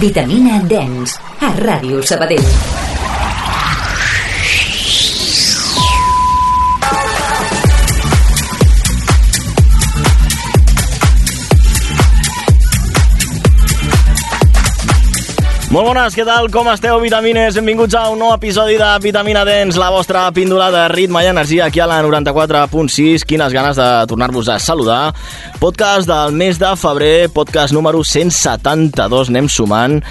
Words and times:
Vitamina 0.00 0.60
Dens, 0.68 1.16
a 1.40 1.52
Ràdio 1.56 2.02
Sabadell. 2.04 2.91
Molt 15.72 15.86
bones, 15.88 16.12
què 16.12 16.24
tal? 16.28 16.50
Com 16.52 16.66
esteu, 16.68 16.98
vitamines? 17.00 17.54
Benvinguts 17.56 17.94
a 17.96 18.02
un 18.12 18.18
nou 18.20 18.34
episodi 18.34 18.74
de 18.76 18.88
Vitamina 19.00 19.40
Dens, 19.48 19.78
la 19.80 19.86
vostra 19.88 20.26
píndola 20.36 20.66
de 20.68 20.82
ritme 20.92 21.22
i 21.24 21.30
energia 21.30 21.70
aquí 21.70 21.80
a 21.80 21.86
la 21.88 22.02
94.6. 22.04 23.24
Quines 23.24 23.54
ganes 23.56 23.80
de 23.80 23.86
tornar-vos 24.10 24.50
a 24.52 24.58
saludar. 24.60 25.14
Podcast 25.62 26.04
del 26.10 26.36
mes 26.36 26.60
de 26.60 26.74
febrer, 26.76 27.30
podcast 27.32 27.72
número 27.72 28.04
172, 28.04 29.32
anem 29.32 29.48
sumant. 29.48 30.02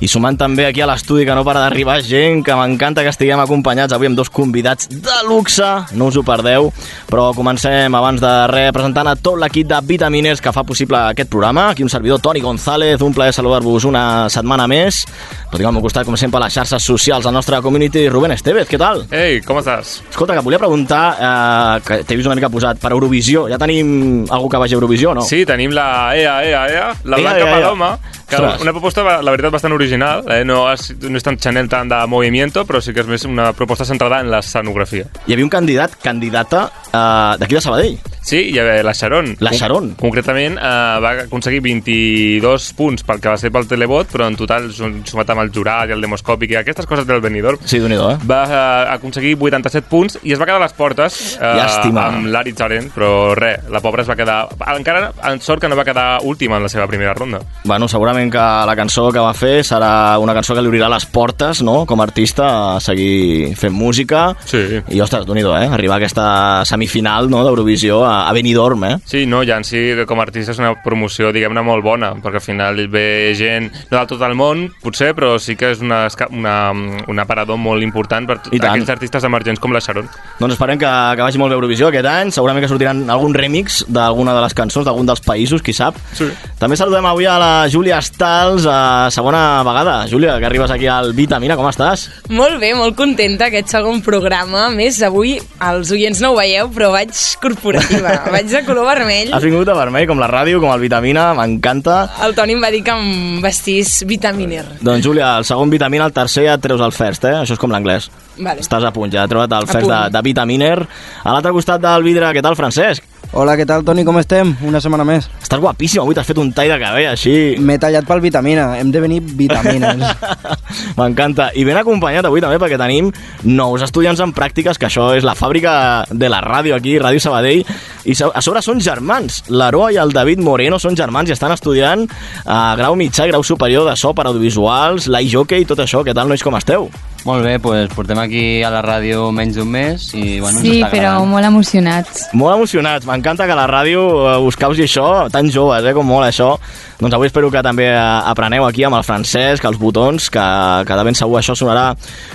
I 0.00 0.08
sumant 0.12 0.36
també 0.36 0.66
aquí 0.66 0.82
a 0.84 0.86
l'estudi 0.90 1.24
que 1.24 1.34
no 1.34 1.44
para 1.46 1.62
d'arribar 1.64 2.02
gent, 2.04 2.42
que 2.44 2.54
m'encanta 2.58 3.04
que 3.04 3.12
estiguem 3.14 3.40
acompanyats 3.40 3.94
avui 3.96 4.10
amb 4.10 4.18
dos 4.18 4.28
convidats 4.28 4.90
de 4.92 5.16
luxe, 5.28 5.64
no 5.96 6.10
us 6.10 6.18
ho 6.20 6.24
perdeu. 6.26 6.68
Però 7.08 7.30
comencem 7.36 7.94
abans 7.96 8.20
de 8.20 8.32
res 8.52 8.74
presentant 8.76 9.08
a 9.08 9.16
tot 9.16 9.38
l'equip 9.40 9.70
de 9.70 9.80
Vitamines 9.88 10.42
que 10.44 10.52
fa 10.52 10.66
possible 10.68 10.98
aquest 10.98 11.30
programa. 11.32 11.70
Aquí 11.70 11.82
un 11.82 11.92
servidor, 11.92 12.20
Toni 12.20 12.42
González, 12.44 13.00
un 13.00 13.14
plaer 13.16 13.32
saludar-vos 13.32 13.86
una 13.88 14.28
setmana 14.32 14.66
més. 14.68 15.04
Però 15.46 15.56
tinc 15.60 15.70
al 15.70 15.76
meu 15.78 15.84
costat, 15.84 16.04
com 16.04 16.16
sempre, 16.20 16.42
a 16.42 16.44
les 16.44 16.58
xarxes 16.58 16.82
socials, 16.84 17.24
el 17.24 17.32
nostre 17.32 17.62
community, 17.64 18.08
Rubén 18.12 18.34
Estevez, 18.36 18.68
què 18.68 18.76
tal? 18.80 19.06
Ei, 19.14 19.40
com 19.46 19.62
estàs? 19.62 20.00
Escolta, 20.10 20.36
que 20.36 20.44
volia 20.44 20.60
preguntar, 20.60 21.04
eh, 21.16 21.80
que 21.86 22.00
t'he 22.04 22.18
vist 22.18 22.28
una 22.28 22.36
mica 22.36 22.50
posat, 22.52 22.82
per 22.82 22.92
Eurovisió, 22.92 23.46
ja 23.48 23.56
tenim 23.58 24.26
algú 24.28 24.50
que 24.52 24.60
vagi 24.60 24.74
a 24.74 24.80
Eurovisió, 24.80 25.14
no? 25.16 25.24
Sí, 25.24 25.44
tenim 25.48 25.72
la 25.72 25.88
EA, 26.18 26.36
EA, 26.44 26.62
EA, 26.68 26.86
la 27.04 27.16
EA, 27.16 27.22
Blanca 27.22 27.38
EA, 27.38 27.46
EA. 27.46 27.54
Paloma, 27.60 27.90
que 28.28 28.36
Ostres. 28.36 28.60
una 28.66 28.72
proposta, 28.74 29.06
la 29.22 29.30
veritat, 29.30 29.52
bastant 29.54 29.72
original. 29.72 29.85
Eh? 29.92 30.42
No, 30.48 30.64
és, 30.72 30.90
no 31.02 31.16
és 31.18 31.26
tant 31.26 31.38
Chanel 31.38 31.70
tant 31.72 31.88
de 31.90 32.00
movimiento, 32.10 32.64
però 32.66 32.80
sí 32.82 32.94
que 32.94 33.04
és 33.04 33.10
més 33.10 33.24
una 33.28 33.52
proposta 33.56 33.86
centrada 33.88 34.20
en 34.24 34.30
l'escenografia. 34.32 35.08
Hi 35.26 35.36
havia 35.36 35.46
un 35.46 35.52
candidat, 35.52 35.96
candidata 36.02 36.66
eh, 36.90 37.36
d'aquí 37.40 37.58
de 37.58 37.64
Sabadell, 37.64 37.98
Sí, 38.26 38.40
hi 38.50 38.58
havia 38.58 38.82
la 38.82 38.90
Sharon. 38.92 39.36
La 39.38 39.50
Con- 39.52 39.58
Sharon. 39.58 39.90
Concretament, 40.00 40.56
eh, 40.58 40.98
va 41.04 41.10
aconseguir 41.28 41.60
22 41.62 42.72
punts 42.74 43.04
pel 43.06 43.20
que 43.22 43.28
va 43.30 43.36
ser 43.38 43.52
pel 43.54 43.68
televot, 43.70 44.08
però 44.10 44.26
en 44.26 44.34
total, 44.34 44.66
sum- 44.74 45.04
sumat 45.06 45.30
amb 45.30 45.44
el 45.44 45.52
jurat 45.54 45.88
i 45.88 45.94
el 45.94 46.02
demoscòpic 46.02 46.50
i 46.50 46.56
aquestes 46.58 46.88
coses 46.90 47.06
del 47.06 47.20
Benidorm, 47.22 47.60
Sí, 47.64 47.78
eh? 47.78 48.16
va 48.28 48.40
eh, 48.48 48.94
aconseguir 48.96 49.36
87 49.38 49.86
punts 49.88 50.18
i 50.24 50.32
es 50.34 50.40
va 50.40 50.44
quedar 50.48 50.58
a 50.58 50.64
les 50.64 50.72
portes 50.74 51.36
eh, 51.40 51.52
Llàstima. 51.54 52.06
amb 52.08 52.26
l'Ari 52.32 52.52
Zaren, 52.58 52.90
però 52.90 53.34
res, 53.38 53.68
la 53.70 53.80
pobra 53.80 54.02
es 54.02 54.08
va 54.10 54.16
quedar... 54.18 54.48
Encara, 54.76 55.12
en 55.30 55.40
sort 55.40 55.60
que 55.62 55.68
no 55.70 55.76
va 55.78 55.84
quedar 55.86 56.18
última 56.24 56.56
en 56.56 56.64
la 56.64 56.68
seva 56.68 56.88
primera 56.88 57.14
ronda. 57.14 57.38
Bueno, 57.64 57.86
segurament 57.86 58.32
que 58.32 58.38
la 58.42 58.74
cançó 58.74 59.12
que 59.12 59.22
va 59.22 59.34
fer 59.34 59.60
serà 59.64 60.18
una 60.18 60.34
cançó 60.34 60.54
que 60.56 60.62
li 60.66 60.68
obrirà 60.72 60.90
les 60.90 61.06
portes, 61.06 61.62
no?, 61.62 61.84
com 61.86 62.00
a 62.00 62.08
artista, 62.10 62.74
a 62.74 62.80
seguir 62.80 63.54
fent 63.54 63.72
música. 63.72 64.32
Sí. 64.50 64.64
I, 64.90 65.00
ostres, 65.00 65.24
déu 65.26 65.38
nhi 65.38 65.46
eh? 65.46 65.68
Arribar 65.70 65.94
a 65.94 66.02
aquesta 66.02 66.64
semifinal 66.66 67.30
no, 67.30 67.44
d'Eurovisió 67.46 68.02
a, 68.04 68.15
a 68.24 68.32
Benidorm, 68.36 68.84
eh? 68.88 68.94
Sí, 69.04 69.24
no, 69.28 69.42
ja 69.46 69.58
en 69.60 69.66
si 69.66 69.82
com 70.08 70.20
a 70.20 70.26
artista 70.26 70.54
és 70.54 70.60
una 70.62 70.72
promoció, 70.84 71.32
diguem-ne, 71.34 71.64
molt 71.66 71.84
bona, 71.84 72.12
perquè 72.22 72.40
al 72.40 72.44
final 72.44 72.82
ve 72.92 73.34
gent, 73.36 73.70
no 73.90 73.98
del 73.98 74.10
tot 74.10 74.24
el 74.26 74.36
món, 74.38 74.66
potser, 74.82 75.12
però 75.16 75.34
sí 75.42 75.56
que 75.58 75.72
és 75.74 75.82
una, 75.84 76.04
una, 76.30 76.56
un 76.72 77.22
aparador 77.22 77.60
molt 77.60 77.84
important 77.84 78.28
per 78.28 78.38
aquells 78.46 78.92
artistes 78.92 79.26
emergents 79.26 79.60
com 79.62 79.74
la 79.74 79.82
Sharon. 79.82 80.08
Doncs 80.40 80.56
esperem 80.56 80.80
que, 80.80 80.92
que 81.16 81.24
vagi 81.24 81.40
molt 81.40 81.52
bé 81.52 81.58
Eurovisió 81.58 81.90
aquest 81.90 82.08
any. 82.10 82.32
Segurament 82.34 82.64
que 82.64 82.70
sortiran 82.70 83.04
algun 83.12 83.34
remix 83.36 83.82
d'alguna 83.88 84.34
de 84.36 84.42
les 84.44 84.54
cançons 84.56 84.86
d'algun 84.86 85.08
dels 85.08 85.22
països, 85.24 85.62
qui 85.64 85.74
sap. 85.76 85.98
Sí. 86.16 86.28
També 86.60 86.78
saludem 86.78 87.06
avui 87.08 87.26
a 87.28 87.36
la 87.40 87.52
Júlia 87.72 88.00
Stals, 88.04 88.66
a 88.70 89.08
segona 89.14 89.62
vegada. 89.66 89.98
Júlia, 90.10 90.38
que 90.40 90.48
arribes 90.48 90.72
aquí 90.72 90.88
al 90.90 91.12
Vitamina, 91.16 91.56
com 91.58 91.68
estàs? 91.70 92.06
Molt 92.30 92.60
bé, 92.62 92.72
molt 92.78 92.96
contenta 92.98 93.50
aquest 93.50 93.72
segon 93.72 94.02
programa. 94.06 94.66
A 94.68 94.74
més, 94.74 95.00
avui 95.06 95.36
els 95.70 95.92
oients 95.94 96.22
no 96.22 96.32
ho 96.32 96.38
veieu, 96.40 96.70
però 96.74 96.92
vaig 96.94 97.14
corporativa. 97.42 98.05
Vaig 98.34 98.50
de 98.50 98.62
color 98.66 98.86
vermell. 98.88 99.32
Has 99.34 99.44
vingut 99.44 99.66
de 99.68 99.74
vermell, 99.76 100.06
com 100.10 100.20
la 100.22 100.28
ràdio, 100.30 100.60
com 100.62 100.72
el 100.72 100.82
Vitamina, 100.82 101.28
m'encanta. 101.38 101.98
El 102.26 102.36
Toni 102.38 102.56
em 102.56 102.62
va 102.62 102.70
dir 102.74 102.82
que 102.86 102.94
em 102.94 103.40
vestís 103.44 103.98
vitaminer. 104.08 104.64
Doncs 104.80 105.04
Júlia, 105.06 105.34
el 105.40 105.48
segon 105.48 105.72
Vitamina, 105.72 106.08
el 106.08 106.14
tercer 106.16 106.46
ja 106.48 106.56
et 106.58 106.64
treus 106.64 106.84
el 106.84 106.94
first, 106.96 107.26
eh? 107.28 107.34
Això 107.42 107.56
és 107.56 107.62
com 107.62 107.72
l'anglès. 107.74 108.10
Vale. 108.36 108.60
Estàs 108.60 108.84
a 108.84 108.92
punt, 108.92 109.12
ja 109.12 109.24
he 109.24 109.32
trobat 109.32 109.52
el 109.56 109.68
A 109.68 109.72
first 109.72 109.90
de, 109.90 110.00
de 110.12 110.24
Vitaminer. 110.26 110.78
A 111.24 111.34
l'altre 111.36 111.54
costat 111.56 111.82
del 111.82 112.04
vidre, 112.06 112.30
què 112.36 112.44
tal, 112.44 112.58
Francesc? 112.58 113.15
Hola, 113.32 113.52
què 113.58 113.66
tal, 113.68 113.82
Toni? 113.84 114.00
Com 114.06 114.16
estem? 114.16 114.54
Una 114.64 114.78
setmana 114.80 115.04
més. 115.04 115.26
Estàs 115.42 115.60
guapíssim 115.60 116.00
avui, 116.00 116.14
t'has 116.16 116.24
fet 116.28 116.38
un 116.40 116.52
tall 116.56 116.70
de 116.72 116.76
cabell 116.80 117.08
així... 117.10 117.32
M'he 117.60 117.74
tallat 117.82 118.06
pel 118.08 118.22
vitamina. 118.24 118.68
Hem 118.80 118.88
de 118.94 119.00
venir 119.02 119.18
vitamines. 119.36 120.00
M'encanta. 120.98 121.50
I 121.58 121.66
ben 121.68 121.76
acompanyat 121.76 122.24
avui 122.30 122.40
també 122.40 122.56
perquè 122.62 122.78
tenim 122.80 123.10
nous 123.44 123.82
estudiants 123.84 124.22
en 124.24 124.32
pràctiques, 124.32 124.78
que 124.80 124.88
això 124.88 125.10
és 125.18 125.26
la 125.26 125.34
fàbrica 125.36 125.74
de 126.10 126.30
la 126.32 126.40
ràdio 126.40 126.78
aquí, 126.78 126.94
Ràdio 127.02 127.20
Sabadell, 127.20 127.60
i 128.08 128.16
a 128.24 128.40
sobre 128.44 128.62
són 128.64 128.80
germans. 128.80 129.42
L'Aroa 129.52 129.90
i 129.92 130.00
el 130.00 130.14
David 130.16 130.40
Moreno 130.46 130.78
són 130.80 130.96
germans 130.96 131.28
i 131.28 131.36
estan 131.36 131.52
estudiant 131.52 132.06
a 132.46 132.60
grau 132.80 132.96
mitjà 132.96 133.26
i 133.28 133.34
grau 133.34 133.44
superior 133.44 133.84
de 133.90 133.98
so 134.00 134.14
per 134.16 134.30
audiovisuals, 134.30 135.10
l'iJockey 135.12 135.66
i 135.66 135.68
tot 135.68 135.84
això. 135.84 136.00
Què 136.06 136.16
tal, 136.16 136.30
nois, 136.32 136.46
com 136.46 136.56
esteu? 136.56 136.88
Molt 137.26 137.42
bé, 137.42 137.56
doncs 137.58 137.90
portem 137.90 138.20
aquí 138.22 138.42
a 138.62 138.68
la 138.70 138.84
ràdio 138.86 139.32
menys 139.34 139.56
d'un 139.58 139.66
mes 139.66 140.04
i 140.14 140.36
bueno, 140.38 140.60
Sí, 140.62 140.76
ens 140.76 140.84
està 140.84 140.90
però 140.92 141.08
agradant. 141.16 141.32
molt 141.32 141.48
emocionats. 141.48 142.20
Molt 142.38 142.54
emocionats, 142.54 143.08
m'encanta 143.16 143.46
que 143.48 143.56
la 143.56 143.66
ràdio 143.70 144.02
eh, 144.28 144.36
us 144.44 144.58
causi 144.60 144.84
això, 144.84 145.26
tan 145.32 145.48
joves, 145.52 145.84
eh, 145.84 145.94
com 145.96 146.06
molt 146.06 146.28
això. 146.28 146.52
Doncs 147.00 147.16
avui 147.16 147.30
espero 147.30 147.50
que 147.52 147.62
també 147.64 147.88
eh, 147.88 148.00
apreneu 148.30 148.66
aquí 148.66 148.84
amb 148.84 148.98
el 148.98 149.06
Francesc, 149.06 149.64
els 149.64 149.80
botons, 149.80 150.28
que, 150.32 150.44
que 150.86 150.98
de 150.98 151.06
ben 151.06 151.16
segur 151.16 151.40
això 151.40 151.56
sonarà 151.56 151.88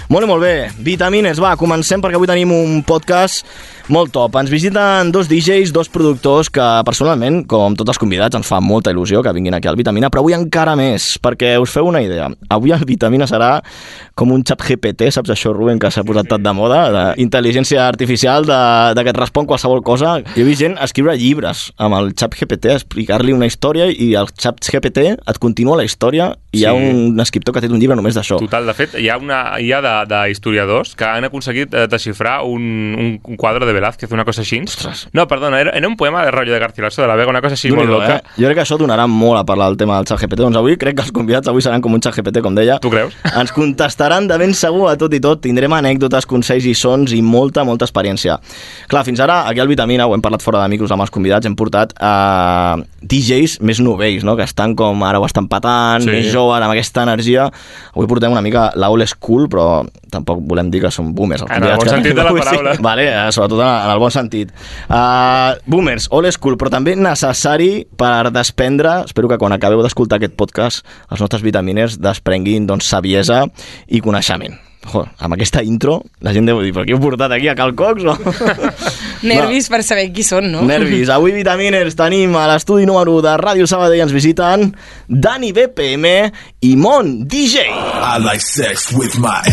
molt 0.09 0.25
i 0.25 0.31
molt 0.31 0.41
bé. 0.43 0.55
Vitamines, 0.81 1.41
va, 1.41 1.53
comencem 1.59 2.01
perquè 2.01 2.17
avui 2.17 2.29
tenim 2.29 2.53
un 2.55 2.81
podcast 2.87 3.45
molt 3.91 4.11
top. 4.15 4.35
Ens 4.39 4.49
visiten 4.51 5.11
dos 5.13 5.27
DJs, 5.29 5.71
dos 5.75 5.89
productors 5.91 6.49
que 6.53 6.63
personalment, 6.87 7.41
com 7.49 7.75
tots 7.77 7.91
els 7.93 7.99
convidats, 8.01 8.35
ens 8.39 8.47
fa 8.47 8.59
molta 8.63 8.91
il·lusió 8.93 9.21
que 9.23 9.33
vinguin 9.35 9.53
aquí 9.57 9.67
al 9.69 9.77
Vitamina, 9.79 10.09
però 10.09 10.23
avui 10.23 10.35
encara 10.37 10.75
més, 10.79 11.17
perquè 11.21 11.53
us 11.61 11.71
feu 11.75 11.87
una 11.89 12.01
idea. 12.03 12.29
Avui 12.49 12.71
el 12.75 12.85
Vitamina 12.87 13.27
serà 13.29 13.59
com 14.17 14.31
un 14.35 14.43
xat 14.47 14.61
GPT, 14.67 15.09
saps 15.13 15.31
això, 15.33 15.53
Rubén, 15.55 15.79
que 15.81 15.91
s'ha 15.91 16.03
posat 16.07 16.29
tot 16.31 16.41
de 16.43 16.53
moda, 16.55 16.81
d'intel·ligència 17.17 17.83
artificial, 17.87 18.45
de, 18.47 18.59
de 18.97 19.03
que 19.05 19.13
et 19.13 19.19
respon 19.19 19.47
qualsevol 19.49 19.83
cosa. 19.85 20.17
Jo 20.35 20.43
he 20.43 20.47
vist 20.47 20.61
gent 20.63 20.77
escriure 20.81 21.15
llibres 21.19 21.67
amb 21.81 21.97
el 21.99 22.11
xat 22.17 22.35
GPT, 22.39 22.75
explicar-li 22.79 23.33
una 23.35 23.47
història 23.49 23.89
i 23.91 24.13
el 24.19 24.29
xat 24.37 24.61
GPT 24.71 25.07
et 25.17 25.39
continua 25.41 25.77
la 25.79 25.85
història 25.87 26.31
i 26.51 26.61
hi 26.61 26.65
ha 26.67 26.71
Sí. 26.71 26.87
un 26.87 27.19
escriptor 27.19 27.53
que 27.53 27.59
ha 27.59 27.63
fet 27.65 27.71
un 27.73 27.79
llibre 27.81 27.95
només 27.97 28.15
d'això. 28.15 28.37
Total, 28.39 28.65
de 28.65 28.73
fet, 28.73 28.93
hi 28.99 29.09
ha, 29.11 29.17
una, 29.19 29.57
hi 29.59 29.71
ha 29.75 29.81
de, 29.83 29.91
de 30.07 30.19
historiadors 30.31 30.95
que 30.95 31.05
han 31.07 31.25
aconseguit 31.27 31.73
eh, 31.75 31.85
desxifrar 31.91 32.41
un, 32.47 33.19
un 33.23 33.37
quadre 33.37 33.65
de 33.67 33.73
Velázquez, 33.81 34.11
una 34.13 34.23
cosa 34.27 34.41
així. 34.45 34.61
Ostres. 34.61 35.07
No, 35.17 35.25
perdona, 35.27 35.59
era, 35.59 35.71
era 35.75 35.87
un 35.89 35.97
poema 35.97 36.23
de 36.23 36.31
rotllo 36.31 36.53
de 36.53 36.59
Garcilaso 36.61 37.01
de 37.01 37.07
la 37.09 37.15
Vega, 37.17 37.29
una 37.33 37.41
cosa 37.41 37.57
així 37.57 37.71
molt 37.73 37.89
loca. 37.89 38.15
eh? 38.21 38.21
Jo 38.37 38.45
crec 38.47 38.59
que 38.61 38.65
això 38.67 38.77
donarà 38.79 39.07
molt 39.09 39.41
a 39.41 39.45
parlar 39.49 39.67
del 39.73 39.77
tema 39.81 39.97
del 39.97 40.05
xat 40.07 40.21
GPT. 40.21 40.39
Doncs 40.45 40.57
avui 40.61 40.77
crec 40.77 40.95
que 40.99 41.05
els 41.07 41.11
convidats 41.11 41.49
avui 41.49 41.61
seran 41.65 41.81
com 41.81 41.93
un 41.97 42.01
xat 42.05 42.15
GPT, 42.21 42.41
com 42.45 42.55
deia. 42.55 42.77
Tu 42.79 42.89
creus? 42.93 43.17
Ens 43.41 43.51
contestaran 43.51 44.27
de 44.29 44.37
ben 44.37 44.53
segur 44.53 44.87
a 44.91 44.95
tot 45.01 45.13
i 45.13 45.19
tot. 45.23 45.41
Tindrem 45.41 45.73
anècdotes, 45.73 46.27
consells 46.29 46.65
i 46.69 46.75
sons 46.77 47.11
i 47.17 47.21
molta, 47.25 47.63
molta 47.65 47.85
experiència. 47.89 48.37
Clar, 48.91 49.03
fins 49.07 49.19
ara, 49.23 49.41
aquí 49.49 49.59
al 49.63 49.67
Vitamina, 49.71 50.05
ho 50.07 50.13
hem 50.13 50.21
parlat 50.21 50.43
fora 50.45 50.61
de 50.61 50.69
micros 50.69 50.91
amb 50.93 51.01
els 51.01 51.11
convidats, 51.13 51.47
hem 51.49 51.55
portat 51.57 51.95
uh, 51.97 52.83
DJs 53.01 53.59
més 53.65 53.79
novells, 53.81 54.23
no? 54.27 54.35
que 54.37 54.45
estan 54.45 54.75
com 54.77 55.01
ara 55.07 55.19
ho 55.19 55.25
estan 55.25 55.47
patant, 55.49 56.03
Sí. 56.05 56.11
més 56.11 56.29
joves, 56.33 56.61
amb 56.61 56.71
aquesta 56.75 57.03
energia. 57.07 57.47
Avui 57.95 58.07
portem 58.07 58.31
una 58.31 58.41
mica 58.45 58.69
la 58.75 58.89
old 58.93 59.07
school, 59.09 59.47
però 59.49 59.85
tampoc 60.11 60.41
volem 60.45 60.69
dir 60.69 60.81
que 60.83 60.91
són 60.91 61.13
boomers. 61.15 61.41
els 61.45 61.51
En 61.55 61.63
el 61.63 61.77
bon 61.79 61.89
sentit 61.89 62.15
de 62.15 62.23
la 62.23 62.33
paraula. 62.35 62.75
Sí. 62.75 62.81
Vale, 62.83 63.05
eh, 63.07 63.31
sobretot 63.31 63.60
en, 63.63 63.75
en 63.85 63.93
el 63.93 64.01
bon 64.01 64.13
sentit. 64.13 64.51
Uh, 64.87 65.59
boomers, 65.69 66.09
old 66.11 66.31
school, 66.35 66.57
però 66.59 66.71
també 66.73 66.95
necessari 66.97 67.85
per 67.97 68.31
desprendre, 68.33 69.01
espero 69.05 69.31
que 69.31 69.39
quan 69.41 69.55
acabeu 69.55 69.83
d'escoltar 69.85 70.19
aquest 70.19 70.35
podcast, 70.39 70.83
els 71.11 71.23
nostres 71.23 71.45
vitamines 71.45 71.99
desprenguin 72.01 72.67
doncs, 72.69 72.89
saviesa 72.91 73.45
i 73.87 74.03
coneixement. 74.03 74.59
Jo, 74.81 75.03
amb 75.21 75.35
aquesta 75.35 75.61
intro, 75.61 75.99
la 76.25 76.31
gent 76.33 76.47
deu 76.49 76.57
dir, 76.63 76.71
però 76.73 76.83
qui 76.87 76.95
heu 76.95 77.01
portat 77.01 77.35
aquí, 77.35 77.45
a 77.51 77.53
Cal 77.57 77.75
Cox? 77.77 78.01
O? 78.01 78.15
Nervis 79.29 79.69
per 79.69 79.83
saber 79.85 80.07
qui 80.15 80.25
són, 80.25 80.49
no? 80.55 80.63
Nervis. 80.65 81.11
Avui, 81.13 81.35
Vitaminers, 81.35 81.93
tenim 81.99 82.33
a 82.39 82.47
l'estudi 82.49 82.89
número 82.89 83.19
de 83.21 83.35
Ràdio 83.37 83.69
Sabadell, 83.69 84.01
ens 84.07 84.15
visiten 84.15 84.71
Dani 85.05 85.53
BPM 85.53 86.15
i 86.65 86.73
Mon 86.81 87.19
DJ. 87.29 87.69
I 87.69 88.17
like 88.25 88.41
sex 88.41 88.89
with 88.97 89.21
my 89.21 89.45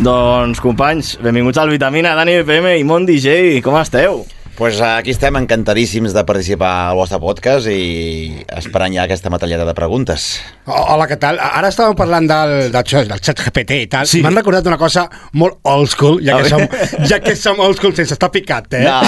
Doncs, 0.00 0.62
companys, 0.64 1.18
benvinguts 1.20 1.58
al 1.60 1.68
Vitamina, 1.68 2.14
Dani 2.16 2.38
BPM 2.40 2.78
i 2.80 2.84
Mon 2.88 3.04
DJ, 3.04 3.60
com 3.60 3.76
esteu? 3.76 4.22
pues 4.60 4.76
aquí 4.84 5.08
estem 5.14 5.36
encantadíssims 5.40 6.12
de 6.12 6.20
participar 6.28 6.90
al 6.90 6.98
vostre 6.98 7.16
podcast 7.16 7.68
i 7.72 8.42
esperant 8.52 8.92
ja 8.92 9.06
aquesta 9.06 9.30
matallada 9.32 9.64
de 9.64 9.72
preguntes. 9.72 10.26
Hola, 10.68 11.06
què 11.08 11.16
tal? 11.20 11.40
Ara 11.40 11.70
estàvem 11.72 11.96
parlant 11.96 12.28
del, 12.28 12.52
del, 12.68 12.90
del 13.08 13.22
xat 13.24 13.40
GPT 13.46 13.78
i 13.86 13.88
tal. 13.88 14.08
Sí. 14.08 14.20
M'han 14.20 14.36
recordat 14.36 14.68
una 14.68 14.76
cosa 14.80 15.06
molt 15.40 15.64
old 15.64 15.88
school, 15.88 16.20
ja 16.24 16.42
que, 16.42 16.52
som, 16.52 16.66
ja 17.08 17.22
que 17.24 17.32
som 17.40 17.60
old 17.64 17.80
school 17.80 17.96
sense 17.96 18.12
estar 18.16 18.28
picat, 18.32 18.68
eh? 18.76 18.84
No. 18.84 19.00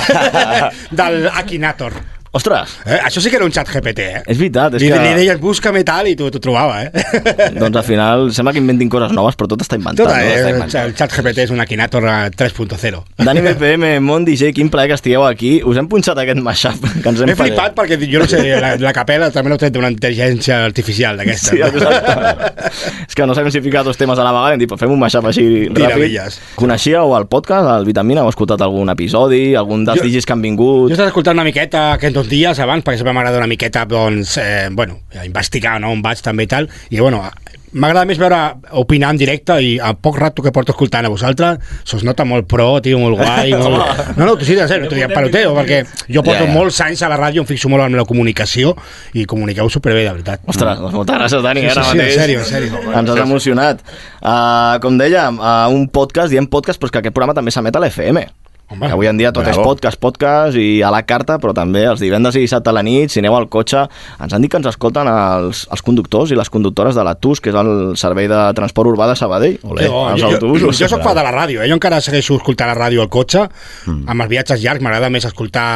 del 1.03 1.29
Akinator. 1.29 2.01
Ostres, 2.33 2.79
Eh? 2.87 2.97
Això 3.05 3.21
sí 3.21 3.29
que 3.29 3.37
era 3.37 3.45
un 3.45 3.53
xat 3.53 3.69
GPT, 3.69 3.99
eh? 4.09 4.21
és 4.27 4.39
veritat, 4.41 4.73
és 4.79 4.81
Li, 4.81 4.89
que... 4.89 4.99
li 5.05 5.11
deies 5.19 5.39
búscame 5.41 5.83
tal 5.85 6.07
i 6.09 6.15
tu 6.17 6.31
t'ho 6.33 6.41
trobava, 6.41 6.79
eh? 6.87 6.91
Doncs 7.61 7.77
al 7.77 7.85
final 7.85 8.23
sembla 8.33 8.55
que 8.57 8.61
inventin 8.63 8.89
coses 8.89 9.13
noves, 9.13 9.37
però 9.37 9.51
tot 9.53 9.61
està 9.61 9.77
inventat. 9.77 10.07
Tot, 10.07 10.15
no? 10.15 10.17
eh? 10.17 10.31
Està 10.39 10.49
El, 10.49 10.55
inventat. 10.57 10.87
el 10.89 10.95
xat 10.97 11.13
GPT 11.19 11.45
és 11.45 11.53
un 11.53 11.61
Akinator 11.61 12.07
eh, 12.09 12.31
3.0. 12.33 13.03
Dani 13.21 13.43
BPM, 13.49 13.91
Mon 14.01 14.25
DJ, 14.25 14.55
quin 14.57 14.71
plaer 14.73 14.89
que 14.89 14.97
estigueu 14.97 15.27
aquí. 15.29 15.59
Us 15.69 15.77
hem 15.77 15.91
punxat 15.93 16.17
aquest 16.25 16.41
mashup 16.41 16.81
que 17.03 17.13
ens 17.13 17.21
hem 17.21 17.29
M'he 17.35 17.37
flipat 17.37 17.77
perquè 17.77 18.01
jo 18.09 18.25
no 18.25 18.31
sé, 18.33 18.41
la, 18.65 18.73
la 18.81 18.95
capella 18.97 19.29
també 19.35 19.53
l'ho 19.53 19.61
tret 19.61 19.77
d'una 19.77 19.93
intel·ligència 19.93 20.63
artificial 20.65 21.21
d'aquesta. 21.21 21.53
Sí, 21.53 21.61
exacte. 21.61 22.65
és 23.11 23.15
que 23.19 23.29
no 23.29 23.37
sabem 23.37 23.53
si 23.53 23.61
ficar 23.61 23.85
dos 23.85 24.01
temes 24.01 24.17
a 24.17 24.25
la 24.25 24.33
vegada 24.33 24.55
i 24.55 24.57
hem 24.57 24.65
dit, 24.65 24.71
"Pues 24.73 24.81
fem 24.81 24.91
un 24.97 24.99
mashup 25.05 25.29
així 25.29 25.45
ràpid. 25.69 25.85
Miravilles. 25.85 26.41
Coneixíeu 26.57 27.13
el 27.21 27.29
podcast, 27.29 27.69
el 27.77 27.85
Vitamina? 27.85 28.25
Heu 28.25 28.33
escoltat 28.33 28.65
algun 28.65 28.89
episodi? 28.89 29.53
Algun 29.55 29.85
dels 29.85 30.01
Jo- 30.01 30.09
digis 30.09 30.25
que 30.25 30.33
han 30.33 30.41
Jo 30.41 30.49
vingut? 30.49 30.91
he 30.91 30.97
estat 30.97 31.13
escoltant 31.13 31.37
una 31.37 31.45
miqueta 31.45 31.93
aquests 31.99 32.22
dos 32.23 32.31
dies 32.31 32.59
abans, 32.63 32.85
perquè 32.87 33.01
sempre 33.01 33.15
m'agrada 33.17 33.41
una 33.43 33.51
miqueta, 33.51 33.85
doncs, 33.89 34.37
eh, 34.39 34.69
bueno, 34.71 35.01
investigar, 35.25 35.81
no?, 35.83 35.93
on 35.93 36.03
vaig 36.05 36.23
també 36.23 36.47
i 36.47 36.51
tal, 36.51 36.69
i 36.91 37.01
bueno, 37.01 37.25
m'agrada 37.73 38.05
més 38.07 38.19
veure, 38.21 38.39
opinar 38.79 39.13
en 39.15 39.19
directe 39.21 39.57
i 39.65 39.73
a 39.81 39.93
poc 39.97 40.19
rato 40.21 40.45
que 40.45 40.53
porto 40.53 40.75
escoltant 40.75 41.09
a 41.09 41.11
vosaltres, 41.13 41.59
se 41.89 41.97
us 41.97 42.05
nota 42.05 42.27
molt 42.29 42.47
pro, 42.51 42.67
tio, 42.85 43.01
molt 43.01 43.19
guai, 43.19 43.55
molt... 43.59 44.13
No, 44.19 44.27
no, 44.27 44.37
t'ho 44.37 44.47
sí, 44.47 44.55
en 44.55 44.69
sèrio, 44.71 44.91
t'ho 44.91 44.99
dic 44.99 45.11
peloteo, 45.15 45.55
perquè 45.57 45.81
jo 46.07 46.23
porto 46.23 46.45
ja. 46.45 46.53
molts 46.53 46.79
anys 46.85 47.03
a 47.03 47.11
la 47.13 47.19
ràdio, 47.21 47.43
em 47.43 47.49
fixo 47.49 47.73
molt 47.73 47.87
en 47.89 47.97
la 47.99 48.07
comunicació 48.09 48.77
i 49.19 49.25
comuniqueu 49.29 49.73
superbé, 49.73 50.05
de 50.07 50.15
veritat. 50.19 50.45
Ostres, 50.47 50.85
doncs 50.85 50.99
moltes 51.01 51.19
gràcies, 51.19 51.47
Dani, 51.49 51.65
Sí, 51.65 51.73
ara 51.73 51.87
sí, 51.89 51.91
sí, 51.91 51.97
en 51.97 52.05
mateix. 52.05 52.21
sèrio, 52.21 52.45
en 52.45 52.51
sèrio. 52.53 52.85
Ens 52.93 53.15
has 53.15 53.25
emocionat. 53.25 53.83
Uh, 54.21 54.79
com 54.85 55.01
dèiem, 55.01 55.41
uh, 55.41 55.67
un 55.73 55.89
podcast, 55.91 56.31
diem 56.33 56.47
podcast, 56.51 56.81
però 56.81 56.93
és 56.93 56.95
que 56.95 57.05
aquest 57.05 57.17
programa 57.17 57.37
també 57.39 57.55
s'emet 57.55 57.77
a 57.77 57.83
l'FM. 57.83 58.27
Home, 58.71 58.89
Avui 58.89 59.09
en 59.11 59.19
dia 59.21 59.33
tot 59.35 59.45
és 59.45 59.57
bravo. 59.57 59.73
podcast, 59.73 59.99
podcast 60.01 60.57
i 60.57 60.81
a 60.81 60.91
la 60.93 61.03
carta, 61.05 61.37
però 61.43 61.53
també 61.57 61.83
els 61.91 62.01
divendres 62.01 62.39
i 62.39 62.45
dissabte 62.45 62.71
a 62.71 62.75
la 62.77 62.83
nit, 62.87 63.13
si 63.13 63.21
aneu 63.21 63.35
al 63.37 63.49
cotxe, 63.53 63.83
ens 64.23 64.33
han 64.33 64.45
dit 64.45 64.51
que 64.53 64.57
ens 64.57 64.69
escolten 64.71 65.11
els, 65.13 65.67
els 65.69 65.83
conductors 65.85 66.33
i 66.33 66.39
les 66.39 66.49
conductores 66.49 66.97
de 66.97 67.05
la 67.05 67.15
TUS, 67.15 67.43
que 67.45 67.53
és 67.53 67.59
el 67.59 67.73
servei 68.01 68.31
de 68.33 68.41
transport 68.57 68.89
urbà 68.95 69.11
de 69.11 69.19
Sabadell. 69.21 69.59
Que 69.61 69.91
bo. 69.93 70.07
els 70.09 70.23
jo, 70.23 70.29
jo, 70.29 70.39
autobusos. 70.39 70.79
jo 70.81 70.89
soc 70.89 71.05
fa 71.05 71.13
de 71.19 71.27
la 71.27 71.35
ràdio, 71.35 71.61
eh? 71.61 71.69
jo 71.69 71.77
encara 71.77 72.01
segueixo 72.01 72.39
escoltant 72.41 72.73
la 72.73 72.79
ràdio 72.79 73.05
al 73.05 73.13
cotxe, 73.13 73.45
mm. 73.85 74.09
amb 74.09 74.25
els 74.25 74.33
viatges 74.33 74.65
llargs 74.65 74.85
m'agrada 74.85 75.13
més 75.13 75.29
escoltar 75.29 75.69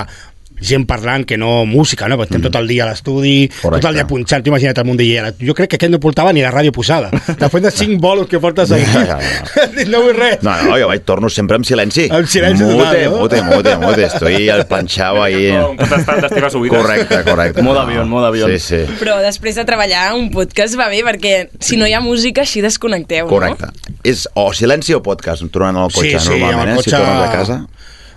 gent 0.60 0.86
parlant 0.86 1.24
que 1.26 1.36
no 1.36 1.64
música, 1.66 2.08
no? 2.08 2.16
Perquè 2.16 2.30
estem 2.30 2.42
tot 2.46 2.56
el 2.60 2.66
dia 2.68 2.84
a 2.84 2.88
l'estudi, 2.90 3.48
tot 3.48 3.62
Correcte. 3.62 3.88
el 3.88 3.94
dia 4.00 4.06
punxant, 4.06 4.42
tu 4.44 4.50
imagina't 4.50 4.78
el 4.78 4.84
munt 4.88 4.98
de 4.98 5.06
Jo 5.46 5.54
crec 5.54 5.70
que 5.70 5.76
aquest 5.76 5.92
no 5.92 6.00
portava 6.00 6.32
ni 6.32 6.42
la 6.42 6.50
ràdio 6.50 6.72
posada. 6.72 7.10
Després 7.10 7.62
de 7.62 7.70
cinc 7.70 8.00
bolos 8.06 8.26
que 8.28 8.40
portes 8.40 8.72
aquí, 8.72 8.84
Ja, 8.86 9.04
ja, 9.06 9.84
no 9.88 10.02
vull 10.02 10.14
res. 10.16 10.42
No, 10.42 10.54
no, 10.62 10.76
jo 10.78 10.88
vaig 10.88 11.02
torno 11.04 11.28
sempre 11.28 11.56
amb 11.56 11.64
silenci. 11.66 12.08
Amb 12.10 12.26
silenci 12.26 12.62
mute, 12.62 12.78
total, 12.78 13.04
no? 13.10 13.18
Mute, 13.20 13.42
mute, 13.42 13.76
mute. 13.82 14.04
Estoy 14.06 14.48
al 14.48 14.66
planxau 14.66 15.22
ahí. 15.22 15.50
Un 15.50 15.76
contestant 15.76 16.22
d'estives. 16.22 16.54
Correcte, 16.70 17.22
correcte. 17.24 17.62
Modo 17.62 17.80
avión, 17.80 18.08
modo 18.08 18.26
avión. 18.26 18.50
Sí, 18.50 18.58
sí. 18.58 18.82
Però 19.00 19.18
després 19.22 19.54
de 19.56 19.64
treballar, 19.68 20.14
un 20.14 20.30
podcast 20.30 20.78
va 20.78 20.88
bé, 20.88 21.02
perquè 21.06 21.48
si 21.60 21.76
no 21.76 21.86
hi 21.86 21.92
ha 21.96 22.00
música, 22.00 22.42
així 22.46 22.62
desconnecteu, 22.64 23.26
Correcte. 23.28 23.68
És 24.06 24.28
o 24.34 24.52
silenci 24.54 24.94
o 24.94 25.02
podcast, 25.02 25.42
tornant 25.52 25.76
al 25.82 25.90
cotxe, 25.92 26.18
Sí, 26.20 26.28
sí, 26.30 26.38
normalment, 26.40 26.70
el 26.70 26.78
eh? 26.78 26.82
Si 26.82 26.90
cotxe- 26.90 27.02
tornes 27.02 27.28
a 27.28 27.32
casa. 27.32 27.56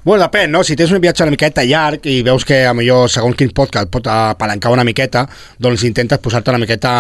Bueno, 0.09 0.23
depèn, 0.25 0.49
no? 0.49 0.63
Si 0.65 0.73
tens 0.73 0.89
un 0.89 0.97
viatge 1.03 1.21
una 1.21 1.29
miqueta 1.35 1.61
llarg 1.69 2.07
i 2.09 2.23
veus 2.25 2.41
que 2.41 2.63
a 2.65 2.71
millor 2.73 3.11
segons 3.13 3.35
quin 3.37 3.51
podcast 3.53 3.91
pot 3.93 4.07
apalancar 4.09 4.71
una 4.73 4.81
miqueta, 4.81 5.21
doncs 5.61 5.83
intentes 5.85 6.17
posar-te 6.17 6.49
una 6.49 6.57
miqueta 6.57 6.93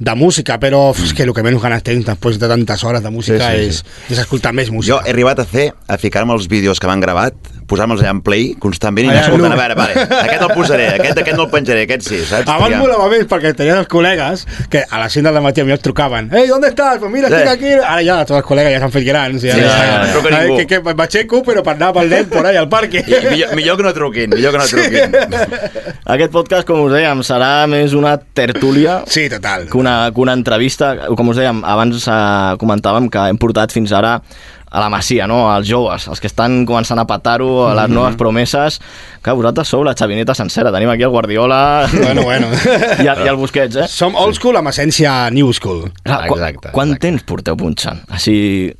de 0.00 0.14
música, 0.16 0.56
però 0.62 0.86
mm. 0.94 1.04
és 1.04 1.12
que 1.12 1.26
el 1.26 1.34
que 1.36 1.44
menys 1.44 1.60
ganes 1.60 1.84
tens 1.84 2.08
després 2.08 2.40
de 2.40 2.48
tantes 2.48 2.84
hores 2.88 3.04
de 3.04 3.12
música 3.12 3.50
Sí, 3.52 3.66
sí, 3.68 3.68
és, 3.74 3.82
és 4.08 4.22
escoltar 4.24 4.54
més 4.56 4.70
Jo 4.70 4.78
música. 4.78 5.02
he 5.04 5.12
arribat 5.12 5.44
a 5.44 5.44
fer, 5.44 5.66
a 5.84 6.00
ficar-me 6.00 6.32
els 6.32 6.48
vídeos 6.48 6.80
que 6.80 6.88
m'han 6.88 7.04
gravat, 7.04 7.36
posar-me'ls 7.66 8.00
allà 8.02 8.12
en 8.14 8.20
play 8.26 8.54
constantment 8.62 9.08
i 9.08 9.10
anar 9.10 9.22
escoltant, 9.26 9.52
a 9.52 9.58
veure, 9.60 9.74
vale, 9.78 10.06
aquest 10.22 10.42
el 10.46 10.52
posaré, 10.54 10.86
aquest, 11.00 11.18
aquest 11.22 11.36
no 11.36 11.44
el 11.46 11.50
penjaré, 11.50 11.82
aquest 11.86 12.06
sí, 12.08 12.18
saps? 12.24 12.46
Abans 12.48 12.66
Triar. 12.72 12.80
molava 12.82 13.08
més 13.12 13.26
perquè 13.30 13.52
tenies 13.58 13.76
els 13.80 13.88
col·legues 13.92 14.44
que 14.72 14.84
a 14.88 15.00
les 15.02 15.16
5 15.18 15.32
del 15.34 15.42
matí 15.44 15.60
a 15.60 15.66
mi 15.68 15.74
els 15.76 15.82
trucaven 15.84 16.30
Ei, 16.32 16.46
¿dónde 16.48 16.68
estás? 16.68 16.98
Pues 16.98 17.10
mira, 17.12 17.28
estic 17.28 17.46
Sí. 17.46 17.52
aquí 17.52 17.72
Ara 17.82 18.02
ja 18.06 18.18
tots 18.24 18.38
els 18.38 18.46
col·legues 18.46 18.72
ja 18.76 18.80
s'han 18.84 18.92
fet 18.94 19.06
grans 19.06 19.42
ja, 19.42 19.54
Sí, 19.54 19.60
ja, 19.60 19.76
ja, 19.90 19.98
no 20.06 20.12
truca 20.14 20.32
Ai, 20.36 20.46
ningú. 20.48 20.56
que, 20.58 20.66
que 20.82 20.94
m'aixeco 20.94 21.42
però 21.46 21.62
per 21.66 21.74
anar 21.76 21.92
pel 21.96 22.10
nen 22.10 22.28
por 22.30 22.46
ahí 22.46 22.56
al 22.56 22.68
parque 22.68 23.02
I, 23.06 23.20
millor, 23.30 23.54
millor 23.58 23.76
que 23.76 23.82
no 23.88 23.92
truquin, 23.94 24.30
millor 24.34 24.52
que 24.52 24.58
no 24.58 24.66
truquin. 24.70 25.16
Aquest 26.16 26.32
podcast, 26.32 26.66
com 26.68 26.84
us 26.86 26.92
dèiem, 26.94 27.22
serà 27.26 27.66
més 27.70 27.92
una 27.98 28.16
tertúlia 28.18 29.00
Sí, 29.10 29.28
total 29.32 29.66
que 29.70 29.78
una, 29.78 30.10
que 30.14 30.20
una 30.22 30.34
entrevista. 30.38 30.92
Com 31.18 31.28
us 31.32 31.40
dèiem, 31.40 31.62
abans 31.66 32.06
eh, 32.06 32.56
comentàvem 32.62 33.08
que 33.10 33.26
hem 33.32 33.38
portat 33.42 33.74
fins 33.74 33.92
ara 33.96 34.20
a 34.70 34.80
la 34.80 34.88
Masia, 34.90 35.26
no? 35.26 35.52
als 35.52 35.68
joves, 35.68 36.08
els 36.10 36.20
que 36.20 36.26
estan 36.26 36.64
començant 36.66 36.98
a 36.98 37.06
petar-ho, 37.08 37.68
a 37.68 37.74
les 37.78 37.92
noves 37.92 38.16
promeses, 38.18 38.80
que 39.22 39.34
vosaltres 39.36 39.70
sou 39.70 39.84
la 39.86 39.94
xavineta 39.96 40.34
sencera. 40.34 40.72
Tenim 40.74 40.90
aquí 40.90 41.06
el 41.06 41.12
Guardiola 41.14 41.86
Bueno, 41.92 42.24
bueno 42.26 42.50
i, 43.04 43.06
el, 43.06 43.22
i 43.24 43.30
el 43.30 43.38
Busquets, 43.38 43.78
eh? 43.84 43.86
Som 43.90 44.18
old 44.18 44.38
school 44.38 44.58
amb 44.58 44.70
essència 44.72 45.14
new 45.34 45.52
school 45.56 45.86
Clar, 46.02 46.26
qu 46.26 46.36
Exacte, 46.36 46.74
quant 46.74 46.92
exacte. 46.94 47.06
temps 47.06 47.26
porteu 47.28 47.58
punxant? 47.58 48.02
Així... 48.12 48.36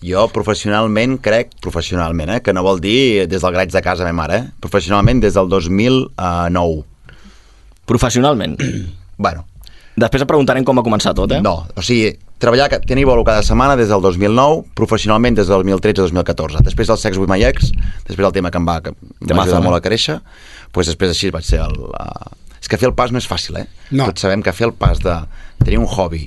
Jo 0.06 0.26
professionalment 0.34 1.18
crec, 1.22 1.54
professionalment, 1.62 2.36
eh, 2.36 2.42
que 2.44 2.54
no 2.56 2.66
vol 2.66 2.82
dir 2.82 3.26
des 3.30 3.42
del 3.42 3.54
graig 3.54 3.72
de 3.72 3.82
casa, 3.82 4.06
ma 4.06 4.14
mare, 4.24 4.38
eh? 4.42 4.46
professionalment 4.62 5.22
des 5.22 5.34
del 5.38 5.50
2009. 5.50 6.78
Professionalment. 7.86 8.58
Bueno, 9.16 9.46
Després 9.96 10.26
et 10.26 10.28
preguntarem 10.28 10.64
com 10.66 10.76
va 10.76 10.84
començar 10.84 11.14
tot, 11.16 11.32
eh? 11.32 11.40
no, 11.40 11.62
o 11.72 11.82
sigui, 11.84 12.10
treballar, 12.42 12.68
tenir 12.86 13.06
bolo 13.08 13.24
cada 13.24 13.42
setmana 13.46 13.76
des 13.78 13.88
del 13.92 14.02
2009, 14.04 14.64
professionalment 14.78 15.38
des 15.38 15.48
del 15.48 15.64
2013-2014. 15.64 16.64
Després 16.66 16.90
del 16.92 17.00
Sex 17.00 17.20
with 17.20 17.30
my 17.32 17.42
ex, 17.48 17.70
després 18.06 18.24
del 18.24 18.34
tema 18.36 18.52
que 18.52 18.60
em 18.60 18.66
va, 18.68 18.80
que 18.84 18.92
em 18.92 18.98
va 18.98 19.28
Temazo, 19.28 19.50
ajudar 19.50 19.62
eh? 19.62 19.66
molt 19.68 19.78
a 19.78 19.84
créixer, 19.84 20.18
pues 20.72 20.90
després 20.92 21.14
així 21.14 21.32
vaig 21.34 21.46
ser 21.48 21.62
el... 21.64 21.78
La... 21.94 22.10
És 22.60 22.70
que 22.72 22.78
fer 22.80 22.88
el 22.88 22.96
pas 22.98 23.12
no 23.12 23.20
és 23.20 23.28
fàcil, 23.28 23.60
eh? 23.60 23.66
No. 23.92 24.08
Tots 24.10 24.24
sabem 24.24 24.42
que 24.42 24.52
fer 24.56 24.66
el 24.68 24.74
pas 24.74 24.98
de 25.02 25.14
tenir 25.62 25.78
un 25.78 25.86
hobby 25.86 26.26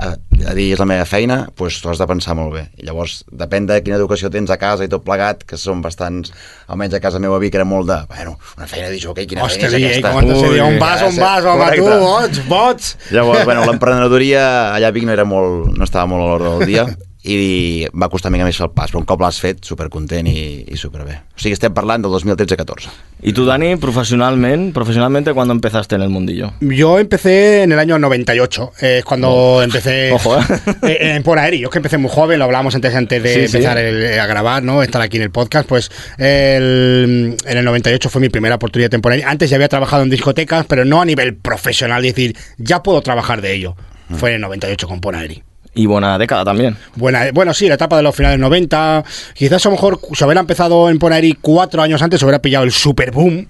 a, 0.00 0.14
a 0.48 0.54
dir 0.56 0.70
és 0.74 0.80
la 0.80 0.86
meva 0.88 1.04
feina, 1.08 1.42
pues, 1.56 1.78
t'ho 1.82 1.90
has 1.92 2.00
de 2.00 2.06
pensar 2.08 2.34
molt 2.38 2.54
bé. 2.54 2.62
I 2.80 2.86
llavors, 2.88 3.20
depèn 3.42 3.66
de 3.68 3.76
quina 3.84 3.98
educació 3.98 4.30
tens 4.32 4.52
a 4.52 4.56
casa 4.60 4.86
i 4.86 4.90
tot 4.92 5.04
plegat, 5.04 5.44
que 5.48 5.58
són 5.60 5.82
bastants, 5.84 6.32
almenys 6.72 6.96
a 6.96 7.02
casa 7.04 7.20
meva 7.22 7.40
vi, 7.42 7.52
que 7.52 7.60
era 7.60 7.68
molt 7.68 7.90
de, 7.90 7.98
bueno, 8.08 8.38
una 8.56 8.70
feina 8.70 8.88
de 8.92 9.02
jockey, 9.02 9.28
quina 9.28 9.44
Hòstia, 9.44 9.68
feina 9.68 9.90
és 9.90 9.98
eh, 9.98 10.00
aquesta? 10.00 10.14
com 10.16 10.30
de 10.30 10.40
ser, 10.40 10.54
Ui, 10.54 10.62
on 10.64 10.80
vas, 10.80 11.04
on 11.04 11.20
vas, 11.20 11.50
home, 11.52 11.68
tu, 11.76 11.86
boig, 12.06 12.42
boig 12.48 12.90
Llavors, 13.12 13.44
bueno, 13.44 13.68
l'emprenedoria 13.68 14.48
allà 14.72 14.90
a 14.90 14.96
Vic 14.96 15.06
no, 15.06 15.14
era 15.16 15.28
molt, 15.28 15.70
no 15.76 15.86
estava 15.86 16.08
molt 16.10 16.24
a 16.24 16.32
l'hora 16.32 16.56
del 16.56 16.68
dia 16.72 16.88
i 17.22 17.86
va 17.92 18.08
costar 18.08 18.30
mica 18.32 18.46
més 18.48 18.56
fer 18.56 18.64
el 18.64 18.72
pas, 18.72 18.88
però 18.90 19.00
un 19.02 19.04
cop 19.08 19.20
l'has 19.20 19.36
fet, 19.42 19.58
supercontent 19.64 20.26
i, 20.30 20.64
i 20.72 20.76
superbé. 20.80 21.18
O 21.36 21.40
sigui, 21.40 21.52
estem 21.52 21.74
parlant 21.76 22.00
del 22.02 22.12
2013-14. 22.12 22.88
I 23.28 23.34
tu, 23.36 23.44
Dani, 23.44 23.74
professionalmente, 23.76 24.72
profesionalmente, 24.72 25.34
¿cuándo 25.34 25.52
empezaste 25.52 25.96
en 25.96 26.02
el 26.02 26.08
mundillo? 26.08 26.52
Yo 26.60 26.98
empecé 26.98 27.62
en 27.64 27.72
el 27.72 27.78
año 27.78 27.98
98, 27.98 28.72
eh, 28.80 28.98
es 28.98 29.04
cuando 29.04 29.60
empecé 29.62 30.12
Ojo, 30.14 30.38
¿eh? 30.38 30.42
eh, 30.82 30.98
en 31.16 31.22
Por 31.22 31.38
Aéreo. 31.38 31.60
Yo 31.60 31.70
que 31.70 31.78
empecé 31.78 31.98
muy 31.98 32.10
joven, 32.10 32.38
lo 32.38 32.46
hablábamos 32.46 32.74
antes, 32.74 32.94
antes 32.94 33.22
de 33.22 33.34
Sí, 33.34 33.48
sí. 33.48 33.56
empezar 33.58 33.76
el- 33.76 34.18
a 34.18 34.26
grabar, 34.26 34.62
¿no? 34.62 34.82
estar 34.82 35.02
aquí 35.02 35.18
en 35.18 35.24
el 35.24 35.30
podcast. 35.30 35.68
Pues 35.68 35.90
el- 36.16 37.36
en 37.44 37.58
el 37.58 37.64
98 37.64 38.08
fue 38.08 38.20
mi 38.22 38.30
primera 38.30 38.54
oportunidad 38.54 38.88
temporal. 38.90 39.22
Antes 39.26 39.50
ya 39.50 39.56
había 39.56 39.68
trabajado 39.68 40.02
en 40.02 40.10
discotecas, 40.10 40.64
pero 40.66 40.84
no 40.86 41.02
a 41.02 41.04
nivel 41.04 41.36
profesional, 41.36 42.04
es 42.06 42.14
decir, 42.14 42.36
ya 42.56 42.82
puedo 42.82 43.02
trabajar 43.02 43.42
de 43.42 43.52
ello. 43.54 43.76
Fue 44.16 44.30
en 44.30 44.36
el 44.36 44.40
98 44.40 44.88
con 44.88 45.00
Por 45.00 45.14
Aéreo. 45.14 45.42
Y 45.74 45.86
buena 45.86 46.18
década 46.18 46.44
también. 46.44 46.76
Buena, 46.96 47.30
bueno, 47.32 47.54
sí, 47.54 47.68
la 47.68 47.74
etapa 47.74 47.96
de 47.96 48.02
los 48.02 48.14
finales 48.14 48.38
90. 48.38 49.04
Quizás 49.34 49.64
a 49.64 49.68
lo 49.68 49.76
mejor 49.76 50.00
si 50.12 50.24
hubiera 50.24 50.40
empezado 50.40 50.90
en 50.90 50.98
Ponari 50.98 51.38
cuatro 51.40 51.80
años 51.80 52.02
antes, 52.02 52.22
hubiera 52.22 52.42
pillado 52.42 52.64
el 52.64 52.72
super 52.72 53.12
boom. 53.12 53.46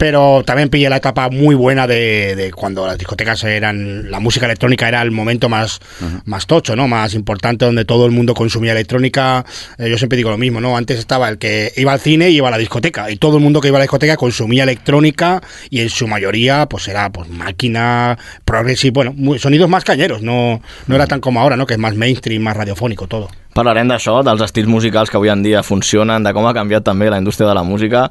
Pero 0.00 0.42
también 0.46 0.70
pillé 0.70 0.88
la 0.88 0.96
etapa 0.96 1.28
muy 1.28 1.54
buena 1.54 1.86
de, 1.86 2.34
de 2.34 2.52
cuando 2.52 2.86
las 2.86 2.96
discotecas 2.96 3.44
eran. 3.44 4.10
La 4.10 4.18
música 4.18 4.46
electrónica 4.46 4.88
era 4.88 5.02
el 5.02 5.10
momento 5.10 5.50
más, 5.50 5.78
más 6.24 6.46
tocho, 6.46 6.74
¿no? 6.74 6.88
Más 6.88 7.12
importante, 7.12 7.66
donde 7.66 7.84
todo 7.84 8.06
el 8.06 8.10
mundo 8.10 8.32
consumía 8.32 8.72
electrónica. 8.72 9.44
Eh, 9.76 9.90
yo 9.90 9.98
siempre 9.98 10.16
digo 10.16 10.30
lo 10.30 10.38
mismo, 10.38 10.58
¿no? 10.58 10.74
Antes 10.74 10.98
estaba 10.98 11.28
el 11.28 11.36
que 11.36 11.70
iba 11.76 11.92
al 11.92 12.00
cine 12.00 12.30
y 12.30 12.36
iba 12.36 12.48
a 12.48 12.50
la 12.50 12.56
discoteca. 12.56 13.10
Y 13.10 13.16
todo 13.18 13.36
el 13.36 13.42
mundo 13.42 13.60
que 13.60 13.68
iba 13.68 13.76
a 13.76 13.80
la 13.80 13.84
discoteca 13.84 14.16
consumía 14.16 14.62
electrónica 14.62 15.42
y 15.68 15.80
en 15.80 15.90
su 15.90 16.08
mayoría, 16.08 16.64
pues 16.64 16.88
era 16.88 17.10
pues 17.12 17.28
máquina, 17.28 18.16
progressive, 18.46 18.92
bueno, 18.92 19.12
muy- 19.14 19.38
sonidos 19.38 19.68
más 19.68 19.84
cañeros. 19.84 20.22
No, 20.22 20.62
no 20.86 20.94
era 20.94 21.06
tan 21.08 21.20
como 21.20 21.40
ahora, 21.42 21.56
¿no? 21.58 21.66
Que 21.66 21.74
es 21.74 21.78
más 21.78 21.94
mainstream, 21.94 22.42
más 22.42 22.56
radiofónico, 22.56 23.06
todo. 23.06 23.28
Parlarem 23.54 23.88
d'això, 23.90 24.20
dels 24.26 24.42
estils 24.46 24.68
musicals 24.70 25.10
que 25.10 25.18
avui 25.18 25.30
en 25.32 25.42
dia 25.42 25.62
funcionen, 25.66 26.22
de 26.22 26.32
com 26.32 26.46
ha 26.46 26.54
canviat 26.54 26.84
també 26.86 27.10
la 27.10 27.18
indústria 27.18 27.48
de 27.48 27.54
la 27.54 27.64
música. 27.66 28.08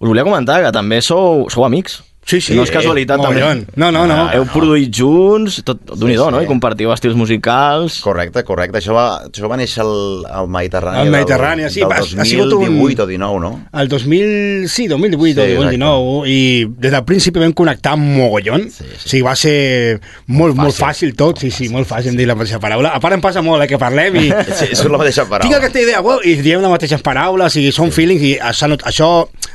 Us 0.00 0.08
volia 0.08 0.24
comentar 0.26 0.62
que 0.64 0.72
també 0.74 1.00
sou, 1.00 1.46
sou 1.50 1.64
amics. 1.64 2.02
Sí, 2.26 2.40
sí, 2.40 2.54
no 2.56 2.62
és 2.64 2.70
casualitat, 2.72 3.18
eh, 3.18 3.22
també. 3.22 3.40
mogollon. 3.40 3.66
No, 3.76 3.90
no, 3.92 4.06
no. 4.08 4.30
Heu 4.32 4.46
produït 4.52 4.88
junts, 4.96 5.58
tot 5.64 5.78
d'un 5.92 6.08
sí, 6.08 6.16
Sí, 6.16 6.22
no? 6.30 6.38
sí. 6.38 6.44
I 6.44 6.48
compartiu 6.48 6.92
estils 6.92 7.14
musicals. 7.14 8.00
Correcte, 8.00 8.42
correcte. 8.44 8.78
Això 8.80 8.94
va, 8.96 9.04
això 9.28 9.48
va 9.50 9.56
néixer 9.60 9.82
al, 9.84 10.24
al 10.30 10.48
Mediterrani. 10.48 10.98
Al 11.02 11.10
Mediterrani, 11.10 11.68
sí, 11.70 11.80
del 11.80 11.90
va- 11.90 11.96
ha 11.96 12.00
2018 12.00 12.24
sigut 12.24 12.52
un- 12.54 13.00
o 13.00 13.06
19, 13.06 13.40
no? 13.40 13.52
El 13.72 13.88
2000, 13.88 14.68
sí, 14.68 14.86
2018 14.88 15.40
o 15.42 15.44
Sí, 15.44 15.52
2019 15.54 16.28
i 16.30 16.66
des 16.78 16.92
del 16.92 17.04
principi 17.04 17.40
vam 17.40 17.52
connectar 17.52 17.96
mogollon 17.96 18.70
sí, 18.70 18.84
sí. 18.84 18.84
o 18.94 19.08
sigui, 19.08 19.22
va 19.22 19.34
ser 19.36 20.00
molt, 20.26 20.56
molt 20.56 20.74
fàcil 20.74 21.14
tot, 21.16 21.38
sí, 21.38 21.50
sí, 21.50 21.68
molt 21.68 21.86
fàcil 21.88 22.12
em 22.12 22.16
dir 22.16 22.26
la 22.26 22.34
mateixa 22.34 22.58
paraula 22.60 22.88
a 22.94 23.00
part 23.00 23.14
em 23.14 23.20
passa 23.20 23.42
molt, 23.42 23.62
eh, 23.62 23.68
que 23.68 23.78
parlem 23.78 24.16
i 24.16 24.28
Sí, 24.58 24.70
és 24.72 24.84
la 24.84 24.98
mateixa 24.98 25.24
paraula. 25.28 25.42
tinc 25.50 25.56
aquesta 25.60 25.80
idea, 25.80 26.00
wow, 26.00 26.20
i 26.24 26.34
diem 26.40 26.62
les 26.62 26.70
mateixes 26.70 27.02
paraules 27.04 27.56
i 27.60 27.70
són 27.72 27.92
feelings 27.92 28.22
i 28.22 28.34
això, 28.40 28.70
això 28.84 29.10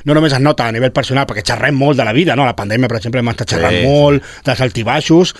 no 0.05 0.13
només 0.13 0.33
es 0.33 0.39
nota 0.39 0.67
a 0.67 0.71
nivell 0.71 0.91
personal 0.95 1.25
perquè 1.27 1.43
xerrem 1.45 1.75
molt 1.75 1.97
de 1.97 2.05
la 2.05 2.13
vida, 2.13 2.35
no? 2.35 2.45
la 2.45 2.55
pandèmia 2.59 2.91
per 2.91 2.99
exemple 3.01 3.23
hem 3.23 3.33
estat 3.33 3.55
xerrant 3.55 3.79
Sí, 3.79 3.83
sí, 3.83 3.89
molt 3.89 4.31
dels 4.47 4.63
altibaixos 4.67 5.35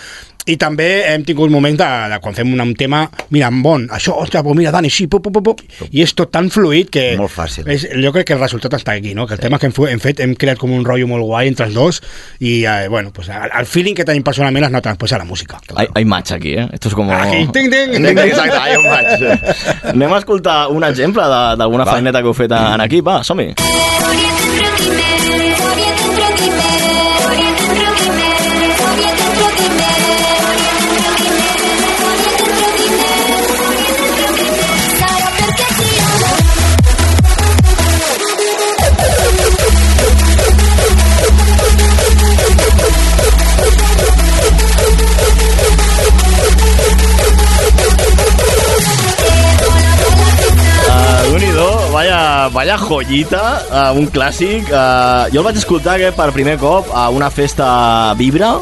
i 0.48 0.56
també 0.60 0.86
hem 1.10 1.24
tingut 1.26 1.50
moments 1.52 1.78
de, 1.78 1.88
de 2.12 2.18
quan 2.22 2.34
fem 2.36 2.48
un, 2.54 2.60
un 2.64 2.72
tema, 2.78 3.02
mira, 3.34 3.50
bon, 3.52 3.86
això, 3.92 4.16
ostres, 4.22 4.42
pues 4.46 4.56
mira, 4.56 4.72
Dani, 4.72 4.90
sí, 4.92 5.06
pop, 5.10 5.22
pop, 5.26 5.36
pop, 5.36 5.50
pop, 5.60 5.90
i 5.92 6.02
és 6.04 6.14
tot 6.16 6.32
tan 6.32 6.48
fluid 6.52 6.90
que... 6.92 7.04
Molt 7.20 7.32
fàcil. 7.34 7.68
És, 7.70 7.84
jo 8.00 8.12
crec 8.14 8.30
que 8.30 8.36
el 8.38 8.40
resultat 8.42 8.78
està 8.78 8.96
aquí, 8.96 9.12
no? 9.16 9.26
Que 9.28 9.36
el 9.36 9.40
sí. 9.42 9.46
tema 9.46 9.60
que 9.60 9.68
hem, 9.68 9.76
hem 9.92 10.02
fet, 10.02 10.22
hem 10.24 10.34
creat 10.40 10.60
com 10.60 10.72
un 10.74 10.84
rotllo 10.86 11.10
molt 11.10 11.26
guai 11.28 11.50
entre 11.52 11.68
els 11.68 11.76
dos 11.76 12.00
i, 12.40 12.62
eh, 12.64 12.88
bueno, 12.88 13.12
pues, 13.12 13.28
el, 13.28 13.52
el 13.60 13.68
feeling 13.68 13.98
que 13.98 14.06
tenim 14.08 14.24
personalment 14.26 14.70
es 14.70 14.74
nota 14.74 14.94
després 14.94 15.14
a 15.16 15.20
la 15.22 15.28
música. 15.28 15.60
Hay, 15.76 15.90
hay 15.94 16.08
match 16.08 16.32
aquí, 16.36 16.56
eh? 16.56 16.68
Esto 16.72 16.88
es 16.88 16.94
como... 16.98 17.12
Aquí, 17.12 17.46
ting, 17.52 17.70
ting, 17.70 17.92
ting, 18.00 18.24
Exacte, 18.24 18.56
hi 18.56 18.76
ha 18.76 18.80
un 18.80 18.88
match. 18.88 19.92
Anem 19.94 20.16
a 20.16 20.22
escoltar 20.24 20.60
un 20.72 20.88
exemple 20.88 21.22
de- 21.22 21.56
d'alguna 21.60 21.88
feineta 21.88 22.24
que 22.24 22.32
heu 22.32 22.36
fet 22.36 22.56
en 22.56 22.88
equip, 22.88 23.04
va, 23.06 23.20
som-hi. 23.26 23.52
Vaya, 52.00 52.48
vaya 52.48 52.76
joyita, 52.80 53.60
uh, 53.68 53.98
un 53.98 54.08
clàssic. 54.08 54.70
Uh, 54.72 55.28
jo 55.34 55.42
el 55.42 55.46
vaig 55.50 55.58
escoltar 55.60 55.98
aquest 55.98 56.16
per 56.16 56.30
primer 56.32 56.56
cop 56.60 56.88
a 56.96 57.10
una 57.12 57.28
festa 57.28 58.14
Vibra, 58.16 58.54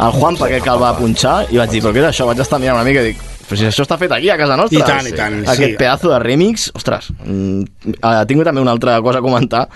el 0.00 0.12
Juan 0.16 0.38
Paquet 0.40 0.64
que 0.64 0.72
el 0.72 0.80
va 0.80 0.94
punxar, 0.96 1.42
i 1.52 1.60
vaig 1.60 1.74
dir, 1.74 1.82
però 1.84 1.92
què 1.92 2.00
és 2.00 2.08
això? 2.08 2.28
Vaig 2.28 2.40
estar 2.40 2.60
mirant 2.62 2.78
una 2.78 2.86
mica 2.88 3.02
i 3.04 3.10
dic, 3.10 3.20
però 3.46 3.60
si 3.60 3.68
això 3.68 3.84
està 3.84 3.98
fet 4.00 4.14
aquí, 4.16 4.30
a 4.32 4.38
casa 4.40 4.56
nostra. 4.56 4.80
I 4.80 4.88
tant, 4.88 5.10
i 5.10 5.14
tant, 5.16 5.38
Aquest 5.44 5.74
sí. 5.74 5.76
pedazo 5.76 6.14
de 6.14 6.22
remix, 6.24 6.70
ostres, 6.78 7.12
mm, 7.20 7.92
tinc 8.32 8.48
també 8.48 8.64
una 8.64 8.72
altra 8.72 8.96
cosa 9.04 9.20
a 9.20 9.26
comentar. 9.26 9.66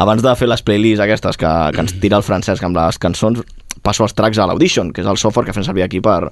Abans 0.00 0.24
de 0.24 0.36
fer 0.40 0.48
les 0.48 0.64
playlists 0.64 1.04
aquestes 1.04 1.36
que, 1.36 1.54
que 1.76 1.84
ens 1.84 1.98
tira 2.00 2.16
el 2.16 2.24
Francesc 2.24 2.64
amb 2.64 2.80
les 2.80 3.00
cançons, 3.02 3.44
passo 3.84 4.04
els 4.04 4.16
tracks 4.16 4.40
a 4.40 4.48
l'Audition, 4.48 4.90
que 4.92 5.04
és 5.04 5.08
el 5.08 5.20
software 5.20 5.48
que 5.48 5.56
fem 5.56 5.64
servir 5.64 5.84
aquí 5.84 6.00
per, 6.04 6.30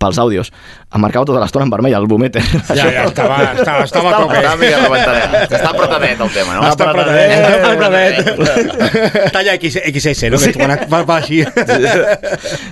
pels 0.00 0.18
àudios. 0.22 0.50
Em 0.94 1.00
marcava 1.02 1.26
tota 1.28 1.40
l'estona 1.42 1.66
en 1.66 1.72
vermell, 1.72 1.94
el 1.98 2.06
boomete. 2.10 2.40
Ja, 2.76 2.86
ja, 2.92 3.04
estava, 3.08 3.38
estava, 3.56 3.84
estava 3.84 4.10
a 4.12 4.20
tope. 4.22 4.38
Una 4.42 4.54
mica 4.60 4.80
rebentadet. 4.82 5.52
Està 5.56 5.70
apretadet 5.72 6.20
el 6.26 6.30
tema, 6.34 6.56
no? 6.56 6.66
Està 6.70 6.90
apretadet, 6.90 7.30
està 7.46 7.72
apretadet. 7.72 9.32
Talla 9.34 9.56
XS, 9.60 10.30
no? 10.32 10.40
Que 10.40 10.52
quan 10.56 10.74
va, 10.92 11.02
va 11.08 11.16
així. 11.20 11.42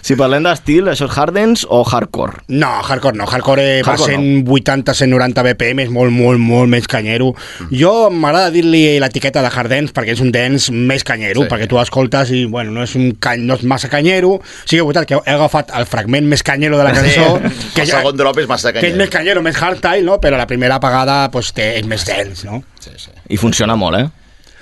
si 0.05 0.17
parlem 0.19 0.45
d'estil, 0.47 0.89
això 0.93 1.09
és 1.09 1.19
hardens 1.19 1.65
o 1.69 1.83
hardcore? 1.85 2.45
No, 2.55 2.71
hardcore 2.85 3.17
no. 3.19 3.27
Hardcore 3.31 3.65
eh, 3.79 3.83
va 3.87 3.95
Hardcore 3.95 4.17
180, 4.19 4.95
190 4.95 5.45
BPM, 5.49 5.85
és 5.87 5.93
molt, 5.95 6.13
molt, 6.15 6.41
molt 6.43 6.71
més 6.73 6.89
canyero. 6.91 7.33
Jo 7.73 7.95
m'agrada 8.13 8.53
dir-li 8.55 8.85
l'etiqueta 9.03 9.43
de 9.45 9.51
hard 9.53 9.73
dance 9.73 9.95
perquè 9.97 10.15
és 10.17 10.23
un 10.25 10.33
dance 10.35 10.73
més 10.73 11.05
canyero, 11.07 11.45
Sí. 11.45 11.51
perquè 11.51 11.67
tu 11.69 11.79
escoltes 11.81 12.31
i, 12.35 12.45
bueno, 12.51 12.71
no 12.73 12.85
és, 12.85 12.95
un 12.99 13.13
cany, 13.21 13.43
no 13.49 13.55
és 13.59 13.65
massa 13.69 13.89
canyero. 13.93 14.37
Sí 14.65 14.77
que 14.77 14.83
és 14.83 14.87
veritat 14.89 15.09
que 15.09 15.19
he 15.21 15.35
agafat 15.35 15.73
el 15.79 15.87
fragment 15.91 16.27
més 16.31 16.43
canyero 16.47 16.79
de 16.79 16.85
la 16.87 16.93
cançó, 16.97 17.14
que, 17.15 17.85
el 17.85 17.91
segon 17.91 18.19
drop 18.19 18.41
és 18.43 18.51
massa 18.51 18.73
que 18.73 18.81
és 18.81 18.87
canyero. 18.87 19.01
més 19.03 19.13
canyero, 19.13 19.45
més 19.47 19.61
hardstyle, 19.61 20.05
no? 20.07 20.19
però 20.23 20.41
la 20.41 20.49
primera 20.51 20.81
apagada 20.81 21.23
pues, 21.35 21.53
té, 21.57 21.75
és 21.79 21.89
més 21.91 22.05
dance, 22.09 22.47
no? 22.49 22.63
Sí, 22.83 22.95
sí. 22.97 23.15
I 23.31 23.41
funciona 23.41 23.77
molt, 23.81 24.01
eh? 24.01 24.07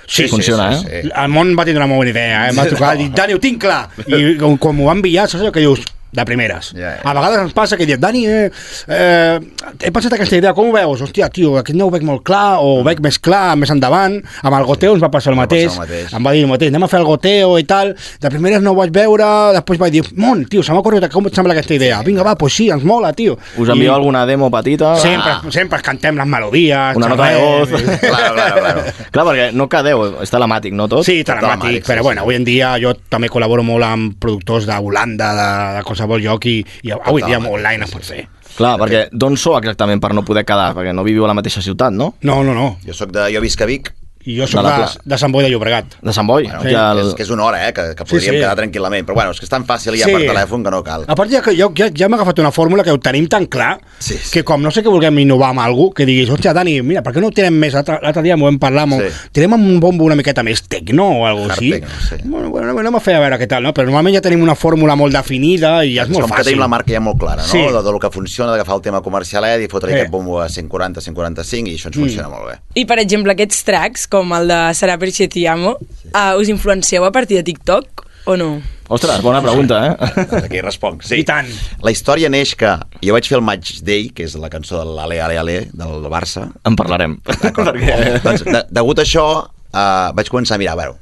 Sí, 0.07 0.27
funciona, 0.27 0.69
sí, 0.75 0.85
eh? 0.89 1.01
sí. 1.05 1.11
El 1.15 1.31
món 1.31 1.53
va 1.57 1.65
tindre 1.65 1.81
una 1.83 1.89
molt 1.89 2.03
bona 2.03 2.11
idea, 2.11 2.45
eh? 2.45 2.51
Em 2.51 2.59
va 2.59 2.67
trucar 2.67 2.93
i 2.97 3.03
dir, 3.05 3.11
Dani, 3.15 3.37
ho 3.37 3.41
tinc 3.43 3.61
clar. 3.63 3.83
I 4.03 4.35
com, 4.39 4.57
com 4.61 4.75
m'ho 4.77 4.89
va 4.89 4.97
enviar, 4.97 5.29
saps 5.31 5.45
allò 5.45 5.53
que 5.55 5.63
dius? 5.63 5.85
De 6.13 6.23
primeres. 6.25 6.71
Ja, 6.77 6.91
ja. 6.95 7.01
A 7.09 7.13
vegades 7.17 7.39
ens 7.47 7.53
passa 7.57 7.77
que 7.77 7.87
dius, 7.89 7.99
Dani, 7.99 8.25
eh, 8.29 8.51
eh, 8.87 9.39
he 9.81 9.91
pensat 9.91 10.13
aquesta 10.13 10.37
idea, 10.37 10.53
com 10.53 10.69
ho 10.69 10.73
veus? 10.75 11.01
Hòstia, 11.01 11.29
tio, 11.33 11.55
aquest 11.57 11.77
no 11.77 11.87
ho 11.87 11.93
veig 11.93 12.03
molt 12.05 12.21
clar, 12.27 12.59
o 12.61 12.79
ho 12.79 12.83
veig 12.85 12.99
més 13.01 13.17
clar, 13.19 13.55
més 13.57 13.71
endavant. 13.73 14.19
Amb 14.43 14.57
el 14.59 14.67
goteo 14.69 14.93
ens 14.93 15.03
va 15.03 15.09
passar 15.13 15.33
el 15.33 15.39
Va 15.39 15.47
passar 15.47 15.57
mateix. 15.57 15.73
el 15.73 15.79
mateix. 15.83 16.13
Em 16.13 16.27
va 16.27 16.33
dir 16.35 16.43
el 16.45 16.51
mateix, 16.51 16.69
anem 16.73 16.85
a 16.85 16.89
fer 16.91 16.99
el 17.01 17.07
goteo 17.07 17.57
i 17.59 17.65
tal. 17.69 17.95
De 18.21 18.29
primeres 18.29 18.61
no 18.61 18.71
ho 18.73 18.77
vaig 18.77 18.93
veure, 18.93 19.25
després 19.57 19.79
vaig 19.81 19.91
dir, 19.97 20.03
mon, 20.21 20.45
tio, 20.45 20.61
se 20.63 20.73
m'ha 20.73 20.83
corregut, 20.85 21.09
com 21.11 21.25
et 21.27 21.35
sembla 21.35 21.53
aquesta 21.57 21.73
idea? 21.73 22.01
Vinga, 22.05 22.23
va, 22.23 22.35
pues 22.37 22.53
sí, 22.53 22.69
ens 22.69 22.83
mola, 22.85 23.13
tio. 23.17 23.37
Us 23.57 23.69
envieu 23.73 23.93
alguna 23.93 24.25
demo 24.29 24.51
petita? 24.53 24.93
Sempre, 25.01 25.51
sempre 25.51 25.81
cantem 25.81 26.15
les 26.17 26.27
melodies. 26.27 26.95
Una 26.95 27.09
nota 27.09 27.29
de 27.29 27.41
voz. 27.41 27.69
xerrem. 27.69 27.99
Claro, 28.13 28.35
claro, 28.35 28.61
claro. 28.61 28.81
Clar, 29.11 29.23
perquè 29.25 29.45
no 29.55 29.65
quedeu, 29.71 30.01
és 30.21 30.29
telemàtic, 30.31 30.73
no 30.77 30.85
tot? 30.91 31.05
Sí, 31.07 31.23
telemàtic, 31.25 31.59
telemàtic, 31.63 31.85
però 31.87 32.01
sí, 32.01 32.05
bueno, 32.07 32.21
avui 32.21 32.35
en 32.35 32.43
dia 32.45 32.73
jo 32.81 32.93
també 33.09 33.29
col·laboro 33.31 33.63
molt 33.65 33.83
amb 33.87 34.13
productors 34.21 34.67
d'Holanda, 34.69 35.31
de, 35.37 35.47
de 35.79 35.83
qualsevol 36.03 36.23
lloc, 36.27 36.45
i, 36.47 36.63
i 36.83 36.93
avui 36.93 37.23
dia 37.23 37.39
telemàtic, 37.39 37.53
online 37.53 37.83
sí, 37.83 37.89
es 37.89 37.97
pot 37.97 38.07
fer. 38.11 38.21
Clar, 38.53 38.75
perquè 38.81 39.03
d'on 39.11 39.35
sou 39.39 39.57
exactament 39.57 40.01
per 40.03 40.13
no 40.13 40.25
poder 40.27 40.45
quedar? 40.45 40.73
Perquè 40.77 40.93
no 40.93 41.05
viviu 41.05 41.25
a 41.25 41.31
la 41.31 41.37
mateixa 41.37 41.63
ciutat, 41.65 41.93
no? 41.95 42.13
No, 42.21 42.41
no, 42.45 42.53
no. 42.53 42.75
Jo, 42.85 42.93
soc 42.97 43.13
de, 43.15 43.25
jo 43.33 43.41
visc 43.41 43.61
a 43.63 43.69
Vic, 43.69 43.89
I 44.25 44.37
jo 44.39 44.45
soc 44.47 44.61
De 44.63 44.69
la 44.69 44.77
de, 44.79 44.99
de 45.03 45.17
Sant 45.19 45.31
Boi 45.33 45.43
de 45.43 45.49
Llobregat. 45.51 45.97
De 46.01 46.13
Sant 46.13 46.27
Boi? 46.27 46.43
Bueno, 46.47 46.59
Aquí 46.61 46.73
al... 46.75 46.99
és, 46.99 47.13
que 47.17 47.23
és 47.23 47.29
una 47.29 47.43
hora, 47.43 47.67
eh, 47.67 47.73
que, 47.73 47.89
que 47.95 48.05
podríem 48.05 48.21
Sí, 48.21 48.29
sí. 48.29 48.39
quedar 48.39 48.55
tranquil·lament. 48.55 49.05
Però 49.05 49.15
bueno, 49.17 49.31
és 49.35 49.39
que 49.39 49.45
és 49.45 49.49
tan 49.51 49.65
fàcil 49.67 49.97
ja 49.99 50.05
Sí. 50.07 50.13
per 50.13 50.21
telèfon 50.29 50.63
que 50.63 50.71
no 50.71 50.83
cal. 50.83 51.03
A 51.07 51.15
part 51.15 51.29
ja 51.31 51.41
que 51.41 51.51
jo 51.57 51.71
ja, 51.75 51.89
ja 51.93 52.07
m'he 52.07 52.15
agafat 52.15 52.39
una 52.39 52.51
fórmula 52.51 52.83
que 52.83 52.91
ho 52.91 52.99
tenim 52.99 53.27
tan 53.27 53.45
clar 53.47 53.79
Sí, 53.99 54.15
sí. 54.15 54.31
que 54.31 54.43
com 54.43 54.61
no 54.63 54.71
sé 54.71 54.81
que 54.83 54.89
vulguem 54.89 55.19
innovar 55.19 55.49
amb 55.51 55.59
alguna 55.59 55.91
que 55.95 56.05
diguis, 56.05 56.29
hòstia, 56.29 56.53
Dani, 56.53 56.81
mira, 56.81 57.01
per 57.03 57.11
què 57.13 57.19
no 57.19 57.27
ho 57.27 57.31
tirem 57.35 57.53
més? 57.59 57.73
L'altre 57.73 58.21
dia 58.23 58.37
m'ho 58.37 58.45
vam 58.45 58.59
parlar, 58.59 58.87
sí. 58.87 58.99
Sí. 59.09 59.29
tirem 59.33 59.53
amb 59.53 59.65
un 59.67 59.79
bombo 59.79 60.05
una 60.05 60.15
miqueta 60.15 60.43
més 60.43 60.63
tecno 60.69 61.03
o 61.19 61.25
alguna 61.27 61.53
Hard 61.53 61.59
així. 61.59 61.71
techno, 61.71 61.89
sí. 62.09 62.15
Bueno, 62.23 62.49
bueno, 62.49 62.77
anem 62.79 62.95
a 62.95 62.99
fer 63.03 63.15
a 63.15 63.19
veure 63.19 63.37
què 63.39 63.47
tal, 63.47 63.63
no? 63.63 63.73
Però 63.73 63.83
normalment 63.85 64.15
ja 64.15 64.21
tenim 64.21 64.41
una 64.41 64.55
fórmula 64.55 64.95
molt 64.95 65.13
definida 65.13 65.83
i 65.83 65.97
és, 65.99 66.03
És 66.07 66.09
molt 66.09 66.27
com 66.27 66.31
que 66.31 66.37
fàcil. 66.37 66.45
tenim 66.53 66.59
la 66.63 66.67
marca 66.71 66.93
ja 66.93 66.99
molt 67.01 67.19
clara, 67.19 67.41
no? 67.43 67.47
Sí. 67.49 67.59
De, 67.59 67.83
de 67.83 67.91
lo 67.91 67.99
que 67.99 68.09
funciona, 68.09 68.51
d'agafar 68.51 68.75
el 68.75 68.81
tema 68.81 69.01
comercialet 69.01 69.61
i 69.61 69.67
fotre 69.67 69.91
Sí. 69.91 69.95
aquest 69.99 70.11
bombo 70.11 70.39
a 70.41 70.47
140, 70.47 71.01
145 71.01 71.67
i 71.69 71.75
això 71.75 71.87
ens 71.91 71.97
funciona 71.97 72.29
molt 72.29 72.47
bé. 72.47 72.55
I, 72.75 72.85
per 72.85 72.99
exemple, 72.99 73.31
aquests 73.33 73.63
tracks, 73.67 74.07
com 74.13 74.29
el 74.37 74.45
de 74.51 74.59
Serà 74.77 74.99
per 75.01 75.09
si 75.13 75.25
ti 75.31 75.47
amo, 75.49 75.77
uh, 76.13 76.37
us 76.37 76.51
influencieu 76.53 77.05
a 77.07 77.11
partir 77.11 77.39
de 77.39 77.47
TikTok 77.49 78.03
o 78.29 78.37
no? 78.37 78.61
Ostres, 78.93 79.23
bona 79.25 79.41
pregunta, 79.41 79.79
eh? 79.87 79.93
Doncs 80.29 80.45
aquí 80.45 80.61
responc. 80.61 81.01
Sí. 81.07 81.17
I 81.23 81.25
tant. 81.25 81.49
La 81.81 81.91
història 81.91 82.29
neix 82.29 82.53
que 82.59 82.75
jo 83.01 83.15
vaig 83.15 83.27
fer 83.31 83.39
el 83.39 83.45
Match 83.47 83.81
Day, 83.87 84.11
que 84.13 84.27
és 84.27 84.35
la 84.37 84.51
cançó 84.53 84.83
de 84.83 84.93
l'Ale, 84.93 85.17
Ale, 85.23 85.39
Ale, 85.41 85.55
del 85.73 86.05
Barça. 86.13 86.45
En 86.67 86.77
parlarem. 86.77 87.17
perquè... 87.25 87.97
doncs, 88.21 88.45
de, 88.45 88.61
degut 88.69 89.01
a 89.01 89.07
això, 89.07 89.25
uh, 89.47 90.11
vaig 90.13 90.29
començar 90.29 90.59
a 90.59 90.61
mirar, 90.61 90.77
a 90.77 90.81
veure, 90.83 90.99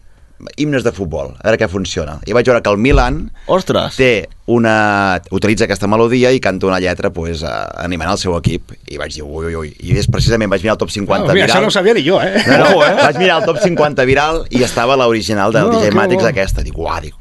himnes 0.58 0.84
de 0.84 0.92
futbol, 0.92 1.34
a 1.40 1.44
veure 1.48 1.58
què 1.62 1.68
funciona. 1.70 2.20
I 2.28 2.34
vaig 2.34 2.46
veure 2.48 2.62
que 2.62 2.70
el 2.74 2.78
Milan 2.78 3.32
Ostres! 3.48 3.96
té 3.98 4.28
una... 4.52 5.22
utilitza 5.32 5.66
aquesta 5.68 5.88
melodia 5.88 6.32
i 6.32 6.40
canta 6.44 6.68
una 6.68 6.80
lletra 6.80 7.10
pues, 7.14 7.44
uh, 7.44 7.52
animant 7.84 8.12
el 8.12 8.18
seu 8.22 8.36
equip. 8.38 8.74
I 8.92 8.98
vaig 9.02 9.14
dir, 9.16 9.24
ui, 9.24 9.46
ui, 9.52 9.56
ui. 9.56 9.72
I 9.80 9.96
és 10.00 10.10
precisament 10.12 10.50
vaig 10.52 10.64
mirar 10.66 10.76
el 10.78 10.82
top 10.82 10.92
50 10.92 11.16
Ah, 11.16 11.34
mira, 11.34 11.34
viral. 11.46 11.50
això 11.56 11.62
no 11.62 11.68
ho 11.72 11.76
sabia 11.76 11.94
ni 11.94 12.04
jo, 12.08 12.20
eh? 12.22 12.44
No, 12.48 12.58
no, 12.66 12.84
eh? 12.86 12.96
Vaig 13.04 13.18
mirar 13.22 13.40
el 13.42 13.46
top 13.48 13.62
50 13.64 14.06
viral 14.10 14.44
i 14.50 14.64
estava 14.68 14.98
l'original 15.00 15.54
del 15.54 15.70
No, 15.70 15.80
DJ 15.80 15.90
que 15.90 15.96
Matix 15.96 16.22
bo. 16.24 16.28
aquesta. 16.34 16.64
Dic, 16.66 16.78
uah, 16.78 17.00
dic, 17.02 17.16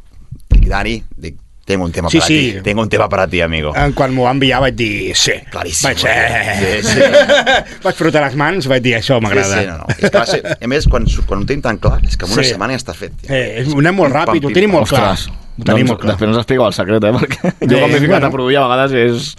dic, 0.51 0.67
Dani, 0.71 0.97
dic, 1.17 1.37
tengo 1.71 1.85
un 1.87 1.93
tema 1.95 2.11
Sí, 2.11 2.19
para 2.19 2.27
sí. 2.29 2.39
ti. 2.57 2.63
Tengo 2.67 2.83
un 2.83 2.89
tema 2.91 3.09
para 3.09 3.27
ti, 3.31 3.41
amigo. 3.41 3.73
En 3.79 3.93
quan 3.97 4.13
m'ho 4.15 4.27
va 4.27 4.33
enviar 4.35 4.61
vaig 4.65 4.75
dir, 4.77 5.15
sí. 5.17 5.33
Claríssim, 5.51 5.89
Vaig, 5.93 6.05
eh... 6.11 6.81
sí, 6.83 6.91
sí. 6.91 7.01
vaig 7.85 7.95
frotar 7.97 8.25
les 8.27 8.37
mans, 8.37 8.67
vaig 8.71 8.83
dir, 8.85 8.97
això 8.99 9.17
Sí, 9.21 9.25
m'agrada. 9.25 9.61
sí, 9.61 9.67
no, 9.71 9.77
no. 9.79 9.87
És 9.97 10.11
que 10.11 10.19
va 10.19 10.27
ser, 10.27 10.43
a 10.59 10.71
més, 10.75 10.87
quan, 10.91 11.07
quan 11.27 11.43
ho 11.45 11.47
tenim 11.49 11.63
tan 11.63 11.79
clar, 11.79 12.01
és 12.05 12.17
que 12.19 12.27
en 12.27 12.33
una 12.35 12.43
Sí. 12.45 12.51
setmana 12.57 12.75
ja 12.77 12.83
està 12.83 12.95
fet. 12.99 13.15
tio. 13.23 13.31
Eh, 13.35 13.61
és- 13.63 13.73
ho 13.73 13.79
anem 13.79 13.95
molt 14.03 14.13
ràpid, 14.15 14.45
ho 14.45 14.53
tenim 14.53 14.71
molt 14.77 14.89
clar. 14.91 15.13
Ostres, 15.15 15.31
Ho 15.61 15.65
tenim 15.65 15.85
doncs, 15.87 15.91
molt 15.91 16.01
clar. 16.01 16.13
després 16.15 16.29
ens 16.31 16.39
expliqueu 16.41 16.67
el 16.67 16.73
secret, 16.73 17.05
eh? 17.05 17.13
Perquè 17.13 17.41
jo 17.69 17.77
Eh, 17.77 17.81
quan 17.81 17.91
m'he 17.91 17.99
ficat 18.01 18.09
bueno. 18.21 18.27
a 18.27 18.31
produir 18.31 18.57
a 18.57 18.63
vegades 18.69 18.93
és... 18.97 19.35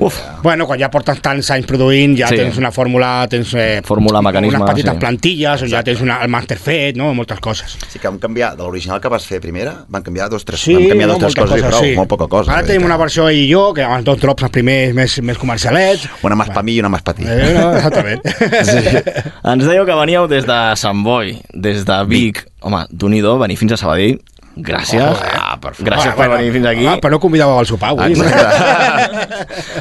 Uf, 0.00 0.16
Bueno, 0.42 0.64
quan 0.66 0.80
ja 0.80 0.88
portes 0.90 1.18
tants 1.20 1.50
anys 1.52 1.66
produint, 1.68 2.14
ja 2.16 2.28
Sí. 2.30 2.36
tens 2.40 2.56
una 2.56 2.70
fórmula, 2.72 3.26
tens 3.28 3.52
eh, 3.54 3.82
Fórmula, 3.84 4.22
mecanisme, 4.22 4.56
unes 4.56 4.70
petites 4.70 4.94
sí. 4.94 4.98
plantilles, 4.98 5.62
on 5.62 5.68
ja 5.68 5.82
tens 5.84 6.00
una, 6.00 6.22
el 6.24 6.30
master 6.32 6.56
fet, 6.58 6.96
no? 6.96 7.12
moltes 7.14 7.38
coses. 7.40 7.76
Sí 7.92 7.98
que 7.98 8.08
vam 8.08 8.18
canviar, 8.18 8.54
de 8.56 8.62
l'original 8.64 9.00
que 9.00 9.08
vas 9.12 9.26
fer 9.28 9.40
primera, 9.40 9.74
van 9.88 10.02
canviar 10.02 10.30
dos, 10.32 10.44
tres, 10.48 10.60
Sí, 10.64 10.74
van 10.74 10.88
canviar 10.88 11.08
no, 11.10 11.18
dos, 11.18 11.34
tres 11.34 11.44
moltes 11.44 11.60
coses, 11.60 11.66
i 11.66 11.68
prou, 11.68 11.84
sí. 11.84 11.96
molt 11.98 12.08
poca 12.08 12.28
cosa. 12.32 12.54
Ara 12.56 12.66
tenim 12.66 12.84
una 12.88 12.96
versió 12.96 13.28
ell 13.28 13.36
i 13.42 13.46
jo, 13.52 13.66
que 13.76 13.84
amb 13.84 14.04
dos 14.06 14.18
drops 14.22 14.42
els 14.48 14.50
primers 14.56 14.94
més, 14.96 15.18
més 15.20 15.38
comercialets. 15.38 16.08
Una 16.24 16.36
més 16.40 16.48
per 16.48 16.64
mi 16.64 16.78
i 16.78 16.80
una 16.80 16.88
més 16.88 17.02
per 17.04 17.14
ti. 17.20 17.28
Eh, 17.28 17.52
no, 17.58 17.68
exactament. 17.76 18.24
sí. 18.72 19.04
Ens 19.44 19.64
dèieu 19.68 19.84
que 19.84 20.00
veníeu 20.00 20.26
des 20.30 20.48
de 20.48 20.58
Sant 20.80 21.04
Boi, 21.04 21.36
des 21.52 21.84
de 21.84 22.00
Vic. 22.08 22.46
Home, 22.62 22.86
d'un 22.90 23.14
i 23.16 23.20
do, 23.24 23.36
venir 23.40 23.56
fins 23.56 23.72
a 23.72 23.76
Sabadell, 23.80 24.18
gràcies. 24.62 25.22
Ah, 25.34 25.56
per. 25.60 25.72
Gràcies 25.78 26.12
Ah, 26.12 26.16
per 26.16 26.28
bueno. 26.28 26.36
venir 26.38 26.52
fins 26.52 26.66
aquí. 26.66 26.86
Ah, 26.86 26.96
però 27.00 27.10
no 27.16 27.20
convidàveu 27.20 27.58
al 27.58 27.66
sopar 27.66 27.90
avui. 27.90 28.14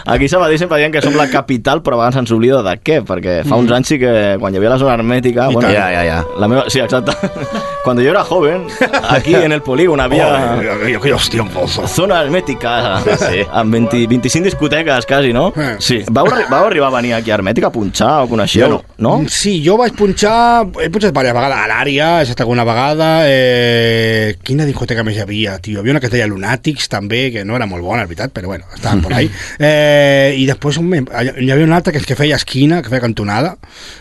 Aquí 0.05 0.25
a 0.25 0.29
Sabadell 0.29 0.57
sempre 0.59 0.77
diem 0.79 0.91
que 0.91 1.01
som 1.01 1.13
la 1.17 1.27
capital, 1.29 1.81
però 1.83 1.95
a 1.97 2.03
vegades 2.03 2.17
ens 2.23 2.31
oblida 2.35 2.61
de 2.65 2.75
què, 2.81 2.99
perquè 3.05 3.39
fa 3.47 3.55
uns 3.59 3.71
anys 3.75 3.87
sí 3.93 3.99
que 4.01 4.11
quan 4.39 4.53
hi 4.53 4.57
havia 4.61 4.71
la 4.73 4.77
zona 4.81 4.95
hermètica... 4.97 5.49
I 5.51 5.57
tant. 5.59 5.73
Ja, 5.73 5.87
ja, 5.93 6.03
ja. 6.07 6.19
La 6.39 6.47
meva, 6.51 6.65
sí, 6.69 6.79
exacte. 6.81 7.13
Cuando 7.83 8.01
yo 8.01 8.11
era 8.11 8.23
joven, 8.23 8.67
aquí 9.09 9.35
en 9.35 9.51
el 9.51 9.61
polígon 9.61 9.99
havia 9.99 10.27
Oh, 10.29 10.97
aquellos 10.97 11.29
tiempos. 11.29 11.79
zona 11.87 12.21
hermètica, 12.23 12.99
Sí. 13.19 13.43
amb 13.51 13.71
20, 13.73 14.05
25 14.07 14.43
discoteques 14.45 15.05
quasi, 15.05 15.31
no? 15.33 15.53
Eh. 15.55 15.75
Sí. 15.79 16.03
Vau, 16.11 16.25
vau 16.49 16.65
arribar 16.67 16.87
a 16.89 16.95
venir 16.97 17.13
aquí 17.13 17.31
a 17.31 17.35
Hermètica 17.39 17.67
a 17.67 17.71
punxar 17.71 18.23
o 18.23 18.27
coneixeu? 18.29 18.67
Jo 18.67 18.69
no. 18.97 19.17
no? 19.19 19.29
Sí, 19.29 19.61
jo 19.65 19.77
vaig 19.79 19.93
punxar, 19.97 20.65
he 20.81 20.89
punxat 20.89 21.11
diverses 21.13 21.33
vegades 21.33 21.57
a 21.57 21.67
l'àrea, 21.71 22.09
he 22.19 22.23
estat 22.27 22.41
alguna 22.45 22.65
vegada, 22.67 23.09
eh, 23.29 24.35
quina 24.43 24.65
discoteca 24.69 25.03
més 25.03 25.17
hi 25.17 25.23
havia, 25.25 25.57
tio? 25.59 25.77
Hi 25.77 25.81
havia 25.83 25.95
una 25.97 25.99
que 26.03 26.07
es 26.07 26.13
deia 26.13 26.27
Lunatics, 26.29 26.87
també, 26.89 27.25
que 27.33 27.43
no 27.45 27.57
era 27.57 27.65
molt 27.69 27.83
bona, 27.83 28.03
és 28.05 28.09
veritat, 28.11 28.31
però 28.35 28.47
bueno, 28.53 28.65
estaven 28.75 29.01
por 29.05 29.13
ahí. 29.17 29.29
Eh, 29.59 30.35
I 30.37 30.45
després 30.49 30.77
un, 30.81 30.93
hi 30.95 31.51
havia 31.51 31.65
una 31.65 31.77
altra 31.81 31.91
que, 31.93 31.99
que 32.05 32.15
feia 32.19 32.37
esquina, 32.39 32.81
que 32.81 32.89
feia 32.93 33.01
cantonada, 33.03 33.57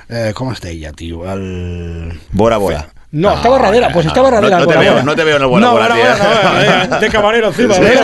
eh, 0.08 0.30
com 0.36 0.52
es 0.52 0.60
deia, 0.64 0.92
tio? 0.92 1.24
El... 1.32 2.14
Bora, 2.32 2.56
bora. 2.62 2.86
No, 3.10 3.32
estaba 3.32 3.56
Radera, 3.58 3.88
pues 3.88 4.04
estaba 4.04 4.28
no, 4.30 4.36
Radera. 4.36 4.58
no 4.60 4.66
te 4.66 4.76
veo, 4.76 5.02
no 5.02 5.16
te 5.16 5.24
veo 5.24 5.36
en 5.36 5.42
el 5.42 5.48
Bora 5.48 5.60
no, 5.64 5.72
Bora, 5.72 5.94
tío. 5.94 6.04
no, 6.04 6.86
no, 6.90 6.98
de 7.00 7.08
camarero 7.08 7.48
encima. 7.48 7.74
Sí, 7.74 7.80
¿eh? 7.82 7.96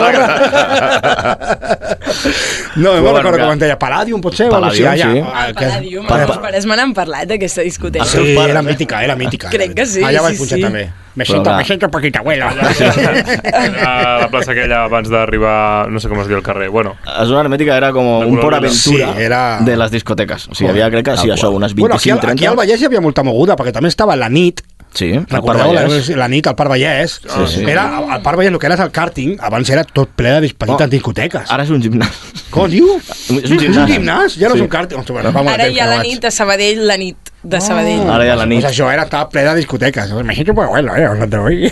No, 2.75 2.99
no 2.99 3.13
recordo 3.13 3.37
com 3.39 3.53
es 3.53 3.59
deia, 3.59 3.77
Palladium, 3.79 4.19
potser? 4.21 4.47
o 4.47 4.51
Palladium, 4.51 4.87
algo 4.87 4.95
així, 4.95 5.03
sí. 5.03 5.19
allà, 5.21 5.31
ah, 5.31 5.47
que- 5.47 5.53
Palladium, 5.65 6.07
Pa- 6.07 6.21
els 6.23 6.31
pa- 6.31 6.41
pares 6.41 6.65
me 6.65 6.75
n'han 6.75 6.93
parlat 6.97 7.27
d'aquesta 7.29 7.61
discoteca. 7.61 8.05
Sí, 8.05 8.35
era 8.35 8.59
eh? 8.59 8.63
mítica, 8.63 9.03
era 9.03 9.15
mítica. 9.15 9.49
Crec 9.53 9.73
que 9.77 9.85
sí, 9.85 10.01
Allà 10.03 10.21
vaig 10.25 10.33
sí, 10.35 10.39
punxar 10.41 10.59
també. 10.65 10.87
Me 11.15 11.23
siento, 11.25 11.55
me 11.55 11.63
siento 11.63 11.89
poquita 11.89 12.19
abuela. 12.19 12.49
A 13.85 14.19
la 14.21 14.27
plaça 14.29 14.51
aquella 14.51 14.83
abans 14.85 15.09
d'arribar, 15.09 15.89
no 15.89 15.99
sé 15.99 16.09
com 16.11 16.19
es 16.21 16.27
diu 16.27 16.37
el 16.37 16.43
carrer, 16.43 16.69
bueno, 16.69 16.95
La 17.05 17.25
zona 17.25 17.41
hermètica 17.45 17.77
era 17.77 17.91
com 17.95 18.05
un 18.27 18.39
por 18.39 18.53
aventura 18.53 19.13
Sí, 19.13 19.21
era- 19.23 19.59
de 19.61 19.77
les 19.77 19.91
discoteques. 19.91 20.47
O 20.49 20.55
sigui, 20.55 20.69
havia, 20.71 20.89
crec 20.91 21.05
que 21.05 21.17
sí, 21.17 21.29
això, 21.29 21.49
unes 21.51 21.73
25, 21.73 21.79
Bueno, 21.81 21.95
aquí, 21.95 22.09
al- 22.11 22.19
30. 22.19 22.33
aquí 22.33 22.45
al 22.45 22.55
Vallès 22.55 22.81
hi 22.81 22.85
havia 22.85 23.01
molta 23.01 23.23
moguda, 23.23 23.55
perquè 23.55 23.71
també 23.71 23.89
estava 23.89 24.15
la 24.15 24.29
nit, 24.29 24.61
Sí, 24.95 25.09
el 25.11 25.25
Parc 25.25 25.43
Recordeu 25.43 25.73
la, 25.73 25.81
Vallès. 25.83 26.07
la 26.15 26.27
nit 26.29 26.47
al 26.47 26.55
Parc 26.55 26.69
Vallès? 26.69 27.19
Sí, 27.21 27.47
sí. 27.47 27.63
Era, 27.67 27.97
al 27.97 28.21
Parc 28.21 28.37
Vallès, 28.37 28.53
el 28.53 28.59
que 28.59 28.65
era 28.69 28.75
el 28.81 28.91
càrting, 28.93 29.35
abans 29.41 29.69
era 29.69 29.83
tot 29.83 30.07
ple 30.15 30.29
de 30.39 30.53
petites 30.53 30.87
Oh, 30.87 30.87
discoteques. 30.87 31.51
Ara 31.51 31.63
és 31.63 31.69
un 31.69 31.81
gimnàs. 31.83 32.15
Com 32.49 32.69
diu? 32.71 32.93
És 33.03 33.29
un 33.29 33.39
És 33.43 33.75
un 33.75 33.87
gimnàs. 33.89 34.37
ja 34.39 34.47
no 34.47 34.55
Sí. 34.55 34.61
és 34.61 34.61
un 34.61 34.69
càrting. 34.69 35.03
Ara 35.51 35.67
hi 35.67 35.79
ha 35.81 35.85
la 35.87 36.01
nit 36.01 36.21
de 36.21 36.31
Sabadell, 36.31 36.87
la 36.87 36.95
nit 36.95 37.17
de 37.45 37.61
Sabadell. 37.61 38.09
Ara 38.09 38.25
hi 38.25 38.29
ha 38.33 38.35
la 38.39 38.45
nit. 38.49 38.61
Pues 38.61 38.71
això 38.73 38.89
era, 38.91 39.05
estava 39.07 39.29
ple 39.29 39.43
de 39.45 39.55
discoteques. 39.59 40.11
Me 40.25 40.33
siento 40.35 40.53
muy 40.53 40.65
abuelo, 40.65 40.95
eh? 40.95 41.05
Hablando 41.05 41.43
hoy. 41.43 41.71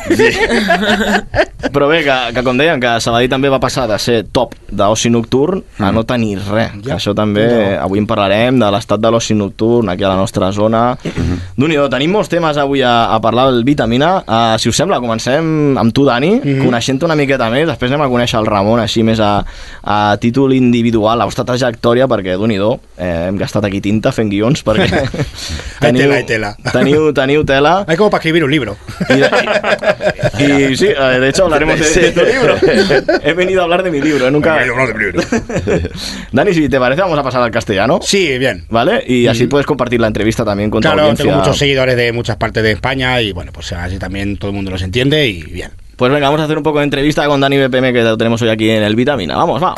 Però 1.74 1.88
bé, 1.90 2.04
que, 2.04 2.16
que 2.36 2.44
com 2.46 2.58
deien, 2.60 2.80
que 2.82 2.92
Sabadell 3.02 3.32
també 3.32 3.50
va 3.50 3.60
passar 3.64 3.88
de 3.90 3.98
ser 4.02 4.20
top 4.36 4.54
d'oci 4.70 5.10
nocturn 5.10 5.64
a 5.80 5.92
no 5.96 6.04
tenir 6.06 6.38
res. 6.44 6.74
Que 6.84 6.90
Ja. 6.94 6.98
això 7.00 7.14
també, 7.16 7.46
avui 7.80 8.00
en 8.00 8.08
parlarem 8.08 8.60
de 8.60 8.70
l'estat 8.72 9.00
de 9.02 9.10
l'oci 9.12 9.34
nocturn 9.34 9.90
aquí 9.90 10.04
a 10.04 10.10
la 10.14 10.20
nostra 10.20 10.52
zona. 10.52 10.98
déu 11.04 11.68
nhi 11.68 11.78
tenim 11.90 12.12
molts 12.14 12.30
temes 12.30 12.58
avui 12.58 12.82
a, 12.84 13.14
a 13.16 13.20
parlar 13.22 13.50
del 13.52 13.64
Vitamina. 13.64 14.18
Uh, 14.28 14.58
si 14.60 14.70
us 14.70 14.78
sembla, 14.78 15.00
comencem 15.00 15.78
amb 15.80 15.94
tu, 15.94 16.06
Dani, 16.06 16.36
coneixent 16.62 17.02
una 17.04 17.16
miqueta 17.16 17.50
més, 17.50 17.66
després 17.68 17.92
anem 17.92 18.06
a 18.06 18.12
conèixer 18.12 18.40
el 18.40 18.46
Ramon 18.50 18.80
així 18.84 19.04
més 19.04 19.20
a, 19.24 19.44
a 19.84 20.18
títol 20.22 20.54
individual, 20.54 21.18
la 21.18 21.26
vostra 21.26 21.46
trajectòria, 21.48 22.08
perquè 22.12 22.36
déu 22.38 22.48
nhi 22.48 22.60
eh, 22.98 23.28
hem 23.30 23.38
gastat 23.40 23.66
aquí 23.66 23.82
tinta 23.82 24.12
fent 24.12 24.30
guions, 24.30 24.62
perquè 24.64 25.04
Hay 25.80 25.94
tela, 25.94 26.16
hay 26.16 26.24
tela. 26.26 26.58
teniu, 26.72 27.14
teniu 27.14 27.44
tela. 27.44 27.86
Hay 27.88 27.98
como 27.98 28.10
para 28.10 28.20
escribir 28.20 28.44
un 28.44 28.52
libro. 28.52 28.78
Y, 29.10 30.44
y 30.72 30.78
sí, 30.78 30.88
eh, 30.88 31.20
de 31.20 31.30
hecho 31.30 31.44
hablaremos 31.46 31.80
de, 31.80 32.02
de 32.02 32.12
tu 32.12 32.22
libro. 32.24 32.56
He 33.24 33.34
venido 33.34 33.62
a 33.62 33.64
hablar 33.66 33.84
de 33.84 33.92
mi 33.92 34.02
libro, 34.02 34.30
nunca... 34.32 34.60
Dani, 36.32 36.54
si 36.54 36.70
te 36.70 36.80
parece, 36.80 37.02
vamos 37.02 37.18
a 37.20 37.24
pasar 37.24 37.42
al 37.42 37.52
castellano. 37.52 38.00
Sí, 38.02 38.38
bien. 38.38 38.66
¿Vale? 38.70 39.04
Y 39.08 39.28
así 39.28 39.48
puedes 39.48 39.66
compartir 39.66 40.00
la 40.00 40.08
entrevista 40.08 40.44
también 40.46 40.70
con 40.70 40.82
tu 40.82 40.88
Claro, 40.88 41.02
audiencia. 41.02 41.26
tengo 41.26 41.38
muchos 41.40 41.58
seguidores 41.58 41.96
de 41.96 42.12
muchas 42.12 42.38
partes 42.38 42.64
de 42.64 42.72
España 42.72 43.22
y 43.22 43.32
bueno, 43.32 43.52
pues 43.52 43.72
así 43.74 43.98
también 44.00 44.38
todo 44.38 44.50
el 44.52 44.56
mundo 44.56 44.72
los 44.72 44.82
entiende 44.82 45.28
y 45.28 45.44
bien. 45.44 45.72
Pues 45.96 46.12
venga, 46.12 46.26
vamos 46.28 46.42
a 46.42 46.46
hacer 46.46 46.58
un 46.58 46.64
poco 46.64 46.80
de 46.80 46.86
entrevista 46.86 47.26
con 47.28 47.40
Dani 47.40 47.58
BPM 47.68 47.94
que 47.94 48.02
lo 48.02 48.18
tenemos 48.18 48.42
hoy 48.42 48.50
aquí 48.50 48.70
en 48.70 48.84
el 48.84 48.96
Vitamina. 48.96 49.36
Vamos, 49.38 49.62
va. 49.62 49.76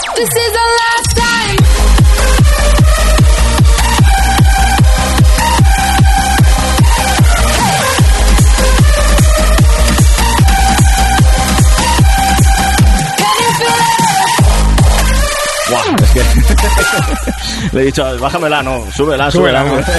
Le 17.75 17.81
he 17.81 17.85
dicho, 17.85 18.03
bájamela, 18.20 18.64
no, 18.64 18.83
súbela, 18.92 19.29
súbela. 19.29 19.64
Súbela. 19.64 19.85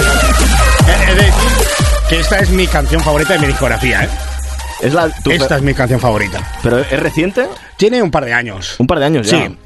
Eh, 0.89 0.93
he 1.11 1.15
de 1.17 1.23
decir 1.25 1.35
que 2.09 2.21
esta 2.21 2.39
es 2.39 2.51
mi 2.51 2.67
canción 2.69 3.01
favorita 3.03 3.33
de 3.33 3.41
mi 3.41 3.47
discografía, 3.49 4.05
¿eh? 4.05 4.09
Es 4.81 4.95
la, 4.95 5.09
tu- 5.11 5.33
Esta 5.33 5.57
es 5.57 5.63
mi 5.63 5.75
canción 5.75 5.99
favorita. 5.99 6.39
¿Pero 6.63 6.79
es 6.79 7.01
reciente? 7.01 7.49
Tiene 7.77 8.01
un 8.03 8.11
par 8.13 8.25
de 8.25 8.33
años. 8.33 8.77
Un 8.79 8.87
par 8.87 9.01
de 9.01 9.07
años 9.07 9.29
ya. 9.29 9.39
Sí. 9.47 9.57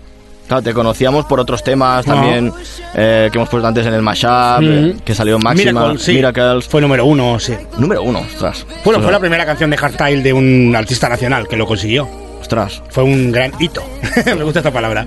Claro, 0.49 0.62
te 0.62 0.73
conocíamos 0.73 1.27
por 1.27 1.38
otros 1.40 1.62
temas 1.62 2.05
también 2.07 2.53
eh, 2.94 3.29
que 3.31 3.37
hemos 3.38 3.49
puesto 3.51 3.68
antes 3.68 3.87
en 3.87 3.92
el 3.94 4.01
Mashup, 4.03 4.62
eh, 4.62 4.96
que 5.05 5.14
salió 5.14 5.37
en 5.37 5.42
Máxima, 5.44 5.73
Miracle, 5.83 5.99
sí. 5.99 6.12
Miracles. 6.14 6.66
Fue 6.66 6.81
número 6.81 7.05
uno, 7.05 7.38
sí. 7.38 7.55
Número 7.77 8.03
uno, 8.03 8.20
ostras. 8.20 8.64
Bueno, 8.85 9.01
fue 9.03 9.12
la 9.12 9.20
primera 9.20 9.44
canción 9.44 9.68
de 9.70 9.77
Hardstyle 9.77 10.23
de 10.23 10.33
un 10.33 10.75
artista 10.75 11.09
nacional 11.09 11.46
que 11.46 11.57
lo 11.57 11.66
consiguió. 11.66 12.09
Ostras. 12.40 12.83
Fue 12.88 13.05
un 13.05 13.31
gran 13.33 13.53
hito. 13.61 13.83
Me 14.26 14.42
gusta 14.42 14.61
esta 14.61 14.72
palabra. 14.72 15.07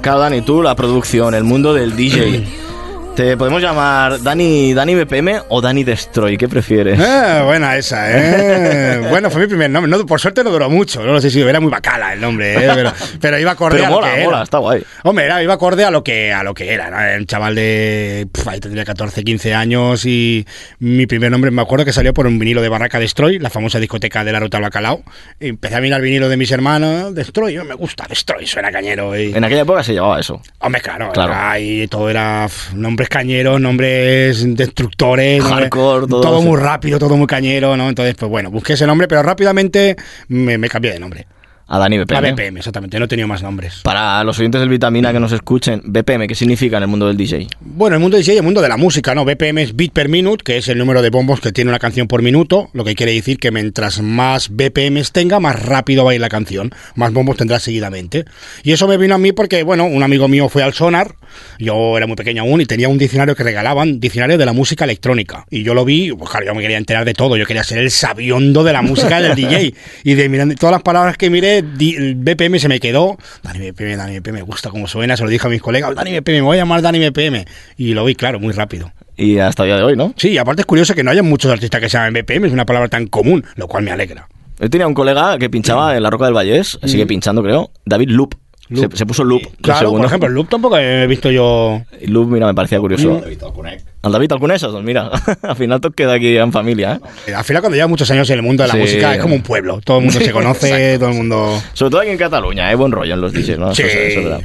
Claro, 0.00 0.20
Dani, 0.20 0.42
tú, 0.42 0.62
la 0.62 0.74
producción, 0.74 1.34
el 1.34 1.44
mundo 1.44 1.74
del 1.74 1.96
DJ. 1.96 2.46
¿Te 3.16 3.34
podemos 3.38 3.62
llamar 3.62 4.22
Dani, 4.22 4.74
Dani 4.74 4.94
BPM 4.94 5.40
o 5.48 5.62
Dani 5.62 5.84
Destroy? 5.84 6.36
¿Qué 6.36 6.48
prefieres? 6.48 7.00
Ah, 7.00 7.44
buena 7.46 7.74
esa, 7.78 8.08
¿eh? 8.12 9.00
Bueno, 9.08 9.30
fue 9.30 9.40
mi 9.40 9.46
primer 9.46 9.70
nombre. 9.70 9.90
No, 9.90 10.04
por 10.04 10.20
suerte 10.20 10.44
no 10.44 10.50
duró 10.50 10.68
mucho. 10.68 11.02
No 11.02 11.14
lo 11.14 11.20
sé 11.22 11.30
si 11.30 11.40
era 11.40 11.58
muy 11.58 11.70
bacala 11.70 12.12
el 12.12 12.20
nombre, 12.20 12.52
¿eh? 12.54 12.70
Pero, 12.74 12.92
pero 13.18 13.38
iba 13.38 13.52
acorde 13.52 13.76
Pero 13.76 13.86
a 13.86 13.90
lo 13.90 13.96
mola, 13.96 14.14
que 14.14 14.24
mola, 14.24 14.36
era. 14.36 14.44
está 14.44 14.58
guay. 14.58 14.84
Hombre, 15.04 15.24
era, 15.24 15.42
iba 15.42 15.54
acorde 15.54 15.84
a 15.86 15.90
lo 15.90 16.04
que, 16.04 16.30
a 16.30 16.42
lo 16.42 16.52
que 16.52 16.74
era. 16.74 16.90
¿no? 16.90 17.00
Era 17.00 17.16
Un 17.18 17.24
chaval 17.24 17.54
de. 17.54 18.28
ahí 18.46 18.60
tendría 18.60 18.84
14, 18.84 19.24
15 19.24 19.54
años 19.54 20.04
y 20.04 20.46
mi 20.80 21.06
primer 21.06 21.30
nombre 21.30 21.50
me 21.50 21.62
acuerdo 21.62 21.86
que 21.86 21.94
salió 21.94 22.12
por 22.12 22.26
un 22.26 22.38
vinilo 22.38 22.60
de 22.60 22.68
Barraca 22.68 22.98
Destroy, 23.00 23.38
la 23.38 23.48
famosa 23.48 23.78
discoteca 23.80 24.24
de 24.24 24.32
la 24.32 24.40
Ruta 24.40 24.58
al 24.58 24.64
Bacalao. 24.64 25.02
Y 25.40 25.48
empecé 25.48 25.76
a 25.76 25.80
mirar 25.80 26.02
vinilo 26.02 26.28
de 26.28 26.36
mis 26.36 26.50
hermanos. 26.50 27.14
Destroy, 27.14 27.56
me 27.64 27.74
gusta, 27.76 28.04
Destroy, 28.06 28.46
suena 28.46 28.70
cañero. 28.70 29.18
Y, 29.18 29.32
En 29.34 29.42
aquella 29.42 29.62
época 29.62 29.82
se 29.82 29.94
llevaba 29.94 30.20
eso. 30.20 30.42
Hombre, 30.58 30.82
claro, 30.82 31.12
Claro. 31.12 31.32
ahí 31.34 31.88
todo 31.88 32.10
era 32.10 32.42
pf, 32.46 32.74
nombres 33.06 33.08
cañeros, 33.08 33.60
nombres 33.60 34.56
destructores, 34.56 35.42
Hardcore, 35.42 36.06
todo 36.06 36.42
muy 36.42 36.58
rápido, 36.58 36.98
todo 36.98 37.16
muy 37.16 37.26
cañero, 37.26 37.76
¿no? 37.76 37.88
Entonces, 37.88 38.14
pues 38.14 38.30
bueno, 38.30 38.50
busqué 38.50 38.74
ese 38.74 38.86
nombre, 38.86 39.08
pero 39.08 39.22
rápidamente 39.22 39.96
me, 40.28 40.58
me 40.58 40.68
cambié 40.68 40.92
de 40.92 41.00
nombre. 41.00 41.26
A 41.68 41.78
Dani 41.80 41.98
BPM. 41.98 42.16
A 42.16 42.20
BPM, 42.20 42.58
exactamente, 42.58 42.96
no 42.98 43.06
he 43.06 43.08
tenido 43.08 43.26
más 43.26 43.42
nombres. 43.42 43.80
Para 43.82 44.22
los 44.22 44.38
oyentes 44.38 44.60
del 44.60 44.68
Vitamina 44.68 45.12
que 45.12 45.18
nos 45.18 45.32
escuchen, 45.32 45.82
BPM, 45.84 46.28
¿qué 46.28 46.36
significa 46.36 46.76
en 46.76 46.84
el 46.84 46.88
mundo 46.88 47.08
del 47.08 47.16
DJ? 47.16 47.48
Bueno, 47.60 47.96
el 47.96 48.00
mundo 48.00 48.16
DJ 48.16 48.34
y 48.34 48.36
el 48.36 48.44
mundo 48.44 48.62
de 48.62 48.68
la 48.68 48.76
música, 48.76 49.16
¿no? 49.16 49.24
BPM 49.24 49.58
es 49.58 49.74
beat 49.74 49.90
per 49.92 50.08
minute, 50.08 50.44
que 50.44 50.58
es 50.58 50.68
el 50.68 50.78
número 50.78 51.02
de 51.02 51.10
bombos 51.10 51.40
que 51.40 51.50
tiene 51.50 51.70
una 51.70 51.80
canción 51.80 52.06
por 52.06 52.22
minuto, 52.22 52.70
lo 52.72 52.84
que 52.84 52.94
quiere 52.94 53.12
decir 53.12 53.38
que 53.38 53.50
mientras 53.50 54.00
más 54.00 54.48
BPMs 54.50 55.10
tenga, 55.10 55.40
más 55.40 55.60
rápido 55.60 56.04
va 56.04 56.12
a 56.12 56.14
ir 56.14 56.20
la 56.20 56.28
canción, 56.28 56.70
más 56.94 57.12
bombos 57.12 57.36
tendrá 57.36 57.58
seguidamente. 57.58 58.26
Y 58.62 58.70
eso 58.70 58.86
me 58.86 58.96
vino 58.96 59.16
a 59.16 59.18
mí 59.18 59.32
porque, 59.32 59.64
bueno, 59.64 59.86
un 59.86 60.04
amigo 60.04 60.28
mío 60.28 60.48
fue 60.48 60.62
al 60.62 60.72
Sonar, 60.72 61.16
yo 61.58 61.96
era 61.96 62.06
muy 62.06 62.16
pequeño 62.16 62.42
aún 62.42 62.60
y 62.60 62.66
tenía 62.66 62.88
un 62.88 62.98
diccionario 62.98 63.34
que 63.34 63.42
regalaban, 63.42 64.00
diccionario 64.00 64.38
de 64.38 64.46
la 64.46 64.52
música 64.52 64.84
electrónica. 64.84 65.44
Y 65.50 65.62
yo 65.62 65.74
lo 65.74 65.84
vi, 65.84 66.12
pues 66.12 66.30
claro, 66.30 66.46
yo 66.46 66.54
me 66.54 66.62
quería 66.62 66.78
enterar 66.78 67.04
de 67.04 67.14
todo, 67.14 67.36
yo 67.36 67.46
quería 67.46 67.64
ser 67.64 67.78
el 67.78 67.90
sabiondo 67.90 68.64
de 68.64 68.72
la 68.72 68.82
música 68.82 69.20
del 69.20 69.34
DJ. 69.34 69.74
Y 70.04 70.14
de 70.14 70.28
mirando 70.28 70.54
todas 70.54 70.72
las 70.72 70.82
palabras 70.82 71.16
que 71.16 71.30
miré, 71.30 71.58
el 71.58 72.14
BPM 72.16 72.58
se 72.58 72.68
me 72.68 72.80
quedó. 72.80 73.16
Dani 73.42 73.70
BPM, 73.70 73.96
Dani 73.96 74.18
BPM, 74.20 74.34
me 74.34 74.42
gusta 74.42 74.70
cómo 74.70 74.86
suena, 74.86 75.16
se 75.16 75.24
lo 75.24 75.30
dije 75.30 75.46
a 75.46 75.50
mis 75.50 75.62
colegas, 75.62 75.94
Dani 75.94 76.18
BPM, 76.18 76.36
me 76.36 76.42
voy 76.42 76.56
a 76.56 76.60
llamar 76.60 76.82
Dani 76.82 76.98
BPM. 77.08 77.44
Y 77.76 77.94
lo 77.94 78.04
vi, 78.04 78.14
claro, 78.14 78.40
muy 78.40 78.52
rápido. 78.52 78.92
Y 79.16 79.38
hasta 79.38 79.62
el 79.62 79.70
día 79.70 79.76
de 79.76 79.82
hoy, 79.82 79.96
¿no? 79.96 80.12
Sí, 80.16 80.28
y 80.28 80.38
aparte 80.38 80.62
es 80.62 80.66
curioso 80.66 80.94
que 80.94 81.02
no 81.02 81.10
haya 81.10 81.22
muchos 81.22 81.50
artistas 81.50 81.80
que 81.80 81.88
se 81.88 81.96
llamen 81.96 82.22
BPM, 82.22 82.46
es 82.46 82.52
una 82.52 82.66
palabra 82.66 82.88
tan 82.88 83.06
común, 83.06 83.44
lo 83.54 83.66
cual 83.66 83.82
me 83.82 83.90
alegra. 83.90 84.28
Yo 84.58 84.70
tenía 84.70 84.86
un 84.86 84.94
colega 84.94 85.38
que 85.38 85.50
pinchaba 85.50 85.96
en 85.96 86.02
la 86.02 86.10
Roca 86.10 86.26
del 86.26 86.34
Vallés, 86.34 86.78
sigue 86.84 87.06
pinchando, 87.06 87.42
creo, 87.42 87.70
David 87.84 88.08
Loop. 88.10 88.34
Loop. 88.68 88.92
Se, 88.92 88.98
se 88.98 89.06
puso 89.06 89.22
Loop. 89.24 89.42
Claro, 89.62 89.80
segundo. 89.80 89.98
por 89.98 90.06
ejemplo, 90.06 90.28
el 90.28 90.34
loop 90.34 90.48
tampoco 90.48 90.76
he 90.78 91.06
visto 91.06 91.30
yo. 91.30 91.82
Loop, 92.06 92.28
mira, 92.28 92.46
me 92.46 92.54
parecía 92.54 92.80
curioso. 92.80 93.22
El 93.24 94.12
David 94.12 94.32
Alcunesa, 94.32 94.68
doncs 94.68 94.84
mira, 94.84 95.10
al 95.42 95.56
final 95.56 95.80
tot 95.80 95.94
queda 95.94 96.14
aquí 96.14 96.36
en 96.36 96.52
familia, 96.52 97.00
¿eh? 97.26 97.34
Al 97.34 97.44
final, 97.44 97.62
cuando 97.62 97.74
llevas 97.76 97.90
muchos 97.90 98.10
años 98.10 98.28
en 98.30 98.36
el 98.36 98.42
mundo 98.42 98.62
de 98.62 98.68
la 98.68 98.74
Sí. 98.74 98.80
música, 98.80 99.14
es 99.14 99.20
como 99.22 99.34
un 99.34 99.42
pueblo. 99.42 99.80
Todo 99.84 99.98
el 99.98 100.04
mundo 100.04 100.20
se 100.20 100.30
conoce, 100.32 100.98
todo 100.98 101.08
el 101.10 101.14
mundo. 101.16 101.62
Sobre 101.72 101.90
todo 101.90 102.00
aquí 102.00 102.10
en 102.10 102.18
Cataluña, 102.18 102.70
¿eh? 102.70 102.74
Buen 102.74 102.92
rollo 102.92 103.14
en 103.14 103.20
los 103.20 103.32
DJs, 103.32 103.58
¿no? 103.58 103.74
Sí. 103.74 103.82
Eso, 103.82 103.98
es- 103.98 104.10
eso 104.10 104.18
es 104.20 104.24
verdad. 104.24 104.40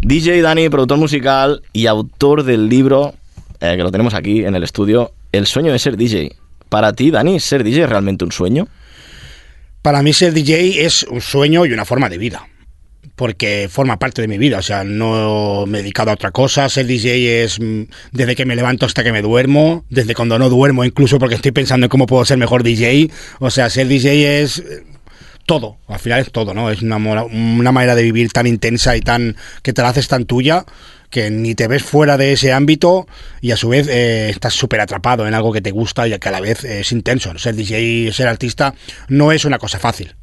DJ 0.00 0.42
Dani, 0.42 0.68
productor 0.68 0.98
musical 0.98 1.62
y 1.72 1.86
autor 1.86 2.42
del 2.42 2.68
libro, 2.68 3.14
eh, 3.60 3.74
que 3.76 3.82
lo 3.84 3.92
tenemos 3.92 4.14
aquí 4.14 4.44
en 4.44 4.54
el 4.56 4.62
estudio, 4.64 5.12
El 5.30 5.46
sueño 5.46 5.72
de 5.72 5.78
ser 5.78 5.96
DJ. 5.96 6.32
Para 6.68 6.92
ti, 6.92 7.10
Dani, 7.10 7.38
¿ser 7.40 7.62
DJ 7.64 7.84
es 7.84 7.88
realmente 7.88 8.24
un 8.24 8.32
sueño? 8.32 8.66
Para 9.82 10.02
mí 10.02 10.12
ser 10.12 10.32
DJ 10.32 10.84
es 10.84 11.04
un 11.04 11.20
sueño 11.20 11.66
y 11.66 11.72
una 11.72 11.84
forma 11.84 12.08
de 12.08 12.18
vida. 12.18 12.46
Porque 13.14 13.68
forma 13.70 13.98
parte 13.98 14.22
de 14.22 14.28
mi 14.28 14.38
vida, 14.38 14.58
o 14.58 14.62
sea, 14.62 14.84
no 14.84 15.64
me 15.66 15.78
he 15.78 15.82
dedicado 15.82 16.10
a 16.10 16.14
otra 16.14 16.30
cosa. 16.30 16.68
Ser 16.68 16.86
DJ 16.86 17.44
es 17.44 17.60
mm, 17.60 17.82
desde 18.10 18.34
que 18.34 18.46
me 18.46 18.56
levanto 18.56 18.86
hasta 18.86 19.04
que 19.04 19.12
me 19.12 19.22
duermo, 19.22 19.84
desde 19.90 20.14
cuando 20.14 20.38
no 20.38 20.48
duermo, 20.48 20.84
incluso 20.84 21.18
porque 21.18 21.34
estoy 21.34 21.52
pensando 21.52 21.86
en 21.86 21.90
cómo 21.90 22.06
puedo 22.06 22.24
ser 22.24 22.38
mejor 22.38 22.62
DJ. 22.62 23.10
O 23.38 23.50
sea, 23.50 23.68
ser 23.68 23.88
DJ 23.88 24.42
es 24.42 24.58
eh, 24.58 24.84
todo, 25.46 25.76
al 25.88 25.98
final 25.98 26.20
es 26.20 26.32
todo, 26.32 26.54
¿no? 26.54 26.70
Es 26.70 26.82
una, 26.82 26.96
una 26.96 27.72
manera 27.72 27.94
de 27.94 28.02
vivir 28.02 28.32
tan 28.32 28.46
intensa 28.46 28.96
y 28.96 29.00
tan 29.00 29.36
que 29.62 29.72
te 29.72 29.82
la 29.82 29.90
haces 29.90 30.08
tan 30.08 30.24
tuya 30.24 30.64
que 31.12 31.30
ni 31.30 31.54
te 31.54 31.68
ves 31.68 31.82
fuera 31.82 32.16
de 32.16 32.32
ese 32.32 32.52
ámbito 32.52 33.06
y 33.42 33.50
a 33.50 33.56
su 33.56 33.68
vez 33.68 33.86
eh, 33.86 34.30
estás 34.30 34.54
súper 34.54 34.80
atrapado 34.80 35.28
en 35.28 35.34
algo 35.34 35.52
que 35.52 35.60
te 35.60 35.70
gusta 35.70 36.08
y 36.08 36.18
que 36.18 36.28
a 36.28 36.32
la 36.32 36.40
vez 36.40 36.64
es 36.64 36.90
intenso. 36.90 37.36
Ser 37.38 37.54
DJ, 37.54 38.10
ser 38.12 38.26
artista 38.28 38.74
no 39.08 39.30
es 39.30 39.44
una 39.44 39.58
cosa 39.58 39.78
fácil. 39.78 40.16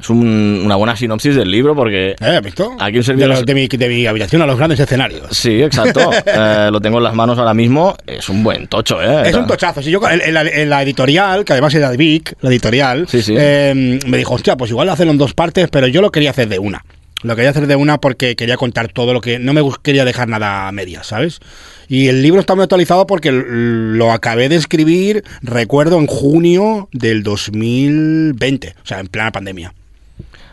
Es 0.00 0.10
un- 0.10 0.62
una 0.64 0.76
buena 0.76 0.94
sinopsis 0.96 1.34
del 1.34 1.50
libro 1.50 1.74
porque... 1.74 2.10
¿Eh? 2.12 2.16
¿Has 2.20 2.42
visto? 2.42 2.76
Aquí 2.78 2.96
un 2.96 3.00
de, 3.00 3.02
servidor... 3.02 3.28
los- 3.30 3.44
de 3.46 3.54
mi, 3.54 3.66
de 3.66 3.88
mi 3.88 4.06
habitación 4.06 4.40
a 4.42 4.46
los 4.46 4.56
grandes 4.56 4.78
escenarios. 4.78 5.26
Sí, 5.32 5.60
exacto. 5.62 6.10
Eh, 6.26 6.68
lo 6.70 6.80
tengo 6.80 6.98
en 6.98 7.04
las 7.04 7.14
manos 7.14 7.38
ahora 7.38 7.52
mismo. 7.54 7.96
Es 8.06 8.28
un 8.28 8.44
buen 8.44 8.68
tocho, 8.68 9.02
¿eh? 9.02 9.28
Es 9.28 9.34
un 9.34 9.46
tochazo. 9.46 9.82
Si 9.82 9.90
yo 9.90 10.00
en, 10.08 10.20
en 10.20 10.34
la, 10.34 10.42
en 10.42 10.70
la 10.70 10.82
editorial, 10.82 11.44
que 11.44 11.52
además 11.52 11.74
era 11.74 11.90
de 11.90 11.96
Vic, 11.96 12.34
la 12.42 12.50
editorial, 12.50 13.08
Sí, 13.08 13.22
sí. 13.22 13.34
eh, 13.36 13.98
me 14.06 14.18
dijo, 14.18 14.34
hostia, 14.34 14.56
pues 14.56 14.70
igual 14.70 14.88
hacerlo 14.88 15.12
en 15.12 15.18
dos 15.18 15.34
partes, 15.34 15.68
pero 15.70 15.86
yo 15.88 16.00
lo 16.00 16.12
quería 16.12 16.30
hacer 16.30 16.48
de 16.48 16.58
una. 16.58 16.84
Lo 17.22 17.34
quería 17.34 17.50
hacer 17.50 17.66
de 17.66 17.74
una 17.74 17.98
porque 18.00 18.36
quería 18.36 18.56
contar 18.56 18.92
todo 18.92 19.12
lo 19.12 19.20
que. 19.20 19.40
No 19.40 19.52
me 19.52 19.62
quería 19.82 20.04
dejar 20.04 20.28
nada 20.28 20.68
a 20.68 20.72
medias, 20.72 21.08
¿sabes? 21.08 21.40
Y 21.88 22.06
el 22.06 22.22
libro 22.22 22.38
está 22.38 22.54
muy 22.54 22.62
actualizado 22.62 23.06
porque 23.08 23.32
lo 23.32 24.12
acabé 24.12 24.48
de 24.48 24.54
escribir, 24.56 25.24
recuerdo, 25.42 25.98
en 25.98 26.06
junio 26.06 26.88
del 26.92 27.24
2020, 27.24 28.74
o 28.82 28.86
sea, 28.86 29.00
en 29.00 29.08
plena 29.08 29.32
pandemia. 29.32 29.74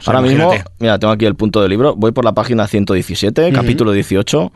Sea, 0.06 0.14
Ahora 0.14 0.22
mismo, 0.28 0.52
mira, 0.80 1.00
tengo 1.00 1.12
aquí 1.14 1.26
el 1.26 1.36
punto 1.36 1.62
del 1.62 1.70
libro. 1.72 1.96
Voy 1.96 2.12
por 2.12 2.24
la 2.26 2.34
página 2.34 2.68
117, 2.68 3.52
capítulo 3.52 3.92
18. 3.92 4.52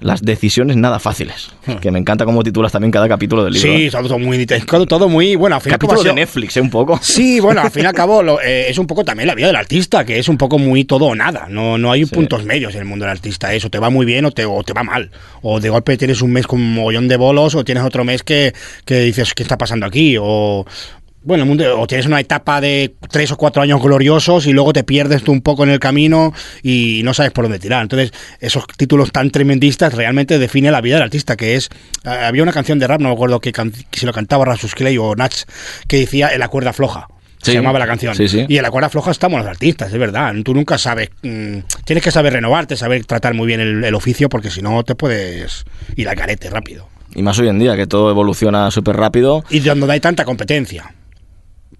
Las 0.00 0.20
decisiones 0.22 0.76
nada 0.76 0.98
fáciles. 0.98 1.50
Que 1.80 1.92
me 1.92 1.98
encanta 2.00 2.24
cómo 2.24 2.42
titulas 2.42 2.72
también 2.72 2.90
cada 2.90 3.08
capítulo 3.08 3.44
del 3.44 3.52
libro. 3.54 3.72
Hmm. 3.72 3.76
Sí, 3.76 3.88
todo, 3.90 4.18
muy, 4.18 4.46
todo 4.88 5.08
muy. 5.08 5.36
Bueno, 5.36 5.54
al 5.54 5.62
final. 5.62 5.78
Capítulo 5.78 6.02
de 6.02 6.12
Netflix, 6.12 6.56
¿eh? 6.56 6.60
Un 6.60 6.70
poco. 6.70 6.98
Sí, 7.00 7.38
bueno, 7.38 7.60
al 7.60 7.70
fin 7.70 7.84
y 7.84 7.86
al 7.86 7.92
cabo 7.94 8.20
lo- 8.20 8.40
eh, 8.40 8.66
es 8.68 8.78
un 8.78 8.88
poco 8.88 9.04
también 9.04 9.28
la 9.28 9.36
vida 9.36 9.46
del 9.46 9.54
artista, 9.54 10.04
que 10.04 10.18
es 10.18 10.28
un 10.28 10.36
poco 10.36 10.58
muy 10.58 10.84
todo 10.84 11.04
o 11.04 11.14
nada. 11.14 11.46
No, 11.48 11.78
no 11.78 11.92
hay 11.92 12.04
puntos 12.04 12.44
medios 12.44 12.74
en 12.74 12.80
el 12.80 12.86
mundo 12.86 13.04
del 13.04 13.12
artista. 13.12 13.54
Eso 13.54 13.70
te 13.70 13.78
va 13.78 13.90
muy 13.90 14.04
bien 14.04 14.24
o 14.24 14.32
te, 14.32 14.44
o 14.44 14.64
te 14.64 14.72
va 14.72 14.82
mal. 14.82 15.08
O 15.40 15.60
de 15.60 15.70
golpe 15.70 15.96
tienes 15.96 16.20
un 16.20 16.32
mes 16.32 16.48
con 16.48 16.60
un 16.60 16.74
mogollón 16.74 17.06
de 17.06 17.16
bolos 17.16 17.54
o 17.54 17.62
tienes 17.64 17.84
otro 17.84 18.02
mes 18.04 18.24
que, 18.24 18.52
que 18.84 18.98
dices, 19.02 19.34
¿qué 19.34 19.44
está 19.44 19.56
pasando 19.56 19.86
aquí? 19.86 20.16
O. 20.20 20.66
Bueno, 21.24 21.44
el 21.44 21.48
mundo, 21.48 21.80
o 21.80 21.86
tienes 21.86 22.06
una 22.06 22.18
etapa 22.18 22.60
de 22.60 22.94
tres 23.10 23.30
o 23.30 23.36
cuatro 23.36 23.62
años 23.62 23.80
gloriosos 23.80 24.46
y 24.46 24.52
luego 24.52 24.72
te 24.72 24.82
pierdes 24.82 25.22
tú 25.22 25.30
un 25.30 25.40
poco 25.40 25.62
en 25.62 25.70
el 25.70 25.78
camino 25.78 26.32
y 26.62 27.02
no 27.04 27.14
sabes 27.14 27.30
por 27.30 27.44
dónde 27.44 27.60
tirar. 27.60 27.82
Entonces, 27.82 28.12
esos 28.40 28.66
títulos 28.76 29.12
tan 29.12 29.30
tremendistas 29.30 29.94
realmente 29.94 30.40
definen 30.40 30.72
la 30.72 30.80
vida 30.80 30.96
del 30.96 31.04
artista, 31.04 31.36
que 31.36 31.54
es... 31.54 31.68
eh, 32.04 32.08
había 32.08 32.42
una 32.42 32.52
canción 32.52 32.80
de 32.80 32.88
rap, 32.88 33.00
no 33.00 33.08
me 33.08 33.14
acuerdo 33.14 33.38
que, 33.38 33.52
si 33.92 34.04
lo 34.04 34.12
cantaba 34.12 34.44
Rasus 34.44 34.74
Clay 34.74 34.98
o 34.98 35.14
Natch, 35.14 35.42
que 35.86 35.98
decía 35.98 36.30
en 36.32 36.40
la 36.40 36.48
cuerda 36.48 36.72
floja. 36.72 37.06
Sí. 37.38 37.50
Se 37.50 37.54
llamaba 37.54 37.78
la 37.78 37.86
canción. 37.86 38.14
Sí, 38.14 38.28
sí. 38.28 38.44
Y 38.48 38.56
en 38.56 38.62
la 38.62 38.70
cuerda 38.70 38.88
floja 38.88 39.10
estamos 39.10 39.40
los 39.40 39.48
artistas, 39.48 39.92
es 39.92 39.98
verdad. 39.98 40.32
Tú 40.44 40.54
nunca 40.54 40.78
sabes. 40.78 41.10
mm, 41.22 41.58
tienes 41.84 42.02
que 42.04 42.10
saber 42.10 42.32
renovarte, 42.32 42.76
saber 42.76 43.04
tratar 43.04 43.34
muy 43.34 43.46
bien 43.46 43.60
el, 43.60 43.84
el 43.84 43.94
oficio, 43.94 44.28
porque 44.28 44.50
si 44.50 44.62
no 44.62 44.82
te 44.84 44.94
puedes 44.94 45.64
ir 45.96 46.08
al 46.08 46.16
carete 46.16 46.50
rápido. 46.50 46.88
Y 47.14 47.22
más 47.22 47.38
hoy 47.38 47.48
en 47.48 47.58
día, 47.58 47.76
que 47.76 47.86
todo 47.86 48.10
evoluciona 48.10 48.70
súper 48.70 48.96
rápido. 48.96 49.44
Y 49.50 49.60
donde 49.60 49.92
hay 49.92 50.00
tanta 50.00 50.24
competencia. 50.24 50.94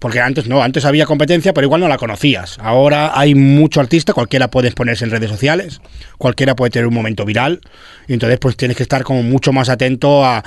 Porque 0.03 0.19
antes 0.19 0.47
no, 0.47 0.61
antes 0.61 0.83
había 0.83 1.05
competencia, 1.05 1.53
pero 1.53 1.63
igual 1.63 1.79
no 1.79 1.87
la 1.87 1.97
conocías. 1.97 2.57
Ahora 2.59 3.17
hay 3.17 3.35
mucho 3.35 3.79
artista, 3.79 4.11
cualquiera 4.11 4.49
puede 4.49 4.67
exponerse 4.67 5.05
en 5.05 5.11
redes 5.11 5.29
sociales, 5.29 5.79
cualquiera 6.17 6.57
puede 6.57 6.71
tener 6.71 6.87
un 6.87 6.93
momento 6.93 7.23
viral, 7.23 7.61
y 8.09 8.11
entonces 8.11 8.37
pues 8.37 8.57
tienes 8.57 8.75
que 8.75 8.83
estar 8.83 9.03
como 9.03 9.23
mucho 9.23 9.53
más 9.53 9.69
atento 9.69 10.25
a, 10.25 10.39
a- 10.39 10.43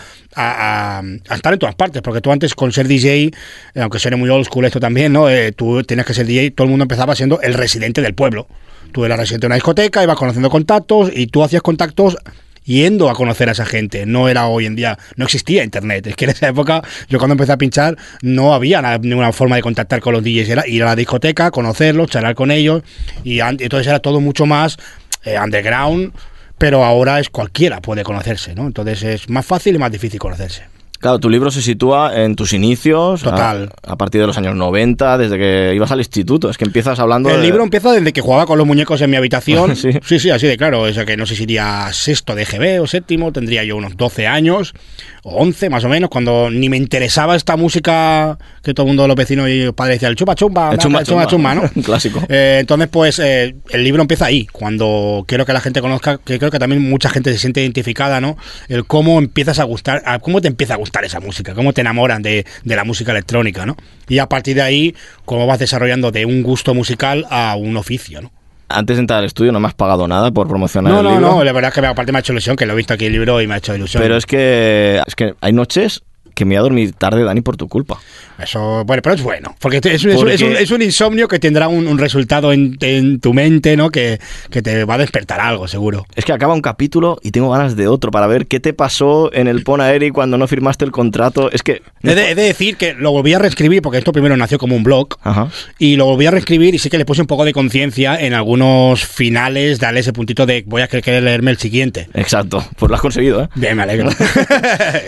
a- 0.98 1.02
a 1.30 1.34
estar 1.34 1.54
en 1.54 1.58
todas 1.58 1.74
partes, 1.74 2.02
porque 2.02 2.20
tú 2.20 2.30
antes 2.32 2.54
con 2.54 2.70
ser 2.70 2.86
DJ, 2.86 3.08
eh, 3.24 3.32
aunque 3.80 3.98
suene 3.98 4.18
muy 4.18 4.28
old 4.28 4.44
school 4.44 4.66
esto 4.66 4.78
también, 4.78 5.14
¿no? 5.14 5.30
Eh, 5.30 5.52
tú 5.52 5.82
tienes 5.84 6.04
que 6.04 6.12
ser 6.12 6.26
DJ, 6.26 6.50
todo 6.50 6.66
el 6.66 6.70
mundo 6.72 6.82
empezaba 6.82 7.16
siendo 7.16 7.40
el 7.40 7.54
residente 7.54 8.02
del 8.02 8.12
pueblo. 8.14 8.48
Tú 8.92 9.06
eras 9.06 9.18
residente 9.18 9.44
de 9.44 9.48
una 9.48 9.54
discoteca, 9.54 10.02
ibas 10.02 10.18
conociendo 10.18 10.50
contactos, 10.50 11.10
y 11.14 11.28
tú 11.28 11.42
hacías 11.42 11.62
contactos 11.62 12.18
yendo 12.66 13.08
a 13.08 13.14
conocer 13.14 13.48
a 13.48 13.52
esa 13.52 13.64
gente. 13.64 14.04
No 14.04 14.28
era 14.28 14.46
hoy 14.46 14.66
en 14.66 14.76
día, 14.76 14.98
no 15.16 15.24
existía 15.24 15.64
internet. 15.64 16.06
Es 16.08 16.16
que 16.16 16.26
en 16.26 16.32
esa 16.32 16.48
época, 16.48 16.82
yo 17.08 17.18
cuando 17.18 17.32
empecé 17.32 17.52
a 17.52 17.56
pinchar, 17.56 17.96
no 18.20 18.52
había 18.52 18.82
nada- 18.82 18.98
ninguna 18.98 19.32
forma 19.32 19.56
de 19.56 19.62
contactar 19.62 20.00
con 20.00 20.12
los 20.12 20.22
DJs. 20.22 20.48
Era 20.50 20.66
ir 20.68 20.82
a 20.82 20.86
la 20.86 20.96
discoteca, 20.96 21.50
conocerlos, 21.50 22.10
charlar 22.10 22.34
con 22.34 22.50
ellos. 22.50 22.82
Y 23.24 23.40
entonces 23.40 23.86
era 23.86 24.00
todo 24.00 24.20
mucho 24.20 24.44
más 24.44 24.76
eh, 25.24 25.38
underground. 25.42 26.12
Pero 26.58 26.84
ahora 26.84 27.20
es 27.20 27.28
cualquiera 27.28 27.80
puede 27.82 28.02
conocerse, 28.02 28.54
¿no? 28.54 28.66
Entonces 28.66 29.02
es 29.02 29.28
más 29.28 29.44
fácil 29.44 29.74
y 29.74 29.78
más 29.78 29.92
difícil 29.92 30.18
conocerse. 30.18 30.62
Claro, 30.98 31.18
tu 31.18 31.28
libro 31.30 31.50
se 31.50 31.62
sitúa 31.62 32.12
en 32.22 32.36
tus 32.36 32.52
inicios. 32.52 33.22
Total. 33.22 33.70
A, 33.86 33.92
a 33.92 33.96
partir 33.96 34.20
de 34.20 34.26
los 34.26 34.36
años 34.38 34.54
90, 34.56 35.18
desde 35.18 35.38
que 35.38 35.72
ibas 35.74 35.90
al 35.90 35.98
instituto. 35.98 36.50
Es 36.50 36.58
que 36.58 36.64
empiezas 36.64 36.98
hablando 36.98 37.28
El 37.30 37.36
de- 37.36 37.42
libro 37.42 37.62
empieza 37.62 37.92
desde 37.92 38.12
que 38.12 38.20
jugaba 38.20 38.46
con 38.46 38.58
los 38.58 38.66
muñecos 38.66 39.00
en 39.02 39.10
mi 39.10 39.16
habitación. 39.16 39.76
Sí. 39.76 39.90
sí, 40.04 40.18
sí, 40.18 40.30
así 40.30 40.46
de 40.46 40.56
claro. 40.56 40.82
O 40.82 40.92
sea 40.92 41.04
que 41.04 41.16
no 41.16 41.26
sé 41.26 41.36
si 41.36 41.42
iría 41.44 41.88
sexto 41.92 42.34
de 42.34 42.44
GB 42.44 42.80
o 42.82 42.86
séptimo, 42.86 43.32
tendría 43.32 43.62
yo 43.64 43.76
unos 43.76 43.96
12 43.96 44.26
años 44.26 44.74
o 45.22 45.36
11 45.42 45.70
más 45.70 45.84
o 45.84 45.88
menos, 45.88 46.08
cuando 46.08 46.50
ni 46.50 46.68
me 46.68 46.76
interesaba 46.76 47.34
esta 47.36 47.56
música 47.56 48.38
que 48.62 48.72
todo 48.74 48.84
el 48.86 48.88
mundo, 48.88 49.06
los 49.08 49.16
vecinos 49.16 49.48
y 49.48 49.64
los 49.64 49.74
padres 49.74 49.96
decían, 49.96 50.10
el 50.10 50.16
chumba 50.16 50.34
chumba, 50.34 50.70
El 50.72 50.78
chumba 50.78 51.02
chumba 51.04 51.26
chumba, 51.26 51.54
¿no? 51.54 51.62
Un 51.74 51.82
clásico. 51.82 52.22
Eh, 52.28 52.58
entonces, 52.60 52.88
pues 52.88 53.18
eh, 53.18 53.56
el 53.70 53.84
libro 53.84 54.02
empieza 54.02 54.26
ahí, 54.26 54.46
cuando 54.46 55.24
quiero 55.26 55.44
que 55.44 55.52
la 55.52 55.60
gente 55.60 55.80
conozca, 55.80 56.18
que 56.18 56.38
creo 56.38 56.50
que 56.50 56.58
también 56.60 56.80
mucha 56.88 57.08
gente 57.10 57.32
se 57.32 57.38
siente 57.38 57.60
identificada, 57.60 58.20
¿no? 58.20 58.36
El 58.68 58.86
cómo 58.86 59.18
empiezas 59.18 59.58
a 59.58 59.64
gustar, 59.64 60.02
a 60.06 60.18
cómo 60.20 60.40
te 60.40 60.48
empieza 60.48 60.74
a 60.74 60.76
gustar 60.76 60.85
esa 61.04 61.20
música, 61.20 61.54
cómo 61.54 61.72
te 61.72 61.80
enamoran 61.82 62.22
de, 62.22 62.44
de 62.64 62.76
la 62.76 62.84
música 62.84 63.12
electrónica, 63.12 63.66
¿no? 63.66 63.76
Y 64.08 64.18
a 64.18 64.26
partir 64.26 64.56
de 64.56 64.62
ahí, 64.62 64.94
cómo 65.24 65.46
vas 65.46 65.58
desarrollando 65.58 66.10
de 66.10 66.24
un 66.26 66.42
gusto 66.42 66.74
musical 66.74 67.26
a 67.30 67.56
un 67.56 67.76
oficio, 67.76 68.22
¿no? 68.22 68.30
Antes 68.68 68.96
de 68.96 69.00
entrar 69.02 69.20
al 69.20 69.26
estudio 69.26 69.52
no 69.52 69.60
me 69.60 69.68
has 69.68 69.74
pagado 69.74 70.08
nada 70.08 70.32
por 70.32 70.48
promocionar 70.48 70.92
No, 70.92 70.98
el 70.98 71.04
no, 71.04 71.10
libro. 71.12 71.28
no, 71.36 71.44
la 71.44 71.52
verdad 71.52 71.68
es 71.68 71.80
que 71.80 71.86
aparte 71.86 72.10
me 72.10 72.18
ha 72.18 72.20
hecho 72.20 72.32
ilusión, 72.32 72.56
que 72.56 72.66
lo 72.66 72.72
he 72.72 72.76
visto 72.76 72.94
aquí 72.94 73.06
el 73.06 73.12
libro 73.12 73.40
y 73.40 73.46
me 73.46 73.54
ha 73.54 73.58
hecho 73.58 73.74
ilusión. 73.74 74.02
Pero 74.02 74.16
es 74.16 74.26
que, 74.26 75.00
es 75.06 75.14
que 75.14 75.34
hay 75.40 75.52
noches 75.52 76.02
que 76.34 76.44
me 76.44 76.50
voy 76.54 76.58
a 76.58 76.62
dormir 76.62 76.92
tarde, 76.92 77.22
Dani, 77.22 77.40
por 77.42 77.56
tu 77.56 77.68
culpa. 77.68 77.98
Eso, 78.42 78.84
bueno, 78.84 79.02
pero 79.02 79.14
es 79.14 79.22
bueno, 79.22 79.54
porque 79.60 79.78
es, 79.82 80.04
un- 80.04 80.10
es 80.10 80.16
un- 80.16 80.20
Porque- 80.20 80.34
es 80.34 80.42
un, 80.42 80.56
es 80.56 80.70
un 80.70 80.82
insomnio 80.82 81.28
que 81.28 81.38
tendrá 81.38 81.68
un, 81.68 81.86
un 81.86 81.98
resultado 81.98 82.52
en, 82.52 82.76
en 82.80 83.20
tu 83.20 83.32
mente, 83.32 83.76
¿no? 83.76 83.90
Que, 83.90 84.18
que 84.50 84.62
te 84.62 84.84
va 84.84 84.94
a 84.94 84.98
despertar 84.98 85.40
algo, 85.40 85.68
seguro. 85.68 86.06
Es 86.14 86.24
que 86.24 86.32
acaba 86.32 86.54
un 86.54 86.60
capítulo 86.62 87.18
y 87.22 87.30
tengo 87.30 87.50
ganas 87.50 87.76
de 87.76 87.88
otro 87.88 88.10
para 88.10 88.26
ver 88.26 88.46
qué 88.46 88.60
te 88.60 88.72
pasó 88.72 89.32
en 89.32 89.46
el 89.48 89.62
Pon 89.62 89.80
Aeri 89.80 90.10
cuando 90.10 90.36
no 90.38 90.46
firmaste 90.48 90.84
el 90.84 90.90
contrato. 90.92 91.50
Es 91.50 91.62
que... 91.62 91.82
He 92.02 92.14
de, 92.14 92.30
he 92.30 92.34
de 92.34 92.42
decir 92.42 92.76
que 92.76 92.94
lo 92.94 93.10
volví 93.12 93.32
a 93.34 93.38
reescribir, 93.38 93.82
porque 93.82 93.98
esto 93.98 94.12
primero 94.12 94.36
nació 94.36 94.58
como 94.58 94.76
un 94.76 94.82
blog, 94.84 95.08
Ajá. 95.22 95.48
y 95.78 95.96
lo 95.96 96.04
volví 96.06 96.26
a 96.26 96.30
reescribir 96.30 96.74
y 96.74 96.78
sí 96.78 96.90
que 96.90 96.98
le 96.98 97.04
puse 97.04 97.20
un 97.22 97.26
poco 97.26 97.44
de 97.44 97.52
conciencia 97.52 98.16
en 98.20 98.34
algunos 98.34 99.04
finales, 99.04 99.78
darle 99.80 100.00
ese 100.00 100.12
puntito 100.12 100.46
de 100.46 100.62
voy 100.66 100.82
a 100.82 100.88
querer 100.88 101.22
leerme 101.22 101.50
el 101.50 101.56
siguiente. 101.58 102.08
Exacto, 102.14 102.64
pues 102.76 102.88
lo 102.90 102.96
has 102.96 103.00
conseguido, 103.02 103.42
¿eh? 103.44 103.48
Bien, 103.54 103.76
me 103.76 103.82
alegro. 103.84 104.10
eso, 104.10 104.18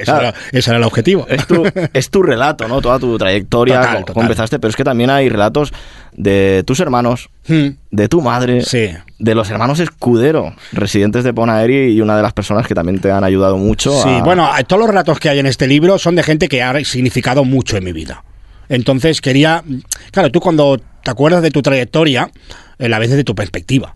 Claro. 0.05 0.21
era, 0.29 0.35
ese 0.53 0.71
era 0.71 0.79
el 0.79 0.85
objetivo. 0.85 1.27
Es 1.29 1.47
tu, 1.47 1.64
es 1.93 2.11
tu 2.11 2.23
relato, 2.23 2.67
¿no? 2.69 2.81
Toda 2.81 2.99
tu 2.99 3.17
trayectoria, 3.18 3.76
Total, 3.81 3.92
cómo- 3.94 4.04
cómo 4.07 4.14
total. 4.14 4.22
empezaste, 4.31 4.59
pero 4.59 4.70
es 4.70 4.76
que 4.76 4.85
también 4.85 5.11
hay 5.11 5.28
relatos 5.28 5.72
de 6.12 6.62
tus 6.66 6.81
hermanos, 6.81 7.28
Hmm. 7.46 7.68
de 7.90 8.09
tu 8.09 8.20
madre, 8.22 8.62
Sí. 8.62 8.90
de 9.18 9.35
los 9.35 9.50
hermanos 9.50 9.81
Escudero, 9.81 10.54
residentes 10.72 11.24
de 11.24 11.33
Ponaeri 11.35 11.92
y 11.92 12.00
una 12.00 12.16
de 12.16 12.22
las 12.22 12.33
personas 12.33 12.66
que 12.66 12.74
también 12.74 13.00
te 13.00 13.11
han 13.11 13.24
ayudado 13.24 13.57
mucho. 13.59 13.92
Sí, 14.02 14.09
a- 14.09 14.22
bueno, 14.22 14.48
todos 14.66 14.81
los 14.81 14.88
relatos 14.88 15.18
que 15.20 15.28
hay 15.28 15.38
en 15.38 15.46
este 15.46 15.66
libro 15.66 15.98
son 15.98 16.14
de 16.16 16.22
gente 16.22 16.48
que 16.48 16.62
ha 16.62 16.72
significado 16.85 17.44
mucho 17.44 17.76
en 17.76 17.85
mi 17.85 17.92
vida. 17.92 18.24
Entonces 18.68 19.20
quería, 19.20 19.62
claro, 20.11 20.31
tú 20.31 20.40
cuando 20.40 20.78
te 21.02 21.11
acuerdas 21.11 21.42
de 21.42 21.50
tu 21.50 21.62
trayectoria, 21.62 22.31
eh, 22.78 22.88
la 22.88 22.98
ves 22.98 23.11
desde 23.11 23.24
tu 23.24 23.35
perspectiva. 23.35 23.94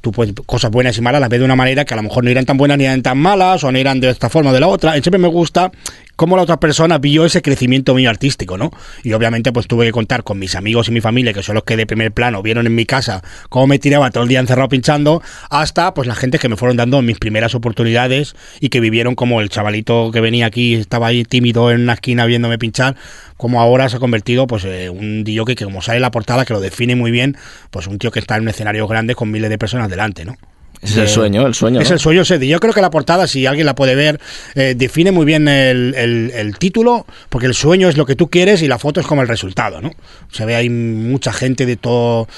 Tú 0.00 0.12
pues 0.12 0.32
cosas 0.46 0.70
buenas 0.70 0.96
y 0.96 1.00
malas 1.00 1.20
las 1.20 1.28
ves 1.28 1.40
de 1.40 1.44
una 1.44 1.56
manera 1.56 1.84
que 1.84 1.92
a 1.94 1.96
lo 1.96 2.02
mejor 2.04 2.22
no 2.24 2.30
eran 2.30 2.44
tan 2.44 2.56
buenas 2.56 2.78
ni 2.78 2.84
eran 2.84 3.02
tan 3.02 3.18
malas 3.18 3.64
o 3.64 3.72
no 3.72 3.78
eran 3.78 4.00
de 4.00 4.10
esta 4.10 4.28
forma 4.28 4.50
o 4.50 4.52
de 4.52 4.60
la 4.60 4.68
otra. 4.68 4.96
Y 4.96 5.02
siempre 5.02 5.18
me 5.18 5.28
gusta 5.28 5.70
cómo 6.18 6.34
la 6.34 6.42
otra 6.42 6.58
persona 6.58 6.98
vio 6.98 7.24
ese 7.24 7.42
crecimiento 7.42 7.94
mío 7.94 8.10
artístico, 8.10 8.58
¿no? 8.58 8.72
Y 9.04 9.12
obviamente 9.12 9.52
pues 9.52 9.68
tuve 9.68 9.86
que 9.86 9.92
contar 9.92 10.24
con 10.24 10.36
mis 10.36 10.56
amigos 10.56 10.88
y 10.88 10.90
mi 10.90 11.00
familia, 11.00 11.32
que 11.32 11.44
son 11.44 11.54
los 11.54 11.62
que 11.62 11.76
de 11.76 11.86
primer 11.86 12.10
plano 12.10 12.42
vieron 12.42 12.66
en 12.66 12.74
mi 12.74 12.86
casa 12.86 13.22
cómo 13.48 13.68
me 13.68 13.78
tiraba 13.78 14.10
todo 14.10 14.24
el 14.24 14.28
día 14.28 14.40
encerrado 14.40 14.68
pinchando, 14.68 15.22
hasta 15.48 15.94
pues 15.94 16.08
la 16.08 16.16
gente 16.16 16.40
que 16.40 16.48
me 16.48 16.56
fueron 16.56 16.76
dando 16.76 17.00
mis 17.02 17.20
primeras 17.20 17.54
oportunidades 17.54 18.34
y 18.58 18.68
que 18.68 18.80
vivieron 18.80 19.14
como 19.14 19.40
el 19.40 19.48
chavalito 19.48 20.10
que 20.10 20.20
venía 20.20 20.46
aquí, 20.46 20.74
estaba 20.74 21.06
ahí 21.06 21.22
tímido 21.22 21.70
en 21.70 21.82
una 21.82 21.92
esquina 21.92 22.26
viéndome 22.26 22.58
pinchar, 22.58 22.96
como 23.36 23.60
ahora 23.60 23.88
se 23.88 23.98
ha 23.98 24.00
convertido 24.00 24.48
pues 24.48 24.64
eh, 24.64 24.90
un 24.90 25.22
tío 25.22 25.44
que, 25.44 25.54
como 25.54 25.82
sale 25.82 26.00
la 26.00 26.10
portada, 26.10 26.44
que 26.44 26.52
lo 26.52 26.58
define 26.58 26.96
muy 26.96 27.12
bien, 27.12 27.36
pues 27.70 27.86
un 27.86 28.00
tío 28.00 28.10
que 28.10 28.18
está 28.18 28.34
en 28.34 28.42
un 28.42 28.48
escenario 28.48 28.88
grande 28.88 29.14
con 29.14 29.30
miles 29.30 29.50
de 29.50 29.58
personas 29.58 29.88
delante, 29.88 30.24
¿no? 30.24 30.34
Es 30.80 30.96
el 30.96 31.02
de- 31.02 31.08
sueño, 31.08 31.46
el 31.46 31.54
sueño, 31.54 31.80
Es 31.80 31.88
¿no? 31.88 31.94
el 31.94 32.00
sueño 32.00 32.22
ese. 32.22 32.46
Yo 32.46 32.60
creo 32.60 32.72
que 32.72 32.80
la 32.80 32.90
portada, 32.90 33.26
si 33.26 33.46
alguien 33.46 33.66
la 33.66 33.74
puede 33.74 33.94
ver, 33.94 34.20
eh, 34.54 34.74
define 34.76 35.10
muy 35.12 35.26
bien 35.26 35.48
el, 35.48 35.94
el- 35.96 36.30
el 36.34 36.56
título, 36.58 37.04
porque 37.28 37.46
el 37.46 37.54
sueño 37.54 37.88
es 37.88 37.96
lo 37.96 38.06
que 38.06 38.14
tú 38.14 38.28
quieres 38.30 38.62
y 38.62 38.68
la 38.68 38.78
foto 38.78 39.00
es 39.00 39.06
como 39.06 39.22
el 39.22 39.28
resultado, 39.28 39.80
¿no? 39.80 39.90
Se 40.30 40.44
ve 40.44 40.54
ahí 40.54 40.70
mucha 40.70 41.32
gente 41.32 41.66
de 41.66 41.76
todo. 41.76 42.28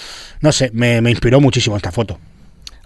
No 0.40 0.52
sé, 0.52 0.70
me, 0.72 1.00
me 1.02 1.10
inspiró 1.10 1.40
muchísimo 1.40 1.76
esta 1.76 1.92
foto. 1.92 2.18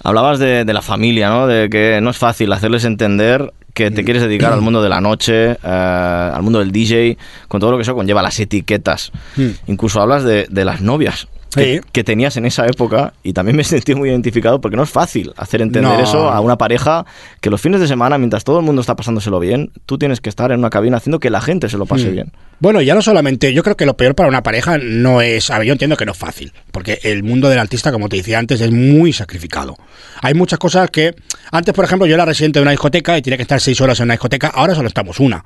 Hablabas 0.02 0.38
de, 0.38 0.64
de 0.64 0.72
la 0.72 0.82
familia, 0.82 1.28
¿no? 1.30 1.46
De 1.46 1.70
que 1.70 2.00
no 2.02 2.10
es 2.10 2.16
fácil 2.18 2.52
hacerles 2.52 2.84
entender 2.84 3.52
que 3.72 3.90
te 3.90 4.04
quieres 4.04 4.22
dedicar 4.22 4.52
al 4.52 4.60
mundo 4.60 4.82
de 4.82 4.88
la 4.88 5.00
noche, 5.00 5.52
eh, 5.52 5.56
al 5.64 6.42
mundo 6.42 6.60
del 6.60 6.70
DJ, 6.72 7.16
con 7.48 7.60
todo 7.60 7.70
lo 7.72 7.76
que 7.76 7.82
eso 7.82 7.94
conlleva, 7.94 8.22
las 8.22 8.38
etiquetas. 8.38 9.10
Mm. 9.36 9.46
Incluso 9.66 10.00
hablas 10.00 10.22
de, 10.24 10.46
de 10.48 10.64
las 10.64 10.80
novias 10.80 11.26
que, 11.54 11.76
Sí. 11.76 11.80
que 11.92 12.04
tenías 12.04 12.36
en 12.36 12.46
esa 12.46 12.66
época 12.66 13.14
y 13.22 13.32
también 13.32 13.56
me 13.56 13.64
sentí 13.64 13.94
muy 13.94 14.08
identificado 14.10 14.60
porque 14.60 14.76
no 14.76 14.82
es 14.82 14.90
fácil 14.90 15.32
hacer 15.36 15.62
entender 15.62 15.92
No. 15.92 16.00
eso 16.02 16.30
a 16.30 16.40
una 16.40 16.58
pareja 16.58 17.06
que 17.40 17.50
los 17.50 17.60
fines 17.60 17.80
de 17.80 17.86
semana, 17.88 18.18
mientras 18.18 18.44
todo 18.44 18.58
el 18.58 18.64
mundo 18.64 18.80
está 18.80 18.96
pasándoselo 18.96 19.38
bien, 19.40 19.70
tú 19.86 19.98
tienes 19.98 20.20
que 20.20 20.28
estar 20.28 20.52
en 20.52 20.58
una 20.58 20.70
cabina 20.70 20.96
haciendo 20.98 21.18
que 21.20 21.30
la 21.30 21.40
gente 21.40 21.68
se 21.68 21.78
lo 21.78 21.86
pase 21.86 22.08
Mm. 22.10 22.12
bien. 22.12 22.32
Bueno, 22.60 22.80
ya 22.80 22.94
no 22.94 23.02
solamente, 23.02 23.52
yo 23.52 23.62
creo 23.62 23.76
que 23.76 23.84
lo 23.86 23.96
peor 23.96 24.14
para 24.14 24.28
una 24.28 24.42
pareja 24.42 24.78
no 24.78 25.20
es, 25.20 25.50
a 25.50 25.58
ver, 25.58 25.66
yo 25.66 25.72
entiendo 25.72 25.96
que 25.96 26.06
no 26.06 26.12
es 26.12 26.18
fácil, 26.18 26.52
porque 26.70 26.98
el 27.02 27.22
mundo 27.22 27.48
del 27.48 27.58
artista, 27.58 27.90
como 27.92 28.08
te 28.08 28.16
decía 28.16 28.38
antes, 28.38 28.60
es 28.60 28.70
muy 28.70 29.12
sacrificado. 29.12 29.76
Hay 30.22 30.34
muchas 30.34 30.58
cosas 30.58 30.88
que, 30.90 31.14
antes, 31.50 31.74
por 31.74 31.84
ejemplo, 31.84 32.06
yo 32.06 32.14
era 32.14 32.24
residente 32.24 32.58
de 32.58 32.62
una 32.62 32.70
discoteca 32.70 33.18
y 33.18 33.22
tenía 33.22 33.36
que 33.36 33.42
estar 33.42 33.60
seis 33.60 33.80
horas 33.80 33.98
en 34.00 34.04
una 34.04 34.14
discoteca, 34.14 34.48
ahora 34.48 34.74
solo 34.74 34.88
estamos 34.88 35.18
una, 35.20 35.44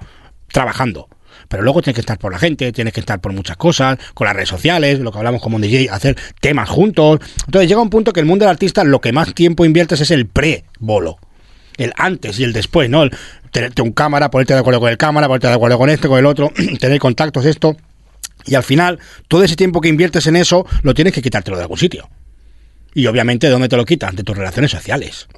trabajando. 0.53 1.09
Pero 1.49 1.63
luego 1.63 1.83
tienes 1.83 1.95
que 1.95 2.03
estar 2.03 2.19
por 2.19 2.33
la 2.33 2.39
gente, 2.39 2.73
tienes 2.73 2.93
que 2.93 3.01
estar 3.01 3.21
por 3.21 3.33
muchas 3.33 3.57
cosas, 3.57 3.99
con 4.15 4.27
las 4.27 4.35
redes 4.35 4.51
sociales, 4.51 5.01
lo 5.01 5.11
que 5.11 5.19
hablamos 5.19 5.43
como 5.43 5.57
un 5.57 5.63
DJ, 5.63 5.89
hacer 5.91 6.17
temas 6.41 6.69
juntos. 6.69 7.21
Entonces 7.47 7.69
llega 7.69 7.81
un 7.81 7.91
punto 7.91 8.13
que 8.13 8.21
el 8.21 8.27
mundo 8.27 8.45
del 8.45 8.51
artista 8.51 8.85
lo 8.85 9.01
que 9.01 9.13
más 9.13 9.35
tiempo 9.35 9.65
inviertes 9.65 10.01
es 10.01 10.11
el 10.11 10.27
pre-bolo 10.27 11.19
el 11.79 11.93
antes 11.97 12.39
y 12.39 12.45
el 12.45 12.53
después, 12.53 12.91
¿no? 12.91 13.05
El 13.05 13.13
tenerte 13.51 13.81
un 13.83 13.93
cámara, 13.93 14.31
ponerte 14.31 14.53
de 14.53 14.61
acuerdo 14.61 14.81
con 14.81 14.91
el 14.91 14.99
cámara, 14.99 15.27
ponerte 15.27 15.47
de 15.47 15.55
acuerdo 15.55 15.79
con 15.79 15.89
este, 15.89 16.09
con 16.09 16.19
el 16.19 16.27
otro, 16.27 16.53
tener 16.81 16.99
contactos, 16.99 17.47
esto. 17.47 17.77
Y 18.45 18.55
al 18.55 18.63
final, 18.63 18.99
todo 19.29 19.43
ese 19.45 19.57
tiempo 19.57 19.81
que 19.81 19.89
inviertes 19.89 20.27
en 20.27 20.37
eso, 20.37 20.67
lo 20.83 20.95
tienes 20.95 21.15
que 21.15 21.23
quitártelo 21.23 21.57
de 21.57 21.63
algún 21.63 21.79
sitio. 21.79 22.09
Y 22.95 23.07
obviamente, 23.07 23.47
¿de 23.47 23.53
dónde 23.53 23.69
te 23.69 23.77
lo 23.77 23.85
quitas? 23.85 24.15
De 24.15 24.23
tus 24.23 24.37
relaciones 24.37 24.71
sociales. 24.71 25.29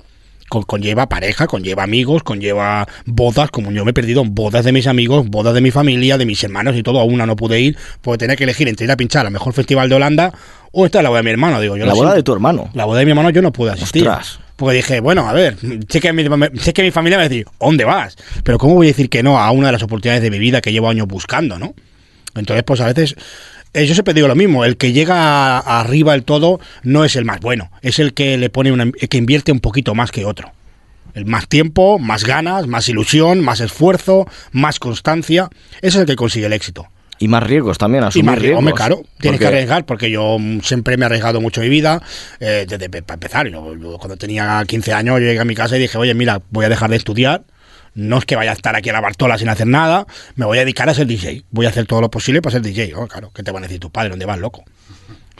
Con- 0.50 0.64
conlleva 0.64 1.08
pareja, 1.08 1.46
conlleva 1.46 1.84
amigos, 1.84 2.22
conlleva 2.22 2.86
bodas, 3.06 3.50
como 3.50 3.72
yo 3.72 3.86
me 3.86 3.92
he 3.92 3.94
perdido 3.94 4.20
en 4.20 4.34
bodas 4.34 4.66
de 4.66 4.72
mis 4.72 4.86
amigos, 4.86 5.26
bodas 5.28 5.54
de 5.54 5.62
mi 5.62 5.70
familia, 5.70 6.18
de 6.18 6.26
mis 6.26 6.44
hermanos 6.44 6.76
y 6.76 6.82
todo, 6.82 7.00
a 7.00 7.04
una 7.04 7.24
no 7.24 7.36
pude 7.36 7.58
ir, 7.60 7.78
porque 8.02 8.18
tenía 8.18 8.36
que 8.36 8.44
elegir 8.44 8.68
entre 8.68 8.84
ir 8.84 8.90
a 8.90 8.96
pinchar 8.96 9.24
al 9.24 9.32
mejor 9.32 9.54
festival 9.54 9.88
de 9.88 9.94
Holanda 9.94 10.34
o 10.72 10.84
esta 10.84 10.98
es 10.98 11.02
la 11.04 11.08
boda 11.08 11.20
de 11.20 11.24
mi 11.24 11.30
hermano, 11.30 11.60
digo 11.60 11.76
yo. 11.76 11.86
la 11.86 11.94
boda 11.94 12.14
de 12.14 12.22
tu 12.22 12.32
hermano. 12.34 12.68
La 12.74 12.84
boda 12.84 12.98
de 12.98 13.04
mi 13.06 13.12
hermano 13.12 13.30
yo 13.30 13.40
no 13.42 13.52
pude 13.52 13.70
asistir. 13.70 14.06
Ostras. 14.06 14.38
Porque 14.56 14.76
dije, 14.76 15.00
bueno, 15.00 15.26
a 15.26 15.32
ver, 15.32 15.56
sé 15.88 16.00
que, 16.00 16.12
mi, 16.12 16.22
sé 16.58 16.74
que 16.74 16.82
mi 16.82 16.90
familia 16.90 17.16
me 17.16 17.22
va 17.22 17.26
a 17.26 17.28
decir, 17.30 17.46
¿a 17.48 17.64
¿dónde 17.64 17.84
vas? 17.84 18.16
Pero 18.44 18.58
¿cómo 18.58 18.74
voy 18.74 18.88
a 18.88 18.90
decir 18.90 19.08
que 19.08 19.22
no 19.22 19.38
a 19.38 19.50
una 19.52 19.68
de 19.68 19.72
las 19.72 19.82
oportunidades 19.82 20.22
de 20.22 20.30
mi 20.30 20.38
vida 20.38 20.60
que 20.60 20.70
llevo 20.70 20.90
años 20.90 21.06
buscando, 21.06 21.58
no? 21.58 21.74
Entonces, 22.34 22.62
pues 22.64 22.80
a 22.80 22.86
veces, 22.86 23.16
yo 23.74 23.94
siempre 23.94 24.14
digo 24.14 24.28
lo 24.28 24.34
mismo, 24.34 24.64
el 24.64 24.76
que 24.76 24.92
llega 24.92 25.58
arriba 25.58 26.12
del 26.12 26.24
todo 26.24 26.60
no 26.82 27.04
es 27.04 27.16
el 27.16 27.24
más 27.24 27.40
bueno, 27.40 27.70
es 27.82 27.98
el 27.98 28.14
que 28.14 28.36
le 28.36 28.50
pone 28.50 28.72
una, 28.72 28.84
el 28.84 29.08
que 29.08 29.18
invierte 29.18 29.52
un 29.52 29.60
poquito 29.60 29.94
más 29.94 30.10
que 30.10 30.24
otro. 30.24 30.52
El 31.14 31.26
más 31.26 31.48
tiempo, 31.48 31.98
más 31.98 32.24
ganas, 32.24 32.66
más 32.66 32.88
ilusión, 32.88 33.40
más 33.40 33.60
esfuerzo, 33.60 34.26
más 34.52 34.78
constancia, 34.78 35.48
ese 35.78 35.88
es 35.88 35.96
el 35.96 36.06
que 36.06 36.16
consigue 36.16 36.46
el 36.46 36.52
éxito. 36.52 36.86
Y 37.18 37.28
más 37.28 37.42
riesgos 37.42 37.76
también, 37.76 38.02
Y 38.04 38.06
asumir 38.06 38.24
más 38.24 38.34
riesgo, 38.36 38.42
riesgos. 38.42 38.58
hombre, 38.58 38.74
claro, 38.74 39.02
tienes 39.18 39.40
que 39.40 39.46
arriesgar 39.46 39.84
porque 39.84 40.10
yo 40.10 40.38
siempre 40.62 40.96
me 40.96 41.02
he 41.02 41.06
arriesgado 41.06 41.40
mucho 41.40 41.60
mi 41.60 41.68
vida, 41.68 42.00
eh, 42.40 42.64
desde 42.66 42.88
para 42.88 43.14
empezar. 43.14 43.46
Yo, 43.48 43.76
yo 43.76 43.98
cuando 43.98 44.16
tenía 44.16 44.64
15 44.66 44.94
años 44.94 45.20
yo 45.20 45.26
llegué 45.26 45.40
a 45.40 45.44
mi 45.44 45.54
casa 45.54 45.76
y 45.76 45.80
dije, 45.80 45.98
oye, 45.98 46.14
mira, 46.14 46.40
voy 46.50 46.64
a 46.64 46.70
dejar 46.70 46.88
de 46.88 46.96
estudiar, 46.96 47.42
no 47.94 48.18
es 48.18 48.24
que 48.24 48.36
vaya 48.36 48.50
a 48.50 48.54
estar 48.54 48.74
aquí 48.76 48.88
a 48.88 48.92
la 48.92 49.00
Bartola 49.00 49.38
sin 49.38 49.48
hacer 49.48 49.66
nada, 49.66 50.06
me 50.36 50.44
voy 50.46 50.58
a 50.58 50.60
dedicar 50.62 50.88
a 50.88 50.94
ser 50.94 51.06
DJ, 51.06 51.44
voy 51.50 51.66
a 51.66 51.70
hacer 51.70 51.86
todo 51.86 52.00
lo 52.00 52.10
posible 52.10 52.40
para 52.42 52.52
ser 52.52 52.62
DJ. 52.62 52.94
Oh, 52.94 53.06
claro, 53.06 53.30
¿qué 53.34 53.42
te 53.42 53.50
van 53.50 53.62
a 53.64 53.66
decir 53.66 53.80
tus 53.80 53.90
padres? 53.90 54.10
¿Dónde 54.10 54.26
vas, 54.26 54.38
loco? 54.38 54.64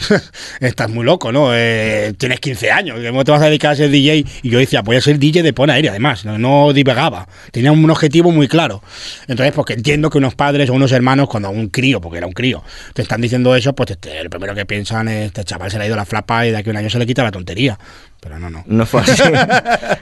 Estás 0.61 0.89
muy 0.89 1.05
loco, 1.05 1.31
¿no? 1.31 1.51
Eh, 1.55 2.15
tienes 2.17 2.41
15 2.41 2.71
años, 2.71 2.99
¿cómo 3.07 3.23
te 3.23 3.33
vas 3.33 3.43
a 3.43 3.47
dedicar 3.47 3.73
a 3.73 3.77
ser 3.77 3.91
DJ? 3.91 4.25
Y 4.43 4.49
yo 4.51 4.59
decía, 4.59 4.81
voy 4.81 4.97
a 4.97 5.01
ser 5.03 5.19
DJ 5.19 5.43
de 5.43 5.53
Pon 5.53 5.69
Aérea, 5.69 5.91
además, 5.91 6.25
no, 6.25 6.39
no 6.39 6.73
divagaba, 6.73 7.29
tenía 7.53 7.71
un 7.71 7.91
objetivo 7.91 8.31
muy 8.33 8.49
claro. 8.49 8.83
Entonces, 9.29 9.53
porque 9.55 9.75
entiendo 9.75 10.09
que 10.09 10.17
unos 10.19 10.35
padres 10.35 10.71
o 10.71 10.73
unos 10.75 10.93
hermanos, 10.93 11.29
cuando 11.29 11.51
un 11.51 11.69
crío, 11.69 12.01
porque 12.01 12.17
era 12.19 12.27
un 12.27 12.33
crío, 12.33 12.65
te 12.95 13.03
están 13.03 13.21
diciendo 13.21 13.55
eso, 13.55 13.75
pues 13.75 13.99
te- 13.99 14.25
lo 14.25 14.31
primero 14.31 14.55
que 14.55 14.65
piensan 14.65 15.09
es, 15.09 15.27
este 15.27 15.45
chaval 15.45 15.71
se 15.71 15.77
le 15.79 15.85
ha 15.85 15.87
ido 15.87 15.97
la 15.97 16.07
flapa 16.07 16.47
y 16.47 16.51
de 16.51 16.57
aquí 16.57 16.71
a 16.71 16.73
un 16.73 16.79
año 16.79 16.89
se 16.89 16.99
le 16.99 17.05
quita 17.07 17.23
la 17.23 17.31
tontería. 17.31 17.79
Pero 18.21 18.39
no, 18.39 18.51
no. 18.51 18.63
No 18.67 18.87
fue 18.87 19.01
así. 19.01 19.23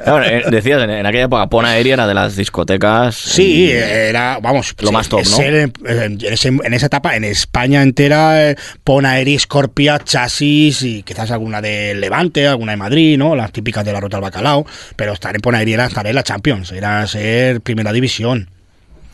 Claro, 0.09 0.25
eh, 0.25 0.43
decías, 0.51 0.83
en, 0.83 0.91
en 0.91 1.07
aquella 1.07 1.25
época 1.25 1.47
Pona 1.49 1.71
Aérea 1.71 1.95
era 1.95 2.07
de 2.07 2.15
las 2.15 2.35
discotecas. 2.35 3.15
Sí, 3.15 3.71
era, 3.71 4.39
vamos, 4.41 4.75
Lo 4.81 4.91
más 4.91 5.09
top, 5.09 5.23
¿no? 5.31 5.43
en, 5.43 5.73
en 5.85 6.75
esa 6.75 6.87
etapa, 6.87 7.15
en 7.15 7.25
España 7.25 7.83
entera, 7.83 8.51
eh, 8.51 8.57
pon 8.85 9.05
Aeri, 9.05 9.39
Scorpia, 9.39 9.99
Chasis 9.99 10.83
y 10.83 11.03
quizás 11.03 11.31
alguna 11.31 11.61
de 11.61 11.95
Levante, 11.95 12.47
alguna 12.47 12.73
de 12.73 12.79
Madrid, 12.79 13.19
¿no? 13.19 13.37
Las 13.37 13.53
típicas 13.53 13.85
de 13.85 13.93
la 13.93 14.01
ruta 14.01 14.17
al 14.17 14.23
bacalao. 14.23 14.67
Pero 14.97 15.13
estar 15.13 15.35
en 15.35 15.41
Ponaeri 15.43 15.75
era 15.75 15.87
estar 15.87 16.07
en 16.07 16.15
la 16.15 16.23
Champions, 16.23 16.73
era 16.73 17.07
ser 17.07 17.61
primera 17.61 17.93
división. 17.93 18.49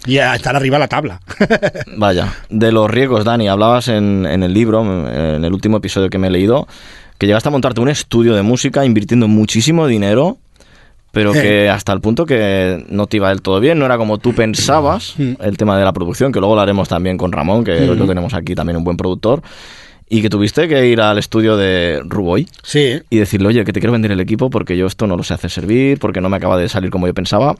Y 0.06 0.18
a 0.18 0.34
estar 0.34 0.54
arriba 0.54 0.78
la 0.78 0.88
tabla. 0.88 1.20
Vaya, 1.96 2.34
de 2.50 2.70
los 2.70 2.90
riesgos, 2.90 3.24
Dani, 3.24 3.48
hablabas 3.48 3.88
en, 3.88 4.26
en 4.26 4.42
el 4.42 4.52
libro, 4.52 4.82
en 4.82 5.44
el 5.44 5.52
último 5.52 5.78
episodio 5.78 6.10
que 6.10 6.18
me 6.18 6.26
he 6.26 6.30
leído, 6.30 6.68
que 7.18 7.26
llegaste 7.26 7.48
a 7.48 7.52
montarte 7.52 7.80
un 7.80 7.88
estudio 7.88 8.34
de 8.34 8.42
música 8.42 8.84
invirtiendo 8.84 9.28
muchísimo 9.28 9.86
dinero, 9.86 10.38
pero 11.12 11.32
que 11.32 11.68
hasta 11.68 11.92
el 11.92 12.00
punto 12.00 12.26
que 12.26 12.84
no 12.88 13.06
te 13.06 13.18
iba 13.18 13.28
del 13.28 13.40
todo 13.40 13.60
bien, 13.60 13.78
no 13.78 13.84
era 13.86 13.96
como 13.98 14.18
tú 14.18 14.34
pensabas 14.34 15.14
el 15.18 15.56
tema 15.56 15.78
de 15.78 15.84
la 15.84 15.92
producción, 15.92 16.32
que 16.32 16.40
luego 16.40 16.56
lo 16.56 16.60
haremos 16.60 16.88
también 16.88 17.16
con 17.16 17.30
Ramón, 17.30 17.62
que 17.64 17.72
hoy 17.88 17.96
lo 17.96 18.06
tenemos 18.06 18.34
aquí 18.34 18.54
también 18.54 18.76
un 18.76 18.84
buen 18.84 18.96
productor, 18.96 19.40
y 20.08 20.22
que 20.22 20.28
tuviste 20.28 20.66
que 20.68 20.86
ir 20.88 21.00
al 21.00 21.16
estudio 21.18 21.56
de 21.56 22.00
Ruboy 22.04 22.48
Sí. 22.62 23.00
y 23.10 23.16
decirle, 23.18 23.48
oye, 23.48 23.64
que 23.64 23.72
te 23.72 23.80
quiero 23.80 23.92
vender 23.92 24.10
el 24.12 24.20
equipo 24.20 24.50
porque 24.50 24.76
yo 24.76 24.86
esto 24.86 25.06
no 25.06 25.16
lo 25.16 25.22
sé 25.22 25.34
hacer 25.34 25.50
servir, 25.50 25.98
porque 25.98 26.20
no 26.20 26.28
me 26.28 26.36
acaba 26.36 26.58
de 26.58 26.68
salir 26.68 26.90
como 26.90 27.06
yo 27.06 27.14
pensaba. 27.14 27.54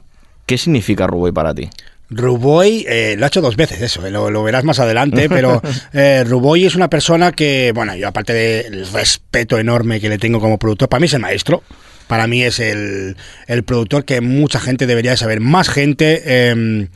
¿Qué 0.45 0.57
significa 0.57 1.07
Ruboy 1.07 1.31
para 1.31 1.55
ti? 1.55 1.69
Ruboy 2.09 2.85
eh, 2.87 3.15
lo 3.17 3.25
ha 3.25 3.27
hecho 3.27 3.41
dos 3.41 3.55
veces, 3.55 3.81
eso, 3.81 4.05
eh, 4.05 4.11
lo, 4.11 4.29
lo 4.29 4.43
verás 4.43 4.63
más 4.63 4.79
adelante, 4.79 5.29
pero 5.29 5.61
eh, 5.93 6.23
Ruboy 6.25 6.65
es 6.65 6.75
una 6.75 6.89
persona 6.89 7.31
que, 7.31 7.71
bueno, 7.73 7.95
yo 7.95 8.07
aparte 8.07 8.33
del 8.33 8.87
respeto 8.91 9.57
enorme 9.57 9.99
que 9.99 10.09
le 10.09 10.17
tengo 10.17 10.39
como 10.39 10.57
productor, 10.59 10.89
para 10.89 10.99
mí 10.99 11.05
es 11.05 11.13
el 11.13 11.21
maestro, 11.21 11.63
para 12.07 12.27
mí 12.27 12.43
es 12.43 12.59
el, 12.59 13.17
el 13.47 13.63
productor 13.63 14.05
que 14.05 14.21
mucha 14.21 14.59
gente 14.59 14.85
debería 14.85 15.11
de 15.11 15.17
saber, 15.17 15.39
más 15.39 15.69
gente, 15.69 16.21
eh, 16.25 16.87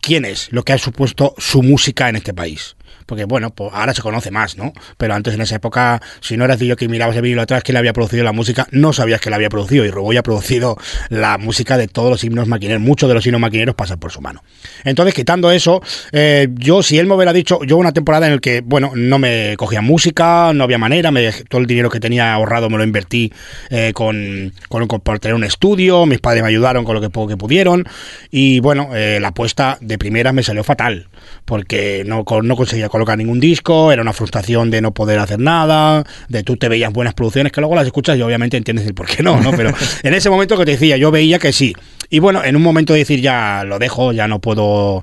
quién 0.00 0.24
es, 0.24 0.48
lo 0.52 0.62
que 0.62 0.72
ha 0.72 0.78
supuesto 0.78 1.34
su 1.38 1.62
música 1.62 2.08
en 2.08 2.16
este 2.16 2.34
país. 2.34 2.76
Porque 3.06 3.24
bueno, 3.24 3.50
pues 3.50 3.70
ahora 3.72 3.92
se 3.94 4.02
conoce 4.02 4.30
más, 4.30 4.56
¿no? 4.56 4.72
Pero 4.96 5.14
antes 5.14 5.34
en 5.34 5.40
esa 5.42 5.56
época, 5.56 6.00
si 6.20 6.36
no 6.36 6.44
eras 6.44 6.58
de 6.58 6.66
yo 6.66 6.76
que 6.76 6.88
mirabas 6.88 7.16
el 7.16 7.22
vídeo 7.22 7.40
atrás 7.40 7.62
que 7.62 7.72
le 7.72 7.78
había 7.78 7.92
producido 7.92 8.24
la 8.24 8.32
música, 8.32 8.66
no 8.70 8.92
sabías 8.92 9.20
que 9.20 9.30
la 9.30 9.36
había 9.36 9.48
producido. 9.50 9.84
Y 9.84 9.90
Ruboy 9.90 10.16
ha 10.16 10.22
producido 10.22 10.76
la 11.10 11.38
música 11.38 11.76
de 11.76 11.88
todos 11.88 12.10
los 12.10 12.24
himnos 12.24 12.48
maquineros. 12.48 12.82
Muchos 12.82 13.08
de 13.08 13.14
los 13.14 13.26
himnos 13.26 13.40
maquineros 13.40 13.74
pasan 13.74 13.98
por 13.98 14.10
su 14.12 14.20
mano. 14.20 14.42
Entonces, 14.84 15.14
quitando 15.14 15.50
eso, 15.50 15.82
eh, 16.12 16.48
yo, 16.54 16.82
si 16.82 16.98
él 16.98 17.06
me 17.06 17.14
hubiera 17.14 17.32
dicho, 17.32 17.62
yo 17.64 17.76
una 17.76 17.92
temporada 17.92 18.26
en 18.26 18.32
el 18.34 18.40
que, 18.40 18.60
bueno, 18.62 18.92
no 18.94 19.18
me 19.18 19.54
cogía 19.56 19.80
música, 19.80 20.52
no 20.54 20.64
había 20.64 20.78
manera, 20.78 21.10
me 21.10 21.30
todo 21.48 21.60
el 21.60 21.66
dinero 21.66 21.90
que 21.90 22.00
tenía 22.00 22.32
ahorrado 22.34 22.68
me 22.70 22.76
lo 22.78 22.84
invertí 22.84 23.32
eh, 23.70 23.92
con, 23.94 24.52
con, 24.68 24.86
con- 24.86 25.00
por 25.00 25.18
tener 25.18 25.34
un 25.34 25.44
estudio, 25.44 26.06
mis 26.06 26.20
padres 26.20 26.42
me 26.42 26.48
ayudaron 26.48 26.84
con 26.84 26.94
lo 26.94 27.00
que 27.00 27.08
que 27.28 27.36
pudieron. 27.36 27.84
Y 28.30 28.60
bueno, 28.60 28.90
eh, 28.94 29.18
la 29.20 29.28
apuesta 29.28 29.78
de 29.80 29.98
primera 29.98 30.32
me 30.32 30.42
salió 30.42 30.64
fatal, 30.64 31.08
porque 31.44 32.02
no, 32.06 32.24
no 32.42 32.56
conseguía 32.56 32.88
colocar 32.94 33.18
ningún 33.18 33.40
disco, 33.40 33.90
era 33.90 34.02
una 34.02 34.12
frustración 34.12 34.70
de 34.70 34.80
no 34.80 34.94
poder 34.94 35.18
hacer 35.18 35.40
nada, 35.40 36.04
de 36.28 36.44
tú 36.44 36.56
te 36.56 36.68
veías 36.68 36.92
buenas 36.92 37.12
producciones 37.12 37.50
que 37.50 37.60
luego 37.60 37.74
las 37.74 37.86
escuchas 37.86 38.16
y 38.16 38.22
obviamente 38.22 38.56
entiendes 38.56 38.86
el 38.86 38.94
por 38.94 39.08
qué 39.08 39.20
no, 39.20 39.40
¿no? 39.40 39.50
Pero 39.50 39.72
en 40.04 40.14
ese 40.14 40.30
momento 40.30 40.56
que 40.56 40.64
te 40.64 40.70
decía, 40.70 40.96
yo 40.96 41.10
veía 41.10 41.40
que 41.40 41.52
sí. 41.52 41.74
Y 42.08 42.20
bueno, 42.20 42.44
en 42.44 42.54
un 42.54 42.62
momento 42.62 42.92
de 42.92 43.00
decir 43.00 43.20
ya 43.20 43.64
lo 43.64 43.80
dejo, 43.80 44.12
ya 44.12 44.28
no 44.28 44.38
puedo 44.38 45.02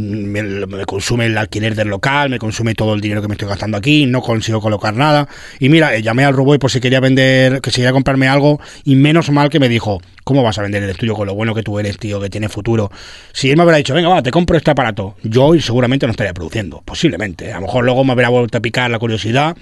me, 0.00 0.42
me 0.42 0.84
consume 0.84 1.26
el 1.26 1.36
alquiler 1.36 1.74
del 1.74 1.88
local, 1.88 2.30
me 2.30 2.38
consume 2.38 2.74
todo 2.74 2.94
el 2.94 3.00
dinero 3.00 3.22
que 3.22 3.28
me 3.28 3.34
estoy 3.34 3.48
gastando 3.48 3.76
aquí, 3.76 4.06
no 4.06 4.20
consigo 4.22 4.60
colocar 4.60 4.94
nada. 4.94 5.28
Y 5.58 5.68
mira, 5.68 5.94
eh, 5.94 6.02
llamé 6.02 6.24
al 6.24 6.34
Ruboy 6.34 6.58
por 6.58 6.70
si 6.70 6.80
quería 6.80 7.00
vender, 7.00 7.60
que 7.60 7.70
si 7.70 7.76
quería 7.76 7.92
comprarme 7.92 8.28
algo, 8.28 8.60
y 8.84 8.96
menos 8.96 9.30
mal 9.30 9.50
que 9.50 9.60
me 9.60 9.68
dijo, 9.68 10.00
¿cómo 10.24 10.42
vas 10.42 10.58
a 10.58 10.62
vender 10.62 10.82
el 10.82 10.90
estudio 10.90 11.14
con 11.14 11.26
lo 11.26 11.34
bueno 11.34 11.54
que 11.54 11.62
tú 11.62 11.78
eres, 11.78 11.98
tío, 11.98 12.20
que 12.20 12.30
tiene 12.30 12.48
futuro? 12.48 12.90
Si 13.32 13.50
él 13.50 13.56
me 13.56 13.64
hubiera 13.64 13.78
dicho, 13.78 13.94
venga, 13.94 14.08
va, 14.08 14.22
te 14.22 14.30
compro 14.30 14.56
este 14.56 14.70
aparato, 14.70 15.16
yo 15.22 15.44
hoy 15.44 15.60
seguramente 15.60 16.06
no 16.06 16.12
estaría 16.12 16.34
produciendo, 16.34 16.82
posiblemente. 16.84 17.52
A 17.52 17.56
lo 17.56 17.66
mejor 17.66 17.84
luego 17.84 18.04
me 18.04 18.14
hubiera 18.14 18.28
vuelto 18.28 18.58
a 18.58 18.60
picar 18.60 18.90
la 18.90 18.98
curiosidad, 18.98 19.56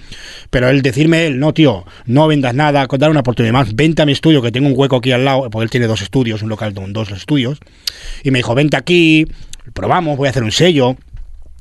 pero 0.49 0.69
él 0.69 0.81
decirme, 0.81 1.27
él, 1.27 1.39
no, 1.39 1.53
tío, 1.53 1.85
no 2.05 2.27
vendas 2.27 2.53
nada, 2.53 2.87
dar 2.87 3.09
una 3.09 3.21
oportunidad 3.21 3.53
más, 3.53 3.75
vente 3.75 4.01
a 4.01 4.05
mi 4.05 4.11
estudio, 4.11 4.41
que 4.41 4.51
tengo 4.51 4.67
un 4.67 4.73
hueco 4.75 4.97
aquí 4.97 5.11
al 5.11 5.25
lado, 5.25 5.49
porque 5.49 5.63
él 5.63 5.69
tiene 5.69 5.87
dos 5.87 6.01
estudios, 6.01 6.41
un 6.41 6.49
local 6.49 6.73
con 6.73 6.93
dos 6.93 7.11
estudios, 7.11 7.59
y 8.23 8.31
me 8.31 8.39
dijo, 8.39 8.55
vente 8.55 8.77
aquí, 8.77 9.25
probamos, 9.73 10.17
voy 10.17 10.27
a 10.27 10.31
hacer 10.31 10.43
un 10.43 10.51
sello. 10.51 10.95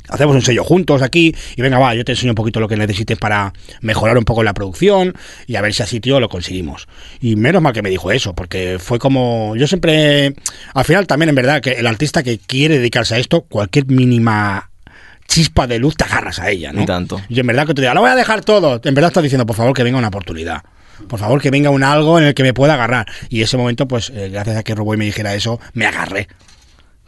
hacemos 0.08 0.34
un 0.34 0.42
sello 0.42 0.64
juntos 0.64 1.02
aquí 1.02 1.34
y 1.56 1.62
venga, 1.62 1.78
va, 1.78 1.94
yo 1.94 2.04
te 2.04 2.12
enseño 2.12 2.32
un 2.32 2.36
poquito 2.36 2.60
lo 2.60 2.68
que 2.68 2.76
necesites 2.76 3.18
para 3.18 3.52
mejorar 3.80 4.16
un 4.16 4.24
poco 4.24 4.42
la 4.42 4.54
producción 4.54 5.14
y 5.46 5.56
a 5.56 5.60
ver 5.60 5.74
si 5.74 5.82
así, 5.82 6.00
tío, 6.00 6.18
lo 6.20 6.28
conseguimos. 6.28 6.88
Y 7.20 7.36
menos 7.36 7.60
mal 7.60 7.72
que 7.72 7.82
me 7.82 7.90
dijo 7.90 8.10
eso, 8.10 8.34
porque 8.34 8.78
fue 8.80 8.98
como, 8.98 9.54
yo 9.56 9.66
siempre, 9.66 10.34
al 10.74 10.84
final 10.84 11.06
también 11.06 11.28
en 11.28 11.34
verdad, 11.34 11.60
que 11.60 11.72
el 11.72 11.86
artista 11.86 12.22
que 12.22 12.38
quiere 12.38 12.78
dedicarse 12.78 13.14
a 13.14 13.18
esto, 13.18 13.42
cualquier 13.42 13.86
mínima 13.86 14.70
chispa 15.28 15.66
de 15.66 15.78
luz 15.78 15.94
te 15.94 16.04
agarras 16.04 16.38
a 16.40 16.50
ella, 16.50 16.72
¿no? 16.72 16.82
Y 16.82 16.86
tanto. 16.86 17.20
Y 17.28 17.38
en 17.38 17.46
verdad 17.46 17.66
que 17.66 17.74
te 17.74 17.82
diga, 17.82 17.94
lo 17.94 18.00
voy 18.00 18.10
a 18.10 18.16
dejar 18.16 18.42
todo. 18.44 18.80
En 18.82 18.94
verdad 18.94 19.08
estás 19.10 19.22
diciendo, 19.22 19.46
por 19.46 19.56
favor, 19.56 19.74
que 19.74 19.82
venga 19.82 19.98
una 19.98 20.08
oportunidad. 20.08 20.62
Por 21.06 21.20
favor, 21.20 21.40
que 21.40 21.50
venga 21.50 21.70
un 21.70 21.84
algo 21.84 22.18
en 22.18 22.24
el 22.24 22.34
que 22.34 22.42
me 22.42 22.54
pueda 22.54 22.74
agarrar. 22.74 23.06
Y 23.28 23.42
ese 23.42 23.56
momento, 23.56 23.86
pues, 23.86 24.10
eh, 24.10 24.30
gracias 24.32 24.56
a 24.56 24.62
que 24.64 24.74
Roboy 24.74 24.96
me 24.96 25.04
dijera 25.04 25.34
eso, 25.34 25.60
me 25.74 25.86
agarré. 25.86 26.28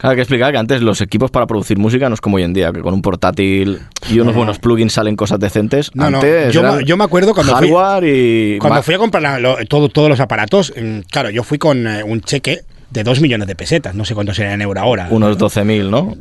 Claro, 0.01 0.13
hay 0.13 0.15
que 0.15 0.21
explicar 0.23 0.51
que 0.51 0.57
antes 0.57 0.81
los 0.81 0.99
equipos 0.99 1.29
para 1.29 1.45
producir 1.45 1.77
música 1.77 2.09
no 2.09 2.15
es 2.15 2.21
como 2.21 2.37
hoy 2.37 2.43
en 2.43 2.53
día, 2.53 2.73
que 2.73 2.81
con 2.81 2.91
un 2.95 3.03
portátil 3.03 3.77
y 4.09 4.19
unos 4.19 4.33
buenos 4.33 4.57
plugins 4.57 4.93
salen 4.93 5.15
cosas 5.15 5.39
decentes. 5.39 5.91
No, 5.93 6.09
no, 6.09 6.17
antes 6.17 6.51
yo, 6.51 6.61
eran 6.61 6.77
me- 6.77 6.85
yo 6.85 6.97
me 6.97 7.03
acuerdo 7.03 7.35
cuando 7.35 7.55
fui- 7.55 7.67
hardware 7.69 8.03
y 8.05 8.57
Cuando 8.57 8.77
Mac. 8.77 8.83
fui 8.83 8.95
a 8.95 8.97
comprar 8.97 9.21
la- 9.21 9.39
lo- 9.39 9.57
todo- 9.67 9.89
todos 9.89 10.09
los 10.09 10.19
aparatos, 10.19 10.73
mm, 10.75 11.01
claro, 11.11 11.29
yo 11.29 11.43
fui 11.43 11.59
con 11.59 11.85
eh, 11.85 12.03
un 12.03 12.19
cheque 12.21 12.61
de 12.89 13.03
2 13.03 13.21
millones 13.21 13.47
de 13.47 13.55
pesetas, 13.55 13.93
no 13.93 14.03
sé 14.03 14.15
cuánto 14.15 14.33
sería 14.33 14.53
en 14.53 14.61
euro 14.63 14.81
ahora. 14.81 15.07
unos 15.11 15.37
12.000, 15.37 15.89
¿no? 15.91 16.15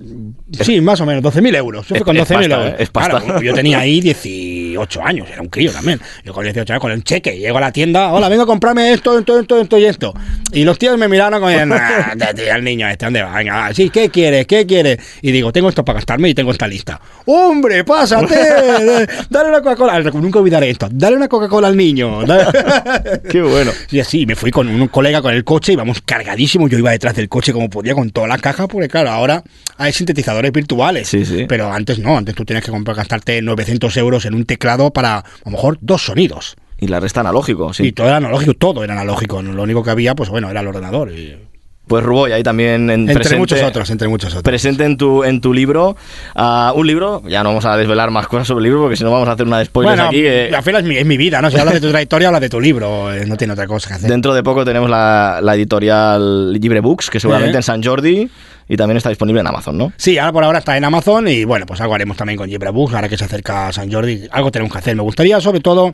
Sí, 0.53 0.81
más 0.83 1.01
o 1.01 1.07
menos, 1.07 1.23
12.000 1.23 1.55
euros. 1.57 1.89
Yo 1.89 1.97
fui 1.97 2.05
con 2.05 2.17
es 2.19 2.29
12.000 2.29 2.49
pasta, 2.51 2.65
euros. 2.67 2.79
¿eh? 2.81 2.83
Es 2.83 2.91
pasta. 2.91 3.21
Claro, 3.21 3.43
yo 3.43 3.55
tenía 3.55 3.79
ahí 3.81 4.01
18 4.87 5.03
años, 5.07 5.29
era 5.31 5.43
un 5.43 5.49
crío 5.49 5.73
también. 5.73 6.01
Yo 6.25 6.33
con 6.33 6.45
18 6.45 6.73
años, 6.73 6.81
con 6.81 6.93
un 6.93 7.03
cheque, 7.03 7.39
llego 7.39 7.59
a 7.59 7.61
la 7.61 7.73
tienda, 7.73 8.13
hola, 8.13 8.29
vengo 8.29 8.43
a 8.45 8.47
comprarme 8.47 8.93
esto, 8.93 9.19
esto, 9.19 9.39
esto, 9.41 9.61
esto 9.61 9.79
y 9.79 9.85
esto. 9.85 10.15
Y 10.53 10.65
los 10.65 10.79
tíos 10.79 10.97
me 10.99 11.09
miraron 11.09 11.41
como, 11.41 11.51
"Nah, 11.67 12.13
el 12.57 12.65
niño 12.65 12.89
este, 12.89 13.05
¿dónde 13.07 13.23
va? 13.23 13.35
Venga, 13.37 13.73
sí, 13.75 13.91
¿qué 13.91 14.09
quieres? 14.11 14.47
¿Qué 14.47 14.67
quieres? 14.67 14.99
Y 15.23 15.33
digo, 15.33 15.53
tengo 15.53 15.69
esto 15.69 15.85
para 15.85 15.99
gastarme 15.99 16.29
y 16.29 16.35
tengo 16.35 16.51
esta 16.53 16.67
lista. 16.67 17.01
¡Hombre, 17.27 17.85
pásate! 17.85 18.37
Dale 19.29 19.49
una 19.49 19.61
Coca-Cola. 19.63 20.01
Nunca 20.01 20.39
olvidaré 20.39 20.71
esto. 20.71 20.89
Dale 20.91 21.17
una 21.17 21.29
Coca-Cola 21.29 21.69
al 21.69 21.77
niño. 21.77 22.21
Qué 23.31 23.43
bueno. 23.43 23.71
y 23.91 24.01
así, 24.01 24.27
me 24.27 24.35
fui 24.35 24.51
con 24.51 24.69
un 24.69 24.89
colega 24.89 25.23
con 25.23 25.35
el 25.35 25.45
coche, 25.45 25.73
íbamos 25.73 26.01
cargadísimos, 26.03 26.71
yo 26.71 26.79
iba 26.79 26.91
detrás 26.91 27.15
del 27.15 27.29
coche 27.29 27.53
como 27.53 27.69
podía 27.71 27.95
con 27.95 28.11
todas 28.11 28.29
las 28.29 28.41
cajas, 28.41 28.67
porque 28.69 28.89
claro, 28.89 29.11
ahora 29.11 29.43
hay 29.77 29.93
sintetizadores 29.93 30.53
virtuales, 30.53 31.09
Sí, 31.09 31.25
sí. 31.25 31.47
pero 31.49 31.73
antes 31.73 31.99
no, 31.99 32.17
antes 32.17 32.35
tú 32.35 32.45
tienes 32.45 32.65
que 32.65 32.71
comprar, 32.71 32.97
gastarte 32.97 33.41
900 33.43 33.97
euros 33.97 34.25
en 34.25 34.35
un 34.35 34.45
teclado 34.45 34.70
para 34.93 35.19
a 35.19 35.25
lo 35.45 35.51
mejor 35.53 35.79
dos 35.81 36.05
sonidos. 36.05 36.57
Y 36.79 36.87
la 36.89 36.99
resta 37.01 37.21
analógico, 37.21 37.73
sí. 37.75 37.89
Y 37.89 37.93
todo 37.93 38.07
era 38.07 38.17
analógico, 38.17 38.55
todo 38.55 38.83
era 38.85 38.95
analógico, 38.95 39.43
lo 39.43 39.63
único 39.63 39.83
que 39.83 39.91
había, 39.91 40.15
pues 40.15 40.31
bueno, 40.31 40.49
era 40.51 40.61
el 40.61 40.67
ordenador. 40.69 41.11
y- 41.13 41.37
Pues 41.87 42.05
Ruboy, 42.05 42.31
ahí 42.31 42.43
también 42.45 42.89
en 42.89 43.01
entre 43.01 43.15
presente, 43.17 43.39
muchos 43.39 43.63
otros, 43.63 43.91
entre 43.91 44.07
muchos 44.07 44.29
otros. 44.31 44.45
presente 44.45 44.85
en 44.85 44.97
tu, 44.97 45.25
en 45.25 45.41
tu 45.41 45.53
libro. 45.53 45.97
ah, 46.37 46.73
un 46.77 46.87
libro, 46.87 47.21
ya 47.29 47.43
no 47.43 47.49
vamos 47.49 47.65
a 47.65 47.77
desvelar 47.77 48.11
más 48.13 48.29
cosas 48.29 48.47
sobre 48.47 48.61
el 48.61 48.65
libro 48.65 48.81
porque 48.83 48.97
si 48.97 49.03
no 49.03 49.11
vamos 49.11 49.29
a 49.29 49.33
hacer 49.33 49.45
una 49.47 49.59
de 49.59 49.65
spoilers 49.65 49.97
Bueno, 49.97 50.09
aquí. 50.09 50.23
que 50.23 50.53
al 50.55 50.63
final 50.63 50.83
es 50.83 50.87
mi, 50.89 50.97
es 50.97 51.05
mi 51.05 51.17
vida, 51.17 51.43
¿no? 51.43 51.51
Si 51.51 51.59
hablas 51.59 51.75
de 51.75 51.81
tu 51.81 51.91
trayectoria, 51.91 52.29
hablas 52.29 52.43
de 52.43 52.49
tu 52.49 52.61
libro, 52.61 53.13
eh, 53.13 53.27
no 53.27 53.37
tiene 53.37 53.53
otra 53.55 53.67
cosa 53.67 53.89
que 53.89 53.95
hacer. 53.95 54.09
Dentro 54.11 54.33
de 54.35 54.43
poco 54.45 54.65
tenemos 54.65 54.89
la, 54.89 55.41
la 55.43 55.55
editorial 55.57 56.53
Libre 56.53 56.79
Books, 56.81 57.11
que 57.11 57.19
seguramente 57.21 57.57
Eh. 57.57 57.59
en 57.59 57.63
San 57.65 57.83
Jordi 57.83 58.31
y 58.71 58.77
también 58.77 58.97
está 58.97 59.09
disponible 59.09 59.41
en 59.41 59.47
Amazon, 59.49 59.77
¿no? 59.77 59.93
Sí, 59.97 60.17
ahora 60.17 60.33
por 60.33 60.45
ahora 60.45 60.61
está 60.61 60.77
en 60.77 60.85
Amazon 60.85 61.27
y 61.27 61.43
bueno, 61.43 61.67
pues 61.67 61.81
algo 61.81 61.93
haremos 61.93 62.17
también 62.17 62.39
con 62.39 62.49
Books, 62.73 62.95
ahora 62.95 63.09
que 63.09 63.19
se 63.19 63.25
acerca 63.25 63.67
a 63.67 63.73
San 63.73 63.91
Jordi, 63.91 64.29
algo 64.31 64.53
tenemos 64.53 64.73
que 64.73 64.79
hacer. 64.79 64.95
Me 64.95 65.03
gustaría 65.03 65.41
sobre 65.41 65.59
todo, 65.59 65.93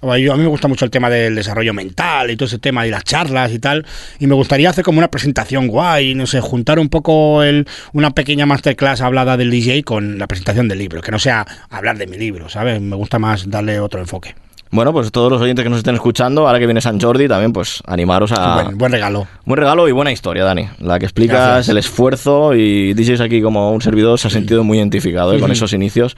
a 0.00 0.14
mí 0.14 0.24
me 0.24 0.46
gusta 0.46 0.66
mucho 0.66 0.86
el 0.86 0.90
tema 0.90 1.10
del 1.10 1.34
desarrollo 1.34 1.74
mental 1.74 2.30
y 2.30 2.36
todo 2.36 2.46
ese 2.46 2.58
tema 2.58 2.86
y 2.86 2.90
las 2.90 3.04
charlas 3.04 3.52
y 3.52 3.58
tal, 3.58 3.84
y 4.18 4.26
me 4.26 4.34
gustaría 4.34 4.70
hacer 4.70 4.82
como 4.82 4.96
una 4.96 5.08
presentación 5.08 5.66
guay, 5.66 6.14
no 6.14 6.26
sé, 6.26 6.40
juntar 6.40 6.78
un 6.78 6.88
poco 6.88 7.42
el, 7.42 7.68
una 7.92 8.12
pequeña 8.12 8.46
masterclass 8.46 9.02
hablada 9.02 9.36
del 9.36 9.50
DJ 9.50 9.82
con 9.82 10.18
la 10.18 10.26
presentación 10.26 10.68
del 10.68 10.78
libro, 10.78 11.02
que 11.02 11.12
no 11.12 11.18
sea 11.18 11.46
hablar 11.68 11.98
de 11.98 12.06
mi 12.06 12.16
libro, 12.16 12.48
¿sabes? 12.48 12.80
Me 12.80 12.96
gusta 12.96 13.18
más 13.18 13.50
darle 13.50 13.78
otro 13.78 14.00
enfoque. 14.00 14.34
Bueno, 14.70 14.92
pues 14.92 15.12
todos 15.12 15.30
los 15.30 15.40
oyentes 15.40 15.62
que 15.62 15.70
nos 15.70 15.78
estén 15.78 15.94
escuchando, 15.94 16.46
ahora 16.46 16.58
que 16.58 16.66
viene 16.66 16.80
San 16.80 17.00
Jordi, 17.00 17.28
también 17.28 17.52
pues 17.52 17.82
animaros 17.86 18.32
a... 18.32 18.62
Buen, 18.62 18.78
buen 18.78 18.92
regalo. 18.92 19.26
Buen 19.44 19.58
regalo 19.58 19.88
y 19.88 19.92
buena 19.92 20.12
historia, 20.12 20.44
Dani. 20.44 20.68
La 20.80 20.98
que 20.98 21.06
explicas 21.06 21.38
Gracias. 21.38 21.68
el 21.68 21.78
esfuerzo 21.78 22.54
y 22.54 22.92
DJs 22.94 23.20
aquí 23.20 23.40
como 23.40 23.72
un 23.72 23.80
servidor 23.80 24.18
se 24.18 24.28
ha 24.28 24.30
sentido 24.30 24.64
muy 24.64 24.78
identificado 24.78 25.34
¿eh? 25.34 25.40
con 25.40 25.52
esos 25.52 25.72
inicios. 25.72 26.16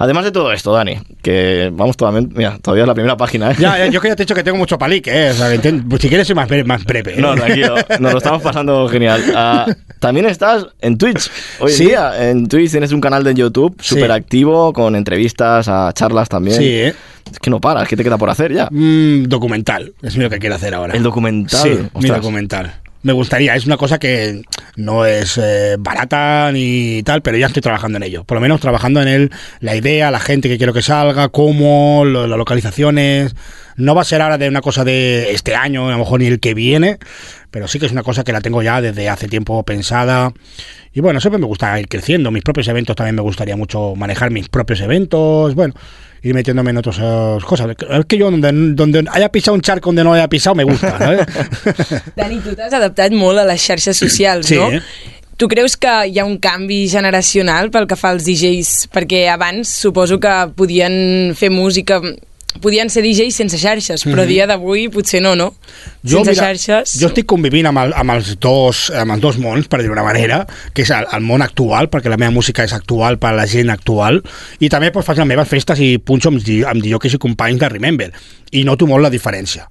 Además 0.00 0.24
de 0.24 0.30
todo 0.30 0.52
esto, 0.52 0.72
Dani, 0.72 0.96
que 1.22 1.70
vamos 1.72 1.96
todavía, 1.96 2.20
mira, 2.32 2.58
todavía 2.62 2.84
es 2.84 2.88
la 2.88 2.94
primera 2.94 3.16
página, 3.16 3.50
¿eh? 3.50 3.56
Ya, 3.58 3.86
yo 3.88 4.00
que 4.00 4.08
ya 4.08 4.14
te 4.16 4.22
he 4.22 4.26
dicho 4.26 4.34
que 4.34 4.44
tengo 4.44 4.56
mucho 4.56 4.78
palique, 4.78 5.10
¿eh? 5.12 5.30
O 5.30 5.34
sea, 5.34 5.48
pues 5.88 6.00
si 6.02 6.08
quieres 6.08 6.26
soy 6.26 6.36
más, 6.36 6.48
más 6.66 6.84
breve. 6.84 7.14
¿eh? 7.18 7.20
No, 7.20 7.34
tranquilo, 7.34 7.74
nos 7.98 8.12
lo 8.12 8.18
estamos 8.18 8.40
pasando 8.40 8.88
genial. 8.88 9.20
Ah, 9.34 9.66
también 9.98 10.26
estás 10.26 10.66
en 10.80 10.96
Twitch 10.98 11.28
hoy 11.58 11.72
en 11.72 11.76
Sí. 11.76 11.84
día. 11.86 12.30
En 12.30 12.46
Twitch 12.46 12.70
tienes 12.70 12.92
un 12.92 13.00
canal 13.00 13.24
de 13.24 13.34
YouTube 13.34 13.76
Sí. 13.80 13.94
súper 13.96 14.12
activo, 14.12 14.72
con 14.72 14.94
entrevistas, 14.94 15.66
a 15.68 15.92
charlas 15.92 16.28
también. 16.28 16.56
Sí, 16.58 16.64
¿eh? 16.68 16.94
Es 17.32 17.38
que 17.40 17.50
no 17.50 17.60
paras, 17.60 17.88
¿qué 17.88 17.96
te 17.96 18.04
queda 18.04 18.16
por 18.18 18.30
hacer 18.30 18.52
ya? 18.54 18.68
Mm, 18.70 19.24
documental, 19.24 19.92
es 20.02 20.16
lo 20.16 20.30
que 20.30 20.38
quiero 20.38 20.54
hacer 20.54 20.74
ahora. 20.74 20.94
El 20.94 21.02
documental. 21.02 21.60
Sí, 21.60 21.70
mi 22.00 22.08
documental. 22.08 22.72
Me 23.02 23.12
gustaría, 23.12 23.54
es 23.54 23.64
una 23.64 23.76
cosa 23.76 23.98
que 23.98 24.42
no 24.74 25.06
es 25.06 25.38
eh, 25.38 25.76
barata 25.78 26.50
ni 26.52 27.00
tal, 27.04 27.22
pero 27.22 27.36
ya 27.38 27.46
estoy 27.46 27.62
trabajando 27.62 27.96
en 27.96 28.02
ello. 28.02 28.24
Por 28.24 28.36
lo 28.36 28.40
menos 28.40 28.60
trabajando 28.60 29.00
en 29.00 29.06
él, 29.08 29.30
la 29.60 29.76
idea, 29.76 30.10
la 30.10 30.18
gente 30.18 30.48
que 30.48 30.58
quiero 30.58 30.72
que 30.72 30.82
salga, 30.82 31.28
cómo, 31.28 32.02
lo- 32.04 32.26
las 32.26 32.36
localizaciones. 32.36 33.36
No 33.76 33.94
va 33.94 34.02
a 34.02 34.04
ser 34.04 34.20
ahora 34.20 34.36
de 34.36 34.48
una 34.48 34.60
cosa 34.62 34.82
de 34.82 35.30
este 35.30 35.54
año, 35.54 35.86
a 35.88 35.92
lo 35.92 35.98
mejor 35.98 36.18
ni 36.18 36.26
el 36.26 36.40
que 36.40 36.54
viene, 36.54 36.98
pero 37.52 37.68
sí 37.68 37.78
que 37.78 37.86
es 37.86 37.92
una 37.92 38.02
cosa 38.02 38.24
que 38.24 38.32
la 38.32 38.40
tengo 38.40 38.60
ya 38.62 38.80
desde 38.80 39.08
hace 39.08 39.28
tiempo 39.28 39.62
pensada. 39.62 40.32
Y 40.92 41.00
bueno, 41.00 41.20
siempre 41.20 41.38
me 41.38 41.46
gusta 41.46 41.78
ir 41.78 41.86
creciendo. 41.86 42.32
Mis 42.32 42.42
propios 42.42 42.66
eventos 42.66 42.96
también 42.96 43.14
me 43.14 43.22
gustaría 43.22 43.56
mucho 43.56 43.94
manejar 43.94 44.32
mis 44.32 44.48
propios 44.48 44.80
eventos. 44.80 45.54
Bueno, 45.54 45.74
ir 46.22 46.34
metiéndome 46.34 46.70
en 46.70 46.76
otras 46.78 46.98
eh, 47.00 47.38
cosas. 47.46 47.76
Es 47.90 48.04
que 48.06 48.18
yo 48.18 48.30
donde, 48.30 48.50
donde 48.74 49.04
haya 49.12 49.28
pisado 49.30 49.54
un 49.54 49.60
charco 49.60 49.88
donde 49.90 50.04
no 50.04 50.12
haya 50.12 50.28
pisado 50.28 50.54
me 50.54 50.64
gusta, 50.64 50.98
¿sabes? 50.98 51.26
Dani, 52.16 52.40
tu 52.40 52.54
t'has 52.56 52.72
adaptat 52.74 53.12
molt 53.14 53.38
a 53.38 53.44
les 53.48 53.60
xarxes 53.62 53.96
socials, 53.96 54.46
Sí, 54.46 54.56
no? 54.56 54.70
eh? 54.72 54.82
Tu 55.38 55.46
creus 55.46 55.76
que 55.78 55.86
hi 56.10 56.18
ha 56.18 56.24
un 56.26 56.38
canvi 56.42 56.88
generacional 56.90 57.68
pel 57.70 57.86
que 57.86 57.94
fa 57.94 58.10
als 58.10 58.24
DJs? 58.26 58.88
Perquè 58.90 59.20
abans 59.30 59.70
suposo 59.70 60.18
que 60.18 60.32
podien 60.58 61.30
fer 61.38 61.52
música 61.54 62.00
podien 62.62 62.90
ser 62.92 63.02
DJs 63.04 63.38
sense 63.42 63.60
xarxes, 63.60 64.04
però 64.08 64.24
a 64.24 64.28
dia 64.28 64.46
d'avui 64.50 64.88
potser 64.92 65.22
no, 65.24 65.34
no? 65.38 65.50
sense 66.02 66.34
xarxes... 66.38 66.96
jo 67.00 67.10
estic 67.10 67.28
convivint 67.30 67.70
amb, 67.70 67.82
el, 67.84 67.94
amb, 67.96 68.16
els 68.16 68.34
dos, 68.42 68.88
amb 68.94 69.16
els 69.16 69.24
dos 69.24 69.40
mons, 69.42 69.70
per 69.70 69.82
dir 69.82 69.90
d'una 69.90 70.06
manera, 70.06 70.42
que 70.74 70.84
és 70.86 70.92
el, 70.94 71.08
el 71.14 71.24
món 71.26 71.44
actual, 71.44 71.90
perquè 71.92 72.12
la 72.12 72.20
meva 72.20 72.34
música 72.34 72.66
és 72.66 72.76
actual 72.76 73.20
per 73.22 73.32
a 73.32 73.38
la 73.40 73.48
gent 73.50 73.72
actual, 73.74 74.22
i 74.60 74.70
també 74.72 74.92
pues, 74.94 75.06
faig 75.06 75.22
les 75.22 75.32
meves 75.34 75.50
festes 75.50 75.82
i 75.84 75.96
punxo 75.98 76.32
amb, 76.32 76.44
amb 76.68 76.84
DJs 76.84 77.18
i 77.18 77.24
companys 77.28 77.62
de 77.62 77.74
Remember, 77.78 78.12
i 78.52 78.64
noto 78.66 78.88
molt 78.90 79.06
la 79.06 79.14
diferència 79.14 79.68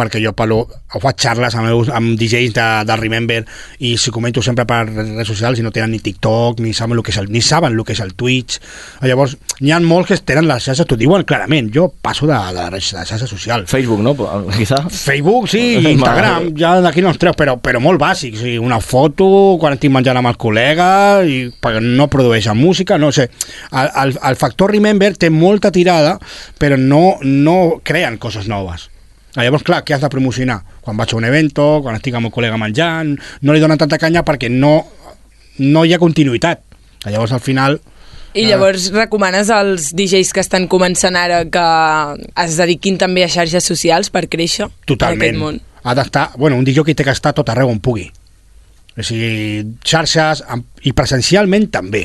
perquè 0.00 0.22
jo 0.24 0.32
parlo, 0.36 0.62
ho 0.64 1.02
faig 1.02 1.20
xarles 1.20 1.56
amb, 1.58 1.68
meus, 1.68 1.92
amb 1.92 2.16
DJs 2.18 2.56
de, 2.56 2.68
de 2.88 2.98
Remember 3.00 3.40
i 3.86 3.94
si 4.00 4.12
comento 4.14 4.42
sempre 4.44 4.66
per 4.68 4.82
redes 4.88 5.28
socials 5.28 5.60
i 5.60 5.66
no 5.66 5.74
tenen 5.74 5.92
ni 5.94 6.00
TikTok, 6.02 6.64
ni 6.64 6.72
saben 6.76 6.98
el 6.98 7.04
que 7.04 7.14
és 7.14 7.20
el, 7.20 7.30
ni 7.32 7.44
saben 7.44 7.76
el 7.76 7.84
que 7.84 7.96
és 7.96 8.02
el 8.04 8.14
Twitch 8.18 8.60
llavors 9.04 9.36
n'hi 9.60 9.74
ha 9.74 9.80
molts 9.84 10.10
que 10.10 10.18
tenen 10.24 10.48
les 10.48 10.64
xarxes, 10.64 10.88
t'ho 10.88 10.98
diuen 10.98 11.24
clarament 11.28 11.70
jo 11.74 11.88
passo 12.02 12.28
de, 12.28 12.36
de, 12.56 12.66
la 12.70 12.80
xarxa 12.80 13.26
social 13.28 13.66
Facebook, 13.66 14.00
¿no? 14.00 14.14
Quizá. 14.56 14.82
Facebook, 14.88 15.48
sí, 15.48 15.62
i 15.80 15.92
Instagram, 15.92 16.50
ja 16.58 16.74
d'aquí 16.84 17.04
no 17.04 17.12
els 17.12 17.20
treus, 17.20 17.36
però, 17.38 17.56
però 17.62 17.82
molt 17.82 18.00
bàsic, 18.00 18.36
o 18.36 18.42
sigui, 18.42 18.58
una 18.62 18.80
foto 18.84 19.56
quan 19.60 19.76
estic 19.76 19.92
menjant 19.94 20.20
amb 20.20 20.32
els 20.32 20.40
col·legues 20.40 21.30
i 21.30 21.40
no 21.86 22.08
produeixen 22.12 22.58
música, 22.58 22.98
no 22.98 23.12
sé. 23.12 23.28
El, 23.70 23.90
el, 24.04 24.14
el 24.30 24.38
factor 24.40 24.72
Remember 24.74 25.12
té 25.16 25.30
molta 25.30 25.72
tirada, 25.74 26.16
però 26.58 26.78
no, 26.80 27.18
no 27.22 27.58
creen 27.84 28.18
coses 28.18 28.48
noves. 28.50 28.89
Llavors, 29.36 29.62
clar, 29.62 29.84
què 29.86 29.94
has 29.94 30.02
de 30.02 30.10
promocionar? 30.10 30.58
Quan 30.82 30.98
vaig 30.98 31.14
a 31.14 31.18
un 31.18 31.26
evento, 31.28 31.66
quan 31.84 31.94
estic 31.98 32.16
amb 32.18 32.30
el 32.30 32.34
col·lega 32.34 32.58
menjant, 32.58 33.14
no 33.42 33.54
li 33.54 33.62
donen 33.62 33.78
tanta 33.78 33.98
canya 33.98 34.24
perquè 34.26 34.50
no, 34.50 34.74
no 35.58 35.84
hi 35.84 35.94
ha 35.94 36.02
continuïtat. 36.02 36.64
Llavors, 37.06 37.32
al 37.32 37.40
final, 37.40 37.78
I 38.34 38.44
llavors 38.46 38.92
recomanes 38.94 39.48
als 39.50 39.88
DJs 39.96 40.30
que 40.34 40.42
estan 40.44 40.68
començant 40.70 41.16
ara 41.18 41.40
que 41.50 41.64
es 42.44 42.58
dediquin 42.60 42.98
també 42.98 43.24
a 43.24 43.30
xarxes 43.30 43.66
socials 43.66 44.10
per 44.14 44.28
créixer 44.30 44.68
en 44.68 44.70
aquest 44.70 44.92
Totalment. 44.92 45.38
món? 45.38 45.60
Ha 45.82 45.94
d'estar... 45.98 46.28
Bueno, 46.38 46.58
un 46.60 46.64
DJ 46.64 46.94
té 46.94 47.06
que 47.06 47.10
estar 47.10 47.32
tot 47.34 47.50
arreu 47.50 47.72
on 47.72 47.80
pugui. 47.82 48.06
O 48.94 49.02
sigui, 49.02 49.64
xarxes 49.82 50.44
i 50.86 50.92
presencialment 50.94 51.70
també. 51.74 52.04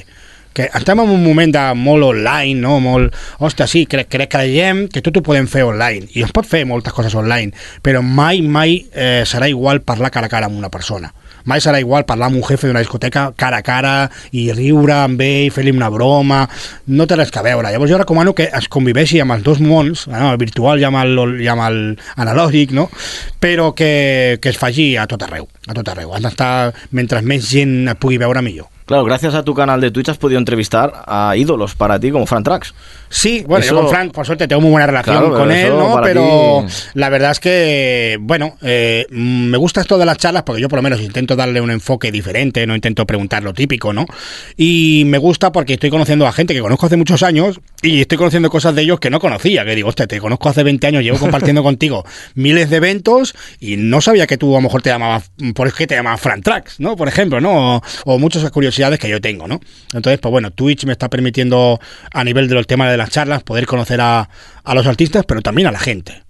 Que 0.56 0.70
estem 0.72 1.02
en 1.04 1.12
un 1.12 1.20
moment 1.20 1.52
de 1.52 1.64
molt 1.76 2.08
online, 2.08 2.56
no? 2.64 2.78
Molt... 2.80 3.16
Ostres, 3.44 3.74
sí, 3.74 3.84
crec, 3.92 4.08
crec 4.14 4.32
creiem 4.32 4.86
que 4.88 5.04
tot 5.04 5.20
ho 5.20 5.26
podem 5.26 5.50
fer 5.52 5.66
online. 5.68 6.08
I 6.16 6.24
es 6.24 6.32
pot 6.36 6.48
fer 6.48 6.64
moltes 6.70 6.96
coses 6.96 7.16
online, 7.20 7.52
però 7.84 8.00
mai, 8.00 8.40
mai 8.40 8.78
eh, 8.94 9.24
serà 9.28 9.52
igual 9.52 9.84
parlar 9.84 10.14
cara 10.16 10.32
a 10.32 10.32
cara 10.32 10.48
amb 10.48 10.56
una 10.56 10.72
persona. 10.72 11.12
Mai 11.46 11.62
serà 11.62 11.78
igual 11.78 12.08
parlar 12.10 12.32
amb 12.32 12.40
un 12.40 12.46
jefe 12.48 12.66
d'una 12.66 12.82
discoteca 12.82 13.28
cara 13.38 13.60
a 13.62 13.66
cara 13.66 13.94
i 14.34 14.48
riure 14.56 14.96
amb 14.96 15.22
ell, 15.22 15.52
fer-li 15.54 15.74
una 15.76 15.92
broma... 15.94 16.46
No 16.88 17.06
té 17.10 17.18
res 17.18 17.32
que 17.34 17.44
veure. 17.46 17.70
Llavors 17.70 17.92
jo 17.92 18.00
recomano 18.00 18.34
que 18.38 18.48
es 18.48 18.70
conviveixi 18.72 19.20
amb 19.22 19.36
els 19.36 19.44
dos 19.46 19.62
mons, 19.62 20.08
no? 20.10 20.32
el 20.32 20.40
virtual 20.42 20.82
i 20.82 20.88
amb 20.88 21.02
el, 21.04 21.36
i 21.44 21.50
amb 21.52 21.66
el 21.68 21.82
analògic, 22.22 22.74
no? 22.78 22.88
però 23.42 23.72
que, 23.78 24.40
que 24.42 24.54
es 24.54 24.62
faci 24.62 24.94
a 24.98 25.06
tot 25.10 25.28
arreu. 25.28 25.50
A 25.68 25.76
tot 25.78 25.92
arreu. 25.92 26.16
Has 26.16 26.26
d'estar, 26.26 26.54
mentre 26.98 27.22
més 27.22 27.46
gent 27.52 27.84
et 27.92 28.02
pugui 28.02 28.22
veure, 28.22 28.42
millor. 28.46 28.72
Claro, 28.86 29.04
gracias 29.04 29.34
a 29.34 29.44
tu 29.44 29.56
canal 29.56 29.82
de 29.82 29.90
Twitch 29.90 30.10
has 30.10 30.18
podido 30.20 30.38
entrevistar 30.38 30.94
a 31.08 31.36
ídolos 31.36 31.74
para 31.74 32.00
ti 32.00 32.12
como 32.12 32.28
Fran 32.28 32.44
Trax. 32.44 32.76
Sí, 33.10 33.44
bueno, 33.48 33.64
Eso- 33.66 33.76
yo 33.76 33.82
con 33.82 33.90
Frank, 33.90 34.12
por 34.14 34.26
suerte, 34.26 34.48
tengo 34.48 34.62
muy 34.62 34.72
buena 34.72 34.86
relación 34.88 35.18
Claro, 35.18 35.34
con 35.36 35.52
él, 35.52 35.70
¿no? 35.70 36.00
Pero 36.04 36.66
ti- 36.68 36.74
la 36.94 37.10
verdad 37.10 37.32
es 37.32 37.40
que, 37.40 38.18
bueno, 38.20 38.58
eh, 38.62 39.06
me 39.10 39.58
gusta 39.58 39.82
esto 39.82 39.98
de 39.98 40.06
las 40.06 40.18
charlas 40.18 40.44
porque 40.44 40.62
yo 40.62 40.70
por 40.70 40.78
lo 40.78 40.84
menos 40.84 41.00
intento 41.02 41.36
darle 41.36 41.62
un 41.62 41.72
enfoque 41.72 42.12
diferente, 42.12 42.68
no 42.68 42.76
intento 42.76 43.06
preguntar 43.06 43.42
lo 43.42 43.54
típico, 43.54 43.92
¿no? 43.94 44.06
Y 44.58 45.04
me 45.08 45.18
gusta 45.18 45.52
porque 45.52 45.74
estoy 45.74 45.90
conociendo 45.90 46.28
a 46.28 46.32
gente 46.32 46.54
que 46.54 46.60
conozco 46.62 46.86
hace 46.86 46.98
muchos 46.98 47.24
años 47.24 47.60
y 47.82 48.02
estoy 48.02 48.18
conociendo 48.20 48.50
cosas 48.52 48.76
de 48.76 48.82
ellos 48.84 49.00
que 49.00 49.10
no 49.10 49.20
conocía, 49.20 49.66
que 49.66 49.76
digo, 49.76 49.90
hostia, 49.90 50.06
te 50.08 50.20
conozco 50.20 50.50
hace 50.50 50.64
20 50.64 50.86
años, 50.88 51.02
llevo 51.04 51.18
compartiendo 51.18 51.64
contigo 51.64 52.06
miles 52.36 52.70
de 52.70 52.78
eventos 52.78 53.34
y 53.60 53.78
no 53.78 54.02
sabía 54.02 54.28
que 54.28 54.38
tú 54.38 54.54
a 54.54 54.58
lo 54.58 54.62
mejor 54.62 54.82
te 54.84 54.90
llamabas, 54.92 55.32
por 55.56 55.74
qué 55.74 55.88
te 55.88 55.96
llamabas 55.96 56.22
Fran 56.22 56.42
Trax, 56.42 56.80
¿no? 56.80 56.96
Por 56.96 57.08
ejemplo, 57.08 57.40
¿no? 57.42 57.78
O, 57.78 57.82
o 58.06 58.20
muchas 58.20 58.44
curiosidades 58.76 59.00
que 59.00 59.10
yo 59.10 59.22
tengo, 59.22 59.48
¿no? 59.48 59.60
Entonces, 59.94 60.20
pues 60.20 60.32
bueno, 60.32 60.52
Twitch 60.52 60.86
me 60.86 60.92
está 60.92 61.10
permitiendo 61.10 61.80
a 62.12 62.24
nivel 62.24 62.48
de 62.48 62.56
los 62.56 62.68
temas 62.68 62.92
de 62.92 62.98
las 62.98 63.10
charlas 63.10 63.44
poder 63.44 63.66
conocer 63.66 64.02
a, 64.02 64.30
a 64.64 64.76
los 64.76 64.86
artistas, 64.86 65.24
pero 65.26 65.42
también 65.42 65.68
a 65.68 65.72
la 65.72 65.80
gente. 65.80 66.24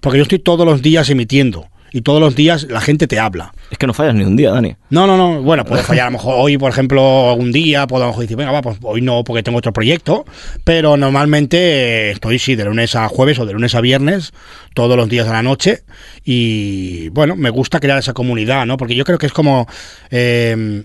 Porque 0.00 0.18
yo 0.18 0.22
estoy 0.22 0.38
todos 0.38 0.66
los 0.66 0.82
días 0.82 1.10
emitiendo 1.10 1.68
y 1.92 2.00
todos 2.00 2.20
los 2.20 2.34
días 2.34 2.66
la 2.70 2.80
gente 2.80 3.06
te 3.06 3.18
habla. 3.18 3.52
Es 3.70 3.76
que 3.76 3.86
no 3.86 3.92
fallas 3.92 4.14
ni 4.14 4.24
un 4.24 4.34
día, 4.34 4.50
Dani. 4.50 4.74
No, 4.88 5.06
no, 5.06 5.18
no. 5.18 5.42
Bueno, 5.42 5.64
puedo 5.66 5.82
fallar 5.82 6.06
a 6.06 6.10
lo 6.10 6.16
mejor 6.16 6.36
hoy, 6.38 6.56
por 6.56 6.70
ejemplo, 6.70 7.30
algún 7.30 7.52
día, 7.52 7.86
puedo 7.86 8.02
a 8.02 8.06
lo 8.06 8.12
mejor 8.12 8.22
decir, 8.22 8.36
venga, 8.36 8.50
va, 8.50 8.62
pues 8.62 8.78
hoy 8.80 9.02
no 9.02 9.22
porque 9.22 9.42
tengo 9.42 9.58
otro 9.58 9.74
proyecto, 9.74 10.24
pero 10.64 10.96
normalmente 10.96 12.10
estoy, 12.10 12.38
sí, 12.38 12.54
de 12.54 12.64
lunes 12.64 12.96
a 12.96 13.08
jueves 13.08 13.38
o 13.38 13.44
de 13.46 13.52
lunes 13.52 13.74
a 13.74 13.82
viernes, 13.82 14.32
todos 14.74 14.96
los 14.96 15.08
días 15.10 15.28
a 15.28 15.32
la 15.32 15.42
noche, 15.42 15.82
y 16.24 17.10
bueno, 17.10 17.36
me 17.36 17.50
gusta 17.50 17.78
crear 17.78 17.98
esa 17.98 18.14
comunidad, 18.14 18.64
¿no? 18.64 18.78
Porque 18.78 18.94
yo 18.94 19.04
creo 19.04 19.18
que 19.18 19.26
es 19.26 19.32
como... 19.32 19.68
eh, 20.10 20.84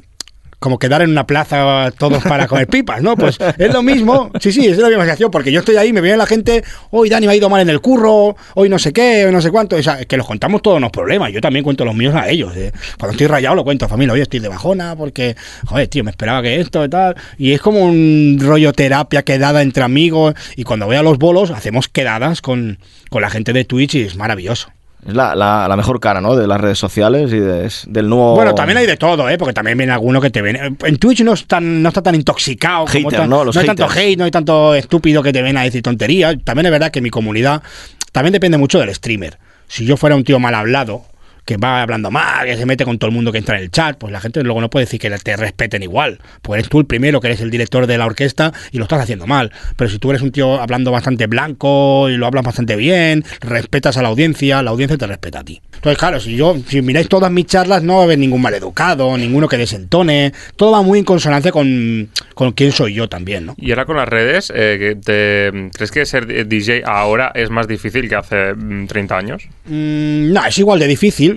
como 0.59 0.79
quedar 0.79 1.01
en 1.01 1.11
una 1.11 1.27
plaza 1.27 1.91
todos 1.97 2.23
para 2.23 2.47
comer 2.47 2.67
pipas, 2.67 3.01
¿no? 3.01 3.15
Pues 3.15 3.37
es 3.57 3.73
lo 3.73 3.83
mismo, 3.83 4.31
sí, 4.39 4.51
sí, 4.51 4.65
es 4.65 4.77
la 4.77 4.87
misma 4.87 5.03
sensación, 5.03 5.29
porque 5.31 5.51
yo 5.51 5.59
estoy 5.59 5.77
ahí, 5.77 5.93
me 5.93 6.01
viene 6.01 6.17
la 6.17 6.25
gente, 6.25 6.63
hoy 6.89 7.09
Dani 7.09 7.27
me 7.27 7.33
ha 7.33 7.35
ido 7.35 7.49
mal 7.49 7.61
en 7.61 7.69
el 7.69 7.79
curro, 7.79 8.35
hoy 8.55 8.69
no 8.69 8.79
sé 8.79 8.91
qué, 8.91 9.25
hoy 9.25 9.31
no 9.31 9.41
sé 9.41 9.51
cuánto, 9.51 9.75
o 9.75 9.83
sea, 9.83 10.03
que 10.05 10.17
los 10.17 10.25
contamos 10.25 10.61
todos 10.61 10.81
los 10.81 10.91
problemas, 10.91 11.31
yo 11.31 11.41
también 11.41 11.63
cuento 11.63 11.85
los 11.85 11.95
míos 11.95 12.15
a 12.15 12.29
ellos, 12.29 12.55
¿eh? 12.55 12.71
cuando 12.97 13.11
estoy 13.11 13.27
rayado 13.27 13.55
lo 13.55 13.63
cuento 13.63 13.85
a 13.85 13.87
familia, 13.87 14.13
oye, 14.13 14.23
estoy 14.23 14.39
de 14.39 14.47
bajona, 14.47 14.95
porque, 14.95 15.35
joder, 15.65 15.87
tío, 15.87 16.03
me 16.03 16.11
esperaba 16.11 16.41
que 16.41 16.59
esto 16.59 16.83
y 16.83 16.89
tal, 16.89 17.15
y 17.37 17.51
es 17.51 17.61
como 17.61 17.83
un 17.83 18.39
rollo 18.41 18.73
terapia 18.73 19.23
quedada 19.23 19.61
entre 19.61 19.83
amigos, 19.83 20.33
y 20.55 20.63
cuando 20.63 20.87
voy 20.87 20.95
a 20.95 21.03
los 21.03 21.19
bolos 21.19 21.51
hacemos 21.51 21.87
quedadas 21.87 22.41
con, 22.41 22.79
con 23.09 23.21
la 23.21 23.29
gente 23.29 23.53
de 23.53 23.63
Twitch 23.63 23.95
y 23.95 24.01
es 24.01 24.15
maravilloso. 24.15 24.69
Es 25.07 25.13
la, 25.15 25.33
la- 25.35 25.67
la 25.69 25.75
mejor 25.77 25.99
cara, 26.01 26.19
¿no? 26.19 26.35
De 26.35 26.45
las 26.47 26.59
redes 26.59 26.77
sociales 26.77 27.31
y 27.31 27.39
de- 27.39 27.71
del 27.87 28.09
nuevo... 28.09 28.35
Bueno, 28.35 28.53
también 28.53 28.77
hay 28.77 28.85
de 28.85 28.97
todo, 28.97 29.29
¿eh? 29.29 29.37
Porque 29.37 29.53
también 29.53 29.77
viene 29.77 29.93
alguno 29.93 30.19
que 30.19 30.29
te 30.29 30.41
viene. 30.41 30.75
En 30.83 30.97
Twitch 30.97 31.21
no, 31.21 31.33
es 31.33 31.45
tan, 31.47 31.81
no 31.81 31.87
está 31.89 32.01
tan 32.01 32.13
intoxicado. 32.15 32.85
como 32.85 33.09
tan- 33.21 33.29
¿no? 33.29 33.45
Los 33.45 33.55
hay 33.55 33.65
tanto 33.67 33.87
hate, 33.89 34.17
no 34.17 34.25
hay 34.25 34.31
tanto 34.31 34.75
estúpido 34.75 35.23
que 35.23 35.31
te 35.31 35.41
ven 35.41 35.55
a 35.57 35.63
decir 35.63 35.81
tonterías. 35.81 36.35
También 36.43 36.65
es 36.65 36.71
verdad 36.73 36.91
que 36.91 36.99
mi 37.01 37.09
comunidad 37.09 37.63
también 38.11 38.33
depende 38.33 38.57
mucho 38.57 38.79
del 38.79 38.93
streamer. 38.93 39.37
Si 39.69 39.85
yo 39.85 39.95
fuera 39.97 40.15
un 40.15 40.23
tío 40.25 40.39
mal 40.39 40.53
hablado, 40.55 41.05
que 41.47 41.55
va 41.57 41.81
hablando 41.81 42.11
mal, 42.11 42.45
que 42.45 42.57
se 42.57 42.65
mete 42.65 42.83
con 42.85 42.99
todo 42.99 43.07
el 43.09 43.15
mundo 43.15 43.31
que 43.31 43.37
entra 43.37 43.57
en 43.57 43.63
el 43.63 43.71
chat, 43.71 43.97
pues 43.97 44.11
la 44.11 44.19
gente 44.19 44.43
luego 44.43 44.59
no 44.61 44.69
puede 44.69 44.85
decir 44.85 44.99
que 44.99 45.09
te 45.09 45.35
respeten 45.37 45.81
igual. 45.81 46.19
Pues 46.41 46.59
eres 46.59 46.69
tú 46.69 46.79
el 46.79 46.85
primero 46.85 47.21
que 47.21 47.27
eres 47.27 47.39
el 47.41 47.49
director 47.49 47.87
de 47.87 47.97
la 47.97 48.05
orquesta 48.05 48.51
y 48.71 48.77
lo 48.77 48.83
estás 48.83 49.01
haciendo 49.01 49.25
mal. 49.27 49.51
Pero 49.77 49.89
si 49.89 49.97
tú 49.97 50.09
eres 50.09 50.21
un 50.21 50.31
tío 50.33 50.59
hablando 50.61 50.91
bastante 50.91 51.25
blanco 51.25 52.09
y 52.09 52.17
lo 52.17 52.27
hablas 52.27 52.43
bastante 52.43 52.75
bien, 52.75 53.23
respetas 53.39 53.95
a 53.97 54.01
la 54.01 54.09
audiencia, 54.09 54.61
la 54.61 54.71
audiencia 54.71 54.97
te 54.97 55.07
respeta 55.07 55.39
a 55.39 55.43
ti. 55.45 55.61
Entonces, 55.75 55.97
claro, 55.97 56.19
si 56.19 56.35
yo, 56.35 56.57
si 56.67 56.81
miráis 56.81 57.07
todas 57.07 57.31
mis 57.31 57.45
charlas, 57.45 57.81
no 57.81 57.93
va 57.95 57.99
a 58.01 58.03
haber 58.03 58.19
ningún 58.19 58.41
maleducado, 58.41 59.17
ninguno 59.17 59.47
que 59.47 59.57
desentone. 59.57 60.33
Todo 60.57 60.71
va 60.71 60.81
muy 60.81 60.99
en 60.99 61.05
consonancia 61.05 61.51
con, 61.51 62.09
con 62.33 62.51
quién 62.51 62.71
soy 62.73 62.93
yo 62.95 63.07
también, 63.07 63.45
¿no? 63.45 63.55
Y 63.57 63.69
ahora 63.71 63.85
con 63.85 63.95
las 63.95 64.09
redes, 64.09 64.51
eh, 64.53 64.95
te- 65.01 65.69
¿crees 65.73 65.91
que 65.91 66.05
ser 66.05 66.47
DJ 66.47 66.81
ahora 66.85 67.31
es 67.33 67.49
más 67.51 67.67
difícil 67.69 68.09
que 68.09 68.15
hace 68.15 68.53
mm, 68.53 68.87
30 68.87 69.17
años? 69.17 69.43
Mm, 69.65 70.33
no, 70.33 70.45
es 70.45 70.57
igual 70.57 70.79
de 70.79 70.87
difícil. 70.87 71.36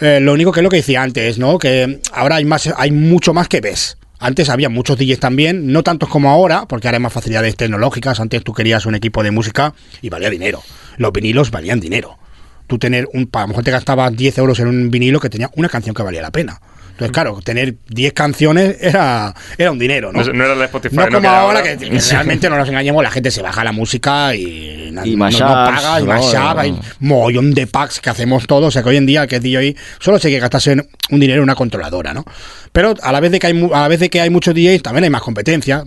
Eh, 0.00 0.18
lo 0.20 0.32
único 0.32 0.50
que 0.50 0.60
es 0.60 0.64
lo 0.64 0.70
que 0.70 0.78
decía 0.78 1.02
antes, 1.02 1.38
¿no? 1.38 1.58
Que 1.58 2.00
ahora 2.12 2.36
hay 2.36 2.44
más, 2.44 2.72
hay 2.76 2.90
mucho 2.90 3.34
más 3.34 3.48
que 3.48 3.60
ves. 3.60 3.98
Antes 4.18 4.48
había 4.48 4.68
muchos 4.68 4.98
DJs 4.98 5.18
también, 5.18 5.72
no 5.72 5.82
tantos 5.82 6.08
como 6.08 6.30
ahora, 6.30 6.66
porque 6.66 6.88
ahora 6.88 6.96
hay 6.96 7.02
más 7.02 7.12
facilidades 7.12 7.56
tecnológicas. 7.56 8.20
Antes 8.20 8.44
tú 8.44 8.52
querías 8.52 8.86
un 8.86 8.94
equipo 8.94 9.22
de 9.22 9.30
música 9.30 9.74
y 10.02 10.08
valía 10.10 10.30
dinero. 10.30 10.62
Los 10.96 11.12
vinilos 11.12 11.50
valían 11.50 11.80
dinero. 11.80 12.18
Tú 12.66 12.78
tener 12.78 13.08
un, 13.12 13.28
a 13.32 13.40
lo 13.40 13.48
mejor 13.48 13.64
te 13.64 13.70
gastabas 13.70 14.14
10 14.14 14.38
euros 14.38 14.58
en 14.60 14.68
un 14.68 14.90
vinilo 14.90 15.20
que 15.20 15.30
tenía 15.30 15.50
una 15.56 15.68
canción 15.68 15.94
que 15.94 16.02
valía 16.02 16.22
la 16.22 16.30
pena. 16.30 16.60
Entonces, 17.00 17.14
claro, 17.14 17.40
tener 17.42 17.76
10 17.88 18.12
canciones 18.12 18.76
era, 18.80 19.34
era 19.56 19.70
un 19.72 19.78
dinero, 19.78 20.12
¿no? 20.12 20.22
No, 20.22 20.32
no 20.34 20.44
era 20.44 20.54
la 20.54 20.66
Spotify. 20.66 20.96
No 20.96 21.02
como 21.08 21.20
que 21.22 21.26
ahora, 21.28 21.62
que, 21.62 21.76
que 21.78 21.98
realmente 22.10 22.50
no 22.50 22.58
nos 22.58 22.68
engañemos, 22.68 23.02
la 23.02 23.10
gente 23.10 23.30
se 23.30 23.40
baja 23.40 23.64
la 23.64 23.72
música 23.72 24.34
y, 24.34 24.90
na- 24.92 25.06
Y 25.06 25.16
no, 25.16 25.24
no 25.30 25.54
paga, 25.82 26.00
y 26.00 26.04
¿no? 26.04 26.08
mashup, 26.10 26.58
hay 26.58 26.78
mogollón 27.00 27.52
de 27.54 27.66
packs 27.66 28.00
que 28.00 28.10
hacemos 28.10 28.46
todos, 28.46 28.68
o 28.68 28.70
sea 28.70 28.82
que 28.82 28.90
hoy 28.90 28.96
en 28.98 29.06
día 29.06 29.26
que 29.26 29.36
es 29.36 29.42
DJ 29.42 29.76
solo 29.98 30.18
se 30.18 30.28
que 30.30 30.38
gastarse 30.38 30.72
en 30.72 30.86
un 31.10 31.20
dinero 31.20 31.38
en 31.38 31.44
una 31.44 31.54
controladora, 31.54 32.12
¿no? 32.12 32.24
Pero 32.72 32.94
a 33.02 33.12
la 33.12 33.20
vez 33.20 33.32
de 33.32 33.38
que 33.38 33.46
hay 33.46 33.54
mu- 33.54 33.72
a 33.74 33.80
la 33.80 33.88
vez 33.88 33.98
de 34.00 34.10
que 34.10 34.20
hay 34.20 34.28
muchos 34.28 34.54
DJs 34.54 34.82
también 34.82 35.04
hay 35.04 35.10
más 35.10 35.22
competencia, 35.22 35.82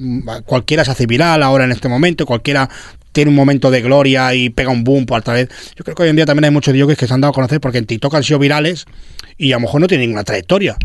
cualquiera 0.45 0.84
se 0.84 0.91
hace 0.91 1.05
viral 1.05 1.43
ahora 1.43 1.64
en 1.66 1.72
este 1.72 1.88
momento, 1.89 2.26
cualquiera 2.26 2.68
tiene 3.11 3.30
un 3.30 3.36
momento 3.36 3.70
de 3.70 3.82
gloria 3.84 4.34
y 4.34 4.49
pega 4.49 4.72
un 4.72 4.84
boom 4.84 5.05
por 5.05 5.20
otra 5.20 5.36
vez. 5.36 5.47
Yo 5.78 5.84
creo 5.84 5.93
que 5.95 6.01
hoy 6.01 6.09
en 6.09 6.16
día 6.16 6.26
también 6.26 6.45
hay 6.45 6.49
muchos 6.51 6.74
DJs 6.74 6.97
que 6.97 7.05
se 7.05 7.14
han 7.14 7.22
dado 7.22 7.30
a 7.30 7.34
conocer 7.36 7.61
porque 7.61 7.78
en 7.78 7.86
TikTok 7.86 8.16
han 8.16 8.24
sido 8.24 8.39
virales 8.39 8.86
y 9.38 9.51
a 9.51 9.57
lo 9.57 9.59
mejor 9.61 9.82
no 9.82 9.88
tienen 9.88 10.07
ninguna 10.07 10.24
trayectoria. 10.24 10.76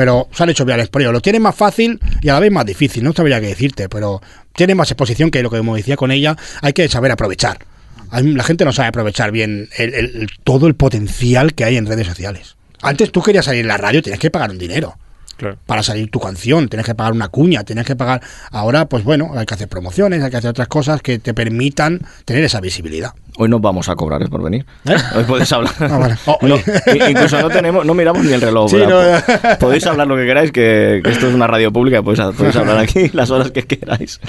Pero 0.00 0.28
se 0.32 0.42
han 0.42 0.48
hecho 0.48 0.64
virales 0.64 0.88
por 0.88 1.02
ello. 1.02 1.12
Lo 1.12 1.20
tienen 1.20 1.42
más 1.42 1.54
fácil 1.54 2.00
y 2.22 2.30
a 2.30 2.32
la 2.32 2.40
vez 2.40 2.50
más 2.50 2.64
difícil. 2.64 3.04
No 3.04 3.12
sabría 3.12 3.38
qué 3.38 3.48
decirte, 3.48 3.86
pero 3.90 4.22
tienen 4.54 4.74
más 4.78 4.90
exposición 4.90 5.30
que 5.30 5.42
lo 5.42 5.50
que 5.50 5.58
como 5.58 5.76
decía 5.76 5.94
con 5.98 6.10
ella. 6.10 6.38
Hay 6.62 6.72
que 6.72 6.88
saber 6.88 7.12
aprovechar. 7.12 7.58
La 8.10 8.42
gente 8.42 8.64
no 8.64 8.72
sabe 8.72 8.88
aprovechar 8.88 9.30
bien 9.30 9.68
el- 9.76 9.92
el- 9.92 10.16
el- 10.22 10.28
todo 10.42 10.68
el 10.68 10.74
potencial 10.74 11.52
que 11.52 11.64
hay 11.64 11.76
en 11.76 11.84
redes 11.84 12.06
sociales. 12.06 12.56
Antes 12.80 13.12
tú 13.12 13.20
querías 13.20 13.44
salir 13.44 13.60
en 13.60 13.68
la 13.68 13.76
radio, 13.76 14.00
tenías 14.02 14.18
que 14.18 14.30
pagar 14.30 14.50
un 14.50 14.56
dinero 14.56 14.96
Claro. 15.36 15.58
para 15.66 15.82
salir 15.82 16.10
tu 16.10 16.18
canción, 16.18 16.70
tienes 16.70 16.86
que 16.86 16.94
pagar 16.94 17.12
una 17.12 17.28
cuña, 17.28 17.62
tienes 17.64 17.84
que 17.84 17.94
pagar. 17.94 18.22
Ahora, 18.52 18.86
pues 18.86 19.04
bueno, 19.04 19.32
hay 19.36 19.44
que 19.44 19.52
hacer 19.52 19.68
promociones, 19.68 20.22
hay 20.24 20.30
que 20.30 20.38
hacer 20.38 20.48
otras 20.48 20.68
cosas 20.68 21.02
que 21.02 21.18
te 21.18 21.34
permitan 21.34 22.00
tener 22.24 22.42
esa 22.42 22.62
visibilidad. 22.62 23.12
Hoy 23.42 23.48
nos 23.48 23.62
vamos 23.62 23.88
a 23.88 23.96
cobrar, 23.96 24.22
¿eh? 24.22 24.26
Por 24.28 24.42
venir. 24.42 24.66
Hoy 25.16 25.24
podéis 25.24 25.50
hablar. 25.52 25.72
Ah. 25.80 26.16
Oh, 26.26 26.38
No, 26.42 26.56
incluso 27.08 27.40
no 27.40 27.48
tenemos, 27.48 27.86
no 27.86 27.94
miramos 27.94 28.22
ni 28.22 28.32
el 28.34 28.40
reloj. 28.42 28.70
Sí, 28.70 28.76
no. 28.86 29.00
Podéis 29.58 29.86
hablar 29.86 30.06
lo 30.06 30.14
que 30.16 30.26
queráis, 30.26 30.52
que, 30.52 31.00
que 31.02 31.10
esto 31.10 31.26
es 31.28 31.34
una 31.34 31.46
radio 31.46 31.72
pública, 31.72 32.02
podéis, 32.02 32.34
podéis 32.36 32.56
hablar 32.56 32.76
aquí 32.78 33.08
las 33.14 33.30
horas 33.30 33.50
que 33.50 33.62
queráis. 33.66 34.20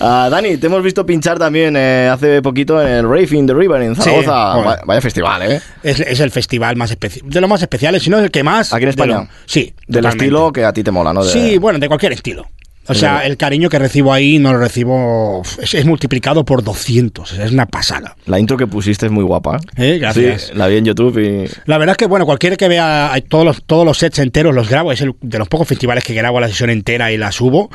Ah, 0.00 0.28
Dani, 0.28 0.56
te 0.56 0.66
hemos 0.66 0.82
visto 0.82 1.06
pinchar 1.06 1.38
también 1.38 1.76
eh, 1.76 2.08
hace 2.12 2.42
poquito 2.42 2.82
en 2.82 2.88
el 2.88 3.04
Rave 3.04 3.28
in 3.30 3.46
the 3.46 3.54
River 3.54 3.80
en 3.82 3.94
Zaragoza. 3.94 4.80
Vaya 4.84 5.00
festival, 5.00 5.42
¿eh? 5.52 5.60
Es, 5.84 6.00
es 6.00 6.18
el 6.18 6.32
festival 6.32 6.74
más 6.74 6.90
especial, 6.90 7.28
de 7.30 7.40
los 7.40 7.48
más 7.48 7.62
especiales, 7.62 8.02
si 8.02 8.10
no 8.10 8.18
el 8.18 8.30
que 8.32 8.42
más. 8.42 8.72
Aquí 8.72 8.82
en 8.82 8.86
de 8.88 8.90
España. 8.90 9.14
lo- 9.20 9.28
sí. 9.46 9.72
Del 9.86 10.02
totalmente. 10.02 10.24
estilo 10.24 10.52
que 10.52 10.64
a 10.64 10.72
ti 10.72 10.82
te 10.82 10.90
mola, 10.90 11.12
¿no? 11.14 11.24
De- 11.24 11.30
Sí, 11.30 11.58
bueno, 11.58 11.78
de 11.78 11.86
cualquier 11.86 12.12
estilo. 12.12 12.46
O 12.88 12.94
sea, 12.94 13.26
el 13.26 13.36
cariño 13.36 13.68
que 13.68 13.78
recibo 13.78 14.12
ahí 14.12 14.38
no 14.38 14.52
lo 14.52 14.58
recibo. 14.58 15.42
Es, 15.60 15.74
es 15.74 15.84
multiplicado 15.84 16.44
por 16.44 16.62
200. 16.64 17.32
Es 17.38 17.52
una 17.52 17.66
pasada. 17.66 18.16
La 18.26 18.38
intro 18.38 18.56
que 18.56 18.66
pusiste 18.66 19.06
es 19.06 19.12
muy 19.12 19.24
guapa. 19.24 19.60
Eh, 19.76 19.98
gracias. 20.00 20.42
Sí, 20.42 20.52
la 20.54 20.66
vi 20.68 20.76
en 20.76 20.84
YouTube 20.86 21.18
y... 21.18 21.48
La 21.66 21.78
verdad 21.78 21.92
es 21.92 21.96
que, 21.98 22.06
bueno, 22.06 22.24
cualquiera 22.26 22.56
que 22.56 22.68
vea 22.68 23.12
todos 23.28 23.44
los, 23.44 23.62
todos 23.64 23.84
los 23.84 23.98
sets 23.98 24.18
enteros 24.20 24.54
los 24.54 24.68
grabo. 24.68 24.92
Es 24.92 25.00
el, 25.00 25.14
de 25.20 25.38
los 25.38 25.48
pocos 25.48 25.68
festivales 25.68 26.02
que 26.04 26.14
grabo 26.14 26.40
la 26.40 26.48
sesión 26.48 26.70
entera 26.70 27.12
y 27.12 27.16
la 27.18 27.30
subo. 27.32 27.70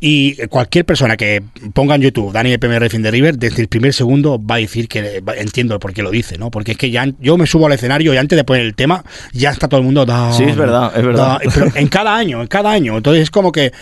Y 0.00 0.36
cualquier 0.48 0.84
persona 0.84 1.16
que 1.16 1.42
ponga 1.74 1.94
en 1.94 2.02
YouTube 2.02 2.32
Dani 2.32 2.52
EPM 2.52 2.78
Racing 2.78 3.02
the 3.02 3.10
River, 3.10 3.36
desde 3.38 3.62
el 3.62 3.68
primer 3.68 3.92
segundo 3.92 4.40
va 4.44 4.56
a 4.56 4.58
decir 4.58 4.88
que 4.88 5.22
entiendo 5.36 5.78
por 5.80 5.92
qué 5.92 6.02
lo 6.02 6.10
dice, 6.10 6.38
¿no? 6.38 6.50
Porque 6.50 6.72
es 6.72 6.78
que 6.78 6.90
ya 6.90 7.06
yo 7.20 7.36
me 7.36 7.46
subo 7.46 7.66
al 7.66 7.72
escenario 7.72 8.14
y 8.14 8.16
antes 8.16 8.36
de 8.36 8.44
poner 8.44 8.62
el 8.62 8.74
tema, 8.74 9.04
ya 9.32 9.50
está 9.50 9.68
todo 9.68 9.78
el 9.80 9.84
mundo. 9.84 10.04
"Da, 10.06 10.32
Sí, 10.32 10.44
es 10.44 10.56
verdad, 10.56 10.92
es 10.96 11.04
verdad. 11.04 11.38
da", 11.38 11.40
pero 11.54 11.66
en 11.74 11.88
cada 11.88 12.14
año, 12.16 12.40
en 12.40 12.46
cada 12.48 12.70
año. 12.70 12.96
Entonces 12.96 13.24
es 13.24 13.30
como 13.30 13.52
que. 13.52 13.72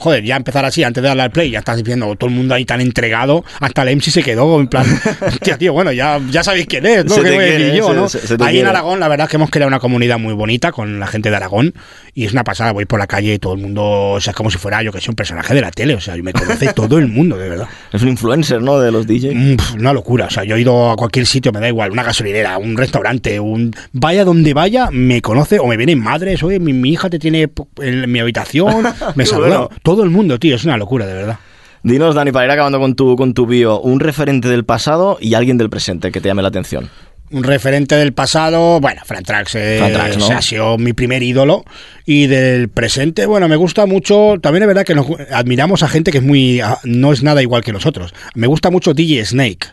Joder, 0.00 0.24
ya 0.24 0.36
empezar 0.36 0.64
así, 0.64 0.82
antes 0.82 1.02
de 1.02 1.08
darle 1.08 1.24
al 1.24 1.30
play, 1.30 1.50
ya 1.50 1.58
estás 1.58 1.76
diciendo 1.76 2.16
todo 2.16 2.30
el 2.30 2.34
mundo 2.34 2.54
ahí 2.54 2.64
tan 2.64 2.80
entregado, 2.80 3.44
hasta 3.60 3.82
el 3.82 3.96
MC 3.96 4.10
se 4.10 4.22
quedó 4.22 4.58
en 4.58 4.66
plan, 4.66 4.86
hostia, 5.26 5.58
tío, 5.58 5.74
bueno, 5.74 5.92
ya, 5.92 6.18
ya 6.30 6.42
sabéis 6.42 6.66
quién 6.66 6.86
es, 6.86 7.04
¿no? 7.04 7.14
¿Qué 7.16 7.20
voy 7.20 7.28
a 7.34 7.38
decir 7.40 7.56
quiere, 7.58 7.76
yo, 7.76 7.88
se- 7.88 7.94
no? 7.94 8.08
se- 8.08 8.26
se 8.26 8.38
te 8.38 8.44
Ahí 8.44 8.58
en. 8.60 8.66
Aragón, 8.66 8.98
la 8.98 9.08
verdad 9.08 9.26
es 9.26 9.30
que 9.30 9.36
hemos 9.36 9.50
creado 9.50 9.68
una 9.68 9.78
comunidad 9.78 10.18
muy 10.18 10.32
bonita 10.32 10.72
con 10.72 10.98
la 10.98 11.06
gente 11.06 11.28
de 11.28 11.36
Aragón 11.36 11.74
y 12.14 12.24
es 12.24 12.32
una 12.32 12.44
pasada. 12.44 12.72
Voy 12.72 12.86
por 12.86 12.98
la 12.98 13.06
calle 13.06 13.34
y 13.34 13.38
todo 13.38 13.52
el 13.52 13.60
mundo, 13.60 13.82
o 14.12 14.20
sea, 14.20 14.30
es 14.30 14.36
como 14.36 14.50
si 14.50 14.56
fuera 14.58 14.82
yo 14.82 14.90
que 14.90 15.00
soy 15.00 15.10
un 15.10 15.16
personaje 15.16 15.52
de 15.54 15.60
la 15.60 15.70
tele, 15.70 15.94
o 15.94 16.00
sea, 16.00 16.16
me 16.16 16.32
conoce 16.32 16.72
todo 16.74 16.98
el 16.98 17.06
mundo, 17.08 17.36
de 17.36 17.48
verdad. 17.50 17.68
Es 17.92 18.00
un 18.02 18.08
influencer, 18.08 18.62
¿no? 18.62 18.78
De 18.80 18.90
los 18.90 19.06
DJs. 19.06 19.34
Mm, 19.34 19.80
Una 19.80 19.92
locura, 19.92 20.26
o 20.26 20.30
sea, 20.30 20.44
yo 20.44 20.56
he 20.56 20.60
ido 20.62 20.90
a 20.90 20.96
cualquier 20.96 21.26
sitio, 21.26 21.52
me 21.52 21.60
da 21.60 21.68
igual, 21.68 21.90
una 21.90 22.02
gasolinera, 22.04 22.56
un 22.58 22.76
restaurante, 22.76 23.38
un 23.38 23.74
vaya 23.92 24.24
donde 24.24 24.54
vaya, 24.54 24.88
me 24.90 25.20
conoce 25.20 25.58
o 25.58 25.66
me 25.66 25.76
vienen 25.76 26.00
madres, 26.02 26.42
oye, 26.42 26.58
mi, 26.58 26.72
mi 26.72 26.90
hija 26.90 27.10
te 27.10 27.18
tiene 27.18 27.50
en 27.82 28.10
mi 28.10 28.18
habitación, 28.18 28.84
me 29.14 29.26
saluda. 29.26 29.48
bueno. 29.48 29.70
Todo 29.90 30.04
el 30.04 30.10
mundo, 30.10 30.38
tío, 30.38 30.54
es 30.54 30.64
una 30.64 30.76
locura, 30.76 31.04
de 31.04 31.14
verdad. 31.14 31.40
Dinos, 31.82 32.14
Dani, 32.14 32.30
para 32.30 32.44
ir 32.44 32.50
acabando 32.52 32.78
con 32.78 32.94
tu, 32.94 33.16
con 33.16 33.34
tu 33.34 33.44
bio, 33.44 33.80
un 33.80 33.98
referente 33.98 34.46
del 34.46 34.64
pasado 34.64 35.18
y 35.20 35.34
alguien 35.34 35.58
del 35.58 35.68
presente 35.68 36.12
que 36.12 36.20
te 36.20 36.28
llame 36.28 36.42
la 36.42 36.48
atención. 36.48 36.88
un 37.32 37.42
referente 37.42 37.96
del 37.96 38.12
pasado, 38.12 38.78
bueno, 38.78 39.02
Fran 39.04 39.24
Trax, 39.24 39.56
eh, 39.56 39.78
Fran 39.78 39.92
Trax, 39.92 40.16
¿no? 40.16 40.24
o 40.26 40.28
sea, 40.28 40.38
ha 40.38 40.42
sido 40.42 40.78
mi 40.78 40.92
primer 40.92 41.24
ídolo. 41.24 41.64
Y 42.06 42.28
del 42.28 42.68
presente, 42.68 43.26
bueno, 43.26 43.48
me 43.48 43.56
gusta 43.56 43.84
mucho, 43.84 44.36
también 44.40 44.62
es 44.62 44.68
verdad 44.68 44.84
que 44.84 44.94
nos 44.94 45.08
admiramos 45.32 45.82
a 45.82 45.88
gente 45.88 46.12
que 46.12 46.18
es 46.18 46.24
muy, 46.24 46.60
ah, 46.60 46.78
no 46.84 47.12
es 47.12 47.24
nada 47.24 47.42
igual 47.42 47.64
que 47.64 47.72
nosotros. 47.72 48.14
Me 48.36 48.46
gusta 48.46 48.70
mucho 48.70 48.94
DJ 48.94 49.24
Snake, 49.24 49.66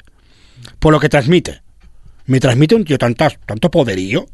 por 0.80 0.93
lo 0.93 0.99
que 0.99 1.09
transmite. 1.09 1.61
Me 2.26 2.39
transmite 2.39 2.74
un 2.74 2.86
tío 2.86 2.97
tanta, 2.97 3.30
tanto 3.45 3.70
poderío. 3.70 4.26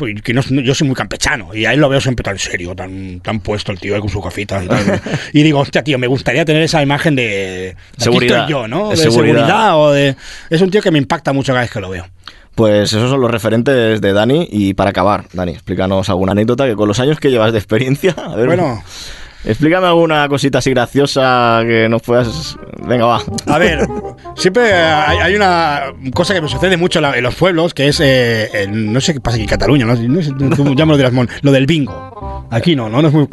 Pues 0.00 0.22
que 0.22 0.32
no, 0.32 0.40
yo 0.40 0.74
soy 0.74 0.86
muy 0.86 0.96
campechano 0.96 1.54
y 1.54 1.66
a 1.66 1.74
él 1.74 1.80
lo 1.80 1.90
veo 1.90 2.00
siempre 2.00 2.22
tan 2.24 2.38
serio, 2.38 2.74
tan, 2.74 3.20
tan 3.20 3.40
puesto 3.40 3.70
el 3.70 3.78
tío 3.78 3.94
ahí 3.94 4.00
con 4.00 4.08
su 4.08 4.22
gafitas 4.22 4.64
y 4.64 4.66
tal. 4.66 4.98
y 5.34 5.42
digo, 5.42 5.58
hostia, 5.58 5.84
tío, 5.84 5.98
me 5.98 6.06
gustaría 6.06 6.42
tener 6.46 6.62
esa 6.62 6.82
imagen 6.82 7.14
de, 7.14 7.22
de 7.22 7.68
aquí 7.70 8.04
Seguridad. 8.04 8.38
estoy 8.40 8.50
yo, 8.50 8.66
¿no? 8.66 8.84
De 8.88 8.96
De 8.96 9.02
seguridad. 9.02 9.34
seguridad. 9.46 9.76
o 9.78 9.90
de... 9.92 10.16
Es 10.48 10.62
un 10.62 10.70
tío 10.70 10.80
que 10.80 10.90
me 10.90 10.96
impacta 10.96 11.34
mucho 11.34 11.52
cada 11.52 11.60
vez 11.60 11.70
que 11.70 11.80
lo 11.80 11.90
veo. 11.90 12.06
Pues 12.54 12.92
esos 12.94 13.10
son 13.10 13.20
los 13.20 13.30
referentes 13.30 14.00
de 14.00 14.12
Dani. 14.14 14.48
Y 14.50 14.72
para 14.72 14.88
acabar, 14.88 15.26
Dani, 15.34 15.52
explícanos 15.52 16.08
alguna 16.08 16.32
anécdota 16.32 16.66
que 16.66 16.74
con 16.76 16.88
los 16.88 16.98
años 16.98 17.20
que 17.20 17.30
llevas 17.30 17.52
de 17.52 17.58
experiencia. 17.58 18.14
A 18.16 18.34
ver, 18.36 18.46
Bueno. 18.46 18.82
Explícame 19.44 19.86
alguna 19.86 20.28
cosita 20.28 20.58
así 20.58 20.70
graciosa 20.70 21.60
que 21.66 21.88
nos 21.88 22.02
puedas. 22.02 22.56
Venga, 22.86 23.06
va. 23.06 23.22
A 23.46 23.58
ver, 23.58 23.86
siempre 24.36 24.72
hay, 24.74 25.18
hay 25.18 25.34
una 25.34 25.92
cosa 26.14 26.34
que 26.34 26.42
me 26.42 26.48
sucede 26.48 26.76
mucho 26.76 26.98
en, 26.98 27.02
la- 27.04 27.16
en 27.16 27.22
los 27.22 27.34
pueblos, 27.34 27.72
que 27.72 27.88
es, 27.88 28.00
eh, 28.00 28.50
el- 28.52 28.92
no 28.92 29.00
sé 29.00 29.14
qué 29.14 29.20
pasa 29.20 29.36
aquí 29.36 29.44
en 29.44 29.48
Cataluña, 29.48 29.86
no, 29.86 29.94
no 29.94 30.22
sé, 30.22 30.30
tú 30.32 30.74
ya 30.74 30.84
me 30.84 30.92
lo 30.92 30.96
dirás, 30.98 31.12
Mon, 31.12 31.28
lo 31.42 31.52
del 31.52 31.66
bingo. 31.66 32.46
Aquí 32.50 32.74
no, 32.76 32.88
no, 32.88 33.00
no 33.00 33.08
es 33.08 33.14
muy. 33.14 33.28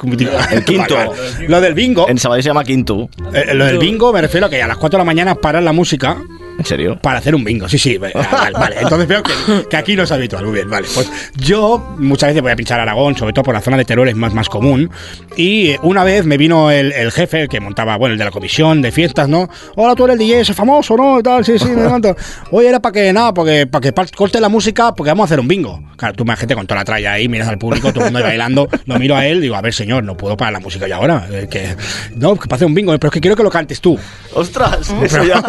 El 0.51 0.63
quinto. 0.65 0.95
Vale, 0.95 1.09
vale. 1.09 1.47
Lo 1.49 1.59
del 1.59 1.73
bingo, 1.73 2.07
En 2.07 2.17
Sabadell 2.19 2.43
se 2.43 2.49
llama 2.49 2.63
Quinto. 2.63 3.09
eh, 3.33 3.53
lo 3.53 3.65
del 3.65 3.77
bingo 3.79 4.13
me 4.13 4.21
refiero 4.21 4.45
a 4.45 4.49
que 4.49 4.61
a 4.61 4.67
las 4.67 4.77
4 4.77 4.97
de 4.97 5.01
la 5.01 5.05
mañana 5.05 5.35
paran 5.35 5.65
la 5.65 5.73
música 5.73 6.17
¿En 6.57 6.65
serio? 6.65 6.97
para 7.01 7.19
hacer 7.19 7.35
un 7.35 7.43
bingo. 7.43 7.69
Sí, 7.69 7.77
sí, 7.77 7.97
vale, 7.97 8.13
vale. 8.53 8.75
Entonces 8.81 9.07
veo 9.07 9.21
que, 9.23 9.31
que 9.69 9.77
aquí 9.77 9.95
no 9.95 10.03
es 10.03 10.11
habitual. 10.11 10.45
Muy 10.45 10.53
bien, 10.55 10.69
vale. 10.69 10.87
Pues 10.93 11.09
yo 11.35 11.95
muchas 11.99 12.29
veces 12.29 12.41
voy 12.41 12.51
a 12.51 12.55
pinchar 12.55 12.79
Aragón, 12.79 13.15
sobre 13.15 13.33
todo 13.33 13.43
por 13.43 13.53
la 13.53 13.61
zona 13.61 13.77
de 13.77 13.85
Teruel 13.85 14.09
es 14.09 14.15
más, 14.15 14.33
más 14.33 14.49
común. 14.49 14.89
Y 15.35 15.69
eh, 15.71 15.79
una 15.83 16.03
vez 16.03 16.25
me 16.25 16.37
vino 16.37 16.71
el, 16.71 16.91
el 16.91 17.11
jefe, 17.11 17.41
el 17.43 17.47
que 17.49 17.59
montaba, 17.59 17.95
bueno, 17.97 18.13
el 18.13 18.19
de 18.19 18.25
la 18.25 18.31
comisión 18.31 18.81
de 18.81 18.91
fiestas, 18.91 19.29
¿no? 19.29 19.49
Hola, 19.75 19.95
tú 19.95 20.05
eres 20.05 20.13
el 20.15 20.19
DJ 20.19 20.41
ese 20.41 20.53
famoso, 20.53 20.95
¿no? 20.97 21.19
Y 21.19 21.23
tal, 21.23 21.45
sí, 21.45 21.57
sí, 21.59 21.65
me 21.65 21.83
levanto. 21.83 22.15
Oye, 22.51 22.69
era 22.69 22.79
para 22.79 22.93
que, 22.93 23.13
nada, 23.13 23.33
porque, 23.33 23.67
para 23.67 23.91
que 23.91 24.11
corte 24.15 24.39
la 24.41 24.49
música, 24.49 24.93
porque 24.93 25.11
vamos 25.11 25.23
a 25.23 25.25
hacer 25.25 25.39
un 25.39 25.47
bingo. 25.47 25.81
Claro, 25.95 26.15
tú 26.15 26.23
imagínate 26.23 26.55
con 26.55 26.67
toda 26.67 26.81
la 26.81 26.85
tralla 26.85 27.13
ahí, 27.13 27.27
miras 27.27 27.47
al 27.47 27.57
público, 27.57 27.91
todo 27.91 28.05
el 28.05 28.11
mundo 28.11 28.19
ahí 28.19 28.25
bailando, 28.25 28.67
lo 28.85 28.99
miro 28.99 29.15
a 29.15 29.25
él, 29.25 29.41
digo, 29.41 29.55
a 29.55 29.61
ver, 29.61 29.73
señor, 29.73 30.03
no 30.03 30.15
puedo 30.17 30.35
parar 30.37 30.53
la 30.53 30.59
música 30.59 30.87
ya 30.87 30.97
ahora. 30.97 31.27
eh, 31.31 31.47
que, 31.49 31.75
no, 32.15 32.35
que 32.35 32.47
para 32.47 32.55
hacer 32.57 32.67
un 32.67 32.73
bingo, 32.73 32.91
pero 32.97 33.09
es 33.09 33.13
que 33.13 33.21
quiero 33.21 33.35
que 33.35 33.43
lo 33.43 33.49
cantes 33.49 33.79
tú. 33.81 33.97
¡Ostras! 34.33 34.93
Eso 35.03 35.23
ya. 35.23 35.43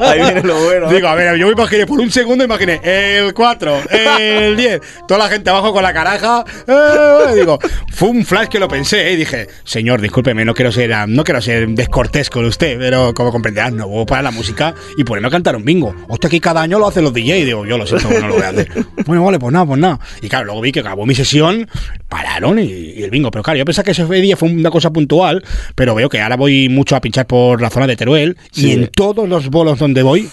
Ahí 0.00 0.20
viene 0.20 0.42
lo 0.42 0.53
bueno. 0.62 0.90
Digo, 0.90 1.08
a 1.08 1.14
ver, 1.14 1.36
yo 1.36 1.46
me 1.46 1.52
imaginé, 1.52 1.86
por 1.86 2.00
un 2.00 2.10
segundo 2.10 2.44
imaginé 2.44 2.80
el 2.84 3.32
4, 3.34 3.76
el 3.90 4.56
10, 4.56 4.80
toda 5.08 5.18
la 5.18 5.28
gente 5.28 5.50
abajo 5.50 5.72
con 5.72 5.82
la 5.82 5.92
caraja. 5.92 6.44
eh, 6.66 7.34
digo, 7.36 7.58
fue 7.92 8.08
un 8.10 8.24
flash 8.24 8.48
que 8.48 8.58
lo 8.58 8.68
pensé, 8.68 9.08
eh, 9.08 9.12
y 9.12 9.16
dije, 9.16 9.48
señor, 9.64 10.00
discúlpeme, 10.00 10.44
no 10.44 10.54
quiero 10.54 10.70
ser 10.72 10.84
no 11.08 11.24
quiero 11.24 11.40
ser 11.40 11.68
descortés 11.68 12.28
con 12.30 12.44
usted, 12.44 12.78
pero 12.78 13.14
como 13.14 13.30
comprenderás, 13.32 13.72
no 13.72 13.88
puedo 13.88 14.06
parar 14.06 14.24
la 14.24 14.30
música 14.30 14.74
y 14.98 15.04
ponerme 15.04 15.28
a 15.28 15.30
cantar 15.30 15.56
un 15.56 15.64
bingo. 15.64 15.94
Hostia, 16.08 16.28
que 16.30 16.40
cada 16.40 16.60
año 16.62 16.78
lo 16.78 16.86
hacen 16.88 17.04
los 17.04 17.12
DJ, 17.14 17.44
digo, 17.44 17.64
yo 17.66 17.78
lo 17.78 17.86
siento, 17.86 18.08
no 18.10 18.28
lo 18.28 18.34
voy 18.34 18.42
a 18.42 18.48
hacer. 18.50 18.68
Bueno, 19.06 19.24
vale, 19.24 19.38
pues 19.38 19.52
nada, 19.52 19.66
pues 19.66 19.78
nada. 19.80 19.98
Y 20.22 20.28
claro, 20.28 20.46
luego 20.46 20.60
vi 20.62 20.72
que 20.72 20.80
acabó 20.80 21.04
mi 21.04 21.14
sesión, 21.14 21.68
pararon 22.08 22.58
y, 22.58 22.64
y 22.64 23.02
el 23.02 23.10
bingo. 23.10 23.30
Pero 23.30 23.42
claro, 23.42 23.58
yo 23.58 23.64
pensaba 23.64 23.84
que 23.84 23.90
ese 23.90 24.04
día 24.06 24.36
fue 24.36 24.48
una 24.48 24.70
cosa 24.70 24.90
puntual, 24.90 25.44
pero 25.74 25.94
veo 25.94 26.08
que 26.08 26.20
ahora 26.22 26.36
voy 26.36 26.68
mucho 26.70 26.96
a 26.96 27.00
pinchar 27.00 27.26
por 27.26 27.60
la 27.60 27.70
zona 27.70 27.86
de 27.86 27.96
Teruel 27.96 28.36
Sí. 28.52 28.68
y 28.68 28.72
en 28.72 28.88
todos 28.88 29.28
los 29.28 29.50
bolos 29.50 29.78
donde 29.78 30.02
voy, 30.02 30.28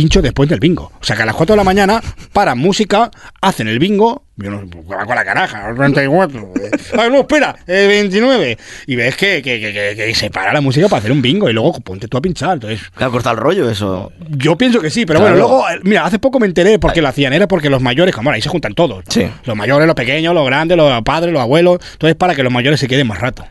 pincho 0.00 0.22
después 0.22 0.48
del 0.48 0.60
bingo. 0.60 0.90
O 1.00 1.04
sea 1.04 1.14
que 1.14 1.22
a 1.22 1.26
las 1.26 1.34
4 1.34 1.52
de 1.52 1.56
la 1.58 1.64
mañana 1.64 2.00
paran 2.32 2.56
música, 2.58 3.10
hacen 3.42 3.68
el 3.68 3.78
bingo, 3.78 4.24
yo 4.36 4.50
no, 4.50 4.60
con 4.86 5.14
la 5.14 5.24
caraja, 5.24 5.74
34, 5.76 6.40
eh, 6.40 6.70
ay, 6.98 7.10
no, 7.10 7.20
espera, 7.20 7.54
eh, 7.66 7.86
29. 7.86 8.56
Y 8.86 8.96
ves 8.96 9.14
que, 9.16 9.42
que, 9.42 9.60
que- 9.60 9.72
que- 9.74 9.94
que 9.96 10.14
se 10.14 10.30
para 10.30 10.52
la 10.54 10.62
música 10.62 10.88
para 10.88 11.00
hacer 11.00 11.12
un 11.12 11.20
bingo 11.20 11.50
y 11.50 11.52
luego 11.52 11.78
ponte 11.80 12.08
tú 12.08 12.16
a 12.16 12.22
pinchar. 12.22 12.54
Entonces, 12.54 12.80
Claro, 12.94 13.12
corta 13.12 13.30
el 13.32 13.36
rollo 13.36 13.68
eso. 13.70 14.10
yo 14.30 14.56
pienso 14.56 14.80
que 14.80 14.88
sí, 14.88 15.04
pero 15.04 15.20
Claro. 15.20 15.34
bueno, 15.34 15.48
luego, 15.48 15.68
eh, 15.68 15.80
mira, 15.82 16.06
hace 16.06 16.18
poco 16.18 16.40
me 16.40 16.46
enteré 16.46 16.78
por 16.78 16.92
qué 16.94 17.02
lo 17.02 17.08
hacían. 17.08 17.34
Era 17.34 17.46
porque 17.46 17.68
los 17.68 17.82
mayores, 17.82 18.14
como 18.14 18.30
ahora, 18.30 18.36
ahí 18.36 18.42
se 18.42 18.48
juntan 18.48 18.72
todos. 18.74 19.04
Sí. 19.08 19.26
Los 19.44 19.56
mayores, 19.56 19.86
los 19.86 19.94
pequeños, 19.96 20.34
los 20.34 20.46
grandes, 20.46 20.78
los 20.78 21.02
padres, 21.02 21.32
los 21.32 21.42
abuelos. 21.42 21.78
Entonces, 21.92 22.16
para 22.16 22.34
que 22.34 22.42
los 22.42 22.52
mayores 22.52 22.80
se 22.80 22.88
queden 22.88 23.06
más 23.06 23.20
rato. 23.20 23.44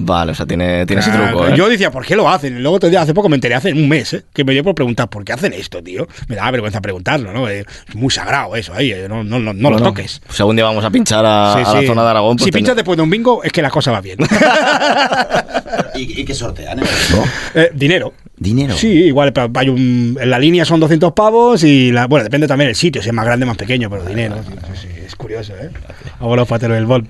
Vale, 0.00 0.30
o 0.30 0.34
sea, 0.36 0.46
tiene, 0.46 0.86
tiene 0.86 1.02
ese 1.02 1.10
truco, 1.10 1.48
¿eh? 1.48 1.54
Yo 1.56 1.68
decía, 1.68 1.90
¿por 1.90 2.06
qué 2.06 2.14
lo 2.14 2.28
hacen? 2.28 2.56
Y 2.56 2.60
luego 2.60 2.78
te- 2.78 2.96
hace 2.96 3.12
poco 3.12 3.28
me 3.28 3.34
enteré, 3.34 3.56
hace 3.56 3.72
un 3.72 3.88
mes, 3.88 4.12
¿eh? 4.14 4.24
que 4.32 4.44
me 4.44 4.52
dio 4.52 4.62
por 4.62 4.74
preguntar, 4.76 5.08
¿por 5.08 5.24
qué 5.24 5.32
hacen 5.32 5.52
esto, 5.52 5.82
tío? 5.82 6.06
Me 6.28 6.36
da 6.36 6.48
vergüenza 6.52 6.80
preguntarlo, 6.80 7.32
¿no? 7.32 7.48
Eh, 7.48 7.64
Es 7.88 7.94
muy 7.96 8.10
sagrado 8.10 8.54
eso, 8.54 8.72
ahí, 8.74 8.92
eh, 8.92 9.06
no, 9.08 9.24
no, 9.24 9.40
no, 9.40 9.52
no 9.52 9.70
lo 9.70 9.80
toques. 9.80 10.22
Si 10.30 10.40
algún 10.40 10.54
día 10.54 10.64
vamos 10.66 10.84
a 10.84 10.90
pinchar 10.90 11.24
a, 11.26 11.54
Sí, 11.56 11.62
a 11.66 11.74
la 11.80 11.86
zona 11.86 12.04
de 12.04 12.10
Aragón. 12.10 12.36
pues 12.36 12.44
si 12.44 12.50
ten- 12.52 12.58
pinchas 12.60 12.76
después 12.76 12.96
de 12.96 13.02
un 13.02 13.10
bingo, 13.10 13.42
es 13.42 13.50
que 13.50 13.60
la 13.60 13.70
cosa 13.70 13.90
va 13.90 14.00
bien. 14.00 14.18
¿Y, 15.96 16.20
y 16.20 16.24
qué 16.24 16.34
sortean? 16.34 16.80
Eh, 17.54 17.70
dinero. 17.74 18.12
Dinero. 18.40 18.74
Sí, 18.76 18.88
igual, 19.04 19.32
hay 19.54 19.68
un, 19.68 20.16
en 20.20 20.30
la 20.30 20.38
línea 20.38 20.64
son 20.64 20.80
200 20.80 21.12
pavos 21.12 21.64
y, 21.64 21.90
la, 21.92 22.06
bueno, 22.06 22.24
depende 22.24 22.46
también 22.46 22.68
del 22.68 22.76
sitio, 22.76 23.02
si 23.02 23.08
es 23.08 23.14
más 23.14 23.24
grande 23.24 23.44
más 23.46 23.56
pequeño, 23.56 23.90
pero 23.90 24.04
dinero. 24.04 24.36
Sí, 24.46 24.52
sí, 24.74 24.82
sí, 24.82 24.88
es 25.06 25.16
curioso, 25.16 25.52
¿eh? 25.54 25.70
Abuelo 26.20 26.46
patero 26.46 26.74
del 26.74 26.86
bol. 26.86 27.04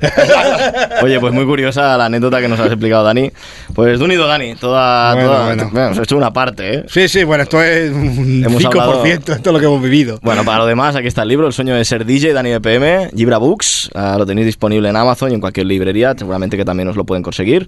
Oye, 1.03 1.19
pues 1.21 1.33
muy 1.33 1.45
curiosa 1.47 1.97
la 1.97 2.07
anécdota 2.07 2.41
que 2.41 2.49
nos 2.49 2.59
has 2.61 2.67
explicado, 2.67 3.05
Dani. 3.05 3.31
Pues 3.75 3.99
de 3.99 4.05
unido, 4.05 4.27
Dani. 4.27 4.55
Toda, 4.57 5.15
Bueno, 5.15 5.29
toda, 5.29 5.45
bueno. 5.47 5.69
bueno, 5.73 5.87
hemos 5.89 5.99
hecho 5.99 6.17
una 6.17 6.33
parte, 6.33 6.75
¿eh? 6.75 6.85
Sí, 6.89 7.09
sí, 7.09 7.25
bueno, 7.25 7.45
esto 7.45 7.63
es 7.63 7.91
un 7.93 8.45
Hemos 8.45 8.63
5%, 8.63 8.67
hablado- 8.69 9.05
esto 9.07 9.33
es 9.33 9.47
lo 9.47 9.59
que 9.59 9.67
hemos 9.67 9.83
vivido. 9.83 10.19
Bueno, 10.23 10.45
para 10.45 10.59
lo 10.59 10.67
demás, 10.67 10.95
aquí 10.97 11.07
está 11.09 11.23
el 11.23 11.29
libro, 11.29 11.47
El 11.47 11.53
sueño 11.53 11.75
de 11.75 11.85
ser 11.85 12.05
DJ, 12.05 12.33
Dani 12.33 12.57
BPM, 12.59 13.11
Libra 13.13 13.39
Books. 13.39 13.91
Ah, 13.95 14.17
lo 14.19 14.27
tenéis 14.27 14.47
disponible 14.47 14.89
en 14.89 14.97
Amazon 14.97 15.31
y 15.31 15.35
en 15.35 15.41
cualquier 15.41 15.67
librería. 15.67 16.15
Seguramente 16.17 16.57
que 16.57 16.65
también 16.65 16.89
os 16.89 16.97
lo 16.97 17.05
pueden 17.05 17.23
conseguir. 17.23 17.67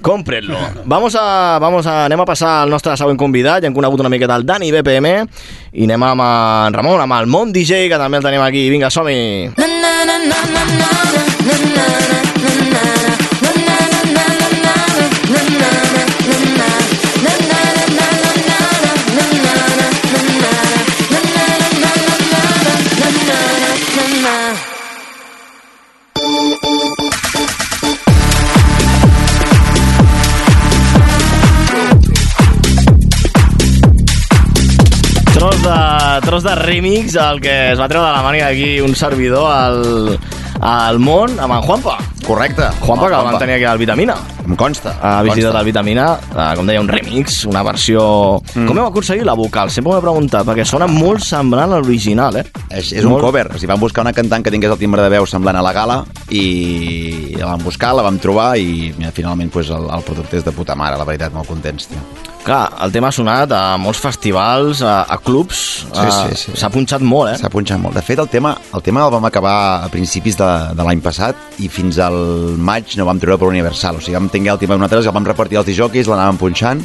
Cómprenlo. 0.00 0.56
Vamos 0.84 1.16
a, 1.20 1.58
vamos 1.60 1.86
a, 1.86 2.04
anem 2.06 2.20
a 2.20 2.24
al 2.68 2.76
nostre 2.76 2.96
següent 3.00 3.18
convidat. 3.18 3.62
Ja 3.64 3.70
hem 3.70 3.76
conegut 3.76 4.04
una 4.04 4.12
miqueta 4.12 4.36
el 4.38 4.46
Dani 4.46 4.70
BPM 4.74 5.14
i 5.72 5.88
anem 5.88 6.06
amb 6.12 6.26
en 6.28 6.78
Ramon, 6.78 7.00
amb 7.04 7.18
el 7.18 7.30
Mont 7.32 7.54
DJ, 7.54 7.88
que 7.90 8.00
també 8.00 8.20
el 8.20 8.28
tenim 8.28 8.44
aquí. 8.44 8.68
Vinga, 8.70 8.92
som-hi! 8.92 9.56
Tros 11.88 12.17
tros 36.38 36.44
de 36.44 36.54
remix, 36.54 37.14
el 37.16 37.40
que 37.40 37.72
es 37.72 37.80
va 37.80 37.88
treure 37.90 38.06
de 38.06 38.12
la 38.14 38.22
màniga 38.22 38.48
aquí 38.52 38.80
un 38.80 38.94
servidor 38.94 39.50
al, 39.50 40.18
al 40.62 40.98
món 41.02 41.34
amb 41.40 41.56
en 41.56 41.62
Juanpa. 41.66 41.96
Correcte. 42.26 42.62
Juanpa, 42.80 43.08
que 43.08 43.14
el 43.14 43.20
Juanpa. 43.20 43.30
vam 43.32 43.38
tenir 43.40 43.54
aquí 43.56 43.64
al 43.64 43.78
Vitamina. 43.78 44.14
Em 44.44 44.54
consta. 44.56 44.92
Ha 45.02 45.22
visitat 45.22 45.48
consta. 45.50 45.58
el 45.60 45.66
Vitamina, 45.66 46.06
eh, 46.30 46.52
com 46.56 46.66
deia, 46.68 46.80
un 46.80 46.88
remix, 46.88 47.40
una 47.48 47.62
versió... 47.66 48.40
Mm. 48.54 48.66
Com 48.68 48.78
heu 48.78 48.86
aconseguit 48.86 49.26
la 49.26 49.34
vocal? 49.34 49.72
Sempre 49.74 49.92
m'ho 49.92 49.98
he 49.98 50.04
preguntat, 50.04 50.46
perquè 50.46 50.66
sona 50.68 50.86
molt 50.86 51.24
semblant 51.26 51.72
a 51.74 51.80
l'original, 51.80 52.38
eh? 52.38 52.44
És, 52.70 52.92
és 52.92 53.02
un 53.04 53.16
Molt- 53.16 53.26
cover. 53.26 53.46
O 53.50 53.58
sigui, 53.58 53.72
vam 53.72 53.82
buscar 53.82 54.06
una 54.06 54.14
cantant 54.14 54.44
que 54.44 54.52
tingués 54.54 54.70
el 54.70 54.78
timbre 54.78 55.02
de 55.02 55.10
veu 55.16 55.26
semblant 55.26 55.58
a 55.58 55.64
la 55.64 55.72
gala 55.74 56.02
i 56.30 57.34
la 57.38 57.50
vam 57.50 57.64
buscar, 57.64 57.94
la 57.96 58.06
vam 58.06 58.20
trobar 58.22 58.52
i 58.60 58.92
mira, 58.96 59.10
finalment 59.16 59.50
pues, 59.50 59.72
el, 59.74 59.90
el 59.90 60.06
producte 60.06 60.38
és 60.38 60.46
de 60.46 60.52
puta 60.54 60.76
mare, 60.78 61.00
la 61.00 61.08
veritat, 61.08 61.34
molt 61.34 61.48
contents. 61.50 61.88
Tio. 61.90 62.04
Clar, 62.48 62.62
el 62.80 62.92
tema 62.94 63.10
ha 63.10 63.12
sonat 63.12 63.50
a 63.52 63.58
molts 63.76 63.98
festivals, 64.00 64.78
a, 64.80 65.02
a 65.04 65.18
clubs, 65.20 65.58
Sí, 65.84 66.00
a- 66.00 66.28
sí, 66.30 66.36
sí. 66.46 66.52
s'ha 66.56 66.70
punxat 66.72 67.02
molt, 67.04 67.34
eh? 67.34 67.36
S'ha 67.42 67.50
punxat 67.52 67.76
molt. 67.82 67.92
De 67.98 68.00
fet, 68.00 68.18
el 68.22 68.28
tema, 68.32 68.54
el 68.72 68.80
tema 68.86 69.02
el 69.04 69.12
vam 69.12 69.26
acabar 69.28 69.56
a 69.84 69.90
principis 69.92 70.38
de, 70.40 70.48
de 70.78 70.86
l'any 70.86 71.02
passat 71.04 71.36
i 71.60 71.68
fins 71.68 71.98
al 72.00 72.16
maig 72.56 72.94
no 72.96 73.04
vam 73.04 73.20
treure 73.20 73.36
per 73.42 73.50
Universal. 73.52 73.98
O 73.98 74.00
sigui, 74.00 74.16
vam 74.16 74.30
tenir 74.32 74.54
el 74.54 74.62
tema 74.62 74.78
nosaltres, 74.80 75.10
el 75.10 75.16
vam 75.18 75.28
repartir 75.28 75.60
als 75.60 75.68
disjockeys, 75.68 76.08
l'anàvem 76.08 76.40
punxant 76.40 76.80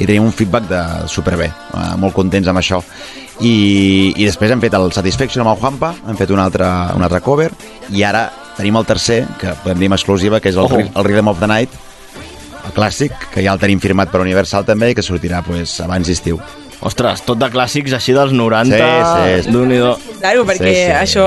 i 0.00 0.06
tenim 0.08 0.24
un 0.24 0.32
feedback 0.32 0.70
de 0.72 0.80
superbé. 1.12 1.50
Eh, 1.52 1.84
molt 2.00 2.16
contents 2.16 2.48
amb 2.48 2.62
això. 2.64 2.80
I, 3.44 4.14
I 4.16 4.24
després 4.24 4.50
hem 4.54 4.64
fet 4.64 4.72
el 4.80 4.88
Satisfaction 4.96 5.44
amb 5.44 5.52
el 5.52 5.60
Juanpa, 5.60 5.92
hem 6.08 6.16
fet 6.16 6.32
un 6.32 6.40
altre, 6.40 6.64
un 6.96 7.04
altre 7.04 7.20
cover 7.20 7.50
i 7.92 8.00
ara 8.06 8.30
tenim 8.56 8.76
el 8.80 8.88
tercer, 8.88 9.26
que 9.40 9.52
podem 9.62 9.78
dir 9.84 9.92
exclusiva, 9.92 10.40
que 10.40 10.48
és 10.48 10.56
el, 10.56 10.64
Ojo. 10.68 10.80
el 10.80 11.04
Rhythm 11.04 11.28
of 11.32 11.40
the 11.40 11.48
Night, 11.52 11.72
el 12.66 12.72
clàssic, 12.76 13.12
que 13.32 13.42
ja 13.44 13.52
el 13.54 13.58
tenim 13.62 13.80
firmat 13.82 14.10
per 14.12 14.20
Universal 14.22 14.64
també 14.68 14.90
i 14.92 14.94
que 14.98 15.02
sortirà 15.04 15.42
pues, 15.46 15.78
abans 15.84 16.06
d'estiu. 16.08 16.38
Ostres, 16.82 17.20
tot 17.22 17.38
de 17.38 17.46
clàssics 17.46 17.92
així 17.94 18.10
dels 18.12 18.32
90, 18.34 18.74
Sí, 18.74 19.42
sí. 19.44 19.52
d'un 19.54 19.70
i 19.70 19.76
do... 19.78 19.92
Claro, 20.18 20.42
perquè 20.48 20.72
Sí, 20.72 20.80
sí. 20.80 20.96
això 20.98 21.26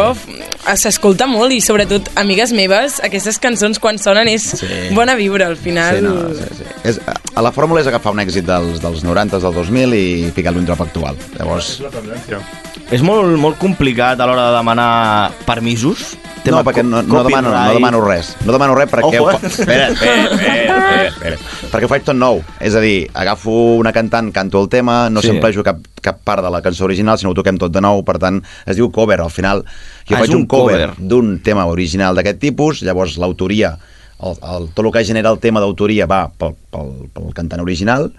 s'escolta 0.75 1.27
molt 1.31 1.53
i 1.55 1.61
sobretot, 1.63 2.09
amigues 2.19 2.51
meves, 2.51 2.97
aquestes 3.05 3.39
cançons 3.39 3.79
quan 3.79 3.95
sonen 4.01 4.27
és 4.27 4.49
Sí. 4.59 4.67
bona 4.97 5.15
vibra 5.15 5.47
al 5.47 5.55
final. 5.55 5.95
Sí, 5.95 6.03
no, 6.03 6.27
sí, 6.35 6.59
sí. 6.59 6.67
És, 6.83 6.99
a 7.35 7.41
la 7.41 7.53
fórmula 7.55 7.79
és 7.79 7.87
agafar 7.87 8.11
un 8.11 8.19
èxit 8.19 8.43
dels, 8.43 8.81
dels 8.83 9.03
90, 9.07 9.39
del 9.39 9.53
2000 9.55 9.95
i 9.95 10.31
ficar-li 10.35 10.59
un 10.59 10.65
drop 10.67 10.81
actual. 10.81 11.15
Llavors, 11.39 11.79
és 11.79 12.64
molt, 13.01 13.33
molt 13.41 13.57
complicat 13.57 14.19
a 14.21 14.27
l'hora 14.29 14.49
de 14.51 14.57
demanar 14.59 15.31
permisos. 15.47 16.13
No, 16.45 16.59
perquè 16.61 16.83
no, 16.85 16.99
no, 17.01 17.23
demano, 17.25 17.49
no 17.49 17.73
demano 17.73 17.99
res. 18.05 18.35
No 18.45 18.53
demano 18.53 18.75
res 18.77 18.85
perquè... 18.91 19.17
Ojo, 19.17 19.23
ho 19.25 19.31
eh? 19.31 19.37
fa... 19.39 19.47
Espera, 19.49 19.87
espera, 19.89 20.25
espera, 20.29 20.57
espera, 20.67 21.07
espera. 21.07 21.37
Perquè 21.71 21.87
ho 21.87 21.89
faig 21.89 22.03
tot 22.05 22.17
nou. 22.19 22.43
És 22.61 22.75
a 22.77 22.83
dir, 22.83 23.07
agafo 23.17 23.55
una 23.79 23.89
cantant, 23.95 24.29
canto 24.35 24.61
el 24.61 24.69
tema, 24.69 25.09
no 25.09 25.23
Sí. 25.25 25.31
s'emplejo 25.31 25.63
cap, 25.65 25.79
cap 26.05 26.19
part 26.23 26.45
de 26.45 26.51
la 26.53 26.61
cançó 26.61 26.85
original, 26.85 27.17
sinó 27.17 27.31
ho 27.33 27.37
toquem 27.39 27.57
tot 27.57 27.73
de 27.73 27.81
nou, 27.81 28.03
per 28.05 28.19
tant, 28.21 28.37
es 28.69 28.77
diu 28.77 28.91
cover. 28.93 29.17
Al 29.25 29.33
final, 29.33 29.63
jo 30.05 30.13
Ah, 30.13 30.19
és 30.21 30.27
faig 30.27 30.35
un 30.35 30.43
un 30.43 30.45
cover, 30.45 30.77
cover. 30.91 31.07
d'un 31.09 31.39
tema 31.41 31.65
original 31.65 32.13
d'aquest 32.13 32.37
tipus, 32.39 32.83
llavors 32.85 33.17
l'autoria, 33.17 33.73
el, 34.21 34.37
el, 34.37 34.69
tot 34.77 34.85
el 34.85 34.91
que 34.93 35.03
genera 35.03 35.33
el 35.33 35.39
tema 35.41 35.59
d'autoria 35.59 36.05
va 36.05 36.27
pel, 36.29 36.53
pel, 36.69 36.93
pel 37.11 37.33
cantant 37.33 37.65
original, 37.65 38.11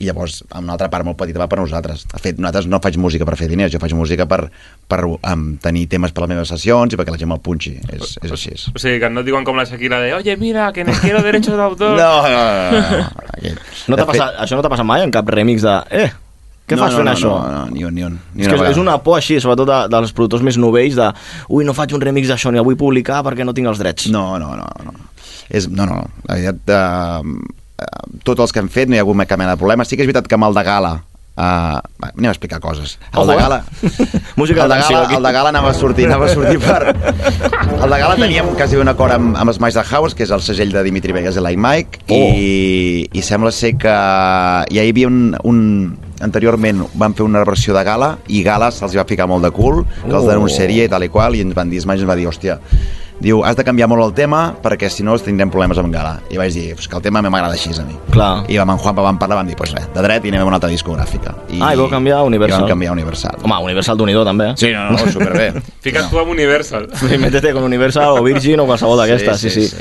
i 0.00 0.06
llavors 0.08 0.40
amb 0.48 0.64
una 0.64 0.76
altra 0.76 0.88
part 0.92 1.04
molt 1.04 1.18
petita 1.20 1.42
va 1.42 1.48
per 1.50 1.58
nosaltres. 1.60 2.06
De 2.08 2.20
fet, 2.22 2.38
nosaltres 2.40 2.68
no 2.70 2.80
faig 2.82 2.96
música 3.00 3.26
per 3.28 3.36
fer 3.40 3.48
diners, 3.50 3.72
jo 3.74 3.80
faig 3.82 3.92
música 3.96 4.26
per, 4.30 4.46
per 4.88 5.02
um, 5.04 5.44
tenir 5.62 5.84
temes 5.92 6.14
per 6.16 6.24
les 6.24 6.32
meves 6.32 6.52
sessions 6.54 6.94
i 6.94 7.00
perquè 7.00 7.12
la 7.12 7.20
gent 7.20 7.30
me'l 7.32 7.42
punxi. 7.44 7.74
És, 7.92 8.16
és 8.22 8.32
així. 8.32 8.56
O 8.72 8.80
sigui, 8.80 8.98
que 9.02 9.12
no 9.12 9.20
et 9.22 9.28
diuen 9.28 9.44
com 9.44 9.58
la 9.58 9.66
Shakira 9.68 10.00
de 10.00 10.14
Oye, 10.16 10.36
mira, 10.40 10.70
que 10.72 10.86
me 10.88 10.96
quiero 11.02 11.22
derechos 11.24 11.56
d'autor. 11.58 11.96
No, 12.02 12.22
no, 12.24 12.42
no. 12.42 12.80
no, 12.80 12.98
no. 12.98 13.54
No 13.92 13.96
t'ha 13.98 14.06
passat, 14.08 14.36
això 14.42 14.56
no 14.56 14.64
t'ha 14.64 14.70
passat 14.72 14.86
mai 14.88 15.04
en 15.04 15.12
cap 15.14 15.28
remix 15.28 15.64
de... 15.64 15.76
Eh, 15.92 16.10
què 16.66 16.76
no, 16.78 16.84
fas 16.84 16.94
no, 16.94 17.00
fent 17.00 17.08
no, 17.08 17.12
això? 17.12 17.30
No, 17.36 17.52
no, 17.52 17.62
ni 17.74 17.84
un, 17.84 17.94
ni 17.94 18.04
un. 18.06 18.18
Ni 18.32 18.44
És 18.44 18.48
que 18.48 18.54
és, 18.54 18.60
vegada. 18.60 18.72
és 18.72 18.80
una 18.80 18.96
por 19.04 19.18
així, 19.18 19.38
sobretot 19.42 19.68
de, 19.68 19.78
dels 19.92 20.12
productors 20.16 20.44
més 20.46 20.58
novells, 20.62 20.96
de 20.98 21.08
ui, 21.52 21.66
no 21.68 21.74
faig 21.76 21.94
un 21.96 22.04
remix 22.04 22.30
d'això 22.30 22.52
ni 22.52 22.60
el 22.62 22.66
vull 22.66 22.78
publicar 22.80 23.20
perquè 23.26 23.44
no 23.44 23.54
tinc 23.56 23.68
els 23.72 23.82
drets. 23.82 24.08
No, 24.14 24.38
no, 24.40 24.54
no. 24.56 24.68
no. 24.86 24.94
És, 25.52 25.66
no, 25.68 25.84
no, 25.90 25.98
la 26.28 26.38
veritat, 26.38 26.72
eh, 26.72 27.61
tots 28.24 28.40
els 28.40 28.52
que 28.52 28.60
han 28.62 28.68
fet 28.72 28.88
no 28.88 28.96
hi 28.96 29.02
ha 29.02 29.06
hagut 29.06 29.24
cap 29.26 29.38
mena 29.38 29.54
de 29.54 29.60
problema. 29.60 29.84
Sí 29.84 29.96
que 29.96 30.02
és 30.04 30.10
veritat 30.10 30.28
que 30.28 30.38
amb 30.38 30.50
el 30.50 30.54
de 30.58 30.66
Gala 30.66 31.00
Uh, 31.32 31.80
anem 32.12 32.28
a 32.28 32.32
explicar 32.34 32.60
coses. 32.60 32.98
El 33.16 33.26
de 33.26 33.32
eh? 33.32 33.36
Gala... 33.36 33.64
Música 34.36 34.64
el 34.64 34.68
de 34.68 34.76
Gala, 34.76 35.16
el 35.16 35.22
de 35.22 35.32
Gala 35.32 35.48
anava 35.48 35.70
a 35.70 35.74
sortir, 35.74 36.04
anava 36.04 36.26
a 36.26 36.28
sortir 36.28 36.58
per... 36.60 36.92
El 36.92 37.88
de 37.88 37.98
Gala 38.02 38.18
teníem 38.20 38.50
quasi 38.52 38.76
un 38.76 38.92
acord 38.92 39.16
amb, 39.16 39.38
amb 39.40 39.52
Smash 39.56 39.78
the 39.78 39.82
House, 39.82 40.12
que 40.12 40.26
és 40.26 40.30
el 40.30 40.44
segell 40.44 40.74
de 40.76 40.82
Dimitri 40.84 41.16
Vegas 41.16 41.40
i 41.40 41.44
Like 41.46 41.56
Mike, 41.56 42.02
Oh. 42.12 42.18
i, 42.36 43.08
i 43.16 43.24
sembla 43.24 43.48
ser 43.48 43.78
que 43.80 43.88
ja 43.88 44.84
hi 44.84 44.90
havia 44.92 45.08
un, 45.08 45.32
un, 45.48 45.62
anteriorment 46.20 46.84
van 47.00 47.16
fer 47.16 47.24
una 47.24 47.46
versió 47.48 47.72
de 47.72 47.80
Gala 47.88 48.18
i 48.28 48.42
Gala 48.44 48.68
se'ls 48.68 48.92
va 49.00 49.08
ficar 49.08 49.24
molt 49.30 49.48
de 49.48 49.54
cul 49.56 49.86
que 50.02 50.12
els 50.12 50.26
Oh. 50.26 50.28
denunciaria 50.28 50.84
i 50.84 50.92
tal 50.92 51.08
i 51.08 51.08
qual 51.08 51.38
i 51.38 51.40
ens 51.46 51.56
van 51.56 51.72
dir, 51.72 51.80
Smash 51.80 52.04
ens 52.04 52.12
va 52.12 52.18
dir, 52.18 52.28
hòstia 52.28 52.58
diu, 53.22 53.44
has 53.46 53.54
de 53.56 53.62
canviar 53.64 53.86
molt 53.88 54.02
el 54.04 54.12
tema 54.18 54.40
perquè 54.62 54.88
si 54.90 55.04
no 55.06 55.14
tindrem 55.22 55.50
problemes 55.52 55.78
amb 55.78 55.92
Gala 55.94 56.16
i 56.32 56.36
vaig 56.40 56.52
dir, 56.56 56.74
pues 56.74 56.88
que 56.90 56.96
el 56.98 57.02
tema 57.04 57.20
a 57.20 57.22
mi 57.22 57.30
m'agrada 57.30 57.54
així 57.54 57.70
a 57.78 57.84
mi 57.86 57.94
Clar. 58.10 58.44
i 58.50 58.58
amb 58.58 58.74
en 58.74 58.78
Juanpa 58.82 59.02
vam 59.06 59.18
parlar 59.20 59.38
vam 59.38 59.46
dir, 59.46 59.56
pues 59.56 59.72
res, 59.76 59.86
de 59.94 60.02
dret 60.02 60.24
i 60.26 60.32
anem 60.32 60.42
a 60.42 60.50
una 60.50 60.58
altra 60.58 60.70
discogràfica 60.72 61.34
I, 61.48 61.60
Ah, 61.62 61.72
i 61.74 61.78
vau 61.78 61.88
canviar 61.88 62.18
a 62.18 62.22
Universal. 62.26 62.58
i 62.58 62.62
vam 62.62 62.68
canviar 62.74 62.90
a 62.90 62.96
Universal 62.98 63.38
Home, 63.44 63.60
Universal 63.70 63.96
d'Unidor 63.96 64.24
també. 64.26 64.50
eh? 64.50 64.54
sí, 64.56 64.72
no, 64.74 64.90
no, 64.90 64.98
superbé 65.12 65.52
Fica't 65.84 66.10
tu 66.10 66.18
amb 66.18 66.30
Universal. 66.30 66.88
Sí, 66.94 67.18
métete 67.18 67.52
con 67.52 67.62
Universal 67.62 68.18
o 68.18 68.22
Virgin 68.22 68.60
o 68.60 68.66
qualsevol 68.66 68.98
d'aquestes, 68.98 69.38
sí 69.40 69.50
sí, 69.50 69.68
sí, 69.68 69.76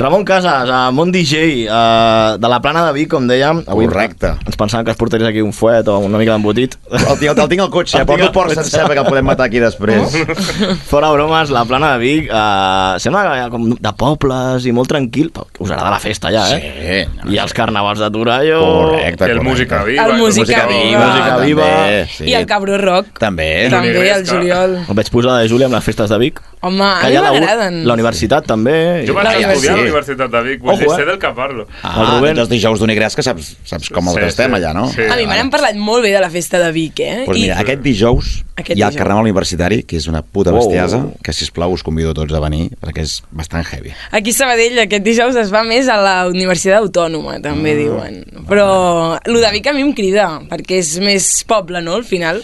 Ramon 0.00 0.24
Casas, 0.24 0.64
a 0.72 0.90
Mont 0.90 1.12
DJ, 1.12 1.68
uh, 1.68 2.38
de 2.40 2.48
la 2.48 2.58
plana 2.64 2.86
de 2.86 2.92
Vic, 2.96 3.10
com 3.12 3.26
dèiem. 3.28 3.58
Correcte. 3.68 4.30
Ens 4.48 4.56
pensàvem 4.56 4.86
que 4.86 4.94
es 4.94 4.96
portaries 4.96 5.28
aquí 5.28 5.42
un 5.44 5.52
fuet 5.52 5.90
o 5.92 5.98
una 6.00 6.16
mica 6.16 6.32
d'embotit. 6.32 6.78
el, 6.88 7.18
tinc, 7.20 7.34
el 7.34 7.50
tinc 7.50 7.64
al 7.66 7.68
cotxe, 7.74 7.98
El 8.00 8.06
porto 8.08 8.16
tinc 8.16 8.30
el 8.30 8.32
port 8.32 8.54
sencer 8.56 8.86
perquè 8.86 9.02
el 9.02 9.10
podem 9.10 9.28
matar 9.28 9.50
aquí 9.50 9.60
després 9.60 10.16
Fora 10.90 11.10
bromes, 11.12 11.52
la 11.52 11.66
plana 11.68 11.92
de 11.92 12.00
Vic 12.00 12.30
uh, 12.32 12.96
sembla 13.02 13.50
com 13.52 13.66
de 13.76 13.92
pobles 14.00 14.64
i 14.64 14.72
molt 14.72 14.88
tranquil, 14.88 15.28
us 15.36 15.68
agrada 15.68 15.92
la 15.92 16.00
festa 16.00 16.32
ja, 16.32 16.46
eh? 16.56 17.04
Sí, 17.04 17.34
I 17.34 17.42
els 17.44 17.52
carnavals 17.56 18.00
de 18.00 18.08
Torallo... 18.14 18.62
Correcte, 18.64 19.28
El. 19.28 19.42
Música 19.44 19.82
Viva. 19.84 20.06
El 20.06 20.16
Música 20.16 20.64
Viva. 20.70 21.04
Música 21.04 21.36
Viva. 21.44 21.68
També, 21.68 22.00
sí. 22.16 22.24
I 22.30 22.38
el 22.40 22.48
Cabró 22.48 22.80
Rock. 22.80 23.12
També. 23.20 23.50
També, 23.68 24.08
el 24.14 24.24
juliol. 24.24 24.78
El 24.86 24.96
vaig 24.96 25.12
posar 25.12 25.36
de 25.42 25.52
Júlia 25.52 25.68
amb 25.68 25.76
les 25.76 25.84
festes 25.84 26.08
de 26.08 26.20
Vic. 26.24 26.40
Home, 26.62 26.82
a 26.84 27.08
mi 27.08 27.14
la, 27.14 27.22
m'agraden. 27.32 27.76
la 27.88 27.94
universitat 27.94 28.44
també. 28.44 29.04
Jo 29.08 29.14
vaig 29.16 29.26
estudiar 29.30 29.46
a 29.48 29.48
universitat. 29.48 29.76
la 29.76 29.82
Universitat 29.82 30.30
de 30.30 30.40
Vic, 30.44 30.60
vull 30.60 30.74
Ojo, 30.74 30.80
dir, 30.82 30.90
eh? 30.90 30.96
sé 30.96 31.04
del 31.06 31.18
que 31.18 31.30
parlo. 31.32 31.66
Ah, 31.82 31.94
El 32.02 32.06
Rubén. 32.06 32.34
doncs 32.36 32.40
els 32.40 32.48
dijous 32.50 32.80
d'Unigrés 32.80 33.16
que 33.16 33.22
saps, 33.22 33.56
saps 33.64 33.88
com 33.88 34.08
els 34.08 34.16
Sí, 34.16 34.20
sí, 34.20 34.28
estem 34.28 34.50
sí. 34.50 34.56
allà, 34.58 34.74
no? 34.74 34.86
Sí. 34.92 35.00
A 35.08 35.16
mi 35.16 35.24
m'han 35.24 35.48
parlat 35.48 35.74
molt 35.76 36.02
bé 36.04 36.10
de 36.12 36.20
la 36.20 36.28
festa 36.28 36.58
de 36.58 36.70
Vic, 36.72 37.00
eh? 37.00 37.22
Pues 37.24 37.38
mira, 37.40 37.54
I- 37.56 37.62
aquest 37.64 37.80
dijous 37.80 38.44
Aquest 38.56 38.76
hi 38.76 38.82
ha 38.82 38.88
el 38.88 38.90
dijous. 38.92 38.96
Carnaval 38.98 39.22
Universitari, 39.24 39.82
que 39.84 39.96
és 39.96 40.06
una 40.06 40.20
puta 40.20 40.50
Wow. 40.50 40.58
bestiasa, 40.60 41.06
que 41.24 41.32
si 41.32 41.50
plau 41.50 41.72
us 41.72 41.82
convido 41.82 42.10
a 42.10 42.14
tots 42.14 42.32
a 42.34 42.40
venir, 42.40 42.68
perquè 42.78 43.00
és 43.08 43.22
bastant 43.30 43.64
heavy. 43.64 43.94
Aquí 44.12 44.30
a 44.30 44.34
Sabadell 44.34 44.78
aquest 44.80 45.02
dijous 45.02 45.36
es 45.36 45.50
va 45.54 45.64
més 45.64 45.88
a 45.88 45.96
la 45.96 46.28
Universitat 46.28 46.76
Autònoma, 46.82 47.40
també 47.40 47.74
diuen. 47.74 48.22
Però 48.46 49.18
el 49.24 49.40
de 49.40 49.50
Vic 49.52 49.66
a 49.66 49.72
mi 49.72 49.80
em 49.80 49.94
crida, 49.94 50.40
perquè 50.50 50.76
és 50.78 50.98
més 51.00 51.42
poble, 51.44 51.80
no?, 51.80 51.94
al 51.94 52.04
final. 52.04 52.42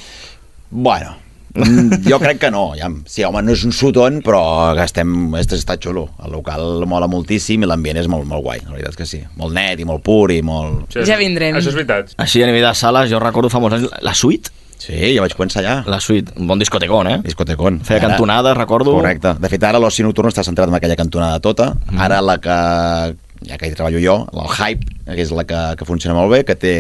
Bueno, 0.71 1.11
mm, 1.11 1.26
jo 2.09 2.19
crec 2.19 2.39
que 2.41 2.51
no. 2.51 2.73
Ja, 2.79 2.91
sí, 3.07 3.25
home, 3.25 3.43
no 3.43 3.53
és 3.53 3.63
un 3.65 3.73
sutón, 3.73 4.21
però 4.25 4.75
que 4.77 4.85
estem, 4.85 5.35
este 5.41 5.57
està 5.59 5.79
xulo. 5.83 6.09
El 6.25 6.33
local 6.37 6.85
mola 6.89 7.09
moltíssim 7.11 7.63
i 7.65 7.71
l'ambient 7.71 7.99
és 8.03 8.09
molt, 8.13 8.27
molt 8.29 8.45
guai, 8.45 8.61
la 8.67 8.75
veritat 8.77 8.95
és 8.95 9.01
que 9.01 9.07
sí. 9.09 9.23
Molt 9.41 9.55
net 9.57 9.81
i 9.81 9.89
molt 9.89 10.03
pur 10.07 10.31
i 10.35 10.43
molt... 10.47 10.87
Sí, 10.93 11.05
Ja 11.09 11.17
vindrem. 11.21 11.57
Això 11.57 11.73
és 11.73 11.79
veritat. 11.79 12.15
Així 12.23 12.43
a 12.43 12.47
nivell 12.51 12.67
de 12.69 12.75
sales, 12.77 13.11
jo 13.11 13.19
recordo 13.23 13.51
fa 13.53 13.61
molts 13.63 13.81
anys, 13.81 13.91
la 14.03 14.15
suite, 14.15 14.53
Sí, 14.77 14.93
ja 15.17 15.23
vaig 15.25 15.33
començar 15.33 15.63
allà. 15.63 15.77
la 15.89 15.97
suite, 16.05 16.35
un 16.37 16.47
bon 16.47 16.59
discotecón, 16.61 17.09
eh? 17.09 17.15
Discotecón. 17.25 17.79
Feia 17.81 17.97
Ara- 17.99 18.11
cantonades, 18.11 18.55
recordo. 18.59 18.93
Correcte. 18.93 19.33
De 19.41 19.49
fet, 19.49 19.63
ara 19.65 19.79
l'oci 19.81 20.05
nocturn 20.05 20.29
està 20.29 20.45
centrat 20.45 20.69
en 20.69 20.75
aquella 20.77 20.95
cantonada 21.01 21.41
tota. 21.41 21.71
Mm. 21.89 21.99
Ara 22.05 22.19
la 22.21 22.37
que 22.45 22.57
ja 23.45 23.59
que 23.59 23.69
hi 23.69 23.75
treballo 23.77 24.01
jo, 24.03 24.15
el 24.33 24.49
Hype, 24.57 24.87
que 25.07 25.21
és 25.23 25.31
la 25.35 25.45
que, 25.47 25.59
que 25.79 25.85
funciona 25.87 26.15
molt 26.17 26.33
bé, 26.33 26.41
que 26.49 26.55
té 26.59 26.73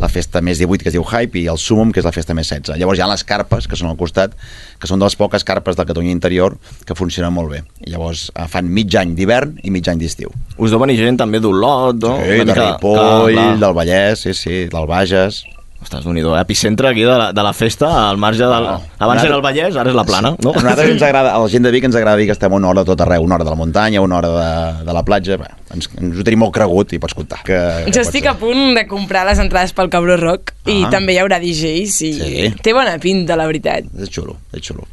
la 0.00 0.08
festa 0.12 0.40
més 0.44 0.58
18, 0.58 0.82
que 0.82 0.90
es 0.90 0.96
diu 0.96 1.04
Hype, 1.06 1.38
i 1.38 1.46
el 1.52 1.58
Sumum, 1.60 1.92
que 1.94 2.00
és 2.02 2.08
la 2.08 2.12
festa 2.12 2.34
més 2.36 2.48
16. 2.50 2.76
Llavors 2.80 2.98
hi 2.98 3.04
ha 3.04 3.08
les 3.12 3.24
carpes, 3.24 3.68
que 3.70 3.78
són 3.78 3.88
al 3.92 3.96
costat, 4.00 4.34
que 4.80 4.90
són 4.90 4.98
de 5.00 5.06
les 5.08 5.16
poques 5.16 5.44
carpes 5.46 5.78
del 5.78 5.86
Catalunya 5.88 6.12
interior, 6.16 6.58
que 6.86 6.96
funcionen 6.98 7.32
molt 7.32 7.52
bé. 7.54 7.62
I 7.86 7.94
llavors 7.94 8.26
eh, 8.34 8.48
fan 8.50 8.68
mig 8.68 8.94
any 9.00 9.14
d'hivern 9.16 9.56
i 9.62 9.70
mig 9.70 9.88
any 9.88 10.02
d'estiu. 10.02 10.34
Us 10.58 10.74
deu 10.74 10.82
venir 10.82 10.98
gent 11.00 11.20
també 11.20 11.40
d'Olot, 11.40 12.02
no? 12.02 12.16
Sí, 12.20 12.40
Una 12.40 12.44
de 12.44 12.50
mica- 12.52 12.68
Ripoll, 12.74 13.32
clar. 13.38 13.48
del 13.64 13.74
Vallès, 13.80 14.26
sí, 14.26 14.34
sí, 14.34 14.64
del 14.72 14.86
Bages... 14.90 15.44
Ostres, 15.80 16.04
déu 16.04 16.12
nhi 16.12 16.20
epicentre 16.36 16.90
aquí 16.90 17.00
de 17.08 17.14
la, 17.16 17.30
de 17.32 17.42
la 17.42 17.54
festa, 17.56 17.88
al 18.10 18.18
marge 18.20 18.44
del... 18.44 18.66
No. 18.68 18.82
Abans 19.00 19.22
era 19.24 19.34
el 19.38 19.40
Vallès, 19.40 19.78
ara 19.80 19.88
és 19.88 19.96
la 19.96 20.04
plana, 20.04 20.34
no? 20.44 20.50
A 20.52 20.60
nosaltres 20.60 20.90
ens 20.92 21.02
agrada, 21.06 21.32
a 21.32 21.38
la 21.40 21.48
gent 21.48 21.64
de 21.64 21.70
Vic 21.72 21.86
ens 21.88 21.96
agrada 21.96 22.18
dir 22.20 22.26
que 22.28 22.34
estem 22.36 22.52
una 22.52 22.68
hora 22.68 22.84
tot 22.84 23.00
arreu, 23.00 23.24
una 23.24 23.38
hora 23.38 23.46
de 23.48 23.50
la 23.54 23.56
muntanya, 23.56 24.02
una 24.04 24.18
hora 24.18 24.28
de, 24.34 24.84
de 24.84 24.92
la 24.98 25.02
platja, 25.08 25.38
Bé, 25.40 25.48
ens, 25.72 25.88
ens 25.96 26.20
ho 26.20 26.26
tenim 26.26 26.44
molt 26.44 26.52
cregut 26.52 26.92
i 26.92 27.00
pots 27.00 27.16
comptar. 27.16 27.40
Que, 27.48 27.56
que 27.86 27.94
Jo 27.96 28.04
estic 28.04 28.28
ser. 28.28 28.34
a 28.34 28.36
punt 28.38 28.74
de 28.76 28.84
comprar 28.90 29.24
les 29.30 29.40
entrades 29.40 29.72
pel 29.72 29.88
Cabró 29.88 30.18
Rock 30.20 30.52
i 30.68 30.82
Ah. 30.84 30.90
també 30.92 31.16
hi 31.16 31.22
haurà 31.24 31.40
DJs 31.40 31.96
i 32.04 32.12
Sí. 32.20 32.50
té 32.60 32.76
bona 32.76 32.98
pinta, 33.00 33.34
la 33.40 33.46
veritat. 33.48 33.88
És 33.98 34.12
xulo, 34.12 34.36
és 34.52 34.60
xulo. 34.60 34.84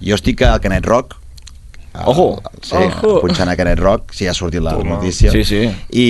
Jo 0.00 0.16
estic 0.16 0.40
al 0.48 0.60
Canet 0.64 0.86
Rock, 0.88 1.18
Ojo. 1.92 2.40
Sí, 2.62 2.76
Ojo. 2.76 3.18
punxant 3.20 3.50
a 3.52 3.56
Canet 3.56 3.78
Rock, 3.78 4.14
sí, 4.16 4.26
ha 4.26 4.32
sortit 4.34 4.62
la 4.64 4.72
notícia. 4.72 5.30
Sí, 5.30 5.44
sí. 5.44 5.60
I... 5.92 6.06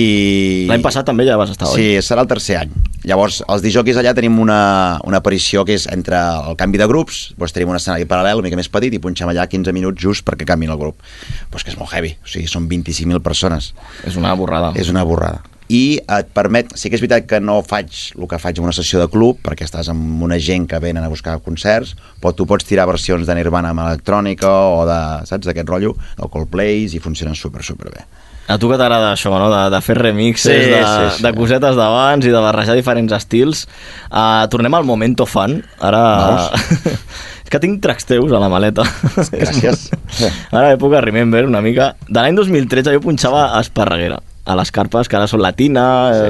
L'any 0.69 0.83
passat 0.85 1.05
també 1.05 1.25
ja 1.27 1.35
vas 1.39 1.51
estar, 1.51 1.67
oi? 1.67 1.75
Sí, 1.75 2.05
serà 2.05 2.23
el 2.23 2.29
tercer 2.31 2.61
any. 2.61 2.71
Llavors, 3.03 3.41
els 3.51 3.63
disjòquis 3.65 3.99
allà 3.99 4.13
tenim 4.15 4.39
una, 4.39 4.97
una 5.03 5.19
aparició 5.19 5.65
que 5.67 5.75
és 5.75 5.89
entre 5.91 6.19
el 6.47 6.55
canvi 6.59 6.79
de 6.79 6.87
grups, 6.87 7.23
doncs 7.35 7.55
tenim 7.55 7.73
un 7.73 7.79
escenari 7.79 8.07
paral·lel 8.07 8.39
una 8.39 8.47
mica 8.47 8.59
més 8.59 8.71
petit 8.71 8.95
i 8.95 9.01
punxem 9.03 9.27
allà 9.27 9.49
15 9.51 9.75
minuts 9.75 9.99
just 9.99 10.23
perquè 10.27 10.47
canviïn 10.47 10.71
el 10.71 10.79
grup. 10.79 11.03
Doncs 11.51 11.67
que 11.67 11.75
és 11.75 11.79
molt 11.79 11.91
heavy, 11.91 12.15
o 12.23 12.31
sigui, 12.31 12.47
són 12.47 12.69
25.000 12.71 13.19
persones. 13.25 13.73
És 14.07 14.15
una 14.19 14.31
borrada. 14.39 14.71
És 14.79 14.93
una 14.93 15.03
borrada. 15.03 15.43
I 15.73 15.97
et 15.97 16.27
permet, 16.35 16.73
sí 16.77 16.91
que 16.91 16.97
és 16.99 17.01
veritat 17.01 17.25
que 17.25 17.39
no 17.41 17.55
faig 17.65 17.89
el 18.13 18.27
que 18.29 18.37
faig 18.41 18.59
en 18.59 18.67
una 18.67 18.75
sessió 18.75 18.99
de 19.01 19.07
club, 19.09 19.39
perquè 19.41 19.65
estàs 19.65 19.89
amb 19.89 20.21
una 20.21 20.37
gent 20.37 20.67
que 20.69 20.77
venen 20.83 21.01
a 21.05 21.09
buscar 21.09 21.39
concerts, 21.41 21.95
però 22.21 22.33
tu 22.37 22.45
pots 22.49 22.67
tirar 22.69 22.85
versions 22.89 23.25
de 23.25 23.35
Nirvana 23.37 23.71
amb 23.73 23.81
electrònica 23.87 24.51
o 24.75 24.83
de, 24.85 24.99
saps, 25.29 25.47
d'aquest 25.49 25.71
rotllo, 25.71 25.95
del 26.19 26.29
Coldplay, 26.29 26.85
i 26.93 27.01
funcionen 27.01 27.33
super, 27.39 27.63
super 27.65 27.89
bé. 27.89 28.05
A 28.51 28.57
tu 28.59 28.67
que 28.67 28.75
t'agrada 28.75 29.13
això, 29.15 29.31
no? 29.39 29.47
De, 29.49 29.61
de 29.71 29.79
fer 29.81 29.95
remixes, 29.95 30.43
Sí, 30.51 30.69
de, 30.73 30.81
sí, 30.83 31.17
sí. 31.17 31.23
de 31.23 31.31
cosetes 31.33 31.77
d'abans 31.79 32.25
i 32.27 32.33
de 32.33 32.41
barrejar 32.43 32.75
diferents 32.75 33.13
estils. 33.15 33.63
Uh, 34.11 34.43
tornem 34.51 34.75
al 34.75 34.83
momento 34.83 35.25
fan. 35.25 35.61
Ara... 35.79 36.51
És 37.43 37.49
que 37.51 37.59
tinc 37.63 37.79
tracks 37.83 38.05
teus 38.09 38.31
a 38.35 38.39
la 38.43 38.49
maleta. 38.51 38.83
Gràcies. 39.31 39.87
Ara 40.55 40.73
època 40.75 41.01
Remember, 41.03 41.45
una 41.47 41.63
mica. 41.63 41.93
De 42.09 42.19
l'any 42.19 42.35
2013 42.35 42.97
jo 42.97 43.01
punxava 43.03 43.45
a 43.55 43.63
Esparreguera, 43.63 44.19
a 44.45 44.55
les 44.59 44.71
carpes, 44.75 45.07
que 45.07 45.15
ara 45.15 45.27
són 45.31 45.39
latina... 45.39 45.83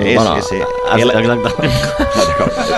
Sí, 0.03 0.13
bueno, 0.15 0.35
sí, 0.41 0.55
sí. 0.55 0.59
ex- 0.93 1.15
Exacte. 1.17 1.49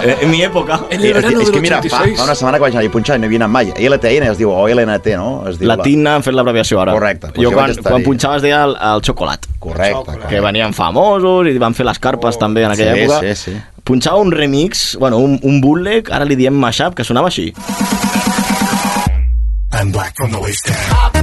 eh, 0.07 0.15
en 0.21 0.29
mi 0.31 0.39
època. 0.45 0.77
És, 0.89 1.03
és 1.03 1.49
que 1.51 1.59
mira, 1.59 1.81
fa, 1.83 2.05
fa 2.05 2.23
una 2.23 2.35
setmana 2.39 2.55
que 2.57 2.63
vaig 2.69 2.77
anar 2.77 2.85
a 2.87 2.91
punxar 2.93 3.17
i 3.17 3.19
no 3.19 3.27
hi 3.27 3.31
havia 3.33 3.41
anat 3.43 3.51
mai. 3.51 3.73
LTN 3.89 4.29
es 4.31 4.39
diu, 4.39 4.53
o 4.55 4.63
LNT, 4.71 5.11
no? 5.19 5.27
Es 5.49 5.59
diu 5.59 5.67
Latina, 5.67 6.15
han 6.15 6.23
fet 6.23 6.37
l'abreviació 6.37 6.79
ara. 6.85 6.95
Correcte, 6.95 7.33
doncs 7.35 7.43
jo 7.43 7.51
quan, 7.51 7.73
estar-hi. 7.75 7.89
quan 7.97 8.05
punxava 8.07 8.39
es 8.39 8.45
deia 8.47 8.61
el, 8.69 8.77
el 8.93 9.03
xocolat. 9.03 9.49
La... 9.49 9.59
Correcte. 9.65 10.03
correcte. 10.05 10.29
que 10.31 10.39
venien 10.45 10.73
famosos 10.77 11.49
i 11.51 11.57
van 11.59 11.75
fer 11.75 11.85
les 11.89 11.99
carpes 11.99 12.39
també 12.39 12.63
en 12.63 12.71
aquella 12.71 12.95
Sí, 12.95 13.03
època. 13.09 13.35
sí, 13.35 13.51
sí. 13.51 13.57
Punxava 13.85 14.17
un 14.23 14.31
remix, 14.31 14.95
bueno, 15.01 15.17
un, 15.19 15.35
un 15.43 15.59
bootleg, 15.61 16.13
ara 16.15 16.23
li 16.25 16.39
diem 16.39 16.55
mashup, 16.57 16.95
que 16.95 17.03
sonava 17.03 17.27
així. 17.33 17.51
I'm 19.75 19.91
black 19.91 20.15
from 20.15 20.31
the 20.31 20.39
waist 20.39 20.65
down. 20.71 21.14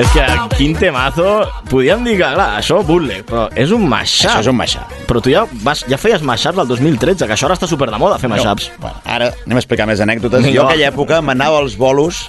És 0.00 0.10
que 0.14 0.24
quin 0.56 0.74
temazo... 0.78 1.26
Podríem 1.70 2.04
dir 2.06 2.16
que, 2.18 2.30
clar, 2.36 2.48
això 2.60 2.80
bootleg, 2.86 3.24
però 3.28 3.46
és 3.58 3.72
un 3.74 3.84
mashup. 3.90 4.28
Això 4.30 4.44
és 4.44 4.50
un 4.50 4.58
mashup. 4.58 4.94
Però 5.08 5.22
tu 5.24 5.32
ja, 5.32 5.44
vas, 5.66 5.84
ja 5.90 5.98
feies 6.00 6.24
mashups 6.26 6.62
el 6.64 6.70
2013, 6.70 7.28
que 7.28 7.36
això 7.36 7.48
ara 7.48 7.58
està 7.58 7.68
super 7.70 7.90
de 7.92 8.00
moda, 8.00 8.18
fer 8.22 8.30
mashups. 8.32 8.70
No. 8.74 8.82
Bueno, 8.86 9.04
ara 9.16 9.30
anem 9.44 9.60
a 9.60 9.62
explicar 9.62 9.86
més 9.90 10.02
anècdotes. 10.04 10.42
Vinga, 10.44 10.56
jo 10.56 10.66
va. 10.66 10.72
aquella 10.72 10.90
època 10.90 11.20
m'anava 11.24 11.62
als 11.62 11.78
bolos 11.80 12.24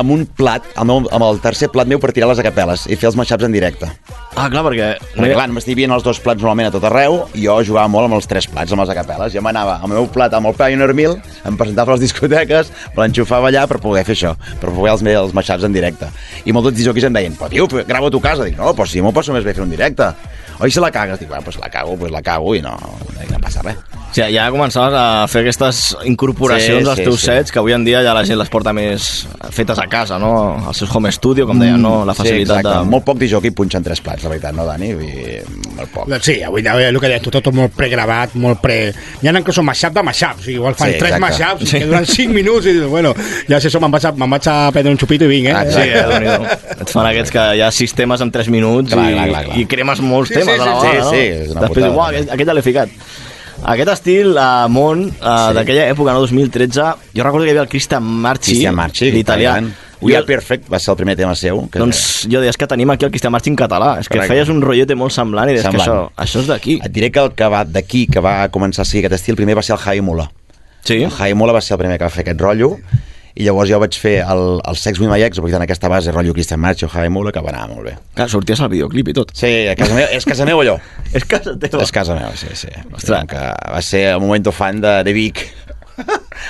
amb 0.00 0.10
un 0.14 0.24
plat, 0.26 0.64
amb 0.80 0.92
el, 0.94 1.08
amb 1.14 1.26
el 1.26 1.40
tercer 1.44 1.70
plat 1.72 1.88
meu 1.90 2.00
per 2.02 2.12
tirar 2.14 2.28
les 2.30 2.40
acapel·les 2.42 2.86
i 2.90 2.98
fer 2.98 3.10
els 3.10 3.18
mashups 3.18 3.46
en 3.46 3.54
directe. 3.54 3.88
Ah, 4.34 4.48
clar, 4.50 4.64
perquè... 4.66 4.88
Perquè, 5.14 5.30
clar, 5.36 5.46
només 5.50 5.66
havia 5.70 5.88
els 5.94 6.06
dos 6.06 6.18
plats 6.22 6.42
normalment 6.42 6.68
a 6.70 6.74
tot 6.74 6.84
arreu, 6.88 7.20
i 7.38 7.44
jo 7.44 7.60
jugava 7.66 7.86
molt 7.90 8.08
amb 8.08 8.18
els 8.18 8.26
tres 8.30 8.48
plats, 8.50 8.74
amb 8.74 8.82
les 8.82 8.90
acapel·les. 8.90 9.32
Jo 9.36 9.44
m'anava 9.46 9.76
amb 9.78 9.92
el 9.92 10.00
meu 10.00 10.08
plat 10.10 10.34
amb 10.34 10.50
el 10.50 10.56
Pioneer 10.58 10.96
Mill, 10.98 11.16
em 11.46 11.58
presentava 11.60 11.94
a 11.94 11.98
les 11.98 12.08
discoteques, 12.08 12.72
me 12.96 13.04
l'enxufava 13.04 13.52
allà 13.52 13.66
per 13.70 13.78
poder 13.84 14.02
fer 14.08 14.18
això, 14.18 14.34
per 14.60 14.72
poder 14.74 14.96
els, 14.96 15.06
els 15.14 15.36
mashups 15.38 15.68
en 15.68 15.76
directe. 15.76 16.10
I 16.44 16.54
molts 16.54 16.72
dels 16.72 16.80
disjockeys 16.82 17.08
em 17.10 17.18
deien, 17.20 17.38
però 17.38 17.52
tio, 17.52 17.68
grava 17.86 18.10
a 18.10 18.14
tu 18.14 18.22
casa. 18.24 18.48
Dic, 18.48 18.58
no, 18.58 18.74
però 18.74 18.90
si 18.90 19.04
m'ho 19.04 19.14
passo 19.14 19.36
més 19.36 19.46
bé 19.46 19.54
fer 19.54 19.62
un 19.62 19.70
directe. 19.70 20.10
Oi, 20.58 20.70
si 20.70 20.82
la 20.82 20.90
cagues? 20.94 21.22
Dic, 21.22 21.30
bueno, 21.30 21.46
pues 21.46 21.60
la 21.62 21.70
cago, 21.70 21.96
pues 21.98 22.14
la 22.14 22.22
cago 22.22 22.54
i 22.58 22.62
no, 22.62 22.74
no 22.74 23.42
passa 23.42 23.62
res. 23.62 23.93
O 24.14 24.16
sigui, 24.16 24.30
ja 24.36 24.44
començaves 24.54 24.94
a 24.94 25.24
fer 25.26 25.40
aquestes 25.42 25.78
incorporacions 26.06 26.84
Sí, 26.84 26.90
als 26.90 26.98
sí, 27.00 27.04
teus 27.08 27.18
sí. 27.18 27.26
sets, 27.26 27.50
que 27.50 27.58
avui 27.58 27.72
en 27.74 27.82
dia 27.82 27.98
ja 28.06 28.12
la 28.14 28.20
gent 28.22 28.38
les 28.38 28.48
porta 28.52 28.70
més 28.72 29.26
fetes 29.50 29.80
a 29.82 29.88
casa, 29.90 30.20
no? 30.22 30.28
Als 30.68 30.78
seus 30.78 30.92
home 30.94 31.10
studio, 31.10 31.48
com 31.48 31.58
deien, 31.58 31.80
no? 31.82 32.04
La 32.06 32.14
facilitat 32.14 32.60
Mm, 32.60 32.60
sí, 32.62 32.68
exacte. 32.68 32.84
de... 32.84 32.90
Molt 32.92 33.04
poc 33.08 33.18
disjockey 33.18 33.50
punxa 33.50 33.78
en 33.80 33.82
tres 33.88 34.00
plats, 34.00 34.22
la 34.22 34.30
veritat, 34.30 34.54
no, 34.54 34.64
Dani? 34.68 34.92
Vull 34.94 35.10
dir, 35.10 35.40
molt 35.80 35.90
poc. 35.96 36.12
Sí, 36.22 36.36
avui 36.46 36.62
dia 36.62 36.76
el 36.92 37.00
que 37.02 37.10
deies 37.10 37.22
tu, 37.26 37.32
tot 37.34 37.50
molt 37.52 37.74
pregravat, 37.74 38.36
molt 38.38 38.60
pre... 38.62 38.76
Hi 39.20 39.26
ha 39.28 39.34
inclús 39.34 39.58
mashup 39.66 39.92
de 39.98 40.02
mashups, 40.06 40.46
igual 40.54 40.76
fan 40.78 40.92
Sí, 40.92 40.98
tres 41.02 41.18
mashups 41.18 41.66
Sí. 41.74 41.78
que 41.80 41.86
duren 41.90 42.06
5 42.06 42.32
minuts 42.38 42.66
i 42.70 42.72
dius, 42.78 42.86
bueno, 42.94 43.14
ja 43.50 43.58
si 43.60 43.66
això 43.66 43.80
me'n 43.82 43.90
vaig, 43.90 44.06
a- 44.06 44.12
me'n 44.14 44.30
vaig 44.30 44.46
a 44.46 44.70
prendre 44.70 44.92
un 44.94 44.98
xupito 45.02 45.24
i 45.26 45.32
vinc, 45.34 45.50
eh? 45.50 45.58
Ah, 45.58 45.64
sí, 45.66 45.90
eh. 45.90 46.78
Et 46.80 46.88
fan 46.94 47.10
aquests 47.10 47.34
que 47.34 47.48
hi 47.58 47.66
ha 47.66 47.72
sis 47.74 47.92
temes 47.98 48.20
en 48.22 48.30
3 48.30 48.46
minuts 48.54 48.92
Clar, 48.94 49.10
i, 49.10 49.14
clar, 49.18 49.28
clar, 49.28 49.44
clar. 49.50 49.58
i 49.58 49.66
cremes 49.66 50.00
molts 50.06 50.30
Sí, 50.30 50.38
temes 50.38 50.54
sí, 50.54 50.60
a 50.60 50.64
la 50.70 50.80
sí, 50.80 50.86
vegada, 50.86 51.02
sí, 51.02 51.04
no? 51.04 51.10
sí, 51.10 51.26
és 51.42 51.50
una 51.50 51.66
Després, 51.66 52.28
aquest 52.30 52.46
ja 52.46 52.54
l'he 52.54 52.62
ficat. 52.70 52.88
Aquest 53.64 53.88
estil, 53.94 54.34
uh, 54.36 54.66
món, 54.68 55.06
uh, 55.08 55.14
Sí. 55.48 55.54
d'aquella 55.56 55.86
època, 55.90 56.12
no, 56.12 56.20
2013, 56.20 56.82
jo 57.16 57.24
recordo 57.24 57.44
que 57.44 57.50
hi 57.50 57.54
havia 57.54 57.62
el 57.62 57.68
Christian 57.72 58.02
Marchi, 58.04 58.50
Cristian 58.52 58.74
Marchi, 58.74 59.10
l'italià. 59.10 59.56
italià. 59.58 59.74
We 60.04 60.14
Are 60.18 60.26
Perfect 60.26 60.68
va 60.70 60.78
ser 60.78 60.90
el 60.92 60.96
primer 60.98 61.16
tema 61.16 61.34
seu. 61.34 61.62
Que 61.70 61.78
Doncs 61.80 62.26
jo 62.28 62.40
deia, 62.42 62.50
és 62.52 62.58
que 62.60 62.66
tenim 62.68 62.90
aquí 62.92 63.06
el 63.06 63.10
Christian 63.10 63.32
Marchi 63.32 63.48
en 63.48 63.56
català. 63.56 63.94
És 64.00 64.08
que 64.08 64.18
Correcte. 64.18 64.34
feies 64.34 64.48
un 64.52 64.60
rotllete 64.60 64.94
molt 64.94 65.12
semblant 65.12 65.48
i 65.48 65.54
deies 65.54 65.64
que 65.64 65.70
això, 65.78 65.84
Semblant. 65.84 66.10
això 66.16 66.40
és 66.40 66.46
d'aquí. 66.46 66.78
Et 66.84 66.92
diré 66.92 67.10
que 67.10 67.20
el 67.20 67.32
que 67.32 67.48
va 67.48 67.64
d'aquí, 67.64 68.06
que 68.06 68.20
va 68.20 68.50
començar 68.50 68.82
a 68.82 68.84
seguir 68.84 69.06
aquest 69.06 69.22
estil, 69.22 69.34
primer 69.36 69.56
va 69.56 69.62
ser 69.62 69.72
el 69.76 69.78
Javi 69.80 70.02
Mula. 70.02 70.30
Sí? 70.84 71.02
El 71.04 71.10
Javi 71.10 71.32
Mula 71.32 71.54
va 71.54 71.62
ser 71.62 71.74
el 71.74 71.78
primer 71.78 71.96
que 71.98 72.04
va 72.04 72.10
fer 72.10 72.20
aquest 72.20 72.38
rotllo, 72.40 72.76
i 73.34 73.42
llavors 73.48 73.66
jo 73.66 73.80
vaig 73.82 73.96
fer 73.98 74.20
el, 74.22 74.44
el 74.62 74.76
Sex 74.78 75.00
with 75.02 75.10
my 75.10 75.18
ex, 75.26 75.40
aprofitant 75.40 75.64
aquesta 75.64 75.88
base, 75.90 76.12
rotllo 76.14 76.34
Christian 76.36 76.60
Marchi 76.62 76.86
o 76.86 76.90
Javi 76.92 77.10
Mula, 77.10 77.32
que 77.34 77.42
va 77.42 77.50
anar 77.50 77.64
molt 77.72 77.88
bé. 77.88 77.96
Clar, 78.14 78.28
sorties 78.30 78.62
al 78.62 78.70
videoclip 78.70 79.10
i 79.10 79.14
tot. 79.16 79.32
Sí, 79.34 79.50
a 79.66 79.74
casa 79.78 79.96
meva, 79.96 80.06
és 80.14 80.26
casa 80.28 80.46
meva 80.46 80.62
allò. 80.62 80.76
És 81.18 81.26
casa 81.30 81.56
teva. 81.58 81.82
És 81.82 81.92
casa 81.94 82.14
meva, 82.14 82.30
sí, 82.38 82.50
sí. 82.58 82.70
Ostres. 82.92 83.26
Que 83.30 83.42
va 83.74 83.82
ser 83.82 84.04
el 84.12 84.22
moment 84.22 84.50
fan 84.54 84.80
de, 84.82 84.94
de 85.06 85.14
Vic. 85.16 85.42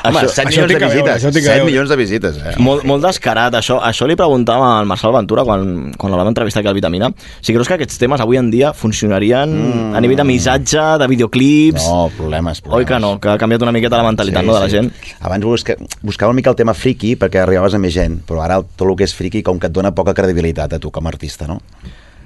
Home, 0.03 0.19
Això- 0.19 0.29
7 0.29 0.49
això 0.49 0.65
milions 0.65 0.73
de 0.73 0.79
veure, 0.79 0.95
visites. 0.95 1.17
això 1.17 1.33
tinc 1.33 1.45
a 1.45 1.49
7 1.49 1.55
veure. 1.55 1.65
milions 1.71 1.89
de 1.89 1.97
visites, 1.97 2.37
eh? 2.37 2.55
Molt, 2.59 2.85
molt 2.85 3.05
descarat, 3.05 3.55
això, 3.55 3.79
això 3.81 4.07
li 4.07 4.17
preguntava 4.17 4.79
al 4.79 4.87
Marçal 4.87 5.13
Ventura 5.13 5.45
quan, 5.45 5.93
quan 5.97 6.13
el 6.13 6.19
vam 6.19 6.29
entrevistar 6.29 6.61
aquí 6.61 6.69
al 6.69 6.75
Vitamina. 6.75 7.11
Si 7.41 7.53
creus 7.53 7.69
que 7.69 7.75
aquests 7.75 7.99
temes 7.99 8.21
avui 8.21 8.37
en 8.37 8.51
dia 8.51 8.73
funcionarien 8.73 9.49
mm. 9.49 9.95
a 9.95 10.01
nivell 10.01 10.17
de 10.17 10.25
missatge, 10.25 10.85
de 10.99 11.09
videoclips... 11.09 11.87
No, 11.87 12.11
problemes, 12.17 12.61
problemes. 12.61 12.85
Oi 12.85 12.89
que 12.91 13.01
no? 13.01 13.19
Que 13.21 13.29
ha 13.35 13.39
canviat 13.39 13.63
una 13.63 13.73
miqueta 13.73 13.97
la 13.97 14.09
mentalitat 14.09 14.45
no, 14.45 14.55
de 14.55 14.61
la 14.61 14.69
gent. 14.69 14.93
Abans 15.21 15.45
busca, 15.45 15.77
buscava 16.03 16.31
una 16.33 16.41
mica 16.41 16.51
el 16.51 16.57
tema 16.57 16.75
friki 16.75 17.15
perquè 17.21 17.43
arribaves 17.43 17.75
a 17.75 17.83
més 17.83 17.95
gent, 17.95 18.21
però 18.27 18.43
ara 18.45 18.61
tot 18.63 18.89
el 18.89 18.97
que 18.97 19.09
és 19.09 19.15
friki 19.15 19.43
com 19.43 19.61
que 19.61 19.71
et 19.71 19.75
dona 19.75 19.95
poca 19.95 20.15
credibilitat 20.15 20.75
a 20.75 20.79
tu 20.83 20.91
com 20.91 21.07
a 21.07 21.15
artista, 21.15 21.47
no? 21.51 21.61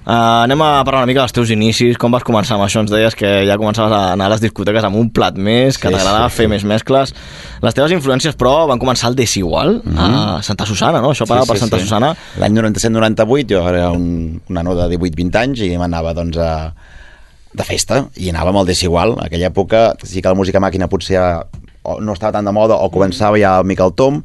Uh, 0.08 0.46
anem 0.46 0.62
a 0.64 0.68
parlar 0.88 1.02
una 1.02 1.08
mica 1.10 1.20
dels 1.20 1.34
teus 1.36 1.50
inicis, 1.52 1.98
com 2.00 2.14
vas 2.14 2.24
començar 2.24 2.54
amb 2.56 2.64
això? 2.64 2.80
Ens 2.80 2.88
deies 2.88 3.12
que 3.12 3.28
ja 3.44 3.58
començaves 3.60 3.92
a 3.92 4.14
anar 4.14 4.30
a 4.30 4.32
les 4.32 4.40
discoteques 4.40 4.86
amb 4.88 4.96
un 4.96 5.10
plat 5.12 5.36
més, 5.36 5.76
que 5.76 5.90
Sí, 5.90 5.92
t'agradava 5.92 6.30
sí, 6.30 6.36
fer 6.38 6.46
sí. 6.46 6.52
més 6.54 6.64
mescles. 6.64 7.12
Les 7.60 7.76
teves 7.76 7.92
influències, 7.92 8.38
però, 8.40 8.54
van 8.70 8.80
començar 8.80 9.10
al 9.10 9.18
Desigual, 9.18 9.82
mm 9.84 9.98
-hmm. 9.98 10.38
a 10.38 10.42
Santa 10.42 10.64
Susana, 10.64 11.02
no? 11.04 11.10
Això 11.12 11.26
parava 11.28 11.44
per 11.44 11.58
Santa 11.58 11.78
Susana. 11.78 12.14
L'any 12.38 12.54
97-98 12.56 13.46
jo 13.50 13.68
era 13.68 13.90
un, 13.90 14.40
un 14.48 14.54
nano 14.54 14.74
de 14.74 14.88
18-20 14.96 15.36
anys 15.36 15.60
i 15.60 15.76
m'anava 15.76 16.14
doncs 16.14 16.38
a, 16.38 16.72
de 17.52 17.64
festa 17.64 18.08
i 18.16 18.30
anava 18.30 18.48
amb 18.48 18.60
el 18.60 18.66
Desigual. 18.66 19.12
En 19.12 19.26
aquella 19.26 19.48
època 19.48 19.94
sí 20.02 20.22
que 20.22 20.28
la 20.28 20.34
música 20.34 20.58
màquina 20.58 20.88
potser 20.88 21.20
o 21.82 22.00
no 22.00 22.12
estava 22.14 22.32
tan 22.32 22.46
de 22.46 22.52
moda 22.52 22.76
o 22.76 22.90
començava 22.90 23.38
ja 23.38 23.58
el 23.58 23.66
Miquel 23.66 23.92
Tom 23.92 24.22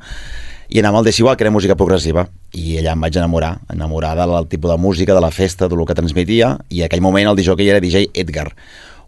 i 0.73 0.81
anava 0.81 0.97
al 0.97 1.05
Desigual, 1.05 1.37
que 1.37 1.45
era 1.45 1.53
música 1.53 1.75
progressiva 1.77 2.25
i 2.57 2.79
allà 2.81 2.95
em 2.97 3.03
vaig 3.05 3.19
enamorar, 3.19 3.59
enamorar 3.69 4.15
del 4.17 4.47
tipus 4.49 4.71
de 4.71 4.77
música, 4.81 5.13
de 5.13 5.21
la 5.21 5.29
festa, 5.29 5.69
de 5.69 5.77
lo 5.77 5.85
que 5.85 5.93
transmetia 5.93 6.55
i 6.73 6.81
en 6.81 6.89
aquell 6.89 7.03
moment 7.05 7.29
el 7.29 7.37
DJ 7.37 7.69
era 7.69 7.83
DJ 7.83 8.09
Edgar 8.13 8.49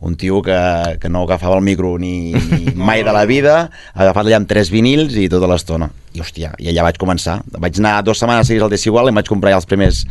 un 0.06 0.16
tio 0.16 0.42
que, 0.44 0.54
que 1.02 1.10
no 1.10 1.24
agafava 1.24 1.58
el 1.58 1.64
micro 1.64 1.98
ni, 1.98 2.34
ni 2.34 2.74
mai 2.90 3.02
de 3.04 3.14
la 3.16 3.26
vida, 3.26 3.70
agafat 3.94 4.28
allà 4.28 4.42
amb 4.42 4.50
tres 4.50 4.70
vinils 4.70 5.16
i 5.18 5.28
tota 5.32 5.50
l'estona. 5.50 5.90
I 6.14 6.22
hòstia, 6.22 6.52
i 6.62 6.70
allà 6.70 6.86
vaig 6.86 7.00
començar. 7.02 7.40
Vaig 7.58 7.80
anar 7.82 8.02
dues 8.06 8.22
setmanes 8.22 8.52
seguides 8.52 8.68
al 8.68 8.74
Desigual 8.76 9.10
i 9.10 9.14
em 9.14 9.22
vaig 9.22 9.32
comprar 9.32 9.56
ja 9.56 9.62
els 9.62 9.70
primers 9.70 10.04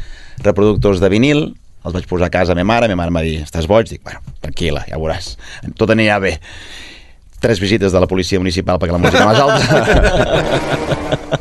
reproductors 0.42 1.02
de 1.04 1.12
vinil, 1.12 1.46
els 1.84 1.94
vaig 1.94 2.08
posar 2.10 2.30
a 2.30 2.34
casa 2.34 2.56
a 2.56 2.58
ma 2.58 2.64
mare, 2.74 2.88
ma 2.88 3.02
mare 3.02 3.12
em 3.12 3.20
va 3.20 3.24
dir, 3.26 3.36
estàs 3.44 3.68
boig? 3.70 3.92
Dic, 3.92 4.02
bueno, 4.02 4.24
tranquil·la, 4.42 4.86
ja 4.88 4.98
veuràs, 5.00 5.34
tot 5.78 5.92
anirà 5.94 6.18
bé. 6.24 6.38
Tres 7.44 7.60
visites 7.60 7.92
de 7.92 8.00
la 8.00 8.08
policia 8.08 8.40
municipal 8.40 8.80
perquè 8.80 8.96
la 8.96 9.02
música 9.04 9.28
més 9.28 9.40
alta. 9.44 11.04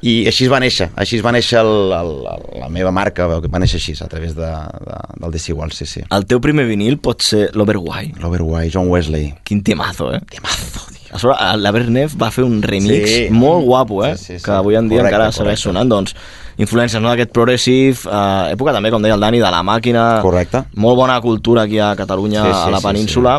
I 0.00 0.12
així 0.30 0.46
es 0.46 0.50
va 0.50 0.56
néixer, 0.62 0.86
així 0.96 1.18
es 1.18 1.24
va 1.24 1.28
néixer 1.34 1.58
el, 1.60 1.90
el, 1.92 2.12
la 2.56 2.70
meva 2.72 2.88
marca, 2.94 3.26
va 3.28 3.60
néixer 3.60 3.76
així, 3.76 3.92
a 4.00 4.06
través 4.08 4.32
de, 4.32 4.48
de, 4.86 5.00
del 5.20 5.34
Desigual, 5.34 5.74
sí, 5.76 5.84
sí. 5.84 6.00
El 6.16 6.24
teu 6.30 6.40
primer 6.40 6.64
vinil 6.70 6.96
pot 7.04 7.20
ser 7.26 7.50
l'Overwhy. 7.52 8.14
L'Overwhy, 8.22 8.70
John 8.72 8.88
Wesley. 8.88 9.34
Quin 9.44 9.60
temazo, 9.66 10.08
eh? 10.16 10.22
Temazo, 10.32 10.86
tio. 10.94 11.10
A 11.12 11.18
sobre, 11.20 11.36
la 11.60 11.72
Bernef 11.74 12.14
va 12.16 12.30
fer 12.32 12.46
un 12.46 12.62
remix 12.62 13.10
Sí. 13.10 13.26
molt 13.34 13.66
guapo, 13.66 14.00
eh? 14.06 14.14
Sí, 14.16 14.24
sí, 14.24 14.38
sí. 14.38 14.44
Que 14.46 14.54
avui 14.56 14.78
en 14.80 14.88
dia 14.88 15.02
Correcte, 15.02 15.18
encara 15.18 15.36
segueix 15.36 15.60
sonant, 15.66 15.90
doncs, 15.92 16.14
influències, 16.56 17.02
no?, 17.02 17.10
d'aquest 17.12 17.34
progressive, 17.36 18.06
eh, 18.08 18.54
època 18.54 18.72
també, 18.72 18.94
com 18.94 19.04
deia 19.04 19.18
el 19.18 19.26
Dani, 19.26 19.42
de 19.42 19.50
la 19.52 19.60
màquina. 19.66 20.06
Correcte. 20.24 20.64
Molt 20.80 20.96
bona 21.02 21.20
cultura 21.20 21.66
aquí 21.68 21.76
a 21.82 21.92
Catalunya, 21.98 22.46
Sí, 22.46 22.54
sí, 22.54 22.64
a 22.70 22.72
la 22.72 22.80
sí, 22.80 22.86
península. 22.88 23.36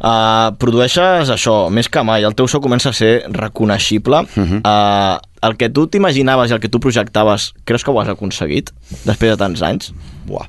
Uh, 0.00 0.56
produeixes 0.56 1.28
això, 1.28 1.66
més 1.68 1.90
que 1.92 2.00
mai, 2.06 2.24
el 2.24 2.32
teu 2.36 2.48
so 2.48 2.60
comença 2.64 2.88
a 2.88 2.96
ser 2.96 3.24
reconeixible. 3.36 4.24
Uh. 4.36 4.40
-huh. 4.40 4.60
uh, 4.64 5.18
el 5.42 5.56
que 5.56 5.68
tu 5.68 5.86
t'imaginaves 5.86 6.50
i 6.50 6.54
el 6.54 6.60
que 6.60 6.68
tu 6.68 6.80
projectaves, 6.80 7.52
creus 7.64 7.84
que 7.84 7.90
ho 7.90 8.00
has 8.00 8.08
aconseguit 8.08 8.70
després 9.04 9.30
de 9.30 9.36
tants 9.36 9.62
anys? 9.62 9.92
Buah. 10.26 10.46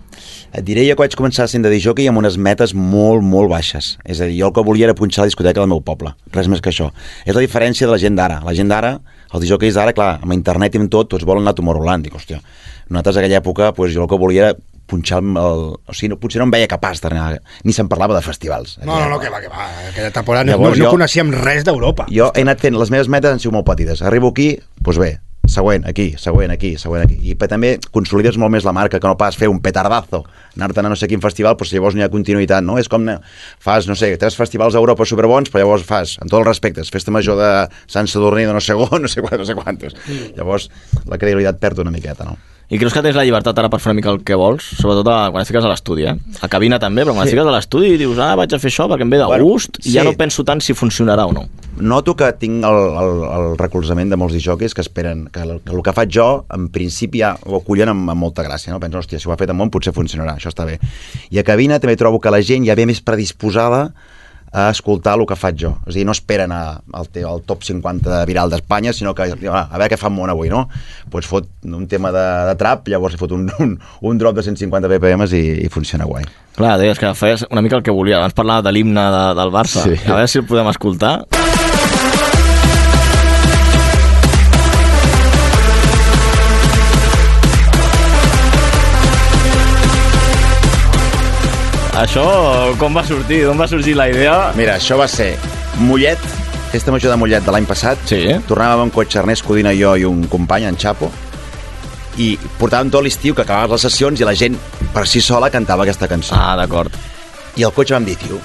Et 0.54 0.64
diré 0.64 0.84
jo 0.84 0.96
que 0.96 1.04
vaig 1.04 1.16
començar 1.16 1.48
sent 1.48 1.64
de 1.64 1.70
disjockey 1.70 2.08
amb 2.08 2.20
unes 2.20 2.36
metes 2.38 2.74
molt, 2.74 3.24
molt 3.24 3.50
baixes. 3.50 3.98
És 4.04 4.20
a 4.20 4.26
dir, 4.26 4.42
jo 4.42 4.48
el 4.48 4.54
que 4.54 4.64
volia 4.64 4.90
era 4.90 4.94
punxar 4.94 5.24
la 5.24 5.30
discoteca 5.32 5.62
del 5.62 5.70
meu 5.72 5.80
poble. 5.80 6.12
Res 6.36 6.48
més 6.52 6.60
que 6.60 6.70
això. 6.70 6.92
És 7.26 7.36
la 7.36 7.42
diferència 7.42 7.88
de 7.88 7.92
la 7.92 7.98
gent 7.98 8.16
d'ara. 8.16 8.42
La 8.44 8.54
gent 8.54 8.68
d'ara, 8.68 9.00
els 9.32 9.42
disjockeys 9.42 9.76
d'ara, 9.80 9.94
clar, 9.94 10.20
amb 10.22 10.34
internet 10.34 10.76
i 10.76 10.78
amb 10.78 10.92
tot, 10.92 11.10
tots 11.10 11.24
volen 11.24 11.44
anar 11.44 11.56
a 11.56 11.60
Tomorrowland. 11.60 12.04
Dic, 12.04 12.16
hòstia, 12.16 12.42
nosaltres 12.90 13.16
a 13.16 13.20
aquella 13.20 13.40
època, 13.40 13.72
pues, 13.74 13.94
jo 13.96 14.04
el 14.04 14.10
que 14.10 14.20
volia 14.20 14.42
era 14.50 14.56
punxar 14.92 15.22
el... 15.24 15.64
O 15.80 15.96
sigui, 15.96 16.12
no, 16.12 16.20
potser 16.22 16.44
no 16.44 16.50
em 16.50 16.54
veia 16.58 16.68
capaç 16.72 17.00
d'anar... 17.02 17.40
Ni 17.64 17.74
se'n 17.74 17.88
parlava 17.92 18.18
de 18.20 18.22
festivals. 18.28 18.76
No, 18.84 19.00
no, 19.00 19.08
no, 19.16 19.20
que 19.24 19.32
va, 19.32 19.40
que 19.42 19.50
va. 19.52 19.66
Aquella 19.90 20.12
temporada 20.12 20.46
no, 20.52 20.58
Llavors 20.58 20.76
no, 20.78 20.84
no 20.84 20.92
jo- 20.92 20.96
coneixíem 21.00 21.32
res 21.42 21.64
d'Europa. 21.68 22.06
Jo 22.12 22.30
he 22.36 22.44
anat 22.46 22.60
fent, 22.62 22.76
les 22.78 22.92
meves 22.94 23.10
metes 23.12 23.32
han 23.34 23.40
sigut 23.44 23.56
molt 23.62 23.68
petites. 23.72 24.04
Arribo 24.06 24.30
aquí, 24.36 24.52
doncs 24.84 25.00
bé, 25.02 25.14
següent, 25.52 25.84
aquí, 25.90 26.06
següent, 26.22 26.52
aquí, 26.54 26.76
següent, 26.80 27.02
aquí. 27.08 27.18
I 27.32 27.34
també 27.50 27.74
consolides 27.92 28.38
molt 28.40 28.54
més 28.54 28.64
la 28.68 28.72
marca 28.78 29.00
que 29.02 29.10
no 29.10 29.18
pas 29.20 29.36
fer 29.36 29.50
un 29.52 29.58
petardazo, 29.64 30.22
anar-te'n 30.56 30.88
a 30.88 30.92
no 30.94 30.96
sé 31.00 31.10
quin 31.12 31.20
festival, 31.24 31.58
però 31.60 31.68
si 31.68 31.76
llavors 31.76 31.98
no 31.98 32.04
hi 32.04 32.06
ha 32.06 32.12
continuïtat, 32.14 32.64
no? 32.64 32.78
És 32.80 32.88
com 32.92 33.04
fas, 33.60 33.90
no 33.90 33.98
sé, 34.00 34.14
tres 34.22 34.38
festivals 34.40 34.78
a 34.78 34.80
Europa 34.80 35.04
superbons, 35.10 35.50
però 35.52 35.66
llavors 35.66 35.84
fas, 35.88 36.14
en 36.22 36.30
tots 36.32 36.40
els 36.44 36.48
respectes, 36.48 36.94
festa 36.94 37.12
major 37.12 37.36
de 37.42 37.52
Sant 37.92 38.08
Sadurní 38.08 38.46
de 38.48 38.54
no 38.56 38.62
sé 38.64 38.78
on, 38.78 39.02
no 39.02 39.12
sé 39.12 39.20
quantos, 39.26 39.42
no 39.44 39.50
sé 39.50 39.58
quantos. 39.60 39.98
Llavors, 40.38 40.70
la 41.10 41.18
credibilitat 41.20 41.60
perd 41.60 41.84
una 41.84 41.92
miqueta, 41.92 42.24
no? 42.30 42.38
I 42.72 42.78
creus 42.80 42.94
que 42.96 43.02
tens 43.04 43.18
la 43.20 43.26
llibertat 43.28 43.58
ara 43.60 43.68
per 43.68 43.82
fer 43.84 43.90
una 43.92 43.98
mica 43.98 44.12
el 44.14 44.22
que 44.24 44.36
vols? 44.40 44.64
Sobretot 44.80 45.08
a, 45.12 45.16
quan 45.34 45.44
et 45.44 45.50
fiques 45.50 45.66
a 45.68 45.68
l'estudi, 45.68 46.06
eh? 46.08 46.14
A 46.40 46.48
cabina 46.48 46.78
també, 46.80 47.04
però 47.04 47.12
quan 47.18 47.26
Sí. 47.28 47.34
et 47.34 47.36
fiques 47.36 47.50
a 47.50 47.52
l'estudi 47.52 47.90
i 47.94 47.98
dius, 48.00 48.18
ah, 48.24 48.30
vaig 48.40 48.54
a 48.56 48.60
fer 48.64 48.72
això 48.72 48.86
perquè 48.88 49.04
em 49.04 49.10
ve 49.12 49.18
de 49.20 49.26
Bueno, 49.28 49.44
gust, 49.44 49.82
i 49.84 49.92
ja 49.92 50.06
sí. 50.06 50.08
no 50.08 50.14
penso 50.16 50.46
tant 50.48 50.62
si 50.64 50.72
funcionarà 50.74 51.26
o 51.28 51.34
no. 51.36 51.44
noto 51.82 52.16
que 52.16 52.32
tinc 52.40 52.64
el, 52.64 52.80
el, 53.02 53.12
el 53.28 53.58
recolzament 53.58 54.10
de 54.10 54.16
molts 54.16 54.34
disjockeys 54.36 54.74
que 54.74 54.82
esperen 54.82 55.28
que 55.34 55.42
el, 55.42 55.60
que 55.66 55.76
el 55.76 55.82
que 55.84 55.94
faig 55.94 56.10
jo, 56.16 56.46
en 56.54 56.70
principi, 56.70 57.20
ja 57.20 57.36
ho 57.44 57.58
acullen 57.60 57.90
amb, 57.90 58.10
amb 58.10 58.22
molta 58.22 58.44
gràcia, 58.44 58.72
no? 58.72 58.80
Pensen, 58.80 59.00
hòstia, 59.02 59.20
si 59.20 59.28
ho 59.28 59.34
ha 59.34 59.38
fet 59.40 59.50
en 59.50 59.58
món 59.58 59.70
potser 59.70 59.92
funcionarà, 59.92 60.38
això 60.38 60.48
està 60.54 60.64
bé. 60.66 60.80
I 61.32 61.40
a 61.40 61.44
cabina 61.44 61.80
també 61.80 61.98
trobo 61.98 62.20
que 62.22 62.32
la 62.32 62.40
gent 62.42 62.64
ja 62.68 62.76
ve 62.76 62.86
més 62.86 63.02
predisposada 63.02 63.90
a 64.54 64.70
escoltar 64.70 65.14
el 65.18 65.26
que 65.26 65.36
faig 65.40 65.56
jo. 65.62 65.70
És 65.88 65.94
a 65.96 65.98
dir, 65.98 66.06
no 66.06 66.12
esperen 66.12 66.52
a, 66.52 66.82
al, 66.94 67.08
te- 67.10 67.24
al 67.24 67.42
top 67.48 67.64
50 67.64 68.26
viral 68.28 68.50
d'Espanya, 68.52 68.92
sinó 68.94 69.14
que 69.16 69.24
"Ah, 69.48 69.68
a 69.72 69.78
veure 69.78 69.90
què 69.94 69.98
fa 69.98 70.08
el 70.10 70.14
món 70.14 70.30
avui, 70.30 70.50
no? 70.52 70.68
Pues 71.10 71.26
fot 71.26 71.48
un 71.64 71.88
tema 71.88 72.12
de, 72.12 72.26
de 72.50 72.56
trap, 72.60 72.88
llavors 72.92 73.14
li 73.16 73.20
fot 73.22 73.32
un, 73.32 73.50
un, 73.60 73.78
un 74.02 74.18
drop 74.20 74.36
de 74.36 74.44
150 74.44 74.88
BPM 74.92 75.24
i, 75.32 75.44
i 75.66 75.70
funciona 75.70 76.04
guai. 76.06 76.26
Clar, 76.58 76.78
deies 76.80 77.00
que 77.00 77.14
feies 77.16 77.46
una 77.50 77.62
mica 77.62 77.78
el 77.80 77.84
que 77.84 77.92
volia. 77.96 78.18
Abans 78.20 78.34
parlava 78.36 78.62
de 78.68 78.72
l'himne 78.76 79.00
de, 79.16 79.24
del 79.40 79.52
Barça. 79.56 79.86
Sí. 79.88 79.96
A 80.06 80.16
veure 80.20 80.28
si 80.28 80.40
el 80.44 80.46
podem 80.46 80.68
escoltar. 80.68 81.22
Això, 92.00 92.24
com 92.80 92.96
va 92.96 93.04
sortir? 93.06 93.42
D'on 93.46 93.60
va 93.60 93.68
sorgir 93.68 93.96
la 94.00 94.08
idea? 94.10 94.36
Mira, 94.56 94.78
això 94.80 94.96
va 95.00 95.08
ser 95.12 95.34
Mollet, 95.84 96.22
festa 96.72 96.92
major 96.94 97.12
de 97.12 97.18
Mollet 97.20 97.44
de 97.46 97.52
l'any 97.54 97.68
passat. 97.68 98.00
Sí. 98.10 98.22
Tornàvem 98.48 98.86
en 98.88 98.94
cotxe 98.96 99.20
Ernest 99.22 99.44
Codina, 99.46 99.74
jo 99.76 99.94
i 100.00 100.06
un 100.08 100.24
company, 100.32 100.66
en 100.70 100.78
Chapo, 100.80 101.12
i 102.22 102.34
portàvem 102.60 102.90
tot 102.94 103.04
l'estiu 103.06 103.36
que 103.36 103.44
acabaves 103.44 103.76
les 103.76 103.86
sessions 103.90 104.22
i 104.22 104.28
la 104.28 104.34
gent 104.38 104.56
per 104.96 105.06
si 105.08 105.22
sola 105.24 105.50
cantava 105.52 105.84
aquesta 105.86 106.08
cançó. 106.12 106.36
Ah, 106.40 106.56
d'acord. 106.60 106.96
I 107.60 107.68
al 107.68 107.74
cotxe 107.76 107.94
vam 107.98 108.08
dir, 108.08 108.16
tio, 108.20 108.40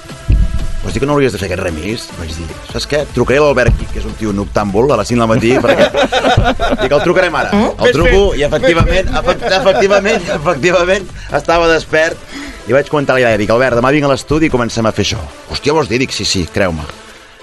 vols 0.83 0.93
dir 0.93 0.99
que 1.01 1.07
no 1.07 1.15
hauries 1.15 1.31
de 1.31 1.39
fer 1.39 1.47
aquest 1.47 1.63
remix? 1.63 2.09
Vaig 2.19 2.33
dir, 2.35 2.47
saps 2.73 2.87
què? 2.91 3.05
Trucaré 3.15 3.39
a 3.39 3.45
l'Albert 3.47 3.79
que 3.93 4.01
és 4.01 4.05
un 4.07 4.15
tio 4.19 4.33
noctàmbul, 4.35 4.91
a 4.91 4.99
les 4.99 5.07
5 5.13 5.23
del 5.23 5.31
matí, 5.31 5.53
perquè... 5.63 5.87
Dic, 6.83 6.91
el 6.91 7.03
trucarem 7.07 7.39
ara. 7.39 7.55
El 7.79 7.95
truco 7.95 8.33
i 8.35 8.43
efectivament, 8.47 9.07
efect- 9.23 9.47
efectivament, 9.61 10.29
efectivament, 10.35 11.07
estava 11.39 11.71
despert 11.71 12.19
i 12.67 12.73
vaig 12.75 12.89
comentar 12.91 13.15
la 13.15 13.21
idea. 13.21 13.37
Dic, 13.39 13.49
Albert, 13.49 13.77
demà 13.79 13.91
vinc 13.95 14.05
a 14.05 14.13
l'estudi 14.13 14.47
i 14.47 14.53
comencem 14.53 14.85
a 14.85 14.91
fer 14.91 15.05
això. 15.05 15.19
Hòstia, 15.51 15.73
vols 15.73 15.87
dir? 15.89 15.99
Dic, 15.99 16.11
sí, 16.11 16.25
sí, 16.25 16.45
creu-me. 16.51 16.83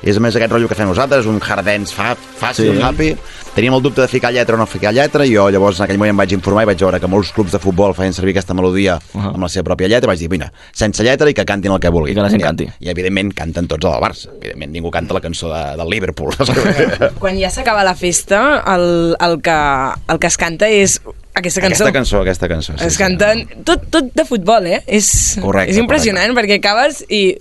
És 0.05 0.19
a 0.19 0.21
més 0.21 0.35
aquest 0.37 0.53
rotllo 0.53 0.69
que 0.69 0.77
fem 0.77 0.85
nosaltres, 0.91 1.25
un 1.25 1.39
hard 1.41 1.65
dance 1.65 1.95
fa, 1.97 2.11
fàcil, 2.15 2.75
Sí. 2.77 2.83
happy. 2.83 3.17
Teníem 3.55 3.73
el 3.73 3.81
dubte 3.81 4.03
de 4.03 4.09
ficar 4.09 4.31
lletra 4.35 4.55
o 4.55 4.59
no 4.59 4.67
ficar 4.67 4.93
lletra, 4.93 5.25
i 5.25 5.33
jo 5.35 5.49
llavors 5.49 5.79
en 5.81 5.85
aquell 5.85 5.97
moment 5.97 6.11
em 6.11 6.17
vaig 6.19 6.33
informar 6.35 6.65
i 6.65 6.67
vaig 6.67 6.79
veure 6.83 7.01
que 7.01 7.07
molts 7.09 7.31
clubs 7.33 7.53
de 7.53 7.59
futbol 7.59 7.95
feien 7.95 8.13
servir 8.13 8.35
aquesta 8.35 8.53
melodia 8.53 8.97
uh 8.97 9.21
-huh. 9.21 9.29
amb 9.35 9.43
la 9.43 9.49
seva 9.49 9.65
pròpia 9.71 9.89
lletra, 9.89 10.05
i 10.05 10.13
vaig 10.13 10.19
dir, 10.19 10.29
mira, 10.29 10.53
sense 10.73 11.03
lletra 11.03 11.31
i 11.31 11.33
que 11.33 11.45
cantin 11.47 11.73
el 11.73 11.81
que 11.81 11.89
vulguin. 11.89 12.13
I 12.13 12.17
que 12.17 12.21
la 12.23 12.29
gent 12.29 12.41
I- 12.43 12.45
canti. 12.45 12.69
I, 12.81 12.89
evidentment 12.91 13.33
canten 13.33 13.67
tots 13.67 13.87
a 13.87 13.91
del 13.93 14.01
Barça. 14.03 14.29
Evidentment 14.37 14.73
ningú 14.73 14.91
canta 14.91 15.15
la 15.15 15.21
cançó 15.23 15.49
de, 15.49 15.77
del 15.77 15.89
Liverpool. 15.89 16.35
Quan 17.19 17.39
ja 17.41 17.49
s'acaba 17.49 17.83
la 17.83 17.95
festa, 17.95 18.63
el, 18.77 19.17
el, 19.19 19.41
que, 19.41 19.93
el 20.09 20.19
que 20.19 20.27
es 20.27 20.37
canta 20.37 20.69
és 20.69 21.01
aquesta 21.35 21.61
cançó. 21.61 21.85
aquesta 21.85 21.93
cançó, 21.93 22.21
aquesta 22.23 22.49
cançó. 22.49 22.77
Sí, 22.79 22.87
es 22.87 22.95
sí. 22.95 23.03
canten 23.03 23.45
tot, 23.67 23.89
tot 23.91 24.13
de 24.15 24.25
futbol, 24.29 24.67
eh? 24.71 24.83
És, 24.87 25.09
Correcte, 25.43 25.75
és 25.75 25.81
impressionant 25.83 26.35
perquè 26.37 26.61
acabes 26.61 27.03
i 27.09 27.37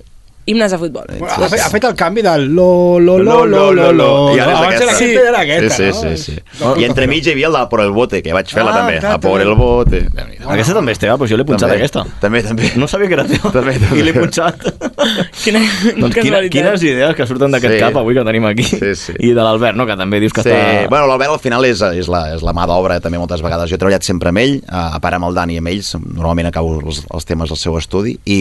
himnes 0.45 0.71
de 0.71 0.77
futbol. 0.77 1.05
Ha, 1.23 1.47
fet, 1.49 1.59
ha 1.63 1.69
fet 1.71 1.83
el 1.87 1.95
canvi 1.95 2.21
del 2.25 2.47
lo, 2.55 2.99
lo, 2.99 3.17
lo, 3.19 3.45
lo, 3.45 3.71
lo, 3.73 3.91
lo. 3.93 4.09
I 4.35 4.39
ara 4.43 4.53
és 4.53 4.59
aquesta. 4.59 4.85
la 4.85 4.97
gent 4.97 5.13
era 5.21 5.39
aquesta, 5.41 5.75
sí, 5.77 5.83
no? 5.87 5.93
sí, 5.93 6.17
sí, 6.17 6.35
sí. 6.59 6.81
I 6.81 6.87
entremig 6.87 7.25
hi 7.27 7.31
havia 7.31 7.47
el 7.47 7.53
de 7.57 7.63
Por 7.71 7.81
el 7.81 7.91
bote, 7.95 8.21
que 8.21 8.33
vaig 8.35 8.49
fer-la 8.51 8.71
Ah, 8.73 8.77
també. 8.81 8.99
clar, 8.99 9.13
A 9.13 9.19
Por 9.23 9.41
el 9.41 9.53
bote. 9.55 10.03
Aquesta 10.43 10.73
també 10.75 10.91
és 10.91 10.99
teva, 10.99 11.15
doncs 11.17 11.31
jo 11.31 11.37
l'he 11.39 11.45
punxat, 11.47 11.69
També, 11.69 11.79
aquesta. 11.81 12.03
També, 12.19 12.41
també. 12.43 12.71
No 12.75 12.87
sabia 12.91 13.07
que 13.07 13.13
era 13.19 13.25
teva. 13.25 13.51
També, 13.55 13.77
també. 13.79 13.99
I 13.99 14.03
l'he 14.03 14.13
punxat. 14.17 14.67
Quina, 15.43 15.59
doncs 15.99 16.15
quina, 16.15 16.39
quines 16.51 16.83
idees 16.83 17.15
que 17.17 17.25
surten 17.27 17.51
d'aquest 17.51 17.73
Sí. 17.73 17.79
cap 17.81 17.95
avui 17.99 18.13
que 18.15 18.23
tenim 18.27 18.45
aquí. 18.45 18.63
Sí, 18.63 18.93
sí. 18.95 19.13
I 19.19 19.31
de 19.33 19.41
l'Albert, 19.43 19.75
no?, 19.79 19.85
que 19.87 19.95
també 19.99 20.19
dius 20.21 20.33
que 20.35 20.43
Sí, 20.43 20.51
està... 20.51 20.87
bueno, 20.91 21.07
l'Albert 21.09 21.33
al 21.33 21.39
final 21.43 21.65
és, 21.65 21.81
és, 21.81 22.07
la, 22.11 22.21
és 22.35 22.43
la 22.45 22.53
mà 22.55 22.67
d'obra 22.69 22.99
també 23.03 23.17
moltes 23.19 23.41
vegades. 23.43 23.69
Jo 23.71 23.75
he 23.75 23.81
treballat 23.81 24.03
sempre 24.05 24.29
amb 24.31 24.39
ell, 24.43 24.59
a 24.69 24.99
part 25.03 25.17
amb 25.17 25.27
el 25.29 25.35
Dani 25.35 25.57
i 25.57 25.61
amb 25.63 25.71
ells, 25.71 25.93
normalment 26.03 26.47
acabo 26.51 26.75
els, 26.79 27.01
els 27.09 27.25
temes 27.27 27.51
al 27.51 27.57
seu 27.59 27.75
estudi, 27.79 28.15
i, 28.25 28.39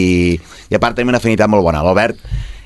i 0.69 0.75
a 0.75 0.79
part 0.83 0.95
tenim 0.99 1.11
una 1.15 1.19
afinitat 1.23 1.49
molt 1.51 1.63
bona. 1.65 1.81
L'Albert 1.93 2.17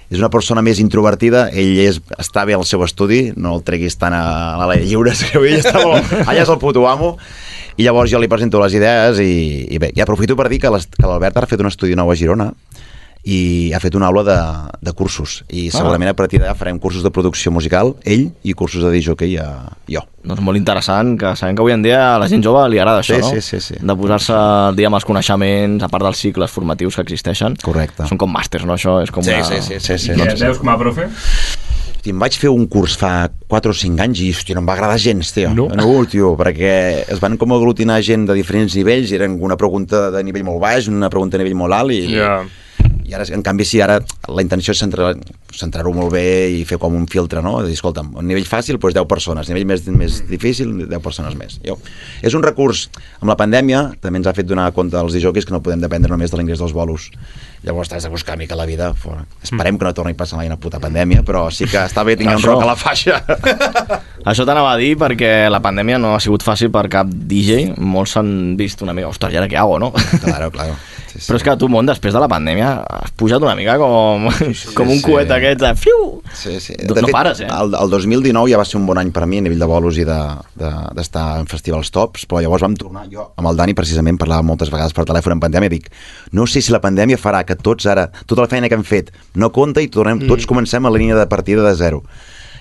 és 0.08 0.22
una 0.22 0.30
persona 0.32 0.64
més 0.64 0.80
introvertida, 0.80 1.50
ell 1.52 1.82
és, 1.84 2.00
està 2.16 2.46
bé 2.48 2.56
al 2.56 2.64
seu 2.66 2.84
estudi, 2.86 3.34
no 3.36 3.58
el 3.58 3.64
treguis 3.68 3.98
tant 4.00 4.16
a, 4.16 4.56
a 4.56 4.68
l'aire 4.70 4.88
lliure, 4.88 5.12
que 5.20 5.42
ell 5.42 5.60
està 5.60 5.82
molt... 5.84 6.14
Allà 6.30 6.46
és 6.46 6.52
el 6.54 6.62
puto 6.62 6.86
amo, 6.88 7.18
i 7.78 7.84
llavors 7.84 8.10
jo 8.10 8.22
li 8.22 8.32
presento 8.32 8.62
les 8.64 8.78
idees 8.80 9.20
i, 9.20 9.68
i 9.68 9.82
bé, 9.84 9.92
i 9.94 10.02
aprofito 10.02 10.38
per 10.40 10.48
dir 10.50 10.62
que 10.64 10.72
l'Albert 10.72 11.36
ara 11.36 11.44
ha 11.46 11.52
fet 11.52 11.62
un 11.62 11.70
estudi 11.70 11.98
nou 12.00 12.10
a 12.10 12.16
Girona 12.18 12.54
i 13.28 13.74
ha 13.76 13.80
fet 13.84 13.96
una 14.00 14.08
aula 14.08 14.24
de, 14.24 14.36
de 14.88 14.94
cursos 14.96 15.42
i 15.52 15.66
segurament 15.74 16.14
a 16.14 16.16
partir 16.16 16.40
d'ara 16.40 16.56
farem 16.56 16.78
cursos 16.80 17.04
de 17.04 17.12
producció 17.12 17.52
musical, 17.52 17.96
ell, 18.08 18.30
i 18.48 18.54
cursos 18.56 18.86
de 18.86 18.92
disjockey 18.94 19.36
a 19.44 19.48
jo. 19.92 20.06
Doncs 20.28 20.44
molt 20.44 20.60
interessant, 20.60 21.14
que 21.20 21.34
sabem 21.40 21.56
que 21.58 21.64
avui 21.64 21.76
en 21.76 21.84
dia 21.84 22.00
a 22.16 22.18
la 22.24 22.28
gent 22.32 22.44
jove 22.44 22.64
li 22.72 22.80
agrada 22.80 23.04
això, 23.04 23.20
Sí, 23.20 23.24
no? 23.24 23.30
sí, 23.36 23.42
sí, 23.44 23.60
sí. 23.64 23.80
De 23.84 23.96
posar-se 24.00 24.34
al 24.36 24.76
dia 24.80 24.88
amb 24.88 25.00
els 25.00 25.08
coneixements, 25.08 25.84
a 25.84 25.92
part 25.92 26.08
dels 26.08 26.24
cicles 26.24 26.52
formatius 26.52 26.96
que 26.96 27.04
existeixen. 27.08 27.56
Correcte. 27.64 28.08
Són 28.08 28.20
com 28.20 28.32
màsters, 28.32 28.66
no? 28.68 28.76
Això 28.80 29.02
és 29.04 29.12
com 29.12 29.24
Sí, 29.24 29.36
una... 29.36 29.44
sí, 29.44 29.62
sí, 29.62 29.80
sí, 29.80 29.98
sí. 30.08 30.16
I 30.18 30.28
et 30.28 30.40
veus 30.40 30.60
com 30.64 30.72
a 30.72 30.78
profe? 30.80 31.08
Hosti, 32.08 32.14
em 32.16 32.20
vaig 32.24 32.36
fer 32.40 32.50
un 32.50 32.68
curs 32.72 32.96
fa 32.96 33.28
4 33.52 33.72
o 33.72 33.76
5 33.76 34.00
anys 34.04 34.20
i, 34.24 34.30
hòstia, 34.32 34.56
no 34.56 34.62
em 34.64 34.68
va 34.68 34.76
agradar 34.78 34.98
gens, 34.98 35.34
tio. 35.36 35.50
No? 35.54 35.68
no 35.76 36.06
tio, 36.08 36.36
perquè 36.40 37.04
es 37.12 37.20
van 37.20 37.36
com 37.38 37.52
aglutinar 37.52 38.00
gent 38.02 38.26
de 38.30 38.34
diferents 38.38 38.76
nivells, 38.76 39.12
i 39.12 39.18
eren 39.18 39.36
una 39.44 39.58
pregunta 39.58 40.10
de 40.12 40.24
nivell 40.24 40.46
molt 40.48 40.62
baix, 40.62 40.88
una 40.88 41.10
pregunta 41.10 41.36
a 41.38 41.42
nivell 41.44 41.58
molt 41.60 41.74
alt, 41.74 41.92
i, 41.92 42.16
Ja. 42.16 42.46
I 43.08 43.14
ara, 43.16 43.24
en 43.32 43.42
canvi, 43.46 43.64
sí, 43.66 43.80
ara 43.82 43.98
la 44.28 44.44
intenció 44.44 44.74
és 44.76 44.82
centrar- 44.84 45.16
centrar-ho 45.56 45.94
molt 45.96 46.12
bé 46.12 46.24
i 46.52 46.66
fer 46.68 46.78
com 46.78 46.94
un 46.94 47.06
filtre, 47.08 47.42
no? 47.42 47.62
Dir, 47.64 47.74
escolta'm, 47.78 48.12
a 48.20 48.22
nivell 48.26 48.46
fàcil, 48.46 48.78
doncs 48.78 48.98
10 48.98 49.08
persones, 49.08 49.48
nivell 49.48 49.66
més, 49.66 49.86
més 49.88 50.20
difícil, 50.28 50.74
10 50.90 51.00
persones 51.02 51.36
més. 51.40 51.60
Jo, 51.64 51.78
és 52.22 52.36
un 52.36 52.44
recurs, 52.44 52.90
amb 53.22 53.32
la 53.32 53.38
pandèmia, 53.40 53.94
també 54.04 54.20
ens 54.20 54.28
ha 54.28 54.36
fet 54.38 54.46
donar 54.50 54.70
compte 54.76 55.00
als 55.00 55.16
dijòquis 55.16 55.48
que 55.48 55.56
no 55.56 55.62
podem 55.64 55.80
dependre 55.82 56.12
només 56.12 56.32
de 56.32 56.38
l'ingrés 56.38 56.60
dels 56.60 56.74
bolos. 56.76 57.10
Llavors 57.64 57.90
t'has 57.90 58.04
de 58.04 58.10
buscar 58.10 58.36
una 58.36 58.44
mica 58.44 58.56
la 58.56 58.66
vida 58.66 58.94
fora. 58.94 59.26
Esperem 59.44 59.78
que 59.78 59.86
no 59.86 59.94
torni 59.94 60.14
a 60.14 60.20
passar 60.20 60.38
mai 60.38 60.48
una 60.48 60.60
puta 60.62 60.80
pandèmia, 60.80 61.24
però 61.26 61.48
sí 61.52 61.66
que 61.66 61.80
està 61.82 62.04
bé 62.06 62.16
tenir 62.18 62.36
un 62.36 62.42
Això. 62.42 62.54
roc 62.54 62.64
a 62.64 62.70
la 62.70 62.76
faixa. 62.78 63.22
Això 64.28 64.46
t'anava 64.46 64.74
a 64.74 64.78
dir 64.78 64.94
perquè 65.00 65.48
la 65.50 65.62
pandèmia 65.64 65.98
no 66.02 66.14
ha 66.16 66.20
sigut 66.24 66.44
fàcil 66.46 66.72
per 66.74 66.88
cap 66.92 67.08
DJ. 67.10 67.74
Molts 67.78 68.18
s'han 68.18 68.30
vist 68.60 68.82
una 68.86 68.94
mica, 68.94 69.10
ostres, 69.10 69.34
i 69.34 69.40
ara 69.42 69.50
què 69.50 69.58
hago, 69.60 69.80
no? 69.80 69.94
Claro, 70.24 70.52
claro. 70.52 70.78
Sí, 71.08 71.22
sí. 71.24 71.32
Però 71.32 71.38
és 71.40 71.44
que 71.48 71.54
tu, 71.58 71.66
món, 71.72 71.88
després 71.88 72.14
de 72.14 72.20
la 72.22 72.28
pandèmia, 72.30 72.68
has 72.84 73.14
pujat 73.18 73.42
una 73.42 73.56
mica 73.58 73.78
com, 73.80 74.28
com 74.78 74.90
un 74.92 75.00
sí. 75.00 75.04
coet 75.06 75.30
d'aquests 75.32 75.64
de 75.64 75.72
fiu! 75.80 76.02
Sí, 76.36 76.58
sí. 76.62 76.76
No- 76.84 76.94
no 77.02 77.10
pares, 77.10 77.40
eh? 77.42 77.48
El, 77.48 77.72
el 77.74 77.90
2019 77.90 78.52
ja 78.52 78.60
va 78.60 78.66
ser 78.68 78.76
un 78.78 78.86
bon 78.86 79.00
any 79.02 79.10
per 79.16 79.24
a 79.24 79.30
mi 79.32 79.40
a 79.40 79.46
nivell 79.46 79.64
de 79.64 79.70
bolos 79.72 79.98
i 79.98 80.06
d'estar 80.06 80.44
de, 80.60 80.70
d'estar 81.00 81.24
en 81.40 81.50
festivals 81.50 81.90
tops, 81.96 82.28
però 82.30 82.44
llavors 82.44 82.62
vam 82.68 82.76
tornar, 82.78 83.08
jo 83.10 83.24
amb 83.40 83.50
el 83.50 83.58
Dani 83.58 83.74
precisament 83.74 84.20
parlava 84.22 84.46
moltes 84.46 84.70
vegades 84.70 84.94
per 84.94 85.08
telèfon 85.10 85.38
en 85.38 85.42
pandèmia, 85.48 85.72
dic, 85.74 85.88
no 86.38 86.46
sé 86.46 86.62
si 86.62 86.76
la 86.76 86.84
pandèmia 86.84 87.18
farà 87.18 87.42
que 87.48 87.56
tots 87.56 87.88
ara, 87.90 88.10
tota 88.28 88.44
la 88.46 88.52
feina 88.52 88.70
que 88.70 88.76
hem 88.76 88.84
fet 88.88 89.10
no 89.36 89.50
compta 89.56 89.82
i 89.82 89.88
tornem, 89.88 90.20
Mm. 90.20 90.28
tots 90.28 90.46
comencem 90.46 90.86
a 90.86 90.90
la 90.92 90.98
línia 90.98 91.16
de 91.16 91.26
partida 91.28 91.64
de 91.64 91.76
zero. 91.76 92.04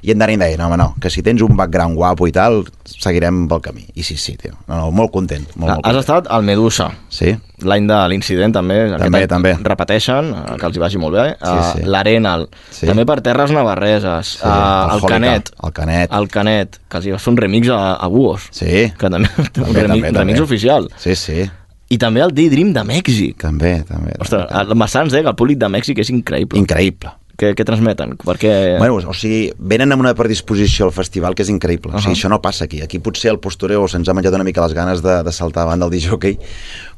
I 0.06 0.12
en 0.12 0.18
Dani 0.20 0.36
deia, 0.36 0.56
no, 0.60 0.66
home, 0.68 0.76
no, 0.76 0.94
que 1.00 1.08
si 1.10 1.22
tens 1.24 1.40
un 1.42 1.56
background 1.56 1.96
guapo 1.96 2.26
i 2.28 2.32
tal, 2.32 2.60
seguirem 2.84 3.48
pel 3.48 3.62
camí. 3.64 3.86
I 3.96 4.04
sí, 4.04 4.14
sí, 4.20 4.36
tio. 4.38 4.52
No, 4.68 4.76
no, 4.76 4.90
molt 4.94 5.10
content. 5.10 5.48
Molt, 5.56 5.72
molt 5.72 5.72
Has 5.72 5.96
content. 5.96 5.98
estat 6.04 6.28
al 6.30 6.44
Medusa. 6.46 6.90
Sí, 7.08 7.32
L'any 7.64 7.86
de 7.88 7.96
l'incident 8.12 8.52
també. 8.52 8.76
També, 8.98 9.22
any 9.22 9.26
també. 9.26 9.54
Repeteixen, 9.64 10.28
eh, 10.36 10.56
que 10.60 10.66
els 10.68 10.76
hi 10.76 10.82
vagi 10.84 10.98
molt 11.00 11.16
bé. 11.16 11.24
Sí, 11.40 11.48
Eh, 11.56 11.72
sí. 11.72 11.82
L'Arenal. 11.88 12.46
Sí. 12.70 12.86
També 12.86 13.06
per 13.08 13.22
Terres 13.22 13.50
Navarreses. 13.50 14.26
Sí, 14.36 14.38
Eh, 14.44 14.46
el 14.46 14.90
Alcohòlica, 14.90 15.08
Canet. 15.08 15.50
el 15.64 15.72
Canet. 15.72 16.12
El 16.12 16.28
Canet, 16.28 16.80
que 16.88 16.96
els 16.98 17.06
hi 17.06 17.10
va 17.12 17.18
fer 17.18 17.30
un 17.32 17.36
remix 17.38 17.68
a, 17.70 17.94
a 17.94 18.06
Buos. 18.06 18.42
Sí. 18.52 18.92
Que 18.98 19.08
també, 19.10 19.28
un 19.38 19.44
També, 19.50 19.82
remix, 19.82 20.04
també, 20.04 20.18
remix 20.18 20.38
també. 20.38 20.40
oficial. 20.42 20.90
Sí, 20.98 21.16
sí. 21.16 21.50
I 21.88 21.98
també 22.02 22.22
el 22.24 22.32
Daydream 22.34 22.72
de 22.74 22.82
Mèxic. 22.86 23.36
També, 23.38 23.78
també. 23.86 24.16
Ostres, 24.18 24.48
el 24.50 24.74
Massans 24.74 25.14
deia 25.14 25.22
que 25.22 25.30
el 25.30 25.38
públic 25.38 25.60
de 25.60 25.68
Mèxic 25.70 26.00
és 26.02 26.10
increïble. 26.10 26.58
Increïble. 26.58 27.12
Què, 27.36 27.50
què 27.52 27.66
transmeten? 27.68 28.14
Perquè... 28.16 28.50
Bueno, 28.80 28.96
o 29.12 29.14
sigui, 29.14 29.50
venen 29.58 29.92
amb 29.92 30.00
una 30.00 30.14
predisposició 30.16 30.86
al 30.86 30.92
festival 30.96 31.36
que 31.36 31.44
és 31.44 31.50
increïble. 31.52 31.92
Uh 31.92 31.94
-huh. 31.94 32.00
O 32.00 32.02
sigui, 32.02 32.16
això 32.16 32.30
no 32.32 32.40
passa 32.40 32.64
aquí. 32.64 32.80
Aquí 32.80 32.98
potser 32.98 33.30
el 33.30 33.38
postureo 33.38 33.86
se'ns 33.88 34.08
ha 34.08 34.14
menjat 34.14 34.34
una 34.34 34.44
mica 34.44 34.64
les 34.64 34.72
ganes 34.72 35.02
de, 35.02 35.22
de 35.22 35.32
saltar 35.32 35.64
davant 35.64 35.80
del 35.80 35.90
disjockey, 35.90 36.38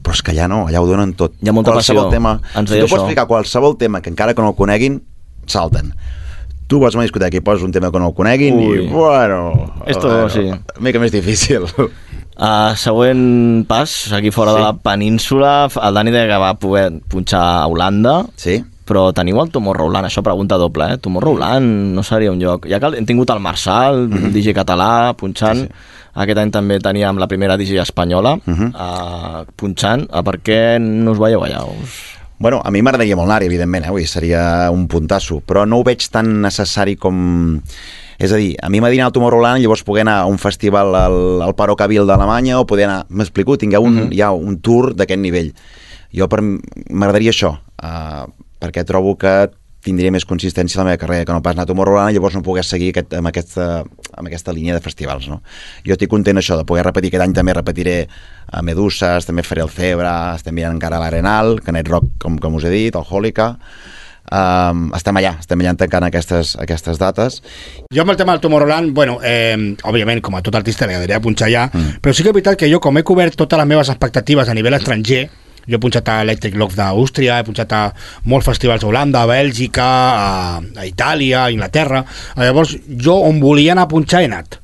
però 0.03 0.13
és 0.15 0.23
que 0.23 0.31
allà 0.33 0.49
no, 0.49 0.69
allà 0.69 0.81
ho 0.81 0.87
donen 0.87 1.15
tot. 1.15 1.33
Hi 1.43 1.49
ha 1.49 1.53
molta 1.53 1.73
qualsevol 1.73 2.05
passió. 2.05 2.17
tema, 2.17 2.41
Ens 2.55 2.71
si 2.71 2.77
tu 2.77 2.87
pots 2.87 2.93
això. 2.93 3.01
explicar 3.01 3.27
qualsevol 3.27 3.77
tema 3.77 4.01
que 4.01 4.11
encara 4.11 4.33
que 4.33 4.43
no 4.43 4.51
el 4.51 4.55
coneguin, 4.55 5.03
salten. 5.47 5.93
Tu 6.69 6.79
vas 6.79 6.95
a 6.95 6.99
una 6.99 7.05
discoteca 7.05 7.37
i 7.37 7.41
poses 7.41 7.65
un 7.65 7.73
tema 7.73 7.91
que 7.91 7.99
no 7.99 8.09
el 8.09 8.15
coneguin 8.15 8.55
Ui. 8.55 8.85
i, 8.85 8.89
bueno... 8.89 9.75
Esto, 9.87 10.07
bueno, 10.09 10.29
sí. 10.29 10.41
Una 10.41 10.63
mica 10.81 11.01
més 11.01 11.11
difícil. 11.11 11.67
Uh, 12.39 12.71
següent 12.79 13.67
pas, 13.67 14.13
aquí 14.15 14.31
fora 14.31 14.53
Sí. 14.53 14.57
de 14.59 14.63
la 14.63 14.73
península, 14.79 15.69
el 15.83 15.95
Dani 15.95 16.13
deia 16.15 16.29
que 16.29 16.39
va 16.39 16.55
poder 16.55 16.93
punxar 17.11 17.41
a 17.43 17.67
Holanda, 17.67 18.27
Sí? 18.37 18.63
però 18.87 19.13
teniu 19.13 19.41
el 19.43 19.51
Tomorrowland, 19.51 20.07
això 20.07 20.23
pregunta 20.23 20.57
doble, 20.57 20.95
eh? 20.95 20.99
Tomorrowland 20.99 21.95
no 21.95 22.03
seria 22.03 22.31
un 22.33 22.39
lloc... 22.41 22.67
Ja 22.71 22.79
que 22.81 22.97
hem 22.97 23.05
tingut 23.05 23.29
el 23.31 23.41
Marçal, 23.41 24.07
mm 24.07 24.13
-hmm. 24.13 24.33
DJ 24.33 24.55
català, 24.55 25.15
punxant. 25.15 25.59
Sí, 25.59 25.67
sí, 25.67 26.15
aquest 26.15 26.39
any 26.39 26.51
també 26.51 26.79
teníem 26.79 27.19
la 27.19 27.27
primera 27.27 27.57
DJ 27.57 27.83
espanyola, 27.83 28.35
uh. 28.35 28.41
-huh. 28.47 28.71
uh, 28.75 29.45
punxant, 29.57 30.09
uh, 30.09 30.23
per 30.23 30.41
què 30.41 30.79
no 30.81 31.13
us 31.13 31.19
veieu 31.19 31.43
allà? 31.45 31.65
Us... 31.65 32.19
Bueno, 32.39 32.63
a 32.65 32.71
mi 32.71 32.83
m'agradaria 32.83 33.17
molt 33.17 33.29
anar 33.29 33.43
evidentment, 33.43 33.85
eh? 33.85 33.91
Vull 33.91 34.01
dir, 34.01 34.09
seria 34.09 34.71
un 34.71 34.87
puntasso, 34.87 35.43
però 35.45 35.67
no 35.67 35.79
ho 35.79 35.83
veig 35.83 36.09
tan 36.11 36.41
necessari 36.41 36.97
com... 36.97 37.61
És 38.19 38.33
a 38.35 38.39
dir, 38.41 38.57
a 38.59 38.69
mi 38.69 38.81
m'agradaria 38.81 39.05
anar 39.05 39.13
al 39.13 39.15
Tomorrowland 39.15 39.61
i 39.61 39.67
llavors 39.67 39.85
poder 39.87 40.03
anar 40.03 40.17
a 40.25 40.27
un 40.27 40.41
festival 40.43 40.95
al, 40.99 41.19
al 41.47 41.55
Paro 41.55 41.77
Cabil 41.79 42.07
d'Alemanya 42.07 42.59
o 42.59 42.67
poder 42.67 42.89
anar... 42.89 43.05
M'explico? 43.09 43.57
Tingueu 43.57 43.87
un, 43.87 43.99
uh 43.99 44.05
-huh. 44.09 44.19
ja 44.19 44.33
un 44.33 44.59
tour 44.59 44.93
d'aquest 44.95 45.21
nivell. 45.21 45.53
Jo 46.11 46.27
m'agradaria 46.91 47.31
això, 47.31 47.59
uh, 47.83 48.27
perquè 48.61 48.85
trobo 48.85 49.15
que 49.17 49.51
tindria 49.85 50.11
més 50.11 50.27
consistència 50.29 50.81
a 50.81 50.83
la 50.83 50.91
meva 50.91 51.01
carrera 51.01 51.25
que 51.25 51.33
no 51.33 51.43
pas 51.43 51.55
anar 51.55 51.63
a 51.63 51.71
Tomorrowland 51.71 52.11
i 52.11 52.15
llavors 52.15 52.35
no 52.35 52.43
pogués 52.43 52.67
seguir 52.67 52.91
aquest, 52.91 53.15
amb, 53.15 53.31
aquesta, 53.31 53.85
amb 54.17 54.27
aquesta 54.27 54.53
línia 54.53 54.75
de 54.75 54.81
festivals. 54.81 55.29
No? 55.29 55.41
Jo 55.87 55.95
estic 55.95 56.11
content 56.11 56.41
això, 56.41 56.57
de 56.59 56.67
poder 56.69 56.85
repetir 56.85 57.13
aquest 57.13 57.23
any 57.23 57.37
també 57.37 57.55
repetiré 57.55 58.09
a 58.51 58.63
Meduses, 58.63 59.29
també 59.29 59.43
faré 59.47 59.63
el 59.63 59.69
Febre, 59.69 60.11
estem 60.35 60.55
mirant 60.55 60.75
encara 60.75 60.99
l'Arenal, 60.99 61.61
Canet 61.65 61.89
Rock, 61.89 62.19
com, 62.19 62.39
com 62.39 62.59
us 62.59 62.65
he 62.65 62.71
dit, 62.75 62.99
el 62.99 63.07
Hòlica, 63.07 63.55
um, 64.31 64.87
estem 64.97 65.19
allà, 65.21 65.35
estem 65.41 65.65
allà 65.65 65.75
tancant 65.81 66.07
aquestes, 66.09 66.55
aquestes 66.61 67.01
dates. 67.01 67.41
Jo 67.95 68.05
amb 68.05 68.15
el 68.15 68.21
tema 68.21 68.37
del 68.37 68.45
Tomorrowland, 68.45 68.95
bueno, 68.95 69.19
eh, 69.23 69.57
òbviament, 69.83 70.23
com 70.25 70.39
a 70.39 70.45
tot 70.45 70.57
artista 70.59 70.87
li 70.87 70.97
agradaria 70.97 71.21
punxar 71.25 71.51
allà, 71.51 71.67
mm. 71.73 72.01
però 72.05 72.15
sí 72.15 72.25
que 72.25 72.33
és 72.33 72.39
veritat 72.39 72.61
que 72.61 72.71
jo, 72.71 72.81
com 72.81 72.99
he 72.99 73.05
cobert 73.07 73.37
totes 73.39 73.61
les 73.61 73.69
meves 73.69 73.93
expectatives 73.93 74.49
a 74.49 74.57
nivell 74.57 74.79
estranger, 74.79 75.29
Jo 75.69 75.77
he 75.77 75.81
punxat 75.83 76.07
a 76.09 76.23
Electric 76.25 76.55
Love 76.57 76.79
d'Àustria, 76.79 77.39
he 77.39 77.45
punxat 77.45 77.73
a 77.77 77.83
molts 78.33 78.47
festivals 78.49 78.85
a 78.85 78.89
Holanda, 78.89 79.21
a 79.21 79.29
Bèlgica, 79.29 79.85
a, 79.85 80.63
a 80.81 80.87
Itàlia, 80.89 81.43
a 81.45 81.53
Inglaterra. 81.53 82.01
Llavors, 82.41 82.73
jo 82.89 83.19
on 83.27 83.37
volia 83.43 83.75
anar 83.77 83.85
a 83.85 83.93
punxar 83.93 84.25
he 84.25 84.31
anat. 84.31 84.57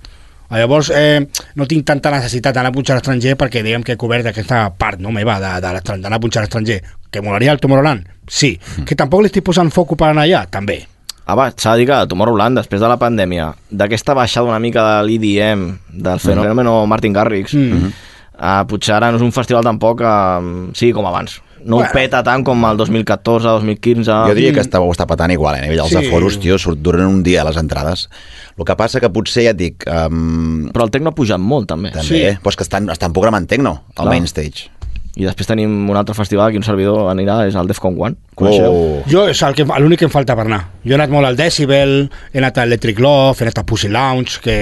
Llavors, 0.54 0.90
eh, 0.94 1.20
no 1.58 1.66
tinc 1.68 1.84
tanta 1.88 2.12
necessitat 2.14 2.54
d'anar 2.54 2.70
a 2.70 2.76
punxar 2.76 2.94
a 2.94 2.98
l'estranger 3.00 3.34
perquè 3.36 3.62
diguem 3.64 3.84
que 3.84 3.96
he 3.96 4.00
cobert 4.00 4.30
aquesta 4.30 4.68
part 4.78 5.02
no, 5.02 5.12
meva 5.12 5.36
d'anar 5.40 5.82
a 5.82 6.20
punxar 6.22 6.42
a 6.42 6.46
l'estranger. 6.46 6.80
Que 7.14 7.22
molaria 7.22 7.52
el 7.54 7.60
Tomorrowland? 7.62 8.08
Sí. 8.26 8.56
Que 8.88 8.96
tampoc 8.98 9.22
li 9.22 9.30
estic 9.30 9.44
posant 9.46 9.70
foco 9.70 9.94
per 10.00 10.08
anar 10.10 10.24
allà? 10.26 10.40
També. 10.50 10.80
Ah, 11.24 11.36
va, 11.38 11.46
s'ha 11.56 11.72
de 11.76 11.84
dir 11.84 11.86
que 11.88 12.00
Tomorrowland, 12.10 12.58
després 12.58 12.82
de 12.82 12.88
la 12.90 12.98
pandèmia, 13.00 13.52
d'aquesta 13.70 14.12
baixada 14.18 14.50
una 14.50 14.58
mica 14.60 14.82
de 14.82 15.06
l'IDM, 15.06 15.62
del 16.04 16.18
fenomen 16.20 16.68
Martin 16.90 17.14
Garrix, 17.16 17.54
Mm. 17.54 17.92
uh, 18.34 18.64
potser 18.68 18.96
ara 18.98 19.12
no 19.12 19.16
és 19.16 19.22
un 19.22 19.30
festival 19.32 19.62
tampoc 19.64 20.02
uh, 20.02 20.42
sigui 20.74 20.92
com 20.92 21.06
abans. 21.06 21.38
No 21.64 21.76
Bueno. 21.78 21.88
ho 21.88 21.92
peta 21.94 22.20
tant 22.22 22.42
com 22.44 22.60
el 22.68 22.76
2014, 22.76 23.46
2015... 23.48 24.04
Jo 24.28 24.34
diria 24.36 24.52
que 24.52 24.60
està, 24.60 24.82
ho 24.84 24.90
està 24.92 25.06
patant 25.08 25.30
igual, 25.32 25.54
eh? 25.56 25.60
a 25.60 25.62
nivell 25.62 25.78
dels 25.80 25.94
Sí. 25.94 26.08
aforos, 26.10 26.36
tio, 26.42 26.58
surt 26.58 26.82
duren 26.84 27.06
un 27.06 27.22
dia 27.22 27.42
les 27.44 27.56
entrades. 27.56 28.10
El 28.58 28.66
que 28.68 28.76
passa 28.76 29.00
que 29.00 29.08
potser, 29.08 29.44
ja 29.46 29.54
et 29.54 29.56
dic... 29.56 29.86
Um, 29.88 30.68
Però 30.74 30.84
el 30.84 30.90
tecno 30.92 31.14
ha 31.14 31.14
pujat 31.16 31.40
molt, 31.40 31.66
també. 31.70 31.90
també, 31.94 32.04
Sí. 32.04 32.20
sí. 32.20 32.36
però 32.42 32.52
és 32.52 32.56
que 32.60 32.64
estan, 32.68 32.90
estan 32.92 33.14
programant 33.16 33.48
tecno, 33.48 33.84
al 33.96 34.02
Clar. 34.02 34.08
main 34.12 34.26
stage. 34.28 34.68
I 35.16 35.22
després 35.28 35.46
tenim 35.46 35.70
un 35.90 35.96
altre 35.96 36.14
festival 36.14 36.50
que 36.50 36.58
un 36.58 36.64
servidor 36.66 37.06
anirà, 37.12 37.44
és 37.46 37.54
el 37.54 37.68
Defcon 37.70 37.94
One. 37.98 38.16
Coneixeu? 38.34 38.72
Oh. 38.74 39.02
Jo 39.06 39.28
és 39.30 39.40
el 39.46 39.54
que- 39.54 39.62
l'únic 39.78 40.00
que 40.00 40.04
em 40.06 40.10
falta 40.10 40.34
per 40.34 40.44
anar. 40.46 40.58
Jo 40.84 40.90
he 40.90 40.94
anat 40.96 41.10
molt 41.10 41.24
al 41.28 41.36
Decibel, 41.38 42.10
he 42.32 42.38
anat 42.38 42.58
a 42.58 42.64
Electric 42.64 42.98
Love, 42.98 43.36
he 43.38 43.44
anat 43.44 43.58
a 43.58 43.62
Pussy 43.64 43.88
Lounge, 43.88 44.40
que 44.42 44.56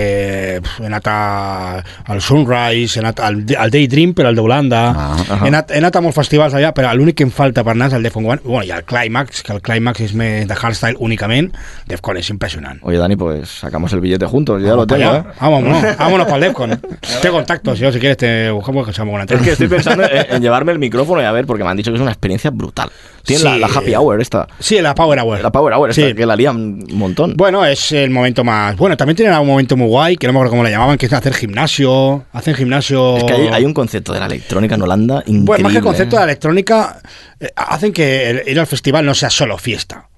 he 0.60 0.86
anat 0.86 1.06
a, 1.08 1.82
al 2.04 2.20
Sunrise, 2.20 2.98
he 2.98 3.00
anat 3.00 3.20
al, 3.24 3.40
al 3.56 3.70
Daydream, 3.72 4.12
però 4.12 4.28
el 4.28 4.36
d'Holanda. 4.36 4.82
Ah, 4.92 5.38
he, 5.42 5.48
anat, 5.48 5.70
he 5.72 5.78
anat 5.80 5.96
a 5.96 6.02
molts 6.04 6.18
festivals 6.20 6.52
allà, 6.58 6.74
però 6.76 6.92
l'únic 6.94 7.16
que 7.16 7.24
em 7.24 7.32
falta 7.32 7.64
per 7.64 7.72
anar 7.72 7.88
és 7.88 7.96
el 7.96 8.02
Defcon 8.04 8.28
One. 8.28 8.42
Bueno, 8.44 8.62
i 8.68 8.74
el 8.76 8.84
Climax, 8.84 9.40
que 9.42 9.54
el 9.56 9.62
Climax 9.64 10.04
és 10.04 10.12
més 10.12 10.44
de 10.46 10.54
hardstyle 10.54 11.00
únicament. 11.00 11.48
Defcon 11.88 12.20
és 12.20 12.28
impressionant. 12.28 12.78
Oye, 12.82 12.98
Dani, 13.00 13.16
pues 13.16 13.48
sacamos 13.64 13.92
el 13.94 14.00
billete 14.04 14.26
juntos, 14.26 14.60
ya 14.62 14.76
lo 14.76 14.86
tengo, 14.86 15.14
¿eh? 15.14 15.24
Vámonos, 15.40 15.82
vámonos 15.96 16.26
para 16.26 16.36
el 16.36 16.42
Defcon. 16.42 16.78
Tengo 17.22 17.36
contactos, 17.36 17.78
yo 17.78 17.90
si 17.90 17.98
quieres 17.98 18.18
te 18.18 18.50
buscamos 18.50 18.84
que 18.84 18.90
echamos 18.90 19.14
una 19.14 19.24
Es 19.24 19.40
que 19.40 19.52
estoy 19.52 19.68
pensando 19.68 20.04
en, 20.04 20.26
en 20.36 20.41
llevarme 20.42 20.72
el 20.72 20.78
micrófono 20.78 21.22
y 21.22 21.24
a 21.24 21.32
ver, 21.32 21.46
porque 21.46 21.64
me 21.64 21.70
han 21.70 21.76
dicho 21.76 21.90
que 21.90 21.96
es 21.96 22.02
una 22.02 22.10
experiencia 22.10 22.50
brutal. 22.50 22.90
Tiene 23.24 23.44
la, 23.44 23.54
Sí. 23.54 23.60
la 23.60 23.66
happy 23.68 23.94
hour 23.94 24.20
esta. 24.20 24.48
Sí, 24.58 24.80
la 24.80 24.94
Power 24.94 25.18
Hour. 25.20 25.40
La 25.40 25.52
power 25.52 25.72
hour 25.74 25.90
esta, 25.90 26.08
Sí. 26.08 26.14
que 26.14 26.26
la 26.26 26.34
lían 26.36 26.56
un 26.56 26.86
montón. 26.98 27.34
Bueno, 27.36 27.64
es 27.64 27.92
el 27.92 28.10
momento 28.10 28.42
más. 28.44 28.76
Bueno, 28.76 28.96
también 28.96 29.16
tienen 29.16 29.34
un 29.38 29.46
momento 29.46 29.76
muy 29.76 29.86
guay, 29.86 30.16
que 30.16 30.26
no 30.26 30.32
me 30.32 30.38
acuerdo 30.40 30.50
cómo 30.50 30.64
le 30.64 30.70
llamaban, 30.70 30.98
que 30.98 31.06
es 31.06 31.12
hacer 31.12 31.32
gimnasio. 31.34 32.24
Hacen 32.32 32.54
gimnasio. 32.54 33.16
Es 33.18 33.24
que 33.24 33.32
hay, 33.32 33.46
hay 33.48 33.64
un 33.64 33.72
concepto 33.74 34.12
de 34.12 34.20
la 34.20 34.26
electrónica 34.26 34.74
en 34.74 34.82
Holanda 34.82 35.18
increíble. 35.20 35.44
Bueno, 35.46 35.62
más 35.64 35.72
que 35.72 35.78
el 35.78 35.84
concepto 35.84 36.16
¿eh? 36.16 36.18
de 36.18 36.26
la 36.26 36.32
electrónica, 36.32 37.00
eh, 37.40 37.48
hacen 37.56 37.92
que 37.92 38.42
ir 38.46 38.58
al 38.58 38.66
festival 38.66 39.06
no 39.06 39.14
sea 39.14 39.30
solo 39.30 39.56
fiesta. 39.58 40.08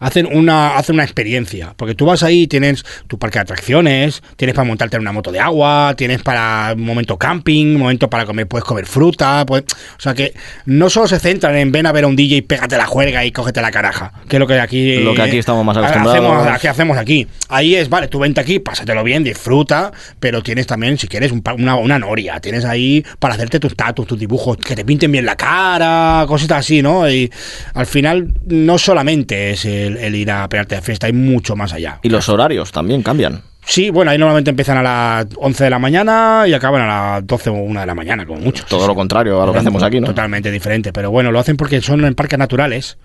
Hacen 0.00 0.26
una, 0.26 0.76
hacen 0.76 0.94
una 0.94 1.04
experiencia. 1.04 1.74
Porque 1.76 1.94
tú 1.94 2.06
vas 2.06 2.22
ahí, 2.22 2.46
tienes 2.46 2.84
tu 3.06 3.18
parque 3.18 3.38
de 3.38 3.42
atracciones, 3.42 4.22
tienes 4.36 4.54
para 4.54 4.66
montarte 4.66 4.96
en 4.96 5.02
una 5.02 5.12
moto 5.12 5.32
de 5.32 5.40
agua, 5.40 5.94
tienes 5.96 6.22
para 6.22 6.72
un 6.76 6.84
momento 6.84 7.16
camping, 7.18 7.74
un 7.74 7.80
momento 7.80 8.08
para 8.08 8.24
comer, 8.24 8.46
puedes 8.46 8.64
comer 8.64 8.86
fruta. 8.86 9.44
puedes- 9.46 9.64
o 9.96 10.00
sea 10.00 10.14
que 10.14 10.34
no 10.66 10.88
solo 10.90 11.08
se 11.08 11.18
centran 11.18 11.56
en 11.56 11.72
ven 11.72 11.86
a 11.86 11.92
ver 11.92 12.04
a 12.04 12.06
un 12.06 12.16
DJ, 12.16 12.42
pégate 12.42 12.76
la 12.76 12.86
juerga 12.86 13.24
y 13.24 13.32
cógete 13.32 13.60
la 13.60 13.70
caraja. 13.70 14.12
Que 14.28 14.36
es 14.36 14.40
lo 14.40 14.46
que 14.46 14.58
aquí. 14.60 14.96
Lo 14.98 15.14
que 15.14 15.22
aquí 15.22 15.38
estamos 15.38 15.64
más 15.64 15.76
eh, 15.76 15.80
acostumbrados. 15.80 16.18
Hacemos, 16.42 16.60
¿Qué 16.60 16.68
hacemos 16.68 16.98
aquí? 16.98 17.26
Ahí 17.48 17.74
es, 17.74 17.88
vale, 17.88 18.08
tú 18.08 18.18
vente 18.18 18.40
aquí, 18.40 18.58
pásatelo 18.58 19.02
bien, 19.04 19.24
disfruta, 19.24 19.92
pero 20.20 20.42
tienes 20.42 20.66
también, 20.66 20.98
si 20.98 21.08
quieres, 21.08 21.32
un 21.32 21.42
una, 21.56 21.76
una 21.76 21.98
noria. 21.98 22.40
Tienes 22.40 22.64
ahí 22.64 23.04
para 23.18 23.34
hacerte 23.34 23.58
tus 23.58 23.74
tatuos, 23.74 24.06
tus 24.06 24.18
dibujos, 24.18 24.56
que 24.58 24.76
te 24.76 24.84
pinten 24.84 25.10
bien 25.10 25.24
la 25.24 25.36
cara, 25.36 26.24
cositas 26.28 26.58
así, 26.58 26.82
¿no? 26.82 27.08
Y 27.10 27.30
al 27.74 27.86
final, 27.86 28.34
no 28.46 28.76
solamente 28.78 29.50
es 29.52 29.64
el, 29.88 29.96
el 29.96 30.14
ir 30.14 30.30
a 30.30 30.48
pegarte 30.48 30.76
de 30.76 30.82
fiesta, 30.82 31.06
hay 31.08 31.12
mucho 31.12 31.56
más 31.56 31.72
allá. 31.72 31.98
Y 32.02 32.08
los 32.08 32.28
horarios 32.28 32.70
también 32.72 33.02
cambian. 33.02 33.42
Sí, 33.66 33.90
bueno, 33.90 34.10
ahí 34.10 34.16
normalmente 34.16 34.48
empiezan 34.50 34.78
a 34.78 34.82
las 34.82 35.26
11 35.36 35.64
de 35.64 35.70
la 35.70 35.78
mañana 35.78 36.44
y 36.46 36.54
acaban 36.54 36.80
a 36.82 36.86
las 37.16 37.26
12 37.26 37.50
o 37.50 37.54
1 37.54 37.80
de 37.80 37.86
la 37.86 37.94
mañana, 37.94 38.24
como 38.24 38.40
mucho. 38.40 38.64
Todo 38.66 38.86
lo 38.86 38.94
contrario 38.94 39.42
a 39.42 39.46
lo 39.46 39.52
que 39.52 39.58
hacemos 39.58 39.82
aquí, 39.82 40.00
¿no? 40.00 40.06
Totalmente 40.06 40.50
diferente, 40.50 40.90
pero 40.92 41.10
bueno, 41.10 41.30
lo 41.32 41.38
hacen 41.38 41.56
porque 41.58 41.82
son 41.82 42.02
en 42.04 42.14
parques 42.14 42.38
naturales 42.38 42.96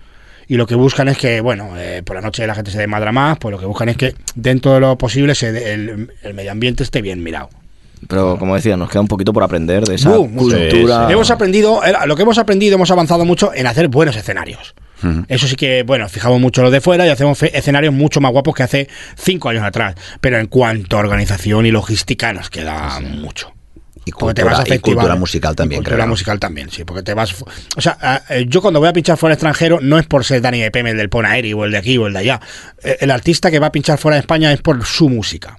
y 0.48 0.56
lo 0.56 0.66
que 0.66 0.74
buscan 0.74 1.08
es 1.08 1.18
que, 1.18 1.40
bueno, 1.42 1.72
eh, 1.76 2.02
por 2.04 2.16
la 2.16 2.22
noche 2.22 2.46
la 2.46 2.54
gente 2.54 2.70
se 2.70 2.78
desmadra 2.78 3.12
más, 3.12 3.36
pues 3.38 3.52
lo 3.52 3.58
que 3.58 3.66
buscan 3.66 3.90
es 3.90 3.96
que 3.98 4.14
dentro 4.36 4.72
de 4.74 4.80
lo 4.80 4.96
posible 4.96 5.34
se 5.34 5.52
de- 5.52 5.74
el, 5.74 6.10
el 6.22 6.34
medio 6.34 6.52
ambiente 6.52 6.82
esté 6.82 7.02
bien 7.02 7.22
mirado. 7.22 7.50
Pero 8.08 8.38
como 8.38 8.54
decía, 8.54 8.76
nos 8.76 8.88
queda 8.90 9.00
un 9.00 9.08
poquito 9.08 9.32
por 9.32 9.42
aprender 9.42 9.84
de 9.84 9.94
esa 9.94 10.18
Uh, 10.18 10.28
cultura. 10.34 11.08
Hemos 11.10 11.30
aprendido, 11.30 11.82
eh, 11.84 11.92
lo 12.06 12.16
que 12.16 12.22
hemos 12.22 12.38
aprendido, 12.38 12.74
hemos 12.74 12.90
avanzado 12.90 13.24
mucho 13.24 13.52
en 13.54 13.66
hacer 13.66 13.88
buenos 13.88 14.16
escenarios. 14.16 14.74
Eso 15.28 15.46
sí 15.46 15.54
que, 15.56 15.82
bueno, 15.82 16.08
fijamos 16.08 16.40
mucho 16.40 16.62
los 16.62 16.72
de 16.72 16.80
fuera 16.80 17.06
y 17.06 17.10
hacemos 17.10 17.42
escenarios 17.42 17.92
mucho 17.92 18.22
más 18.22 18.32
guapos 18.32 18.54
que 18.54 18.62
hace 18.62 18.88
cinco 19.16 19.50
años 19.50 19.62
atrás. 19.62 19.94
Pero 20.22 20.38
en 20.38 20.46
cuanto 20.46 20.96
a 20.96 21.00
organización 21.00 21.66
y 21.66 21.70
logística 21.70 22.32
nos 22.32 22.48
queda 22.48 23.00
mucho. 23.00 23.52
Y 24.06 24.10
cultura, 24.12 24.52
y 24.52 24.56
festivales. 24.56 24.80
cultura 24.82 25.14
musical 25.16 25.56
también, 25.56 25.80
Y 25.80 25.84
cultura 25.84 26.06
musical 26.06 26.38
también, 26.38 26.70
sí, 26.70 26.84
porque 26.84 27.02
te 27.02 27.12
vas... 27.14 27.34
O 27.76 27.80
sea, 27.80 27.96
a- 28.00 28.22
eh, 28.30 28.44
yo 28.48 28.60
cuando 28.62 28.78
voy 28.80 28.88
a 28.88 28.92
pinchar 28.92 29.16
fuera 29.18 29.32
extranjero 29.34 29.78
no 29.82 29.98
es 29.98 30.06
por 30.06 30.24
ser 30.24 30.40
Dani 30.42 30.60
de 30.60 30.70
Peme, 30.70 30.90
el 30.90 30.96
del 30.98 31.08
Ponaeri 31.10 31.52
o 31.54 31.64
el 31.64 31.72
de 31.72 31.78
aquí 31.78 31.96
o 31.98 32.06
el 32.06 32.12
de 32.12 32.18
allá. 32.20 32.40
Eh, 32.82 32.98
El 33.00 33.10
artista 33.10 33.50
que 33.50 33.58
va 33.58 33.68
a 33.68 33.72
pinchar 33.72 33.98
fuera 33.98 34.16
de 34.16 34.20
España 34.20 34.52
es 34.52 34.60
por 34.62 34.82
su 34.84 35.08
música. 35.08 35.58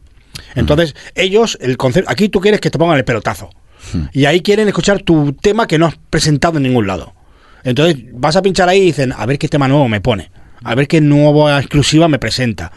Entonces, 0.56 0.96
ellos, 1.16 1.58
el 1.62 1.78
concepto... 1.78 2.10
Aquí 2.10 2.30
tú 2.30 2.40
quieres 2.40 2.62
que 2.62 2.70
te 2.70 2.78
pongan 2.78 2.98
el 2.98 3.06
pelotazo. 3.06 3.50
Y 4.14 4.26
ahí 4.26 4.42
quieren 4.42 4.68
escuchar 4.68 5.02
tu 5.04 5.34
tema 5.34 5.68
que 5.68 5.78
no 5.78 5.86
has 5.86 5.96
presentado 6.10 6.58
en 6.58 6.64
ningún 6.64 6.88
lado. 6.88 7.14
Entonces, 7.64 7.98
vas 8.14 8.36
a 8.36 8.42
pinchar 8.42 8.70
ahí 8.70 8.80
y 8.80 8.86
dicen, 8.86 9.14
a 9.16 9.26
ver 9.26 9.38
qué 9.38 9.48
tema 9.48 9.68
nuevo 9.68 9.88
me 9.88 10.02
pone. 10.02 10.32
A 10.64 10.76
ver 10.76 10.88
qué 10.88 11.02
nueva 11.02 11.60
exclusiva 11.60 12.08
me 12.08 12.20
presenta. 12.20 12.72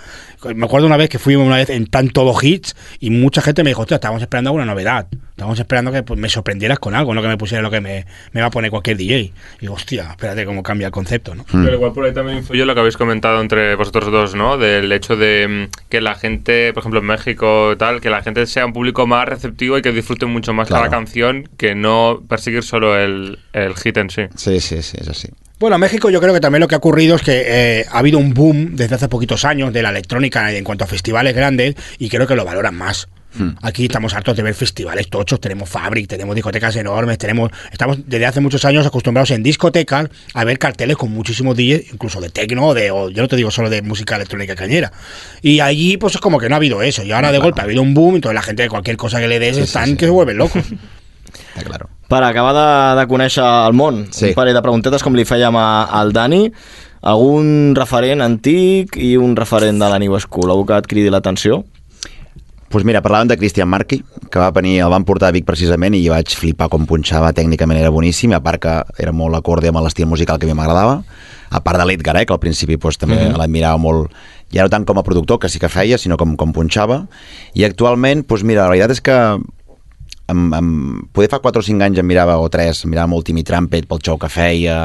Me 0.54 0.66
acuerdo 0.66 0.86
una 0.86 0.96
vez 0.96 1.08
que 1.08 1.18
fuimos 1.18 1.44
una 1.46 1.56
vez 1.56 1.68
en 1.68 1.86
tan 1.88 2.10
todo 2.10 2.32
hits 2.40 2.76
y 3.00 3.10
mucha 3.10 3.42
gente 3.42 3.64
me 3.64 3.70
dijo, 3.70 3.80
hostia, 3.82 3.96
estábamos 3.96 4.22
esperando 4.22 4.50
alguna 4.50 4.64
novedad. 4.66 5.08
Estábamos 5.30 5.58
esperando 5.58 5.90
que 5.90 6.02
pues, 6.04 6.18
me 6.18 6.28
sorprendieras 6.28 6.78
con 6.78 6.94
algo, 6.94 7.12
no 7.12 7.22
que 7.22 7.28
me 7.28 7.36
pusiera 7.36 7.60
lo 7.62 7.70
que 7.72 7.80
me, 7.80 8.06
me 8.32 8.40
va 8.40 8.46
a 8.46 8.50
poner 8.50 8.70
cualquier 8.70 8.96
DJ. 8.96 9.18
Y 9.20 9.32
digo, 9.60 9.74
hostia, 9.74 10.10
espérate 10.10 10.44
cómo 10.44 10.62
cambia 10.62 10.86
el 10.86 10.92
concepto, 10.92 11.34
¿no? 11.34 11.44
Pero 11.50 11.72
igual 11.74 11.92
por 11.92 12.04
ahí 12.04 12.12
también 12.12 12.38
influye 12.38 12.64
lo 12.64 12.74
que 12.74 12.80
habéis 12.80 12.96
comentado 12.96 13.40
entre 13.40 13.74
vosotros 13.74 14.12
dos, 14.12 14.34
¿no? 14.36 14.58
Del 14.58 14.92
hecho 14.92 15.16
de 15.16 15.68
mm, 15.68 15.88
que 15.88 16.00
la 16.00 16.14
gente, 16.14 16.72
por 16.72 16.82
ejemplo 16.82 17.00
en 17.00 17.06
México 17.06 17.72
y 17.72 17.76
tal, 17.76 18.00
que 18.00 18.10
la 18.10 18.22
gente 18.22 18.46
sea 18.46 18.64
un 18.64 18.72
público 18.72 19.06
más 19.08 19.26
receptivo 19.28 19.76
y 19.76 19.82
que 19.82 19.90
disfrute 19.92 20.26
mucho 20.26 20.52
más 20.52 20.68
Claro. 20.68 20.84
cada 20.84 20.96
canción 20.98 21.48
que 21.56 21.74
no 21.74 22.22
perseguir 22.28 22.62
solo 22.62 22.96
el, 22.96 23.38
el 23.52 23.74
hit 23.74 23.96
en 23.96 24.10
sí. 24.10 24.22
Sí, 24.36 24.60
sí, 24.60 24.82
sí, 24.82 24.98
es 25.00 25.08
así. 25.08 25.28
Bueno, 25.58 25.74
en 25.74 25.80
México 25.80 26.08
yo 26.08 26.20
creo 26.20 26.32
que 26.32 26.40
también 26.40 26.60
lo 26.60 26.68
que 26.68 26.76
ha 26.76 26.78
ocurrido 26.78 27.16
es 27.16 27.22
que 27.22 27.42
eh, 27.44 27.86
ha 27.90 27.98
habido 27.98 28.18
un 28.18 28.32
boom 28.32 28.76
desde 28.76 28.94
hace 28.94 29.08
poquitos 29.08 29.44
años 29.44 29.72
de 29.72 29.82
la 29.82 29.88
electrónica 29.90 30.52
en 30.52 30.62
cuanto 30.62 30.84
a 30.84 30.86
festivales 30.86 31.34
grandes 31.34 31.74
y 31.98 32.08
creo 32.08 32.28
que 32.28 32.36
lo 32.36 32.44
valoran 32.44 32.76
más. 32.76 33.08
Aquí 33.62 33.84
estamos 33.84 34.14
hartos 34.14 34.36
de 34.36 34.42
ver 34.42 34.54
festivales 34.54 35.08
tochos, 35.08 35.40
tenemos 35.40 35.68
Fabric, 35.68 36.08
tenemos 36.08 36.34
discotecas 36.34 36.74
enormes, 36.76 37.18
tenemos 37.18 37.50
estamos 37.70 37.98
desde 38.06 38.26
hace 38.26 38.40
muchos 38.40 38.64
años 38.64 38.84
acostumbrados 38.86 39.30
en 39.30 39.44
discotecas 39.44 40.08
a 40.34 40.44
ver 40.44 40.58
carteles 40.58 40.96
con 40.96 41.12
muchísimos 41.12 41.56
DJs, 41.56 41.92
incluso 41.92 42.20
de 42.20 42.30
tecno, 42.30 42.74
de, 42.74 42.90
o 42.90 43.10
yo 43.10 43.22
no 43.22 43.28
te 43.28 43.36
digo 43.36 43.50
solo 43.50 43.70
de 43.70 43.82
música 43.82 44.16
electrónica 44.16 44.56
cañera. 44.56 44.92
Y 45.42 45.60
allí 45.60 45.98
pues 45.98 46.14
es 46.16 46.20
como 46.20 46.40
que 46.40 46.48
no 46.48 46.54
ha 46.54 46.56
habido 46.56 46.82
eso, 46.82 47.04
y 47.04 47.12
ahora 47.12 47.30
de 47.30 47.38
golpe 47.38 47.60
ha 47.60 47.64
habido 47.64 47.82
un 47.82 47.94
boom, 47.94 48.16
entonces 48.16 48.34
la 48.34 48.42
gente 48.42 48.62
de 48.62 48.70
cualquier 48.70 48.96
cosa 48.96 49.20
que 49.20 49.28
le 49.28 49.38
des 49.38 49.56
están 49.56 49.96
que 49.96 50.06
se 50.06 50.10
vuelven 50.10 50.38
locos. 50.38 50.64
Está 51.54 51.62
claro. 51.62 51.97
Per 52.08 52.22
acabar 52.24 52.54
de, 52.56 53.00
de 53.00 53.06
conèixer 53.10 53.44
el 53.44 53.74
món, 53.76 54.06
Sí. 54.10 54.30
un 54.30 54.34
parell 54.34 54.54
de 54.56 54.62
preguntetes 54.64 55.02
com 55.04 55.14
li 55.14 55.26
fèiem 55.28 55.54
a- 55.60 55.84
al 56.00 56.12
Dani, 56.12 56.50
algun 57.02 57.74
referent 57.76 58.22
antic 58.24 58.96
i 58.96 59.16
un 59.20 59.36
referent 59.36 59.78
de 59.78 59.88
la 59.92 59.98
New 59.98 60.18
School, 60.18 60.50
algú 60.50 60.64
que 60.66 60.78
et 60.78 60.86
cridi 60.86 61.10
l'atenció? 61.10 61.64
Pues 62.68 62.84
mira, 62.84 63.00
parlàvem 63.00 63.28
de 63.28 63.36
Christian 63.38 63.68
Marchi, 63.68 64.02
que 64.30 64.38
va 64.38 64.50
venir, 64.50 64.80
el 64.84 64.90
van 64.90 65.04
portar 65.04 65.28
a 65.28 65.32
Vic 65.32 65.46
precisament 65.48 65.94
i 65.96 66.02
jo 66.04 66.12
vaig 66.12 66.28
flipar 66.36 66.68
com 66.68 66.84
punxava, 66.86 67.30
tècnicament 67.32 67.78
era 67.80 67.88
boníssim, 67.90 68.32
a 68.36 68.40
part 68.44 68.60
que 68.60 68.74
era 68.98 69.12
molt 69.12 69.34
acorde 69.38 69.68
amb 69.68 69.80
l'estil 69.80 70.06
musical 70.06 70.38
que 70.38 70.44
a 70.44 70.48
mi 70.48 70.54
m'agradava, 70.54 71.02
a 71.50 71.60
part 71.64 71.78
de 71.80 71.86
l'Edgar, 71.88 72.16
eh, 72.20 72.26
que 72.26 72.32
al 72.34 72.38
principi 72.40 72.76
pues, 72.76 72.98
també 72.98 73.16
Mhm. 73.16 73.36
l'admirava 73.38 73.78
molt, 73.78 74.10
ja 74.52 74.62
no 74.62 74.68
tant 74.68 74.84
com 74.84 74.98
a 74.98 75.02
productor, 75.02 75.38
que 75.38 75.48
sí 75.48 75.58
que 75.58 75.68
feia, 75.70 75.96
sinó 75.96 76.16
com, 76.18 76.36
com 76.36 76.52
punxava, 76.52 77.06
i 77.54 77.64
actualment, 77.64 78.26
pues 78.26 78.44
mira, 78.44 78.64
la 78.64 78.68
veritat 78.68 78.90
és 78.90 79.00
que 79.00 79.38
em, 80.28 80.46
em, 80.54 80.70
poder 81.12 81.30
fa 81.32 81.40
4 81.40 81.60
o 81.60 81.64
5 81.64 81.84
anys 81.84 81.98
em 81.98 82.06
mirava, 82.06 82.38
o 82.38 82.48
3, 82.48 82.84
em 82.84 82.92
mirava 82.92 83.10
molt 83.10 83.26
Timmy 83.26 83.44
Trumpet 83.46 83.88
pel 83.88 84.02
show 84.04 84.18
que 84.20 84.30
feia, 84.32 84.78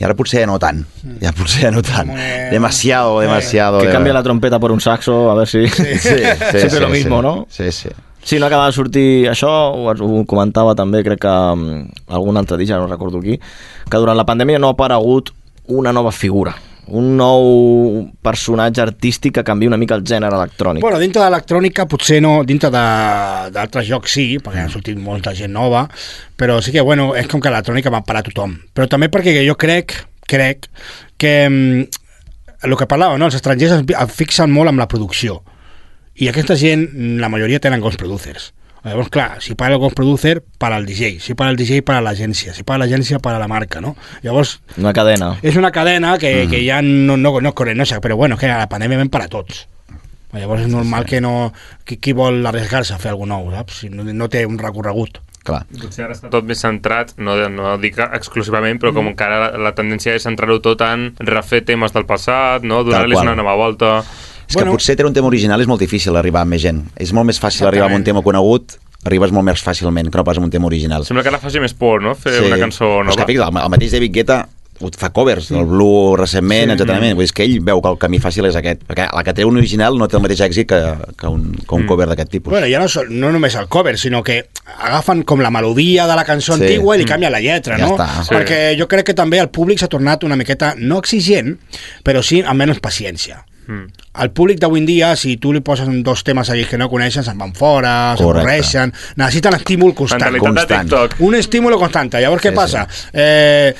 i 0.00 0.04
ara 0.06 0.16
potser 0.16 0.42
ja 0.42 0.48
no 0.48 0.58
tant, 0.60 0.80
ja 1.20 1.32
potser 1.36 1.66
ja 1.66 1.70
no 1.74 1.82
tant. 1.84 2.08
Demasiado, 2.50 3.18
demasiado. 3.20 3.82
Que 3.84 3.92
cambia 3.92 4.14
la 4.16 4.22
trompeta 4.24 4.58
por 4.58 4.72
un 4.72 4.80
saxo, 4.80 5.30
a 5.30 5.34
ver 5.34 5.48
si... 5.48 5.66
Sí, 5.68 5.84
sí, 5.98 6.16
Siempre 6.52 6.70
sí, 6.70 6.80
lo 6.80 6.88
mismo, 6.88 7.18
sí. 7.18 7.22
no? 7.22 7.46
Sí, 7.50 7.72
sí. 7.72 7.90
Sí, 8.22 8.38
no 8.38 8.46
acaba 8.46 8.66
de 8.66 8.72
sortir 8.72 9.28
això, 9.30 9.48
ho, 9.72 9.92
ho 9.92 10.24
comentava 10.28 10.74
també, 10.76 11.00
crec 11.04 11.22
que 11.22 11.34
um, 11.52 11.86
algun 12.08 12.36
altre 12.36 12.58
dia, 12.60 12.76
no 12.76 12.88
recordo 12.88 13.20
qui, 13.20 13.38
que 13.40 14.00
durant 14.00 14.16
la 14.16 14.26
pandèmia 14.28 14.60
no 14.60 14.68
ha 14.68 14.76
aparegut 14.76 15.32
una 15.72 15.92
nova 15.92 16.12
figura, 16.12 16.52
un 16.90 17.14
nou 17.18 18.02
personatge 18.22 18.82
artístic 18.82 19.36
que 19.38 19.44
canvi 19.46 19.68
una 19.70 19.78
mica 19.80 19.94
el 19.98 20.04
gènere 20.06 20.36
electrònic. 20.36 20.82
Bueno, 20.82 20.98
dintre 21.02 21.22
de 21.22 21.28
l'electrònica 21.28 21.86
potser 21.90 22.20
no, 22.24 22.40
dintre 22.46 22.70
d'altres 22.74 23.86
jocs 23.88 24.16
sí, 24.18 24.26
perquè 24.42 24.64
ha 24.64 24.72
sortit 24.72 24.98
molta 24.98 25.34
gent 25.36 25.54
nova, 25.54 25.86
però 26.36 26.58
sí 26.64 26.74
que, 26.74 26.82
bueno, 26.86 27.12
és 27.18 27.30
com 27.30 27.42
que 27.42 27.52
l'electrònica 27.52 27.92
va 27.94 28.02
parar 28.06 28.24
tothom. 28.26 28.56
Però 28.74 28.88
també 28.90 29.10
perquè 29.12 29.36
jo 29.46 29.56
crec, 29.60 29.94
crec 30.30 30.66
que 31.20 31.34
mm, 31.48 31.84
el 32.66 32.76
que 32.76 32.90
parlava, 32.90 33.18
no? 33.18 33.30
els 33.30 33.38
estrangers 33.38 33.78
es, 33.80 34.14
fixen 34.16 34.50
molt 34.52 34.72
amb 34.72 34.82
la 34.82 34.88
producció. 34.90 35.40
I 36.20 36.28
aquesta 36.28 36.56
gent, 36.58 36.88
la 37.20 37.30
majoria 37.32 37.62
tenen 37.62 37.80
ghost 37.80 38.00
producers. 38.00 38.50
Llavors, 38.84 39.10
clar, 39.12 39.42
si 39.44 39.54
paga 39.54 39.74
el 39.74 39.80
ghost 39.80 39.94
producer, 39.96 40.42
para 40.58 40.78
el 40.78 40.86
DJ. 40.86 41.18
Si 41.20 41.34
paga 41.34 41.50
el 41.50 41.56
DJ, 41.56 41.82
para 41.82 42.00
l'agència. 42.00 42.54
Si 42.56 42.62
paga 42.64 42.86
l'agència, 42.86 43.18
para 43.20 43.38
la 43.38 43.48
marca, 43.48 43.80
no? 43.80 43.94
Llavors, 44.22 44.60
Una 44.78 44.94
cadena. 44.96 45.34
és 45.42 45.56
una 45.60 45.70
cadena 45.70 46.16
que, 46.18 46.46
que 46.48 46.62
ja 46.64 46.80
no, 46.82 47.16
no, 47.16 47.40
no 47.40 47.52
corre, 47.54 47.74
no 47.74 47.84
sé, 47.84 48.00
però 48.00 48.16
bueno, 48.16 48.38
que 48.40 48.48
la 48.48 48.68
pandèmia 48.70 48.98
ven 49.02 49.10
per 49.12 49.26
a 49.26 49.28
tots. 49.28 49.66
Llavors 50.32 50.62
és 50.62 50.70
normal 50.70 51.04
que 51.04 51.20
no... 51.20 51.52
Qui, 51.84 51.98
qui 51.98 52.14
vol 52.16 52.40
arriesgar-se 52.46 52.94
a 52.94 52.98
fer 53.02 53.10
alguna 53.10 53.36
nou, 53.36 53.50
saps? 53.52 53.82
Si 53.82 53.90
no, 53.90 54.04
no 54.06 54.28
té 54.30 54.46
un 54.46 54.56
recorregut. 54.62 55.18
Clar. 55.44 55.62
Potser 55.72 56.04
ara 56.04 56.14
està 56.14 56.28
tot 56.32 56.44
més 56.44 56.60
centrat, 56.60 57.14
no, 57.18 57.34
no 57.48 57.76
dic 57.80 57.96
exclusivament, 58.04 58.78
però 58.80 58.92
com 58.96 59.08
que 59.16 59.24
ara 59.24 59.38
la, 59.40 59.50
la 59.68 59.72
tendència 59.74 60.14
és 60.14 60.24
centrar-ho 60.24 60.60
tot 60.60 60.84
en 60.84 61.10
refer 61.18 61.62
temes 61.64 61.92
del 61.96 62.04
passat, 62.08 62.62
no? 62.64 62.82
donar-los 62.84 63.20
una 63.26 63.36
nova 63.36 63.56
volta... 63.60 63.98
És 64.50 64.56
que 64.58 64.66
potser 64.66 64.96
treure 64.98 65.08
un 65.08 65.14
tema 65.14 65.28
original 65.30 65.60
és 65.62 65.66
molt 65.70 65.80
difícil 65.80 66.16
arribar 66.18 66.42
amb 66.42 66.50
més 66.56 66.62
gent. 66.66 66.84
És 66.98 67.12
molt 67.14 67.26
més 67.30 67.38
fàcil 67.40 67.66
arribar 67.70 67.86
amb 67.88 68.00
un 68.00 68.04
tema 68.04 68.20
conegut, 68.26 68.76
arribes 69.06 69.30
molt 69.32 69.46
més 69.46 69.62
fàcilment 69.62 70.10
que 70.10 70.18
no 70.18 70.24
pas 70.26 70.36
amb 70.36 70.50
un 70.50 70.50
tema 70.52 70.66
original. 70.66 71.06
Sembla 71.06 71.22
que 71.22 71.30
ara 71.32 71.38
faci 71.40 71.60
més 71.62 71.72
por, 71.72 72.02
no?, 72.02 72.14
fer 72.18 72.40
una 72.44 72.58
cançó 72.58 72.84
Però 72.98 73.08
és 73.08 73.14
nova. 73.16 73.24
que, 73.24 73.32
fixa, 73.32 73.46
el, 73.48 73.70
mateix 73.70 73.92
David 73.94 74.12
Guetta 74.12 74.46
fa 74.96 75.10
covers 75.12 75.50
del 75.52 75.66
Blue 75.68 76.16
recentment, 76.16 76.70
Sí. 76.72 76.76
sí. 76.78 76.82
etc. 76.82 76.90
Mm. 76.96 77.10
Vull 77.12 77.18
dir 77.20 77.24
és 77.28 77.32
que 77.36 77.44
ell 77.44 77.58
veu 77.60 77.82
que 77.84 77.88
el 77.92 77.98
camí 78.00 78.18
fàcil 78.18 78.46
és 78.48 78.56
aquest, 78.56 78.80
perquè 78.88 79.10
la 79.12 79.22
que 79.22 79.34
treu 79.36 79.48
un 79.52 79.58
original 79.60 79.98
no 80.00 80.08
té 80.08 80.16
el 80.16 80.22
mateix 80.24 80.40
èxit 80.40 80.66
que, 80.66 80.78
que 81.20 81.26
un, 81.28 81.50
que 81.54 81.74
un 81.76 81.84
cover 81.86 82.06
d'aquest 82.08 82.30
tipus. 82.32 82.50
Bueno, 82.50 82.66
ja 82.66 82.80
no, 82.80 82.88
sol- 82.88 83.10
no 83.12 83.30
només 83.30 83.54
el 83.60 83.68
cover, 83.68 83.98
sinó 83.98 84.22
que 84.24 84.46
agafen 84.80 85.22
com 85.22 85.40
la 85.44 85.50
melodia 85.50 86.06
de 86.08 86.16
la 86.16 86.24
cançó 86.24 86.56
Sí. 86.56 86.62
antigua 86.62 86.96
i 86.96 86.98
li 87.00 87.04
Mm. 87.04 87.08
canvien 87.08 87.32
la 87.32 87.40
lletra, 87.40 87.76
Ja 87.78 87.86
no? 87.86 87.96
està. 87.96 88.08
Sí. 88.24 88.34
Perquè 88.34 88.78
jo 88.80 88.88
crec 88.88 89.04
que 89.06 89.14
també 89.14 89.38
el 89.38 89.50
públic 89.50 89.78
s'ha 89.78 89.88
tornat 89.88 90.24
una 90.24 90.34
miqueta, 90.36 90.74
no 90.78 90.98
exigent, 90.98 91.58
però 92.02 92.22
sí 92.22 92.40
amb 92.40 92.58
menys 92.58 92.80
paciència. 92.80 93.44
Mm. 93.70 93.86
El 94.24 94.30
públic 94.34 94.58
d'avui 94.58 94.80
en 94.80 94.86
dia, 94.88 95.12
si 95.14 95.36
tu 95.38 95.52
li 95.54 95.60
poses 95.62 95.86
dos 96.02 96.24
temes 96.26 96.48
allí 96.50 96.64
que 96.66 96.76
no 96.80 96.88
coneixen, 96.90 97.22
se'n 97.22 97.38
van 97.38 97.52
fora, 97.54 98.16
s'avorreixen, 98.18 98.90
necessiten 99.20 99.54
estímul 99.54 99.94
constant. 99.94 100.20
Mentalitat 100.26 100.48
Constant. 100.88 100.88
Un 101.22 101.36
estímulo 101.38 101.78
constante. 101.78 102.18
Llavors, 102.20 102.42
què 102.42 102.50
Sí, 102.50 102.56
passa? 102.56 102.88
Eh, 103.12 103.72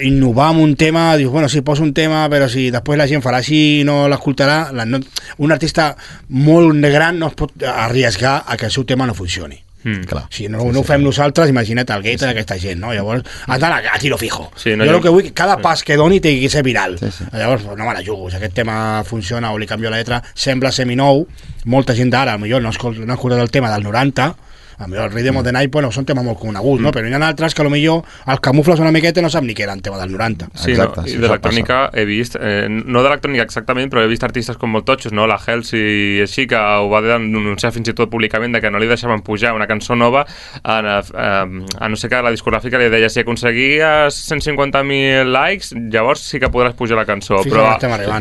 innovar 0.00 0.50
un 0.56 0.74
tema, 0.74 1.16
dius, 1.16 1.30
bueno, 1.30 1.48
sí, 1.48 1.60
poso 1.60 1.82
un 1.84 1.94
tema, 1.94 2.28
però 2.28 2.48
si 2.48 2.70
després 2.74 2.98
la 2.98 3.06
gent 3.06 3.22
farà 3.22 3.38
així 3.38 3.80
i 3.80 3.84
no 3.86 4.08
l'escoltarà, 4.10 4.72
la- 4.72 4.84
no, 4.84 4.98
un 5.38 5.52
artista 5.52 5.94
molt 6.30 6.74
gran 6.90 7.18
no 7.20 7.28
es 7.28 7.34
pot 7.34 7.52
arriesgar 7.62 8.42
a 8.46 8.56
que 8.56 8.66
el 8.66 8.72
seu 8.72 8.84
tema 8.84 9.06
no 9.06 9.14
funcioni. 9.14 9.62
Mm. 9.84 10.02
Clar. 10.10 10.24
Si 10.30 10.48
no, 10.48 10.64
no 10.72 10.80
ho 10.80 10.84
fem 10.84 11.02
nosaltres, 11.02 11.48
imagina't 11.50 11.88
el 11.94 12.02
gate 12.02 12.26
d'aquesta 12.26 12.56
gent, 12.58 12.80
no? 12.80 12.92
Llavors, 12.92 13.22
has 13.46 13.60
d'anar 13.60 13.82
a 13.92 13.98
tiro 13.98 14.18
fijo. 14.18 14.50
Sí, 14.56 14.74
no, 14.76 14.84
jo 14.84 14.90
jo- 14.90 14.96
el 14.96 15.02
que 15.02 15.08
vull, 15.08 15.32
cada 15.32 15.56
pas 15.62 15.82
que 15.84 15.96
doni 15.96 16.18
té 16.20 16.32
que 16.40 16.48
ser 16.50 16.64
viral. 16.64 16.98
Sí, 16.98 17.10
sí. 17.10 17.24
Llavors, 17.32 17.64
no 17.64 17.76
me 17.86 17.92
la 17.94 18.02
jugo. 18.04 18.28
Si 18.30 18.36
aquest 18.36 18.54
tema 18.54 19.04
funciona 19.04 19.52
o 19.52 19.58
li 19.58 19.66
canvio 19.66 19.90
la 19.90 19.98
lletra, 19.98 20.22
sembla 20.34 20.72
seminou, 20.72 21.26
molta 21.66 21.94
gent 21.94 22.10
d'ara, 22.10 22.36
potser 22.38 22.60
no 22.62 22.70
escol- 22.70 22.98
no 23.06 23.12
ha 23.12 23.16
escoltat 23.16 23.40
el 23.40 23.50
tema 23.50 23.70
del 23.72 23.82
90, 23.84 24.34
a 24.78 24.86
millor 24.86 25.08
el 25.08 25.12
Rhythm 25.12 25.36
of 25.40 25.44
the 25.44 25.52
Night 25.52 25.72
bueno, 25.72 25.90
són 25.92 26.06
temes 26.06 26.24
molt 26.24 26.38
coneguts, 26.38 26.82
no? 26.82 26.92
però 26.94 27.08
hi 27.08 27.14
ha 27.14 27.20
altres 27.26 27.54
que 27.54 27.64
potser 27.64 27.96
els 28.28 28.40
camufles 28.40 28.80
una 28.80 28.92
miqueta 28.94 29.20
i 29.20 29.24
no 29.24 29.30
sap 29.30 29.44
ni 29.44 29.54
què 29.54 29.64
era 29.66 29.74
el 29.74 29.82
tema 29.82 29.98
del 29.98 30.12
90. 30.12 30.50
Sí, 30.54 30.72
Exacte, 30.72 31.00
no? 31.00 31.06
sí, 31.06 31.12
i 31.12 31.16
això 31.18 31.26
d'electrònica 31.26 31.78
he 31.94 32.04
vist, 32.08 32.36
eh, 32.40 32.68
no 32.68 33.02
d'electrònica 33.02 33.42
exactament, 33.44 33.90
però 33.90 34.04
he 34.04 34.10
vist 34.10 34.24
artistes 34.24 34.56
com 34.56 34.70
molt 34.72 34.86
totxos, 34.86 35.12
no? 35.12 35.26
la 35.26 35.38
Halsey 35.38 36.18
i 36.18 36.22
així, 36.22 36.46
que 36.50 36.58
ho 36.58 36.88
va 36.92 37.00
denunciar 37.04 37.72
fins 37.74 37.90
i 37.90 37.94
tot 37.96 38.10
públicament 38.12 38.54
de 38.54 38.60
que 38.62 38.70
no 38.70 38.78
li 38.78 38.88
deixaven 38.90 39.22
pujar 39.26 39.54
una 39.56 39.66
cançó 39.66 39.96
nova 39.98 40.24
a, 40.62 40.78
a, 40.78 41.28
a 41.42 41.88
no 41.88 41.98
sé 41.98 42.08
què, 42.10 42.22
la 42.22 42.32
discogràfica 42.34 42.78
li 42.78 42.88
deia 42.92 43.10
si 43.10 43.20
aconseguies 43.24 44.18
150.000 44.30 45.32
likes, 45.32 45.72
llavors 45.92 46.22
sí 46.22 46.40
que 46.40 46.50
podràs 46.52 46.76
pujar 46.78 46.98
la 46.98 47.06
cançó, 47.08 47.42
Fins 47.42 47.54
però 47.54 47.66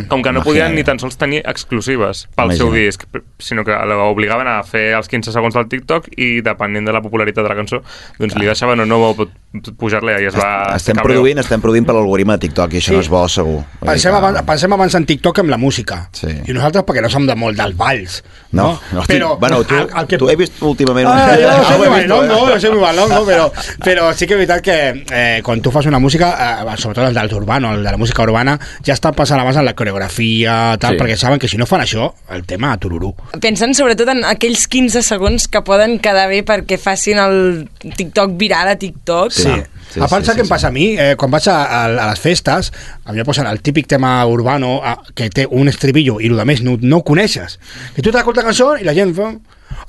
com 0.10 0.24
que 0.24 0.32
no 0.34 0.42
Imagina't. 0.42 0.46
podien 0.46 0.76
ni 0.76 0.84
tan 0.88 1.00
sols 1.00 1.18
tenir 1.20 1.42
exclusives 1.46 2.26
pel 2.36 2.52
Imagina't. 2.52 2.58
seu 2.58 2.74
disc, 2.74 3.06
sinó 3.40 3.66
que 3.68 3.76
l'obligaven 3.90 4.48
a 4.50 4.60
fer 4.68 4.90
els 4.98 5.10
15 5.12 5.34
segons 5.36 5.58
del 5.58 5.68
TikTok 5.72 6.10
i 6.18 6.42
depenent 6.48 6.88
de 6.88 6.96
la 6.96 7.02
popularitat 7.04 7.44
de 7.46 7.50
la 7.52 7.56
cançó, 7.60 7.82
doncs 8.20 8.36
li 8.40 8.46
deixaven 8.50 8.80
o 8.82 8.86
no 8.90 9.02
pujar-la 9.78 10.18
i 10.22 10.28
es 10.30 10.36
va... 10.38 10.76
estem 10.76 10.98
produint, 11.02 11.40
estem 11.42 11.62
produint 11.64 11.86
per 11.88 11.96
l'algoritme 11.98 12.36
de 12.38 12.44
TikTok 12.48 12.74
i 12.76 12.82
això 12.82 12.92
Sí. 12.92 12.96
no 12.98 13.02
és 13.04 13.10
bo, 13.10 13.22
segur. 13.32 13.62
Pensem 13.82 14.12
que- 14.12 14.18
abans, 14.18 14.42
pensem 14.48 14.74
abans 14.76 14.96
en 14.96 15.06
TikTok 15.06 15.40
amb 15.44 15.50
la 15.50 15.58
música. 15.58 16.10
Sí. 16.14 16.28
I 16.48 16.54
nosaltres 16.56 16.84
perquè 16.88 17.02
no 17.02 17.10
som 17.10 17.26
de 17.28 17.36
molt 17.36 17.58
dels 17.58 17.76
balls. 17.78 18.20
No, 18.52 18.80
no, 18.94 19.04
Però, 19.08 19.34
bueno, 19.40 19.64
tu, 19.68 19.76
el, 19.76 19.90
el 19.98 20.08
que... 20.08 20.18
tu 20.18 20.30
he 20.30 20.36
vist 20.40 20.62
últimament... 20.62 21.08
Ah, 21.10 21.36
jo 21.40 21.48
Ah, 21.50 21.64
soy 21.68 21.80
ho 21.80 21.84
he 21.86 21.90
muy 21.90 22.00
vist, 22.00 22.06
eh? 22.06 22.14
bailongo, 22.14 22.40
jo 22.54 22.60
soy 22.60 22.72
muy 22.72 22.80
bailongo, 22.82 23.26
però, 23.28 23.48
però 23.84 24.14
sí 24.16 24.28
que 24.28 24.36
és 24.38 24.40
veritat 24.40 24.62
que 24.64 24.78
eh, 25.12 25.42
quan 25.44 25.62
tu 25.62 25.72
fas 25.72 25.86
una 25.90 26.00
música, 26.00 26.30
eh, 26.64 26.78
sobretot 26.78 27.08
els 27.10 27.16
dels 27.18 27.34
urbanos, 27.34 27.76
el 27.78 27.84
de 27.84 27.92
la 27.92 27.98
música 27.98 28.24
urbana, 28.24 28.58
ja 28.86 28.94
estan 28.94 29.14
passant 29.18 29.40
abans 29.42 29.58
en 29.58 29.66
la 29.66 29.74
coreografia, 29.76 30.78
tal, 30.80 30.96
Sí. 30.96 31.00
perquè 31.02 31.18
saben 31.18 31.40
que 31.40 31.48
si 31.48 31.58
no 31.58 31.66
fan 31.66 31.82
això, 31.82 32.12
el 32.32 32.46
tema 32.46 32.72
a 32.74 32.78
tururú. 32.78 33.14
Pensen 33.42 33.74
sobretot 33.76 34.08
en 34.14 34.24
aquells 34.26 34.68
15 34.68 35.02
segons 35.04 35.48
que 35.48 35.62
poden 35.62 36.00
quedar 36.00 36.28
bé 36.30 36.37
perquè 36.46 36.78
facin 36.82 37.20
el 37.24 37.40
TikTok 37.82 38.38
viral 38.38 38.74
a 38.74 38.78
TikTok. 38.78 39.32
Sí. 39.32 39.44
Sí. 39.48 39.64
Sí, 39.88 40.02
a 40.04 40.08
part, 40.12 40.26
sí, 40.26 40.32
sí, 40.32 40.36
què 40.36 40.44
em 40.44 40.50
passa 40.52 40.68
a 40.68 40.72
mi? 40.76 40.88
Eh, 41.00 41.14
quan 41.16 41.32
vaig 41.32 41.46
a, 41.48 41.54
a, 41.64 41.84
a 41.88 42.08
les 42.10 42.20
festes, 42.20 42.74
a 43.08 43.14
mi 43.16 43.22
em 43.24 43.28
posen 43.28 43.48
el 43.48 43.62
típic 43.64 43.88
tema 43.88 44.18
urbano 44.28 44.82
a, 44.84 44.98
que 45.16 45.30
té 45.32 45.46
un 45.48 45.72
estribillo 45.72 46.18
i 46.20 46.28
el 46.28 46.42
més 46.46 46.60
no, 46.66 46.76
no 46.82 47.00
ho 47.00 47.06
coneixes. 47.08 47.56
I 47.96 48.04
tu 48.04 48.12
t'escoltes 48.12 48.44
la 48.44 48.50
cançó 48.52 48.74
i 48.76 48.84
la 48.88 48.98
gent 48.98 49.16
fa... 49.16 49.32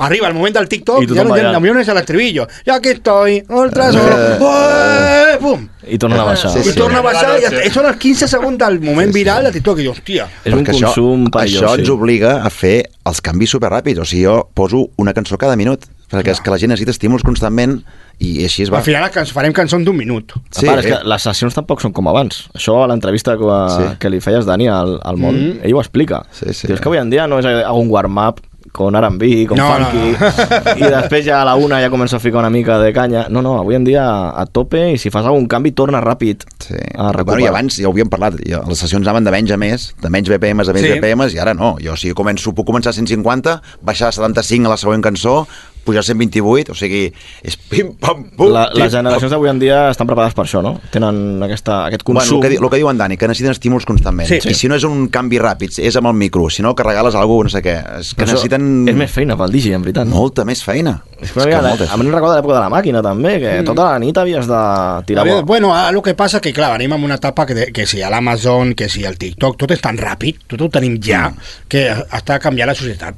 Arriba 0.04 0.28
el 0.28 0.34
moment 0.34 0.54
del 0.54 0.68
TikTok 0.68 1.02
I 1.02 1.06
i 1.06 1.16
ja 1.16 1.24
no, 1.24 1.34
ja, 1.38 1.50
no, 1.54 1.80
és 1.80 1.88
l'estribillo. 1.94 2.44
Ja 2.66 2.76
aquí 2.76 2.90
estoy, 2.92 3.38
ultra 3.48 3.88
solo, 3.94 4.14
Eh, 4.14 5.32
eh, 5.32 5.36
pum. 5.40 5.64
I 5.86 5.98
tornen 5.98 6.20
a 6.20 6.24
baixar. 6.28 6.50
Sí, 6.52 6.60
I 6.60 6.72
sí. 6.72 6.76
torna 6.78 6.98
a 6.98 7.02
baixar 7.02 7.38
i, 7.38 7.46
Sí. 7.46 7.62
i 7.66 7.70
són 7.74 7.86
els 7.88 7.96
15 7.98 8.28
segons 8.28 8.58
del 8.58 8.78
moment 8.84 9.12
viral 9.14 9.48
de 9.48 9.52
TikTok 9.56 9.80
i 9.80 9.86
dius, 9.86 9.98
hòstia, 9.98 10.28
És 10.44 10.52
un 10.54 10.64
consum 10.66 11.24
això, 11.26 11.30
perillós, 11.38 11.62
això 11.62 11.74
sí. 11.74 11.80
ens 11.80 11.90
obliga 11.94 12.34
a 12.44 12.50
fer 12.50 12.76
els 13.06 13.20
canvis 13.24 13.54
superràpids. 13.56 14.02
O 14.02 14.04
sigui, 14.04 14.24
jo 14.26 14.42
poso 14.54 14.84
una 14.98 15.14
cançó 15.14 15.38
cada 15.38 15.56
minut, 15.56 15.86
perquè 16.10 16.30
és 16.32 16.40
que 16.40 16.50
la 16.50 16.58
gent 16.58 16.70
necessita 16.72 16.90
estímuls 16.90 17.22
constantment 17.22 17.82
i 18.18 18.44
així 18.44 18.62
es 18.64 18.72
va. 18.72 18.78
al 18.78 18.84
final 18.84 19.10
can- 19.10 19.26
farem 19.26 19.52
cançons 19.52 19.84
d'un 19.84 19.96
minut. 19.96 20.32
Sí, 20.50 20.66
a 20.66 20.72
part, 20.72 20.84
és 20.84 20.92
que 20.92 21.04
les 21.08 21.22
sessions 21.22 21.54
tampoc 21.54 21.80
són 21.80 21.92
com 21.92 22.08
abans. 22.08 22.48
Això 22.54 22.82
a 22.82 22.86
l'entrevista 22.88 23.36
que, 23.36 23.44
Sí. 23.44 23.96
que 23.98 24.10
li 24.10 24.20
feies, 24.20 24.44
Dani, 24.46 24.68
al, 24.68 24.98
al 25.02 25.16
món, 25.16 25.34
Mm. 25.34 25.60
ell 25.64 25.74
ho 25.74 25.80
explica. 25.80 26.24
Sí, 26.32 26.52
sí. 26.54 26.66
Dius 26.66 26.80
que 26.80 26.88
avui 26.88 26.98
en 26.98 27.10
dia 27.10 27.26
no 27.26 27.38
és 27.38 27.44
un 27.46 27.88
warm-up 27.90 28.40
con 28.72 28.94
R&B, 28.94 29.46
con 29.48 29.56
No, 29.56 29.66
funky, 29.72 30.12
no. 30.20 30.86
i 30.86 30.90
després 30.90 31.24
ja 31.24 31.40
a 31.40 31.44
la 31.44 31.54
una 31.56 31.80
ja 31.80 31.88
comença 31.88 32.16
a 32.16 32.20
ficar 32.20 32.40
una 32.40 32.50
mica 32.50 32.78
de 32.78 32.92
canya. 32.92 33.26
No, 33.30 33.40
no, 33.40 33.58
avui 33.58 33.74
en 33.76 33.84
dia 33.84 34.28
a 34.38 34.44
tope, 34.46 34.92
i 34.92 34.98
si 34.98 35.08
fas 35.10 35.24
algun 35.24 35.46
canvi, 35.48 35.72
torna 35.72 36.02
ràpid 36.02 36.44
Sí. 36.58 36.74
a 36.94 37.10
recuperar. 37.12 37.24
Bueno, 37.24 37.44
i 37.44 37.48
abans 37.48 37.76
ja 37.78 37.86
ho 37.88 37.92
havíem 37.92 38.10
parlat, 38.10 38.34
jo, 38.46 38.60
les 38.68 38.78
sessions 38.78 39.06
anaven 39.06 39.24
de 39.24 39.30
menys 39.30 39.50
a 39.52 39.56
més, 39.56 39.94
de 40.02 40.10
menys 40.10 40.28
BPMs 40.28 40.68
a 40.68 40.72
menys 40.74 40.86
Sí. 40.86 40.92
BPMs, 40.98 41.34
i 41.34 41.38
ara 41.38 41.54
no. 41.54 41.76
Jo, 41.80 41.96
si 41.96 42.12
començo, 42.12 42.52
puc 42.54 42.66
començar 42.66 42.90
a 42.90 42.92
150, 42.92 43.62
baixar 43.80 44.08
a 44.08 44.12
75 44.12 44.66
a 44.66 44.70
la 44.70 44.76
següent 44.76 45.02
cançó, 45.02 45.46
pujar 45.84 46.00
a 46.00 46.06
128, 46.06 46.72
o 46.72 46.74
sigui, 46.78 47.06
és 47.42 47.56
pim-pam-pum. 47.56 48.50
La, 48.52 48.66
les 48.74 48.92
generacions 48.92 49.30
d'avui 49.32 49.48
en 49.50 49.58
dia 49.62 49.78
estan 49.92 50.06
preparades 50.08 50.34
per 50.36 50.44
això, 50.46 50.60
no? 50.64 50.74
Tenen 50.92 51.42
aquesta, 51.46 51.84
aquest 51.86 52.04
Bueno, 52.04 52.20
consum. 52.20 52.42
el 52.44 52.50
que, 52.56 52.58
el 52.62 52.70
que 52.70 52.76
diu 52.80 52.90
en 52.90 52.98
Dani, 52.98 53.16
que 53.16 53.28
necessiten 53.28 53.52
estímuls 53.54 53.86
constantment. 53.88 54.28
Sí. 54.28 54.40
I 54.48 54.54
si 54.54 54.68
no 54.68 54.76
és 54.78 54.84
un 54.88 55.08
canvi 55.14 55.38
ràpid, 55.42 55.78
és 55.78 55.96
amb 56.00 56.10
el 56.10 56.14
micro, 56.18 56.48
si 56.50 56.62
no, 56.62 56.74
que 56.74 56.82
regales 56.86 57.14
a 57.14 57.20
algú, 57.22 57.42
no 57.44 57.50
sé 57.52 57.62
què. 57.64 57.76
És 58.00 58.14
que 58.14 58.26
necessiten 58.26 58.88
És 58.88 58.96
més 58.98 59.10
feina 59.12 59.36
pel 59.38 59.52
DJ, 59.52 59.74
en 59.78 59.82
veritat. 59.86 60.06
no? 60.06 60.16
molta 60.18 60.44
més 60.44 60.62
feina. 60.64 60.98
És 61.20 61.32
que, 61.32 61.40
una 61.42 61.72
mica, 61.72 61.88
a 61.92 61.96
mi 61.98 62.06
em 62.06 62.12
recorda 62.14 62.36
l'època 62.38 62.54
de 62.54 62.60
la 62.60 62.70
màquina, 62.70 63.02
també, 63.02 63.38
que 63.42 63.54
tota 63.66 63.88
la 63.92 63.98
nit 63.98 64.16
havies 64.18 64.46
de 64.46 64.60
tirar... 65.06 65.24
Havia- 65.24 65.40
bo. 65.40 65.46
Bueno, 65.46 65.72
el 65.88 66.00
que 66.02 66.14
passa 66.14 66.40
que, 66.40 66.52
clar, 66.52 66.72
venim 66.76 66.92
en 66.94 67.04
una 67.04 67.16
etapa 67.18 67.44
que, 67.46 67.54
de- 67.54 67.72
que 67.72 67.86
si 67.86 68.02
a 68.02 68.10
l'Amazon, 68.10 68.74
que 68.74 68.88
si 68.88 69.04
al 69.04 69.16
TikTok, 69.18 69.56
tot 69.58 69.70
és 69.74 69.80
tan 69.82 69.98
ràpid, 69.98 70.44
tot 70.46 70.60
ho 70.62 70.68
tenim 70.70 70.98
ja, 71.02 71.32
que 71.68 71.88
està 71.90 72.38
canviant 72.38 72.68
la 72.70 72.74
societat. 72.78 73.14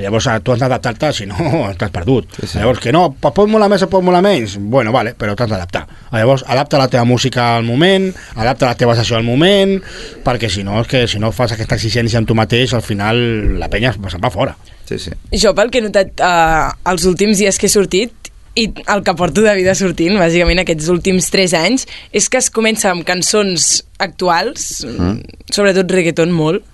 Llavors 0.00 0.26
eh, 0.32 0.38
tu 0.40 0.54
has 0.54 0.60
d'adaptar-te, 0.62 1.10
si 1.12 1.26
no, 1.28 1.36
estàs 1.72 1.92
perdut. 1.92 2.30
Sí, 2.38 2.46
sí. 2.46 2.60
Llavors, 2.60 2.80
que 2.80 2.94
no, 2.94 3.04
pot 3.20 3.34
pot 3.36 3.50
molar 3.50 3.68
més 3.72 3.84
o 3.84 3.90
pot 3.92 4.04
molar 4.04 4.22
menys, 4.24 4.56
bueno, 4.56 4.94
vale, 4.94 5.12
però 5.18 5.36
t'has 5.36 5.50
d'adaptar. 5.52 5.84
Llavors, 6.14 6.46
adapta 6.48 6.80
la 6.80 6.88
teva 6.92 7.04
música 7.08 7.52
al 7.58 7.66
moment, 7.68 8.08
adapta 8.36 8.70
la 8.70 8.78
teva 8.78 8.96
sessió 8.96 9.18
al 9.18 9.26
moment, 9.26 9.76
perquè 10.24 10.50
si 10.52 10.64
no, 10.64 10.80
és 10.80 10.88
que 10.88 11.04
si 11.10 11.20
no 11.20 11.32
fas 11.36 11.56
aquesta 11.56 11.76
exigència 11.76 12.22
amb 12.22 12.30
tu 12.30 12.38
mateix, 12.38 12.72
al 12.72 12.84
final 12.86 13.20
la 13.60 13.68
penya 13.72 13.92
se'n 13.92 14.22
va 14.22 14.32
fora. 14.32 14.56
Sí, 14.88 14.98
sí. 14.98 15.12
Jo, 15.38 15.52
pel 15.56 15.70
que 15.72 15.82
he 15.82 15.84
notat 15.84 16.24
eh, 16.24 16.66
els 16.92 17.08
últims 17.08 17.40
dies 17.44 17.60
que 17.60 17.68
he 17.68 17.72
sortit, 17.72 18.22
i 18.54 18.66
el 18.92 19.00
que 19.04 19.14
porto 19.16 19.40
de 19.40 19.54
vida 19.56 19.74
sortint, 19.76 20.18
bàsicament 20.20 20.60
aquests 20.60 20.90
últims 20.92 21.30
3 21.32 21.54
anys, 21.56 21.86
és 22.12 22.28
que 22.28 22.40
es 22.40 22.50
comença 22.52 22.90
amb 22.90 23.06
cançons 23.08 23.80
actuals, 24.02 24.82
mm. 24.84 25.46
sobretot 25.54 25.92
reggaeton 25.94 26.34
molt, 26.36 26.66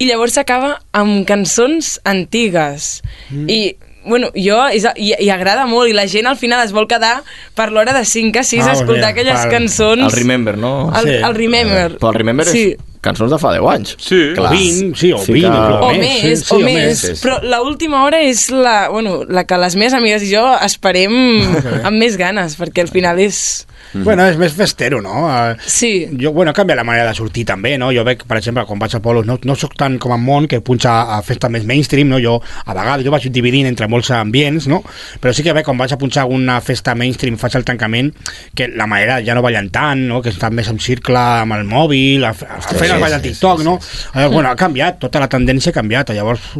i 0.00 0.08
llavors 0.08 0.34
s'acaba 0.38 0.78
amb 0.96 1.22
cançons 1.28 1.98
antigues. 2.08 3.02
Mm. 3.30 3.46
I 3.52 3.60
bueno, 4.08 4.30
jo, 4.34 4.56
és, 4.72 4.86
i, 4.96 5.10
i 5.20 5.28
agrada 5.28 5.66
molt, 5.68 5.90
i 5.90 5.92
la 5.92 6.06
gent 6.08 6.24
al 6.26 6.38
final 6.40 6.62
es 6.64 6.72
vol 6.72 6.86
quedar 6.88 7.18
per 7.54 7.66
l'hora 7.70 7.92
de 7.92 8.00
5 8.08 8.40
a 8.40 8.44
6 8.48 8.62
Ah, 8.64 8.70
a 8.70 8.72
escoltar 8.78 8.96
mira, 8.96 9.08
aquelles 9.12 9.42
per- 9.44 9.50
cançons... 9.52 10.06
El 10.08 10.14
Remember, 10.16 10.56
no? 10.56 10.88
El, 10.96 11.04
Sí. 11.10 11.18
el 11.20 11.34
Remember. 11.36 11.98
Però 12.00 12.08
el 12.14 12.16
Remember 12.22 12.46
sí. 12.48 12.62
és, 12.72 12.86
cançons 13.00 13.30
de 13.32 13.38
fa 13.40 13.52
10 13.54 13.68
anys. 13.72 13.94
Sí. 13.98 14.20
O 14.36 14.48
20, 14.50 14.94
sí, 14.98 15.12
o 15.12 15.18
Sí 15.24 15.32
20, 15.32 15.48
que- 15.48 15.56
o, 15.56 15.80
O 15.86 15.90
més. 15.92 15.98
més, 16.00 16.20
sí, 16.40 16.44
sí, 16.44 16.54
o 16.54 16.58
més. 16.60 16.98
sí, 17.00 17.14
sí. 17.16 17.22
Però 17.26 17.38
l'última 17.64 18.04
hora 18.04 18.20
és 18.20 18.50
la, 18.50 18.88
bueno, 18.90 19.24
la 19.28 19.44
que 19.44 19.56
les 19.58 19.76
meves 19.76 19.94
amigues 19.94 20.22
i 20.22 20.34
jo 20.34 20.44
esperem 20.62 21.14
amb 21.88 21.96
més 21.98 22.16
ganes, 22.20 22.56
perquè 22.60 22.82
al 22.86 22.88
final 22.92 23.18
és... 23.18 23.66
Bueno, 23.92 24.22
és 24.28 24.36
més 24.38 24.52
festero, 24.54 25.00
no? 25.02 25.24
Eh, 25.32 25.56
Sí. 25.66 26.06
Jo, 26.20 26.30
bueno, 26.32 26.52
ha 26.52 26.54
canviat 26.54 26.76
la 26.78 26.84
manera 26.84 27.08
de 27.08 27.14
sortir 27.16 27.42
també, 27.48 27.72
no? 27.80 27.88
Jo 27.90 28.04
veig, 28.06 28.20
per 28.28 28.36
exemple, 28.38 28.62
quan 28.68 28.78
vaig 28.78 28.92
a 28.94 29.00
polos, 29.02 29.24
no, 29.26 29.38
no 29.42 29.56
sóc 29.58 29.72
tan 29.74 29.96
com 29.98 30.12
en 30.14 30.20
món 30.22 30.46
que 30.46 30.60
punxa 30.60 31.16
a 31.16 31.22
festes 31.26 31.50
més 31.50 31.64
mainstream, 31.66 32.06
no? 32.12 32.20
Jo, 32.22 32.36
a 32.66 32.74
vegades, 32.76 33.02
jo 33.06 33.10
vaig 33.10 33.26
dividint 33.32 33.66
entre 33.66 33.88
molts 33.90 34.12
ambients, 34.14 34.68
no? 34.70 34.82
Però 35.20 35.32
sí 35.34 35.42
que 35.42 35.54
veig 35.56 35.64
quan 35.66 35.80
vaig 35.80 35.90
a 35.96 35.98
punxar 35.98 36.22
alguna 36.28 36.60
festa 36.60 36.94
mainstream, 36.94 37.38
faig 37.40 37.56
el 37.58 37.64
tancament, 37.66 38.12
que 38.54 38.68
la 38.68 38.86
manera 38.86 39.18
ja 39.26 39.34
no 39.34 39.42
ballen 39.42 39.70
tant, 39.74 40.04
no? 40.06 40.20
Que 40.22 40.30
estan 40.30 40.54
més 40.54 40.68
en 40.70 40.78
circle 40.78 41.18
amb 41.18 41.56
el 41.58 41.64
mòbil, 41.66 42.22
a, 42.28 42.30
a 42.30 42.60
fer 42.60 42.89
sí, 42.90 42.96
el 42.96 43.04
ball 43.04 43.14
de 43.16 43.20
sí, 43.20 43.28
TikTok, 43.28 43.60
sí, 43.60 43.68
no? 43.68 43.76
Llavors, 44.14 44.34
bueno, 44.34 44.50
ha 44.50 44.56
canviat, 44.58 44.98
tota 45.02 45.22
la 45.22 45.30
tendència 45.32 45.74
ha 45.74 45.76
canviat, 45.76 46.14
llavors 46.16 46.50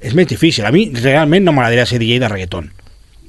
és 0.00 0.16
més 0.16 0.30
difícil. 0.30 0.66
A 0.66 0.72
mi 0.74 0.88
realment 0.94 1.46
no 1.46 1.54
m'agradaria 1.56 1.86
ser 1.88 2.02
DJ 2.02 2.22
de 2.24 2.32
reggaeton 2.32 2.72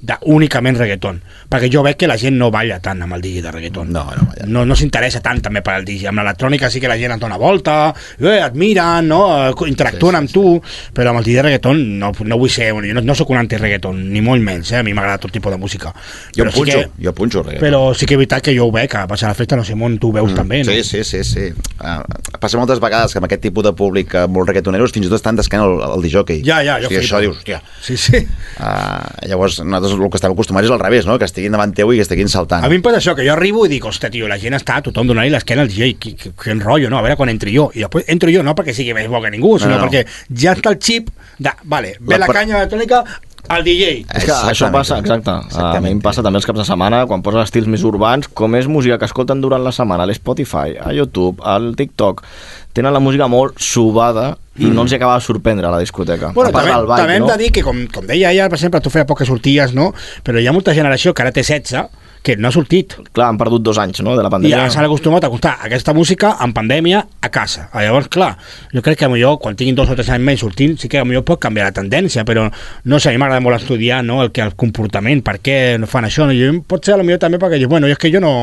de 0.06 0.16
únicament 0.30 0.78
reggaeton 0.78 1.18
perquè 1.50 1.70
jo 1.74 1.82
veig 1.86 1.98
que 1.98 2.08
la 2.10 2.18
gent 2.22 2.36
no 2.38 2.52
balla 2.54 2.78
tant 2.84 3.02
amb 3.02 3.16
el 3.18 3.22
DJ 3.24 3.42
de 3.46 3.52
reggaeton 3.56 3.92
No, 3.96 4.04
no 4.18 4.26
balla. 4.30 4.46
no, 4.48 4.66
no 4.70 4.76
s'interessa 4.78 5.22
tant 5.26 5.40
també 5.42 5.62
per 5.66 5.74
al 5.80 5.86
DJ 5.88 6.10
amb 6.12 6.20
l'electrònica 6.22 6.70
sí 6.70 6.82
que 6.84 6.90
la 6.92 6.98
gent 7.00 7.16
et 7.16 7.22
dona 7.22 7.38
volta 7.42 7.94
eh, 8.20 8.38
et 8.46 8.54
miren, 8.60 9.08
no? 9.10 9.22
Eh, 9.50 9.70
interactuen 9.72 10.16
amb 10.20 10.30
tu 10.32 10.44
però 10.94 11.10
amb 11.14 11.22
el 11.22 11.26
DJ 11.28 11.36
de 11.40 11.46
reggaeton 11.48 11.82
no, 12.00 12.12
no 12.26 12.38
vull 12.42 12.52
ser, 12.54 12.70
jo 12.76 12.82
no, 13.00 13.02
no 13.02 13.16
sóc 13.18 13.32
un 13.34 13.40
anti-reggaeton 13.42 14.04
ni 14.14 14.22
molt 14.26 14.44
menys, 14.46 14.72
eh? 14.76 14.80
a 14.80 14.84
mi 14.86 14.94
m'agrada 14.94 15.24
tot 15.26 15.34
tipus 15.34 15.54
de 15.56 15.58
música 15.62 15.94
Jo 16.36 16.44
però 16.46 16.54
punxo, 16.54 16.72
sí 16.72 16.86
que, 16.86 17.06
jo 17.08 17.14
punxo 17.18 17.44
reggaeton. 17.44 17.66
però 17.66 17.82
sí 17.98 18.06
que 18.06 18.14
és 18.18 18.22
veritat 18.22 18.46
que 18.46 18.56
jo 18.58 18.68
ho 18.70 18.72
veig 18.76 18.94
a 18.96 19.06
passar 19.10 19.30
la 19.34 19.38
festa, 19.38 19.56
no 19.58 19.64
sé, 19.66 19.74
on 19.80 19.98
tu 20.02 20.12
veus 20.14 20.34
també 20.38 20.62
no? 20.64 20.72
Sí, 20.72 20.84
sí, 20.84 21.04
sí, 21.04 21.24
sí. 21.24 21.48
Uh, 21.80 22.02
passa 22.40 22.58
moltes 22.62 22.80
vegades 22.84 23.14
que 23.14 23.20
amb 23.22 23.26
aquest 23.30 23.42
tipus 23.48 23.64
de 23.66 23.74
públic 23.78 24.14
uh, 24.16 24.26
molt 24.32 24.50
reggaetoneros 24.50 24.94
fins 24.96 25.08
i 25.08 25.10
tot 25.10 25.20
estan 25.20 25.36
d'esquena 25.40 25.64
al, 25.66 25.82
al 25.98 26.02
disjockey. 26.06 26.42
ja, 26.46 26.62
ja, 26.66 26.78
jo 26.82 26.88
Hosti, 26.90 27.00
flipo. 27.00 27.06
això 27.06 27.22
dius, 27.24 27.38
hòstia. 27.42 27.62
sí, 27.82 27.98
sí. 27.98 28.22
Uh, 28.60 29.28
llavors, 29.30 29.60
nosaltres 29.64 29.95
el 30.00 30.10
que 30.12 30.18
estem 30.20 30.32
acostumats 30.36 30.66
és 30.68 30.72
al 30.76 30.80
revés, 30.82 31.06
no? 31.08 31.18
Que 31.20 31.26
estiguin 31.30 31.52
davant 31.56 31.74
teu 31.76 31.94
i 31.94 31.98
que 32.00 32.06
estiguin 32.06 32.30
saltant. 32.32 32.64
A 32.66 32.70
mi 32.72 32.76
em 32.80 32.84
passa 32.86 32.98
això, 33.02 33.16
que 33.16 33.26
jo 33.28 33.34
arribo 33.34 33.66
i 33.66 33.70
dic, 33.72 33.86
hòstia, 33.86 34.10
tio, 34.14 34.28
la 34.32 34.38
gent 34.42 34.54
està, 34.58 34.82
tothom 34.86 35.08
donant-li 35.12 35.32
l'esquena 35.34 35.62
al 35.66 35.70
DJ, 35.72 35.94
que, 36.00 36.16
que, 36.16 36.32
que 36.36 36.52
enrotllo, 36.52 36.90
no? 36.90 37.00
A 37.00 37.06
veure 37.06 37.16
quan 37.20 37.30
entri 37.32 37.54
jo. 37.56 37.70
I 37.76 37.86
després 37.86 38.06
entro 38.12 38.32
jo 38.34 38.44
no 38.44 38.56
perquè 38.58 38.74
sigui 38.76 38.94
més 38.98 39.08
bo 39.10 39.22
que 39.24 39.32
ningú, 39.32 39.58
sinó 39.60 39.76
No, 39.78 39.86
no. 39.86 39.88
perquè 39.90 40.06
ja 40.42 40.54
està 40.56 40.72
el 40.76 40.80
xip 40.82 41.10
de, 41.40 41.52
vale, 41.64 41.96
ve 42.00 42.16
La 42.18 42.26
la, 42.26 42.28
per- 42.28 42.36
canya 42.42 42.60
electrònica 42.64 43.04
al 43.48 43.62
DJ. 43.64 44.06
És 44.10 44.24
que 44.26 44.32
això 44.50 44.72
passa, 44.74 44.98
exacte. 45.04 45.30
A 45.62 45.80
mi 45.84 45.92
em 45.94 46.00
passa 46.02 46.24
també 46.26 46.40
els 46.40 46.48
caps 46.50 46.58
de 46.64 46.66
setmana, 46.66 47.04
quan 47.06 47.22
poses 47.22 47.44
estils 47.46 47.68
més 47.70 47.84
urbans, 47.86 48.26
com 48.34 48.56
és 48.58 48.66
música 48.66 48.98
que 48.98 49.06
escolten 49.06 49.42
durant 49.44 49.62
la 49.62 49.72
setmana 49.76 50.02
a 50.02 50.10
l'Spotify, 50.10 50.74
a 50.82 50.94
YouTube, 50.98 51.44
al 51.46 51.76
TikTok, 51.78 52.24
tenen 52.74 52.94
la 52.96 53.00
música 53.04 53.28
molt 53.30 53.60
subada 53.62 54.32
i 54.58 54.70
no 54.72 54.86
els 54.86 54.94
hi 54.94 55.00
acaba 55.00 55.18
de 55.20 55.26
sorprendre 55.26 55.68
a 55.68 55.74
la 55.74 55.82
discoteca. 55.84 56.32
Bueno, 56.36 56.54
també, 56.56 56.72
ball, 56.72 56.96
també 56.96 57.20
hem 57.20 57.26
no? 57.26 57.34
de 57.34 57.38
dir 57.44 57.52
que, 57.52 57.64
com, 57.66 57.86
com 57.92 58.08
deia 58.08 58.32
ella, 58.32 58.48
per 58.52 58.60
exemple, 58.60 58.82
tu 58.82 58.94
feia 58.94 59.08
poc 59.08 59.20
que 59.22 59.28
sorties, 59.28 59.76
no? 59.76 59.92
Però 60.24 60.40
hi 60.40 60.48
ha 60.48 60.56
molta 60.56 60.76
generació 60.78 61.14
que 61.14 61.26
ara 61.26 61.34
té 61.36 61.44
16 61.44 62.04
que 62.26 62.34
no 62.42 62.50
ha 62.50 62.52
sortit. 62.52 62.96
Clar, 63.14 63.28
han 63.30 63.38
perdut 63.38 63.62
dos 63.62 63.78
anys, 63.78 64.02
no?, 64.02 64.16
de 64.18 64.24
la 64.26 64.32
I 64.32 64.34
pandèmia. 64.34 64.64
ja 64.64 64.72
s'han 64.74 64.88
acostumat 64.88 65.24
a 65.24 65.30
acostar 65.30 65.54
aquesta 65.68 65.94
música 65.94 66.32
en 66.42 66.56
pandèmia 66.58 67.04
a 67.22 67.30
casa. 67.30 67.68
Llavors, 67.76 68.10
clar, 68.10 68.32
jo 68.74 68.82
crec 68.82 69.04
que 69.04 69.10
millor 69.12 69.38
quan 69.44 69.56
tinguin 69.60 69.78
dos 69.78 69.92
o 69.94 69.98
tres 70.00 70.10
anys 70.10 70.26
menys 70.26 70.42
sortint, 70.42 70.74
sí 70.82 70.90
que 70.90 71.04
millor 71.06 71.22
pot 71.28 71.44
canviar 71.46 71.70
la 71.70 71.76
tendència, 71.78 72.26
però 72.26 72.48
no 72.50 73.00
sé, 73.00 73.12
a 73.12 73.14
mi 73.14 73.22
m'agrada 73.22 73.46
molt 73.46 73.60
estudiar 73.62 74.02
no, 74.04 74.24
el, 74.26 74.34
que, 74.34 74.42
el 74.42 74.58
comportament, 74.58 75.22
per 75.22 75.38
què 75.38 75.78
no 75.78 75.86
fan 75.92 76.10
això. 76.10 76.26
No? 76.26 76.34
Jo, 76.34 76.50
pot 76.66 76.90
ser 76.90 76.98
millor 77.04 77.22
també 77.22 77.38
perquè, 77.38 77.62
dius, 77.62 77.70
bueno, 77.70 77.92
és 77.92 78.02
que 78.02 78.12
jo 78.14 78.24
no... 78.24 78.34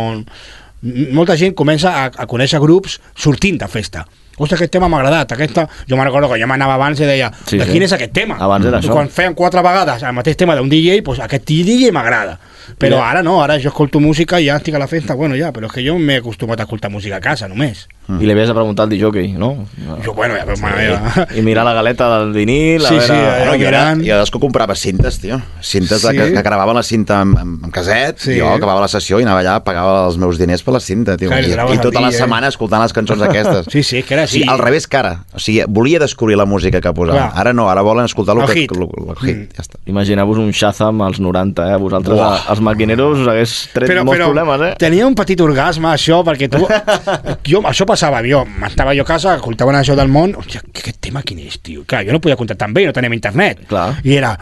Molta 1.14 1.36
gent 1.38 1.52
comença 1.54 1.92
a, 1.94 2.08
a 2.10 2.24
conèixer 2.26 2.58
grups 2.62 3.00
sortint 3.14 3.58
de 3.58 3.68
festa. 3.70 4.06
Ostres, 4.38 4.58
aquest 4.60 4.72
tema 4.72 4.88
m'ha 4.88 4.98
agradat. 5.02 5.32
Aquesta... 5.36 5.66
Jo 5.88 5.96
me'n 5.96 6.06
recordo 6.06 6.30
que 6.32 6.40
jo 6.40 6.46
m'anava 6.48 6.74
abans 6.74 7.00
i 7.00 7.04
deia, 7.04 7.30
Sí, 7.46 7.58
de 7.58 7.66
sí. 7.66 7.72
quin 7.72 7.82
és 7.82 7.92
aquest 7.92 8.12
tema? 8.16 8.36
Abans 8.40 8.64
era 8.66 8.78
I 8.78 8.80
això. 8.82 8.92
Quan 8.96 9.08
feien 9.12 9.34
quatre 9.34 9.60
vegades 9.62 10.02
el 10.02 10.14
mateix 10.16 10.36
tema 10.40 10.56
d'un 10.56 10.70
DJ, 10.72 11.00
doncs 11.04 11.20
aquest 11.20 11.44
DJ 11.46 11.92
m'agrada. 11.92 12.38
Però 12.78 12.96
Ja. 12.96 13.10
ara 13.10 13.22
no, 13.22 13.42
ara 13.42 13.58
jo 13.60 13.68
escolto 13.68 14.00
música 14.00 14.40
i 14.40 14.46
ja 14.46 14.56
estic 14.56 14.74
a 14.74 14.78
la 14.78 14.86
festa, 14.88 15.14
bueno, 15.14 15.36
ja, 15.36 15.52
però 15.52 15.66
és 15.66 15.72
que 15.72 15.84
jo 15.84 15.98
m'he 15.98 16.16
acostumat 16.22 16.60
a 16.60 16.62
escoltar 16.62 16.90
música 16.90 17.16
a 17.16 17.20
casa, 17.20 17.48
només. 17.48 17.86
I 18.08 18.26
li 18.26 18.32
havies 18.34 18.48
de 18.50 18.54
preguntar 18.54 18.84
al 18.84 18.90
DJ, 18.90 19.28
no? 19.38 19.64
Jo, 20.04 20.12
bueno, 20.12 20.34
ja, 20.34 20.44
meva. 20.44 21.26
I 21.36 21.40
mirar 21.40 21.64
la 21.64 21.72
galeta 21.72 22.08
del 22.18 22.32
vinil, 22.34 22.84
a 22.84 22.88
Sí, 22.88 22.94
veure... 22.96 23.06
sí, 23.06 23.12
eh, 23.14 23.36
Bueno, 23.38 23.52
jo, 23.52 23.68
era, 23.68 23.94
mirant. 23.94 24.02
jo 24.04 24.16
és 24.24 24.30
que 24.34 24.40
comprava 24.42 24.74
cintes, 24.74 25.20
tio. 25.22 25.38
Cintes 25.62 26.00
Sí? 26.02 26.08
sí? 26.08 26.16
que, 26.18 26.26
que 26.34 26.42
gravaven 26.42 26.74
la 26.76 26.82
cinta 26.82 27.20
amb, 27.22 27.38
amb, 27.38 27.64
amb 27.64 27.72
caset, 27.72 28.18
Sí. 28.18 28.32
sí. 28.34 28.40
jo 28.40 28.48
acabava 28.50 28.80
la 28.82 28.88
sessió 28.88 29.20
i 29.20 29.22
anava 29.22 29.40
allà, 29.40 29.54
pagava 29.64 30.06
els 30.08 30.18
meus 30.18 30.36
diners 30.36 30.62
per 30.66 30.74
la 30.74 30.80
cinta, 30.80 31.16
tio. 31.16 31.28
Clar, 31.30 31.40
i 31.44 31.52
I, 31.52 31.76
I 31.76 31.78
tota 31.80 32.00
la 32.02 32.08
eh? 32.10 32.12
setmana 32.18 32.48
escoltant 32.48 32.82
les 32.82 32.92
cançons 32.92 33.22
aquestes. 33.22 33.66
Sí, 33.72 33.82
sí, 33.82 34.02
que 34.02 34.14
era 34.14 34.24
així. 34.24 34.42
Sí, 34.42 34.48
al 34.50 34.58
revés 34.58 34.86
que 34.88 34.96
ara. 34.98 35.14
O 35.32 35.38
sigui, 35.38 35.62
volia 35.68 35.98
descobrir 36.02 36.36
la 36.36 36.44
música 36.44 36.80
que 36.82 36.92
posava. 36.92 37.30
Clar. 37.30 37.40
Ara 37.40 37.52
no, 37.54 37.68
ara 37.70 37.82
volen 37.86 38.04
escoltar 38.10 38.34
el, 38.36 38.42
El 38.42 38.48
que, 38.50 38.58
hit. 38.64 38.72
el, 38.76 38.82
el, 38.82 39.08
el 39.14 39.16
hit. 39.22 39.36
Mm. 39.36 39.56
Ja 39.56 39.62
està. 39.62 39.78
Imagineu-vos 39.86 40.38
un 40.42 40.50
Shazam 40.50 41.00
als 41.06 41.20
90, 41.22 41.70
eh? 41.72 41.78
Vosaltres, 41.78 42.18
Uah. 42.18 42.42
als 42.50 42.60
maquineros, 42.60 43.18
us 43.22 43.28
hagués 43.30 43.54
tret 43.72 43.88
però, 43.88 44.04
molts 44.04 44.18
però 44.18 44.28
problemes, 44.32 44.60
eh? 44.68 44.74
tenia 44.78 45.06
un 45.06 45.14
petit 45.14 45.40
orgasme 45.40 45.88
això 45.94 46.20
perquè 46.26 46.50
tu 46.50 46.60
jo, 47.50 47.62
això 47.68 47.86
passava, 47.92 48.22
jo 48.26 48.42
m'estava 48.46 48.94
jo 48.96 49.04
a 49.04 49.08
casa 49.08 49.36
escoltava 49.38 49.74
això 49.78 49.96
del 49.98 50.10
món, 50.12 50.34
hòstia, 50.38 50.62
aquest 50.68 50.98
tema 51.04 51.22
quin 51.26 51.42
és, 51.44 51.58
tio? 51.64 51.84
Clar, 51.88 52.02
jo 52.06 52.16
no 52.16 52.20
podia 52.24 52.38
contactar 52.40 52.68
amb 52.68 52.80
ell, 52.80 52.88
no 52.90 52.96
teníem 52.96 53.16
internet 53.16 53.66
Clar. 53.70 53.88
i 54.04 54.16
era 54.16 54.32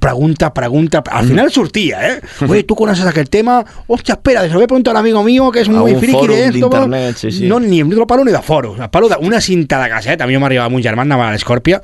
pregunta, 0.00 0.52
pregunta 0.54 1.02
al 1.10 1.28
final 1.30 1.50
sortia, 1.54 2.02
eh? 2.08 2.20
Oye, 2.48 2.62
¿tú 2.64 2.76
conoces 2.76 3.06
aquel 3.06 3.28
tema? 3.28 3.64
Hostia, 3.86 4.14
espera, 4.14 4.42
se 4.42 4.48
lo 4.48 4.60
voy 4.60 4.64
a 4.64 4.68
preguntar 4.68 4.96
a 4.96 5.00
un 5.00 5.04
amigo 5.04 5.22
mío 5.24 5.50
que 5.50 5.60
es 5.60 5.68
muy 5.68 5.94
friki 5.96 6.26
de 6.26 6.44
esto 6.46 6.68
d'internet, 6.68 7.16
sí, 7.16 7.30
sí. 7.30 7.48
no, 7.48 7.60
ni 7.60 7.82
no 7.82 8.06
palo 8.06 8.24
ni 8.24 8.32
de 8.32 8.42
foros 8.42 8.78
palo 8.90 9.08
d'una 9.08 9.40
cinta 9.40 9.82
de 9.82 9.88
casset 9.90 10.20
a 10.20 10.26
mi 10.26 10.38
m'arribava 10.38 10.70
amb 10.70 10.78
un 10.78 10.82
germà, 10.82 11.02
anava 11.02 11.28
a 11.28 11.34
l'Escòrpia 11.34 11.80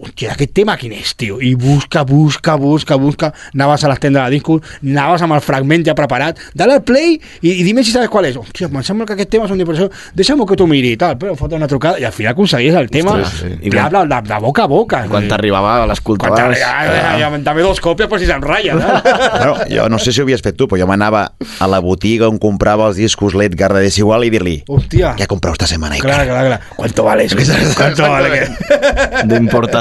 Hòstia, 0.00 0.30
aquest 0.32 0.54
tema 0.56 0.78
quin 0.80 0.94
és, 0.96 1.10
tio? 1.18 1.36
I 1.44 1.50
busca, 1.60 2.06
busca, 2.08 2.54
busca, 2.56 2.96
busca. 2.96 3.28
Anaves 3.52 3.82
a 3.84 3.90
les 3.90 3.98
tendes 4.00 4.22
de 4.24 4.30
discos, 4.32 4.62
anaves 4.80 5.20
amb 5.26 5.34
el 5.36 5.42
fragment 5.44 5.84
ja 5.84 5.92
preparat, 5.98 6.38
dale 6.56 6.78
al 6.78 6.84
play 6.88 7.18
i, 7.42 7.50
i 7.50 7.62
dime 7.66 7.84
si 7.84 7.92
sabes 7.92 8.08
qual 8.08 8.24
és. 8.24 8.38
Hòstia, 8.40 8.70
em 8.70 8.80
sembla 8.86 9.04
que 9.04 9.12
aquest 9.18 9.28
tema 9.34 9.44
és 9.44 9.52
un 9.52 9.60
depressió. 9.60 9.90
Deixa'm 10.16 10.40
que 10.48 10.56
t'ho 10.56 10.66
miri 10.70 10.94
i 10.94 11.00
tal. 11.00 11.18
Però 11.20 11.34
fot 11.36 11.52
una 11.52 11.68
trucada 11.68 12.00
i 12.00 12.06
al 12.08 12.14
final 12.16 12.32
aconseguies 12.32 12.78
el 12.80 12.88
tema 12.88 13.18
Ostres, 13.18 13.34
sí. 13.42 13.52
I 13.68 13.72
bla, 13.74 13.90
bla, 13.92 14.06
de, 14.08 14.20
de 14.30 14.38
boca 14.40 14.64
a 14.64 14.70
boca. 14.72 15.02
Quan 15.10 15.28
t'arribava, 15.28 15.74
Quan 15.82 15.92
l'escoltaves... 15.92 16.56
ja, 16.62 16.72
ja, 16.88 17.12
ja, 17.20 17.30
dame 17.44 17.60
dos 17.66 17.80
còpies 17.84 18.08
per 18.08 18.22
si 18.22 18.30
se'n 18.30 18.40
ratlla. 18.40 18.78
Eh? 18.80 19.16
Bueno, 19.40 19.54
jo 19.68 19.88
no 19.92 19.98
sé 20.00 20.12
si 20.12 20.20
ho 20.20 20.24
havies 20.24 20.40
fet 20.44 20.56
tu, 20.56 20.66
però 20.68 20.80
jo 20.80 20.88
m'anava 20.88 21.22
a 21.60 21.68
la 21.70 21.80
botiga 21.84 22.28
on 22.28 22.38
comprava 22.40 22.88
els 22.88 22.96
discos 23.00 23.36
l'Edgar 23.36 23.70
de 23.76 23.84
Desigual 23.84 24.24
i 24.26 24.30
dir-li 24.32 24.56
Hòstia. 24.68 25.12
què 25.18 25.28
compreu 25.30 25.54
esta 25.56 25.68
setmana? 25.70 26.00
Clar, 26.00 26.24
clar, 26.28 26.44
clar. 26.48 26.60
¿Cuánto 26.76 27.04
vale? 27.04 27.28
¿Cuánto 27.76 28.02
vale? 28.08 28.30
que- 28.30 29.26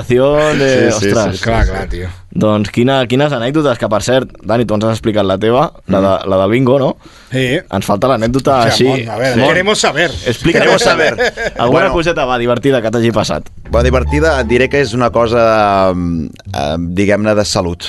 D'importació, 0.10 0.58
de... 0.58 0.70
Sí, 0.92 1.00
sí, 1.00 1.10
Ostres. 1.12 1.38
sí, 1.38 1.44
Clar, 1.44 1.66
clar, 1.68 1.84
tio. 1.90 2.10
Doncs 2.40 2.70
quina, 2.74 3.00
quines 3.10 3.34
anècdotes, 3.34 3.78
que 3.82 3.88
per 3.90 4.00
cert, 4.06 4.32
Dani, 4.46 4.66
tu 4.66 4.76
ens 4.76 4.86
has 4.86 4.98
explicat 4.98 5.26
la 5.26 5.38
teva, 5.42 5.68
la, 5.88 6.00
de, 6.02 6.12
la 6.30 6.38
del 6.44 6.52
bingo, 6.52 6.78
no? 6.82 6.90
Sí. 7.32 7.46
Ens 7.62 7.86
falta 7.86 8.08
l'anècdota 8.12 8.58
O 8.60 8.62
sea, 8.64 8.72
així. 8.74 8.88
Mon, 8.88 9.10
a 9.10 9.18
ver, 9.22 9.32
Mon, 9.38 9.48
queremos 9.50 9.80
saber. 9.80 10.10
Explica 10.26 10.60
Queremos 10.60 10.82
saber. 10.82 11.14
Alguna 11.58 11.70
Bueno. 11.90 11.94
coseta, 11.94 12.26
va, 12.26 12.38
divertida, 12.38 12.82
que 12.82 12.92
t'hagi 12.92 13.12
passat. 13.12 13.50
Va, 13.74 13.84
divertida, 13.84 14.40
et 14.42 14.48
diré 14.48 14.70
que 14.70 14.82
és 14.82 14.94
una 14.94 15.10
cosa, 15.12 15.92
eh, 15.94 16.76
diguem-ne, 16.80 17.36
de 17.36 17.46
salut. 17.46 17.86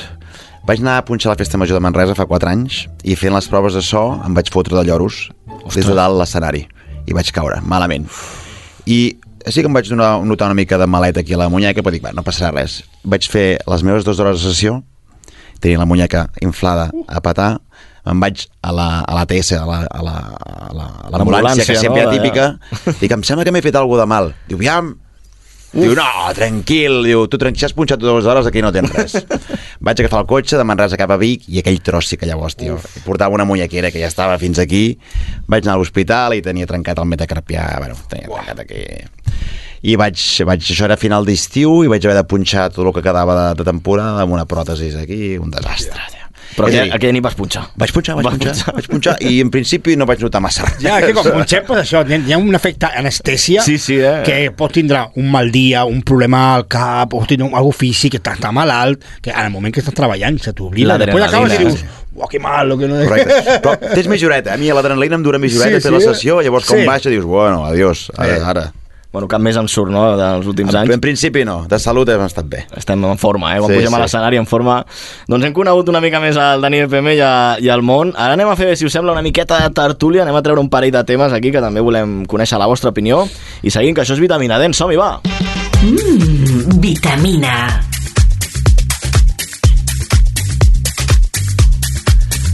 Vaig 0.67 0.81
anar 0.85 0.99
a 1.01 1.05
punxar 1.05 1.31
la 1.33 1.37
Festa 1.41 1.59
Major 1.59 1.79
de 1.79 1.81
Manresa 1.85 2.15
fa 2.15 2.27
4 2.29 2.49
anys 2.51 2.85
i 3.05 3.17
fent 3.17 3.33
les 3.35 3.49
proves 3.49 3.75
de 3.75 3.81
so 3.83 4.21
em 4.27 4.35
vaig 4.37 4.51
fotre 4.53 4.77
de 4.77 4.85
lloros 4.85 5.31
des 5.75 5.87
de 5.87 5.95
dalt 5.97 6.19
l'escenari 6.21 6.67
i 7.09 7.17
vaig 7.17 7.31
caure, 7.33 7.61
malament. 7.65 8.05
I 8.87 9.17
sí 9.47 9.63
que 9.63 9.69
em 9.69 9.75
vaig 9.77 9.89
donar, 9.89 10.13
notar 10.27 10.51
una 10.51 10.59
mica 10.59 10.79
de 10.79 10.87
maleta 10.87 11.21
aquí 11.21 11.35
a 11.35 11.41
la 11.41 11.49
muñeca, 11.49 11.83
però 11.83 11.95
dic, 11.95 12.05
va, 12.05 12.13
no 12.17 12.25
passarà 12.27 12.53
res. 12.55 12.81
Vaig 13.05 13.29
fer 13.31 13.61
les 13.67 13.85
meves 13.87 14.07
dues 14.07 14.21
hores 14.21 14.41
de 14.41 14.53
sessió, 14.53 14.81
tenia 15.61 15.81
la 15.81 15.89
muñeca 15.89 16.29
inflada 16.45 16.91
a 17.07 17.21
patar, 17.25 17.53
em 18.09 18.21
vaig 18.21 18.47
a 18.63 18.73
la, 18.73 18.89
a 19.05 19.15
la 19.19 19.27
TS, 19.29 19.59
a 19.61 19.67
la, 19.69 19.81
a 19.85 20.03
la, 20.03 20.17
a 20.41 20.73
la, 20.75 20.89
a 21.05 21.13
l'ambulància, 21.15 21.67
que 21.69 21.77
sempre 21.79 22.07
no? 22.07 22.13
típica, 22.15 22.51
dic, 23.01 23.13
em 23.13 23.25
sembla 23.27 23.45
que 23.47 23.55
m'he 23.55 23.65
fet 23.65 23.77
alguna 23.77 24.05
de 24.05 24.11
mal. 24.13 24.33
Diu, 24.49 24.61
aviam, 25.71 25.85
Diu, 25.87 25.95
no, 25.95 26.07
tranquil, 26.35 27.01
diu, 27.07 27.25
tu 27.31 27.39
tranquil, 27.39 27.61
si 27.63 27.67
has 27.69 27.75
punxat 27.77 28.01
dues 28.03 28.27
hores 28.27 28.49
aquí 28.49 28.63
no 28.63 28.73
tens 28.75 28.91
res. 28.91 29.15
Vaig 29.87 30.03
agafar 30.03 30.25
el 30.25 30.29
cotxe 30.31 30.59
de 30.59 30.67
Manresa 30.67 30.99
cap 30.99 31.13
a 31.15 31.19
Vic 31.21 31.47
i 31.49 31.61
aquell 31.63 31.79
tros 31.87 32.11
sí 32.11 32.19
que 32.19 32.27
llavors, 32.27 32.57
tio, 32.59 32.79
portava 33.05 33.37
una 33.37 33.47
muñequera 33.47 33.93
que 33.95 34.03
ja 34.03 34.11
estava 34.11 34.39
fins 34.43 34.59
aquí, 34.59 34.99
vaig 35.47 35.65
anar 35.65 35.79
a 35.79 35.81
l'hospital 35.83 36.35
i 36.35 36.43
tenia 36.43 36.67
trencat 36.67 36.99
el 36.99 37.09
metacarpià, 37.13 37.69
bueno, 37.79 37.99
tenia 38.11 38.31
trencat 38.31 38.65
aquí... 38.67 38.85
I 39.81 39.95
vaig, 39.97 40.21
vaig, 40.45 40.61
això 40.61 40.85
era 40.85 40.99
final 41.01 41.25
d'estiu 41.25 41.79
i 41.87 41.89
vaig 41.89 42.05
haver 42.05 42.19
de 42.19 42.27
punxar 42.29 42.67
tot 42.69 42.85
el 42.85 42.93
que 42.93 43.07
quedava 43.07 43.33
de, 43.39 43.47
de 43.63 43.65
temporada 43.65 44.27
amb 44.27 44.37
una 44.37 44.45
pròtesi 44.45 44.93
aquí, 45.01 45.39
un 45.41 45.55
desastre. 45.55 46.03
Tio. 46.11 46.20
Però 46.57 46.67
aquella, 46.67 46.85
dir, 46.85 46.93
aquella 46.97 47.13
ni 47.15 47.21
vas 47.25 47.35
punxar. 47.39 47.63
Vaig 47.79 47.93
punxar, 47.95 48.17
vaig 48.19 48.25
Vas 48.27 48.35
punxar, 48.35 48.53
punxar. 48.55 48.75
vaig 48.75 48.89
punxar 48.91 49.15
i 49.23 49.41
en 49.41 49.51
principi 49.55 49.95
no 49.97 50.07
vaig 50.07 50.21
notar 50.25 50.41
massa 50.43 50.65
res. 50.67 50.81
Ja, 50.83 50.99
que 51.01 51.13
com 51.15 51.25
punxem, 51.37 51.65
pues 51.67 51.83
això, 51.85 52.03
hi 52.09 52.33
ha- 52.35 52.39
un 52.39 52.55
efecte 52.59 52.87
anestèsia 52.91 53.63
Sí, 53.63 53.79
sí, 53.79 53.99
eh? 54.01 54.23
que 54.27 54.39
pot 54.57 54.73
tindre 54.73 55.05
un 55.17 55.31
mal 55.31 55.51
dia, 55.53 55.85
un 55.85 56.03
problema 56.03 56.55
al 56.57 56.67
cap, 56.67 57.15
o 57.15 57.25
tindre 57.27 57.49
algo 57.55 57.73
físic, 57.73 58.17
que 58.17 58.19
estàs 58.23 58.41
tan 58.43 58.55
malalt, 58.55 59.03
que 59.23 59.31
en 59.31 59.45
el 59.47 59.51
moment 59.55 59.73
que 59.75 59.81
estàs 59.85 59.95
treballant 59.95 60.39
se 60.43 60.53
t'oblida. 60.53 60.99
Després 60.99 61.25
acabes 61.29 61.55
i 61.55 61.59
dius, 61.65 61.85
uah, 62.17 62.29
que 62.29 62.41
mal, 62.43 62.69
lo 62.69 62.77
que 62.79 62.89
no... 62.91 62.99
Correcte. 63.07 63.41
Però 63.63 63.77
tens 63.95 64.09
més 64.11 64.23
horeta. 64.27 64.55
A 64.55 64.59
mi 64.61 64.69
l'adrenalina 64.75 65.17
em 65.21 65.23
dura 65.23 65.39
més 65.39 65.55
horeta 65.57 65.79
Sí, 65.79 65.83
sí, 65.85 65.89
fer 65.89 65.93
la 65.95 66.01
sí. 66.03 66.11
sessió, 66.11 66.41
llavors 66.43 66.67
Sí. 66.67 66.75
com 66.75 66.85
baixa 66.87 67.11
dius, 67.11 67.25
bueno, 67.25 67.65
adiós, 67.65 68.09
ara, 68.17 68.35
Eh. 68.37 68.43
ara. 68.45 68.67
Bueno, 69.11 69.27
cap 69.27 69.41
més 69.43 69.57
en 69.59 69.67
surt, 69.67 69.91
no?, 69.91 70.05
dels 70.15 70.47
últims 70.47 70.71
En, 70.71 70.77
anys. 70.85 70.93
en 70.95 71.01
principi 71.03 71.43
no, 71.45 71.65
de 71.67 71.79
salut 71.83 72.09
hem 72.13 72.23
estat 72.23 72.47
bé. 72.47 72.61
Estem 72.79 73.03
en 73.05 73.19
forma, 73.19 73.57
eh? 73.57 73.59
Quan 73.59 73.73
Sí, 73.73 73.75
sí, 73.75 73.81
pugem 73.81 73.95
a 73.97 73.99
sí. 73.99 74.03
l'escenari 74.05 74.39
en 74.39 74.47
forma. 74.47 74.77
Doncs 75.27 75.49
hem 75.49 75.53
conegut 75.57 75.91
una 75.91 76.01
mica 76.01 76.21
més 76.23 76.39
el 76.39 76.63
Dani 76.63 76.85
FM 76.87 77.17
i, 77.17 77.21
a, 77.27 77.33
i 77.59 77.69
el 77.75 77.83
món. 77.83 78.15
Ara 78.15 78.39
anem 78.39 78.49
a 78.53 78.55
fer, 78.55 78.71
si 78.79 78.87
us 78.87 78.95
sembla, 78.95 79.13
una 79.19 79.23
miqueta 79.27 79.59
de 79.65 79.75
tertúlia. 79.75 80.23
Anem 80.23 80.39
a 80.39 80.43
treure 80.47 80.63
un 80.63 80.71
parell 80.71 80.95
de 80.95 81.03
temes 81.05 81.35
aquí 81.35 81.51
que 81.51 81.61
també 81.65 81.83
volem 81.83 82.21
conèixer 82.31 82.63
la 82.63 82.71
vostra 82.71 82.95
opinió. 82.95 83.25
I 83.67 83.75
seguim, 83.75 83.97
que 83.99 84.07
això 84.07 84.15
és 84.15 84.23
Vitamina 84.23 84.63
Dent. 84.63 84.79
Som-hi, 84.79 84.95
va! 85.01 85.17
Mmm, 85.83 86.79
vitamina. 86.79 87.90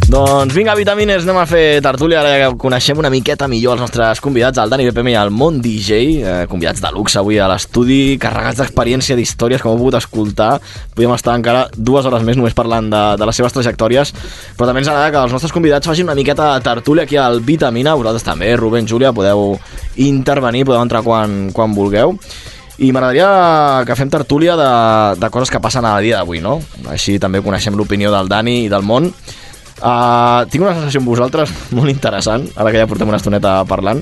Doncs 0.06 0.54
vinga, 0.54 0.76
vitamines, 0.78 1.24
anem 1.24 1.40
a 1.40 1.48
fer 1.50 1.80
tertúlia, 1.82 2.20
ara 2.20 2.36
ja 2.38 2.50
coneixem 2.54 3.00
una 3.02 3.10
miqueta 3.10 3.48
millor 3.50 3.74
els 3.74 3.80
nostres 3.82 4.20
convidats, 4.22 4.60
el 4.62 4.70
Dani 4.70 4.84
BPM 4.86 5.10
i 5.10 5.16
el 5.18 5.32
Món 5.34 5.56
DJ, 5.58 5.96
eh, 6.22 6.34
convidats 6.46 6.78
de 6.78 6.92
luxe 6.94 7.18
avui 7.18 7.40
a 7.42 7.48
l'estudi, 7.50 8.14
carregats 8.22 8.60
d'experiència, 8.60 9.16
d'històries, 9.18 9.58
com 9.58 9.72
heu 9.72 9.80
pogut 9.80 9.96
escoltar. 9.98 10.60
Podríem 10.94 11.16
estar 11.16 11.34
encara 11.34 11.64
dues 11.74 12.06
hores 12.06 12.22
més 12.22 12.38
només 12.38 12.54
parlant 12.54 12.86
de, 12.92 13.00
de 13.18 13.26
les 13.26 13.40
seves 13.40 13.56
trajectòries, 13.56 14.12
però 14.54 14.68
també 14.70 14.84
ens 14.84 14.90
agrada 14.92 15.10
que 15.10 15.22
els 15.26 15.34
nostres 15.34 15.54
convidats 15.56 15.90
facin 15.90 16.06
una 16.06 16.14
miqueta 16.14 16.52
de 16.52 16.62
tertúlia 16.68 17.02
aquí 17.02 17.18
al 17.18 17.40
Vitamina, 17.42 17.96
vosaltres 17.98 18.28
també, 18.28 18.52
Rubén, 18.54 18.86
Júlia, 18.86 19.10
podeu 19.10 19.56
intervenir, 20.06 20.68
podeu 20.68 20.84
entrar 20.86 21.02
quan, 21.02 21.48
quan 21.50 21.74
vulgueu. 21.74 22.14
I 22.78 22.92
m'agradaria 22.92 23.82
que 23.88 23.98
fem 23.98 24.12
tertúlia 24.12 24.54
de, 24.54 24.70
de 25.18 25.32
coses 25.34 25.50
que 25.50 25.58
passen 25.64 25.88
a 25.88 25.96
dia 25.98 26.20
d'avui, 26.20 26.38
no? 26.44 26.60
Així 26.92 27.16
també 27.18 27.42
coneixem 27.42 27.74
l'opinió 27.74 28.14
del 28.14 28.30
Dani 28.30 28.60
i 28.68 28.70
del 28.70 28.86
món. 28.86 29.10
Uh, 29.76 30.46
tinc 30.48 30.64
una 30.64 30.72
sensació 30.72 31.02
amb 31.02 31.10
vosaltres 31.10 31.52
molt 31.76 31.92
interessant, 31.92 32.46
ara 32.56 32.70
que 32.72 32.80
ja 32.80 32.88
portem 32.88 33.08
una 33.10 33.18
estoneta 33.20 33.58
parlant, 33.68 34.00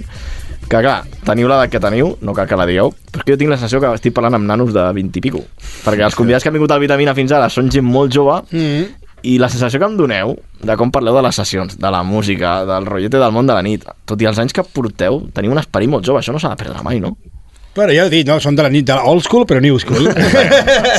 que 0.65 0.81
clar, 0.81 1.01
teniu 1.27 1.49
l'edat 1.51 1.73
que 1.73 1.81
teniu, 1.83 2.15
no 2.25 2.33
cal 2.33 2.47
que 2.49 2.57
la 2.57 2.65
digueu, 2.69 2.93
però 3.11 3.21
és 3.21 3.27
que 3.27 3.35
jo 3.35 3.41
tinc 3.41 3.51
la 3.53 3.59
sensació 3.59 3.83
que 3.83 3.91
estic 3.99 4.15
parlant 4.17 4.39
amb 4.39 4.47
nanos 4.49 4.71
de 4.73 4.85
20 4.97 5.19
i 5.19 5.25
pico, 5.27 5.43
perquè 5.85 6.07
els 6.07 6.17
convidats 6.17 6.47
que 6.47 6.53
han 6.53 6.57
vingut 6.57 6.73
al 6.73 6.81
Vitamina 6.81 7.15
fins 7.19 7.35
ara 7.35 7.51
són 7.53 7.71
gent 7.75 7.85
molt 7.85 8.15
jove, 8.15 8.39
Mm. 8.55 8.87
i 9.25 9.39
la 9.41 9.49
sensació 9.49 9.81
que 9.81 9.87
em 9.89 9.97
doneu 9.97 10.35
de 10.63 10.77
com 10.77 10.91
parleu 10.93 11.15
de 11.17 11.23
les 11.27 11.35
sessions, 11.35 11.79
de 11.81 11.91
la 11.91 12.03
música, 12.05 12.65
del 12.69 12.87
rotllete 12.87 13.19
del 13.19 13.33
món 13.33 13.47
de 13.47 13.55
la 13.57 13.63
nit, 13.63 13.85
tot 14.07 14.21
i 14.23 14.27
els 14.31 14.39
anys 14.39 14.53
que 14.53 14.63
porteu, 14.63 15.23
teniu 15.35 15.51
un 15.51 15.59
esperit 15.59 15.89
molt 15.91 16.05
jove, 16.07 16.21
això 16.21 16.33
no 16.33 16.39
s'ha 16.39 16.51
de 16.55 16.61
perdre 16.61 16.83
mai, 16.85 17.01
no? 17.01 17.17
Bueno, 17.75 17.93
ja 17.93 18.05
he 18.07 18.11
dit, 18.13 18.29
no? 18.29 18.37
Són 18.43 18.55
de 18.55 18.63
la 18.63 18.71
nit 18.71 18.87
de 18.87 18.95
old 18.95 19.25
school, 19.27 19.47
però 19.51 19.59
new 19.63 19.79
school. 19.83 20.07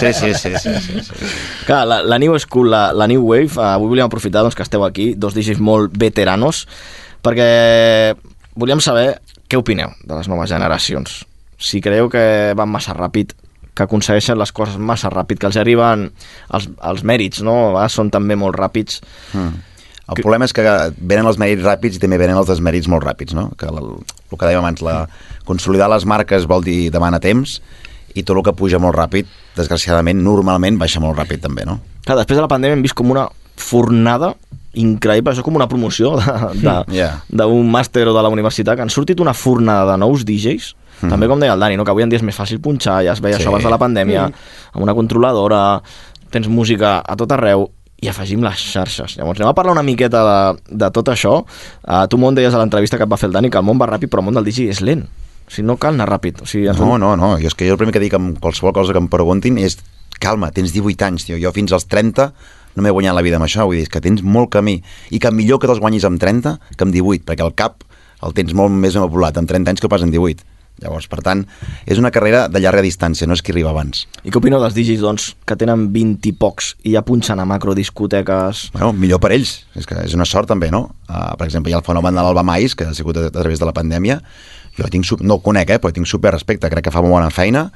Sí, 0.01 0.11
sí, 0.11 0.33
sí, 0.35 0.51
sí, 0.59 0.73
sí, 0.83 1.03
sí. 1.07 1.29
Clar, 1.65 1.85
la, 1.87 2.01
la 2.03 2.17
New 2.19 2.35
School, 2.39 2.67
la, 2.71 2.89
la 2.93 3.07
New 3.07 3.23
Wave, 3.23 3.53
eh, 3.55 3.67
avui 3.69 3.87
volíem 3.93 4.09
aprofitar 4.09 4.43
doncs, 4.43 4.57
que 4.57 4.65
esteu 4.65 4.83
aquí, 4.83 5.13
dos 5.15 5.37
DJs 5.37 5.61
molt 5.63 5.95
veteranos, 5.95 6.65
perquè 7.23 7.47
volíem 8.59 8.83
saber 8.83 9.21
què 9.47 9.59
opineu 9.59 9.93
de 10.03 10.17
les 10.17 10.27
noves 10.27 10.51
generacions. 10.51 11.21
Si 11.55 11.79
creieu 11.81 12.09
que 12.11 12.25
van 12.59 12.69
massa 12.69 12.95
ràpid, 12.97 13.31
que 13.75 13.87
aconsegueixen 13.87 14.39
les 14.39 14.51
coses 14.55 14.75
massa 14.75 15.11
ràpid, 15.11 15.39
que 15.39 15.47
els 15.47 15.59
arriben 15.59 16.09
els, 16.55 16.67
els 16.91 17.05
mèrits, 17.07 17.43
no? 17.43 17.55
A 17.69 17.71
vegades 17.77 17.95
són 17.99 18.11
també 18.11 18.35
molt 18.39 18.59
ràpids. 18.59 18.99
Mm. 19.31 19.63
El 20.05 20.19
problema 20.21 20.45
és 20.45 20.53
que 20.53 20.63
venen 20.99 21.25
els 21.25 21.39
mèrits 21.41 21.63
ràpids 21.65 21.97
i 21.97 22.01
també 22.03 22.19
venen 22.21 22.37
els 22.37 22.49
desmèrits 22.51 22.87
molt 22.91 23.03
ràpids, 23.07 23.33
no? 23.33 23.47
Que 23.57 23.71
el, 23.71 23.95
el 23.97 24.37
que 24.37 24.45
dèiem 24.45 24.61
abans, 24.61 24.83
la, 24.85 24.99
consolidar 25.45 25.89
les 25.89 26.05
marques 26.05 26.45
vol 26.49 26.63
dir 26.65 26.89
demana 26.91 27.19
temps 27.23 27.59
i 28.15 28.23
tot 28.23 28.37
el 28.37 28.43
que 28.43 28.53
puja 28.55 28.79
molt 28.79 28.95
ràpid, 28.95 29.25
desgraciadament, 29.57 30.21
normalment 30.23 30.77
baixa 30.79 31.01
molt 31.03 31.17
ràpid 31.19 31.41
també, 31.43 31.65
no? 31.67 31.79
Clar, 32.05 32.17
després 32.21 32.37
de 32.37 32.43
la 32.45 32.51
pandèmia 32.51 32.77
hem 32.77 32.83
vist 32.85 32.95
com 32.95 33.09
una 33.11 33.27
fornada 33.59 34.33
increïble, 34.75 35.31
això 35.33 35.43
com 35.43 35.55
una 35.55 35.67
promoció 35.71 36.15
d'un 36.19 36.59
de, 36.61 36.63
de, 36.63 36.95
Yeah. 36.95 37.21
d'un 37.29 37.69
màster 37.71 38.05
o 38.07 38.13
de 38.13 38.21
la 38.23 38.29
universitat, 38.29 38.75
que 38.75 38.81
han 38.83 38.89
sortit 38.91 39.19
una 39.23 39.33
fornada 39.33 39.91
de 39.93 39.97
nous 39.97 40.25
DJs, 40.25 40.75
Mhm. 41.01 41.09
també 41.11 41.27
com 41.27 41.39
deia 41.39 41.53
el 41.53 41.59
Dani, 41.59 41.75
no? 41.77 41.83
que 41.83 41.91
avui 41.91 42.03
en 42.03 42.09
dia 42.09 42.17
és 42.17 42.23
més 42.23 42.35
fàcil 42.37 42.59
punxar, 42.61 43.03
ja 43.03 43.11
es 43.13 43.19
veia 43.21 43.35
Sí. 43.37 43.43
això 43.43 43.49
abans 43.49 43.63
de 43.63 43.69
la 43.69 43.77
pandèmia, 43.77 44.27
Mm. 44.29 44.33
amb 44.75 44.83
una 44.83 44.93
controladora, 44.93 45.81
tens 46.31 46.47
música 46.47 46.99
a 47.05 47.15
tot 47.15 47.31
arreu, 47.31 47.69
i 48.01 48.07
afegim 48.07 48.41
les 48.43 48.55
xarxes. 48.59 49.15
Llavors 49.17 49.39
anem 49.39 49.49
a 49.49 49.53
parlar 49.55 49.71
una 49.73 49.83
miqueta 49.83 50.21
de, 50.53 50.61
de 50.75 50.91
tot 50.91 51.07
això. 51.07 51.45
Uh, 51.87 52.07
tu, 52.07 52.17
Mont, 52.17 52.35
deies 52.35 52.53
a 52.53 52.57
l'entrevista 52.59 52.97
que 52.97 53.03
et 53.03 53.09
va 53.11 53.17
fer 53.17 53.27
el 53.27 53.33
Dani 53.33 53.49
que 53.49 53.57
el 53.57 53.63
món 53.63 53.79
va 53.79 53.87
ràpid, 53.87 54.09
però 54.09 54.19
el 54.19 54.25
món 54.25 54.33
del 54.35 54.43
DJ 54.45 54.69
és 54.69 54.81
lent. 54.81 55.05
Sigui, 55.47 55.67
no 55.67 55.77
cal 55.77 55.93
anar 55.93 56.09
ràpid. 56.09 56.41
O 56.41 56.49
sigui, 56.49 56.67
No, 56.79 56.97
no, 56.97 57.15
no, 57.19 57.35
jo 57.41 57.47
és 57.51 57.55
que 57.55 57.67
jo 57.67 57.75
el 57.75 57.81
primer 57.81 57.93
que 57.93 58.03
dic 58.03 58.13
amb 58.17 58.39
qualsevol 58.41 58.73
cosa 58.73 58.93
que 58.93 59.01
em 59.01 59.09
preguntin 59.11 59.57
és 59.61 59.77
calma, 60.19 60.51
tens 60.51 60.73
18 60.73 61.05
anys, 61.05 61.25
tio. 61.27 61.37
jo 61.37 61.51
fins 61.51 61.73
als 61.75 61.85
30 61.91 62.31
no 62.75 62.83
m'he 62.83 62.91
guanyat 62.91 63.15
la 63.15 63.21
vida 63.23 63.37
amb 63.39 63.45
això, 63.47 63.65
vull 63.67 63.77
dir, 63.79 63.85
és 63.87 63.91
que 63.91 64.01
tens 64.03 64.23
molt 64.23 64.51
camí 64.51 64.81
i 65.11 65.19
que 65.19 65.31
millor 65.31 65.59
que 65.59 65.67
te'ls 65.67 65.79
guanyis 65.79 66.03
amb 66.07 66.19
30 66.19 66.57
que 66.75 66.83
amb 66.83 66.91
18, 66.93 67.23
perquè 67.27 67.45
el 67.45 67.53
cap 67.55 67.83
el 68.23 68.33
tens 68.35 68.53
molt 68.57 68.73
més 68.73 68.95
ben 68.95 69.05
poblat 69.07 69.37
amb 69.37 69.47
30 69.47 69.69
anys 69.75 69.83
que 69.83 69.91
pas 69.91 70.03
amb 70.03 70.11
18. 70.11 70.43
Llavors, 70.83 71.05
per 71.07 71.21
tant, 71.23 71.45
és 71.87 71.99
una 72.01 72.09
carrera 72.11 72.49
de 72.51 72.59
llarga 72.59 72.81
distància, 72.83 73.23
no 73.27 73.35
és 73.37 73.39
qui 73.45 73.53
arriba 73.53 73.69
abans. 73.71 74.01
I 74.27 74.31
què 74.33 74.41
opineu 74.41 74.59
dels 74.59 74.75
DJs, 74.75 74.99
doncs, 75.05 75.29
que 75.47 75.55
tenen 75.55 75.85
20 75.93 76.27
i 76.27 76.33
pocs 76.35 76.73
i 76.83 76.97
ja 76.97 77.03
punxen 77.07 77.39
a 77.39 77.45
macrodiscoteques? 77.47 78.65
Bueno, 78.73 78.91
millor 78.91 79.21
per 79.23 79.31
ells, 79.37 79.53
és 79.79 79.87
que 79.87 79.95
és 80.03 80.17
una 80.17 80.27
sort 80.27 80.51
també, 80.51 80.67
no? 80.75 80.89
Uh, 81.07 81.31
per 81.39 81.47
exemple, 81.47 81.71
hi 81.71 81.77
ha 81.77 81.79
el 81.79 81.85
fenomen 81.87 82.11
de 82.17 82.25
l'Alba 82.25 82.43
Mais, 82.43 82.75
que 82.75 82.89
ha 82.89 82.97
sigut 82.97 83.15
a, 83.21 83.29
a 83.29 83.37
través 83.37 83.63
de 83.63 83.69
la 83.69 83.75
pandèmia, 83.77 84.19
jo 84.77 84.89
tinc, 84.91 85.07
no 85.21 85.37
el 85.39 85.41
conec, 85.45 85.69
eh, 85.71 85.79
però 85.79 85.93
tinc 85.95 86.07
super 86.09 86.33
respecte, 86.35 86.69
crec 86.71 86.87
que 86.87 86.93
fa 86.93 87.01
molt 87.03 87.15
bona 87.15 87.31
feina, 87.33 87.69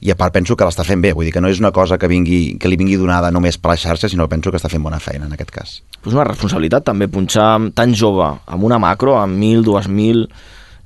i 0.00 0.10
a 0.12 0.16
part 0.16 0.34
penso 0.34 0.56
que 0.56 0.64
l'està 0.64 0.84
fent 0.84 1.00
bé, 1.04 1.12
vull 1.16 1.28
dir 1.28 1.32
que 1.32 1.40
no 1.40 1.48
és 1.48 1.60
una 1.60 1.72
cosa 1.72 1.98
que, 1.98 2.08
vingui, 2.08 2.56
que 2.60 2.68
li 2.68 2.76
vingui 2.76 2.98
donada 3.00 3.30
només 3.32 3.56
per 3.58 3.72
la 3.74 3.78
xarxa, 3.80 4.08
sinó 4.12 4.26
que 4.26 4.34
penso 4.36 4.52
que 4.52 4.60
està 4.60 4.68
fent 4.72 4.84
bona 4.84 5.00
feina 5.00 5.26
en 5.26 5.32
aquest 5.36 5.52
cas. 5.54 5.78
És 6.04 6.12
una 6.12 6.24
responsabilitat 6.28 6.84
també 6.84 7.08
punxar 7.08 7.48
tan 7.74 7.94
jove, 7.94 8.28
amb 8.46 8.68
una 8.68 8.78
macro, 8.78 9.18
amb 9.20 9.38
1.000, 9.38 9.64
2.000... 9.64 10.28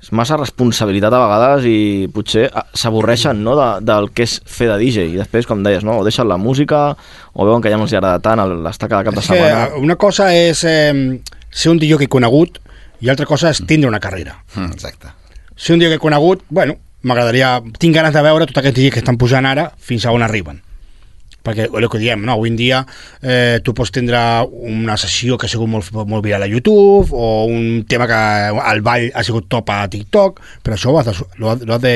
És 0.01 0.15
massa 0.17 0.39
responsabilitat 0.41 1.13
a 1.13 1.19
vegades 1.21 1.67
i 1.69 2.07
potser 2.09 2.47
ah, 2.57 2.63
s'avorreixen 2.73 3.43
no, 3.45 3.53
de, 3.53 3.67
del 3.85 4.07
que 4.17 4.25
és 4.25 4.39
fer 4.49 4.71
de 4.71 4.79
DJ. 4.81 5.11
I 5.13 5.19
després, 5.21 5.45
com 5.45 5.61
deies, 5.61 5.85
no, 5.85 5.99
o 6.01 6.07
deixen 6.07 6.25
la 6.25 6.39
música 6.41 6.95
o 7.35 7.45
veuen 7.45 7.61
que 7.61 7.69
ja 7.69 7.77
no 7.77 7.85
els 7.85 7.93
agrada 7.93 8.17
tant 8.25 8.41
l'estar 8.65 8.89
cada 8.89 9.05
cap 9.05 9.19
de 9.19 9.21
És 9.21 9.29
que 9.29 9.37
setmana. 9.37 9.67
eh, 9.67 9.83
una 9.85 9.99
cosa 10.01 10.31
és 10.33 10.65
eh, 10.65 11.21
ser 11.53 11.75
un 11.75 11.83
DJ 11.83 12.09
conegut 12.09 12.57
i 13.05 13.13
altra 13.13 13.29
cosa 13.29 13.53
és 13.53 13.61
tindre 13.69 13.93
una 13.93 14.01
carrera. 14.01 14.39
Mm, 14.55 14.73
exacte. 14.73 15.13
Ser 15.61 15.75
un 15.75 15.83
DJ 15.83 15.99
conegut, 16.01 16.41
bueno, 16.49 16.79
m'agradaria... 17.05 17.59
Tinc 17.77 17.93
ganes 17.93 18.15
de 18.17 18.25
veure 18.25 18.47
tots 18.49 18.63
aquests 18.63 18.79
DJs 18.79 18.95
que 18.95 19.03
estan 19.03 19.19
pujant 19.21 19.45
ara 19.45 19.67
fins 19.77 20.07
a 20.07 20.15
on 20.17 20.25
arriben. 20.25 20.63
Perquè 21.45 21.67
el 21.69 21.87
que 21.93 22.01
diem, 22.01 22.23
no? 22.25 22.33
avui 22.33 22.49
en 22.49 22.57
dia 22.57 22.79
eh, 23.21 23.61
tu 23.65 23.75
pots 23.77 23.93
tindre 23.93 24.19
una 24.49 24.97
sessió 25.01 25.37
que 25.37 25.49
ha 25.49 25.53
sigut 25.53 25.69
molt, 25.69 25.93
molt 25.93 26.25
viral 26.25 26.45
a 26.45 26.49
YouTube 26.49 27.13
o 27.13 27.45
un 27.49 27.85
tema 27.89 28.09
que 28.09 28.21
al 28.73 28.81
ball 28.85 29.09
ha 29.13 29.25
sigut 29.25 29.49
top 29.53 29.73
a 29.73 29.83
TikTok, 29.93 30.41
però 30.65 30.77
això 30.77 30.93
ho 30.93 30.99
has 31.01 31.09
de, 31.09 31.17
lo, 31.41 31.55
lo 31.65 31.77
has 31.77 31.85
de 31.85 31.95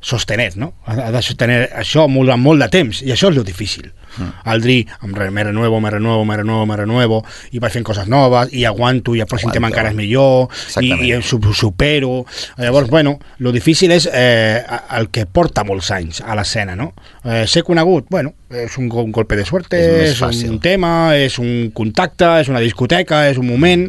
sostener, 0.00 0.52
no? 0.58 0.72
Has 0.86 1.02
de 1.14 1.22
sostener 1.22 1.60
això 1.82 2.06
molt, 2.10 2.34
molt 2.38 2.62
de 2.62 2.70
temps 2.78 3.02
i 3.02 3.10
això 3.14 3.30
és 3.32 3.38
lo 3.38 3.46
difícil. 3.46 3.90
Mm. 4.18 4.58
Dir, 4.64 4.86
em 5.04 5.14
re, 5.14 5.30
me 5.30 5.44
renuevo, 5.44 5.80
me 5.80 5.90
renuevo, 5.90 6.24
me 6.24 6.36
renuevo, 6.36 6.66
me 6.66 6.76
renuevo 6.76 7.20
i 7.52 7.58
vaig 7.62 7.72
fent 7.72 7.84
coses 7.86 8.08
noves 8.08 8.52
i 8.52 8.64
aguanto 8.68 9.14
i 9.14 9.20
el 9.22 9.28
pròxim 9.30 9.52
tema 9.54 9.68
encara 9.70 9.90
és 9.92 9.96
millor 9.96 10.48
i, 10.48 10.90
Exactament. 10.90 11.04
i 11.08 11.22
su- 11.22 11.54
supero 11.54 12.24
llavors, 12.58 12.88
bueno, 12.90 13.18
lo 13.38 13.52
difícil 13.52 13.92
és 13.92 14.08
eh, 14.12 14.62
el 14.98 15.10
que 15.10 15.26
porta 15.26 15.64
molts 15.64 15.90
anys 15.94 16.20
a 16.20 16.34
l'escena, 16.34 16.74
no? 16.76 16.92
Eh, 17.24 17.46
ser 17.46 17.62
conegut, 17.64 18.06
bueno, 18.10 18.34
és 18.50 18.76
un, 18.78 18.90
un 18.90 19.12
golpe 19.12 19.36
de 19.36 19.44
suerte, 19.44 19.78
És 20.08 20.20
és, 20.22 20.42
un 20.48 20.58
tema, 20.60 21.14
és 21.16 21.38
un 21.38 21.70
contacte, 21.74 22.26
és 22.40 22.48
una 22.48 22.60
discoteca, 22.60 23.28
és 23.30 23.38
un 23.38 23.46
moment, 23.46 23.86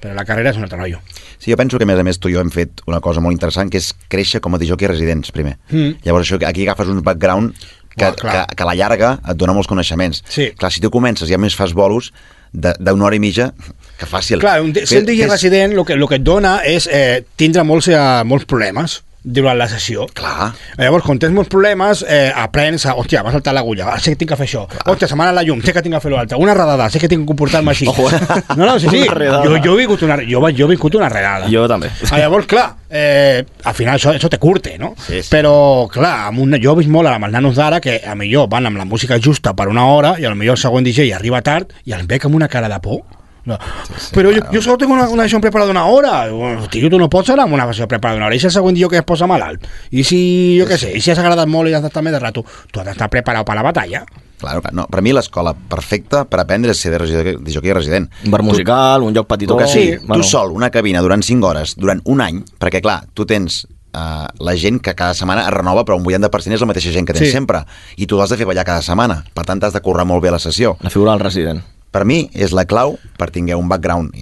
però 0.00 0.14
la 0.14 0.24
carrera 0.24 0.50
és 0.50 0.56
un 0.56 0.64
altre 0.66 0.78
rotllo. 0.78 1.00
Sí, 1.38 1.50
jo 1.50 1.56
penso 1.58 1.76
que 1.78 1.84
a 1.84 1.86
més 1.90 1.98
a 2.00 2.04
més 2.06 2.18
tu 2.18 2.30
i 2.30 2.34
jo 2.34 2.40
hem 2.40 2.50
fet 2.50 2.80
una 2.88 3.00
cosa 3.04 3.20
molt 3.20 3.34
interessant 3.36 3.68
que 3.70 3.76
és 3.78 3.90
créixer 4.08 4.40
com 4.40 4.54
a 4.56 4.58
DJ 4.58 4.88
residents 4.88 5.30
primer. 5.34 5.58
Mm. 5.70 5.98
Llavors 6.06 6.24
això, 6.30 6.38
aquí 6.48 6.64
agafes 6.64 6.88
un 6.88 7.02
background 7.04 7.52
que, 7.96 8.12
clar. 8.20 8.46
que, 8.46 8.56
que 8.56 8.66
a 8.66 8.68
la 8.68 8.76
llarga 8.78 9.16
et 9.24 9.38
dona 9.38 9.54
molts 9.56 9.70
coneixements. 9.70 10.22
Sí. 10.28 10.50
Clar, 10.58 10.72
si 10.72 10.84
tu 10.84 10.92
comences 10.92 11.30
i 11.30 11.36
a 11.36 11.40
més 11.40 11.56
fas 11.58 11.74
bolos 11.76 12.12
d'una 12.52 13.08
hora 13.08 13.16
i 13.16 13.20
mitja, 13.20 13.50
que 13.96 14.08
fàcil. 14.08 14.40
Clar, 14.40 14.60
un, 14.64 14.72
ser 14.76 15.02
un 15.02 15.08
DJ 15.08 15.28
resident 15.30 15.74
el 15.76 15.84
que, 15.88 15.96
el 15.96 16.06
que 16.08 16.20
et 16.20 16.24
dona 16.24 16.58
és 16.68 16.86
eh, 16.92 17.24
tindre 17.40 17.64
molts, 17.66 17.88
eh, 17.92 18.00
molts 18.28 18.48
problemes 18.48 19.00
durant 19.26 19.58
la 19.58 19.66
sessió. 19.68 20.06
Clar. 20.14 20.52
Llavors, 20.78 21.04
quan 21.04 21.18
tens 21.18 21.34
molts 21.34 21.50
problemes, 21.50 22.04
eh, 22.06 22.30
aprens 22.30 22.86
a, 22.86 22.94
hòstia, 22.94 23.24
m'ha 23.26 23.32
saltat 23.34 23.56
l'agulla, 23.56 23.88
ah, 23.92 23.98
sé 23.98 24.14
que 24.14 24.20
tinc 24.22 24.30
que 24.30 24.38
fer 24.38 24.46
això. 24.46 24.62
Hòstia, 24.86 25.08
se 25.10 25.18
m'ha 25.18 25.26
anat 25.26 25.40
la 25.40 25.44
llum, 25.48 25.60
sé 25.66 25.74
que 25.74 25.82
tinc 25.82 25.96
que 25.96 26.00
fer 26.04 26.12
l'altre. 26.12 26.38
Una 26.38 26.54
redada, 26.54 26.88
sé 26.90 27.02
que 27.02 27.10
tinc 27.10 27.24
que 27.24 27.30
comportar-me 27.32 27.74
així. 27.74 27.88
Eh? 27.90 28.20
No, 28.56 28.64
no, 28.64 28.78
sí, 28.78 28.88
sí. 28.88 29.04
Jo, 29.16 29.56
jo, 29.62 29.74
he 29.74 29.78
vingut 29.82 30.02
una, 30.06 30.16
jo, 30.22 30.40
jo 30.54 30.66
he 30.66 30.70
vingut 30.70 30.94
una 30.94 31.08
redada. 31.10 31.50
Jo 31.50 31.66
també. 31.68 31.90
Ah, 32.10 32.20
llavors, 32.20 32.46
clar, 32.46 32.66
eh, 32.88 33.44
al 33.64 33.74
final 33.74 33.98
això, 33.98 34.14
això 34.14 34.30
te 34.30 34.38
curte, 34.38 34.76
no? 34.78 34.94
Sí, 34.98 35.22
sí. 35.22 35.30
Però, 35.32 35.88
clar, 35.92 36.28
amb 36.30 36.44
un, 36.44 36.56
jo 36.62 36.72
he 36.74 36.82
vist 36.82 36.92
molt 36.92 37.10
amb 37.10 37.26
els 37.26 37.34
nanos 37.34 37.58
d'ara 37.58 37.80
que 37.82 37.98
a 38.06 38.14
millor 38.14 38.48
van 38.52 38.70
amb 38.70 38.78
la 38.78 38.86
música 38.86 39.18
justa 39.22 39.54
per 39.56 39.68
una 39.72 39.86
hora 39.90 40.14
i 40.20 40.26
a 40.26 40.30
lo 40.30 40.38
millor 40.38 40.56
el 40.56 40.62
segon 40.62 40.86
DJ 40.86 41.12
arriba 41.16 41.42
tard 41.42 41.74
i 41.84 41.96
el 41.96 42.06
veig 42.06 42.26
amb 42.26 42.38
una 42.38 42.48
cara 42.52 42.70
de 42.70 42.80
por. 42.80 43.02
No. 43.46 43.56
sí, 43.96 44.10
Però 44.14 44.32
jo, 44.34 44.42
jo 44.52 44.60
solo 44.62 44.76
tengo 44.78 44.94
una, 44.94 45.08
una 45.08 45.22
sessió 45.24 45.40
preparada 45.40 45.70
una 45.70 45.84
hora. 45.86 46.28
Bueno, 46.30 46.66
Tio, 46.68 46.90
tu 46.90 46.98
no 46.98 47.08
pots 47.08 47.30
anar 47.30 47.44
amb 47.46 47.54
una 47.54 47.66
sessió 47.70 47.86
preparada 47.88 48.18
una 48.18 48.26
hora. 48.26 48.34
I 48.36 48.40
si 48.42 48.46
el 48.50 48.52
següent 48.52 48.74
dia 48.76 48.88
que 48.90 48.98
es 48.98 49.06
posa 49.06 49.26
malalt? 49.30 49.64
I 49.94 50.02
si, 50.04 50.20
jo 50.60 50.66
què 50.66 50.76
sé, 50.78 50.90
i 50.98 51.00
si 51.00 51.12
has 51.14 51.18
agradat 51.22 51.46
molt 51.48 51.70
i 51.70 51.74
has 51.78 51.84
d'estar 51.86 52.02
més 52.02 52.12
de 52.16 52.18
rato? 52.22 52.42
Tu 52.72 52.80
has 52.82 52.86
d'estar 52.90 53.08
preparat 53.12 53.46
per 53.46 53.54
la 53.54 53.62
batalla. 53.62 54.02
Claro, 54.36 54.60
clar. 54.60 54.74
No, 54.76 54.84
per 54.90 55.00
mi 55.00 55.14
l'escola 55.16 55.54
perfecta 55.54 56.24
per 56.28 56.42
aprendre 56.42 56.74
és 56.74 56.80
ser 56.82 56.90
de, 56.92 56.98
resident, 57.00 57.38
de 57.40 57.54
jockey 57.54 57.72
resident. 57.72 58.10
Un 58.26 58.34
bar 58.34 58.42
musical, 58.44 59.06
un 59.06 59.14
lloc 59.14 59.30
petitó 59.30 59.54
Tu, 59.54 59.62
que 59.62 59.68
sí, 59.70 59.84
sí. 59.94 60.10
tu 60.12 60.22
sol, 60.26 60.50
una 60.52 60.68
cabina 60.74 61.00
durant 61.00 61.22
5 61.24 61.46
hores, 61.48 61.76
durant 61.80 62.02
un 62.04 62.20
any, 62.20 62.42
perquè 62.60 62.82
clar, 62.84 62.98
tu 63.14 63.24
tens 63.24 63.62
uh, 63.96 64.26
la 64.44 64.56
gent 64.60 64.82
que 64.84 64.92
cada 64.98 65.14
setmana 65.16 65.46
es 65.46 65.54
renova, 65.54 65.86
però 65.88 65.96
un 65.96 66.04
80% 66.04 66.52
és 66.58 66.60
la 66.66 66.68
mateixa 66.68 66.92
gent 66.92 67.06
que 67.08 67.14
tens 67.16 67.30
Sí. 67.30 67.32
sempre. 67.32 67.62
I 67.96 68.06
tu 68.10 68.18
l'has 68.18 68.28
de 68.28 68.36
fer 68.36 68.44
ballar 68.50 68.66
cada 68.68 68.82
setmana. 68.82 69.22
Per 69.32 69.46
tant, 69.48 69.62
t'has 69.62 69.72
de 69.72 69.80
currar 69.80 70.04
molt 70.04 70.20
bé 70.22 70.30
la 70.34 70.38
sessió. 70.42 70.76
La 70.82 70.90
figura 70.90 71.12
del 71.16 71.20
resident. 71.24 71.62
Per 71.90 72.04
mi, 72.04 72.30
és 72.34 72.52
la 72.52 72.64
clau 72.64 72.98
per 73.18 73.30
tinguer 73.30 73.56
un 73.56 73.68
background 73.68 74.12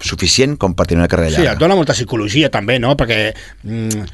suficient 0.00 0.56
com 0.60 0.74
per 0.74 0.86
tenir 0.86 1.00
una 1.04 1.08
carrera 1.08 1.30
Sí, 1.34 1.42
et 1.42 1.46
llarga. 1.48 1.60
dona 1.60 1.74
molta 1.78 1.92
psicologia 1.96 2.50
també, 2.50 2.78
no? 2.78 2.94
Perquè 2.96 3.32
mm, 3.62 4.04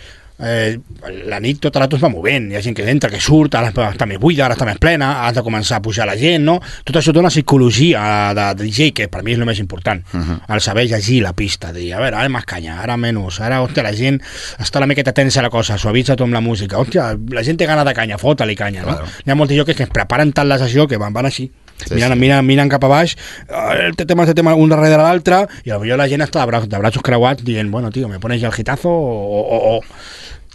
eh, 0.40 0.78
la 1.26 1.40
nit 1.40 1.58
tot 1.60 1.74
el 1.76 1.82
rato 1.82 1.96
es 1.96 2.02
va 2.02 2.08
movent, 2.12 2.50
hi 2.52 2.56
ha 2.56 2.62
gent 2.62 2.76
que 2.76 2.84
entra, 2.88 3.10
que 3.10 3.20
surt, 3.20 3.54
ara 3.58 3.72
està 3.72 4.06
més 4.08 4.20
buida, 4.20 4.44
ara 4.46 4.54
està 4.56 4.64
més 4.68 4.78
plena, 4.80 5.26
has 5.26 5.34
de 5.36 5.42
començar 5.44 5.78
a 5.80 5.82
pujar 5.84 6.06
la 6.08 6.16
gent, 6.20 6.44
no? 6.46 6.58
Tot 6.84 6.96
això 7.00 7.12
dona 7.16 7.28
psicologia 7.32 8.02
de, 8.36 8.46
de 8.54 8.68
DJ, 8.68 8.92
que 8.96 9.08
per 9.12 9.22
mi 9.26 9.34
és 9.34 9.38
el 9.40 9.46
més 9.48 9.58
important. 9.58 10.02
Uh 10.12 10.20
-huh. 10.20 10.38
El 10.48 10.60
saber 10.60 10.86
llegir 10.86 11.22
la 11.22 11.32
pista, 11.32 11.72
dir, 11.72 11.92
a 11.94 12.00
veure, 12.00 12.16
ara 12.16 12.28
més 12.28 12.44
canya, 12.44 12.80
ara 12.82 12.96
menys, 12.96 13.40
ara, 13.40 13.60
hòstia, 13.62 13.82
la 13.82 13.92
gent 13.92 14.20
està 14.58 14.78
una 14.78 14.86
miqueta 14.86 15.12
tensa 15.12 15.42
la 15.42 15.50
cosa, 15.50 15.76
suavitza 15.78 16.16
tot 16.16 16.24
amb 16.24 16.34
la 16.34 16.40
música, 16.40 16.78
hòstia, 16.78 17.18
la 17.30 17.42
gent 17.42 17.56
té 17.58 17.66
gana 17.66 17.84
de 17.84 17.94
canya, 17.94 18.16
fota-li 18.18 18.54
canya, 18.56 18.82
no? 18.82 18.86
Claro. 18.96 19.06
Hi 19.26 19.30
ha 19.30 19.34
molts 19.34 19.54
jocs 19.54 19.74
que 19.76 19.82
es 19.82 19.90
preparen 19.90 20.32
tant 20.32 20.48
la 20.48 20.58
sessió 20.58 20.86
que 20.86 20.96
van, 20.96 21.12
van 21.12 21.26
així, 21.26 21.50
Sí, 21.86 21.94
miren, 21.94 22.14
sí. 22.14 22.20
miren, 22.20 22.46
miren 22.46 22.72
cap 22.72 22.84
a 22.84 22.90
baix, 22.92 23.16
eh, 23.48 23.86
el 23.88 23.96
tema, 23.96 24.24
este 24.24 24.36
tema, 24.38 24.54
un 24.54 24.72
darrere 24.72 25.00
l'altre, 25.00 25.44
i 25.64 25.72
potser 25.72 25.98
la 26.00 26.08
gent 26.10 26.26
està 26.26 26.44
de, 26.44 26.50
bra 26.50 26.62
de 26.66 26.82
braços 26.82 27.04
creuats 27.06 27.44
dient, 27.46 27.70
bueno, 27.72 27.90
tio, 27.94 28.08
me 28.08 28.20
pones 28.22 28.40
ja 28.42 28.50
el 28.50 28.56
gitazo 28.56 28.92
o, 28.92 29.40
o, 29.40 29.60
o... 29.74 29.80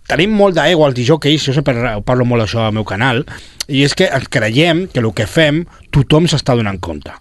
Tenim 0.06 0.36
molt 0.38 0.54
d'ego 0.54 0.86
als 0.86 0.94
DJs, 0.94 1.48
jo 1.50 1.54
sempre 1.56 1.96
parlo 2.06 2.28
molt 2.30 2.44
d'això 2.44 2.68
al 2.68 2.76
meu 2.78 2.86
canal, 2.86 3.24
i 3.66 3.82
és 3.88 3.98
que 3.98 4.06
ens 4.06 4.30
creiem 4.30 4.86
que 4.94 5.02
el 5.02 5.10
que 5.18 5.26
fem 5.26 5.64
tothom 5.90 6.30
s'està 6.30 6.54
donant 6.54 6.78
compte. 6.78 7.14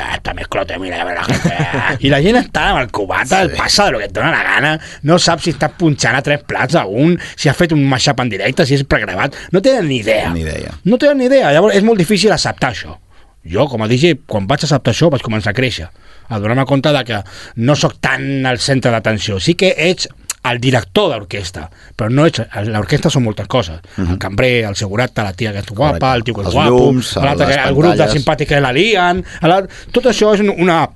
Ah, 0.00 0.16
Està 0.16 0.32
més 0.34 0.48
clote, 0.50 0.76
mira, 0.80 1.00
a 1.02 1.06
veure 1.06 1.22
la 1.22 1.38
gent. 1.38 2.00
I 2.06 2.10
la 2.12 2.20
gent 2.24 2.38
està 2.40 2.68
amb 2.72 2.80
el 2.82 2.90
cubata, 2.94 3.42
el 3.44 3.52
passa 3.54 3.86
de 3.86 3.94
lo 3.94 4.00
que 4.02 4.08
et 4.08 4.14
dona 4.16 4.30
la 4.32 4.42
gana, 4.46 4.72
no 5.06 5.18
sap 5.22 5.42
si 5.44 5.52
estàs 5.54 5.74
punxant 5.78 6.16
a 6.18 6.22
tres 6.24 6.42
plats 6.48 6.74
a 6.80 6.84
un, 6.88 7.16
si 7.36 7.50
ha 7.50 7.54
fet 7.56 7.74
un 7.76 7.82
mashup 7.90 8.20
en 8.24 8.32
directe, 8.32 8.66
si 8.66 8.74
és 8.78 8.84
pregravat, 8.88 9.36
no 9.52 9.62
tenen 9.64 9.86
ni 9.90 10.00
idea. 10.02 10.32
Ni 10.34 10.42
idea. 10.46 10.72
No 10.84 10.98
tenen 10.98 11.20
ni 11.22 11.28
idea, 11.30 11.52
llavors 11.54 11.76
és 11.78 11.84
molt 11.86 12.00
difícil 12.00 12.32
acceptar 12.34 12.72
això. 12.74 12.96
Jo, 13.44 13.66
com 13.68 13.82
a 13.84 13.88
DJ, 13.90 14.14
quan 14.26 14.46
vaig 14.48 14.64
acceptar 14.64 14.94
això, 14.94 15.10
vaig 15.12 15.22
començar 15.24 15.52
a 15.52 15.56
créixer, 15.56 15.90
a 16.32 16.38
donar-me 16.40 16.64
compte 16.64 16.92
de 16.96 17.02
que 17.04 17.18
no 17.60 17.76
sóc 17.76 17.98
tan 18.00 18.46
al 18.48 18.56
centre 18.64 18.90
d'atenció. 18.94 19.36
Sí 19.38 19.52
que 19.60 19.74
ets 19.76 20.08
el 20.44 20.60
director 20.60 21.10
d'orquestra, 21.10 21.70
però 21.96 22.10
no 22.12 22.26
ets... 22.26 22.42
L'orquestra 22.68 23.10
són 23.10 23.22
moltes 23.24 23.46
coses. 23.48 23.80
Uh 23.96 24.02
-huh. 24.04 24.10
El 24.12 24.18
cambrer, 24.18 24.64
el 24.64 24.76
segurata, 24.76 25.22
la 25.24 25.32
tia 25.32 25.52
que 25.52 25.58
és 25.60 25.66
guapa, 25.66 25.98
Correcte. 25.98 26.16
el 26.16 26.24
tio 26.24 26.34
que 26.34 26.40
és 26.40 26.46
Els 26.46 26.54
guapo, 26.54 26.70
llums, 26.70 27.16
les 27.16 27.34
que- 27.36 27.54
el 27.68 27.74
grup 27.74 27.92
de 27.92 27.98
pantalles. 27.98 28.12
simpàtics 28.14 28.48
que 28.48 28.60
la 28.60 28.72
lien... 28.72 29.24
la- 29.42 29.66
Tot 29.92 30.04
això 30.06 30.34
és 30.34 30.40
una 30.40 30.88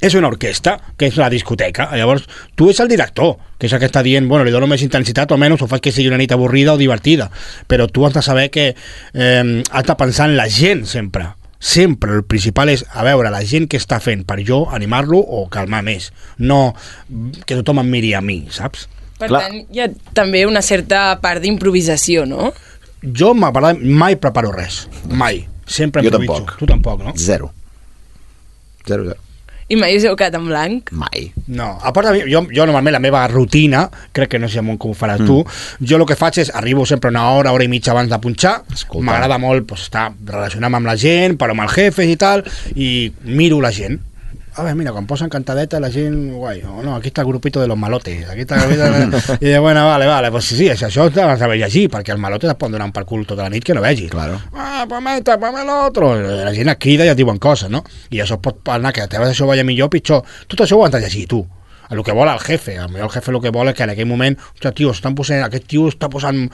és 0.00 0.14
una 0.14 0.28
orquestra, 0.28 0.78
que 0.98 1.06
és 1.06 1.16
la 1.16 1.30
discoteca. 1.30 1.88
Llavors, 1.96 2.24
tu 2.54 2.68
ets 2.68 2.80
el 2.80 2.88
director, 2.88 3.36
que 3.58 3.66
és 3.66 3.72
el 3.72 3.78
que 3.78 3.86
està 3.86 4.02
dient, 4.02 4.28
bueno, 4.28 4.44
li 4.44 4.50
dono 4.50 4.66
més 4.66 4.82
intensitat 4.82 5.30
o 5.32 5.38
menys, 5.38 5.62
o 5.62 5.66
faig 5.66 5.80
que 5.80 5.92
sigui 5.92 6.08
una 6.08 6.18
nit 6.18 6.32
avorrida 6.32 6.74
o 6.74 6.76
divertida. 6.76 7.30
Però 7.66 7.86
tu 7.88 8.04
has 8.04 8.12
de 8.12 8.20
saber 8.20 8.50
que 8.50 8.74
eh, 9.14 9.62
has 9.70 9.84
de 9.84 9.94
pensar 9.94 10.28
en 10.28 10.36
la 10.36 10.50
gent 10.50 10.84
sempre. 10.84 11.28
Sempre, 11.58 12.12
el 12.18 12.24
principal 12.28 12.68
és, 12.68 12.84
a 12.92 13.02
veure, 13.06 13.30
la 13.32 13.42
gent 13.48 13.66
que 13.70 13.78
està 13.80 13.98
fent 14.02 14.24
per 14.28 14.38
jo 14.44 14.66
animar-lo 14.76 15.18
o 15.18 15.46
calmar 15.48 15.82
més. 15.86 16.10
No 16.38 16.74
que 17.46 17.56
tothom 17.56 17.80
em 17.80 17.90
miri 17.90 18.12
a 18.14 18.20
mi, 18.20 18.42
saps? 18.52 18.88
Per 19.16 19.30
Clar. 19.30 19.42
tant, 19.46 19.62
hi 19.72 19.80
ha 19.80 19.88
també 20.12 20.44
una 20.46 20.60
certa 20.62 21.18
part 21.22 21.40
d'improvisació, 21.40 22.26
no? 22.28 22.52
Jo 23.16 23.32
mai 23.34 24.16
preparo 24.20 24.52
res, 24.52 24.86
mai. 25.08 25.46
Sempre 25.66 26.02
Jo 26.02 26.08
improviso. 26.12 26.34
tampoc. 26.34 26.58
Tu 26.58 26.66
tampoc, 26.66 27.02
no? 27.02 27.12
Zero. 27.16 27.52
Zero, 28.86 29.04
zero. 29.04 29.20
I 29.66 29.74
mai 29.74 29.96
us 29.98 30.04
heu 30.06 30.14
quedat 30.14 30.36
en 30.38 30.44
blanc? 30.46 30.92
Mai. 30.94 31.24
No, 31.50 31.72
a 31.82 31.90
part 31.94 32.06
de 32.06 32.12
mi, 32.14 32.20
jo, 32.30 32.44
jo 32.54 32.66
normalment 32.68 32.94
la 32.94 33.02
meva 33.02 33.24
rutina, 33.26 33.80
crec 34.14 34.36
que 34.36 34.38
no 34.38 34.46
sé 34.46 34.62
com 34.62 34.92
ho 34.92 34.94
faràs 34.94 35.24
mm. 35.24 35.26
tu, 35.26 35.40
jo 35.82 35.98
el 35.98 36.06
que 36.06 36.18
faig 36.18 36.38
és, 36.44 36.52
arribo 36.54 36.86
sempre 36.86 37.10
una 37.10 37.24
hora, 37.32 37.50
hora 37.50 37.66
i 37.66 37.70
mitja 37.72 37.90
abans 37.90 38.12
de 38.12 38.20
punxar, 38.22 38.60
m'agrada 39.02 39.40
molt 39.42 39.66
pues, 39.66 39.88
estar 39.88 40.12
relacionant 40.22 40.78
amb 40.78 40.86
la 40.86 40.94
gent, 40.94 41.34
però 41.40 41.56
amb 41.56 41.66
el 41.66 41.72
jefe 41.74 42.06
i 42.06 42.14
tal, 42.20 42.46
i 42.76 43.10
miro 43.26 43.58
la 43.64 43.74
gent. 43.74 43.98
A 44.56 44.62
veure, 44.62 44.74
mira, 44.74 44.92
quan 44.92 45.04
posen 45.04 45.28
cantadeta 45.28 45.76
la 45.84 45.90
gent, 45.92 46.14
guai, 46.32 46.62
oh, 46.64 46.78
no, 46.80 46.94
aquí 46.96 47.10
està 47.10 47.20
el 47.20 47.28
grupito 47.28 47.60
de 47.60 47.66
los 47.68 47.76
malotes, 47.76 48.22
aquí 48.32 48.46
està 48.46 48.56
el 48.56 48.70
grupito... 48.70 49.36
De, 49.42 49.58
bueno, 49.66 49.82
vale, 49.84 50.06
vale, 50.08 50.30
pues 50.32 50.48
sí, 50.48 50.70
és 50.72 50.80
això 50.86 51.04
has 51.04 51.12
de 51.12 51.26
saber 51.36 51.58
llegir, 51.60 51.90
perquè 51.92 52.14
els 52.14 52.22
malotes 52.22 52.48
es 52.48 52.56
poden 52.56 52.78
donar 52.78 52.88
per 52.96 53.04
cul 53.04 53.26
tota 53.28 53.44
la 53.44 53.52
nit 53.52 53.66
que 53.68 53.76
no 53.76 53.82
vegis. 53.84 54.08
Claro. 54.14 54.38
Ah, 54.56 54.86
ponme 54.88 55.18
esta, 55.18 55.36
ponme 55.42 55.60
l'altre. 55.60 56.08
La 56.40 56.54
gent 56.56 56.72
et 56.72 56.80
crida 56.80 57.04
i 57.04 57.12
et 57.12 57.20
diuen 57.20 57.36
coses, 57.36 57.68
no? 57.68 57.84
I 58.08 58.24
això 58.24 58.40
pot 58.40 58.72
anar 58.72 58.94
que 58.96 59.04
la 59.04 59.12
teva 59.12 59.28
sessió 59.28 59.44
vaya 59.50 59.66
millor 59.66 59.90
o 59.90 59.92
pitjor. 59.92 60.24
Tot 60.48 60.64
això 60.64 60.80
ho 60.80 60.86
has 60.86 60.96
de 60.96 61.04
llegir 61.04 61.26
tu. 61.34 61.42
El 61.90 62.00
que 62.02 62.16
vol 62.16 62.32
el 62.32 62.40
jefe, 62.40 62.78
a 62.80 62.88
millor 62.88 63.10
el 63.10 63.12
jefe 63.12 63.30
el 63.30 63.42
que 63.44 63.52
vol 63.54 63.68
és 63.70 63.76
que 63.76 63.84
en 63.84 63.92
aquell 63.92 64.08
moment, 64.08 64.34
ostres, 64.56 64.74
tio, 64.80 64.96
estan 64.96 65.14
posant, 65.14 65.44
aquest 65.44 65.68
tio 65.68 65.84
està 65.92 66.08
posant... 66.10 66.46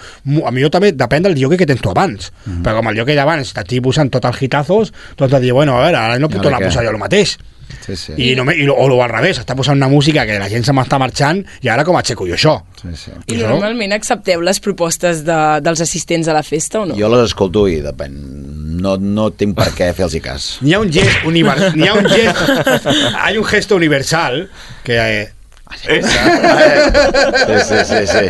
A 0.42 0.50
millor 0.50 0.74
també 0.74 0.90
depèn 0.90 1.30
del 1.30 1.38
lloguer 1.38 1.62
que 1.62 1.70
tens 1.70 1.80
tu 1.80 1.94
abans. 1.94 2.32
Mm 2.44 2.50
-hmm. 2.50 2.66
Però 2.66 2.76
com 2.82 2.90
el 2.90 2.98
lloguer 2.98 3.16
d'abans 3.16 3.54
t'estic 3.54 3.80
posant 3.82 4.10
tots 4.10 4.26
els 4.26 4.42
hitazos, 4.42 4.92
de 5.16 5.40
dir, 5.40 5.52
bueno, 5.52 5.78
a 5.78 5.86
veure, 5.86 5.96
ara 5.96 6.18
no 6.18 6.28
puc 6.28 6.42
tornar 6.42 6.60
a 6.60 6.66
posar 6.66 6.84
jo 6.84 6.90
el 6.90 6.98
mateix. 6.98 7.38
Sí, 7.86 7.96
sí. 7.96 8.12
I, 8.16 8.34
no 8.38 8.44
me, 8.44 8.54
i, 8.54 8.66
o, 8.68 8.74
o 8.76 9.02
al 9.02 9.10
revés, 9.10 9.40
està 9.42 9.56
posant 9.58 9.76
una 9.76 9.88
música 9.88 10.24
que 10.28 10.38
la 10.38 10.48
gent 10.52 10.64
se 10.64 10.72
m'està 10.76 10.98
marxant 11.02 11.42
i 11.64 11.68
ara 11.72 11.84
com 11.84 11.96
aixeco 11.98 12.26
jo 12.28 12.34
això? 12.36 12.56
sí, 12.82 12.88
sí. 12.96 13.10
I 13.28 13.36
això- 13.38 13.48
normalment 13.50 13.92
accepteu 13.96 14.40
les 14.44 14.60
propostes 14.60 15.24
de, 15.24 15.38
dels 15.62 15.80
assistents 15.80 16.28
a 16.28 16.34
la 16.36 16.42
festa 16.42 16.80
o 16.82 16.86
no? 16.86 16.96
Jo 16.98 17.08
les 17.12 17.28
escolto 17.30 17.66
i 17.70 17.80
depèn. 17.84 18.16
No, 18.82 18.96
no 18.98 19.28
tinc 19.30 19.54
per 19.54 19.68
què 19.76 19.92
fer-los 19.94 20.16
cas. 20.24 20.46
N'hi 20.62 20.72
ha 20.74 20.80
un 20.82 20.90
gest 20.90 21.24
universal, 21.28 21.76
n'hi 21.78 21.86
ha 21.88 21.94
un 21.94 22.08
gest, 22.10 22.86
hay 23.24 23.38
un 23.38 23.44
gesto 23.46 23.76
universal 23.76 24.48
que 24.82 24.96
eh, 24.98 25.28
Sí, 25.82 27.54
sí, 27.68 27.78
sí, 27.84 28.06
sí. 28.06 28.24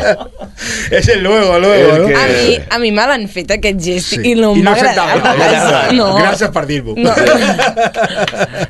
es 0.90 1.08
el 1.08 1.22
luego, 1.22 1.58
luego, 1.58 1.92
És 1.94 1.98
¿no? 2.00 2.06
que- 2.06 2.14
A 2.14 2.26
mi, 2.26 2.58
a 2.70 2.78
mi 2.78 2.92
me 2.92 3.06
l'han 3.06 3.28
fet 3.28 3.50
aquest 3.50 3.80
gest 3.82 4.08
Sí. 4.14 4.20
i 4.30 4.34
no 4.34 4.54
I 4.54 4.58
em 4.60 4.64
no 4.64 4.70
va 4.70 4.76
agradar. 4.76 5.92
No. 5.94 6.08
Gràcies 6.18 6.50
per 6.54 6.66
dir-m'ho. 6.66 6.94
No. 6.96 7.14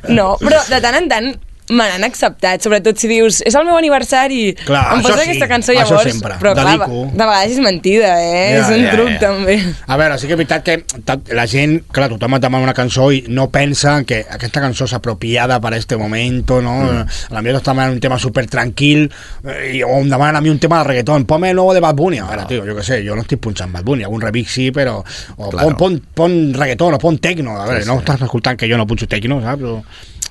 no, 0.09 0.27
però 0.41 0.61
de 0.69 0.81
tant 0.81 0.95
en 1.01 1.09
tant 1.09 1.31
me 1.69 1.85
n'han 1.87 2.03
acceptat, 2.03 2.59
sobretot 2.65 2.97
si 2.99 3.07
dius 3.07 3.37
és 3.47 3.55
el 3.55 3.63
meu 3.63 3.77
aniversari, 3.79 4.51
Clar, 4.65 4.81
em 4.97 5.03
posa 5.05 5.21
sí, 5.21 5.29
aquesta 5.29 5.47
cançó 5.47 5.71
això 5.71 5.85
llavors 5.93 6.11
sempre, 6.11 6.35
però 6.41 6.51
clar, 6.57 6.73
dedico. 6.73 7.03
de 7.13 7.23
vegades 7.23 7.53
és 7.55 7.61
mentida 7.63 8.09
eh? 8.19 8.41
Ja, 8.51 8.57
és 8.59 8.71
un 8.75 8.83
ja, 8.83 8.91
truc 8.97 9.11
ja. 9.13 9.19
també 9.21 9.55
A 9.87 9.97
veure, 10.01 10.17
sí 10.19 10.27
que 10.27 10.35
és 10.35 10.41
veritat 10.41 10.65
que 10.67 11.33
la 11.37 11.45
gent, 11.47 11.77
clar, 11.95 12.09
tothom 12.11 12.35
et 12.35 12.43
demana 12.43 12.67
una 12.67 12.73
cançó 12.75 13.07
i 13.15 13.23
no 13.31 13.47
pensa 13.53 13.95
que 14.03 14.19
aquesta 14.29 14.59
cançó 14.65 14.89
és 14.89 14.93
apropiada 14.97 15.59
per 15.63 15.73
este 15.77 15.95
momento, 15.97 16.59
no? 16.61 16.75
Mm. 16.83 17.07
A 17.31 17.37
la 17.37 17.41
millor 17.45 17.61
t'està 17.61 17.71
demanant 17.71 17.95
un 17.95 18.03
tema 18.03 18.19
super 18.19 18.43
tranquil 18.51 19.05
eh, 19.47 19.77
i, 19.77 19.83
o 19.87 20.01
em 20.01 20.09
demanen 20.11 20.35
a 20.35 20.43
mi 20.43 20.51
un 20.51 20.59
tema 20.59 20.81
de 20.83 20.89
reggaeton, 20.91 21.25
ponme 21.29 21.49
el 21.51 21.55
nuevo 21.55 21.73
de 21.73 21.79
Bad 21.79 21.95
Bunny. 21.95 22.19
A 22.19 22.27
veure, 22.27 22.45
tio, 22.49 22.65
jo 22.67 22.75
què 22.75 22.83
sé, 22.83 22.99
jo 23.07 23.15
no 23.15 23.23
estic 23.23 23.39
punxant 23.43 23.71
Bad 23.71 23.87
Bunny, 23.87 24.03
algun 24.03 24.21
remix 24.21 24.51
sí, 24.59 24.69
però... 24.75 24.99
O 25.37 25.49
Claro. 25.53 25.77
pon, 25.77 25.77
pon, 25.77 25.97
pon 26.15 26.37
reggaeton 26.57 26.95
o 26.95 26.99
pon 26.99 27.17
tecno, 27.23 27.55
a 27.59 27.65
veure, 27.67 27.83
Sí, 27.83 27.87
no 27.89 27.99
sí. 27.99 28.03
estàs 28.03 28.21
escoltant 28.27 28.57
que 28.59 28.67
jo 28.69 28.77
no 28.77 28.87
punxo 28.89 29.07
tecno, 29.07 29.39
saps? 29.43 29.63
O, 29.63 29.83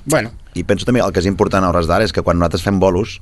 bueno, 0.04 0.32
I 0.54 0.64
penso 0.68 0.88
també 0.88 1.00
el 1.04 1.12
que 1.12 1.22
és 1.22 1.30
important 1.30 1.64
a 1.64 1.70
hores 1.72 1.88
d'ara 1.88 2.04
és 2.04 2.12
que 2.12 2.24
quan 2.24 2.38
nosaltres 2.38 2.64
fem 2.66 2.80
bolos 2.82 3.20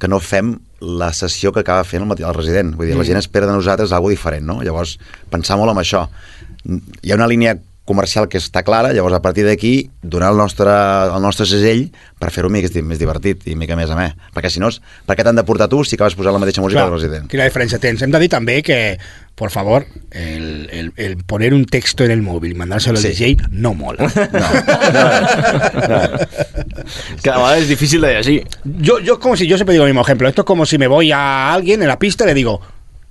que 0.00 0.08
no 0.08 0.18
fem 0.24 0.54
la 0.80 1.10
sessió 1.12 1.52
que 1.52 1.60
acaba 1.60 1.84
fent 1.84 2.06
el, 2.06 2.12
el 2.24 2.34
resident. 2.34 2.72
Vull 2.76 2.88
dir, 2.88 2.96
la 2.96 3.04
gent 3.04 3.20
espera 3.20 3.46
de 3.46 3.52
nosaltres 3.52 3.92
alguna 3.92 4.16
diferent, 4.16 4.46
no? 4.48 4.62
Llavors, 4.64 4.96
pensar 5.32 5.58
molt 5.60 5.74
en 5.74 5.82
això. 5.82 6.06
Hi 6.64 7.12
ha 7.12 7.18
una 7.18 7.28
línia 7.28 7.58
comercial 7.84 8.28
que 8.28 8.38
està 8.38 8.62
clara, 8.62 8.92
llavors 8.94 9.14
a 9.16 9.22
partir 9.22 9.42
d'aquí 9.44 9.90
donar 10.02 10.30
el 10.30 10.36
nostre, 10.38 10.70
el 10.70 11.22
nostre 11.22 11.46
segell 11.46 11.88
per 12.20 12.30
fer-ho 12.30 12.48
més, 12.52 12.70
més 12.86 12.98
divertit 13.00 13.46
i 13.50 13.56
mica 13.58 13.74
més 13.74 13.90
a 13.90 13.96
més. 13.98 14.12
Perquè 14.34 14.50
si 14.52 14.60
no, 14.62 14.68
és- 14.68 14.80
per 15.06 15.16
què 15.18 15.24
t'han 15.26 15.34
de 15.34 15.42
portar 15.44 15.66
tu 15.68 15.82
si 15.84 15.96
acabes 15.96 16.14
posant 16.14 16.32
la 16.36 16.38
mateixa 16.38 16.60
música 16.62 16.84
del 16.84 16.92
resident? 16.94 17.26
quina 17.28 17.44
diferència 17.48 17.80
tens? 17.82 18.02
Hem 18.02 18.10
de 18.12 18.20
dir 18.20 18.28
també 18.30 18.62
que, 18.62 18.98
por 19.34 19.50
favor, 19.50 19.86
el, 20.12 20.68
el, 20.70 20.92
el 20.96 21.16
poner 21.24 21.52
un 21.54 21.64
texto 21.64 22.04
en 22.04 22.10
el 22.12 22.22
móvil 22.22 22.52
y 22.52 22.54
mandárselo 22.54 22.98
al 22.98 23.02
Sí. 23.02 23.08
DJ 23.08 23.36
no 23.50 23.74
mola. 23.74 24.06
Que 27.22 27.30
a 27.30 27.36
vegades 27.36 27.62
és 27.64 27.68
difícil 27.68 28.00
de 28.00 28.14
llegir. 28.14 28.46
Yo, 28.64 28.98
yo 29.00 29.18
como 29.20 29.36
si, 29.36 29.46
yo 29.46 29.56
siempre 29.56 29.74
digo 29.74 29.84
el 29.84 29.90
mismo 29.90 30.02
ejemplo. 30.02 30.28
Esto 30.28 30.42
es 30.42 30.46
como 30.46 30.64
si 30.66 30.78
me 30.78 30.86
voy 30.86 31.12
a 31.12 31.52
alguien 31.52 31.82
en 31.82 31.88
la 31.88 31.98
pista 31.98 32.24
y 32.24 32.28
le 32.28 32.34
digo, 32.34 32.60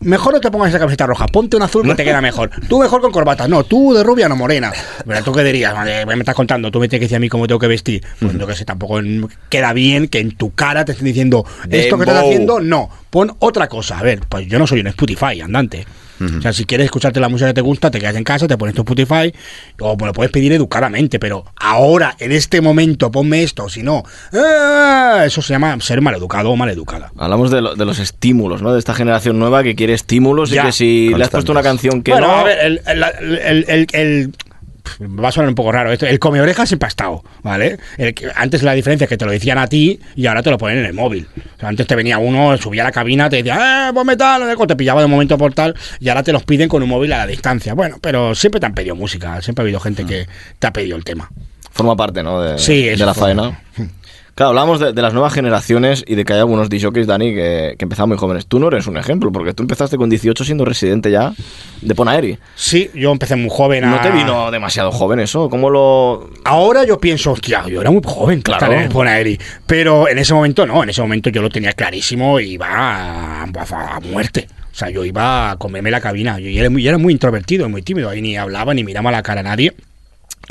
mejor 0.02 0.34
no 0.34 0.42
te 0.42 0.50
pongas 0.52 0.70
esa 0.70 0.80
camiseta 0.80 1.06
roja, 1.06 1.28
ponte 1.28 1.58
un 1.58 1.64
azul 1.64 1.84
que 1.84 1.96
te 1.96 2.04
queda 2.04 2.22
mejor. 2.22 2.50
Tú 2.68 2.80
mejor 2.80 3.02
con 3.02 3.12
corbata, 3.12 3.48
no, 3.48 3.64
tú 3.64 3.94
de 3.94 4.04
rubia 4.04 4.30
no 4.30 4.36
morena. 4.36 4.72
Pero 5.06 5.24
tú 5.24 5.34
qué 5.34 5.44
dirías, 5.44 5.74
me 6.06 6.14
estás 6.14 6.36
contando, 6.36 6.72
tú 6.72 6.80
me 6.80 6.88
tienes 6.88 7.02
que 7.02 7.06
decir 7.06 7.18
a 7.18 7.20
mí 7.20 7.30
cómo 7.30 7.48
tengo 7.48 7.60
que 7.60 7.68
vestir. 7.68 8.04
Pues 8.20 8.38
yo 8.38 8.48
que 8.48 8.56
sé, 8.56 8.66
tampoco 8.66 9.00
queda 9.50 9.74
bien 9.74 10.08
que 10.08 10.20
en 10.20 10.36
tu 10.36 10.54
cara 10.54 10.86
te 10.86 10.94
estén 10.94 11.06
diciendo, 11.06 11.46
esto 11.70 11.98
que 11.98 12.04
estás 12.04 12.16
Dembow. 12.16 12.30
haciendo, 12.30 12.60
no, 12.60 12.90
pon 13.10 13.36
otra 13.40 13.68
cosa. 13.68 14.00
A 14.00 14.04
ver, 14.04 14.22
pues 14.28 14.48
yo 14.48 14.60
no 14.60 14.68
soy 14.68 14.82
un 14.82 14.88
Spotify 14.88 15.42
andante. 15.42 15.86
O 16.22 16.42
sea, 16.42 16.54
si 16.54 16.66
quieres 16.66 16.86
escucharte 16.86 17.20
la 17.20 17.30
música 17.30 17.48
que 17.50 17.54
te 17.54 17.62
gusta, 17.62 17.90
te 17.92 18.00
quedas 18.00 18.16
en 18.16 18.24
casa, 18.24 18.48
te 18.48 18.58
pones 18.58 18.76
tu 18.76 18.82
Spotify, 18.82 19.34
o 19.80 19.96
me 19.98 20.06
lo 20.08 20.14
puedes 20.14 20.32
pedir 20.32 20.52
educadamente, 20.54 21.20
pero 21.20 21.46
ahora, 21.56 22.16
en 22.20 22.32
este 22.32 22.62
momento, 22.62 23.12
ponme 23.12 23.44
esto, 23.44 23.70
si 23.70 23.84
no, 23.84 24.04
¡ah! 24.34 25.24
eso 25.26 25.42
se 25.42 25.54
llama 25.54 25.78
ser 25.82 26.02
maleducado 26.02 26.50
o 26.52 26.56
maleducada. 26.56 27.12
Hablamos 27.18 27.52
de, 27.52 27.62
lo- 27.62 27.76
de 27.76 27.86
los 27.86 28.00
estímulos, 28.00 28.62
¿no? 28.62 28.74
De 28.74 28.80
esta 28.80 28.94
generación 28.94 29.40
nueva 29.40 29.64
que 29.64 29.76
quiere 29.76 29.94
estímulos 29.94 30.50
Ya, 30.50 30.64
y 30.64 30.66
que 30.68 30.72
si 30.72 31.14
le 31.16 31.24
has 31.24 31.30
puesto 31.30 31.52
una 31.52 31.64
canción 31.64 32.02
que 32.02 32.12
bueno, 32.12 32.28
no... 32.28 32.34
a 32.34 32.44
ver, 32.44 32.58
el, 32.60 32.82
el, 32.86 33.04
el, 33.04 33.66
el- 33.68 33.88
el- 33.94 34.34
va 35.02 35.30
a 35.30 35.32
sonar 35.32 35.50
un 35.50 35.56
poco 35.56 35.72
raro 35.72 35.92
esto. 35.92 36.06
El 36.06 36.20
come 36.20 36.42
orejas 36.42 36.70
siempre 36.70 36.88
ha 36.88 36.90
estado, 36.90 37.24
¿vale? 37.44 37.78
El 37.98 38.16
antes 38.36 38.64
la 38.64 38.74
diferencia 38.74 39.06
es 39.06 39.10
que 39.10 39.18
te 39.18 39.26
lo 39.26 39.32
decían 39.32 39.58
a 39.58 39.68
ti 39.68 40.00
y 40.16 40.26
ahora 40.28 40.42
te 40.44 40.50
lo 40.50 40.58
ponen 40.58 40.80
en 40.80 40.86
el 40.86 40.94
móvil. 40.94 41.28
O 41.56 41.60
sea, 41.60 41.70
antes 41.70 41.88
te 41.88 41.96
venía 41.96 42.18
uno, 42.18 42.58
subía 42.58 42.84
a 42.84 42.86
la 42.86 42.92
cabina, 42.92 43.30
te 43.30 43.38
decía, 43.38 43.90
¡eh, 43.90 43.94
ponme 43.94 44.16
tal! 44.16 44.42
no 44.42 44.50
sé 44.50 44.56
cuánto", 44.56 44.74
te 44.74 44.78
pillaba 44.78 45.02
de 45.02 45.08
momento 45.08 45.38
por 45.38 45.54
tal 45.54 45.76
y 46.00 46.10
ahora 46.10 46.24
te 46.24 46.32
los 46.32 46.44
piden 46.44 46.70
con 46.70 46.84
un 46.84 46.90
móvil 46.90 47.14
a 47.14 47.18
la 47.20 47.28
distancia. 47.28 47.74
Bueno, 47.74 47.98
pero 48.02 48.36
siempre 48.36 48.60
te 48.60 48.66
han 48.66 48.74
pedido 48.74 48.96
música, 48.96 49.42
siempre 49.42 49.62
ha 49.62 49.66
habido 49.66 49.80
gente 49.80 50.06
que 50.06 50.28
te 50.58 50.68
ha 50.68 50.74
pedido 50.74 50.98
el 50.98 51.04
tema. 51.04 51.30
Forma 51.72 51.96
parte, 51.96 52.24
¿no? 52.24 52.42
De, 52.42 52.58
Sí, 52.58 52.84
de 52.84 52.94
eso 52.94 53.06
la 53.06 53.14
forma. 53.14 53.60
faena. 53.76 53.90
Claro, 54.40 54.52
hablamos 54.52 54.80
de, 54.80 54.94
de 54.94 55.02
las 55.02 55.12
nuevas 55.12 55.34
generaciones 55.34 56.02
y 56.08 56.16
de 56.16 56.24
que 56.24 56.32
hay 56.32 56.40
algunos 56.40 56.70
DJs, 56.70 57.08
Dani, 57.08 57.36
que, 57.36 57.76
que 57.78 57.84
empezaban 57.84 58.08
muy 58.08 58.18
jóvenes. 58.18 58.48
Tú 58.48 58.58
no 58.58 58.70
eres 58.70 58.88
un 58.88 58.96
ejemplo, 58.96 59.34
porque 59.34 59.54
tú 59.54 59.64
empezaste 59.64 59.98
con 59.98 60.10
18 60.10 60.46
siendo 60.46 60.64
residente 60.64 61.12
ya 61.12 61.34
de 61.82 61.94
Ponaeri. 61.94 62.38
Sí, 62.56 62.90
yo 62.96 63.12
empecé 63.12 63.36
muy 63.36 63.50
joven 63.52 63.84
a... 63.84 63.90
¿No 63.90 64.00
te 64.00 64.12
vino 64.12 64.50
demasiado 64.50 64.94
joven 64.94 65.20
eso? 65.20 65.50
¿Cómo 65.50 65.70
lo...? 65.70 66.30
Ahora 66.46 66.86
yo 66.86 66.98
pienso, 67.02 67.34
hostia, 67.34 67.66
yo 67.68 67.82
era 67.82 67.92
muy 67.92 68.00
joven, 68.06 68.42
Claro. 68.42 68.60
claro, 68.66 68.82
en 68.82 68.90
Bonaeri. 68.94 69.38
Pero 69.68 70.08
en 70.08 70.18
ese 70.20 70.34
momento 70.34 70.66
no, 70.66 70.84
en 70.84 70.90
ese 70.92 71.02
momento 71.02 71.30
yo 71.30 71.42
lo 71.42 71.50
tenía 71.50 71.74
clarísimo 71.74 72.40
y 72.40 72.52
iba 72.54 72.68
a, 72.70 73.44
a- 73.44 73.96
a 73.98 74.00
muerte. 74.00 74.48
O 74.72 74.76
sea, 74.80 74.90
yo 74.90 75.04
iba 75.04 75.52
a 75.52 75.58
comerme 75.58 75.92
la 75.92 76.00
cabina. 76.00 76.40
Yo 76.40 76.48
era 76.62 76.70
muy, 76.70 76.82
yo 76.82 76.88
era 76.92 76.98
muy 76.98 77.12
introvertido, 77.12 77.68
muy 77.68 77.82
tímido. 77.82 78.08
Ahí 78.10 78.22
ni 78.22 78.38
hablaba 78.38 78.74
ni 78.74 78.86
miraba 78.86 79.12
la 79.12 79.22
cara 79.22 79.42
a 79.42 79.44
nadie. 79.44 79.74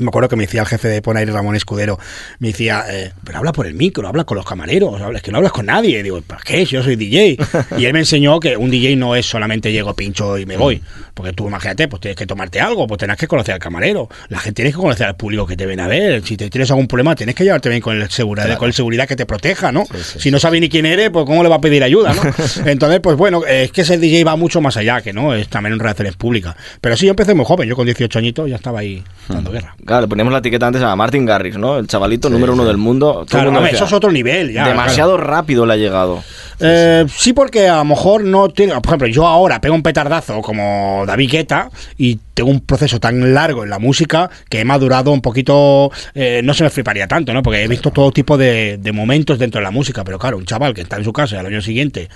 Me 0.01 0.09
acuerdo 0.09 0.29
que 0.29 0.37
me 0.37 0.45
decía 0.45 0.61
el 0.61 0.67
jefe 0.69 0.87
de 0.89 1.03
Ponaeri, 1.03 1.33
Ramón 1.33 1.57
Escudero, 1.57 1.99
me 2.39 2.49
decía, 2.49 2.85
eh, 2.89 3.13
pero 3.25 3.39
habla 3.39 3.53
por 3.53 3.67
el 3.67 3.75
micro, 3.75 4.07
habla 4.07 4.23
con 4.25 4.37
los 4.37 4.47
camareros, 4.47 5.01
habla- 5.01 5.19
es 5.19 5.23
que 5.25 5.33
no 5.33 5.39
hablas 5.39 5.51
con 5.53 5.67
nadie. 5.67 5.99
Y 5.99 6.03
digo, 6.03 6.21
¿para 6.23 6.41
qué? 6.43 6.65
Si 6.65 6.73
yo 6.77 6.83
soy 6.85 6.95
DJ. 6.97 7.37
Y 7.77 7.85
él 7.85 7.93
me 7.93 7.99
enseñó 7.99 8.39
que 8.39 8.57
un 8.57 8.71
DJ 8.71 8.95
no 8.97 9.17
es 9.17 9.27
solamente 9.27 9.73
llego, 9.73 9.95
pincho 9.95 10.39
y 10.39 10.47
me 10.47 10.57
voy. 10.57 10.81
Porque 11.15 11.33
tú, 11.33 11.49
imagínate, 11.49 11.89
pues 11.89 12.01
tienes 12.01 12.17
que 12.17 12.27
tomarte 12.27 12.61
algo, 12.61 12.87
pues 12.87 12.99
tienes 12.99 13.17
que 13.17 13.27
conocer 13.27 13.55
al 13.55 13.59
camarero. 13.61 14.09
La 14.29 14.39
gente 14.39 14.57
tienes 14.63 14.75
que 14.75 14.81
conocer 14.81 15.07
al 15.09 15.17
público 15.17 15.47
que 15.47 15.57
te 15.57 15.67
ven 15.67 15.81
a 15.81 15.89
ver. 15.89 16.25
Si 16.25 16.37
te 16.37 16.49
tienes 16.49 16.71
algún 16.71 16.87
problema, 16.87 17.17
tienes 17.17 17.35
que 17.35 17.43
llevarte 17.43 17.69
bien 17.69 17.81
con 17.83 18.01
el 18.01 18.09
seguridad, 18.09 18.57
con 18.57 18.69
el 18.69 18.75
seguridad 18.75 19.09
que 19.09 19.17
te 19.17 19.27
proteja, 19.27 19.73
¿no? 19.73 19.85
si 20.19 20.31
no 20.31 20.39
sabe 20.39 20.61
ni 20.61 20.69
quién 20.69 20.87
eres, 20.87 21.11
pues 21.11 21.25
cómo 21.27 21.43
le 21.43 21.49
va 21.49 21.57
a 21.57 21.61
pedir 21.61 21.83
ayuda, 21.83 22.15
¿no? 22.15 22.23
Entonces, 22.67 23.01
pues 23.01 23.17
bueno, 23.17 23.45
es 23.47 23.73
que 23.73 23.81
ese 23.81 23.99
DJ 23.99 24.23
va 24.25 24.37
mucho 24.37 24.61
más 24.61 24.77
allá, 24.77 25.01
que 25.01 25.13
no, 25.13 25.35
es 25.35 25.49
también 25.49 25.73
en 25.73 25.81
relaciones 25.81 26.15
públicas. 26.15 26.55
Pero 26.81 26.97
sí, 26.97 27.07
yo 27.07 27.11
empecé 27.11 27.35
muy 27.35 27.45
joven, 27.45 27.69
yo 27.69 27.75
con 27.75 27.85
18 27.85 28.17
añitos 28.21 28.49
ya 28.49 28.55
estaba 28.57 28.79
ahí 28.79 29.03
dando 29.29 29.51
guerra. 29.51 29.75
Claro, 29.89 30.03
le 30.03 30.09
poníamos 30.09 30.35
la 30.35 30.41
etiqueta 30.41 30.67
antes 30.67 30.83
a 30.83 30.95
Martin 30.95 31.25
Garrix, 31.25 31.57
¿no? 31.57 31.79
El 31.79 31.87
chavalito 31.87 32.29
número 32.29 32.53
uno 32.53 32.67
del 32.67 32.77
mundo. 32.77 33.25
Claro, 33.27 33.47
mundo 33.47 33.61
hombre, 33.61 33.73
decía, 33.73 33.87
eso 33.87 33.87
es 33.87 33.93
otro 33.97 34.13
nivel 34.13 34.53
ya. 34.53 34.69
Demasiado 34.69 35.17
rápido 35.17 35.65
le 35.65 35.73
ha 35.73 35.77
llegado. 35.79 36.23
Eh, 36.61 37.07
sí, 37.17 37.33
porque 37.33 37.69
a 37.69 37.77
lo 37.77 37.87
mejor 37.87 38.23
no 38.23 38.51
tiene. 38.51 38.75
Por 38.75 38.87
ejemplo, 38.87 39.09
yo 39.09 39.27
ahora 39.27 39.63
pego 39.63 39.75
un 39.75 39.83
petardazo 39.83 40.43
como 40.43 41.05
David 41.07 41.31
Guetta 41.31 41.71
y 41.97 42.19
tengo 42.35 42.51
un 42.51 42.61
proceso 42.61 43.01
tan 43.01 43.33
largo 43.33 43.65
en 43.65 43.71
la 43.71 43.79
música 43.79 44.29
que 44.51 44.61
he 44.61 44.65
madurado 44.67 45.11
un 45.11 45.23
poquito. 45.23 45.91
eh, 46.15 46.43
no 46.45 46.53
se 46.53 46.65
me 46.65 46.71
fliparía 46.71 47.09
tanto, 47.09 47.33
¿no? 47.33 47.43
Porque 47.43 47.63
he 47.65 47.69
visto 47.69 47.91
todo 47.91 48.13
tipo 48.13 48.37
de, 48.37 48.77
de 48.79 48.93
momentos 48.93 49.39
dentro 49.39 49.59
de 49.59 49.65
la 49.65 49.71
música. 49.71 50.05
Pero 50.05 50.19
claro, 50.19 50.37
un 50.37 50.45
chaval 50.45 50.75
que 50.75 50.83
está 50.83 50.97
en 50.99 51.05
su 51.05 51.15
casa 51.15 51.37
y 51.37 51.39
al 51.39 51.47
año 51.47 51.63
siguiente. 51.63 52.11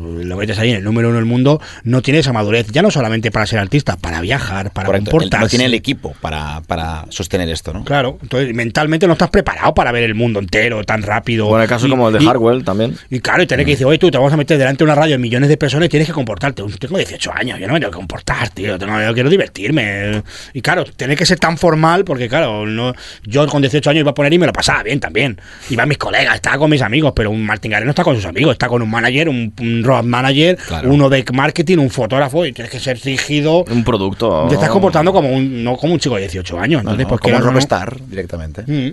Lo 0.00 0.36
metes 0.36 0.58
ahí 0.58 0.70
en 0.70 0.76
el 0.76 0.84
número 0.84 1.08
uno 1.08 1.16
del 1.16 1.24
mundo, 1.24 1.60
no 1.82 2.00
tiene 2.02 2.20
esa 2.20 2.32
madurez, 2.32 2.68
ya 2.70 2.80
no 2.82 2.90
solamente 2.90 3.30
para 3.30 3.44
ser 3.46 3.58
artista, 3.58 3.96
para 3.96 4.20
viajar, 4.20 4.70
para 4.72 4.86
Correcto. 4.86 5.10
comportarse. 5.10 5.44
No 5.44 5.48
tiene 5.48 5.64
el 5.66 5.74
equipo 5.74 6.14
para, 6.20 6.62
para 6.66 7.06
sostener 7.10 7.48
esto, 7.48 7.72
¿no? 7.72 7.84
Claro, 7.84 8.18
entonces 8.22 8.54
mentalmente 8.54 9.06
no 9.06 9.14
estás 9.14 9.30
preparado 9.30 9.74
para 9.74 9.90
ver 9.92 10.04
el 10.04 10.14
mundo 10.14 10.38
entero 10.40 10.82
tan 10.84 11.02
rápido. 11.02 11.46
Bueno, 11.46 11.62
el 11.64 11.68
caso 11.68 11.86
Y- 11.86 11.90
como 11.90 12.08
el 12.08 12.14
de 12.18 12.24
y- 12.24 12.26
Harwell 12.28 12.64
también. 12.64 12.96
y 13.10 13.20
claro, 13.20 13.42
y 13.42 13.46
tener 13.46 13.64
que 13.66 13.72
decir, 13.72 13.86
oye, 13.86 13.98
tú 13.98 14.10
te 14.10 14.18
vamos 14.18 14.32
a 14.32 14.36
meter 14.36 14.58
delante 14.58 14.78
de 14.78 14.84
una 14.84 14.94
radio 14.94 15.12
de 15.12 15.18
millones 15.18 15.48
de 15.48 15.56
personas 15.56 15.86
y 15.86 15.88
tienes 15.88 16.06
que 16.08 16.14
comportarte. 16.14 16.62
Tengo 16.78 16.96
18 16.96 17.32
años, 17.32 17.58
yo 17.58 17.66
no 17.66 17.72
me 17.74 17.80
tengo 17.80 17.90
que 17.90 17.96
comportar, 17.96 18.48
tío. 18.50 18.78
Tengo, 18.78 19.00
yo 19.00 19.12
quiero 19.14 19.28
divertirme. 19.30 20.22
Y 20.52 20.60
claro, 20.62 20.84
tener 20.84 21.16
que 21.18 21.26
ser 21.26 21.38
tan 21.38 21.58
formal, 21.58 22.04
porque 22.04 22.28
claro, 22.28 22.66
no, 22.66 22.94
yo 23.24 23.46
con 23.48 23.60
18 23.62 23.90
años 23.90 24.00
iba 24.00 24.10
a 24.12 24.14
poner 24.14 24.32
y 24.32 24.38
me 24.38 24.46
lo 24.46 24.52
pasaba 24.52 24.82
bien 24.82 25.00
también. 25.00 25.40
Iban 25.70 25.88
mis 25.88 25.98
colegas, 25.98 26.36
estaba 26.36 26.58
con 26.58 26.70
mis 26.70 26.82
amigos, 26.82 27.12
pero 27.14 27.30
un 27.30 27.44
Martín 27.44 27.72
Gareno 27.72 27.90
está 27.90 28.04
con 28.04 28.14
sus 28.16 28.24
amigos, 28.24 28.52
está 28.52 28.68
con 28.68 28.82
un 28.82 28.90
manager, 28.90 29.28
un, 29.28 29.52
un 29.64 29.84
road 29.84 30.04
manager, 30.04 30.56
Claro. 30.56 30.92
uno 30.92 31.08
de 31.08 31.24
marketing, 31.32 31.78
un 31.78 31.90
fotógrafo, 31.90 32.44
y 32.46 32.52
tienes 32.52 32.70
que 32.70 32.78
ser 32.80 32.98
rígido. 32.98 33.64
Un 33.70 33.84
producto. 33.84 34.46
Te 34.48 34.54
estás 34.54 34.70
comportando 34.70 35.12
como 35.12 35.30
un, 35.30 35.64
no 35.64 35.76
como 35.76 35.92
un 35.94 35.98
chico 35.98 36.14
de 36.16 36.22
18 36.22 36.58
años. 36.58 36.84
No, 36.84 36.90
Entonces, 36.92 37.06
no, 37.10 37.18
como 37.18 37.36
un 37.36 37.42
o 37.42 37.44
no- 37.46 37.52
rockstar 37.52 37.96
directamente. 38.08 38.62
Mm. 38.66 38.92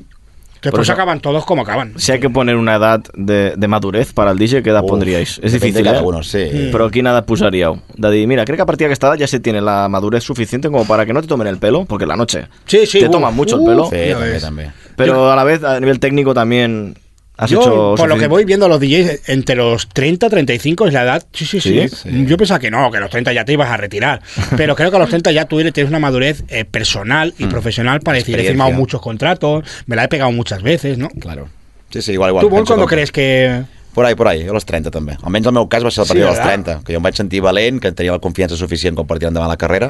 Por 0.62 0.74
Después 0.74 0.86
eso- 0.90 0.94
acaban 0.94 1.20
todos 1.22 1.44
como 1.44 1.64
acaban. 1.64 1.94
Si 1.98 2.12
hay 2.12 2.20
que 2.20 2.30
poner 2.30 2.56
una 2.56 2.76
edad 2.76 3.02
de, 3.16 3.56
de 3.58 3.68
madurez 3.68 4.14
para 4.14 4.30
el 4.30 4.38
DJ, 4.38 4.62
¿qué 4.62 4.70
edad 4.70 4.84
Uf, 4.84 4.92
pondríais? 4.92 5.40
Es 5.42 5.54
difícil, 5.54 5.84
cada 5.84 6.02
¿eh? 6.02 6.04
uno, 6.06 6.22
sí. 6.22 6.70
Però 6.72 6.86
quina 6.92 7.10
edat 7.10 7.26
posaríeu? 7.26 7.82
De 7.98 8.12
dir, 8.12 8.28
mira, 8.28 8.46
creo 8.46 8.58
que 8.58 8.62
a 8.62 8.66
partir 8.68 8.86
de 8.86 8.94
esta 8.94 9.08
edad 9.08 9.18
ya 9.18 9.26
se 9.26 9.40
tiene 9.40 9.60
la 9.60 9.90
madurez 9.90 10.24
suficiente 10.24 10.70
como 10.70 10.86
para 10.86 11.04
que 11.04 11.14
no 11.14 11.22
te 11.24 11.28
tomen 11.28 11.48
el 11.48 11.58
pelo, 11.58 11.86
porque 11.86 12.04
en 12.04 12.10
la 12.10 12.16
noche 12.16 12.46
Sí, 12.68 12.86
sí. 12.86 13.00
te 13.00 13.06
uf, 13.08 13.12
toman 13.12 13.36
mucho 13.36 13.58
el 13.58 13.66
pelo, 13.66 13.90
Sí, 13.90 14.40
també. 14.40 14.70
pero 14.96 15.32
a 15.32 15.36
la 15.36 15.44
vez 15.44 15.64
a 15.64 15.80
nivel 15.80 16.00
técnico 16.00 16.36
también 16.36 16.94
has 17.42 17.50
Yo, 17.50 17.60
hecho... 17.60 17.96
por 17.98 18.08
lo 18.08 18.18
que 18.18 18.28
voy 18.28 18.46
viendo 18.46 18.68
a 18.68 18.70
los 18.70 18.80
DJs, 18.80 19.30
entre 19.30 19.56
los 19.56 19.90
30 19.90 20.30
35 20.30 20.88
es 20.88 20.94
la 20.94 21.04
edad. 21.04 21.26
Sí, 21.34 21.46
sí, 21.46 21.60
sí. 21.60 21.88
¿Sí? 21.90 22.08
¿eh? 22.10 22.26
Yo 22.28 22.38
pensaba 22.38 22.60
que 22.60 22.70
no, 22.70 22.90
que 22.92 22.98
a 22.98 23.02
los 23.02 23.10
30 23.10 23.34
ya 23.34 23.44
te 23.44 23.54
ibas 23.54 23.70
a 23.70 23.78
retirar. 23.78 24.22
Pero 24.58 24.76
creo 24.76 24.92
que 24.92 24.98
a 24.98 25.00
los 25.00 25.10
30 25.10 25.32
ya 25.32 25.46
tú 25.46 25.60
eres- 25.60 25.74
tienes 25.74 25.90
una 25.90 26.00
madurez 26.00 26.44
eh, 26.50 26.66
personal 26.66 27.34
y 27.38 27.48
profesional 27.48 28.00
para 28.02 28.20
decir, 28.20 28.40
he 28.40 28.44
firmado 28.46 28.72
muchos 28.72 29.02
contratos, 29.02 29.64
me 29.88 29.96
la 29.96 30.04
he 30.04 30.08
pegado 30.08 30.32
muchas 30.32 30.62
veces, 30.62 30.98
¿no? 30.98 31.10
Claro. 31.20 31.50
Sí, 31.90 32.02
sí, 32.02 32.12
igual, 32.14 32.30
igual. 32.30 32.48
¿Tú, 32.48 32.78
que- 32.78 32.86
crees 32.86 33.12
que...? 33.12 33.64
Por 33.94 34.06
ahí, 34.06 34.16
por 34.16 34.28
ahí, 34.30 34.48
a 34.48 34.54
les 34.54 34.64
30 34.64 34.88
també. 34.90 35.18
Almenys 35.22 35.48
el 35.50 35.54
meu 35.58 35.66
cas 35.68 35.84
va 35.84 35.90
ser 35.92 36.04
a 36.04 36.06
Sí, 36.06 36.14
partir 36.14 36.24
dels 36.24 36.38
¿verdad? 36.38 36.64
30, 36.64 36.84
que 36.88 36.94
jo 36.94 37.00
em 37.02 37.04
vaig 37.04 37.18
sentir 37.20 37.42
valent, 37.44 37.82
que 37.84 37.92
tenia 37.92 38.14
la 38.16 38.22
confiança 38.24 38.56
suficient 38.56 38.96
com 38.96 39.04
per 39.10 39.18
tirar 39.20 39.34
endavant 39.34 39.52
la 39.52 39.58
carrera 39.60 39.90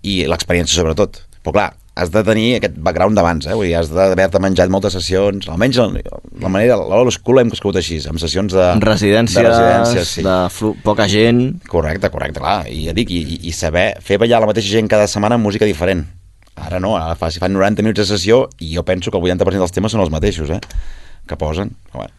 i 0.00 0.22
l'experiència 0.24 0.78
sobretot. 0.78 1.18
Però 1.44 1.52
clar, 1.52 1.66
has 1.96 2.10
de 2.12 2.20
tenir 2.26 2.46
aquest 2.58 2.74
background 2.84 3.16
d'abans, 3.16 3.46
eh? 3.48 3.54
Vull 3.56 3.70
dir, 3.70 3.76
has 3.78 3.88
d'haver-te 3.88 4.40
menjat 4.44 4.68
moltes 4.72 4.92
sessions, 4.98 5.46
almenys 5.48 5.78
la, 5.80 5.86
la 6.42 6.50
manera, 6.52 6.76
l'Old 6.76 7.14
School 7.16 7.40
hem 7.40 7.48
crescut 7.52 7.78
així, 7.80 7.96
amb 8.10 8.20
sessions 8.20 8.52
de... 8.52 8.66
Residències, 8.84 9.40
de, 9.40 9.48
residències, 9.48 10.12
sí. 10.18 10.24
de 10.26 10.36
flu, 10.52 10.74
poca 10.84 11.06
gent... 11.08 11.40
Correcte, 11.72 12.10
correcte, 12.12 12.42
clar. 12.44 12.58
I 12.68 12.90
ja 12.90 12.94
dic, 12.96 13.10
i, 13.16 13.40
i- 13.48 13.54
saber 13.56 13.88
fer 14.04 14.20
ballar 14.20 14.42
la 14.44 14.50
mateixa 14.52 14.74
gent 14.76 14.92
cada 14.92 15.08
setmana 15.08 15.38
amb 15.40 15.48
música 15.48 15.64
diferent. 15.68 16.04
Ara 16.56 16.80
no, 16.80 16.94
ara 17.00 17.16
fa, 17.16 17.32
si 17.32 17.40
fan 17.40 17.52
90 17.56 17.84
minuts 17.84 18.00
de 18.04 18.08
sessió 18.12 18.44
i 18.60 18.74
jo 18.76 18.84
penso 18.84 19.10
que 19.12 19.18
el 19.20 19.24
80% 19.32 19.64
dels 19.64 19.74
temes 19.76 19.92
són 19.96 20.04
els 20.04 20.12
mateixos, 20.12 20.52
eh? 20.52 20.60
Que 21.28 21.36
posen. 21.40 21.72
Però 21.88 22.04
bueno. 22.04 22.14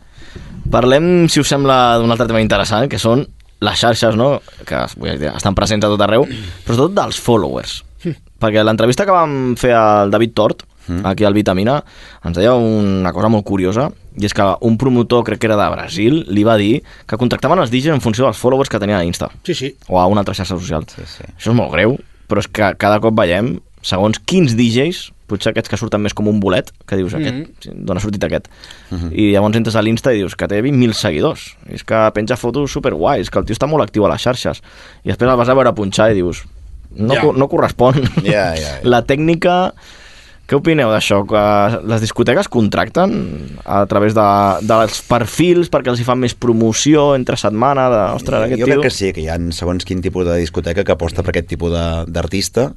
Parlem, 0.73 1.27
si 1.31 1.39
us 1.41 1.49
sembla, 1.49 1.97
d'un 2.01 2.11
altre 2.13 2.27
tema 2.29 2.41
interessant, 2.43 2.89
que 2.91 2.99
són 3.01 3.23
les 3.63 3.79
xarxes, 3.79 4.17
no? 4.19 4.39
que 4.67 4.81
vull 4.97 5.17
dir, 5.17 5.31
estan 5.33 5.55
presents 5.57 5.85
a 5.85 5.89
tot 5.89 6.01
arreu, 6.05 6.25
però 6.65 6.75
sobretot 6.75 6.97
dels 6.97 7.17
followers. 7.21 7.79
Perquè 8.41 8.63
l'entrevista 8.63 9.05
que 9.05 9.15
vam 9.15 9.55
fer 9.57 9.73
al 9.73 10.11
David 10.13 10.33
Tort, 10.37 10.63
aquí 11.03 11.25
al 11.27 11.33
Vitamina, 11.35 11.81
ens 12.23 12.37
deia 12.37 12.53
una 12.55 13.11
cosa 13.11 13.27
molt 13.27 13.43
curiosa, 13.43 13.89
i 14.17 14.23
és 14.25 14.33
que 14.33 14.45
un 14.63 14.77
promotor, 14.79 15.25
crec 15.27 15.41
que 15.41 15.49
era 15.49 15.57
de 15.59 15.65
Brasil, 15.73 16.21
li 16.31 16.45
va 16.47 16.55
dir 16.57 16.81
que 17.05 17.17
contractaven 17.19 17.59
els 17.59 17.73
DJs 17.73 17.97
en 17.97 18.01
funció 18.01 18.23
dels 18.23 18.39
followers 18.39 18.69
que 18.71 18.79
tenien 18.79 18.97
a 19.01 19.03
Insta 19.05 19.27
Sí, 19.43 19.53
sí. 19.53 19.73
o 19.89 19.99
a 19.99 20.05
una 20.07 20.21
altra 20.23 20.33
xarxa 20.37 20.55
social. 20.55 20.85
Sí, 20.87 21.03
sí. 21.05 21.27
Això 21.35 21.51
és 21.51 21.57
molt 21.59 21.73
greu, 21.75 21.97
però 22.29 22.39
és 22.39 22.47
que 22.47 22.71
cada 22.79 23.01
cop 23.03 23.13
veiem, 23.19 23.57
segons 23.83 24.17
quins 24.25 24.55
DJs, 24.55 25.11
potser 25.27 25.51
aquests 25.51 25.67
que 25.69 25.77
surten 25.77 25.99
més 26.01 26.15
com 26.15 26.29
un 26.31 26.39
bolet, 26.39 26.71
que 26.87 26.95
dius, 26.95 27.13
aquest, 27.19 27.49
sí, 27.65 27.73
d'on 27.75 27.99
ha 27.99 28.03
sortit 28.03 28.23
aquest? 28.23 28.47
I 29.11 29.33
llavors 29.33 29.59
entres 29.59 29.75
a 29.75 29.83
l'Insta 29.83 30.13
i 30.15 30.21
dius 30.23 30.37
que 30.39 30.47
té 30.47 30.61
20.000 30.63 30.95
seguidors. 30.95 31.49
I 31.67 31.75
és 31.75 31.83
que 31.83 31.99
penja 32.15 32.39
fotos 32.39 32.71
superguais, 32.71 33.27
que 33.29 33.41
el 33.41 33.45
tio 33.45 33.57
està 33.59 33.67
molt 33.67 33.83
actiu 33.83 34.07
a 34.07 34.13
les 34.13 34.23
xarxes. 34.23 34.63
I 35.03 35.11
després 35.11 35.27
el 35.29 35.35
vas 35.35 35.51
a 35.51 35.57
veure 35.59 35.75
punxar 35.75 36.13
i 36.13 36.15
dius, 36.21 36.45
no, 36.95 37.15
co- 37.21 37.33
no 37.33 37.47
correspon. 37.51 38.01
Ja, 38.23 38.51
ja, 38.55 38.59
ja. 38.59 38.73
La 38.83 39.03
tècnica... 39.05 39.73
Què 40.47 40.55
opineu 40.55 40.87
d'això? 40.87 41.25
Que 41.27 41.39
les 41.91 41.99
discoteques 41.99 42.47
contracten 42.47 43.17
a 43.67 43.81
través 43.91 44.13
de, 44.15 44.27
dels 44.63 45.01
perfils 45.03 45.67
perquè 45.67 45.91
els 45.91 45.99
hi 45.99 46.05
fan 46.07 46.21
més 46.21 46.31
promoció 46.39 47.09
entre 47.17 47.35
setmana 47.35 47.89
de, 47.91 47.97
ostres, 48.15 48.45
aquest 48.45 48.61
jo 48.61 48.69
tio... 48.69 48.77
crec 48.77 48.85
que 48.87 48.93
sí, 48.95 49.09
que 49.11 49.25
hi 49.25 49.27
ha 49.27 49.35
segons 49.51 49.83
quin 49.83 49.99
tipus 50.05 50.23
de 50.23 50.37
discoteca 50.39 50.85
que 50.87 50.95
aposta 50.95 51.19
per 51.19 51.33
aquest 51.33 51.49
tipus 51.51 51.75
de- 51.75 52.05
d'artista 52.15 52.69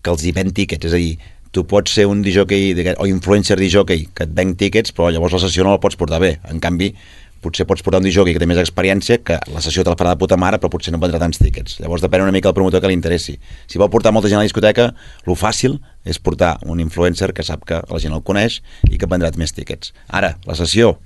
que 0.00 0.08
els 0.14 0.24
hi 0.24 0.32
ven 0.32 0.54
tíquets, 0.56 0.88
és 0.88 0.96
a 0.96 1.02
dir, 1.02 1.18
tu 1.52 1.66
pots 1.68 1.92
ser 1.98 2.06
un 2.08 2.22
disjockey 2.24 2.72
d'aquest- 2.78 2.96
o 3.04 3.04
influencer 3.10 3.58
disjockey 3.60 4.06
que 4.16 4.24
et 4.24 4.32
ven 4.32 4.56
tíquets, 4.56 4.96
però 4.96 5.10
llavors 5.12 5.36
la 5.36 5.42
sessió 5.44 5.68
no 5.68 5.76
la 5.76 5.82
pots 5.84 6.00
portar 6.00 6.16
bé. 6.24 6.38
En 6.48 6.64
canvi, 6.64 6.94
potser 7.42 7.66
pots 7.68 7.82
portar 7.84 8.00
un 8.00 8.06
disjockey 8.06 8.36
que 8.36 8.40
té 8.42 8.48
més 8.48 8.60
experiència, 8.62 9.18
que 9.26 9.38
la 9.52 9.62
sessió 9.64 9.84
te 9.84 9.92
la 9.92 9.98
farà 9.98 10.14
de 10.14 10.20
puta 10.20 10.38
mare, 10.40 10.60
però 10.62 10.70
potser 10.72 10.94
no 10.94 11.00
vendrà 11.02 11.20
tants 11.22 11.40
tíquets. 11.42 11.80
Llavors 11.82 12.04
depèn 12.04 12.24
una 12.24 12.34
mica 12.34 12.48
del 12.48 12.56
promotor 12.58 12.82
que 12.82 12.90
li 12.90 12.96
interessi. 12.96 13.36
Si 13.66 13.80
vol 13.82 13.90
portar 13.92 14.14
molta 14.14 14.30
gent 14.30 14.40
a 14.40 14.42
la 14.44 14.48
discoteca, 14.48 14.90
lo 15.26 15.36
fàcil 15.38 15.78
és 16.08 16.20
portar 16.22 16.56
un 16.70 16.82
influencer 16.82 17.32
que 17.34 17.46
sap 17.46 17.66
que 17.68 17.82
la 17.88 18.02
gent 18.02 18.14
el 18.14 18.22
coneix 18.26 18.60
i 18.90 18.98
que 18.98 19.10
vendrà 19.10 19.32
més 19.38 19.54
tíquets. 19.56 19.92
Ara, 20.08 20.36
la 20.46 20.58
sessió, 20.58 20.96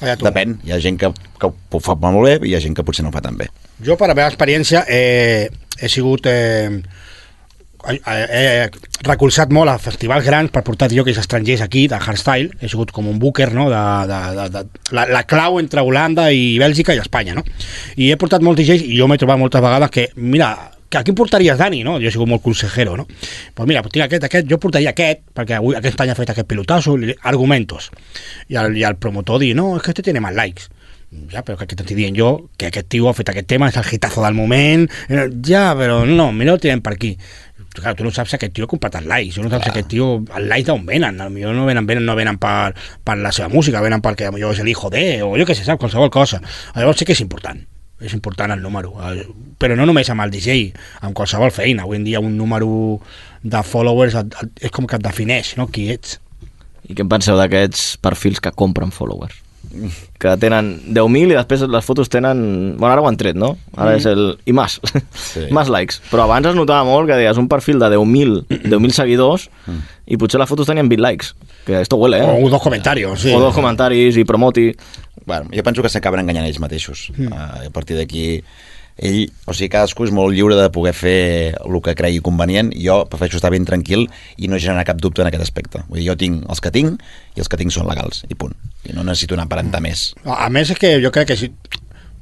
tú. 0.00 0.28
depèn. 0.28 0.58
Hi 0.66 0.76
ha 0.76 0.80
gent 0.82 1.00
que, 1.00 1.12
que 1.40 1.50
ho 1.50 1.82
fa 1.82 1.96
molt 2.04 2.28
bé 2.28 2.38
i 2.42 2.52
hi 2.52 2.56
ha 2.58 2.62
gent 2.62 2.76
que 2.76 2.84
potser 2.86 3.06
no 3.06 3.12
ho 3.12 3.16
fa 3.16 3.24
tan 3.24 3.38
bé. 3.40 3.48
Jo, 3.84 3.96
per 3.96 4.10
la 4.10 4.16
meva 4.18 4.30
experiència, 4.30 4.84
eh, 4.88 5.48
he 5.80 5.92
sigut... 5.92 6.28
Eh, 6.30 6.82
he, 7.96 8.68
recolzat 9.06 9.52
molt 9.54 9.70
a 9.72 9.76
festivals 9.80 10.24
grans 10.26 10.50
per 10.52 10.62
portar 10.66 10.88
jockeys 10.92 11.18
estrangers 11.22 11.62
aquí, 11.64 11.86
de 11.88 11.96
hardstyle. 11.98 12.50
He 12.60 12.68
sigut 12.68 12.90
com 12.92 13.08
un 13.08 13.18
booker, 13.18 13.50
no?, 13.54 13.68
de, 13.72 13.82
de, 14.10 14.18
de, 14.38 14.48
de, 14.56 14.80
la, 14.96 15.06
la 15.08 15.22
clau 15.28 15.58
entre 15.60 15.80
Holanda 15.86 16.30
i 16.32 16.58
Bèlgica 16.60 16.94
i 16.96 17.02
Espanya, 17.02 17.34
no? 17.38 17.44
I 17.96 18.10
he 18.12 18.16
portat 18.20 18.42
molts 18.44 18.60
DJs 18.62 18.84
i 18.88 18.98
jo 18.98 19.08
m'he 19.08 19.18
trobat 19.20 19.38
moltes 19.40 19.62
vegades 19.64 19.90
que, 19.94 20.08
mira, 20.16 20.50
que 20.88 20.96
a 20.96 21.04
quin 21.04 21.14
portaries, 21.14 21.58
Dani, 21.60 21.82
no? 21.84 21.98
Jo 22.00 22.08
he 22.08 22.14
sigut 22.14 22.28
molt 22.30 22.42
consejero, 22.42 22.96
no? 22.96 23.04
Pues 23.54 23.68
mira, 23.68 23.82
tinc 23.84 24.06
aquest, 24.06 24.24
aquest, 24.24 24.48
jo 24.48 24.56
portaria 24.62 24.94
aquest, 24.94 25.20
perquè 25.36 25.58
avui, 25.58 25.76
aquest 25.76 26.00
any 26.00 26.14
ha 26.14 26.16
fet 26.18 26.32
aquest 26.32 26.48
pelotazo, 26.48 26.96
li- 26.96 27.16
argumentos. 27.28 27.90
I 28.48 28.56
el, 28.62 28.76
I 28.80 28.86
el 28.88 28.96
promotor 28.96 29.42
diu, 29.44 29.54
no, 29.58 29.74
és 29.76 29.84
que 29.84 29.92
este 29.92 30.02
tiene 30.06 30.20
más 30.24 30.34
likes. 30.36 30.70
Ja, 31.32 31.40
però 31.40 31.56
que 31.56 31.64
t'estic 31.72 31.96
dient 31.96 32.16
jo 32.18 32.50
que 32.60 32.66
aquest 32.68 32.88
tio 32.92 33.06
ha 33.08 33.14
fet 33.16 33.30
aquest 33.32 33.46
tema, 33.48 33.70
és 33.70 33.76
el 33.80 33.86
hitazo 33.96 34.20
del 34.20 34.34
moment, 34.36 34.82
eh, 35.08 35.22
ja, 35.44 35.70
però 35.76 36.02
no, 36.04 36.26
mira, 36.36 36.52
el 36.52 36.60
tirem 36.60 36.82
per 36.84 36.92
aquí. 36.98 37.14
Clar, 37.78 37.94
tu 37.98 38.04
no 38.06 38.12
saps 38.14 38.32
si 38.32 38.36
aquest 38.38 38.54
tio 38.56 38.66
ha 38.66 38.70
comprat 38.70 38.98
els 39.00 39.08
likes, 39.08 39.38
tu 39.38 39.44
no 39.44 39.50
saps 39.52 39.68
si 39.68 39.72
aquest 39.72 39.88
tio, 39.92 40.10
els 40.26 40.50
likes 40.50 40.68
d'on 40.68 40.84
venen, 40.88 41.18
potser 41.18 41.54
no 41.54 41.66
venen, 41.68 41.86
venen, 41.88 42.06
no 42.08 42.16
venen 42.18 42.38
per, 42.42 42.74
per 43.04 43.16
la 43.20 43.32
seva 43.34 43.48
música, 43.52 43.82
venen 43.84 44.04
perquè 44.04 44.30
potser 44.34 44.52
és 44.56 44.62
el 44.64 44.70
hijo 44.72 44.90
de, 44.94 45.06
o 45.26 45.32
jo 45.38 45.48
què 45.48 45.56
sé, 45.56 45.66
saps, 45.66 45.80
qualsevol 45.82 46.12
cosa. 46.14 46.42
Llavors 46.76 47.00
sí 47.00 47.08
que 47.08 47.16
és 47.16 47.24
important, 47.24 47.60
és 48.02 48.14
important 48.14 48.54
el 48.54 48.62
número, 48.62 48.94
eh, 49.08 49.26
però 49.58 49.76
no 49.78 49.88
només 49.88 50.10
amb 50.12 50.26
el 50.26 50.34
DJ, 50.34 50.60
amb 51.06 51.16
qualsevol 51.18 51.54
feina, 51.54 51.86
avui 51.86 52.00
en 52.00 52.06
dia 52.06 52.22
un 52.22 52.36
número 52.38 52.70
de 53.42 53.64
followers 53.64 54.18
és 54.60 54.72
com 54.74 54.86
que 54.86 54.98
et 54.98 55.04
defineix, 55.04 55.56
no?, 55.58 55.68
qui 55.72 55.88
ets. 55.94 56.18
I 56.88 56.96
què 56.96 57.04
en 57.04 57.10
penseu 57.12 57.36
d'aquests 57.38 57.98
perfils 58.02 58.40
que 58.40 58.54
compren 58.56 58.94
followers? 58.94 59.47
Que 60.18 60.32
tenen 60.40 60.68
10.000 60.94 61.32
i 61.32 61.36
després 61.36 61.60
les 61.68 61.84
fotos 61.84 62.08
tenen... 62.08 62.38
Bueno, 62.78 62.92
ara 62.94 63.02
ho 63.02 63.08
han 63.10 63.18
tret, 63.20 63.36
no? 63.36 63.50
Ara 63.76 63.92
Mm. 63.92 63.98
és 63.98 64.06
el... 64.08 64.22
I 64.48 64.54
més. 64.56 64.78
Sí. 65.12 65.44
més 65.58 65.68
likes. 65.68 66.00
Però 66.10 66.24
abans 66.24 66.46
es 66.48 66.56
notava 66.56 66.86
molt 66.88 67.10
que 67.10 67.18
deies 67.20 67.36
un 67.38 67.48
perfil 67.52 67.78
de 67.82 67.90
10.000 67.96 68.46
10 68.70 68.94
seguidors 68.96 69.48
Mm. 69.68 69.82
i 70.08 70.16
potser 70.16 70.40
les 70.40 70.48
fotos 70.48 70.66
tenien 70.70 70.88
20 70.88 71.02
likes. 71.04 71.34
Que 71.66 71.82
esto 71.82 71.96
huele, 72.00 72.22
eh? 72.22 72.30
O 72.46 72.48
dos 72.48 72.62
comentarios, 72.62 73.20
sí. 73.20 73.34
O 73.34 73.40
dos 73.40 73.54
comentaris 73.54 74.16
i 74.16 74.24
promoti. 74.24 74.70
Bueno, 75.26 75.50
jo 75.52 75.62
penso 75.62 75.82
que 75.84 75.90
s'acaben 75.92 76.20
enganyant 76.24 76.46
ells 76.48 76.60
mateixos. 76.62 77.10
Mm. 77.18 77.28
Uh, 77.28 77.66
a 77.68 77.70
partir 77.74 77.98
d'aquí, 77.98 78.42
ell, 78.98 79.28
o 79.46 79.54
sigui, 79.54 79.70
cadascú 79.72 80.06
és 80.08 80.12
molt 80.14 80.34
lliure 80.34 80.58
de 80.58 80.68
poder 80.74 80.94
fer 80.96 81.18
el 81.58 81.80
que 81.84 81.94
cregui 81.98 82.20
convenient. 82.24 82.72
Jo 82.74 83.00
prefereixo 83.10 83.38
estar 83.38 83.52
ben 83.54 83.66
tranquil 83.68 84.08
i 84.36 84.50
no 84.50 84.58
generar 84.58 84.86
cap 84.88 85.00
dubte 85.02 85.22
en 85.22 85.30
aquest 85.30 85.46
aspecte. 85.46 85.84
Vull 85.88 86.02
dir, 86.02 86.08
jo 86.10 86.18
tinc 86.18 86.46
els 86.48 86.62
que 86.64 86.74
tinc 86.74 87.02
i 87.36 87.44
els 87.44 87.50
que 87.50 87.60
tinc 87.60 87.74
són 87.74 87.88
legals, 87.88 88.24
i 88.28 88.38
punt. 88.38 88.56
I 88.88 88.96
no 88.96 89.06
necessito 89.06 89.38
anar 89.38 89.48
aparentar 89.48 89.82
més. 89.84 90.12
A 90.24 90.48
més, 90.50 90.70
es 90.70 90.78
que 90.78 90.98
yo 91.00 91.12
creo 91.12 91.26
que 91.26 91.36
si 91.36 91.52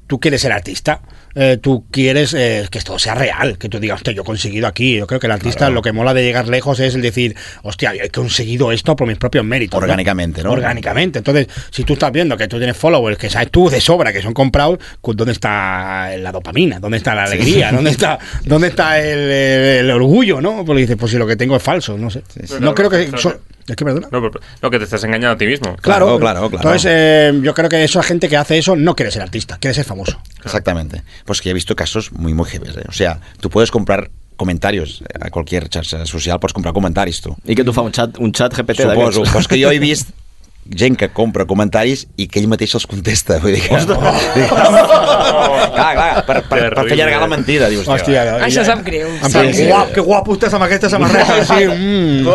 tú 0.06 0.20
quieres 0.20 0.42
ser 0.42 0.52
artista, 0.52 1.00
eh, 1.36 1.58
tú 1.60 1.84
quieres 1.90 2.34
eh, 2.34 2.66
que 2.70 2.78
esto 2.78 2.98
sea 2.98 3.14
real, 3.14 3.58
que 3.58 3.68
tú 3.68 3.78
digas, 3.78 3.96
hostia, 3.96 4.12
yo 4.14 4.22
he 4.22 4.24
conseguido 4.24 4.66
aquí. 4.66 4.96
Yo 4.96 5.06
creo 5.06 5.20
que 5.20 5.26
el 5.26 5.32
artista 5.32 5.58
Claro. 5.58 5.74
lo 5.74 5.82
que 5.82 5.92
mola 5.92 6.14
de 6.14 6.22
llegar 6.24 6.48
lejos 6.48 6.80
es 6.80 6.94
el 6.94 7.02
decir, 7.02 7.36
hostia, 7.62 7.94
yo 7.94 8.02
he 8.02 8.10
conseguido 8.10 8.72
esto 8.72 8.96
por 8.96 9.06
mis 9.06 9.18
propios 9.18 9.44
méritos. 9.44 9.78
¿no? 9.78 9.84
Orgánicamente, 9.84 10.42
¿no? 10.42 10.52
Orgánicamente. 10.52 11.18
Entonces, 11.18 11.46
si 11.70 11.84
tú 11.84 11.92
estás 11.92 12.10
viendo 12.10 12.36
que 12.36 12.48
tú 12.48 12.56
tienes 12.58 12.76
followers 12.76 13.18
que 13.18 13.30
sabes 13.30 13.50
tú 13.50 13.68
de 13.68 13.80
sobra 13.80 14.12
que 14.12 14.22
son 14.22 14.32
comprados, 14.34 14.78
pues, 15.00 15.16
¿dónde 15.16 15.32
está 15.32 16.16
la 16.16 16.32
dopamina? 16.32 16.80
¿Dónde 16.80 16.96
está 16.96 17.14
la 17.14 17.24
alegría? 17.24 17.70
¿Dónde 17.72 17.90
está, 17.90 18.18
dónde 18.44 18.68
está 18.68 18.98
el, 19.00 19.18
el- 19.18 19.84
el 19.86 19.90
orgullo? 19.90 20.40
¿no? 20.40 20.64
Porque 20.64 20.80
dices, 20.82 20.96
pues 20.98 21.12
si 21.12 21.18
lo 21.18 21.26
que 21.26 21.36
tengo 21.36 21.54
es 21.56 21.62
falso, 21.62 21.96
no 21.98 22.10
sé. 22.10 22.22
No 22.60 22.74
creo 22.74 22.90
que... 22.90 23.10
so- 23.18 23.38
¿Es 23.68 23.74
que 23.74 23.84
perdona? 23.84 24.06
No, 24.12 24.20
no, 24.62 24.70
que 24.70 24.78
te 24.78 24.84
estás 24.84 25.02
engañando 25.02 25.30
a 25.32 25.36
ti 25.36 25.44
mismo. 25.44 25.74
Claro, 25.82 26.20
claro, 26.20 26.48
claro. 26.48 26.56
Entonces, 26.56 26.88
eh, 26.88 27.32
yo 27.42 27.52
creo 27.52 27.68
que 27.68 27.82
esa 27.82 28.00
gente 28.00 28.28
que 28.28 28.36
hace 28.36 28.58
eso 28.58 28.76
no 28.76 28.94
quiere 28.94 29.10
ser 29.10 29.22
artista, 29.22 29.58
quiere 29.58 29.74
ser 29.74 29.84
famoso. 29.84 30.20
Exactamente. 30.44 31.02
Pues 31.26 31.42
que 31.42 31.50
he 31.50 31.54
visto 31.54 31.76
casos 31.76 32.12
muy, 32.12 32.32
muy 32.32 32.46
heavy. 32.46 32.68
¿eh? 32.68 32.86
O 32.88 32.92
sea, 32.92 33.20
tú 33.40 33.50
puedes 33.50 33.70
comprar 33.70 34.10
comentarios 34.36 35.02
a 35.20 35.30
cualquier 35.30 35.68
xarxa 35.68 36.06
social, 36.06 36.38
pots 36.38 36.52
comprar 36.54 36.74
comentaris 36.76 37.20
tu. 37.24 37.34
I 37.48 37.56
que 37.56 37.64
tu 37.64 37.72
fa 37.72 37.82
un 37.82 37.92
xat, 37.92 38.20
un 38.20 38.32
xat 38.36 38.54
GPT 38.54 38.84
Suposo, 38.84 39.24
però 39.26 39.42
és 39.42 39.48
que 39.50 39.58
jo 39.58 39.72
he 39.72 39.80
vist 39.88 40.12
gent 40.74 40.96
que 40.98 41.08
compra 41.14 41.44
comentaris 41.46 42.06
i 42.16 42.26
que 42.30 42.40
ell 42.40 42.48
mateix 42.50 42.74
els 42.78 42.86
contesta. 42.90 43.38
Vull 43.42 43.54
dir 43.56 43.62
que... 43.66 43.76
Dic, 43.76 44.48
clar, 44.50 45.92
clar, 45.94 46.24
per, 46.26 46.38
per, 46.48 46.60
per 46.74 46.84
fer 46.88 46.96
allargar 46.96 47.20
la 47.22 47.28
mentida. 47.30 47.68
Dius, 47.72 47.86
Hòstia, 47.88 48.24
tio, 48.26 48.36
Això 48.46 48.64
sap 48.66 48.82
greu. 48.86 49.08
Plan, 49.20 49.32
Sí, 49.36 49.52
sí. 49.60 49.66
guap, 49.70 49.92
que 49.94 50.02
guapo 50.06 50.36
estàs 50.36 50.56
amb 50.56 50.66
aquesta 50.66 50.90
samarreta. 50.92 51.38
Sí, 51.46 51.62
mm. 51.76 52.26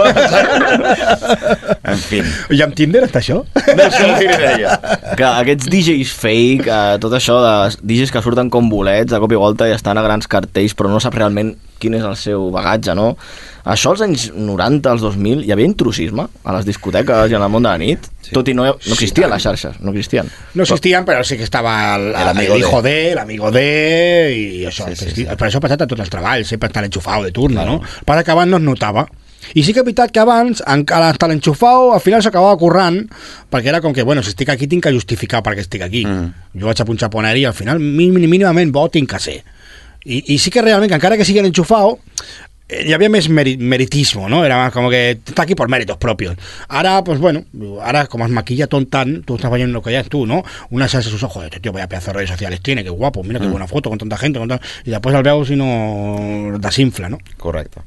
En 1.92 2.00
fi. 2.06 2.22
I 2.56 2.62
amb 2.66 2.76
Tinder 2.78 3.04
està 3.08 3.20
això? 3.22 3.42
No 3.42 3.88
sé 3.94 4.08
què 4.22 4.38
deia. 4.42 4.78
que 5.18 5.28
aquests 5.28 5.70
DJs 5.72 6.12
fake, 6.22 6.68
eh, 6.70 6.98
tot 7.04 7.14
això 7.18 7.40
de 7.44 7.54
DJs 7.82 8.14
que 8.16 8.24
surten 8.24 8.50
com 8.54 8.70
bolets 8.72 9.12
de 9.12 9.20
cop 9.22 9.32
i 9.34 9.40
volta 9.40 9.68
i 9.70 9.76
estan 9.76 10.00
a 10.00 10.06
grans 10.06 10.30
cartells 10.32 10.76
però 10.78 10.92
no 10.92 11.02
sap 11.04 11.16
realment 11.18 11.56
quin 11.82 11.96
és 11.98 12.04
el 12.06 12.16
seu 12.20 12.50
bagatge, 12.54 12.94
no? 12.98 13.16
Això 13.64 13.92
als 13.94 14.02
anys 14.02 14.32
90, 14.34 14.90
als 14.90 15.02
2000, 15.06 15.44
hi 15.46 15.52
havia 15.54 15.70
intrusisme 15.70 16.26
a 16.44 16.56
les 16.56 16.66
discoteques 16.66 17.30
i 17.32 17.38
en 17.38 17.44
el 17.46 17.52
món 17.54 17.62
de 17.62 17.70
la 17.70 17.78
nit, 17.78 18.08
sí. 18.22 18.34
tot 18.34 18.48
i 18.50 18.56
no, 18.58 18.66
no 18.66 18.96
existien 18.96 19.30
les 19.30 19.44
xarxes, 19.44 19.80
no 19.82 19.94
existien. 19.94 20.30
No 20.56 20.64
existían, 20.64 21.06
pero 21.06 21.24
sí 21.24 21.38
que 21.38 21.44
estaba 21.44 21.96
el, 21.96 22.10
El 22.10 22.28
amigo 22.34 22.56
el 22.56 22.60
hijo 22.60 22.82
de. 22.82 22.92
de, 22.92 23.12
el 23.12 23.20
amigo 23.20 23.52
de, 23.52 24.36
y 24.38 24.66
eso. 24.66 24.86
Sí, 24.88 24.96
sí, 24.96 25.06
Sí, 25.06 25.16
sí. 25.16 25.26
Per 25.26 25.48
això 25.48 25.60
ha 25.60 25.66
passat 25.68 25.86
a 25.86 25.88
tots 25.88 26.02
els 26.02 26.10
treballs, 26.10 26.48
sempre 26.48 26.72
estan 26.72 26.86
enxufado 26.88 27.24
de 27.24 27.32
turno, 27.32 27.66
no? 27.66 27.82
Para 28.06 28.24
que 28.24 28.32
abans 28.32 28.50
no 28.50 28.58
es 28.58 28.64
notava. 28.64 29.08
I 29.58 29.64
sí 29.66 29.74
que 29.74 29.82
és 29.82 29.86
veritat 29.86 30.12
que 30.14 30.22
abans, 30.22 30.62
encara 30.70 31.10
hasta 31.12 31.28
l'enxufau, 31.28 31.92
al 31.96 32.02
final 32.04 32.22
s'acabava 32.24 32.58
currant, 32.62 33.02
perquè 33.52 33.72
era 33.74 33.82
com 33.82 33.94
que, 33.94 34.06
bueno, 34.08 34.22
si 34.24 34.32
estic 34.32 34.52
aquí 34.54 34.68
tinc 34.70 34.86
que 34.86 34.94
justificar 34.94 35.42
per 35.44 35.56
què 35.58 35.66
estic 35.66 35.82
aquí. 35.86 36.06
Mm. 36.06 36.60
Jo 36.62 36.70
vaig 36.70 36.82
a 36.82 36.86
punxar 36.88 37.10
poneri 37.12 37.44
i 37.44 37.48
al 37.50 37.58
final 37.58 37.82
mínim, 37.82 38.30
mínimament 38.30 38.72
bo 38.72 38.86
tinc 38.94 39.10
que 39.12 39.20
ser. 39.20 39.40
I, 40.06 40.22
I 40.34 40.38
sí 40.42 40.54
que 40.54 40.62
realment, 40.62 40.90
que 40.90 40.98
encara 40.98 41.18
que 41.18 41.26
sigui 41.28 41.44
enxufau, 41.44 41.98
eh, 42.72 43.10
més 43.10 43.28
meri 43.30 43.58
meritismo, 43.58 44.30
¿no? 44.30 44.46
Era 44.46 44.58
más 44.58 44.72
como 44.72 44.90
que 44.90 45.12
está 45.12 45.44
aquí 45.44 45.56
por 45.56 45.70
méritos 45.70 45.98
propios. 45.98 46.38
Ahora, 46.68 47.04
pues 47.04 47.20
bueno, 47.20 47.44
ahora 47.82 48.08
como 48.08 48.26
es 48.26 48.32
maquilla 48.32 48.68
tontan, 48.68 49.24
tú 49.24 49.36
estás 49.36 49.52
viendo 49.52 49.74
lo 49.74 49.82
que 49.82 49.92
ya 49.92 50.00
es 50.00 50.10
tú, 50.10 50.26
¿no? 50.26 50.44
Una 50.70 50.88
se 50.88 50.98
hace 50.98 51.10
sus 51.10 51.24
ojos, 51.24 51.44
este 51.44 51.60
tío 51.60 51.72
vaya 51.72 51.88
pedazo 51.88 52.08
de 52.08 52.14
redes 52.14 52.30
sociales 52.30 52.62
tiene, 52.62 52.84
qué 52.84 52.90
guapo, 52.90 53.24
mira 53.24 53.40
qué 53.40 53.48
buena 53.48 53.68
foto 53.68 53.90
con 53.90 54.00
tanta 54.00 54.18
gente, 54.18 54.40
con 54.40 54.52
y 54.86 54.90
después 54.90 55.16
al 55.16 55.24
veu 55.24 55.46
si 55.46 55.56
no 55.56 56.58
desinfla, 56.60 57.10
¿no? 57.10 57.18
Correcte. 57.38 57.82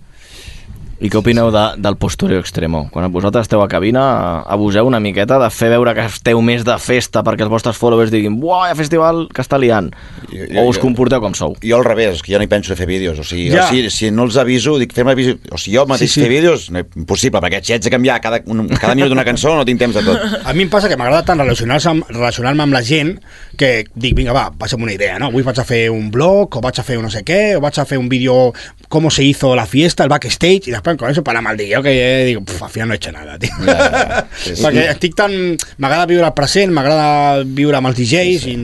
I 1.03 1.11
què 1.11 1.19
opineu 1.19 1.51
de, 1.51 1.62
del 1.83 1.97
postureo 2.01 2.39
extremo? 2.39 2.85
Quan 2.95 3.11
vosaltres 3.12 3.49
esteu 3.49 3.61
a 3.65 3.69
cabina, 3.69 4.41
abuseu 4.47 4.87
una 4.87 5.01
miqueta 5.03 5.41
de 5.43 5.49
fer 5.51 5.69
veure 5.73 5.93
que 5.97 6.05
esteu 6.07 6.41
més 6.41 6.62
de 6.65 6.77
festa 6.79 7.23
perquè 7.27 7.43
els 7.45 7.51
vostres 7.51 7.77
followers 7.77 8.12
diguin 8.15 8.37
«Buah, 8.41 8.69
hi 8.69 8.73
ha 8.73 8.79
festival 8.79 9.25
que 9.35 9.43
està 9.43 9.59
liant!» 9.59 9.91
Jo- 10.31 10.47
jo- 10.53 10.62
o 10.62 10.69
us 10.71 10.79
comporteu 10.79 11.21
com 11.21 11.35
sou? 11.35 11.57
Jo 11.62 11.81
al 11.81 11.85
revés, 11.85 12.15
és 12.16 12.23
que 12.23 12.33
jo 12.33 12.39
no 12.39 12.47
hi 12.47 12.51
penso 12.53 12.73
a 12.73 12.77
fer 12.79 12.87
vídeos. 12.87 13.19
O 13.19 13.25
sigui, 13.25 13.51
Ja. 13.51 13.65
o 13.66 13.69
sigui 13.73 13.91
si 13.91 14.11
no 14.15 14.25
els 14.29 14.37
aviso, 14.39 14.79
dic, 14.79 14.95
fem 14.95 15.11
vídeo... 15.15 15.37
O 15.51 15.59
sigui, 15.59 15.77
jo 15.77 15.85
mateix 15.87 16.11
Sí, 16.12 16.21
sí. 16.21 16.25
fer 16.27 16.31
vídeos, 16.31 16.71
no, 16.71 16.79
impossible, 16.97 17.41
perquè 17.43 17.61
si 17.65 17.73
haig 17.75 17.83
de 17.83 17.91
canviar 17.91 18.21
cada, 18.21 18.41
un, 18.47 18.69
cada 18.69 18.95
minut 18.95 19.12
una 19.12 19.25
cançó 19.25 19.55
no 19.57 19.65
tinc 19.65 19.81
temps 19.83 19.95
de 19.99 20.03
tot. 20.07 20.39
A 20.47 20.55
mi 20.55 20.62
em 20.65 20.71
passa 20.71 20.89
que 20.89 20.97
m'agrada 20.97 21.25
tant 21.27 21.39
relacionar-se 21.43 21.91
amb, 21.91 22.07
relacionar-me 22.09 22.62
amb 22.62 22.73
la 22.73 22.83
gent 22.87 23.16
que 23.59 23.85
dic, 23.95 24.15
vinga, 24.16 24.33
va, 24.33 24.47
amb 24.55 24.83
una 24.83 24.93
idea, 24.95 25.19
no? 25.19 25.27
Avui 25.33 25.43
vaig 25.43 25.59
a 25.61 25.65
fer 25.66 25.89
un 25.91 26.11
blog, 26.15 26.55
o 26.57 26.61
vaig 26.65 26.79
a 26.81 26.87
fer 26.87 26.97
un 26.99 27.05
no 27.09 27.11
sé 27.12 27.25
què, 27.27 27.57
o 27.59 27.61
vaig 27.65 27.79
a 27.83 27.85
fer 27.85 27.99
un 27.99 28.09
vídeo 28.09 28.53
com 28.89 29.11
se 29.11 29.25
hizo 29.25 29.55
la 29.57 29.66
fiesta, 29.66 30.05
el 30.05 30.09
backstage, 30.11 30.69
i 30.69 30.75
després 30.85 30.98
con 31.01 31.11
eso 31.11 31.24
para 31.24 31.40
mal 31.43 31.56
dia, 31.56 31.81
que 31.82 31.93
eh, 32.31 32.39
"Puf, 32.39 32.62
al 32.62 32.70
final 32.70 32.89
no 32.89 32.94
he 32.94 32.97
hecho 32.98 33.11
nada, 33.12 33.39
tio. 33.39 33.51
Ja, 33.65 33.74
ja. 33.74 34.27
Sí, 34.44 34.55
sí. 34.56 34.62
Perquè 34.62 34.85
estic 34.93 35.15
tan... 35.16 35.32
M'agrada 35.78 36.06
viure 36.06 36.27
el 36.27 36.35
present, 36.36 36.70
m'agrada 36.77 37.43
viure 37.44 37.78
amb 37.78 37.89
els 37.89 37.97
DJs 37.97 38.47
i 38.52 38.56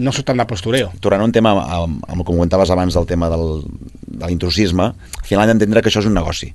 no 0.00 0.12
soc 0.12 0.24
tant 0.26 0.38
de 0.40 0.46
postureo. 0.48 0.90
tornant 1.00 1.22
a 1.22 1.28
un 1.28 1.32
tema 1.36 1.52
amb, 1.52 2.00
amb 2.08 2.16
el 2.20 2.24
que 2.24 2.32
comentaves 2.32 2.70
abans 2.70 2.94
del 2.96 3.06
tema 3.06 3.28
del, 3.30 3.62
de 4.06 4.26
l'intrusisme, 4.26 4.90
al 4.94 5.26
final 5.28 5.44
han 5.44 5.52
d'entendre 5.54 5.82
que 5.82 5.90
això 5.92 6.00
és 6.00 6.06
un 6.08 6.14
negoci. 6.16 6.54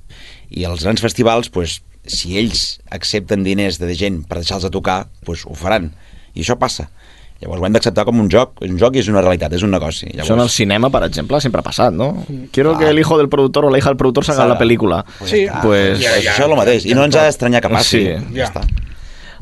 I 0.50 0.64
els 0.68 0.82
grans 0.82 1.00
festivals, 1.00 1.48
pues, 1.48 1.80
si 2.04 2.36
ells 2.38 2.80
accepten 2.90 3.44
diners 3.46 3.78
de 3.78 3.94
gent 3.94 4.24
per 4.26 4.40
deixar-los 4.42 4.64
de 4.66 4.70
tocar, 4.74 5.06
pues, 5.24 5.46
ho 5.46 5.54
faran. 5.54 5.92
I 6.34 6.42
això 6.42 6.58
passa. 6.58 6.88
Llavors 7.42 7.60
ho 7.60 7.66
hem 7.66 7.74
d'acceptar 7.74 8.04
com 8.06 8.20
un 8.22 8.28
joc. 8.30 8.52
És 8.62 8.70
un 8.70 8.78
joc 8.78 8.94
i 8.96 9.00
és 9.02 9.08
una 9.10 9.20
realitat, 9.24 9.52
és 9.58 9.62
un 9.66 9.72
negoci. 9.74 10.06
Llavors... 10.06 10.28
Això 10.28 10.36
en 10.38 10.44
el 10.44 10.50
cinema, 10.54 10.90
per 10.94 11.02
exemple, 11.08 11.40
sempre 11.42 11.60
ha 11.60 11.66
passat, 11.66 11.92
no? 11.92 12.12
Quiero 12.54 12.72
que 12.78 12.84
Clar. 12.86 12.92
el 12.94 12.98
hijo 13.02 13.18
del 13.18 13.28
productor 13.28 13.66
o 13.66 13.70
la 13.74 13.78
hija 13.82 13.90
del 13.90 13.96
productor 13.98 14.24
salga 14.24 14.44
en 14.46 14.52
la 14.54 14.58
pel·lícula. 14.60 15.02
Sí. 15.24 15.44
Pues, 15.62 15.98
Ja, 16.00 16.12
Pues 16.14 16.22
això 16.22 16.38
és 16.38 16.46
el 16.48 16.56
mateix. 16.56 16.86
I 16.86 16.94
no 16.94 17.04
ens 17.08 17.16
ha 17.18 17.24
d'estranyar 17.26 17.60
que 17.64 17.68
passi. 17.74 18.04
Sí. 18.06 18.06
ja 18.38 18.44
Ja. 18.44 18.48
està. 18.52 18.62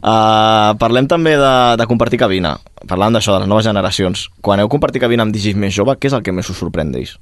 Uh, 0.01 0.73
parlem 0.81 1.05
també 1.11 1.35
de, 1.37 1.53
de 1.77 1.87
compartir 1.87 2.17
cabina. 2.23 2.55
Parlant 2.89 3.13
d'això, 3.13 3.35
de 3.37 3.43
les 3.45 3.51
noves 3.53 3.67
generacions. 3.69 4.29
Quan 4.41 4.63
heu 4.63 4.71
compartit 4.73 5.03
cabina 5.03 5.27
amb 5.27 5.35
DJs 5.35 5.59
més 5.61 5.75
jove, 5.77 5.93
què 6.01 6.09
és 6.09 6.17
el 6.17 6.23
que 6.25 6.33
més 6.33 6.49
us 6.49 6.57
sorprèn 6.57 6.89
d'ells? 6.95 7.19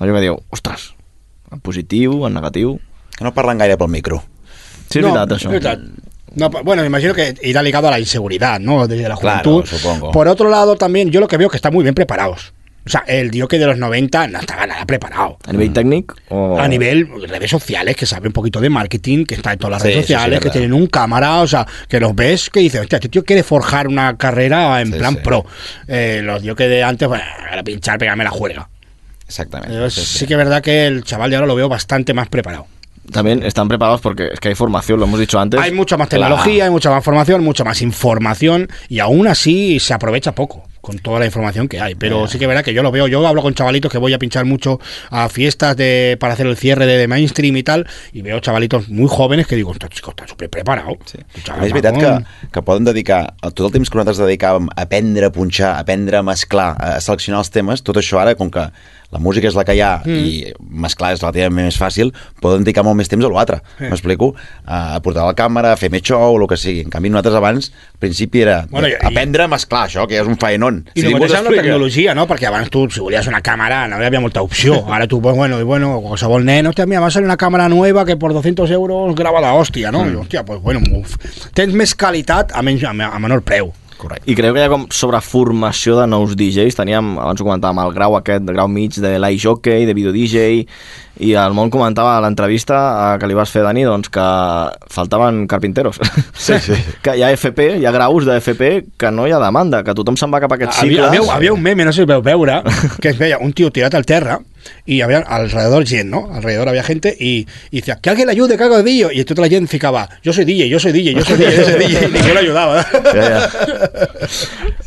Allò 0.00 0.16
que 0.16 0.22
diu, 0.24 0.38
ostres, 0.56 0.94
en 1.52 1.60
positiu, 1.60 2.22
en 2.26 2.32
negatiu... 2.40 2.78
Que 3.14 3.22
no 3.22 3.30
parlen 3.36 3.60
gaire 3.60 3.76
pel 3.78 3.92
micro. 3.92 4.22
Sí, 4.88 4.98
és 4.98 5.04
veritat, 5.04 5.36
això. 5.36 5.52
verdad. 5.52 5.84
No, 6.36 6.50
bueno, 6.50 6.82
me 6.82 6.86
imagino 6.88 7.14
que 7.14 7.34
irá 7.42 7.62
ligado 7.62 7.88
a 7.88 7.90
la 7.92 8.00
inseguridad, 8.00 8.58
¿no? 8.60 8.86
Desde 8.86 9.08
la 9.08 9.16
Claro, 9.16 9.50
juventud. 9.50 9.66
supongo. 9.78 10.10
Por 10.10 10.28
otro 10.28 10.48
lado, 10.50 10.76
también 10.76 11.10
yo 11.10 11.20
lo 11.20 11.28
que 11.28 11.36
veo 11.36 11.48
que 11.48 11.56
están 11.56 11.72
muy 11.72 11.82
bien 11.82 11.94
preparados. 11.94 12.52
O 12.86 12.90
sea, 12.90 13.02
el 13.06 13.30
que 13.48 13.58
de 13.58 13.64
los 13.64 13.78
90 13.78 14.26
no 14.26 14.40
estaba 14.40 14.66
nada 14.66 14.84
preparado. 14.84 15.38
A 15.46 15.52
nivell 15.52 15.72
tècnic? 15.72 16.12
O... 16.28 16.58
A 16.60 16.68
nivel 16.68 17.08
redes 17.26 17.50
sociales, 17.50 17.96
que 17.96 18.04
sabe 18.04 18.26
un 18.26 18.34
poquito 18.34 18.60
de 18.60 18.68
marketing, 18.68 19.24
que 19.24 19.36
está 19.36 19.54
en 19.54 19.58
todas 19.58 19.70
las 19.72 19.82
Sí, 19.82 19.88
redes 19.88 20.06
sí, 20.06 20.12
sociales, 20.12 20.40
que 20.40 20.50
tienen 20.50 20.74
un 20.74 20.86
cámara, 20.88 21.40
o 21.40 21.46
sea, 21.46 21.66
que 21.88 21.98
los 21.98 22.14
ves 22.14 22.50
que 22.50 22.60
dices, 22.60 22.82
hostia, 22.82 22.96
este 22.96 23.08
tío 23.08 23.24
quiere 23.24 23.42
forjar 23.42 23.88
una 23.88 24.18
carrera 24.18 24.82
en 24.82 24.92
Sí, 24.92 24.98
plan 24.98 25.14
sí. 25.14 25.20
pro. 25.24 25.46
Eh, 25.88 26.20
los 26.22 26.42
que 26.54 26.68
de 26.68 26.82
antes, 26.82 27.08
bueno, 27.08 27.24
a 27.58 27.62
pinchar, 27.62 27.96
pegarme 27.98 28.22
la 28.24 28.30
juega. 28.30 28.68
Exactament. 29.26 29.72
Eh, 29.72 29.88
sí 29.90 30.26
que 30.26 30.34
es 30.34 30.38
verdad 30.38 30.60
que 30.62 30.86
el 30.86 31.04
chaval 31.04 31.30
de 31.30 31.36
ahora 31.36 31.46
lo 31.46 31.54
veo 31.54 31.70
bastante 31.70 32.12
más 32.12 32.28
preparado. 32.28 32.66
También 33.12 33.42
están 33.42 33.68
preparados 33.68 34.00
porque 34.00 34.28
es 34.32 34.40
que 34.40 34.48
hay 34.48 34.54
formación, 34.54 34.98
lo 34.98 35.06
hemos 35.06 35.20
dicho 35.20 35.38
antes. 35.38 35.60
Hay 35.60 35.72
mucha 35.72 35.96
más 35.96 36.08
tecnología, 36.08 36.64
hay 36.64 36.70
mucha 36.70 36.90
más 36.90 37.04
formación, 37.04 37.44
mucha 37.44 37.64
más 37.64 37.82
información 37.82 38.68
y 38.88 38.98
aún 38.98 39.26
así 39.26 39.78
se 39.78 39.94
aprovecha 39.94 40.34
poco. 40.34 40.64
con 40.84 40.98
toda 40.98 41.18
la 41.18 41.26
información 41.26 41.66
que 41.66 41.80
hay. 41.80 41.94
Pero 41.94 42.28
sí 42.28 42.38
que 42.38 42.46
verá 42.46 42.62
que 42.62 42.74
yo 42.74 42.82
lo 42.82 42.92
veo, 42.92 43.08
yo 43.08 43.26
hablo 43.26 43.42
con 43.42 43.54
chavalitos 43.54 43.90
que 43.90 43.98
voy 43.98 44.12
a 44.12 44.18
pinchar 44.18 44.44
mucho 44.44 44.78
a 45.10 45.28
fiestas 45.28 45.76
de 45.76 46.16
para 46.20 46.34
hacer 46.34 46.46
el 46.46 46.56
cierre 46.56 46.86
de, 46.86 46.98
de 46.98 47.08
mainstream 47.08 47.56
y 47.56 47.62
tal, 47.62 47.86
y 48.12 48.22
veo 48.22 48.38
chavalitos 48.40 48.88
muy 48.88 49.08
jóvenes 49.08 49.46
que 49.46 49.56
digo, 49.56 49.72
estos 49.72 49.90
chicos 49.90 50.12
están 50.12 50.28
súper 50.28 50.50
preparados. 50.50 50.98
Sí. 51.06 51.18
És 51.64 51.72
veritat 51.72 51.96
que, 51.96 52.10
que 52.52 52.62
poden 52.62 52.84
dedicar 52.84 53.32
tot 53.40 53.64
el 53.66 53.72
temps 53.72 53.88
que 53.88 53.96
nosaltres 53.96 54.20
dedicàvem 54.20 54.68
a 54.74 54.84
aprendre 54.84 55.30
a 55.30 55.32
punxar, 55.32 55.72
a 55.74 55.84
aprendre 55.84 56.20
a 56.20 56.22
mesclar, 56.26 56.74
a 56.76 57.00
seleccionar 57.00 57.40
els 57.40 57.50
temes, 57.54 57.82
tot 57.86 57.96
això 58.00 58.20
ara, 58.20 58.36
com 58.36 58.52
que 58.52 58.68
la 59.14 59.20
música 59.22 59.46
és 59.46 59.54
la 59.54 59.62
que 59.66 59.76
hi 59.78 59.80
ha 59.84 59.92
mm. 60.02 60.24
i 60.26 60.52
mesclar 60.82 61.12
és 61.14 61.22
relativament 61.22 61.68
més 61.68 61.78
fàcil, 61.78 62.10
poden 62.42 62.64
dedicar 62.66 62.82
molt 62.86 62.98
més 62.98 63.10
temps 63.10 63.24
a 63.24 63.30
l'altre. 63.30 63.60
Sí. 63.78 63.86
M'explico? 63.92 64.32
A 64.66 64.98
portar 65.04 65.26
la 65.28 65.36
càmera, 65.38 65.72
a 65.74 65.78
fer 65.78 65.90
més 65.94 66.02
show, 66.02 66.34
el 66.34 66.48
que 66.50 66.58
sigui. 66.58 66.82
En 66.84 66.90
canvi, 66.90 67.12
nosaltres 67.14 67.38
abans, 67.38 67.70
al 67.94 68.00
principi 68.02 68.42
era 68.42 68.64
Bueno, 68.70 68.88
i- 68.90 68.96
aprendre 68.98 69.46
a 69.46 69.48
mesclar 69.52 69.84
això, 69.86 70.08
que 70.10 70.18
és 70.18 70.26
un 70.26 70.36
faenón. 70.40 70.82
I 70.94 71.04
sí, 71.04 71.12
només 71.12 71.32
amb 71.32 71.50
la 71.50 71.62
tecnologia, 71.62 72.14
no? 72.18 72.26
Perquè 72.30 72.50
abans 72.50 72.70
tu, 72.74 72.88
si 72.90 73.00
volies 73.04 73.30
una 73.30 73.40
càmera, 73.44 73.84
no 73.88 74.02
hi 74.02 74.08
havia 74.08 74.20
molta 74.24 74.42
opció. 74.42 74.80
Ara 74.90 75.06
tu, 75.06 75.22
pues, 75.22 75.36
bueno, 75.36 75.60
y 75.60 75.62
bueno, 75.62 76.00
qualsevol 76.02 76.44
nen, 76.44 76.66
hòstia, 76.66 76.86
mira, 76.86 77.00
va 77.00 77.12
a 77.12 77.14
salir 77.14 77.30
una 77.30 77.38
càmera 77.38 77.68
nueva 77.68 78.04
que 78.04 78.16
por 78.16 78.34
200 78.34 78.70
euros 78.70 79.14
grava 79.14 79.40
la 79.40 79.54
hòstia, 79.54 79.92
no? 79.92 80.04
Mm. 80.04 80.24
Hòstia, 80.24 80.44
pues 80.44 80.60
bueno, 80.60 80.80
uf. 80.98 81.16
tens 81.54 81.72
més 81.74 81.94
qualitat 81.94 82.50
a, 82.52 82.62
menys, 82.62 82.82
a, 82.82 82.90
a 82.90 83.18
menor 83.22 83.42
preu. 83.46 83.72
Correcte. 84.04 84.28
I 84.30 84.36
creu 84.38 84.54
que 84.54 84.62
hi 84.62 84.66
ha 84.66 84.72
com 84.72 84.84
sobreformació 84.92 85.96
de 85.98 86.06
nous 86.10 86.36
DJs. 86.38 86.76
Teníem, 86.78 87.14
abans 87.18 87.40
ho 87.40 87.46
comentàvem, 87.46 87.80
el 87.84 87.94
grau 87.96 88.18
aquest, 88.18 88.44
el 88.44 88.56
grau 88.56 88.70
mig 88.70 88.98
de 89.00 89.16
l'iJockey, 89.18 89.88
de 89.88 89.96
video 89.96 90.12
DJ, 90.14 90.64
i 91.24 91.32
el 91.38 91.54
món 91.54 91.70
comentava 91.70 92.16
a 92.16 92.22
l'entrevista 92.24 92.78
eh, 92.78 93.18
que 93.22 93.28
li 93.30 93.36
vas 93.38 93.52
fer, 93.54 93.62
Dani, 93.66 93.84
doncs 93.86 94.10
que 94.14 94.24
faltaven 94.94 95.44
carpinteros. 95.50 96.00
Sí, 96.32 96.58
sí. 96.62 96.78
que 97.04 97.16
hi 97.18 97.24
ha 97.24 97.30
FP, 97.34 97.70
hi 97.80 97.86
ha 97.86 97.94
graus 97.94 98.26
de 98.28 98.38
FP 98.40 98.72
que 99.00 99.12
no 99.14 99.28
hi 99.28 99.34
ha 99.34 99.42
demanda, 99.42 99.84
que 99.86 99.94
tothom 99.96 100.18
se'n 100.20 100.34
va 100.34 100.42
cap 100.42 100.52
a 100.52 100.58
aquests 100.60 100.82
Havia, 100.82 101.04
cicles. 101.04 101.10
havia, 101.12 101.36
havia 101.38 101.54
un 101.54 101.62
meme, 101.62 101.86
no 101.86 101.94
sé 101.94 102.02
si 102.04 102.10
veu 102.10 102.24
veure, 102.24 102.62
que 103.02 103.14
es 103.14 103.20
veia 103.20 103.38
un 103.40 103.54
tío 103.54 103.70
tirat 103.74 103.94
al 103.94 104.06
terra 104.08 104.40
y 104.86 105.00
había 105.00 105.18
alrededor 105.18 105.86
gent, 105.86 106.10
¿no? 106.10 106.32
Alrededor 106.32 106.68
había 106.68 106.82
gente 106.82 107.16
y, 107.18 107.46
y 107.70 107.80
decía, 107.80 107.98
que 108.00 108.10
alguien 108.10 108.26
le 108.26 108.32
ayude, 108.32 108.56
que 108.56 108.64
haga 108.64 108.78
de 108.78 108.82
DJ. 108.82 109.14
Y 109.14 109.24
toda 109.24 109.42
la 109.42 109.48
gente 109.48 109.68
ficaba, 109.68 110.08
yo 110.22 110.32
soy 110.32 110.44
DJ, 110.44 110.68
yo 110.68 110.78
soy 110.78 110.92
DJ, 110.92 111.14
yo 111.14 111.24
soy 111.24 111.36
DJ, 111.36 111.56
yo 111.56 111.64
soy 111.64 111.74
DJ, 111.74 112.04
y 112.08 112.12
ningú 112.12 112.34
l'ajudava. 112.34 112.82
Ja, 112.82 113.22
ja. 113.22 113.50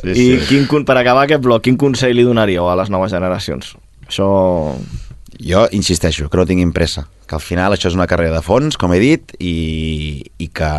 Sí, 0.03 0.09
I 0.09 0.13
sí. 0.13 0.45
quin, 0.47 0.67
con- 0.67 0.85
per 0.85 0.97
acabar 0.97 1.25
aquest 1.25 1.41
bloc, 1.43 1.63
quin 1.63 1.77
consell 1.77 2.15
li 2.15 2.23
donaríeu 2.23 2.69
a 2.69 2.75
les 2.79 2.89
noves 2.89 3.11
generacions? 3.11 3.75
Això... 4.07 4.75
Jo 5.37 5.67
insisteixo, 5.75 6.31
que 6.33 6.37
no 6.39 6.47
tinguin 6.49 6.71
pressa, 6.73 7.03
que 7.29 7.35
al 7.37 7.41
final 7.43 7.75
això 7.75 7.91
és 7.91 7.97
una 7.97 8.07
carrera 8.09 8.33
de 8.39 8.41
fons, 8.41 8.73
com 8.81 8.89
he 8.95 8.97
dit, 8.97 9.35
i, 9.37 10.23
i 10.41 10.47
que 10.49 10.69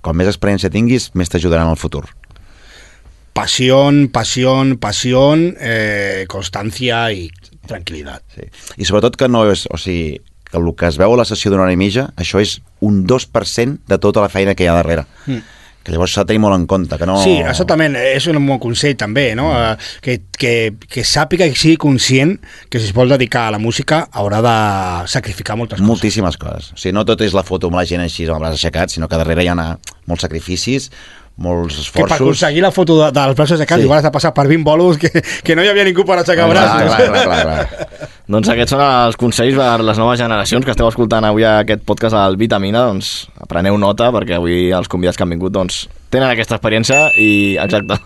com 0.00 0.16
més 0.16 0.30
experiència 0.30 0.70
tinguis, 0.72 1.10
més 1.12 1.28
t'ajudaran 1.28 1.68
al 1.68 1.76
futur. 1.76 2.06
Pasión, 3.34 4.08
pasión, 4.08 4.76
pasión, 4.78 5.56
eh, 5.60 6.24
constancia 6.28 7.12
y 7.12 7.30
tranquilidad. 7.66 8.22
Sí. 8.34 8.48
I 8.76 8.88
sobretot 8.88 9.16
que 9.16 9.30
no 9.30 9.46
és... 9.50 9.66
O 9.70 9.80
sigui, 9.80 10.20
que 10.52 10.60
el 10.60 10.68
que 10.76 10.86
es 10.86 11.00
veu 11.00 11.14
a 11.14 11.16
la 11.16 11.24
sessió 11.24 11.50
d'una 11.50 11.64
hora 11.64 11.72
i 11.72 11.80
mitja, 11.80 12.10
això 12.20 12.40
és 12.42 12.58
un 12.84 13.02
2% 13.08 13.88
de 13.88 13.98
tota 13.98 14.20
la 14.20 14.28
feina 14.28 14.54
que 14.54 14.66
hi 14.66 14.70
ha 14.70 14.76
darrere. 14.76 15.06
Mm. 15.24 15.58
Que 15.82 15.90
llavors 15.90 16.12
s'ha 16.14 16.22
de 16.22 16.30
tenir 16.30 16.42
molt 16.44 16.54
en 16.54 16.66
compte, 16.70 16.94
que 16.98 17.06
no... 17.08 17.16
Sí, 17.24 17.40
també 17.66 17.88
és 18.12 18.26
un 18.30 18.38
bon 18.46 18.60
consell 18.62 18.94
també, 19.00 19.32
no? 19.34 19.48
Eh, 19.50 19.72
Que, 20.04 20.18
que, 20.38 20.52
que 20.86 21.02
sàpiga 21.08 21.48
i 21.48 21.56
sigui 21.58 21.78
conscient 21.80 22.36
que 22.70 22.78
si 22.78 22.90
es 22.90 22.94
vol 22.94 23.10
dedicar 23.10 23.48
a 23.48 23.54
la 23.56 23.58
música 23.58 24.04
haurà 24.12 24.42
de 24.44 24.54
sacrificar 25.10 25.56
moltes 25.58 25.80
coses. 25.80 25.88
Moltíssimes 25.88 26.38
coses. 26.38 26.70
O 26.76 26.78
sigui, 26.78 26.94
no 26.94 27.06
tot 27.08 27.24
és 27.26 27.34
la 27.34 27.42
foto 27.42 27.72
amb 27.72 27.80
la 27.80 27.86
gent 27.88 28.04
així 28.04 28.28
amb 28.28 28.36
el 28.36 28.44
braç 28.44 28.60
aixecat, 28.60 28.94
sinó 28.94 29.08
que 29.10 29.18
darrere 29.18 29.42
hi 29.42 29.50
ha 29.50 29.56
una, 29.58 29.72
molts 30.06 30.22
sacrificis, 30.28 30.92
molts 31.36 31.90
que 31.90 32.02
per 32.02 32.10
esforços... 32.12 32.20
aconseguir 32.42 32.62
la 32.62 32.70
foto 32.70 32.98
de, 33.00 33.08
dels 33.16 33.36
braços 33.38 33.56
aixecats 33.58 33.80
Sí. 33.80 33.82
sí. 33.82 33.86
igual 33.88 33.98
has 33.98 34.04
de 34.04 34.12
passar 34.14 34.32
per 34.36 34.46
20 34.50 34.64
bolos 34.64 34.98
que, 35.00 35.08
que 35.42 35.56
no 35.56 35.64
hi 35.64 35.70
havia 35.72 35.84
ningú 35.88 36.04
per 36.04 36.18
aixecar 36.20 36.48
braços. 36.50 36.82
clar, 36.86 37.08
clar, 37.08 37.24
clar, 37.24 37.42
clar. 37.42 38.08
Doncs 38.32 38.48
aquests 38.52 38.72
són 38.72 38.80
els 38.84 39.16
consells 39.20 39.56
per 39.58 39.82
les 39.84 39.98
noves 39.98 40.20
generacions 40.20 40.64
que 40.64 40.70
esteu 40.72 40.88
escoltant 40.88 41.24
avui 41.28 41.44
a 41.44 41.58
aquest 41.64 41.82
podcast 41.88 42.14
al 42.16 42.36
Vitamina, 42.40 42.84
doncs 42.92 43.26
preneu 43.50 43.76
nota 43.80 44.12
perquè 44.14 44.36
avui 44.38 44.70
els 44.72 44.88
convidats 44.88 45.18
que 45.18 45.26
han 45.26 45.34
vingut 45.34 45.52
doncs, 45.52 45.86
tenen 46.12 46.30
aquesta 46.30 46.56
experiència 46.56 47.08
i 47.18 47.56
exacte 47.60 47.98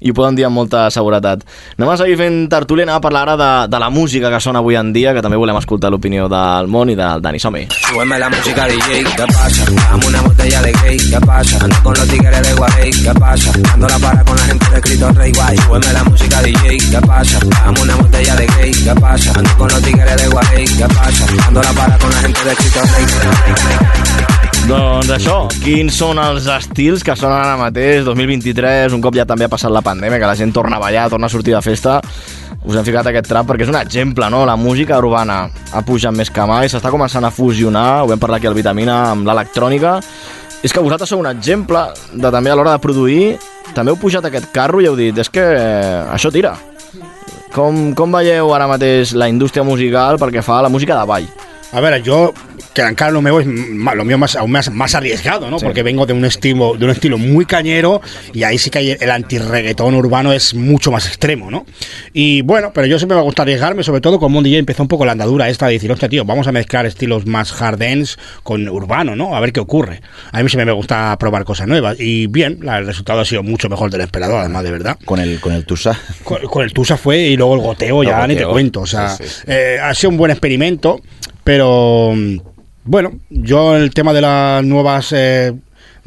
i 0.00 0.10
ho 0.10 0.14
poden 0.14 0.36
dir 0.38 0.46
amb 0.46 0.54
molta 0.58 0.86
seguretat. 0.94 1.42
Anem 1.76 1.90
a 1.90 1.96
seguir 1.98 2.16
fent 2.20 2.38
tertúlia, 2.50 2.86
anem 2.86 2.98
a 2.98 3.02
parlar 3.02 3.24
ara 3.26 3.36
de, 3.40 3.50
de 3.72 3.80
la 3.82 3.90
música 3.90 4.30
que 4.30 4.40
sona 4.40 4.62
avui 4.62 4.78
en 4.78 4.92
dia, 4.94 5.14
que 5.14 5.22
també 5.24 5.38
volem 5.40 5.58
escoltar 5.58 5.90
l'opinió 5.90 6.28
del 6.30 6.70
món 6.70 6.92
i 6.92 6.96
del 6.98 7.22
Dani. 7.24 7.40
Som-hi. 7.42 7.66
Súbeme 7.88 8.18
la 8.18 8.28
música 8.30 8.66
DJ, 8.68 9.04
¿qué 9.04 9.26
pasa? 9.26 9.64
Dame 9.90 10.06
una 10.06 10.22
botella 10.22 10.62
de 10.62 10.72
gay, 10.82 10.96
¿qué 10.98 11.20
pasa? 11.26 11.58
Ando 11.64 11.76
con 11.82 11.94
los 11.94 12.08
tigres 12.08 12.42
de 12.42 12.54
Guarey, 12.54 12.90
¿qué 12.90 13.14
pasa? 13.18 13.52
Ando 13.74 13.88
la 13.88 13.98
para 13.98 14.24
con 14.24 14.36
la 14.36 14.42
gente 14.42 14.70
de 14.70 14.80
Cristo 14.80 15.12
Rey 15.12 15.32
Guay. 15.32 15.56
Súbeme 15.58 15.92
la 15.92 16.04
música 16.04 16.42
DJ, 16.42 16.78
¿qué 16.78 17.00
pasa? 17.06 17.38
Dame 17.64 17.80
una 17.80 17.96
botella 17.96 18.36
de 18.36 18.46
gay, 18.46 18.72
¿qué 18.72 18.94
pasa? 19.00 19.32
Ando 19.34 19.50
con 19.56 19.68
los 19.68 19.82
tigres 19.82 20.16
de 20.16 20.28
Guarey, 20.28 20.64
¿qué 20.64 20.86
pasa? 20.86 21.26
Ando 21.46 21.62
la 21.62 21.72
para 21.72 21.98
con 21.98 22.10
la 22.10 22.16
gente 22.18 22.44
de 22.44 22.54
Cristo 22.54 22.80
Rey 22.82 24.37
Doncs 24.66 25.10
això, 25.14 25.36
quins 25.62 25.94
són 25.94 26.18
els 26.18 26.48
estils 26.50 27.04
que 27.06 27.14
sonen 27.16 27.36
ara 27.36 27.54
mateix, 27.60 28.02
2023, 28.06 28.96
un 28.96 29.04
cop 29.04 29.14
ja 29.14 29.26
també 29.28 29.46
ha 29.46 29.52
passat 29.52 29.70
la 29.70 29.84
pandèmia, 29.84 30.18
que 30.18 30.30
la 30.30 30.36
gent 30.38 30.52
torna 30.56 30.76
a 30.76 30.82
ballar, 30.82 31.06
torna 31.12 31.28
a 31.28 31.32
sortir 31.32 31.54
de 31.54 31.62
festa, 31.62 32.00
us 32.64 32.74
hem 32.74 32.86
ficat 32.86 33.06
aquest 33.12 33.28
trap 33.30 33.46
perquè 33.48 33.68
és 33.68 33.70
un 33.70 33.78
exemple, 33.78 34.26
no? 34.32 34.42
La 34.48 34.56
música 34.58 34.98
urbana 34.98 35.38
ha 35.46 35.82
pujat 35.86 36.16
més 36.16 36.32
que 36.34 36.48
mai, 36.48 36.66
s'està 36.72 36.90
començant 36.90 37.24
a 37.24 37.30
fusionar, 37.30 38.02
ho 38.02 38.10
vam 38.10 38.18
parlar 38.18 38.40
aquí 38.40 38.50
al 38.50 38.56
Vitamina, 38.58 38.98
amb 39.12 39.28
l'electrònica, 39.28 39.98
és 40.66 40.74
que 40.74 40.82
vosaltres 40.82 41.12
sou 41.12 41.22
un 41.22 41.30
exemple 41.30 41.84
de 42.12 42.32
també 42.34 42.50
a 42.50 42.56
l'hora 42.58 42.74
de 42.74 42.82
produir, 42.82 43.36
també 43.76 43.92
heu 43.92 44.00
pujat 44.00 44.26
aquest 44.26 44.50
carro 44.54 44.82
i 44.82 44.88
heu 44.90 44.96
dit, 44.98 45.16
és 45.16 45.30
que 45.30 45.44
eh, 45.44 46.02
això 46.10 46.32
tira. 46.34 46.56
Com, 47.54 47.92
com 47.96 48.12
veieu 48.12 48.50
ara 48.52 48.66
mateix 48.68 49.14
la 49.16 49.30
indústria 49.30 49.64
musical 49.64 50.18
pel 50.20 50.34
que 50.34 50.44
fa 50.44 50.60
la 50.64 50.68
música 50.72 50.98
de 50.98 51.06
ball? 51.08 51.28
A 51.72 51.80
ver, 51.84 52.02
yo, 52.02 52.32
que 52.82 52.88
encara 52.88 53.10
lo 53.10 53.22
mío 53.22 53.40
es 53.40 53.46
lo 53.46 54.04
mío 54.04 54.18
más, 54.18 54.36
aún 54.36 54.50
más, 54.50 54.70
más 54.72 54.94
arriesgado, 54.94 55.50
¿no? 55.50 55.58
Sí. 55.58 55.64
Porque 55.64 55.82
vengo 55.82 56.06
de 56.06 56.12
un 56.12 56.24
estilo, 56.24 56.74
de 56.78 56.84
un 56.84 56.90
estilo 56.90 57.18
muy 57.18 57.44
cañero 57.44 58.00
y 58.32 58.42
ahí 58.42 58.58
sí 58.58 58.70
que 58.70 58.78
hay 58.78 58.96
el 59.00 59.10
antirreggaetón 59.10 59.94
urbano 59.94 60.32
es 60.32 60.54
mucho 60.54 60.90
más 60.90 61.06
extremo, 61.06 61.50
¿no? 61.50 61.66
Y 62.12 62.42
bueno, 62.42 62.72
pero 62.74 62.86
yo 62.86 62.98
siempre 62.98 63.16
me 63.16 63.22
gusta 63.22 63.42
arriesgarme, 63.42 63.82
sobre 63.82 64.00
todo 64.00 64.18
como 64.18 64.38
un 64.38 64.44
DJ 64.44 64.58
empezó 64.58 64.82
un 64.82 64.88
poco 64.88 65.04
la 65.04 65.12
andadura 65.12 65.48
esta 65.48 65.66
de 65.66 65.74
decir, 65.74 65.90
hostia, 65.92 66.08
tío, 66.08 66.24
vamos 66.24 66.46
a 66.46 66.52
mezclar 66.52 66.86
estilos 66.86 67.26
más 67.26 67.60
hard 67.60 67.78
dance 67.78 68.16
con 68.42 68.68
urbano, 68.68 69.16
¿no? 69.16 69.34
A 69.36 69.40
ver 69.40 69.52
qué 69.52 69.60
ocurre. 69.60 70.00
A 70.32 70.42
mí 70.42 70.48
siempre 70.48 70.66
me 70.66 70.72
gusta 70.72 71.16
probar 71.18 71.44
cosas 71.44 71.66
nuevas 71.66 71.96
y 71.98 72.26
bien, 72.26 72.58
el 72.68 72.86
resultado 72.86 73.20
ha 73.20 73.24
sido 73.24 73.42
mucho 73.42 73.68
mejor 73.68 73.90
del 73.90 74.00
esperado, 74.02 74.38
además, 74.38 74.64
de 74.64 74.70
verdad. 74.70 74.98
Con 75.04 75.20
el, 75.20 75.40
con 75.40 75.52
el 75.52 75.64
Tusa. 75.64 75.98
Con, 76.24 76.42
con 76.42 76.62
el 76.62 76.72
Tusa 76.72 76.96
fue 76.96 77.18
y 77.18 77.36
luego 77.36 77.54
el 77.54 77.60
goteo 77.60 78.02
ya 78.02 78.22
El 78.22 78.28
ni 78.28 78.34
te 78.34 78.40
goteo. 78.44 78.52
cuento. 78.52 78.80
O 78.82 78.86
sea, 78.86 79.08
Sí, 79.10 79.24
sí, 79.24 79.30
sí. 79.30 79.42
eh, 79.46 79.78
ha 79.82 79.94
sido 79.94 80.10
un 80.10 80.16
buen 80.16 80.30
experimento, 80.30 81.00
pero 81.44 82.12
mm, 82.14 82.36
bueno, 82.88 83.12
yo 83.28 83.76
el 83.76 83.92
tema 83.92 84.14
de 84.14 84.22
las 84.22 84.64
nuevas 84.64 85.12
eh, 85.12 85.54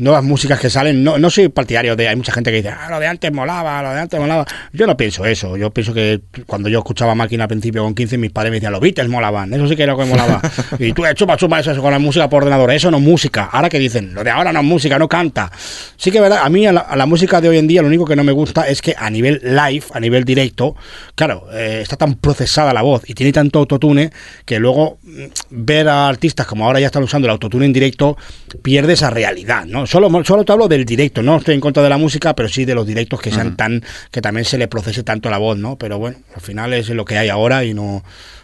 nuevas 0.01 0.23
músicas 0.23 0.59
que 0.59 0.69
salen, 0.69 1.03
no, 1.03 1.17
no 1.19 1.29
soy 1.29 1.49
partidario 1.49 1.95
de, 1.95 2.07
hay 2.07 2.15
mucha 2.15 2.31
gente 2.31 2.49
que 2.49 2.57
dice, 2.57 2.69
ah, 2.69 2.87
lo 2.89 2.99
de 2.99 3.07
antes 3.07 3.31
molaba, 3.31 3.83
lo 3.83 3.93
de 3.93 3.99
antes 3.99 4.19
molaba. 4.19 4.45
Yo 4.73 4.87
no 4.87 4.97
pienso 4.97 5.25
eso, 5.25 5.55
yo 5.57 5.69
pienso 5.69 5.93
que 5.93 6.21
cuando 6.47 6.69
yo 6.69 6.79
escuchaba 6.79 7.13
máquina 7.13 7.43
al 7.43 7.49
principio 7.49 7.83
con 7.83 7.93
15, 7.93 8.17
mis 8.17 8.31
padres 8.31 8.51
me 8.51 8.55
decían, 8.55 8.71
los 8.71 8.81
Beatles 8.81 9.09
molaban, 9.09 9.53
eso 9.53 9.67
sí 9.67 9.75
que 9.75 9.83
era 9.83 9.93
lo 9.93 9.99
que 9.99 10.05
molaba. 10.05 10.41
y 10.79 10.91
tú, 10.93 11.05
eh, 11.05 11.13
chupa, 11.13 11.37
chupa, 11.37 11.59
eso, 11.59 11.71
eso 11.71 11.81
con 11.81 11.91
la 11.91 11.99
música 11.99 12.27
por 12.27 12.41
ordenador, 12.41 12.71
eso 12.71 12.89
no 12.89 12.97
es 12.97 13.03
música. 13.03 13.49
Ahora 13.51 13.69
que 13.69 13.77
dicen, 13.77 14.13
lo 14.13 14.23
de 14.23 14.31
ahora 14.31 14.51
no 14.51 14.59
es 14.59 14.65
música, 14.65 14.97
no 14.97 15.07
canta. 15.07 15.51
Sí 15.97 16.09
que 16.09 16.19
verdad, 16.19 16.39
a 16.43 16.49
mí 16.49 16.65
a 16.65 16.71
la, 16.71 16.81
a 16.81 16.95
la 16.95 17.05
música 17.05 17.39
de 17.39 17.49
hoy 17.49 17.59
en 17.59 17.67
día 17.67 17.81
lo 17.81 17.87
único 17.87 18.05
que 18.05 18.15
no 18.15 18.23
me 18.23 18.31
gusta 18.31 18.67
es 18.67 18.81
que 18.81 18.95
a 18.97 19.09
nivel 19.09 19.39
live, 19.43 19.85
a 19.93 19.99
nivel 19.99 20.25
directo, 20.25 20.75
claro, 21.13 21.45
eh, 21.53 21.79
está 21.83 21.95
tan 21.95 22.15
procesada 22.15 22.73
la 22.73 22.81
voz 22.81 23.07
y 23.07 23.13
tiene 23.13 23.31
tanto 23.31 23.59
autotune 23.59 24.11
que 24.45 24.59
luego 24.59 24.97
mm, 25.03 25.25
ver 25.51 25.89
a 25.89 26.07
artistas 26.07 26.47
como 26.47 26.65
ahora 26.65 26.79
ya 26.79 26.87
están 26.87 27.03
usando 27.03 27.27
el 27.27 27.31
autotune 27.31 27.65
en 27.65 27.73
directo 27.73 28.17
pierde 28.63 28.93
esa 28.93 29.09
realidad, 29.09 29.65
¿no? 29.65 29.85
Solo, 29.91 30.09
solo 30.23 30.45
te 30.45 30.53
hablo 30.53 30.69
del 30.69 30.85
directo, 30.85 31.21
no 31.21 31.35
estoy 31.35 31.53
en 31.53 31.59
contra 31.59 31.83
de 31.83 31.89
la 31.89 31.97
música, 31.97 32.33
pero 32.33 32.47
sí 32.47 32.63
de 32.63 32.73
los 32.73 32.87
directos 32.87 33.19
que 33.19 33.29
sean 33.29 33.57
tan, 33.57 33.83
que 34.09 34.21
también 34.21 34.45
se 34.45 34.57
le 34.57 34.69
procese 34.69 35.03
tanto 35.03 35.29
la 35.29 35.37
voz, 35.37 35.57
¿no? 35.57 35.75
Pero 35.75 35.99
bueno, 35.99 36.17
al 36.33 36.39
final 36.39 36.73
es 36.73 36.87
lo 36.91 37.03
que 37.03 37.17
hay 37.17 37.27
ahora 37.27 37.65
y 37.65 37.73
no, 37.73 38.01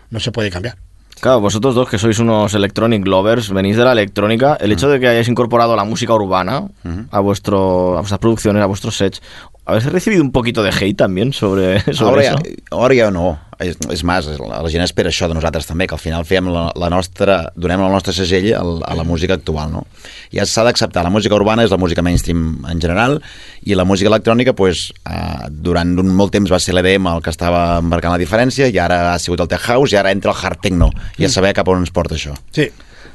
no 0.09 0.19
se 0.19 0.33
puede 0.33 0.49
cambiar. 0.49 0.75
Claro, 1.21 1.39
vosotros 1.39 1.73
dos 1.73 1.87
que 1.87 1.97
sois 1.97 2.19
unos 2.19 2.53
electronic 2.53 3.07
lovers, 3.07 3.49
venís 3.53 3.77
de 3.77 3.85
la 3.85 3.93
electrónica, 3.93 4.57
el 4.59 4.73
hecho 4.73 4.89
de 4.89 4.99
que 4.99 5.07
hayáis 5.07 5.29
incorporado 5.29 5.77
la 5.77 5.85
música 5.85 6.13
urbana 6.13 6.67
a, 7.11 7.19
vuestro, 7.21 7.95
a 7.95 8.01
vuestras 8.01 8.19
producciones, 8.19 8.61
a 8.61 8.65
vuestros 8.65 8.97
sets, 8.97 9.21
¿habéis 9.67 9.85
recibido 9.85 10.23
un 10.23 10.31
poquito 10.31 10.63
de 10.63 10.69
hate 10.69 10.95
también 10.95 11.33
sobre, 11.33 11.81
sobre 11.93 12.27
Ara 12.27 12.35
eso? 12.35 12.43
ja, 12.43 12.85
ara 12.85 12.95
ja 12.95 13.11
no. 13.11 13.37
És, 13.57 13.73
és 13.89 14.03
més, 14.05 14.27
la 14.37 14.59
gent 14.69 14.83
espera 14.85 15.09
això 15.09 15.25
de 15.25 15.33
nosaltres 15.33 15.65
també, 15.65 15.87
que 15.89 15.95
al 15.97 16.01
final 16.01 16.25
fem 16.29 16.45
la, 16.53 16.67
la 16.77 16.91
nostra, 16.93 17.39
donem 17.57 17.81
el 17.81 17.89
nostre 17.89 18.13
segell 18.13 18.51
al, 18.53 18.75
a 18.85 18.93
la 18.93 19.01
música 19.03 19.33
actual, 19.33 19.71
no? 19.73 19.81
Ja 20.29 20.45
s'ha 20.45 20.61
d'acceptar, 20.67 21.01
la 21.01 21.09
música 21.09 21.33
urbana 21.33 21.65
és 21.65 21.73
la 21.73 21.79
música 21.81 22.03
mainstream 22.05 22.67
en 22.69 22.83
general 22.83 23.17
i 23.65 23.73
la 23.73 23.83
música 23.83 24.11
electrònica, 24.13 24.53
pues, 24.53 24.91
eh, 25.09 25.49
durant 25.49 25.97
un 25.97 26.13
molt 26.13 26.35
temps 26.37 26.53
va 26.53 26.61
ser 26.61 26.77
l'EDM 26.77 27.09
el 27.15 27.25
que 27.25 27.33
estava 27.33 27.81
marcant 27.81 28.13
la 28.13 28.21
diferència 28.21 28.69
i 28.69 28.77
ara 28.77 29.15
ha 29.15 29.17
sigut 29.19 29.41
el 29.41 29.49
tech 29.49 29.65
house 29.73 29.95
i 29.95 29.97
ara 29.97 30.13
entra 30.13 30.35
el 30.35 30.37
hard 30.37 30.61
techno 30.61 30.91
i 31.17 31.25
a 31.25 31.33
saber 31.33 31.55
cap 31.57 31.67
on 31.73 31.81
ens 31.81 31.89
porta 31.89 32.13
això. 32.13 32.37
Sí. 32.53 32.69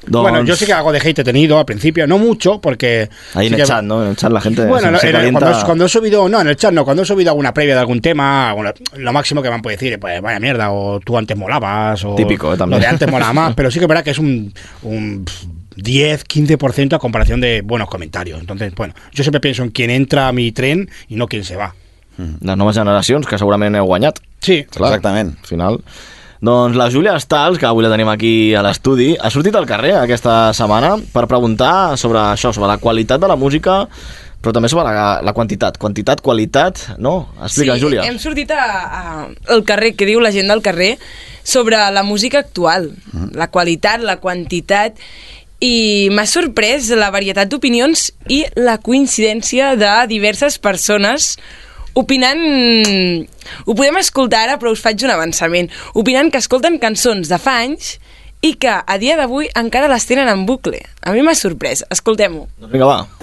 Bueno, 0.09 0.43
yo 0.45 0.57
sí 0.57 0.67
que 0.67 0.73
algo 0.73 0.91
de 0.93 0.99
hate 0.99 1.21
he 1.21 1.25
tenido 1.25 1.59
al 1.59 1.65
principio, 1.65 2.07
no 2.07 2.19
mucho, 2.19 2.61
porque... 2.61 3.09
Ahí 3.35 3.47
en 3.47 3.51
sí 3.51 3.55
el 3.55 3.61
que- 3.63 3.67
chat, 3.69 3.83
¿no? 3.85 4.03
En 4.03 4.11
el 4.11 4.17
chat 4.17 4.33
la 4.33 4.41
gente 4.41 4.65
Bueno, 4.67 4.99
se, 4.99 5.01
se 5.03 5.09
en 5.11 5.15
el- 5.15 5.21
calienta. 5.21 5.41
cuando, 5.41 5.67
cuando 5.67 5.85
he 5.87 5.89
subido, 5.89 6.29
no, 6.29 6.41
en 6.41 6.49
el 6.49 6.57
chat 6.57 6.73
no, 6.73 6.85
cuando 6.85 7.03
he 7.03 7.07
subido 7.07 7.31
alguna 7.31 7.55
previa 7.55 7.75
de 7.75 7.81
algún 7.81 8.01
tema, 8.01 8.51
alguna- 8.51 8.75
lo 8.97 9.13
máximo 9.13 9.43
que 9.43 9.49
me 9.49 9.55
han 9.55 9.63
podido 9.63 9.79
decir, 9.81 9.99
pues 10.01 10.21
vaya 10.21 10.41
mierda, 10.41 10.71
o 10.73 10.99
tú 11.01 11.17
antes 11.17 11.37
molabas, 11.37 12.05
o 12.05 12.15
Típico, 12.17 12.53
eh, 12.53 12.57
también. 12.57 12.81
lo 12.81 12.85
de 12.85 12.89
antes 12.91 13.09
molaba 13.11 13.33
más, 13.33 13.55
pero 13.57 13.71
sí 13.71 13.79
que 13.79 13.85
es 13.85 13.89
verdad 13.89 14.03
que 14.05 14.11
es 14.11 14.19
un, 14.19 14.53
un 14.83 15.25
pff, 15.25 15.45
10, 15.77 16.25
15% 16.27 16.95
a 16.95 16.99
comparación 16.99 17.41
de 17.41 17.63
buenos 17.63 17.89
comentarios. 17.89 18.41
Entonces, 18.41 18.75
bueno, 18.75 18.95
yo 19.13 19.23
siempre 19.25 19.41
pienso 19.41 19.63
en 19.63 19.71
quién 19.71 19.89
entra 19.91 20.29
a 20.29 20.33
mi 20.33 20.53
tren 20.53 20.91
y 21.09 21.17
no 21.17 21.27
quién 21.29 21.45
se 21.45 21.57
va. 21.57 21.75
Les 22.19 22.57
noves 22.59 22.77
generacions, 22.77 23.27
que 23.27 23.39
segurament 23.39 23.75
heu 23.75 23.85
guanyat. 23.89 24.19
Sí, 24.39 24.59
Exactament. 24.69 25.39
Al 25.41 25.47
final. 25.47 25.79
Doncs 26.43 26.75
la 26.75 26.89
Júlia 26.91 27.15
Stals, 27.23 27.55
que 27.55 27.69
avui 27.69 27.85
la 27.85 27.91
tenim 27.93 28.09
aquí 28.11 28.51
a 28.59 28.65
l'estudi, 28.67 29.13
ha 29.15 29.31
sortit 29.31 29.55
al 29.55 29.67
carrer 29.69 29.93
aquesta 30.01 30.51
setmana 30.59 30.97
per 31.13 31.29
preguntar 31.31 31.95
sobre 32.01 32.19
això, 32.19 32.51
sobre 32.51 32.67
la 32.67 32.81
qualitat 32.83 33.23
de 33.23 33.29
la 33.31 33.37
música, 33.39 33.85
però 34.43 34.51
també 34.57 34.67
sobre 34.73 34.91
la, 34.91 35.21
la 35.23 35.35
quantitat. 35.37 35.79
Quantitat, 35.79 36.19
qualitat, 36.19 36.83
no? 36.99 37.29
Explica, 37.39 37.77
sí, 37.79 37.85
Júlia. 37.85 38.09
hem 38.11 38.19
sortit 38.19 38.51
a, 38.51 38.65
a, 38.67 39.03
al 39.55 39.63
carrer, 39.69 39.93
que 39.95 40.09
diu 40.11 40.19
la 40.19 40.35
gent 40.35 40.51
del 40.51 40.65
carrer, 40.67 40.97
sobre 41.47 41.79
la 41.95 42.03
música 42.03 42.43
actual, 42.43 42.91
la 43.39 43.47
qualitat, 43.55 44.03
la 44.03 44.19
quantitat, 44.19 44.99
i 45.63 46.11
m'ha 46.11 46.27
sorprès 46.27 46.91
la 46.99 47.13
varietat 47.15 47.55
d'opinions 47.55 48.09
i 48.35 48.43
la 48.59 48.81
coincidència 48.83 49.77
de 49.79 49.95
diverses 50.11 50.59
persones 50.59 51.37
opinant... 51.99 52.43
Ho 53.67 53.75
podem 53.75 53.99
escoltar 54.01 54.47
ara, 54.47 54.59
però 54.61 54.73
us 54.73 54.83
faig 54.83 55.03
un 55.07 55.13
avançament. 55.15 55.71
Opinant 55.99 56.31
que 56.33 56.41
escolten 56.43 56.79
cançons 56.83 57.31
de 57.31 57.39
fa 57.43 57.59
anys 57.65 57.97
i 58.43 58.55
que 58.59 58.71
a 58.71 58.99
dia 58.99 59.17
d'avui 59.19 59.49
encara 59.59 59.91
les 59.91 60.07
tenen 60.09 60.31
en 60.31 60.47
bucle. 60.47 60.81
A 61.03 61.15
mi 61.15 61.23
m'ha 61.23 61.35
sorprès. 61.39 61.85
Escoltem-ho. 61.95 62.47
Doncs 62.59 62.73
vinga, 62.73 62.89
va. 62.89 63.23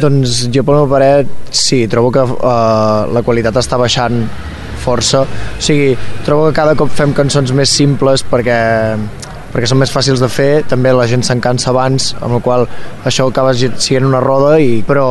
Doncs 0.00 0.46
jo 0.52 0.64
pel 0.64 0.80
meu 0.80 0.88
parer 0.90 1.26
sí, 1.50 1.84
trobo 1.90 2.10
que 2.14 2.24
uh, 2.24 3.08
la 3.12 3.22
qualitat 3.24 3.56
està 3.60 3.78
baixant 3.80 4.24
força. 4.82 5.22
O 5.22 5.62
sigui, 5.62 5.92
trobo 6.26 6.48
que 6.48 6.56
cada 6.58 6.74
cop 6.78 6.90
fem 6.92 7.14
cançons 7.16 7.52
més 7.56 7.72
simples 7.72 8.24
perquè 8.26 8.58
perquè 9.52 9.68
són 9.68 9.80
més 9.82 9.92
fàcils 9.92 10.22
de 10.22 10.28
fer, 10.32 10.64
també 10.68 10.92
la 10.96 11.06
gent 11.10 11.24
se'n 11.26 11.42
cansa 11.44 11.70
abans, 11.72 12.12
amb 12.20 12.36
la 12.38 12.40
qual 12.44 12.66
això 13.08 13.26
acaba 13.28 13.52
sent 13.54 14.06
una 14.08 14.20
roda, 14.24 14.56
i, 14.60 14.80
però 14.86 15.04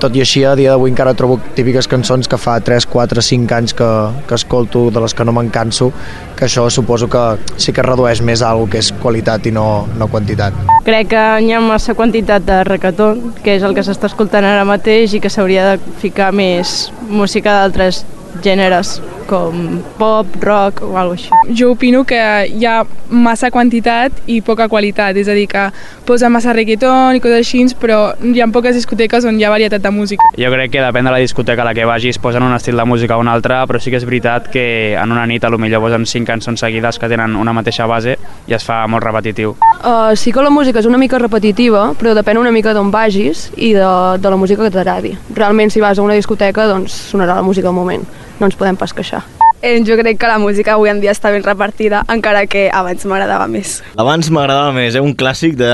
tot 0.00 0.16
i 0.16 0.24
així 0.24 0.44
a 0.48 0.54
dia 0.58 0.72
d'avui 0.72 0.92
encara 0.92 1.14
trobo 1.18 1.38
típiques 1.56 1.88
cançons 1.90 2.28
que 2.28 2.40
fa 2.40 2.58
3, 2.64 2.88
4, 2.88 3.24
5 3.28 3.56
anys 3.58 3.76
que, 3.76 3.90
que 4.28 4.38
escolto, 4.38 4.88
de 4.94 5.04
les 5.04 5.14
que 5.14 5.26
no 5.28 5.34
me'n 5.36 5.52
canso, 5.54 5.90
que 6.38 6.46
això 6.48 6.68
suposo 6.72 7.08
que 7.12 7.24
sí 7.60 7.74
que 7.76 7.84
redueix 7.84 8.22
més 8.24 8.42
algo 8.46 8.68
que 8.70 8.80
és 8.80 8.92
qualitat 9.02 9.48
i 9.50 9.54
no, 9.54 9.86
no 9.98 10.08
quantitat. 10.08 10.56
Crec 10.86 11.12
que 11.12 11.24
hi 11.44 11.52
ha 11.52 11.60
massa 11.64 11.96
quantitat 11.98 12.46
de 12.48 12.62
reggaeton, 12.68 13.34
que 13.44 13.58
és 13.58 13.66
el 13.66 13.76
que 13.76 13.84
s'està 13.84 14.08
escoltant 14.08 14.46
ara 14.46 14.64
mateix 14.68 15.16
i 15.16 15.22
que 15.22 15.32
s'hauria 15.32 15.72
de 15.72 15.96
ficar 16.00 16.30
més 16.32 16.92
música 17.08 17.60
d'altres 17.60 18.04
gèneres, 18.44 18.98
com 19.28 19.82
pop, 19.98 20.26
rock 20.40 20.82
o 20.82 20.96
alguna 20.96 21.18
així. 21.18 21.54
Jo 21.54 21.72
opino 21.74 22.04
que 22.08 22.18
hi 22.48 22.64
ha 22.66 22.80
massa 23.08 23.50
quantitat 23.52 24.24
i 24.26 24.40
poca 24.44 24.68
qualitat, 24.68 25.16
és 25.20 25.28
a 25.28 25.36
dir, 25.36 25.46
que 25.50 25.68
posa 26.08 26.30
massa 26.32 26.54
reggaeton 26.56 27.16
i 27.16 27.22
coses 27.24 27.44
així, 27.44 27.64
però 27.80 28.14
hi 28.24 28.40
ha 28.40 28.48
poques 28.52 28.76
discoteques 28.76 29.26
on 29.28 29.38
hi 29.38 29.44
ha 29.44 29.52
varietat 29.52 29.84
de 29.84 29.92
música. 29.92 30.32
Jo 30.38 30.50
crec 30.54 30.72
que 30.72 30.84
depèn 30.84 31.08
de 31.08 31.14
la 31.14 31.20
discoteca 31.22 31.62
a 31.64 31.68
la 31.68 31.74
que 31.76 31.86
vagis, 31.88 32.20
posen 32.22 32.46
un 32.46 32.54
estil 32.56 32.76
de 32.76 32.86
música 32.88 33.16
o 33.16 33.20
un 33.20 33.28
altre, 33.28 33.60
però 33.68 33.80
sí 33.80 33.92
que 33.92 34.00
és 34.00 34.06
veritat 34.08 34.48
que 34.52 34.66
en 34.94 35.12
una 35.12 35.26
nit 35.26 35.44
a 35.44 35.52
lo 35.52 35.58
millor 35.58 35.84
posen 35.84 36.06
cinc 36.06 36.28
cançons 36.28 36.60
seguides 36.60 36.98
que 36.98 37.10
tenen 37.10 37.36
una 37.36 37.52
mateixa 37.56 37.86
base 37.86 38.16
i 38.48 38.56
es 38.56 38.64
fa 38.64 38.84
molt 38.88 39.04
repetitiu. 39.04 39.56
Uh, 39.78 40.14
sí 40.16 40.32
que 40.32 40.42
la 40.42 40.50
música 40.50 40.80
és 40.80 40.88
una 40.88 40.98
mica 40.98 41.20
repetitiva, 41.20 41.92
però 41.98 42.14
depèn 42.16 42.40
una 42.40 42.52
mica 42.54 42.74
d'on 42.74 42.92
vagis 42.94 43.48
i 43.56 43.74
de, 43.76 43.90
de 44.18 44.32
la 44.32 44.40
música 44.40 44.64
que 44.64 44.72
t'agradi. 44.74 45.16
Realment, 45.36 45.70
si 45.70 45.84
vas 45.84 45.98
a 45.98 46.06
una 46.06 46.16
discoteca, 46.18 46.66
doncs 46.70 46.96
sonarà 47.12 47.36
la 47.38 47.46
música 47.46 47.68
al 47.68 47.76
moment. 47.76 48.06
No 48.38 48.46
ens 48.46 48.56
podem 48.58 48.76
pas 48.78 48.92
queixar. 48.94 49.24
Eh, 49.60 49.80
jo 49.82 49.96
crec 49.98 50.20
que 50.22 50.28
la 50.30 50.38
música 50.38 50.76
avui 50.76 50.86
en 50.86 51.00
dia 51.02 51.10
està 51.10 51.32
ben 51.34 51.42
repartida, 51.42 52.04
encara 52.14 52.44
que 52.46 52.68
abans 52.70 53.02
m'agradava 53.10 53.48
més. 53.50 53.80
Abans 53.98 54.28
m'agradava 54.30 54.70
més, 54.76 54.94
eh? 54.94 55.02
un 55.02 55.16
clàssic 55.18 55.56
de... 55.58 55.70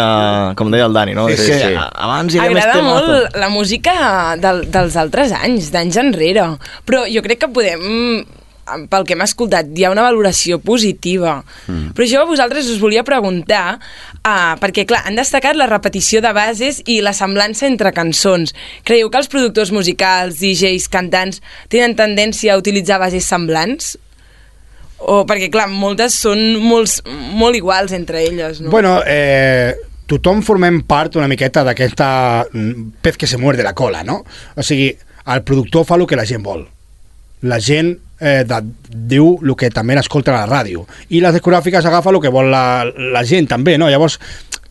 com 0.56 0.70
deia 0.72 0.86
el 0.88 0.96
Dani, 0.96 1.12
no? 1.12 1.26
Sí, 1.28 1.34
És 1.36 1.42
sí, 1.44 1.50
que 1.52 1.58
sí. 1.60 1.74
Abans 1.76 2.32
hi 2.32 2.40
havia 2.40 2.54
més 2.56 2.64
Agrada 2.64 2.78
temes. 2.80 2.94
molt 2.94 3.36
la 3.42 3.50
música 3.52 3.92
del, 4.40 4.62
dels 4.72 4.96
altres 4.96 5.34
anys, 5.36 5.68
d'anys 5.74 6.00
enrere. 6.00 6.46
Però 6.88 7.04
jo 7.12 7.20
crec 7.26 7.42
que 7.44 7.50
podem 7.52 8.24
pel 8.90 9.04
que 9.06 9.14
hem 9.16 9.24
escoltat, 9.24 9.70
hi 9.76 9.84
ha 9.86 9.92
una 9.92 10.04
valoració 10.06 10.58
positiva. 10.62 11.36
Mm. 11.66 11.92
Però 11.96 12.08
jo 12.08 12.22
a 12.22 12.28
vosaltres 12.28 12.68
us 12.72 12.80
volia 12.82 13.04
preguntar, 13.06 13.78
uh, 14.20 14.54
perquè 14.62 14.86
clar, 14.88 15.04
han 15.08 15.18
destacat 15.20 15.58
la 15.58 15.68
repetició 15.70 16.22
de 16.24 16.32
bases 16.36 16.80
i 16.90 17.00
la 17.04 17.14
semblança 17.16 17.68
entre 17.68 17.92
cançons. 17.96 18.54
Creieu 18.84 19.10
que 19.10 19.20
els 19.20 19.30
productors 19.32 19.72
musicals, 19.74 20.40
DJs, 20.40 20.88
cantants, 20.92 21.42
tenen 21.72 21.96
tendència 21.98 22.54
a 22.54 22.60
utilitzar 22.60 23.00
bases 23.02 23.28
semblants? 23.28 23.94
O, 25.04 25.24
perquè 25.28 25.50
clar, 25.52 25.66
moltes 25.68 26.16
són 26.16 26.40
molts, 26.62 27.00
molt 27.36 27.58
iguals 27.58 27.92
entre 27.92 28.22
elles, 28.24 28.62
no? 28.62 28.70
Bueno, 28.72 29.00
eh, 29.04 29.74
tothom 30.08 30.40
formem 30.46 30.80
part 30.88 31.18
una 31.18 31.28
miqueta 31.28 31.64
d'aquesta 31.66 32.08
mm, 32.46 33.02
pez 33.04 33.18
que 33.20 33.28
se 33.28 33.40
muerde 33.40 33.66
la 33.66 33.74
cola, 33.76 34.04
no? 34.06 34.22
O 34.56 34.64
sigui, 34.64 34.94
el 35.34 35.42
productor 35.44 35.84
fa 35.88 35.98
el 35.98 36.06
que 36.08 36.16
la 36.16 36.26
gent 36.28 36.44
vol. 36.44 36.64
La 37.44 37.60
gent 37.60 37.94
eh, 38.20 38.42
de, 38.48 38.60
diu 38.88 39.34
el 39.42 39.54
que 39.58 39.70
també 39.74 39.98
escolta 40.00 40.32
a 40.32 40.40
la 40.42 40.48
ràdio. 40.48 40.86
I 41.10 41.20
les 41.24 41.36
discogràfiques 41.36 41.84
agafa 41.84 42.12
el 42.12 42.20
que 42.22 42.32
vol 42.32 42.50
la, 42.52 42.84
la 42.84 43.22
gent 43.28 43.48
també, 43.50 43.78
no? 43.78 43.90
Llavors, 43.92 44.18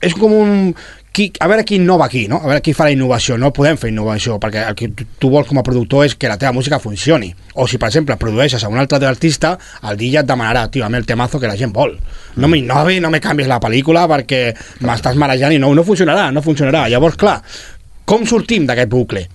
és 0.01 0.17
com 0.17 0.35
un... 0.35 0.75
Qui, 1.13 1.27
a 1.37 1.45
veure 1.45 1.61
qui 1.61 1.75
innova 1.77 2.07
aquí, 2.07 2.23
no? 2.25 2.39
A 2.41 2.47
veure 2.49 2.61
qui 2.65 2.71
fa 2.73 2.87
la 2.87 2.93
innovació. 2.95 3.35
No 3.37 3.51
podem 3.53 3.77
fer 3.77 3.91
innovació, 3.91 4.39
perquè 4.41 4.63
el 4.65 4.73
que 4.73 4.87
tu, 4.97 5.05
tu 5.21 5.29
vols 5.29 5.45
com 5.45 5.59
a 5.61 5.63
productor 5.65 6.07
és 6.07 6.15
que 6.17 6.31
la 6.31 6.39
teva 6.41 6.55
música 6.57 6.79
funcioni. 6.81 7.29
O 7.53 7.67
si, 7.69 7.77
per 7.77 7.91
exemple, 7.91 8.17
produeixes 8.17 8.65
a 8.65 8.71
un 8.73 8.81
altre 8.81 8.97
artista, 9.05 9.51
el 9.85 9.99
DJ 9.99 10.23
et 10.23 10.31
demanarà, 10.31 10.65
tio, 10.73 10.87
amb 10.87 10.97
el 10.97 11.05
temazo 11.05 11.37
que 11.37 11.51
la 11.51 11.59
gent 11.59 11.75
vol. 11.75 11.93
No 12.41 12.49
m'innovi, 12.49 12.97
no 12.97 13.13
me 13.13 13.21
canvies 13.21 13.51
la 13.51 13.61
pel·lícula 13.61 14.07
perquè 14.09 14.41
m'estàs 14.81 15.21
marejant 15.21 15.53
i 15.53 15.61
no, 15.61 15.69
no 15.77 15.85
funcionarà, 15.85 16.31
no 16.33 16.41
funcionarà. 16.41 16.87
Llavors, 16.89 17.21
clar, 17.21 17.37
com 18.09 18.25
sortim 18.25 18.65
d'aquest 18.65 18.89
bucle? 18.89 19.27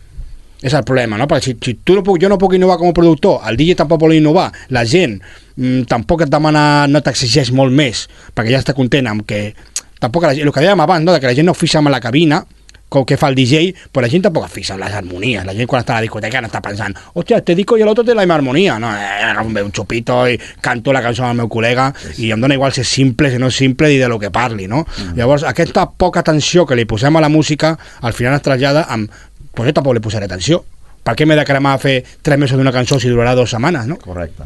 És 0.59 0.75
el 0.75 0.83
problema, 0.83 1.19
no? 1.21 1.29
Perquè 1.31 1.53
si, 1.53 1.55
si 1.63 1.77
tu 1.87 1.95
no 1.95 2.03
puc, 2.07 2.19
jo 2.23 2.31
no 2.31 2.39
puc 2.41 2.57
innovar 2.59 2.79
com 2.81 2.91
a 2.91 2.97
productor, 2.97 3.45
el 3.47 3.59
DJ 3.61 3.79
tampoc 3.79 4.03
vol 4.03 4.17
innovar, 4.17 4.49
la 4.75 4.83
gent 4.89 5.21
mm, 5.21 5.87
tampoc 5.91 6.27
et 6.27 6.33
demana, 6.33 6.63
no 6.91 7.03
t'exigeix 7.05 7.53
molt 7.55 7.75
més, 7.75 8.09
perquè 8.35 8.57
ja 8.57 8.63
està 8.65 8.77
content 8.77 9.11
amb 9.15 9.27
que... 9.29 9.53
Tampoc 9.99 10.29
la 10.29 10.35
gent, 10.35 10.47
el 10.47 10.55
que 10.55 10.63
dèiem 10.63 10.83
abans, 10.83 11.03
no? 11.03 11.15
de 11.15 11.19
que 11.19 11.31
la 11.31 11.35
gent 11.35 11.47
no 11.47 11.55
fixa 11.59 11.81
amb 11.81 11.91
la 11.91 12.03
cabina, 12.03 12.45
com 12.89 13.05
que 13.05 13.19
fa 13.21 13.29
el 13.29 13.37
DJ, 13.37 13.75
però 13.93 14.07
la 14.07 14.11
gent 14.11 14.25
tampoc 14.25 14.47
es 14.47 14.53
fixa 14.53 14.75
en 14.75 14.81
les 14.81 14.95
harmonies. 14.97 15.45
La 15.45 15.55
gent 15.57 15.69
quan 15.69 15.83
està 15.83 15.95
a 15.95 16.01
la 16.01 16.07
discoteca 16.07 16.41
no 16.41 16.49
està 16.49 16.61
pensant, 16.65 16.97
hòstia, 17.15 17.43
te 17.45 17.55
dico 17.55 17.77
y 17.77 17.83
el 17.83 17.89
otro 17.89 18.05
te 18.05 18.15
la 18.15 18.23
misma 18.23 18.37
armonía. 18.37 18.79
No, 18.79 18.91
eh, 18.95 19.25
agafo 19.29 19.49
un 19.49 19.73
chupito 19.73 20.27
i 20.29 20.39
canto 20.61 20.93
la 20.93 21.03
cançó 21.03 21.27
del 21.27 21.37
meu 21.37 21.49
col·lega 21.49 21.93
i 22.17 22.33
em 22.33 22.41
dóna 22.41 22.55
igual 22.55 22.73
si 22.73 22.81
és 22.81 22.89
simple, 22.89 23.31
si 23.31 23.39
no 23.39 23.49
és 23.53 23.57
simple 23.57 23.93
i 23.93 23.99
de 23.99 24.09
lo 24.09 24.19
que 24.19 24.31
parli, 24.31 24.67
no? 24.67 24.87
Mm. 24.87 25.19
Llavors, 25.19 25.45
aquesta 25.45 25.89
poca 25.91 26.21
atenció 26.21 26.65
que 26.67 26.77
li 26.77 26.87
posem 26.89 27.17
a 27.17 27.21
la 27.21 27.29
música, 27.29 27.77
al 28.01 28.17
final 28.17 28.35
es 28.35 28.43
trasllada 28.43 28.87
amb 28.89 29.13
pues 29.59 29.67
jo 29.73 29.75
tampoc 29.75 29.97
li 29.99 30.01
posaré 30.05 30.29
atenció. 30.31 30.63
Per 31.03 31.15
què 31.19 31.27
m'he 31.27 31.35
de 31.39 31.45
cremar 31.49 31.75
a 31.75 31.83
fer 31.83 31.99
tres 32.23 32.39
mesos 32.39 32.59
d'una 32.59 32.71
cançó 32.75 32.99
si 33.03 33.09
durarà 33.11 33.35
dues 33.35 33.51
setmanes, 33.51 33.87
no? 33.91 33.97
Correcte. 33.99 34.45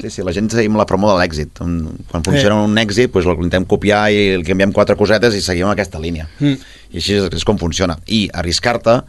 Sí, 0.00 0.08
sí, 0.08 0.22
la 0.24 0.32
gent 0.32 0.48
seguim 0.50 0.76
la 0.78 0.86
promo 0.88 1.10
de 1.10 1.16
l'èxit. 1.20 1.58
Quan 1.60 2.22
funciona 2.24 2.54
Eh. 2.56 2.64
un 2.64 2.78
èxit, 2.78 3.10
doncs 3.12 3.26
l'intentem 3.26 3.66
copiar 3.68 4.06
i 4.10 4.30
el 4.38 4.44
canviem 4.46 4.72
quatre 4.72 4.96
cosetes 4.96 5.34
i 5.36 5.42
seguim 5.44 5.68
aquesta 5.68 5.98
línia. 6.00 6.28
Mm. 6.38 6.56
I 6.94 6.96
així 7.02 7.14
és, 7.18 7.28
és 7.36 7.44
com 7.44 7.58
funciona. 7.58 7.98
I 8.06 8.30
arriscar-te, 8.32 9.00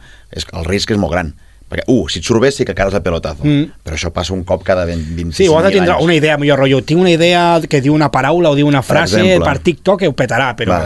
el 0.52 0.64
risc 0.68 0.90
és 0.90 0.98
molt 0.98 1.12
gran. 1.14 1.32
Perquè, 1.72 1.86
uh, 1.88 2.04
si 2.12 2.18
et 2.20 2.24
surt 2.26 2.42
bé 2.42 2.50
sí 2.52 2.66
que 2.68 2.74
cares 2.76 2.92
el 2.92 3.00
pelotazo. 3.00 3.46
Mm. 3.46 3.70
Però 3.86 3.96
això 3.96 4.10
passa 4.12 4.34
un 4.34 4.42
cop 4.44 4.62
cada 4.66 4.84
20, 4.84 5.14
25 5.16 5.32
Sí, 5.38 5.48
o 5.48 5.56
has 5.56 5.64
de 5.64 5.70
tindre 5.78 5.94
anys. 5.94 6.04
una 6.04 6.14
idea, 6.14 6.36
millor 6.36 6.58
rotllo. 6.58 6.82
Tinc 6.84 7.00
una 7.00 7.10
idea 7.14 7.60
que 7.66 7.80
diu 7.80 7.94
una 7.94 8.10
paraula 8.12 8.50
o 8.50 8.54
diu 8.54 8.66
una 8.68 8.82
Per 8.82 8.88
frase 8.90 9.20
exemple. 9.22 9.48
per, 9.48 9.58
TikTok 9.60 10.00
que 10.00 10.08
ho 10.08 10.12
petarà, 10.12 10.54
però... 10.54 10.76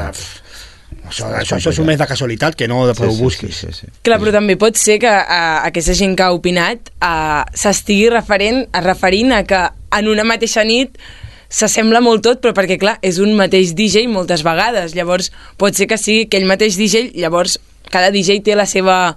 Això, 1.09 1.29
això, 1.31 1.57
això 1.59 1.71
és 1.71 1.79
un 1.79 1.87
més 1.87 1.99
de 1.99 2.07
casualitat 2.09 2.57
que 2.59 2.69
no 2.69 2.87
de 2.89 2.95
Sí, 2.97 3.05
ho 3.05 3.13
sí, 3.13 3.23
busquis. 3.23 3.55
Sí, 3.57 3.69
sí, 3.71 3.87
sí. 3.87 3.93
Clar, 4.07 4.19
però 4.23 4.33
també 4.35 4.57
pot 4.61 4.77
ser 4.81 4.99
que 5.03 5.13
uh, 5.13 5.61
aquesta 5.69 5.95
gent 5.95 6.17
que 6.19 6.25
ha 6.27 6.33
opinat 6.35 6.91
uh, 6.99 7.45
s'estigui 7.55 8.09
referent, 8.13 8.65
referint 8.85 9.33
a 9.37 9.45
que 9.47 9.63
en 9.97 10.11
una 10.11 10.25
mateixa 10.27 10.65
nit 10.67 10.99
s'assembla 11.49 12.03
molt 12.03 12.25
tot, 12.27 12.43
però 12.43 12.55
perquè, 12.57 12.79
clar, 12.81 12.97
és 13.07 13.21
un 13.23 13.37
mateix 13.39 13.75
DJ 13.79 14.07
moltes 14.11 14.43
vegades. 14.47 14.97
Llavors, 14.99 15.31
pot 15.61 15.77
ser 15.79 15.87
que 15.91 15.99
sigui 16.01 16.27
aquell 16.27 16.49
mateix 16.49 16.79
DJ, 16.79 17.13
llavors 17.17 17.59
cada 17.93 18.11
DJ 18.11 18.41
té 18.43 18.57
la 18.59 18.67
seva, 18.67 19.15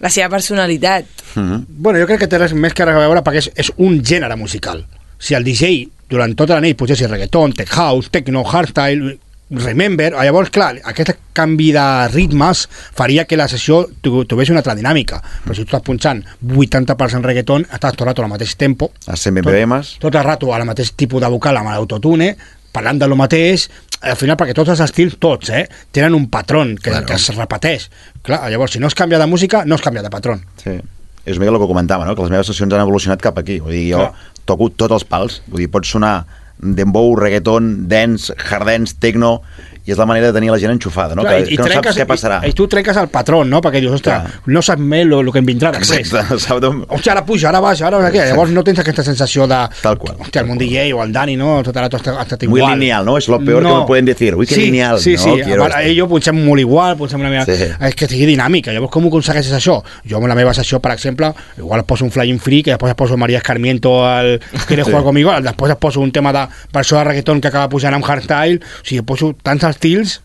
la 0.00 0.10
seva 0.12 0.28
personalitat. 0.28 1.06
Mm 1.34 1.42
-hmm. 1.42 1.64
Bueno, 1.68 2.00
jo 2.00 2.06
crec 2.06 2.20
que 2.20 2.28
té 2.28 2.38
res 2.38 2.52
més 2.52 2.74
que 2.74 2.84
res 2.84 2.94
a 2.94 2.98
veure 2.98 3.22
perquè 3.22 3.38
és, 3.38 3.50
és 3.54 3.72
un 3.76 4.02
gènere 4.02 4.36
musical. 4.36 4.84
Si 5.18 5.34
el 5.34 5.44
DJ 5.44 5.88
durant 6.08 6.34
tota 6.34 6.54
la 6.54 6.60
nit 6.60 6.76
posés 6.76 7.00
reggaeton, 7.08 7.52
tech 7.52 7.70
house, 7.70 8.10
techno, 8.10 8.42
hardstyle, 8.44 9.18
remember, 9.50 10.12
llavors, 10.14 10.50
clar, 10.54 10.76
aquest 10.86 11.16
canvi 11.34 11.70
de 11.74 11.84
ritmes 12.12 12.66
faria 12.70 13.24
que 13.26 13.38
la 13.38 13.48
sessió 13.50 13.82
tuvies 14.02 14.52
una 14.52 14.62
altra 14.62 14.76
dinàmica. 14.78 15.20
Però 15.44 15.56
si 15.56 15.64
tu 15.64 15.70
estàs 15.72 15.84
punxant 15.86 16.22
80% 16.46 17.26
reggaeton, 17.26 17.66
estàs 17.68 17.96
tot 17.96 18.06
el 18.06 18.12
rato 18.12 18.24
al 18.24 18.32
mateix 18.32 18.56
tempo, 18.60 18.92
A 19.06 19.16
100 19.16 19.40
BPMs, 19.40 19.98
tot 20.02 20.14
el 20.14 20.24
rato 20.24 20.54
al 20.54 20.66
mateix 20.68 20.94
tipus 20.94 21.22
de 21.22 21.30
vocal 21.32 21.58
amb 21.58 21.72
l'autotune, 21.72 22.34
parlant 22.70 23.00
de 23.00 23.08
lo 23.10 23.18
mateix, 23.18 23.68
al 24.00 24.16
final, 24.16 24.38
perquè 24.40 24.54
tots 24.56 24.70
els 24.72 24.80
estils, 24.80 25.18
tots, 25.20 25.50
eh, 25.52 25.66
tenen 25.92 26.14
un 26.16 26.30
patró 26.32 26.62
que, 26.64 26.90
claro. 26.90 27.06
que 27.06 27.18
es 27.18 27.28
repeteix. 27.36 27.90
Clar, 28.22 28.46
llavors, 28.50 28.72
si 28.72 28.80
no 28.80 28.88
es 28.88 28.94
canvia 28.94 29.18
de 29.18 29.26
música, 29.26 29.64
no 29.66 29.74
es 29.74 29.82
canvia 29.82 30.02
de 30.02 30.10
patró. 30.10 30.38
Sí. 30.62 30.78
És 31.26 31.36
una 31.36 31.44
mica 31.44 31.52
el 31.52 31.60
que 31.60 31.68
comentava, 31.68 32.06
no? 32.06 32.14
que 32.16 32.22
les 32.24 32.30
meves 32.32 32.48
sessions 32.48 32.72
han 32.72 32.80
evolucionat 32.80 33.20
cap 33.20 33.36
aquí. 33.38 33.58
Vull 33.60 33.76
dir, 33.76 33.90
jo 33.92 33.98
Clar. 34.00 34.30
toco 34.48 34.70
tots 34.70 34.96
els 34.96 35.04
pals. 35.04 35.42
Vull 35.50 35.66
dir, 35.66 35.68
pot 35.72 35.84
sonar 35.84 36.24
dembow, 36.60 37.16
reggaeton, 37.16 37.88
dance, 37.88 38.32
hard 38.36 38.66
dance, 38.66 38.94
techno, 39.00 39.40
i 39.88 39.94
és 39.94 39.98
la 39.98 40.04
manera 40.04 40.28
de 40.28 40.34
tenir 40.36 40.50
la 40.52 40.58
gent 40.60 40.74
enxufada, 40.74 41.14
no? 41.16 41.22
Clar, 41.24 41.38
que, 41.40 41.56
que 41.56 41.62
no 41.64 41.68
saps 41.72 41.96
què 41.96 42.04
passarà. 42.06 42.36
I, 42.44 42.50
I 42.52 42.54
tu 42.54 42.66
trenques 42.68 42.98
el 43.00 43.08
patró, 43.08 43.40
no? 43.48 43.62
Perquè 43.64 43.80
dius, 43.80 43.94
ostres, 43.96 44.34
no 44.52 44.60
saps 44.62 44.82
més 44.84 45.08
el 45.08 45.30
que 45.32 45.40
em 45.40 45.46
vindrà 45.48 45.70
després. 45.72 46.04
Exacte, 46.04 46.36
saps 46.44 46.60
d'on... 46.60 46.82
Hòstia, 46.84 47.14
ara 47.14 47.22
puja, 47.24 47.48
ara 47.48 47.62
baixa, 47.64 47.86
ara 47.88 47.98
no 48.02 48.10
què. 48.12 48.26
Llavors 48.28 48.52
no 48.52 48.62
tens 48.66 48.82
aquesta 48.84 49.02
sensació 49.06 49.46
de... 49.50 49.60
Tal 49.80 49.96
qual. 49.98 50.18
Hòstia, 50.20 50.42
el 50.44 50.50
món 50.50 50.60
DJ 50.60 50.92
o 50.92 51.00
el 51.02 51.14
Dani, 51.16 51.38
no? 51.40 51.54
Tot 51.66 51.80
ara 51.80 51.88
tot 51.90 52.04
estat 52.12 52.44
Muy 52.44 52.60
igual. 52.60 52.76
lineal, 52.78 53.08
¿no? 53.08 53.16
Es 53.18 53.26
lo 53.32 53.40
peor 53.40 53.64
que 53.64 53.72
me 53.72 53.86
pueden 53.88 54.04
decir. 54.04 54.34
Uy, 54.36 54.46
qué 54.46 54.54
sí, 54.54 54.66
lineal. 54.68 55.00
Sí, 55.00 55.14
no, 55.16 55.22
sí, 55.24 55.30
quiero 55.48 55.64
Ara, 55.64 55.80
ells 55.88 56.12
potser 56.12 56.36
molt 56.36 56.60
igual, 56.60 56.98
potser 57.00 57.18
una 57.18 57.32
mica... 57.32 57.48
Sí. 57.48 57.72
És 57.88 57.96
que 57.96 58.06
sigui 58.12 58.28
dinàmica. 58.34 58.76
Llavors, 58.76 58.92
com 58.92 59.08
ho 59.08 59.14
aconsegueixes 59.14 59.56
això? 59.56 59.80
Jo 60.04 60.20
amb 60.20 60.28
la 60.28 60.36
meva 60.38 60.52
sessió, 60.54 60.78
per 60.84 60.92
exemple, 60.92 61.32
igual 61.56 61.86
poso 61.88 62.04
un 62.04 62.12
Flying 62.12 62.38
Free, 62.38 62.62
que 62.68 62.76
després 62.76 62.94
poso 63.00 63.16
María 63.16 63.40
Escarmiento 63.40 63.96
al 64.04 64.36
Quieres 64.68 64.84
Sí. 64.84 64.92
jugar 64.92 65.02
conmigo, 65.08 65.32
després 65.40 65.76
poso 65.80 66.04
un 66.04 66.12
tema 66.12 66.32
de 66.36 66.46
versió 66.72 66.98
de 66.98 67.04
reggaeton 67.04 67.40
que 67.40 67.48
acaba 67.48 67.68
pujant 67.72 67.94
amb 67.94 68.04
hardstyle, 68.06 68.60
o 68.60 68.84
sigui, 68.86 69.02
poso 69.06 69.34
tants 69.42 69.64
estils 69.64 70.20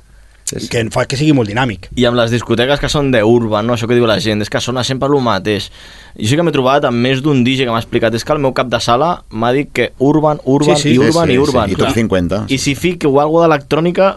que 0.70 0.84
fa 0.94 1.08
que 1.10 1.18
sigui 1.18 1.34
molt 1.34 1.50
dinàmic. 1.50 1.88
I 1.98 2.06
amb 2.06 2.20
les 2.20 2.30
discoteques 2.30 2.78
que 2.80 2.90
són 2.92 3.08
d'urban, 3.10 3.66
no? 3.66 3.74
això 3.74 3.88
que 3.90 3.96
diu 3.98 4.06
la 4.06 4.20
gent, 4.22 4.44
és 4.46 4.52
que 4.54 4.62
sona 4.62 4.84
sempre 4.86 5.10
el 5.10 5.18
mateix. 5.26 5.72
Jo 6.20 6.30
sí 6.30 6.38
que 6.38 6.46
m'he 6.46 6.54
trobat 6.54 6.86
amb 6.86 7.02
més 7.02 7.24
d'un 7.26 7.42
DJ 7.44 7.66
que 7.66 7.74
m'ha 7.74 7.82
explicat, 7.82 8.14
és 8.14 8.24
que 8.24 8.36
el 8.36 8.44
meu 8.44 8.54
cap 8.54 8.70
de 8.70 8.80
sala 8.80 9.24
m'ha 9.34 9.52
dit 9.58 9.72
que 9.74 9.90
urban, 9.98 10.38
urban 10.46 10.78
Sí, 10.78 10.92
sí, 10.92 10.94
i 10.94 11.02
urban 11.02 11.26
sí, 11.28 11.34
i 11.34 11.40
sí, 11.40 11.42
urban. 11.48 11.74
i 11.74 11.80
top 11.82 11.98
50, 11.98 12.46
I 12.54 12.62
si 12.62 12.76
fico 12.78 13.10
alguna 13.20 13.48
d'electrònica, 13.48 14.14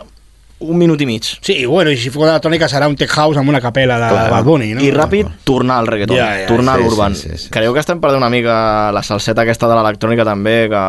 un 0.61 0.77
minut 0.77 1.01
i 1.01 1.07
mig. 1.07 1.25
Sí, 1.41 1.65
bueno, 1.65 1.91
i 1.91 1.97
si 1.97 2.11
fos 2.11 2.29
electrònica 2.29 2.69
serà 2.69 2.89
un 2.91 2.97
tech 2.99 3.13
house 3.15 3.39
amb 3.39 3.49
una 3.49 3.61
capella 3.63 3.97
de 4.03 4.09
Clar. 4.13 4.31
Bad 4.31 4.45
Bunny, 4.45 4.73
no? 4.75 4.83
I 4.85 4.91
ràpid, 4.93 5.29
tornar 5.49 5.79
al 5.81 5.87
reggaeton, 5.87 6.17
Ja, 6.19 6.33
ja, 6.43 6.47
tornar 6.51 6.77
sí, 6.77 6.83
a 6.83 6.85
l'urban. 6.85 7.15
sí, 7.17 7.29
sí, 7.31 7.39
sí. 7.45 7.51
Creieu 7.55 7.73
que 7.73 7.81
estem 7.81 8.01
perdent 8.03 8.21
una 8.21 8.29
mica 8.29 8.91
la 8.93 9.03
salseta 9.07 9.47
aquesta 9.47 9.71
de 9.71 9.79
l'electrònica 9.79 10.27
també, 10.29 10.67
que 10.69 10.83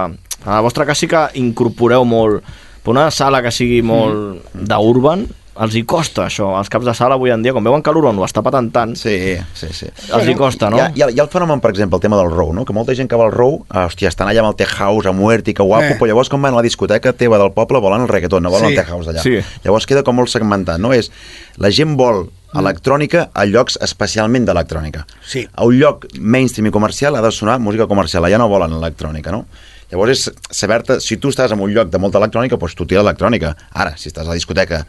a 0.46 0.56
la 0.56 0.62
vostra 0.62 0.86
casa 0.86 1.00
sí 1.00 1.08
que 1.08 1.28
incorporeu 1.36 2.06
molt, 2.06 2.44
per 2.84 2.92
una 2.96 3.10
sala 3.12 3.42
que 3.42 3.52
sigui 3.52 3.82
molt 3.82 4.40
Mm. 4.54 4.66
d'urban, 4.68 5.28
els 5.60 5.76
hi 5.76 5.82
costa 5.84 6.24
això, 6.30 6.58
els 6.58 6.70
caps 6.72 6.86
de 6.86 6.94
sala 6.96 7.16
avui 7.16 7.32
en 7.32 7.42
dia, 7.44 7.52
com 7.52 7.62
veuen 7.62 7.82
que 7.84 7.92
l'Uron 7.92 8.18
ho 8.18 8.24
està 8.24 8.42
patant 8.42 8.70
tant, 8.72 8.94
sí, 8.96 9.36
sí, 9.54 9.68
sí. 9.74 9.88
els 10.16 10.26
hi 10.30 10.34
costa, 10.34 10.70
no? 10.70 10.78
Hi 10.78 10.80
ha, 10.80 10.92
hi, 10.96 11.02
ha, 11.02 11.10
hi 11.12 11.20
ha 11.20 11.24
el 11.24 11.28
fenomen, 11.28 11.60
per 11.60 11.72
exemple, 11.72 11.98
el 11.98 12.02
tema 12.02 12.16
del 12.16 12.32
row, 12.32 12.54
no? 12.54 12.64
que 12.64 12.72
molta 12.72 12.96
gent 12.96 13.10
que 13.10 13.18
va 13.20 13.26
al 13.26 13.34
row, 13.34 13.66
ah, 13.70 13.88
hòstia, 13.90 14.08
estan 14.08 14.30
allà 14.30 14.40
amb 14.40 14.54
el 14.54 14.56
tech 14.56 14.70
house, 14.78 15.06
a 15.06 15.12
muert 15.12 15.50
i 15.50 15.54
que 15.54 15.62
guapo, 15.62 15.84
Eh. 15.84 15.92
eh. 15.92 15.98
però 16.00 16.08
llavors 16.08 16.30
quan 16.30 16.42
van 16.42 16.54
a 16.54 16.56
la 16.56 16.62
discoteca 16.64 17.12
teva 17.12 17.38
del 17.38 17.52
poble 17.52 17.82
volen 17.82 18.02
el 18.02 18.08
reggaeton, 18.08 18.42
no 18.42 18.50
volen 18.50 18.70
Sí. 18.70 18.76
el 18.76 18.80
tech 18.80 18.88
house 18.88 19.08
allà. 19.12 19.20
Sí. 19.22 19.36
Llavors 19.66 19.86
queda 19.86 20.02
com 20.04 20.16
molt 20.16 20.30
segmentat, 20.30 20.80
no? 20.80 20.94
És, 20.94 21.12
la 21.58 21.70
gent 21.72 21.98
vol 21.98 22.30
electrònica 22.56 23.30
a 23.34 23.44
llocs 23.46 23.78
especialment 23.82 24.46
d'electrònica. 24.48 25.06
Sí. 25.28 25.46
A 25.54 25.66
un 25.66 25.78
lloc 25.78 26.08
mainstream 26.20 26.68
i 26.68 26.72
comercial 26.72 27.16
ha 27.18 27.22
de 27.22 27.32
sonar 27.32 27.60
música 27.60 27.86
comercial, 27.86 28.24
allà 28.24 28.38
no 28.38 28.48
volen 28.48 28.72
electrònica, 28.72 29.30
no? 29.32 29.46
Llavors 29.92 30.12
és 30.14 30.30
saber-te, 30.54 31.00
si 31.02 31.18
tu 31.18 31.32
estàs 31.34 31.52
en 31.56 31.62
un 31.66 31.72
lloc 31.74 31.90
de 31.90 31.98
molta 32.02 32.20
electrònica, 32.22 32.58
doncs 32.62 32.76
tu 32.78 32.86
tira 32.86 33.02
electrònica. 33.02 33.56
Ara, 33.74 33.96
si 33.98 34.10
estàs 34.12 34.28
a 34.28 34.30
la 34.34 34.38
discoteca 34.38 34.84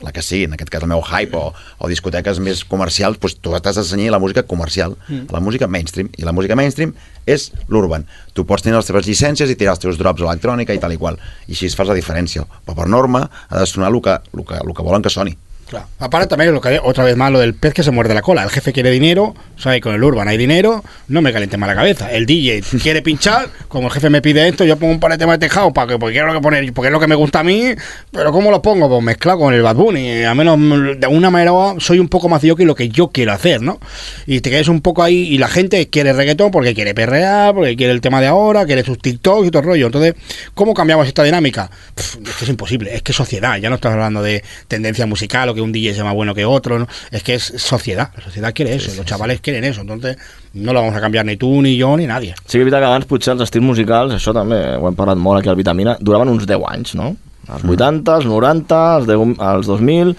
la 0.00 0.12
que 0.16 0.22
sigui, 0.24 0.46
en 0.48 0.54
aquest 0.56 0.70
cas 0.72 0.80
el 0.82 0.88
meu 0.88 1.02
hype 1.04 1.36
o, 1.36 1.50
o 1.52 1.88
discoteques 1.90 2.38
més 2.40 2.62
comercials, 2.64 3.18
doncs 3.20 3.34
tu 3.44 3.52
t'has 3.52 3.76
de 3.76 3.84
cenyir 3.84 4.08
a 4.08 4.14
la 4.16 4.18
música 4.22 4.42
comercial, 4.48 4.96
Mm. 5.08 5.14
mm. 5.14 5.26
la 5.36 5.40
música 5.44 5.68
mainstream, 5.68 6.08
i 6.16 6.24
la 6.24 6.32
música 6.32 6.56
mainstream 6.56 6.94
és 7.28 7.50
l'urban. 7.68 8.06
Tu 8.32 8.46
pots 8.48 8.64
tenir 8.64 8.78
les 8.78 8.88
teves 8.88 9.06
llicències 9.06 9.50
i 9.52 9.56
tirar 9.60 9.76
els 9.76 9.82
teus 9.84 9.98
drops 10.00 10.24
electrònica 10.24 10.72
i 10.72 10.80
tal 10.80 10.94
i 10.94 10.96
qual, 10.96 11.20
i 11.46 11.52
així 11.52 11.68
es 11.68 11.76
fas 11.76 11.88
la 11.92 11.94
diferència. 11.98 12.46
Però 12.64 12.74
per 12.80 12.88
norma 12.88 13.26
ha 13.50 13.60
de 13.60 13.66
sonar 13.68 13.92
el 13.92 14.00
que, 14.00 14.16
el 14.32 14.44
que, 14.48 14.56
el 14.64 14.74
que 14.74 14.82
volen 14.88 15.02
que 15.04 15.12
soni. 15.12 15.36
Claro. 15.70 15.86
Aparte 16.00 16.26
también 16.26 16.52
lo 16.52 16.60
que 16.60 16.80
otra 16.82 17.04
vez 17.04 17.16
más 17.16 17.30
lo 17.30 17.38
del 17.38 17.54
pez 17.54 17.72
que 17.72 17.84
se 17.84 17.92
muerde 17.92 18.12
la 18.12 18.22
cola. 18.22 18.42
El 18.42 18.50
jefe 18.50 18.72
quiere 18.72 18.90
dinero, 18.90 19.36
sabe 19.56 19.80
con 19.80 19.94
el 19.94 20.02
urban 20.02 20.26
hay 20.26 20.36
dinero, 20.36 20.82
no 21.06 21.22
me 21.22 21.32
caliente 21.32 21.56
más 21.56 21.68
la 21.68 21.76
cabeza. 21.76 22.10
El 22.10 22.26
DJ 22.26 22.60
quiere 22.82 23.02
pinchar, 23.02 23.48
como 23.68 23.86
el 23.86 23.92
jefe 23.92 24.10
me 24.10 24.20
pide 24.20 24.48
esto, 24.48 24.64
yo 24.64 24.76
pongo 24.76 24.92
un 24.92 24.98
par 24.98 25.12
de 25.12 25.18
temas 25.18 25.38
de 25.38 25.46
tejado 25.46 25.72
para 25.72 25.86
que 25.86 25.98
porque 25.98 26.14
quiero 26.14 26.26
lo 26.26 26.34
que 26.34 26.40
poner, 26.40 26.72
porque 26.72 26.88
es 26.88 26.92
lo 26.92 26.98
que 26.98 27.06
me 27.06 27.14
gusta 27.14 27.40
a 27.40 27.44
mí, 27.44 27.66
pero 28.10 28.32
¿cómo 28.32 28.50
lo 28.50 28.60
pongo? 28.60 28.88
Pues 28.88 29.00
mezclado 29.00 29.38
con 29.38 29.54
el 29.54 29.62
Bad 29.62 29.76
Bunny. 29.76 30.24
A 30.24 30.34
menos 30.34 30.58
de 30.98 31.06
una 31.06 31.30
manera 31.30 31.52
soy 31.78 32.00
un 32.00 32.08
poco 32.08 32.28
más 32.28 32.42
yo 32.42 32.56
que 32.56 32.64
lo 32.64 32.74
que 32.74 32.88
yo 32.88 33.08
quiero 33.08 33.30
hacer, 33.30 33.62
¿no? 33.62 33.78
Y 34.26 34.40
te 34.40 34.50
quedas 34.50 34.66
un 34.66 34.80
poco 34.80 35.04
ahí 35.04 35.28
y 35.28 35.38
la 35.38 35.46
gente 35.46 35.88
quiere 35.88 36.12
reggaetón 36.12 36.50
porque 36.50 36.74
quiere 36.74 36.94
perrear, 36.94 37.54
porque 37.54 37.76
quiere 37.76 37.92
el 37.92 38.00
tema 38.00 38.20
de 38.20 38.26
ahora, 38.26 38.66
quiere 38.66 38.82
sus 38.82 38.98
TikToks 38.98 39.46
y 39.46 39.50
todo 39.52 39.60
el 39.60 39.68
rollo. 39.68 39.86
Entonces, 39.86 40.14
¿cómo 40.52 40.74
cambiamos 40.74 41.06
esta 41.06 41.22
dinámica? 41.22 41.70
Pff, 41.94 42.16
es 42.26 42.34
que 42.34 42.44
es 42.44 42.50
imposible, 42.50 42.92
es 42.92 43.02
que 43.02 43.12
sociedad, 43.12 43.56
ya 43.58 43.68
no 43.68 43.76
estás 43.76 43.92
hablando 43.92 44.20
de 44.20 44.42
tendencia 44.66 45.06
musical 45.06 45.48
o 45.48 45.54
que 45.54 45.59
un 45.60 45.72
DJ 45.72 45.94
sea 45.94 46.04
más 46.04 46.14
bueno 46.14 46.34
que 46.34 46.44
otro, 46.44 46.78
¿no? 46.78 46.86
es 47.10 47.22
que 47.22 47.34
es 47.34 47.52
sociedad, 47.56 48.10
la 48.16 48.22
sociedad 48.22 48.52
quiere 48.54 48.74
eso, 48.74 48.92
los 48.96 49.06
chavales 49.06 49.40
quieren 49.40 49.64
eso, 49.64 49.80
entonces 49.82 50.16
no 50.54 50.72
lo 50.72 50.80
vamos 50.80 50.96
a 50.96 51.00
cambiar 51.00 51.24
ni 51.24 51.36
tú, 51.36 51.62
ni 51.62 51.76
yo, 51.76 51.96
ni 51.96 52.06
nadie. 52.06 52.34
Sí 52.46 52.58
que 52.58 52.64
és 52.64 52.66
veritat 52.66 52.82
que 52.82 52.90
abans 52.90 53.08
potser 53.08 53.34
els 53.34 53.46
estils 53.46 53.64
musicals, 53.64 54.14
això 54.16 54.34
també 54.36 54.60
ho 54.76 54.88
hem 54.88 54.98
parlat 54.98 55.18
molt 55.20 55.40
aquí 55.40 55.50
al 55.52 55.58
Vitamina, 55.58 55.96
duraven 56.00 56.32
uns 56.32 56.46
10 56.48 56.68
anys, 56.68 56.94
no? 56.98 57.14
Els 57.50 57.64
80, 57.64 58.20
els 58.20 58.30
90, 58.30 58.84
els, 59.00 59.10
10, 59.10 59.34
els 59.54 59.74
2000... 59.74 60.14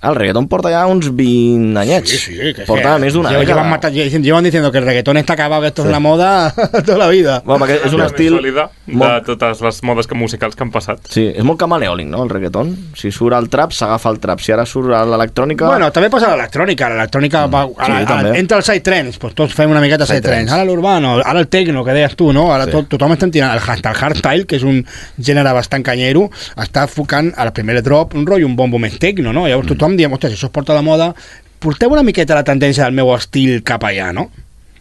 El 0.00 0.14
reggaeton 0.14 0.46
porta 0.46 0.70
ja 0.70 0.84
uns 0.86 1.08
20 1.10 1.76
anyets. 1.80 2.08
Sí, 2.10 2.18
sí, 2.18 2.36
que 2.54 2.62
es 2.62 2.66
porta 2.68 2.92
que 2.94 3.00
més 3.02 3.12
d'una 3.16 3.30
llevan, 3.32 3.42
dècada. 3.42 3.56
llevan, 3.56 3.70
mata- 3.70 3.90
llevan- 3.90 4.22
llevan 4.22 4.44
diciendo 4.44 4.70
que 4.70 4.78
el 4.78 4.84
reggaetón 4.84 5.16
está 5.16 5.32
acabado, 5.32 5.62
que 5.62 5.68
esto 5.68 5.82
Sí. 5.82 5.88
es 5.88 5.92
la 5.92 5.98
moda 5.98 6.54
toda 6.86 6.98
la 6.98 7.08
vida. 7.08 7.42
Bueno, 7.44 7.66
perquè 7.66 7.80
és 7.84 7.92
un 7.92 7.98
La 7.98 8.06
estil... 8.06 8.32
més 8.32 8.40
sòlida 8.40 8.70
de 8.86 9.20
totes 9.26 9.60
les 9.60 9.82
modes 9.82 10.06
que 10.06 10.14
musicals 10.14 10.54
que 10.54 10.62
han 10.62 10.70
passat. 10.70 11.00
Sí, 11.10 11.24
és 11.34 11.42
molt 11.42 11.58
camaleòlic, 11.58 12.06
no, 12.06 12.22
el 12.22 12.30
reggaeton? 12.30 12.76
Si 12.94 13.10
surt 13.10 13.34
el 13.34 13.48
trap, 13.50 13.72
s'agafa 13.74 14.08
el 14.14 14.20
trap. 14.20 14.38
Si 14.40 14.52
ara 14.52 14.64
surt 14.66 14.86
l'electrònica... 14.86 15.66
Bueno, 15.66 15.90
també 15.90 16.10
passa 16.14 16.30
l'electrònica, 16.30 16.88
l'electrònica 16.94 17.42
va, 17.50 17.64
ara, 17.76 17.86
Sí, 17.86 17.90
ara, 17.90 18.04
també. 18.06 18.38
entra 18.38 18.58
el 18.58 18.62
side 18.62 18.80
trends, 18.86 19.18
pues 19.18 19.34
tots 19.34 19.52
fem 19.52 19.68
una 19.74 19.80
miqueta 19.80 20.06
side 20.06 20.18
Side 20.20 20.28
trends, 20.28 20.46
trends. 20.46 20.52
ara 20.52 20.64
l'urbano, 20.64 21.16
ara 21.24 21.40
el 21.40 21.48
techno, 21.48 21.82
que 21.84 21.92
deies 21.98 22.14
tu, 22.14 22.32
no? 22.32 22.52
Ara 22.54 22.66
Sí. 22.66 22.70
tot, 22.70 22.86
tothom 22.94 23.16
està 23.18 23.28
tirant 23.32 23.50
el, 23.52 23.58
hard- 23.58 23.84
el 23.84 23.96
hardstyle, 23.96 24.46
que 24.46 24.56
és 24.56 24.62
un 24.62 24.84
gènere 25.18 25.52
bastant 25.52 25.82
canyero, 25.82 26.30
està 26.56 26.86
focant 26.86 27.32
al 27.36 27.52
primer 27.52 27.82
drop 27.82 28.14
un 28.14 28.24
rotllo, 28.24 28.46
un 28.46 28.54
bombo 28.54 28.78
més 28.78 28.96
techno, 29.00 29.32
no? 29.32 29.48
Llavors 29.48 29.66
tothom 29.74 29.87
diem, 29.96 30.12
ostres, 30.12 30.36
això 30.36 30.50
es 30.50 30.54
porta 30.54 30.76
de 30.76 30.82
moda, 30.84 31.14
porteu 31.62 31.94
una 31.94 32.04
miqueta 32.06 32.36
la 32.38 32.44
tendència 32.46 32.84
del 32.84 32.98
meu 32.98 33.14
estil 33.14 33.62
cap 33.66 33.86
allà, 33.88 34.12
no? 34.12 34.28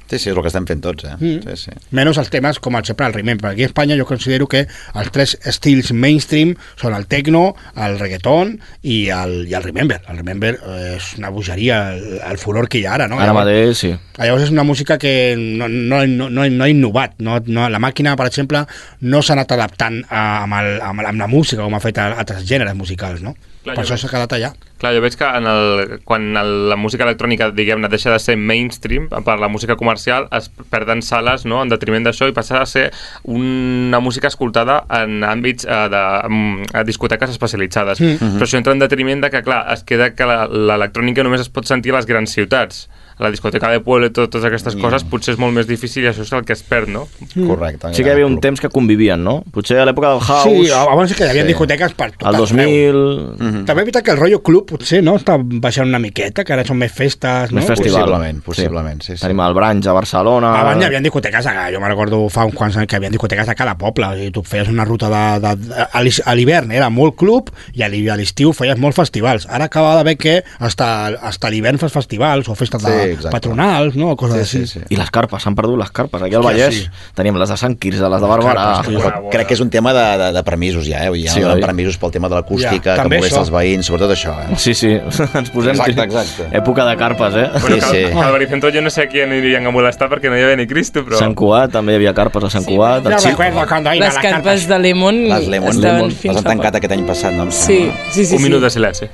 Sí, 0.07 0.19
sí, 0.19 0.29
és 0.29 0.37
el 0.37 0.39
que 0.39 0.47
estem 0.47 0.63
fent 0.67 0.79
tots, 0.83 1.03
eh? 1.03 1.15
Mm. 1.19 1.41
Sí, 1.43 1.67
sí. 1.67 1.73
Menys 1.97 2.17
els 2.21 2.29
temes 2.31 2.61
com 2.63 2.77
el 2.79 2.85
sempre 2.87 3.09
el 3.09 3.15
Remember. 3.15 3.49
Aquí 3.51 3.65
a 3.65 3.67
Espanya 3.67 3.97
jo 3.99 4.05
considero 4.07 4.47
que 4.47 4.61
els 4.63 5.09
tres 5.11 5.33
estils 5.51 5.91
mainstream 5.91 6.53
són 6.79 6.95
el 6.95 7.09
techno, 7.11 7.57
el 7.75 7.97
reggaeton 7.99 8.53
i 8.87 9.09
el, 9.11 9.35
i 9.51 9.57
el 9.57 9.65
Remember. 9.65 9.99
El 10.07 10.21
Remember 10.21 10.53
eh, 10.55 10.93
és 10.95 11.09
una 11.19 11.31
bogeria, 11.35 11.81
el, 11.97 12.21
el 12.23 12.39
furor 12.39 12.69
que 12.71 12.79
hi 12.79 12.85
ha 12.87 12.95
ara, 12.95 13.09
no? 13.11 13.19
Ara 13.19 13.35
mateix, 13.35 13.73
sí. 13.81 13.91
Llavors 14.15 14.47
és 14.47 14.55
una 14.55 14.63
música 14.67 14.95
que 15.01 15.11
no, 15.37 15.67
no, 15.67 16.05
no, 16.07 16.29
no, 16.31 16.47
no 16.47 16.63
ha 16.63 16.71
innovat. 16.71 17.19
No, 17.19 17.41
no, 17.43 17.67
la 17.67 17.83
màquina, 17.83 18.15
per 18.15 18.29
exemple, 18.31 18.63
no 19.03 19.21
s'ha 19.21 19.35
anat 19.35 19.51
adaptant 19.57 19.99
a, 20.07 20.23
amb, 20.45 20.59
el, 20.61 20.71
amb, 20.87 21.03
amb 21.11 21.25
la 21.25 21.27
música 21.27 21.65
com 21.65 21.75
ha 21.75 21.83
fet 21.83 21.99
a 21.99 22.13
altres 22.15 22.47
gèneres 22.47 22.79
musicals, 22.79 23.19
no? 23.25 23.35
Clar, 23.65 23.75
per 23.75 23.83
això 23.83 23.99
s'ha 23.99 24.13
quedat 24.13 24.39
allà. 24.39 24.55
Clar, 24.77 24.93
jo 24.93 25.01
veig 25.01 25.15
que 25.17 25.25
en 25.25 25.47
el, 25.49 25.95
quan 26.05 26.29
el, 26.37 26.51
la 26.69 26.77
música 26.77 27.05
electrònica, 27.07 27.49
diguem-ne, 27.55 27.89
deixa 27.89 28.11
de 28.13 28.19
ser 28.21 28.37
mainstream 28.37 29.07
per 29.09 29.37
la 29.41 29.49
música 29.49 29.75
comercial, 29.79 30.27
es 30.37 30.51
perden 30.69 31.01
sales 31.01 31.47
no? 31.49 31.63
en 31.63 31.73
detriment 31.73 32.05
d'això 32.05 32.29
i 32.29 32.35
passa 32.35 32.61
a 32.61 32.67
ser 32.69 32.85
una 33.23 34.01
música 34.03 34.29
escoltada 34.29 34.83
en 35.01 35.25
àmbits 35.25 35.65
eh, 35.65 35.81
de 35.93 36.03
em, 36.29 36.61
a 36.77 36.85
discoteques 36.87 37.33
especialitzades. 37.33 38.01
Mm. 38.03 38.19
Mm. 38.21 38.37
Però 38.37 38.49
això 38.49 38.61
entra 38.61 38.77
en 38.77 38.85
detriment 38.85 39.25
de 39.25 39.33
que, 39.33 39.41
clar, 39.45 39.63
es 39.73 39.83
queda 39.87 40.11
que 40.13 40.29
l'electrònica 40.29 41.25
només 41.25 41.47
es 41.47 41.51
pot 41.53 41.65
sentir 41.69 41.95
a 41.95 41.99
les 41.99 42.09
grans 42.09 42.37
ciutats. 42.37 42.85
A 43.17 43.23
la 43.23 43.31
discoteca 43.33 43.69
de 43.73 43.79
pueblo 43.81 44.05
i 44.05 44.11
tot, 44.11 44.29
totes 44.29 44.45
aquestes 44.45 44.75
Mm. 44.75 44.81
coses 44.81 45.03
potser 45.09 45.33
és 45.33 45.39
molt 45.41 45.53
més 45.53 45.65
difícil 45.67 46.03
i 46.03 46.07
això 46.11 46.21
és 46.21 46.31
el 46.33 46.43
que 46.45 46.53
es 46.53 46.61
perd, 46.63 46.87
no? 46.93 47.07
Correcte. 47.33 47.93
Sí 47.93 48.03
que 48.03 48.09
hi 48.09 48.13
havia 48.13 48.27
un 48.27 48.39
temps 48.39 48.61
que 48.61 48.69
convivien, 48.69 49.23
no? 49.23 49.43
Potser 49.51 49.79
a 49.81 49.85
l'època 49.85 50.11
del 50.13 50.21
house... 50.21 50.43
Sí, 50.67 50.69
abans 50.71 51.13
que 51.17 51.25
hi 51.25 51.29
havia 51.31 51.43
discoteques 51.47 51.93
per 51.97 52.11
tot 52.11 52.27
El 52.29 52.35
arreu. 52.35 52.45
2000... 52.45 53.65
També 53.65 53.81
és 53.81 53.87
veritat 53.87 54.03
que 54.05 54.11
el 54.13 54.19
rotllo 54.21 54.41
club 54.45 54.67
potser 54.69 55.01
no 55.03 55.15
està 55.17 55.37
baixant 55.41 55.87
una 55.89 55.99
miqueta, 55.99 56.43
que 56.45 56.53
ara 56.53 56.65
són 56.67 56.77
més 56.77 56.91
festes, 56.93 57.51
no? 57.51 57.57
Més 57.59 57.65
festival. 57.69 58.03
Possiblement, 58.05 58.41
possiblement, 58.45 59.01
sí, 59.01 59.15
sí. 59.15 59.21
Tenim 59.25 59.41
el 59.45 59.53
Branch 59.57 59.87
a 59.87 59.95
Barcelona... 59.97 60.53
Abans 60.61 60.83
hi 60.83 60.87
havia 60.91 61.01
discoteques, 61.01 61.49
a, 61.49 61.55
jo 61.73 61.81
me 61.81 61.89
recordo 61.89 62.21
fa 62.29 62.45
uns 62.45 62.53
quants 62.57 62.77
anys 62.77 62.87
que 62.91 62.97
hi 62.97 63.01
havia 63.01 63.09
discoteques 63.13 63.49
a 63.49 63.55
cada 63.57 63.77
poble, 63.81 64.05
o 64.05 64.13
sigui, 64.19 64.31
tu 64.35 64.43
feies 64.45 64.69
una 64.69 64.85
ruta 64.85 65.09
de, 65.09 65.23
de, 65.41 65.55
de 65.65 66.21
a 66.23 66.35
l'hivern 66.37 66.71
era 66.71 66.89
molt 66.93 67.17
club 67.17 67.49
i 67.73 67.81
a 67.83 67.89
l'estiu 67.89 68.53
feies 68.53 68.77
molts 68.77 68.97
festivals. 69.01 69.47
Ara 69.49 69.65
acaba 69.71 69.95
d'haver 69.97 70.17
que 70.21 70.43
hasta, 70.59 71.07
hasta 71.21 71.49
l'hivern 71.49 71.81
fas 71.81 71.91
festivals 71.97 72.47
o 72.49 72.55
festes 72.55 72.83
de 72.85 72.95
Sí, 73.06 73.06
exacte. 73.13 73.31
patronals, 73.35 73.95
no? 73.95 74.15
Coses 74.19 74.41
així. 74.55 74.81
I 74.89 74.97
les 74.99 75.09
carpes, 75.11 75.43
s'han 75.43 75.55
perdut 75.55 75.77
les 75.79 75.91
carpes. 75.91 76.21
Aquí 76.21 76.35
al 76.35 76.43
Vallès 76.45 76.75
sí. 76.75 76.85
teníem 77.15 77.37
les 77.39 77.49
de 77.49 77.57
Sant 77.57 77.77
Quirze, 77.79 78.07
les 78.09 78.21
de 78.21 78.27
Barberà... 78.27 78.65
Però 78.87 79.21
crec 79.31 79.47
que 79.47 79.53
és 79.57 79.61
un 79.63 79.69
tema 79.73 79.93
de, 79.95 80.05
de, 80.21 80.29
de 80.37 80.43
permisos 80.47 80.85
ja, 80.87 81.03
eh? 81.05 81.11
Dir, 81.11 81.27
Sí, 81.27 81.35
sí, 81.39 81.41
donen 81.45 81.57
oi? 81.61 81.65
permisos 81.65 81.97
pel 82.01 82.11
tema 82.11 82.29
de 82.29 82.35
l'acústica, 82.39 82.95
Ja, 82.95 83.03
que 83.03 83.09
molesta 83.09 83.39
això. 83.39 83.43
els 83.45 83.51
veïns, 83.53 83.85
sobretot 83.89 84.11
això, 84.15 84.33
eh? 84.43 84.57
Sí, 84.57 84.73
sí, 84.77 84.91
ens 85.41 85.51
posem... 85.53 85.73
Exacte, 85.77 86.03
exacte. 86.07 86.47
Època 86.57 86.85
de 86.87 86.95
carpes, 86.99 87.35
eh? 87.35 87.47
Bueno, 87.61 87.77
sí, 87.81 87.91
sí. 87.91 88.03
Al 88.17 88.31
Baricentro 88.31 88.69
yo 88.69 88.81
no 88.81 88.89
sé 88.89 89.03
a 89.03 89.07
quién 89.07 89.33
irían 89.33 89.65
a 89.67 89.71
molestar 89.71 90.09
perquè 90.11 90.29
no 90.31 90.37
hi 90.37 90.43
havia 90.45 90.57
ni 90.59 90.67
Cristo, 90.67 91.03
però... 91.07 91.19
Sant 91.19 91.35
Cugat, 91.37 91.71
també 91.75 91.93
hi 91.95 92.01
havia 92.01 92.13
carpes 92.17 92.43
a 92.47 92.49
Sant 92.53 92.65
Cugat. 92.67 93.07
Xip. 93.17 93.29
recuerdo 93.31 93.65
cuando 93.67 93.93
iba 93.93 94.05
a 94.05 94.07
Les 94.07 94.13
las 94.15 94.23
carpes 94.23 94.43
carpas. 94.43 94.67
de 94.67 94.79
Lemon 94.79 95.17
Les 95.29 95.47
Lemon, 95.47 95.69
estaven 95.69 95.95
Lemon 95.97 96.11
fins 96.11 96.35
les 96.35 96.43
han 96.45 96.49
tancat 96.51 96.75
aquest 96.79 96.93
any 96.95 97.05
passat, 97.07 97.33
no? 97.33 97.47
Sí, 97.51 97.91
sí, 98.11 98.25
sí. 98.25 98.35
Un 98.35 98.41
sí. 98.41 98.43
minut 98.45 98.61
de 98.61 98.69
silenci. 98.69 99.07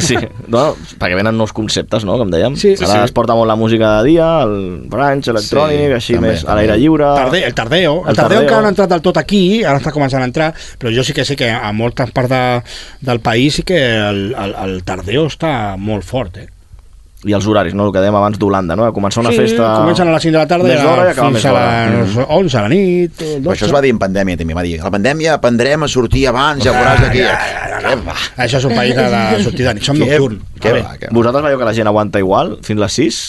Sí, 0.00 0.16
no, 0.48 0.74
perquè 1.00 1.16
venen 1.18 1.36
nous 1.38 1.52
conceptes, 1.56 2.04
no?, 2.08 2.16
com 2.20 2.30
dèiem. 2.32 2.56
Sí, 2.56 2.76
sí, 2.76 2.84
Ara 2.86 3.00
sí. 3.00 3.10
es 3.10 3.14
porta 3.16 3.29
molt 3.34 3.48
la 3.48 3.56
música 3.56 3.90
de 3.98 4.08
dia, 4.10 4.42
el 4.42 4.82
branch 4.90 5.28
electrònic, 5.32 5.78
Sí, 5.86 5.92
així 5.98 6.14
també, 6.14 6.28
més 6.28 6.42
a 6.44 6.46
també. 6.46 6.56
l'aire 6.60 6.78
lliure. 6.80 7.04
Tarde, 7.16 7.44
el 7.46 7.54
tardeo. 7.54 7.94
El, 8.04 8.08
El 8.10 8.16
tardeo 8.16 8.22
tardeo. 8.28 8.42
encara 8.42 8.60
no 8.62 8.66
ha 8.66 8.74
entrat 8.76 8.88
del 8.90 9.02
tot 9.02 9.16
aquí, 9.16 9.42
ara 9.64 9.78
està 9.78 9.92
començant 9.92 10.22
a 10.22 10.28
entrar, 10.30 10.52
però 10.78 10.92
jo 10.94 11.02
sí 11.04 11.12
que 11.12 11.24
sé 11.24 11.36
que 11.36 11.50
a 11.50 11.72
moltes 11.72 12.10
parts 12.12 12.30
de, 12.30 12.62
del 13.00 13.20
país 13.20 13.54
sí 13.54 13.62
que 13.62 13.80
el, 13.96 14.34
el, 14.34 14.54
el 14.64 14.82
tardeo 14.84 15.26
està 15.26 15.76
molt 15.78 16.04
fort, 16.04 16.36
eh? 16.38 16.48
I 17.28 17.34
els 17.36 17.44
horaris, 17.46 17.74
no?, 17.76 17.84
el 17.88 17.92
que 17.92 18.00
dèiem 18.00 18.16
abans 18.16 18.38
d'Holanda, 18.40 18.76
no?, 18.80 18.86
començar 18.96 19.20
una 19.20 19.30
sí, 19.34 19.36
festa... 19.42 19.66
Comencen 19.82 20.08
a 20.08 20.14
les 20.14 20.22
5 20.24 20.32
de 20.32 20.38
la 20.38 20.46
tarda 20.48 20.64
més 20.70 20.80
d'hora 20.80 21.10
i 21.10 21.14
fins 21.18 21.44
a 21.44 21.52
les 21.52 22.14
Mm. 22.16 22.24
11 22.38 22.56
a 22.56 22.62
la 22.64 22.70
nit, 22.72 23.12
o 23.20 23.24
Però 23.24 23.42
12. 23.44 23.52
això 23.58 23.66
es 23.68 23.74
va 23.76 23.82
dir 23.84 23.90
en 23.92 23.98
pandèmia, 24.00 24.38
també. 24.40 24.54
Va 24.56 24.62
dir, 24.64 24.78
a 24.80 24.84
la 24.88 24.94
pandèmia 24.94 25.34
aprendrem 25.36 25.84
a 25.84 25.88
sortir 25.88 26.26
abans, 26.30 26.64
ja 26.64 26.72
veuràs 26.72 27.04
aquí. 27.10 27.20
Què 27.20 27.94
va? 28.06 28.16
Això 28.44 28.56
és 28.62 28.64
un 28.70 28.74
país 28.74 28.94
de, 28.96 29.04
de 29.10 29.42
sortir 29.44 29.66
de 29.68 29.74
nit, 29.74 29.84
som 29.84 29.98
nocturn. 30.00 30.40
va, 30.40 30.60
què 30.64 30.72
va? 30.80 30.96
vosaltres 31.12 31.44
veieu 31.44 31.58
que 31.60 31.68
la 31.68 31.74
gent 31.76 31.88
aguanta 31.92 32.18
igual 32.24 32.56
fins 32.64 32.80
les 32.80 32.92
6? 33.04 33.20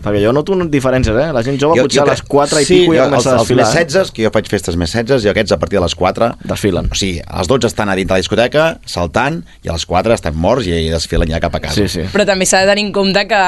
Perquè 0.00 0.22
jo 0.22 0.32
noto 0.32 0.56
diferències, 0.72 1.16
eh? 1.16 1.28
La 1.36 1.42
gent 1.44 1.58
jove 1.60 1.80
potser 1.82 2.02
a 2.04 2.06
les 2.08 2.22
4 2.24 2.62
i 2.62 2.68
sí, 2.68 2.78
pico 2.82 2.94
ja 2.96 3.02
jo, 3.02 3.04
els, 3.04 3.10
comença 3.10 3.30
a 3.30 3.34
els 3.34 3.42
desfilar. 3.44 3.66
més 3.66 3.74
16, 3.92 4.12
que 4.16 4.24
jo 4.24 4.32
faig 4.36 4.52
festes 4.52 4.78
més 4.80 4.94
16, 4.96 5.26
i 5.26 5.32
aquests 5.32 5.56
a 5.56 5.60
partir 5.60 5.80
de 5.80 5.84
les 5.84 5.96
4... 5.98 6.30
Desfilen. 6.52 6.88
O 6.92 6.96
sigui, 6.98 7.20
a 7.26 7.42
les 7.42 7.50
12 7.50 7.68
estan 7.68 7.92
a 7.92 7.98
dintre 7.98 8.16
la 8.16 8.24
discoteca, 8.24 8.68
saltant, 8.88 9.42
i 9.64 9.68
a 9.68 9.76
les 9.76 9.84
4 9.90 10.16
estan 10.16 10.40
morts 10.40 10.70
i 10.70 10.86
desfilen 10.92 11.30
ja 11.32 11.42
cap 11.42 11.58
a 11.58 11.62
casa. 11.66 11.76
Sí, 11.82 11.88
sí. 11.92 12.08
Però 12.14 12.24
també 12.28 12.48
s'ha 12.48 12.64
de 12.64 12.72
tenir 12.72 12.88
en 12.88 12.94
compte 12.96 13.26
que 13.28 13.42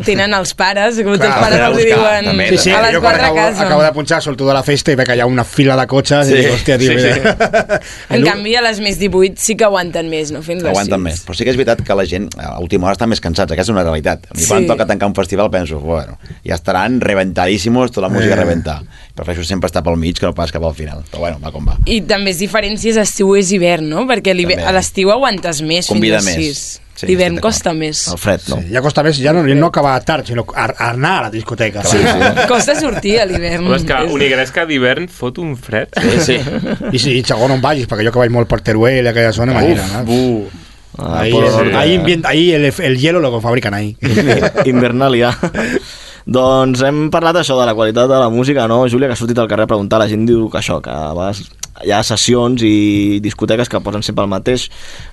tenen 0.00 0.32
els 0.32 0.54
pares, 0.56 0.96
que 0.96 1.04
molts 1.04 1.20
Clar, 1.20 1.34
pares 1.42 1.60
els 1.60 1.76
diuen 1.84 2.24
també, 2.24 2.46
Sí, 2.48 2.56
sí, 2.56 2.70
a 2.72 2.80
les 2.80 2.94
jo 2.94 3.00
quan 3.02 3.12
4 3.12 3.22
a 3.22 3.26
acabo, 3.26 3.36
casa. 3.36 3.66
acabo 3.66 3.82
de 3.82 3.90
punxar 3.92 4.22
surto 4.24 4.46
de 4.48 4.54
la 4.56 4.62
festa 4.64 4.90
i 4.90 4.96
veig 4.96 5.06
que 5.10 5.16
hi 5.18 5.20
ha 5.20 5.26
una 5.28 5.44
fila 5.44 5.76
de 5.76 5.86
cotxes 5.86 6.26
Sí, 6.26 6.32
i 6.32 6.36
dic, 6.40 6.48
hòstia, 6.54 6.78
tio, 6.80 6.92
sí, 6.96 7.12
sí. 7.12 7.20
En 8.16 8.24
canvi, 8.24 8.54
a 8.56 8.62
les 8.64 8.80
més 8.80 8.96
18 8.98 9.36
sí 9.36 9.54
que 9.54 9.64
aguanten 9.68 10.08
més, 10.08 10.32
no? 10.32 10.40
Fins 10.42 10.62
les 10.64 10.70
aguanten 10.72 10.96
6. 10.96 11.02
més. 11.04 11.20
Però 11.26 11.36
sí 11.36 11.44
que 11.44 11.50
és 11.52 11.58
veritat 11.60 11.82
que 11.84 11.94
la 11.98 12.06
gent 12.08 12.30
a 12.40 12.58
última 12.64 12.86
hora 12.88 12.96
estan 12.96 13.12
més 13.12 13.20
cansats, 13.20 13.52
aquesta 13.52 13.70
és 13.70 13.74
una 13.76 13.84
realitat. 13.84 14.24
A 14.30 14.34
mi 14.38 14.46
quan 14.48 14.62
Sí. 14.64 14.66
toca 14.72 14.86
tancar 14.86 15.08
un 15.12 15.14
festival 15.14 15.50
penso, 15.50 15.78
bueno, 15.80 16.18
ja 16.46 16.54
estaran 16.54 17.00
reventadíssimos, 17.00 17.90
tota 17.92 18.08
la 18.08 18.12
música 18.14 18.32
Eh. 18.32 18.36
reventar. 18.36 18.80
Prefereixo 19.14 19.44
sempre 19.44 19.66
estar 19.66 19.82
pel 19.84 19.96
mig 19.98 20.16
que 20.18 20.24
no 20.26 20.32
pas 20.34 20.50
cap 20.50 20.64
al 20.64 20.74
final. 20.74 21.04
Però 21.12 21.18
bueno, 21.18 21.38
va 21.38 21.52
com 21.52 21.66
va. 21.68 21.76
I 21.84 22.00
també 22.00 22.30
és 22.30 22.38
diferent 22.38 22.78
si 22.78 22.88
és 22.88 22.96
estiu 22.96 23.28
o 23.28 23.36
és 23.36 23.52
hivern, 23.52 23.86
no? 23.90 24.06
Perquè 24.08 24.32
a 24.64 24.72
l'estiu 24.72 25.10
aguantes 25.12 25.60
més 25.60 25.86
Convida 25.86 26.20
fins 26.20 26.34
a 26.36 26.38
més. 26.40 26.80
6. 27.02 27.04
Sí, 27.04 27.10
L'hivern 27.10 27.38
costa 27.42 27.74
més. 27.76 28.04
El 28.14 28.18
fred, 28.22 28.46
no? 28.48 28.60
Sí, 28.62 28.72
ja 28.72 28.82
costa 28.84 29.02
més, 29.04 29.18
ja 29.20 29.34
no, 29.36 29.42
no 29.42 29.68
acabar 29.68 29.98
tard, 30.06 30.24
sinó 30.30 30.46
a, 30.54 30.68
a 30.70 30.90
anar 30.92 31.12
a 31.18 31.22
la 31.26 31.30
discoteca. 31.34 31.82
Sí, 31.84 31.98
sí. 31.98 32.32
Costa 32.52 32.78
sortir 32.78 33.18
a 33.20 33.26
l'hivern. 33.28 33.66
Però 33.68 33.78
és 33.80 33.86
que 33.88 34.00
Unigresca 34.14 34.64
d'hivern 34.70 35.08
fot 35.10 35.38
un 35.42 35.56
fred. 35.60 35.90
Sí, 35.98 36.18
sí. 36.32 36.38
I, 36.92 36.98
sí, 37.02 37.16
i 37.18 37.24
segon 37.26 37.58
on 37.58 37.62
vagis, 37.64 37.88
perquè 37.90 38.06
jo 38.06 38.14
que 38.14 38.22
vaig 38.22 38.32
molt 38.34 38.50
per 38.50 38.62
Teruel, 38.64 39.06
aquella 39.10 39.32
zona, 39.36 39.52
imagina, 39.58 39.88
no? 39.98 40.04
Bu. 40.08 40.20
Ah, 40.98 41.22
Ahí, 41.22 41.32
el, 41.32 41.40
Norte. 41.40 41.76
ahí, 41.76 42.20
ahí 42.28 42.50
el, 42.52 42.66
el 42.68 42.98
hielo 43.00 43.20
lo 43.20 43.40
fabrican 43.40 43.72
ahí. 43.74 43.96
Invernalia. 44.68 45.30
doncs 46.26 46.82
hem 46.86 47.06
parlat 47.10 47.40
això 47.40 47.56
de 47.58 47.64
la 47.66 47.74
qualitat 47.74 48.10
de 48.10 48.18
la 48.20 48.28
música, 48.30 48.68
no, 48.70 48.84
Júlia, 48.88 49.08
que 49.08 49.16
ha 49.16 49.18
sortit 49.18 49.38
al 49.42 49.48
carrer 49.50 49.64
a 49.64 49.70
preguntar, 49.72 49.98
la 49.98 50.08
gent 50.10 50.26
diu 50.28 50.44
que 50.52 50.60
això, 50.60 50.76
que 50.84 50.92
a 50.92 51.10
vegades 51.16 51.40
hi 51.84 51.92
ha 51.94 52.02
sessions 52.06 52.62
i 52.66 53.18
discoteques 53.24 53.70
que 53.70 53.82
posen 53.84 54.04
sempre 54.06 54.24
el 54.26 54.32
mateix, 54.32 54.68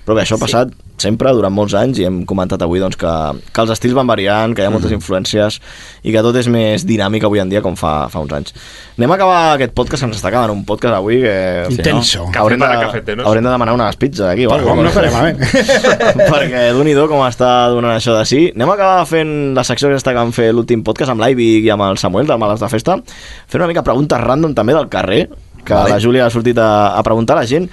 però 0.06 0.18
bé, 0.18 0.24
això 0.24 0.38
ha 0.38 0.44
passat 0.44 0.74
sempre 1.00 1.32
durant 1.32 1.52
molts 1.54 1.74
anys 1.78 2.00
i 2.00 2.04
hem 2.06 2.22
comentat 2.28 2.60
avui 2.62 2.80
doncs, 2.82 2.98
que, 3.00 3.12
que 3.50 3.62
els 3.62 3.72
estils 3.72 3.96
van 3.96 4.08
variant, 4.08 4.52
que 4.54 4.62
hi 4.62 4.68
ha 4.68 4.72
moltes 4.72 4.92
influències 4.92 5.58
i 6.04 6.12
que 6.12 6.22
tot 6.24 6.36
és 6.36 6.50
més 6.52 6.84
dinàmic 6.86 7.24
avui 7.26 7.40
en 7.42 7.50
dia 7.52 7.62
com 7.64 7.76
fa, 7.78 8.10
fa 8.12 8.20
uns 8.22 8.34
anys. 8.36 8.54
Anem 8.98 9.14
a 9.14 9.16
acabar 9.16 9.40
aquest 9.54 9.72
podcast, 9.76 10.04
que 10.04 10.10
ens 10.10 10.20
està 10.20 10.28
acabant 10.28 10.52
un 10.52 10.64
podcast 10.68 10.98
avui 10.98 11.22
que... 11.24 11.34
Intenso. 11.72 12.26
Que 12.32 12.42
haurem, 12.42 12.60
de, 12.60 12.68
cafeteros. 12.84 13.26
haurem 13.26 13.46
de 13.46 13.54
demanar 13.54 13.76
unes 13.78 14.00
pizzas 14.00 14.34
aquí. 14.34 14.46
Pues, 14.50 14.60
alguna 14.60 14.88
no 14.88 14.94
faré 14.94 15.12
malament. 15.14 15.40
perquè 16.34 16.66
d'un 16.76 16.90
i 16.90 16.96
do 16.96 17.06
com 17.10 17.24
està 17.24 17.50
donant 17.72 17.96
això 17.96 18.16
de 18.18 18.26
sí. 18.28 18.42
Anem 18.54 18.74
a 18.74 18.76
acabar 18.76 19.06
fent 19.08 19.34
la 19.56 19.64
secció 19.66 19.88
que 19.88 20.00
està 20.00 20.14
vam 20.16 20.34
fer 20.36 20.50
l'últim 20.52 20.84
podcast 20.86 21.14
amb 21.14 21.24
l'Ivy 21.24 21.52
i 21.64 21.70
amb 21.72 21.88
el 21.88 22.00
Samuel 22.02 22.28
del 22.28 22.40
Males 22.42 22.60
de 22.60 22.68
Festa. 22.72 23.00
Fer 23.48 23.62
una 23.62 23.70
mica 23.70 23.86
preguntes 23.86 24.20
random 24.20 24.52
també 24.58 24.76
del 24.76 24.90
carrer, 24.92 25.24
que 25.64 25.72
Vale. 25.74 25.90
la 25.90 26.00
Júlia 26.00 26.26
ha 26.26 26.30
sortit 26.30 26.58
a, 26.58 26.96
a 26.96 27.02
preguntar 27.02 27.36
a 27.36 27.40
la 27.42 27.46
gent. 27.46 27.68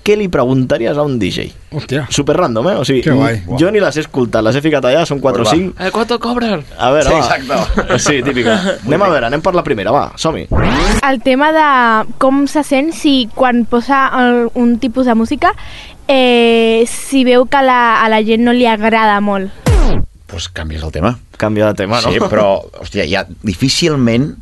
Què 0.00 0.14
li 0.16 0.30
preguntaries 0.32 0.96
a 0.96 1.02
un 1.04 1.18
DJ? 1.20 1.50
Hòstia. 1.76 2.06
Super 2.08 2.34
random, 2.38 2.70
eh? 2.70 2.76
O 2.80 2.84
sigui, 2.88 3.02
Que 3.04 3.12
guai. 3.12 3.42
jo 3.60 3.68
ni 3.70 3.80
les 3.84 3.98
he 3.98 4.00
escoltat, 4.00 4.42
les 4.42 4.56
he 4.56 4.62
ficat 4.64 4.86
allà, 4.88 5.02
són 5.06 5.20
4 5.20 5.42
o 5.42 5.44
Pues 5.44 5.52
va. 5.52 5.56
5. 5.60 5.74
Eh, 5.86 5.90
¿Cuánto 5.92 6.18
cobran? 6.18 6.64
A 6.78 6.88
veure, 6.90 7.10
Sí, 7.10 7.12
va. 7.12 7.20
exacte. 7.20 7.98
Sí, 8.00 8.22
típica. 8.24 8.54
anem 8.86 9.02
a 9.02 9.08
veure, 9.12 9.26
anem 9.28 9.42
per 9.44 9.52
la 9.54 9.62
primera, 9.62 9.92
va, 9.92 10.06
som-hi. 10.16 10.46
El 11.06 11.20
tema 11.22 11.52
de 11.52 12.14
com 12.18 12.46
se 12.48 12.64
sent 12.64 12.94
si 12.96 13.28
quan 13.34 13.66
posa 13.68 14.06
el, 14.22 14.48
un 14.54 14.78
tipus 14.80 15.04
de 15.04 15.14
música 15.14 15.52
eh, 16.08 16.84
si 16.88 17.22
veu 17.28 17.44
que 17.46 17.60
la, 17.62 18.00
a 18.02 18.08
la 18.08 18.22
gent 18.24 18.42
no 18.42 18.52
li 18.56 18.64
agrada 18.66 19.20
molt. 19.20 19.52
pues 20.26 20.48
canvies 20.48 20.82
el 20.82 20.92
tema. 20.92 21.18
Canvia 21.36 21.66
de 21.66 21.74
tema, 21.74 22.00
no? 22.00 22.10
Sí, 22.10 22.18
però, 22.20 22.62
hòstia, 22.80 23.04
ja 23.04 23.26
difícilment 23.42 24.36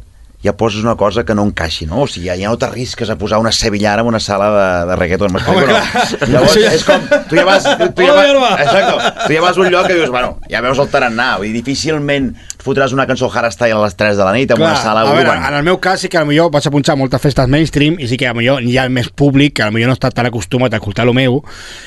ja 0.44 0.52
poses 0.56 0.84
una 0.84 0.94
cosa 0.94 1.24
que 1.26 1.34
no 1.34 1.42
encaixi, 1.48 1.86
no? 1.86 2.02
O 2.04 2.06
sigui, 2.06 2.28
ja, 2.28 2.36
ja 2.38 2.46
no 2.52 2.58
t'arrisques 2.60 3.10
a 3.10 3.16
posar 3.18 3.40
una 3.42 3.50
sevillana 3.50 4.02
en 4.04 4.10
una 4.12 4.20
sala 4.22 4.48
de, 4.54 4.68
de 4.90 4.96
reggaeton, 5.00 5.32
m'explico, 5.34 5.66
no? 5.66 6.28
Llavors, 6.30 6.52
Sí. 6.54 6.62
és 6.68 6.84
com, 6.86 7.02
tu 7.28 7.34
ja 7.40 7.44
vas... 7.48 7.64
Tu 7.96 8.06
ja 8.06 8.12
Hola, 8.14 8.38
vas, 8.38 8.60
exacto, 8.62 9.26
tu 9.26 9.32
ja 9.34 9.40
vas 9.42 9.58
a 9.58 9.60
un 9.64 9.70
lloc 9.74 9.88
que 9.90 9.96
dius, 9.98 10.10
bueno, 10.14 10.36
ja 10.50 10.60
veus 10.62 10.78
el 10.78 10.88
tarannà, 10.92 11.32
vull 11.40 11.48
dir, 11.50 11.56
difícilment 11.58 12.30
fotràs 12.68 12.92
una 12.94 13.06
cançó 13.08 13.30
hardstyle 13.32 13.74
a 13.78 13.82
les 13.86 13.96
3 13.98 14.16
de 14.20 14.24
la 14.28 14.32
nit 14.36 14.52
en 14.54 14.60
una 14.62 14.74
sala 14.76 15.02
a 15.02 15.08
veure, 15.10 15.24
urban. 15.26 15.44
en 15.48 15.58
el 15.58 15.64
meu 15.66 15.80
cas 15.82 16.00
sí 16.04 16.08
que 16.12 16.20
potser 16.22 16.48
vaig 16.52 16.68
a 16.68 16.74
punxar 16.76 16.96
moltes 17.00 17.20
festes 17.24 17.48
mainstream 17.48 17.96
i 17.98 18.06
sí 18.10 18.16
que 18.20 18.30
potser 18.36 18.58
hi 18.68 18.76
ha 18.78 18.86
més 18.92 19.08
públic 19.10 19.56
que 19.58 19.66
potser 19.72 19.88
no 19.88 19.96
està 19.96 20.12
tan 20.14 20.28
acostumat 20.28 20.74
a 20.76 20.80
escoltar 20.82 21.06
el 21.08 21.14
meu 21.16 21.40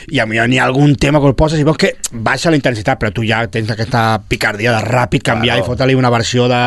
i 0.10 0.20
potser 0.20 0.48
n'hi 0.50 0.60
ha 0.60 0.66
algun 0.68 0.96
tema 0.96 1.22
que 1.22 1.30
el 1.32 1.36
poses 1.38 1.62
i 1.62 1.68
veus 1.68 1.78
que 1.78 1.94
baixa 2.12 2.50
la 2.52 2.58
intensitat 2.60 3.00
però 3.00 3.14
tu 3.14 3.24
ja 3.28 3.46
tens 3.48 3.70
aquesta 3.72 4.22
picardia 4.28 4.74
de 4.78 4.84
ràpid 4.90 5.24
canviar 5.24 5.56
Claro. 5.58 5.66
i 5.66 5.68
fotre-li 5.68 5.96
una 6.00 6.10
versió 6.10 6.48
de, 6.48 6.60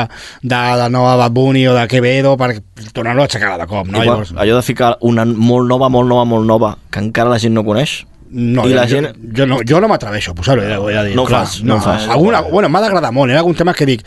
de, 0.42 0.60
de 0.80 0.88
nova 0.92 1.16
Bad 1.16 1.32
Bunny 1.32 1.66
o 1.68 1.74
de 1.74 1.86
Quevedo 1.88 2.36
per 2.36 2.50
tornar-lo 2.92 3.22
a 3.22 3.28
aixecar 3.28 3.54
de 3.58 3.66
cop 3.66 3.86
no? 3.88 4.02
Igual, 4.02 4.24
allò 4.36 4.56
de 4.58 4.62
ficar 4.66 4.96
una 5.00 5.24
molt 5.24 5.68
nova, 5.68 5.88
molt 5.88 6.08
nova, 6.08 6.24
molt 6.28 6.44
nova, 6.46 6.74
que 6.90 7.00
encara 7.00 7.30
la 7.32 7.38
gent 7.40 7.54
no 7.56 7.64
coneix, 7.64 8.04
No, 8.34 8.64
I 8.66 8.72
jo, 8.72 8.76
la 8.76 8.86
jo, 8.90 8.96
gent- 8.98 9.16
jo 9.38 9.46
no, 9.46 9.60
jo 9.62 9.78
no 9.80 9.88
m'atreveixo 9.88 10.32
a 10.32 10.34
posar-ho, 10.34 10.62
ja, 10.66 10.78
ja 10.92 11.04
dic. 11.06 11.14
No 11.14 11.24
clar, 11.24 11.44
fas, 11.46 11.60
no 11.62 11.76
ho 11.78 11.80
fas. 11.80 12.08
Alguna, 12.10 12.40
bueno, 12.42 12.68
m'ha 12.68 12.80
d'agradar 12.82 13.12
molt, 13.14 13.30
hi 13.30 13.36
ha 13.38 13.44
alguns 13.44 13.60
temes 13.62 13.76
que 13.78 13.86
dic, 13.86 14.02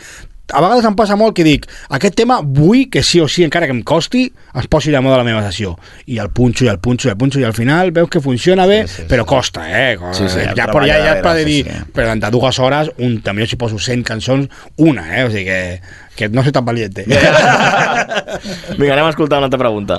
a 0.48 0.62
vegades 0.64 0.84
em 0.88 0.94
passa 0.96 1.16
molt 1.16 1.34
que 1.36 1.44
dic, 1.44 1.66
aquest 1.92 2.14
tema 2.16 2.38
vull 2.40 2.86
que 2.92 3.02
sí 3.04 3.20
o 3.20 3.26
sí, 3.28 3.42
encara 3.44 3.66
que 3.68 3.72
em 3.76 3.82
costi, 3.84 4.22
es 4.56 4.66
posi 4.72 4.90
de 4.92 5.00
moda 5.04 5.16
a 5.18 5.20
la 5.20 5.24
meva 5.26 5.42
sessió. 5.44 5.74
I 6.08 6.16
el 6.24 6.30
punxo, 6.32 6.64
i 6.64 6.70
el 6.72 6.78
punxo, 6.80 7.08
i 7.08 7.12
el 7.12 7.18
punxo, 7.20 7.40
i 7.40 7.44
al 7.44 7.52
final 7.56 7.90
veus 7.92 8.08
que 8.08 8.20
funciona 8.24 8.64
bé, 8.66 8.82
Sí, 8.86 8.94
sí, 8.94 9.02
sí. 9.02 9.08
però 9.10 9.26
costa, 9.28 9.66
eh? 9.68 9.98
Sí, 10.12 10.28
sí, 10.28 10.40
ja, 10.56 10.66
però 10.72 10.86
ja, 10.88 10.96
ja 11.04 11.18
pot 11.24 11.36
dir, 11.44 11.64
sí, 11.66 11.70
sí. 11.70 11.90
però 11.92 12.14
de 12.16 12.30
dues 12.32 12.58
hores, 12.64 12.90
un, 12.98 13.20
també 13.20 13.46
si 13.46 13.56
poso 13.60 13.78
100 13.78 14.02
cançons, 14.08 14.48
una, 14.76 15.04
eh? 15.20 15.24
O 15.24 15.30
sigui 15.30 15.44
que, 15.44 15.80
que 16.16 16.28
no 16.30 16.42
soy 16.42 16.52
tan 16.52 16.64
valiente. 16.64 17.04
Vinga, 18.78 18.92
anem 18.94 19.04
a 19.06 19.10
escoltar 19.12 19.38
una 19.38 19.46
altra 19.52 19.58
pregunta. 19.60 19.98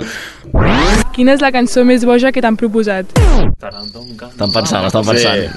Quina 1.20 1.34
és 1.36 1.42
la 1.44 1.50
cançó 1.52 1.82
més 1.84 2.06
boja 2.08 2.30
que 2.32 2.40
t'han 2.40 2.56
proposat? 2.56 3.10
Estan 3.20 4.54
pensant, 4.56 4.86
estan 4.88 5.04
pensant. 5.04 5.50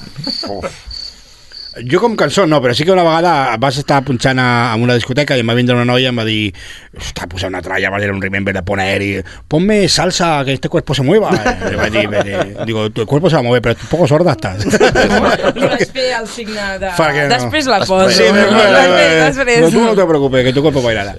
Jo 1.88 2.02
com 2.02 2.16
cançó 2.20 2.44
no, 2.46 2.60
però 2.60 2.74
sí 2.76 2.84
que 2.84 2.92
una 2.92 3.04
vegada 3.06 3.56
vas 3.56 3.78
estar 3.80 4.02
punxant 4.04 4.38
a, 4.38 4.72
a 4.72 4.76
una 4.76 4.96
discoteca 4.98 5.36
i 5.38 5.40
em 5.40 5.48
va 5.48 5.56
vindre 5.56 5.76
una 5.76 5.86
noia 5.88 6.10
i 6.10 6.12
em 6.12 6.18
va 6.18 6.26
dir 6.28 6.52
està 6.92 7.24
posant 7.30 7.54
una 7.54 7.62
tralla, 7.64 7.88
va 7.88 8.00
un 8.12 8.20
remember 8.20 8.52
de 8.54 8.62
poner 8.62 9.02
y 9.02 9.22
ponme 9.48 9.88
salsa, 9.88 10.44
que 10.44 10.52
este 10.52 10.68
cuerpo 10.68 10.94
se 10.94 11.02
mueva. 11.02 11.30
I 11.72 11.76
vaig 11.76 11.92
dir, 11.92 12.56
digo, 12.66 12.90
tu 12.90 13.06
cuerpo 13.06 13.30
se 13.30 13.36
va 13.36 13.40
a 13.40 13.42
mover, 13.42 13.62
però 13.62 13.74
un 13.74 13.88
poco 13.88 14.06
sorda 14.06 14.34
estàs. 14.36 14.66
Vaig 15.62 15.86
fer 15.92 16.08
el 16.18 16.26
signe 16.28 16.78
de... 16.80 16.90
No? 16.92 17.28
Després 17.32 17.68
la 17.70 17.78
poso. 17.80 18.10
Sí, 18.12 18.26
després, 18.28 19.36
després. 19.36 19.60
No, 19.62 19.70
tu 19.70 19.84
no 19.84 19.94
te 19.96 20.06
preocupes, 20.08 20.44
que 20.44 20.52
tu 20.52 20.62
cuerpo 20.64 20.82
bailarà. 20.84 21.16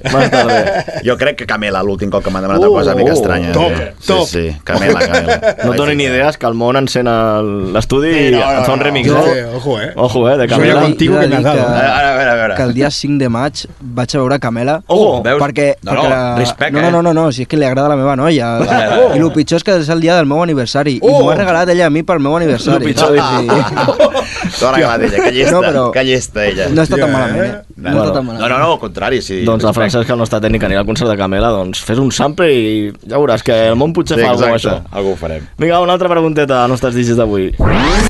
Jo 1.07 1.17
crec 1.19 1.39
que 1.41 1.47
Camela, 1.49 1.81
l'últim 1.83 2.11
cop 2.13 2.23
que 2.23 2.31
m'ha 2.31 2.41
demanat 2.43 2.63
uh, 2.63 2.71
cosa 2.71 2.93
mica 2.95 3.13
estranya. 3.15 3.51
top, 3.55 3.73
sí, 3.73 4.07
top. 4.07 4.27
Sí, 4.29 4.43
sí, 4.49 4.57
Camela, 4.63 5.01
Camela. 5.01 5.55
No 5.63 5.73
et 5.73 5.79
donin 5.81 5.97
ni 5.99 6.07
idees 6.07 6.37
que 6.37 6.47
el 6.47 6.55
món 6.57 6.77
encén 6.79 7.09
l'estudi 7.73 8.13
Sí, 8.13 8.23
i 8.29 8.31
no, 8.35 8.43
no, 8.43 8.61
et 8.61 8.67
fa 8.69 8.75
un 8.75 8.79
no, 8.79 8.85
remix. 8.87 9.09
no, 9.11 9.25
eh? 9.33 9.43
ojo, 9.57 9.79
eh. 9.81 9.91
Ojo, 9.95 10.23
eh, 10.29 10.37
de 10.43 10.47
Camela. 10.55 10.81
contigo 10.81 11.15
que 11.15 11.21
de 11.21 11.27
me 11.27 11.35
has 11.35 11.43
dir 11.43 11.45
dado. 11.45 11.57
que- 11.57 11.63
A 11.63 12.13
veure, 12.13 12.29
a 12.29 12.35
veure, 12.35 12.55
que 12.55 12.61
el 12.63 12.73
dia 12.73 12.89
5 12.91 13.17
de 13.19 13.29
maig 13.29 13.53
vaig 13.81 14.15
a 14.15 14.17
veure 14.19 14.39
Camela 14.39 14.81
Oh, 14.87 15.21
veus? 15.23 15.41
perquè, 15.41 15.75
No, 15.83 15.93
no, 15.93 16.01
perquè 16.03 16.09
la... 16.09 16.35
respecte, 16.37 16.71
no, 16.73 16.81
no, 16.81 16.87
eh? 16.87 16.91
no, 16.91 17.01
no, 17.01 17.13
no, 17.13 17.31
si 17.31 17.41
és 17.43 17.47
que 17.47 17.57
li 17.57 17.65
agrada 17.65 17.87
a 17.87 17.89
la 17.89 17.95
meva 17.95 18.15
noia 18.15 18.57
Oh. 18.59 19.15
i 19.15 19.19
el 19.19 19.31
pitjor 19.31 19.57
és 19.57 19.63
que 19.63 19.77
és 19.79 19.89
el 19.89 20.01
dia 20.01 20.15
del 20.15 20.25
meu 20.25 20.41
aniversari 20.43 20.97
i 20.97 20.99
Oh. 21.01 21.19
m'ho 21.23 21.31
ha 21.31 21.35
regalat 21.35 21.69
ella 21.69 21.87
a 21.87 21.89
mi 21.89 22.03
pel 22.03 22.19
meu 22.19 22.35
aniversari 22.37 22.79
Lo 22.79 22.85
pitjor, 22.85 23.17
Sí. 23.17 23.47
Ha 24.61 24.71
regalat 24.71 25.01
ella, 25.07 25.23
que 25.23 25.31
llesta, 25.31 25.55
No, 25.55 25.61
però- 25.63 25.91
que 25.91 26.03
llesta 26.05 26.45
ella. 26.45 26.67
no 26.69 26.81
està 26.83 26.95
tan 26.97 27.09
Hòstia, 27.09 27.13
malament 27.13 27.43
eh? 27.43 27.47
eh? 27.47 27.61
No, 27.77 27.91
no, 27.91 28.21
no, 28.21 28.33
no, 28.47 28.57
no, 28.59 28.71
al 28.73 28.79
contrari, 28.79 29.21
sí. 29.21 29.41
Doncs 29.43 29.63
la 29.63 29.73
Francesca, 29.73 30.13
el 30.13 30.19
nostre 30.19 30.39
tècnic, 30.39 30.63
anirà 30.63 30.79
al 30.79 30.85
concert 30.85 31.09
de 31.09 31.17
Camela, 31.17 31.49
doncs 31.49 31.81
fes 31.83 31.97
un 31.99 32.11
sample 32.11 32.47
i 32.53 32.91
ja 33.09 33.17
veuràs 33.17 33.43
que 33.43 33.57
el 33.69 33.75
món 33.75 33.93
potser 33.93 34.17
Sí, 34.17 34.23
fa 34.23 34.31
alguna 34.31 34.51
cosa 34.53 34.69
exacte, 34.69 34.77
amb 34.77 34.87
això. 34.93 34.97
algú 34.99 35.11
ho 35.11 35.15
farem. 35.15 35.47
Vinga, 35.57 35.79
una 35.81 35.93
altra 35.93 36.09
pregunteta 36.09 36.61
als 36.63 36.69
nostres 36.69 36.93
DJs 36.95 37.17
d'avui. 37.17 37.49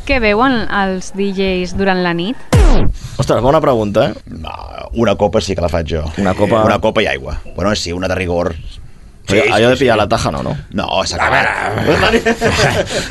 Què 0.06 0.20
veuen 0.20 0.60
els 0.70 1.14
DJs 1.16 1.78
durant 1.78 2.04
la 2.04 2.14
nit? 2.14 2.36
Ostres, 3.18 3.42
bona 3.42 3.62
pregunta, 3.62 4.10
eh? 4.10 4.14
No, 4.28 4.52
una 4.94 5.16
copa 5.16 5.40
sí 5.42 5.56
que 5.56 5.62
la 5.62 5.70
faig 5.70 5.88
jo. 5.88 6.04
Una 6.18 6.34
copa- 6.34 6.64
Una 6.66 6.80
copa 6.80 7.02
i 7.02 7.08
aigua. 7.08 7.40
Bueno, 7.56 7.74
sí, 7.76 7.92
una 7.94 8.08
de 8.08 8.16
rigor. 8.16 8.56
Sí, 9.30 9.40
allò 9.40 9.70
de 9.72 9.78
pillar 9.80 9.96
la 9.98 10.08
taja 10.12 10.32
no, 10.36 10.42
no? 10.44 10.52
No, 10.76 10.88
s'ha 11.08 11.16
acabat. 11.16 11.46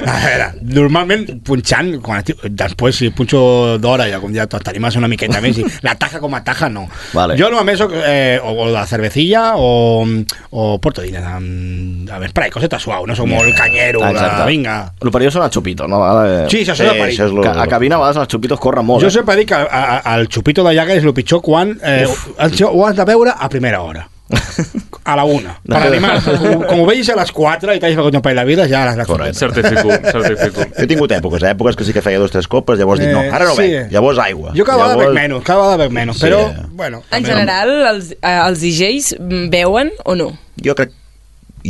A 0.07 0.17
veure, 0.23 0.47
normalment 0.79 1.25
punxant, 1.47 1.95
quan 2.05 2.21
estic, 2.21 2.43
després 2.53 2.99
si 3.01 3.11
punxo 3.17 3.41
d'hora 3.83 4.07
ja 4.11 4.19
com 4.23 4.33
ja 4.35 4.45
t'animes 4.51 4.97
una 5.01 5.09
miqueta 5.11 5.41
més 5.45 5.59
i 5.63 5.65
la 5.87 5.95
taja 6.01 6.21
com 6.23 6.35
a 6.37 6.43
taja 6.45 6.69
no. 6.73 6.85
Vale. 7.17 7.37
Jo 7.41 7.49
normalment 7.49 7.79
soc 7.81 7.95
eh, 7.97 8.39
o, 8.43 8.53
o 8.67 8.69
de 8.75 8.85
cervecilla 8.91 9.45
o, 9.57 10.05
o 10.53 10.67
porto 10.85 11.05
diners 11.05 11.27
amb, 11.33 12.11
amb 12.13 12.29
spray, 12.31 12.53
coseta 12.55 12.79
suau, 12.83 13.07
no 13.09 13.17
soc 13.19 13.29
molt 13.31 13.57
canyero, 13.59 14.05
de, 14.05 14.29
vinga. 14.51 14.77
El 15.03 15.11
perilloso 15.15 15.39
són 15.41 15.49
els 15.49 15.57
xupitos, 15.57 15.89
no? 15.91 16.01
Vale. 16.03 16.45
Sí, 16.53 16.63
això 16.67 16.77
és 16.77 16.85
el 16.87 17.01
perill. 17.01 17.43
Que 17.43 17.57
a 17.65 17.69
cabina 17.71 17.97
a 17.99 18.05
vegades 18.05 18.23
els 18.25 18.33
xupitos 18.37 18.61
corren 18.63 18.87
molt, 18.87 19.03
Jo 19.05 19.09
eh? 19.13 19.17
sempre 19.17 19.37
dic 19.41 19.49
que 19.53 19.59
a- 19.63 19.85
a- 20.03 20.17
el 20.19 20.29
xupito 20.29 20.65
de 20.67 20.75
llaga 20.77 20.95
és 20.99 21.05
el 21.05 21.15
pitjor 21.17 21.41
quan 21.43 21.77
eh, 21.83 22.05
ho, 22.07 22.71
ho 22.73 22.87
has 22.87 22.97
de 22.97 23.05
veure 23.09 23.33
a 23.37 23.49
primera 23.49 23.81
hora. 23.83 24.07
A 25.05 25.17
la 25.19 25.25
una. 25.27 25.57
Per 25.67 25.81
animar 25.83 26.13
com, 26.23 26.61
com 26.69 26.81
ho 26.81 26.87
veis 26.87 27.09
a 27.11 27.17
les 27.19 27.33
4 27.35 27.75
i 27.75 27.81
t'has 27.83 27.97
begut 27.99 28.15
un 28.15 28.23
paell 28.23 28.39
de 28.39 28.45
vides, 28.47 28.69
ja 28.71 28.85
a 28.87 28.93
les 28.95 29.07
Correcte. 29.09 29.35
Certifico, 29.41 29.91
certifico. 30.13 30.63
Jo 30.69 30.85
he 30.85 30.87
tingut 30.91 31.11
èpoques, 31.17 31.43
eh? 31.43 31.51
èpoques 31.57 31.77
que 31.77 31.85
sí 31.89 31.93
que 31.97 32.03
feia 32.05 32.21
dos 32.23 32.31
o 32.31 32.37
tres 32.37 32.47
copes, 32.49 32.79
llavors 32.79 33.03
dic, 33.03 33.11
no, 33.11 33.25
ara 33.35 33.45
no 33.49 33.53
Eh, 33.53 33.57
sí. 33.59 33.67
bec, 33.75 33.91
llavors 33.93 34.19
aigua. 34.23 34.53
Jo 34.57 34.65
cada 34.65 34.79
vegada 34.85 34.95
llavors... 34.97 35.15
bec 35.15 35.21
menys, 35.23 35.45
cada 35.45 35.61
vegada 35.65 35.77
bec 35.83 35.93
menys, 35.99 36.17
Sí. 36.21 36.27
però, 36.29 36.41
bueno... 36.79 37.03
En 37.11 37.25
general, 37.27 37.75
els, 37.91 38.13
eh, 38.15 38.39
els 38.47 38.63
DJs 38.63 39.15
beuen 39.51 39.91
o 40.05 40.15
no? 40.15 40.31
Jo 40.65 40.75
crec... 40.79 40.95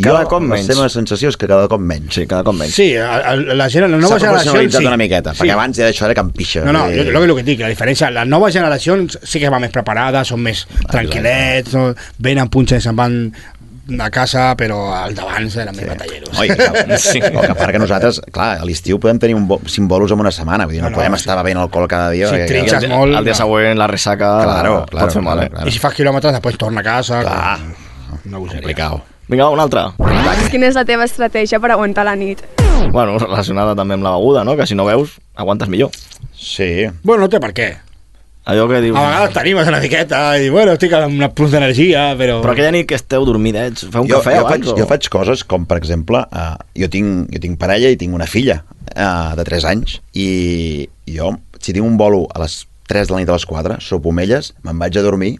Cada 0.01 0.23
jo, 0.23 0.29
cop 0.31 0.43
La 0.43 0.49
menys. 0.55 0.67
seva 0.67 0.89
sensació 0.89 1.29
és 1.29 1.37
que 1.37 1.47
cada 1.47 1.67
cop 1.69 1.81
menys. 1.81 2.15
Sí, 2.15 2.27
cada 2.27 2.43
cop 2.47 2.55
menys. 2.57 2.73
Sí, 2.75 2.95
a- 2.97 3.19
a- 3.33 3.37
la, 3.37 3.69
gent, 3.69 3.85
la 3.91 3.97
nova 3.99 4.15
S'ha 4.17 4.21
generació... 4.25 4.53
professionalitzat 4.53 4.81
Sí. 4.81 4.87
una 4.87 4.97
miqueta, 4.97 5.35
perquè 5.37 5.53
abans 5.53 5.77
ja 5.77 5.89
això 5.91 6.07
era 6.07 6.15
campixa. 6.15 6.65
No, 6.65 6.73
no, 6.73 6.85
vull 6.87 6.97
jo, 6.97 7.11
lo, 7.13 7.21
que- 7.21 7.27
lo 7.27 7.37
que 7.37 7.43
dic, 7.45 7.61
la 7.61 7.69
diferència, 7.69 8.09
les 8.11 8.27
noves 8.27 8.55
generacions 8.55 9.19
sí 9.23 9.39
que 9.43 9.51
van 9.53 9.61
més 9.61 9.71
preparades, 9.75 10.29
són 10.29 10.41
més 10.41 10.67
tranquil·lets, 10.89 11.75
no, 11.77 11.91
venen, 12.19 12.49
punxen 12.49 12.79
i 12.79 12.81
se'n 12.81 12.97
van 12.97 13.19
a 14.01 14.09
casa, 14.15 14.55
però 14.57 14.79
els 15.05 15.17
d'abans 15.19 15.57
eren 15.59 15.75
més 15.77 15.89
batalleros. 15.91 16.39
Oi, 16.41 16.49
que, 16.49 16.99
sí. 17.03 17.19
El 17.21 17.33
que 17.35 17.55
passa 17.59 17.73
que 17.75 17.81
nosaltres, 17.83 18.21
clar, 18.33 18.61
a 18.63 18.65
l'estiu 18.65 18.99
podem 19.03 19.19
tenir 19.19 19.35
un 19.37 19.45
bo, 19.51 19.61
cinc 19.67 19.89
bolos 19.91 20.13
en 20.15 20.21
una 20.23 20.31
setmana, 20.33 20.65
vull 20.65 20.79
dir, 20.79 20.81
no, 20.81 20.89
No, 20.89 20.91
no 20.91 20.97
no, 20.97 21.03
podem 21.03 21.17
sí. 21.19 21.25
estar 21.27 21.37
bevent 21.43 21.59
alcohol 21.59 21.89
cada 21.91 22.09
dia. 22.15 22.31
Si 22.31 22.47
trinxes 22.49 22.85
el, 22.85 22.91
molt, 22.95 23.13
el 23.19 23.25
dia 23.29 23.35
no. 23.35 23.41
següent 23.45 23.77
la 23.77 23.89
ressaca 23.91 24.33
Claro, 24.47 24.77
pot 24.87 24.91
claro, 24.97 25.11
fer 25.13 25.23
mal, 25.23 25.43
eh? 25.45 25.51
claro, 25.51 25.69
I 25.69 25.73
si 25.75 25.83
fas 25.83 25.95
quilòmetres, 25.99 26.33
després 26.39 26.57
torna 26.57 26.81
a 26.81 26.85
casa... 26.87 27.21
Clar. 27.27 27.59
Una 28.25 28.39
bogeria. 28.39 28.61
Complicat. 28.63 29.12
Vinga, 29.29 29.49
una 29.53 29.65
altra. 29.69 29.87
Quina 30.53 30.69
és 30.69 30.77
la 30.77 30.85
teva 30.89 31.07
estratègia 31.09 31.61
per 31.63 31.71
aguantar 31.73 32.05
la 32.09 32.17
nit? 32.19 32.43
Bueno, 32.93 33.17
relacionada 33.21 33.77
també 33.79 33.95
amb 33.97 34.05
la 34.05 34.17
beguda, 34.17 34.43
no? 34.45 34.57
Que 34.59 34.67
si 34.67 34.75
no 34.77 34.85
veus, 34.89 35.17
aguantes 35.39 35.71
millor. 35.73 35.95
Sí. 36.37 36.89
Bueno, 37.03 37.25
no 37.25 37.31
té 37.33 37.41
per 37.41 37.53
què. 37.57 37.71
Allò 38.51 38.65
que 38.67 38.81
dius... 38.83 38.97
A 38.99 39.05
vegades 39.07 39.35
t'animes 39.37 39.69
una 39.71 39.79
miqueta 39.79 40.21
i, 40.43 40.49
bueno, 40.51 40.75
estic 40.75 40.93
amb 40.99 41.15
una 41.15 41.29
plus 41.31 41.53
d'energia, 41.55 42.09
però... 42.19 42.41
Però 42.43 42.57
aquella 42.57 42.73
nit 42.75 42.89
que 42.91 42.99
esteu 42.99 43.23
dormidets, 43.29 43.87
feu 43.87 44.03
un 44.03 44.11
jo, 44.11 44.19
cafè 44.19 44.35
jo, 44.35 44.43
abans? 44.43 44.67
faig, 44.67 44.73
o... 44.73 44.81
jo 44.81 44.89
faig 44.91 45.07
coses 45.15 45.45
com, 45.47 45.63
per 45.71 45.79
exemple, 45.79 46.25
uh, 46.27 46.57
jo, 46.75 46.89
tinc, 46.91 47.31
jo 47.31 47.43
tinc 47.45 47.61
parella 47.61 47.93
i 47.95 48.01
tinc 48.01 48.19
una 48.19 48.27
filla 48.27 48.59
uh, 48.67 49.37
de 49.39 49.47
3 49.47 49.69
anys 49.71 50.01
i 50.19 50.27
jo, 51.07 51.31
si 51.63 51.71
tinc 51.71 51.87
un 51.87 51.95
bolo 52.01 52.25
a 52.35 52.43
les 52.43 52.65
3 52.91 53.07
de 53.07 53.15
la 53.15 53.23
nit 53.23 53.31
a 53.31 53.39
les 53.39 53.47
4, 53.47 53.79
sopo 53.79 54.11
amb 54.11 54.25
elles, 54.27 54.51
me'n 54.67 54.83
vaig 54.83 54.99
a 54.99 55.07
dormir. 55.07 55.37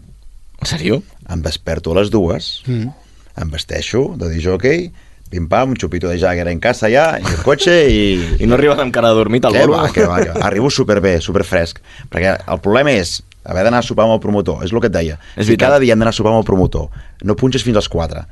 En 0.63 0.71
sèrio? 0.71 1.01
Em 1.27 1.43
desperto 1.43 1.91
a 1.91 1.99
les 1.99 2.13
dues, 2.13 2.53
Mm. 2.71 3.02
Em 3.41 3.49
vesteixo 3.53 4.13
de 4.19 4.29
disjockey, 4.33 4.87
pim-pam, 5.33 5.73
un 5.73 5.79
xupito 5.79 6.09
de 6.11 6.19
Jagger 6.21 6.47
en 6.51 6.59
casa 6.61 6.89
ja, 6.93 7.17
i 7.17 7.25
el 7.25 7.41
cotxe 7.45 7.73
i... 7.89 8.01
I 8.43 8.49
no 8.49 8.57
arribes 8.57 8.81
amb 8.83 8.93
cara 8.93 9.09
de 9.13 9.21
dormit 9.21 9.45
al 9.49 9.57
bolo? 9.57 9.79
va, 9.79 9.89
què 9.93 10.05
va, 10.09 10.19
què 10.21 10.33
va. 10.35 10.45
Arribo 10.49 10.69
superbé, 10.73 11.17
superfresc. 11.25 11.81
Perquè 12.13 12.35
el 12.37 12.61
problema 12.61 12.93
és 12.93 13.21
haver 13.43 13.65
d'anar 13.65 13.81
a 13.81 13.85
sopar 13.85 14.05
amb 14.05 14.15
el 14.15 14.21
promotor, 14.23 14.61
és 14.63 14.71
el 14.71 14.79
que 14.83 14.91
et 14.91 14.95
deia. 14.95 15.17
És 15.35 15.49
si 15.49 15.57
cada 15.59 15.81
dia 15.81 15.95
hem 15.95 16.03
d'anar 16.03 16.13
a 16.13 16.19
sopar 16.19 16.31
amb 16.31 16.43
el 16.43 16.47
promotor, 16.47 16.91
no 17.25 17.35
punxes 17.39 17.65
fins 17.65 17.81
als 17.81 17.89
4. 17.91 18.23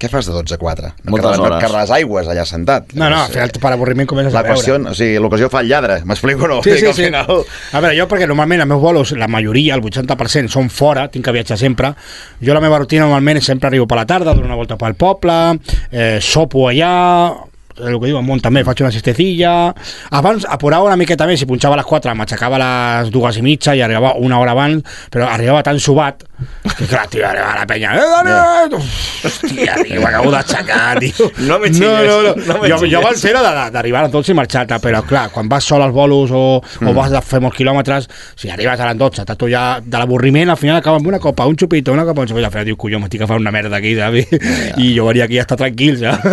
Què 0.00 0.08
fas 0.08 0.24
de 0.28 0.32
12 0.32 0.54
a 0.54 0.58
4? 0.60 0.90
No 1.04 1.10
Moltes 1.12 1.38
hores. 1.38 1.58
carregues 1.60 1.90
aigües 1.92 2.28
allà 2.32 2.44
sentat. 2.48 2.92
No, 2.96 3.08
no, 3.12 3.18
al 3.26 3.32
final 3.32 3.50
per 3.60 3.72
avorriment 3.74 4.08
comences 4.08 4.32
la 4.32 4.40
a 4.40 4.42
beure. 4.46 4.56
qüestió, 4.56 4.76
o 4.90 4.94
sigui, 4.96 5.18
l'ocasió 5.20 5.50
fa 5.52 5.60
el 5.60 5.68
lladre, 5.68 5.98
m'explico 6.08 6.44
o 6.44 6.48
no? 6.48 6.62
Sí, 6.64 6.72
sí, 6.76 6.80
que 6.80 6.88
al 6.88 6.94
sí. 6.96 7.04
Final... 7.10 7.44
A 7.72 7.80
veure, 7.84 7.96
jo 7.98 8.06
perquè 8.08 8.28
normalment 8.28 8.62
els 8.64 8.68
meus 8.70 8.80
bolos, 8.80 9.12
la 9.12 9.28
majoria, 9.28 9.74
el 9.76 9.82
80%, 9.84 10.48
són 10.52 10.70
fora, 10.72 11.08
tinc 11.12 11.24
que 11.28 11.32
viatjar 11.36 11.58
sempre. 11.60 11.92
Jo 12.40 12.56
la 12.56 12.60
meva 12.64 12.78
rutina 12.80 13.04
normalment 13.04 13.42
és 13.42 13.50
sempre 13.52 13.68
arribo 13.68 13.86
per 13.90 14.00
la 14.00 14.06
tarda, 14.08 14.32
dono 14.32 14.48
una 14.48 14.56
volta 14.60 14.76
pel 14.80 14.96
poble, 15.00 15.36
eh, 15.92 16.18
sopo 16.24 16.68
allà, 16.68 16.94
el 17.88 17.98
que 18.00 18.10
diu 18.10 18.20
món 18.22 18.40
també, 18.44 18.62
faig 18.66 18.82
una 18.84 18.92
siestecilla 18.94 19.72
abans 20.10 20.46
apurava 20.48 20.86
una 20.90 20.96
miqueta 21.00 21.26
més 21.26 21.42
i 21.42 21.48
punxava 21.48 21.74
a 21.78 21.80
les 21.82 21.86
4 21.88 22.14
m'aixecava 22.18 22.58
a 22.58 22.62
les 23.02 23.10
dues 23.14 23.36
i 23.40 23.42
mitja 23.46 23.74
i 23.76 23.82
arribava 23.84 24.14
una 24.18 24.38
hora 24.40 24.52
abans 24.56 24.82
però 25.10 25.28
arribava 25.30 25.62
tan 25.66 25.78
subat 25.80 26.24
que 26.76 26.86
clar, 26.88 27.06
tio, 27.12 27.26
arribava 27.28 27.58
la 27.60 27.66
penya 27.68 27.92
eh, 27.96 28.06
Dani, 28.10 28.30
eh, 28.32 28.80
hòstia, 29.28 29.74
tio, 29.84 30.00
m'acabo 30.00 30.30
d'aixecar 30.32 30.98
tio. 31.02 31.28
No 31.46 31.58
me 31.60 31.68
no, 31.68 31.76
xilles, 31.76 32.08
no, 32.08 32.20
no. 32.22 32.34
no 32.46 32.58
me 32.62 32.68
jo, 32.70 32.78
jo 32.88 32.98
abans 33.02 33.24
era 33.28 33.42
d'arribar 33.70 34.06
a 34.06 34.10
tots 34.12 34.30
i 34.32 34.36
marxar-te 34.36 34.78
però 34.80 35.02
clar, 35.06 35.26
quan 35.34 35.48
vas 35.52 35.64
sol 35.68 35.82
als 35.84 35.94
bolos 35.94 36.30
o, 36.32 36.60
Mm. 36.80 36.88
o 36.88 36.92
vas 36.96 37.12
a 37.12 37.20
fer 37.20 37.40
molts 37.42 37.56
quilòmetres 37.58 38.06
si 38.38 38.48
arribes 38.50 38.80
a 38.80 38.86
les 38.88 38.96
12, 38.98 39.22
estàs 39.22 39.36
tu 39.38 39.48
ja 39.50 39.80
de 39.82 39.98
l'avorriment 39.98 40.48
al 40.52 40.56
final 40.56 40.78
acaba 40.78 40.96
amb 41.00 41.06
una 41.10 41.18
copa, 41.20 41.44
un 41.50 41.56
xupito, 41.58 41.92
una 41.92 42.04
copa 42.08 42.22
un 42.22 42.28
xupito, 42.30 42.46
al 42.46 42.52
final 42.52 42.64
dius, 42.68 42.78
colló, 42.80 43.00
m'estic 43.02 43.20
agafant 43.20 43.40
una 43.42 43.52
merda 43.52 43.76
aquí 43.76 43.92
saps? 43.98 44.32
i 44.80 44.92
jo 44.96 45.04
venia 45.08 45.24
aquí 45.28 45.38
a 45.38 45.44
estar 45.44 45.58
tranquil 45.60 45.98
saps? 46.00 46.24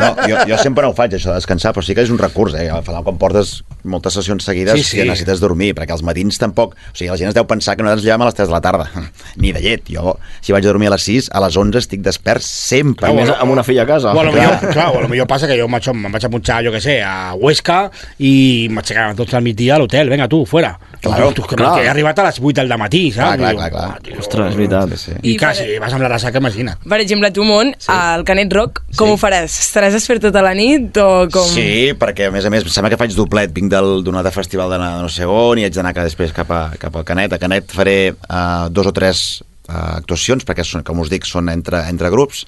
No, 0.00 0.10
jo, 0.26 0.38
jo 0.48 0.58
sempre 0.62 0.84
no 0.86 0.91
ho 0.92 0.96
faig, 0.96 1.16
això 1.16 1.32
de 1.32 1.38
descansar, 1.40 1.72
però 1.74 1.82
sí 1.84 1.94
que 1.96 2.04
és 2.04 2.10
un 2.12 2.18
recurs, 2.20 2.54
eh? 2.54 2.68
Al 2.70 2.84
final, 2.86 3.02
quan 3.06 3.18
portes 3.18 3.62
moltes 3.84 4.14
sessions 4.14 4.44
seguides, 4.44 4.76
Sí, 4.78 4.84
sí, 4.84 5.00
sí. 5.00 5.08
necessites 5.08 5.40
dormir, 5.42 5.72
perquè 5.74 5.90
als 5.96 6.04
matins 6.06 6.38
tampoc... 6.38 6.74
O 6.76 6.94
sigui, 6.96 7.10
la 7.10 7.16
gent 7.18 7.32
es 7.32 7.34
deu 7.34 7.46
pensar 7.48 7.74
que 7.76 7.82
nosaltres 7.82 8.04
ens 8.04 8.08
llevem 8.08 8.22
a 8.22 8.28
les 8.30 8.34
3 8.38 8.48
de 8.48 8.54
la 8.54 8.60
tarda. 8.62 8.86
Ni 9.42 9.52
de 9.52 9.60
llet. 9.64 9.82
Jo, 9.90 10.16
si 10.40 10.52
vaig 10.54 10.64
a 10.64 10.70
dormir 10.70 10.88
a 10.88 10.94
les 10.94 11.02
6, 11.08 11.30
a 11.32 11.40
les 11.44 11.56
11 11.56 11.78
estic 11.82 12.02
despert 12.04 12.42
sempre. 12.46 13.10
I 13.10 13.16
més 13.16 13.32
amb 13.34 13.50
una 13.52 13.64
filla 13.66 13.82
a 13.82 13.86
casa. 13.90 14.12
O 14.14 14.20
a 14.20 14.24
lo 14.24 14.32
Clar. 14.32 14.46
millor, 14.60 14.72
clar, 14.72 14.88
o 14.94 14.98
a 14.98 15.02
lo 15.02 15.08
millor 15.10 15.26
passa 15.26 15.48
que 15.50 15.58
jo 15.58 15.66
me'n 15.68 15.82
me'n 16.02 16.12
vaig 16.12 16.24
a 16.24 16.30
punxar, 16.30 16.62
jo 16.64 16.70
que 16.70 16.80
sé, 16.80 17.00
a 17.02 17.34
Huesca 17.34 17.90
i 18.22 18.68
m'aixecaven 18.70 19.16
tots 19.18 19.34
al 19.34 19.42
migdia 19.42 19.74
a 19.76 19.78
l'hotel, 19.82 20.08
vinga 20.12 20.28
tu, 20.28 20.44
fora. 20.46 20.72
Claro, 21.02 21.32
tu, 21.34 21.42
que, 21.42 21.56
clar. 21.58 21.74
que 21.80 21.84
he 21.86 21.88
arribat 21.90 22.18
a 22.22 22.28
les 22.28 22.38
8 22.38 22.62
del 22.62 22.78
matí, 22.78 23.10
saps? 23.10 23.36
Clar, 23.36 23.54
clar, 23.54 23.54
clar, 23.56 23.70
clar. 23.72 23.88
"Uah, 23.90 23.98
tio". 24.04 24.18
Ostres, 24.22 24.50
és 24.52 24.56
veritat. 24.56 24.88
Sí, 24.94 24.96
sí. 25.10 25.12
I 25.22 25.32
I 25.32 25.36
clar, 25.36 25.54
per- 25.56 25.66
si 25.66 25.78
vas 25.82 25.92
amb 25.96 26.02
la 26.02 26.08
ressaca, 26.12 26.38
imagina't. 26.38 26.78
Per 26.88 27.00
exemple, 27.00 27.30
tu, 27.32 27.42
Mont, 27.44 27.74
sí. 27.78 27.90
al 27.90 28.22
Canet 28.24 28.52
Rock, 28.54 28.82
com 28.96 29.08
Sí. 29.08 29.12
ho 29.14 29.16
faràs? 29.18 29.58
Estaràs 29.66 29.92
despert 29.92 30.22
tota 30.22 30.42
la 30.42 30.54
nit 30.54 30.71
o 31.02 31.28
com... 31.32 31.46
Sí, 31.48 31.92
perquè 31.98 32.28
a 32.28 32.34
més 32.34 32.44
a 32.46 32.50
més 32.52 32.64
em 32.66 32.70
sembla 32.72 32.90
que 32.92 32.98
faig 33.00 33.14
doblet, 33.16 33.52
vinc 33.54 33.70
del- 33.72 34.02
d'un 34.06 34.16
altre 34.20 34.32
festival 34.34 34.70
de 34.72 34.78
no 34.82 35.08
sé 35.12 35.26
on 35.28 35.58
i 35.60 35.64
haig 35.66 35.74
d'anar 35.76 35.94
que 35.96 36.04
després 36.06 36.32
cap, 36.36 36.50
a, 36.50 36.62
cap 36.78 36.96
al 36.96 37.04
Canet. 37.08 37.32
A 37.36 37.40
Canet 37.42 37.72
faré 37.72 37.96
uh, 38.12 38.68
dos 38.70 38.86
o 38.88 38.92
tres 38.96 39.42
uh, 39.68 39.98
actuacions, 39.98 40.44
perquè 40.48 40.64
són, 40.66 40.82
com 40.86 41.00
us 41.04 41.10
dic, 41.12 41.26
són 41.28 41.48
entre, 41.52 41.84
entre 41.90 42.10
grups 42.14 42.46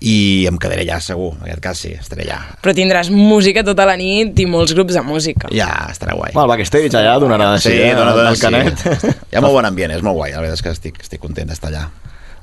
i 0.00 0.46
em 0.48 0.56
quedaré 0.56 0.80
allà 0.86 0.96
segur, 1.04 1.34
en 1.36 1.42
aquest 1.44 1.60
cas 1.60 1.80
sí, 1.84 1.90
estaré 1.92 2.24
allà. 2.24 2.38
Però 2.64 2.72
tindràs 2.72 3.10
música 3.12 3.60
tota 3.66 3.84
la 3.84 3.98
nit 4.00 4.38
i 4.40 4.46
molts 4.48 4.72
grups 4.72 4.96
de 4.96 5.02
música. 5.04 5.50
Ja, 5.52 5.68
estarà 5.92 6.14
guai. 6.16 6.30
Bueno, 6.32 6.46
el 6.48 6.54
backstage 6.56 6.88
allà 6.96 7.18
donarà 7.20 7.50
de 7.52 7.60
Sí, 7.60 7.74
sí, 7.74 7.82
eh, 7.84 7.90
dona, 7.98 8.14
dona, 8.16 8.30
del 8.30 8.38
sí. 8.40 8.46
canet. 8.46 9.20
Hi 9.28 9.36
ha 9.36 9.42
molt 9.44 9.52
bon 9.58 9.68
ambient, 9.68 9.92
és 9.92 10.00
molt 10.06 10.16
guai, 10.16 10.32
la 10.32 10.40
veritat 10.40 10.56
és 10.56 10.64
que 10.64 10.72
estic, 10.72 11.02
estic 11.04 11.20
content 11.20 11.52
d'estar 11.52 11.68
allà. 11.68 11.84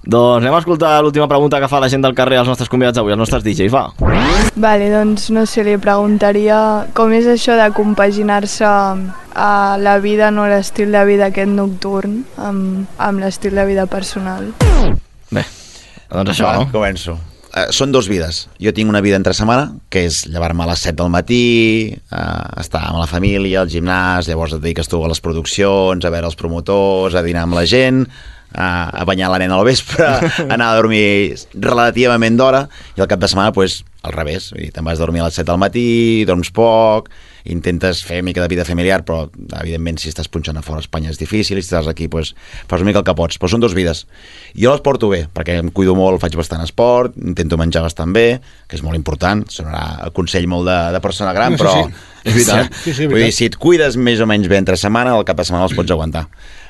Doncs 0.07 0.39
anem 0.39 0.55
a 0.55 0.59
escoltar 0.61 1.01
l'última 1.03 1.27
pregunta 1.27 1.59
que 1.59 1.67
fa 1.67 1.81
la 1.84 1.89
gent 1.91 2.05
del 2.05 2.13
carrer 2.15 2.38
als 2.39 2.47
nostres 2.47 2.69
convidats 2.71 3.01
avui, 3.01 3.11
els 3.11 3.19
nostres 3.19 3.43
DJs, 3.43 3.73
va. 3.73 3.89
Vale, 4.55 4.88
doncs 4.93 5.27
no 5.35 5.43
sé, 5.43 5.65
li 5.67 5.73
preguntaria 5.84 6.59
com 6.95 7.11
és 7.11 7.27
això 7.27 7.57
de 7.59 7.65
compaginar-se 7.75 8.63
a 8.67 9.51
la 9.81 9.97
vida, 9.99 10.29
no 10.31 10.45
l'estil 10.47 10.95
de 10.95 11.01
vida 11.09 11.27
aquest 11.27 11.51
nocturn, 11.51 12.21
amb, 12.39 12.85
amb 12.95 13.19
l'estil 13.19 13.59
de 13.59 13.65
vida 13.67 13.84
personal. 13.91 14.53
Bé, 15.27 15.43
doncs 16.13 16.38
això, 16.38 16.53
Va, 16.53 16.61
no? 16.61 16.71
Començo. 16.71 17.17
Uh, 17.47 17.67
són 17.75 17.91
dos 17.91 18.07
vides. 18.07 18.45
Jo 18.63 18.71
tinc 18.71 18.88
una 18.88 19.03
vida 19.03 19.19
entre 19.19 19.35
setmana, 19.35 19.73
que 19.91 20.05
és 20.07 20.21
llevar-me 20.31 20.63
a 20.63 20.69
les 20.71 20.88
7 20.88 21.01
del 21.01 21.11
matí, 21.11 21.43
uh, 22.13 22.55
estar 22.63 22.85
amb 22.93 23.01
la 23.01 23.11
família, 23.11 23.59
al 23.59 23.75
gimnàs, 23.75 24.31
llavors 24.31 24.55
et 24.55 24.63
dediques 24.63 24.88
tu 24.88 25.03
a 25.03 25.11
les 25.11 25.19
produccions, 25.19 25.99
a 25.99 26.15
veure 26.15 26.31
els 26.31 26.39
promotors, 26.39 27.19
a 27.19 27.27
dinar 27.27 27.43
amb 27.43 27.59
la 27.59 27.67
gent, 27.67 28.05
uh, 28.55 28.89
a 29.01 29.03
banyar 29.05 29.29
la 29.33 29.39
nena 29.43 29.55
al 29.59 29.65
vespre, 29.67 30.07
anar 30.53 30.71
a 30.71 30.75
dormir 30.79 31.35
relativament 31.53 32.37
d'hora, 32.39 32.67
i 32.97 33.01
al 33.03 33.09
cap 33.11 33.19
de 33.23 33.27
setmana, 33.31 33.53
pues, 33.55 33.83
al 34.07 34.13
revés. 34.15 34.51
Te'n 34.55 34.85
vas 34.85 34.99
a 34.99 35.03
dormir 35.03 35.21
a 35.23 35.27
les 35.27 35.35
7 35.39 35.49
del 35.49 35.59
matí, 35.59 35.87
dorms 36.29 36.51
poc, 36.55 37.09
intentes 37.47 38.01
fer 38.03 38.21
mica 38.23 38.41
de 38.43 38.49
vida 38.51 38.65
familiar, 38.67 39.01
però 39.07 39.29
evidentment 39.61 39.97
si 39.99 40.09
estàs 40.11 40.27
punxant 40.31 40.57
a 40.59 40.63
fora 40.63 40.81
Espanya 40.83 41.11
és 41.13 41.19
difícil, 41.19 41.59
i 41.59 41.63
si 41.63 41.69
estàs 41.71 41.87
aquí 41.87 42.07
pues, 42.11 42.33
fas 42.67 42.83
una 42.83 42.89
mica 42.91 42.99
el 43.01 43.07
que 43.07 43.15
pots, 43.15 43.39
però 43.39 43.49
són 43.51 43.63
dos 43.63 43.75
vides. 43.75 44.05
Jo 44.55 44.73
les 44.75 44.83
porto 44.83 45.07
bé, 45.11 45.25
perquè 45.33 45.57
em 45.61 45.71
cuido 45.75 45.95
molt, 45.95 46.19
faig 46.23 46.35
bastant 46.39 46.63
esport, 46.63 47.15
intento 47.19 47.59
menjar 47.59 47.83
bastant 47.87 48.11
bé, 48.15 48.27
que 48.67 48.75
és 48.79 48.83
molt 48.83 48.99
important, 48.99 49.45
sonarà 49.51 49.85
el 50.07 50.13
consell 50.15 50.47
molt 50.51 50.67
de, 50.67 50.77
de 50.95 51.03
persona 51.03 51.33
gran, 51.35 51.55
Sí, 51.55 51.63
però 51.63 51.73
sí. 51.73 52.05
és 52.27 52.33
veritat. 52.35 52.79
Sí, 52.83 52.93
sí, 52.93 53.07
és 53.07 53.11
Vull 53.11 53.15
dir, 53.15 53.23
veritat. 53.27 53.39
si 53.39 53.49
et 53.51 53.59
cuides 53.63 53.99
més 53.99 54.19
o 54.23 54.27
menys 54.29 54.51
bé 54.51 54.59
entre 54.59 54.75
setmana, 54.79 55.15
al 55.15 55.27
cap 55.27 55.39
de 55.39 55.47
setmana 55.47 55.67
els 55.69 55.75
pots 55.77 55.95
aguantar. 55.95 56.27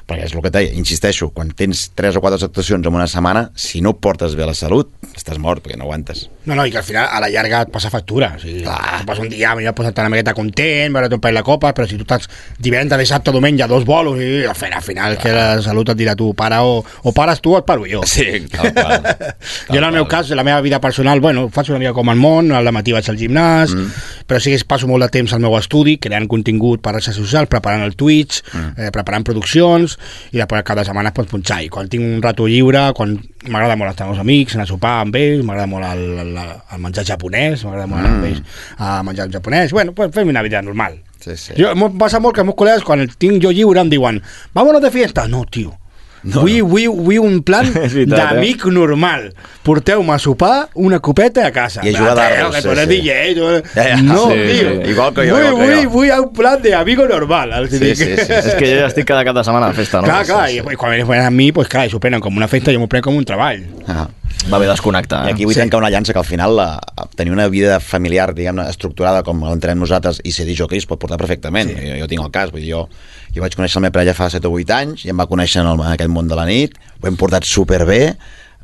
Perquè 0.08 0.24
és 0.30 0.34
el 0.34 0.42
que 0.42 0.48
et 0.48 0.56
deia, 0.56 0.74
insisteixo, 0.80 1.30
quan 1.36 1.52
tens 1.52 1.90
3 2.00 2.16
o 2.16 2.22
4 2.24 2.48
actuacions 2.48 2.88
en 2.88 2.96
una 2.96 3.10
setmana, 3.12 3.50
si 3.60 3.82
no 3.84 3.98
portes 4.00 4.38
bé 4.40 4.46
la 4.48 4.56
salut, 4.56 4.94
estàs 5.12 5.40
mort, 5.44 5.60
perquè 5.66 5.76
no 5.76 5.84
aguantes. 5.84 6.30
No, 6.48 6.56
no, 6.56 6.64
i 6.64 6.72
que 6.72 6.80
al 6.80 6.86
final 6.88 7.10
a 7.12 7.20
la 7.20 7.28
llarga 7.28 7.66
et 7.66 7.72
passa 7.74 7.92
factura. 7.92 8.30
O 8.38 8.40
sigui, 8.40 8.62
tu 8.64 9.08
passes 9.10 9.24
un 9.26 9.28
dia, 9.34 9.52
ja 9.66 9.74
posat 9.76 10.00
una 10.00 10.14
miqueta 10.14 10.34
content, 10.38 10.96
veure 10.96 11.12
un 11.12 11.24
parell 11.24 11.42
de 11.42 11.44
copes, 11.44 11.76
però 11.76 11.88
si 11.90 12.00
tu 12.00 12.08
estàs 12.08 12.30
divendres, 12.64 13.02
dissabte, 13.04 13.34
diumenge, 13.36 13.68
dos 13.68 13.84
bolos, 13.88 14.22
i 14.24 14.46
al 14.48 14.56
final, 14.56 14.80
al 14.80 14.86
final 14.86 15.18
que 15.20 15.34
la 15.36 15.48
salut 15.66 15.92
et 15.92 16.00
dirà 16.00 16.16
tu, 16.16 16.30
para 16.40 16.62
o, 16.64 16.80
o 17.04 17.14
pares 17.16 17.44
tu 17.44 17.58
o 17.58 17.60
et 17.60 17.68
paro 17.68 17.84
jo. 17.90 18.06
Sí, 18.08 18.46
tal 18.54 18.72
qual. 18.78 19.04
jo 19.74 19.82
en 19.82 19.90
el 19.90 19.98
meu 20.00 20.08
cas, 20.08 20.32
la 20.32 20.48
meva 20.48 20.62
vida 20.64 20.80
personal, 20.80 21.20
bueno, 21.20 21.50
faig 21.52 21.74
una 21.74 21.82
mica 21.84 21.96
com 21.98 22.14
el 22.14 22.22
món, 22.22 22.56
al 22.56 22.72
matí 22.72 22.96
vaig 22.96 23.12
al 23.12 23.20
gimnàs, 23.20 23.76
mm. 23.76 24.08
però 24.30 24.40
sí 24.40 24.56
que 24.56 24.64
passo 24.68 24.88
molt 24.88 25.04
de 25.04 25.12
temps 25.20 25.36
al 25.36 25.44
meu 25.44 25.60
estudi, 25.60 25.98
creant 26.00 26.30
contingut 26.32 26.80
per 26.86 26.96
xarxes 26.96 27.20
socials, 27.20 27.52
preparant 27.52 27.84
el 27.84 28.00
Twitch, 28.00 28.40
mm. 28.54 28.72
eh, 28.88 28.92
preparant 28.96 29.28
produccions, 29.28 29.97
i 30.32 30.38
després 30.42 30.64
cada 30.68 30.84
setmana 30.88 31.12
pots 31.16 31.32
punxar. 31.32 31.62
I 31.66 31.70
quan 31.74 31.90
tinc 31.90 32.04
un 32.04 32.22
rato 32.22 32.48
lliure, 32.48 32.92
quan 32.98 33.16
m'agrada 33.48 33.76
molt 33.80 33.92
estar 33.92 34.06
amb 34.08 34.16
els 34.16 34.22
amics, 34.22 34.56
anar 34.56 34.68
a 34.68 34.72
sopar 34.72 34.96
amb 35.06 35.16
ells, 35.16 35.44
m'agrada 35.46 35.68
molt 35.72 35.86
el, 35.90 36.06
el, 36.26 36.38
el 36.76 36.82
menjar 36.84 37.06
japonès, 37.06 37.64
m'agrada 37.66 37.88
molt 37.88 38.02
anar 38.04 38.14
amb 38.14 38.24
Mm. 38.24 38.30
ells 38.32 38.42
a 38.78 39.04
menjar 39.04 39.30
japonès, 39.32 39.72
bueno, 39.72 39.94
pues 39.94 40.12
fem 40.14 40.28
una 40.30 40.42
vida 40.44 40.62
normal. 40.62 41.00
Sí, 41.24 41.36
sí. 41.36 41.54
Jo, 41.58 41.74
passa 41.98 42.20
molt 42.20 42.36
que 42.36 42.42
els 42.42 42.48
meus 42.48 42.58
col·legues, 42.58 42.84
quan 42.86 43.02
el 43.04 43.16
tinc 43.18 43.42
jo 43.44 43.52
lliure, 43.52 43.82
em 43.82 43.90
diuen 43.90 44.22
vámonos 44.54 44.82
de 44.82 44.92
fiesta. 44.92 45.28
No, 45.28 45.46
tio. 45.46 45.74
No, 46.24 46.42
vull, 46.42 46.62
vull, 46.66 46.88
vull 47.06 47.20
un 47.24 47.42
plan 47.46 47.68
veritat, 47.74 48.18
eh? 48.18 48.24
d'amic 48.34 48.66
normal. 48.74 49.30
Porteu-me 49.64 50.14
a 50.16 50.18
sopar 50.20 50.70
una 50.76 51.00
copeta 51.00 51.46
a 51.46 51.52
casa. 51.52 51.82
I 51.86 51.94
a 51.94 52.00
jugar 52.00 52.18
Ah, 52.18 52.50
tu 52.62 52.70
sí, 52.70 52.76
sí. 52.76 52.86
DJ, 52.88 53.36
tu... 53.36 53.48
Ja, 53.76 53.84
ja, 53.92 54.02
no, 54.02 54.26
sí, 54.32 54.40
tio. 54.50 54.74
sí. 54.84 54.92
Igual 54.92 55.14
que 55.14 55.28
jo, 55.30 55.36
vull, 55.36 55.46
igual 55.46 55.56
que 55.56 55.62
vull, 55.62 55.84
jo. 55.84 55.90
vull 55.92 56.12
un 56.28 56.34
plan 56.34 56.62
de 56.62 56.74
amigo 56.76 57.08
normal. 57.08 57.54
Els 57.62 57.70
Sí, 57.72 57.80
dic. 57.80 57.96
sí, 57.96 58.06
sí, 58.16 58.26
sí. 58.26 58.34
És 58.34 58.56
que 58.56 58.66
jo 58.74 58.80
ja 58.82 58.88
estic 58.90 59.06
cada 59.08 59.24
cap 59.28 59.36
de 59.38 59.44
setmana 59.48 59.70
a 59.70 59.70
la 59.70 59.78
festa, 59.78 60.02
no? 60.02 60.08
Clar, 60.10 60.26
clar, 60.26 60.50
i, 60.52 60.58
i 60.58 60.76
quan 60.80 60.92
venen 60.98 61.26
a 61.28 61.32
mi, 61.32 61.52
pues, 61.52 61.68
clar, 61.72 61.88
s'ho 61.92 62.00
prenen 62.04 62.20
com 62.24 62.36
una 62.36 62.48
festa, 62.52 62.74
jo 62.74 62.80
m'ho 62.82 62.90
prenc 62.92 63.06
com 63.06 63.16
un 63.16 63.26
treball. 63.28 63.64
Ah. 63.88 64.08
Va 64.52 64.60
bé 64.62 64.68
desconnectar. 64.70 65.26
I 65.26 65.30
Eh? 65.30 65.34
aquí 65.34 65.46
vull 65.46 65.54
sí. 65.54 65.60
trencar 65.60 65.80
una 65.82 65.90
llança 65.92 66.14
que 66.14 66.20
al 66.20 66.26
final 66.26 66.56
la, 66.56 66.68
tenir 67.16 67.34
una 67.34 67.48
vida 67.52 67.80
familiar, 67.80 68.34
diguem-ne, 68.34 68.68
estructurada 68.70 69.24
com 69.24 69.44
l'entenem 69.44 69.80
nosaltres 69.80 70.22
i 70.24 70.32
ser 70.32 70.46
DJ 70.48 70.68
es 70.78 70.88
pot 70.88 71.00
portar 71.00 71.18
perfectament. 71.18 71.74
Sí. 71.74 71.88
Jo, 71.90 71.96
jo 72.04 72.08
tinc 72.08 72.24
el 72.24 72.32
cas, 72.32 72.52
vull 72.52 72.64
dir, 72.64 72.72
jo, 72.72 72.88
jo 73.36 73.44
vaig 73.44 73.56
conèixer 73.56 73.80
la 73.80 73.88
meva 73.88 73.98
parella 74.00 74.16
fa 74.18 74.30
7 74.32 74.48
o 74.48 74.54
8 74.56 74.76
anys 74.78 75.06
i 75.06 75.12
em 75.12 75.18
va 75.20 75.28
conèixer 75.28 75.62
en, 75.62 75.72
el, 75.74 75.82
en 75.84 75.94
aquest 75.94 76.12
món 76.12 76.28
de 76.28 76.38
la 76.40 76.46
nit, 76.48 76.78
ho 77.02 77.08
hem 77.08 77.18
portat 77.20 77.48
superbé, 77.48 78.16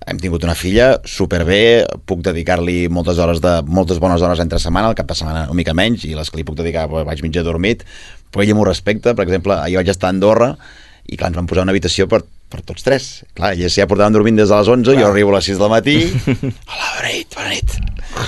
hem 0.08 0.20
tingut 0.20 0.44
una 0.44 0.56
filla 0.56 0.98
superbé, 1.08 1.86
puc 2.06 2.24
dedicar-li 2.26 2.88
moltes 2.92 3.20
hores 3.24 3.40
de 3.44 3.62
moltes 3.68 4.00
bones 4.04 4.22
hores 4.22 4.40
entre 4.44 4.60
setmana, 4.60 4.90
el 4.92 4.98
cap 5.00 5.08
de 5.08 5.16
setmana 5.16 5.46
una 5.48 5.60
mica 5.60 5.76
menys, 5.76 6.08
i 6.08 6.16
les 6.16 6.32
que 6.32 6.40
li 6.40 6.48
puc 6.48 6.58
dedicar 6.60 6.90
pues, 6.92 7.06
vaig 7.08 7.24
mitja 7.24 7.44
dormit, 7.44 7.86
però 8.32 8.44
ella 8.44 8.56
m'ho 8.58 8.68
respecta, 8.68 9.16
per 9.16 9.28
exemple, 9.28 9.56
ahir 9.60 9.80
vaig 9.80 9.92
estar 9.94 10.12
a 10.12 10.16
Andorra 10.16 10.54
i 11.08 11.18
clar, 11.18 11.32
ens 11.32 11.40
van 11.40 11.48
posar 11.48 11.64
una 11.68 11.76
habitació 11.76 12.08
per, 12.12 12.24
per 12.54 12.62
tots 12.62 12.86
tres. 12.86 13.10
Clar, 13.34 13.56
ella 13.58 13.72
ja 13.74 13.90
portaven 13.90 14.14
dormint 14.16 14.38
des 14.38 14.48
de 14.54 14.62
les 14.62 14.70
11, 14.78 14.94
jo 15.02 15.10
arribo 15.10 15.34
a 15.34 15.40
les 15.40 15.50
6 15.50 15.60
del 15.60 15.72
matí, 15.74 15.98
hola, 16.70 16.88
bona 16.94 17.10
nit, 17.10 17.36
bona 17.36 17.50
nit. 17.50 17.78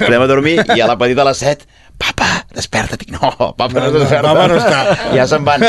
Anem 0.10 0.26
a 0.26 0.30
dormir 0.34 0.58
i 0.74 0.82
a 0.82 0.88
la 0.90 0.98
petita 0.98 1.22
a 1.22 1.28
les 1.30 1.42
7, 1.46 1.68
papa, 2.02 2.28
desperta't. 2.58 3.00
Dic, 3.06 3.14
no, 3.14 3.30
papa 3.56 3.70
no, 3.78 3.86
No, 3.86 3.92
no, 3.94 4.00
desperta. 4.02 4.34
papa 4.34 4.48
no 4.52 4.58
està. 4.60 4.82
Ja 5.16 5.28
se'n 5.30 5.46
van, 5.48 5.64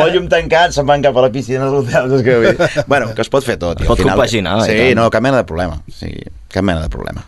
molt 0.00 0.16
llum 0.16 0.26
tancat, 0.32 0.72
se'n 0.74 0.88
van 0.88 1.04
cap 1.04 1.16
a 1.20 1.26
la 1.28 1.30
piscina 1.34 1.68
dels 1.68 1.84
hotels. 1.84 2.16
És 2.18 2.24
que, 2.26 2.38
vull 2.40 2.56
dir, 2.56 2.84
bueno, 2.90 3.12
que 3.14 3.22
es 3.26 3.30
pot 3.30 3.44
fer 3.46 3.58
tot. 3.60 3.84
i 3.84 3.86
pot 3.90 4.00
compaginar, 4.02 4.56
i 4.64 4.70
Sí, 4.72 4.94
no, 4.98 5.06
cap 5.12 5.22
mena 5.22 5.42
de 5.44 5.46
problema. 5.46 5.76
Sí, 5.92 6.10
cap 6.50 6.64
mena 6.66 6.80
de 6.82 6.90
problema. 6.90 7.22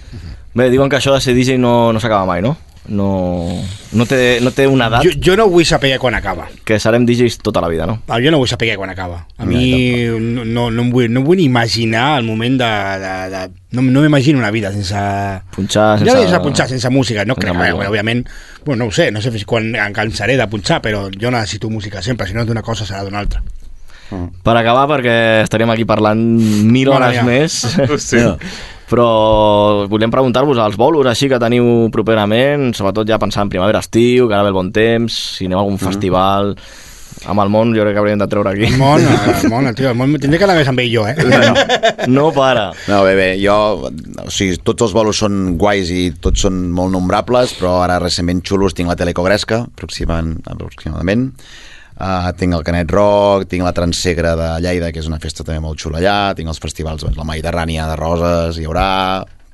Bé, 0.57 0.67
diuen 0.73 0.91
que 0.93 0.99
això 0.99 1.15
de 1.15 1.21
ser 1.25 1.37
DJ 1.37 1.61
no, 1.61 1.93
no 1.93 2.01
s'acaba 2.03 2.27
mai, 2.29 2.43
no? 2.45 2.57
No, 2.89 3.63
no, 3.95 4.05
té, 4.11 4.41
no 4.43 4.51
té 4.51 4.65
una 4.67 4.89
edat 4.91 5.05
Jo, 5.07 5.13
jo 5.23 5.37
no 5.39 5.45
vull 5.47 5.63
saber 5.65 5.93
quan 6.03 6.17
acaba. 6.19 6.49
que 6.67 6.81
serem 6.83 7.05
DJs 7.07 7.39
tota 7.39 7.61
la 7.63 7.69
vida, 7.71 7.87
no? 7.87 8.01
Ah, 8.09 8.19
Jo 8.19 8.33
no 8.35 8.39
vull 8.41 8.49
saber 8.51 8.75
quan 8.77 8.91
acaba. 8.91 9.21
A 9.39 9.45
No, 9.45 9.51
mi 9.53 10.03
no, 10.19 10.45
no, 10.45 10.65
no, 10.71 10.83
em 10.83 10.91
vull, 10.91 11.07
no 11.13 11.21
em 11.21 11.27
vull 11.27 11.37
ni 11.39 11.45
imaginar 11.45 12.19
el 12.19 12.27
moment 12.27 12.59
de... 12.59 12.73
de, 13.05 13.15
de 13.31 13.43
no 13.73 13.83
no 13.87 14.03
m'imagino 14.03 14.39
una 14.39 14.51
vida 14.51 14.73
sense... 14.73 14.99
Punxar 15.55 16.01
Sense... 16.01 16.11
Ja 16.11 16.19
sense... 16.19 16.41
punxar, 16.41 16.69
sense 16.69 16.91
música. 16.91 17.25
No 17.25 17.35
sense 17.35 17.47
crec, 17.47 17.55
música. 17.55 17.75
bueno, 17.77 17.91
òbviament, 17.91 18.27
bueno, 18.67 18.85
no 18.85 18.89
ho 18.91 18.93
sé, 18.93 19.11
no 19.13 19.23
sé 19.23 19.31
fins 19.31 19.47
quan 19.47 19.71
em 19.77 19.93
cansaré 19.95 20.37
de 20.37 20.47
punxar, 20.51 20.83
però 20.83 21.07
jo 21.09 21.31
necessito 21.31 21.71
música 21.71 22.03
sempre, 22.03 22.27
si 22.27 22.35
no 22.35 22.45
d'una 22.45 22.63
cosa 22.67 22.85
serà 22.85 23.05
d'una 23.07 23.21
altra. 23.23 23.43
Per 24.13 24.53
acabar, 24.59 24.85
perquè 24.91 25.15
estaríem 25.47 25.71
aquí 25.73 25.87
parlant 25.89 26.21
mil 26.21 26.91
hores 26.93 27.15
ja. 27.17 27.23
més. 27.25 27.63
Sí. 27.97 28.19
No. 28.21 28.35
Però 28.93 29.87
volem 29.89 30.13
preguntar-vos 30.13 30.61
als 30.61 30.77
bolos 30.77 31.09
així 31.09 31.31
que 31.33 31.41
teniu 31.41 31.89
properament, 31.95 32.75
sobretot 32.77 33.09
ja 33.09 33.21
pensant 33.23 33.47
en 33.47 33.53
primavera-estiu, 33.55 34.29
que 34.29 34.37
ara 34.37 34.45
ve 34.45 34.53
el 34.53 34.59
bon 34.59 34.73
temps, 34.75 35.17
si 35.39 35.49
aneu 35.49 35.63
a 35.63 35.67
algun 35.67 35.81
festival... 35.81 36.57
Amb 37.29 37.39
el 37.39 37.51
món 37.53 37.71
jo 37.77 37.85
crec 37.85 37.95
que 37.95 38.01
hauríem 38.01 38.19
de 38.19 38.27
treure 38.27 38.51
aquí. 38.51 38.65
El 38.67 38.79
món, 38.81 39.03
el 39.05 39.45
món, 39.53 39.69
tio, 39.79 39.91
el 39.93 39.99
món 39.99 40.17
tindré 40.19 40.41
que 40.41 40.47
anar 40.47 40.57
més 40.59 40.71
amb 40.73 40.81
ell 40.83 40.91
jo, 40.91 41.05
eh? 41.07 42.09
No 42.11 42.31
para. 42.35 42.71
No, 42.89 43.03
bé, 43.07 43.13
bé, 43.15 43.29
jo... 43.39 43.55
O 44.25 44.33
sigui, 44.33 44.57
tots 44.65 44.89
els 44.89 44.95
bolos 44.97 45.21
són 45.23 45.53
guais 45.61 45.93
i 45.95 46.09
tots 46.25 46.43
són 46.49 46.65
molt 46.75 46.91
nombrables, 46.95 47.55
però 47.61 47.77
ara 47.85 48.01
recentment 48.03 48.43
xulos 48.49 48.75
tinc 48.75 48.91
la 48.91 48.99
Telecogresca, 48.99 49.61
aproximant, 49.69 50.35
aproximadament. 50.51 51.29
Uh, 52.03 52.33
tinc 52.35 52.57
el 52.57 52.65
Canet 52.67 52.91
Rock, 52.91 53.45
tinc 53.47 53.63
la 53.63 53.71
Transsegra 53.77 54.33
de 54.35 54.49
Lleida, 54.65 54.89
que 54.91 54.99
és 54.99 55.07
una 55.07 55.21
festa 55.23 55.45
també 55.47 55.61
molt 55.63 55.79
xula 55.79 56.01
allà, 56.01 56.33
tinc 56.35 56.51
els 56.51 56.59
festivals, 56.59 57.05
doncs, 57.05 57.15
la 57.15 57.27
Mediterrània 57.29 57.85
de 57.87 57.95
Roses, 58.01 58.59
hi 58.59 58.67
haurà, 58.67 58.87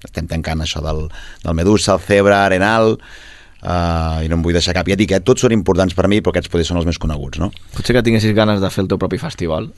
estem 0.01 0.31
tancant 0.31 0.65
això 0.65 0.81
del, 0.81 1.03
del 1.43 1.59
Medusa, 1.59 1.99
el 1.99 2.07
Cebre, 2.07 2.39
Arenal, 2.39 2.95
uh, 2.97 4.25
i 4.25 4.33
no 4.33 4.39
em 4.39 4.47
vull 4.47 4.57
deixar 4.57 4.73
cap. 4.79 4.89
Ja 4.89 4.97
dic, 4.97 5.13
eh, 5.13 5.21
tots 5.21 5.45
són 5.45 5.53
importants 5.53 5.93
per 5.99 6.09
mi, 6.09 6.23
però 6.23 6.33
aquests 6.33 6.49
potser 6.55 6.71
són 6.71 6.81
els 6.81 6.89
més 6.89 7.01
coneguts, 7.03 7.43
no? 7.43 7.51
Potser 7.77 7.99
que 7.99 8.07
tinguessis 8.07 8.33
ganes 8.39 8.65
de 8.65 8.73
fer 8.73 8.87
el 8.87 8.89
teu 8.95 9.03
propi 9.03 9.21
festival. 9.21 9.69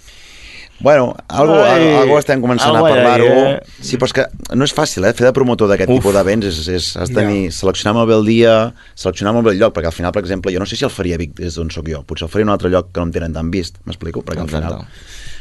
Bueno, 0.80 1.14
algo, 1.28 1.54
Ai, 1.60 1.90
algo, 2.00 2.18
estem 2.18 2.40
començant 2.40 2.72
algo 2.72 2.86
a 2.86 2.90
parlar-ho. 2.94 3.26
eh? 3.26 3.60
Sí, 3.84 3.98
però 4.00 4.08
és 4.08 4.14
que 4.16 4.24
no 4.56 4.64
és 4.64 4.72
fàcil, 4.72 5.04
eh? 5.04 5.12
Fer 5.12 5.26
de 5.28 5.32
promotor 5.36 5.68
d'aquest 5.68 5.90
tipus 5.92 6.14
d'events 6.16 6.46
és, 6.48 6.60
és, 6.72 6.88
has 6.96 7.10
de 7.12 7.18
tenir, 7.20 7.50
seleccionar 7.52 7.92
molt 7.98 8.08
bé 8.08 8.16
el 8.16 8.24
dia, 8.24 8.54
seleccionar 8.96 9.34
molt 9.36 9.44
bé 9.50 9.52
el 9.52 9.60
lloc, 9.60 9.74
perquè 9.76 9.90
al 9.92 9.96
final, 9.96 10.12
per 10.16 10.22
exemple, 10.24 10.52
jo 10.54 10.58
no 10.62 10.66
sé 10.66 10.76
si 10.80 10.86
el 10.88 10.90
faria 10.94 11.18
a 11.18 11.20
Vic 11.20 11.34
des 11.36 11.54
d'on 11.60 11.68
sóc 11.70 11.88
jo, 11.92 12.00
potser 12.08 12.24
el 12.28 12.32
faria 12.32 12.46
a 12.46 12.48
un 12.48 12.54
altre 12.56 12.70
lloc 12.72 12.92
que 12.94 13.00
no 13.00 13.10
em 13.10 13.12
tenen 13.12 13.32
tan 13.36 13.50
vist, 13.52 13.76
m'explico? 13.84 14.22
Perquè 14.24 14.40
al 14.46 14.48
final... 14.48 14.80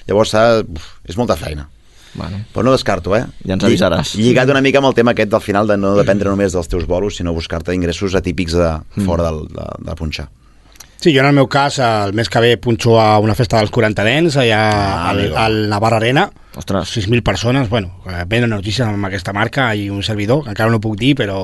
Llavors, 0.09 0.33
és 1.07 1.17
molta 1.19 1.35
feina. 1.37 1.67
Bueno. 2.15 2.39
Però 2.51 2.63
no 2.65 2.71
descarto, 2.73 3.13
eh? 3.15 3.23
Ja 3.45 3.53
ens 3.53 3.63
avisaràs. 3.63 4.15
Lligat 4.17 4.49
una 4.49 4.63
mica 4.65 4.79
amb 4.81 4.87
el 4.89 4.95
tema 4.97 5.11
aquest 5.13 5.29
del 5.29 5.43
final 5.45 5.67
de 5.69 5.77
no 5.77 5.91
dependre 5.95 6.31
només 6.31 6.51
dels 6.55 6.67
teus 6.67 6.87
bolos, 6.89 7.15
sinó 7.21 7.31
buscar-te 7.37 7.75
ingressos 7.77 8.15
atípics 8.17 8.53
de, 8.57 8.71
Mm. 8.97 9.05
fora 9.05 9.29
del, 9.29 9.43
de, 9.53 9.67
de 9.85 9.95
punxar. 9.95 10.27
Sí, 10.99 11.13
jo 11.15 11.21
en 11.23 11.29
el 11.29 11.35
meu 11.37 11.47
cas, 11.47 11.77
el 11.79 12.11
mes 12.13 12.27
que 12.27 12.41
ve 12.43 12.57
punxo 12.59 12.97
a 12.99 13.19
una 13.23 13.35
festa 13.35 13.57
dels 13.61 13.71
40 13.71 14.03
dents, 14.03 14.35
allà 14.41 14.57
Ah, 14.59 15.09
al, 15.13 15.21
al 15.37 15.55
Navarra 15.71 15.97
Arena. 16.01 16.25
Ostres. 16.55 16.89
6.000 16.97 17.21
persones, 17.23 17.69
bueno, 17.69 18.01
eh, 18.09 18.23
venen 18.27 18.49
notícies 18.49 18.81
amb 18.87 19.05
aquesta 19.05 19.31
marca 19.33 19.67
i 19.77 19.87
un 19.93 20.01
servidor, 20.03 20.43
que 20.43 20.49
encara 20.49 20.71
no 20.73 20.79
puc 20.81 20.95
dir, 20.97 21.13
però 21.15 21.43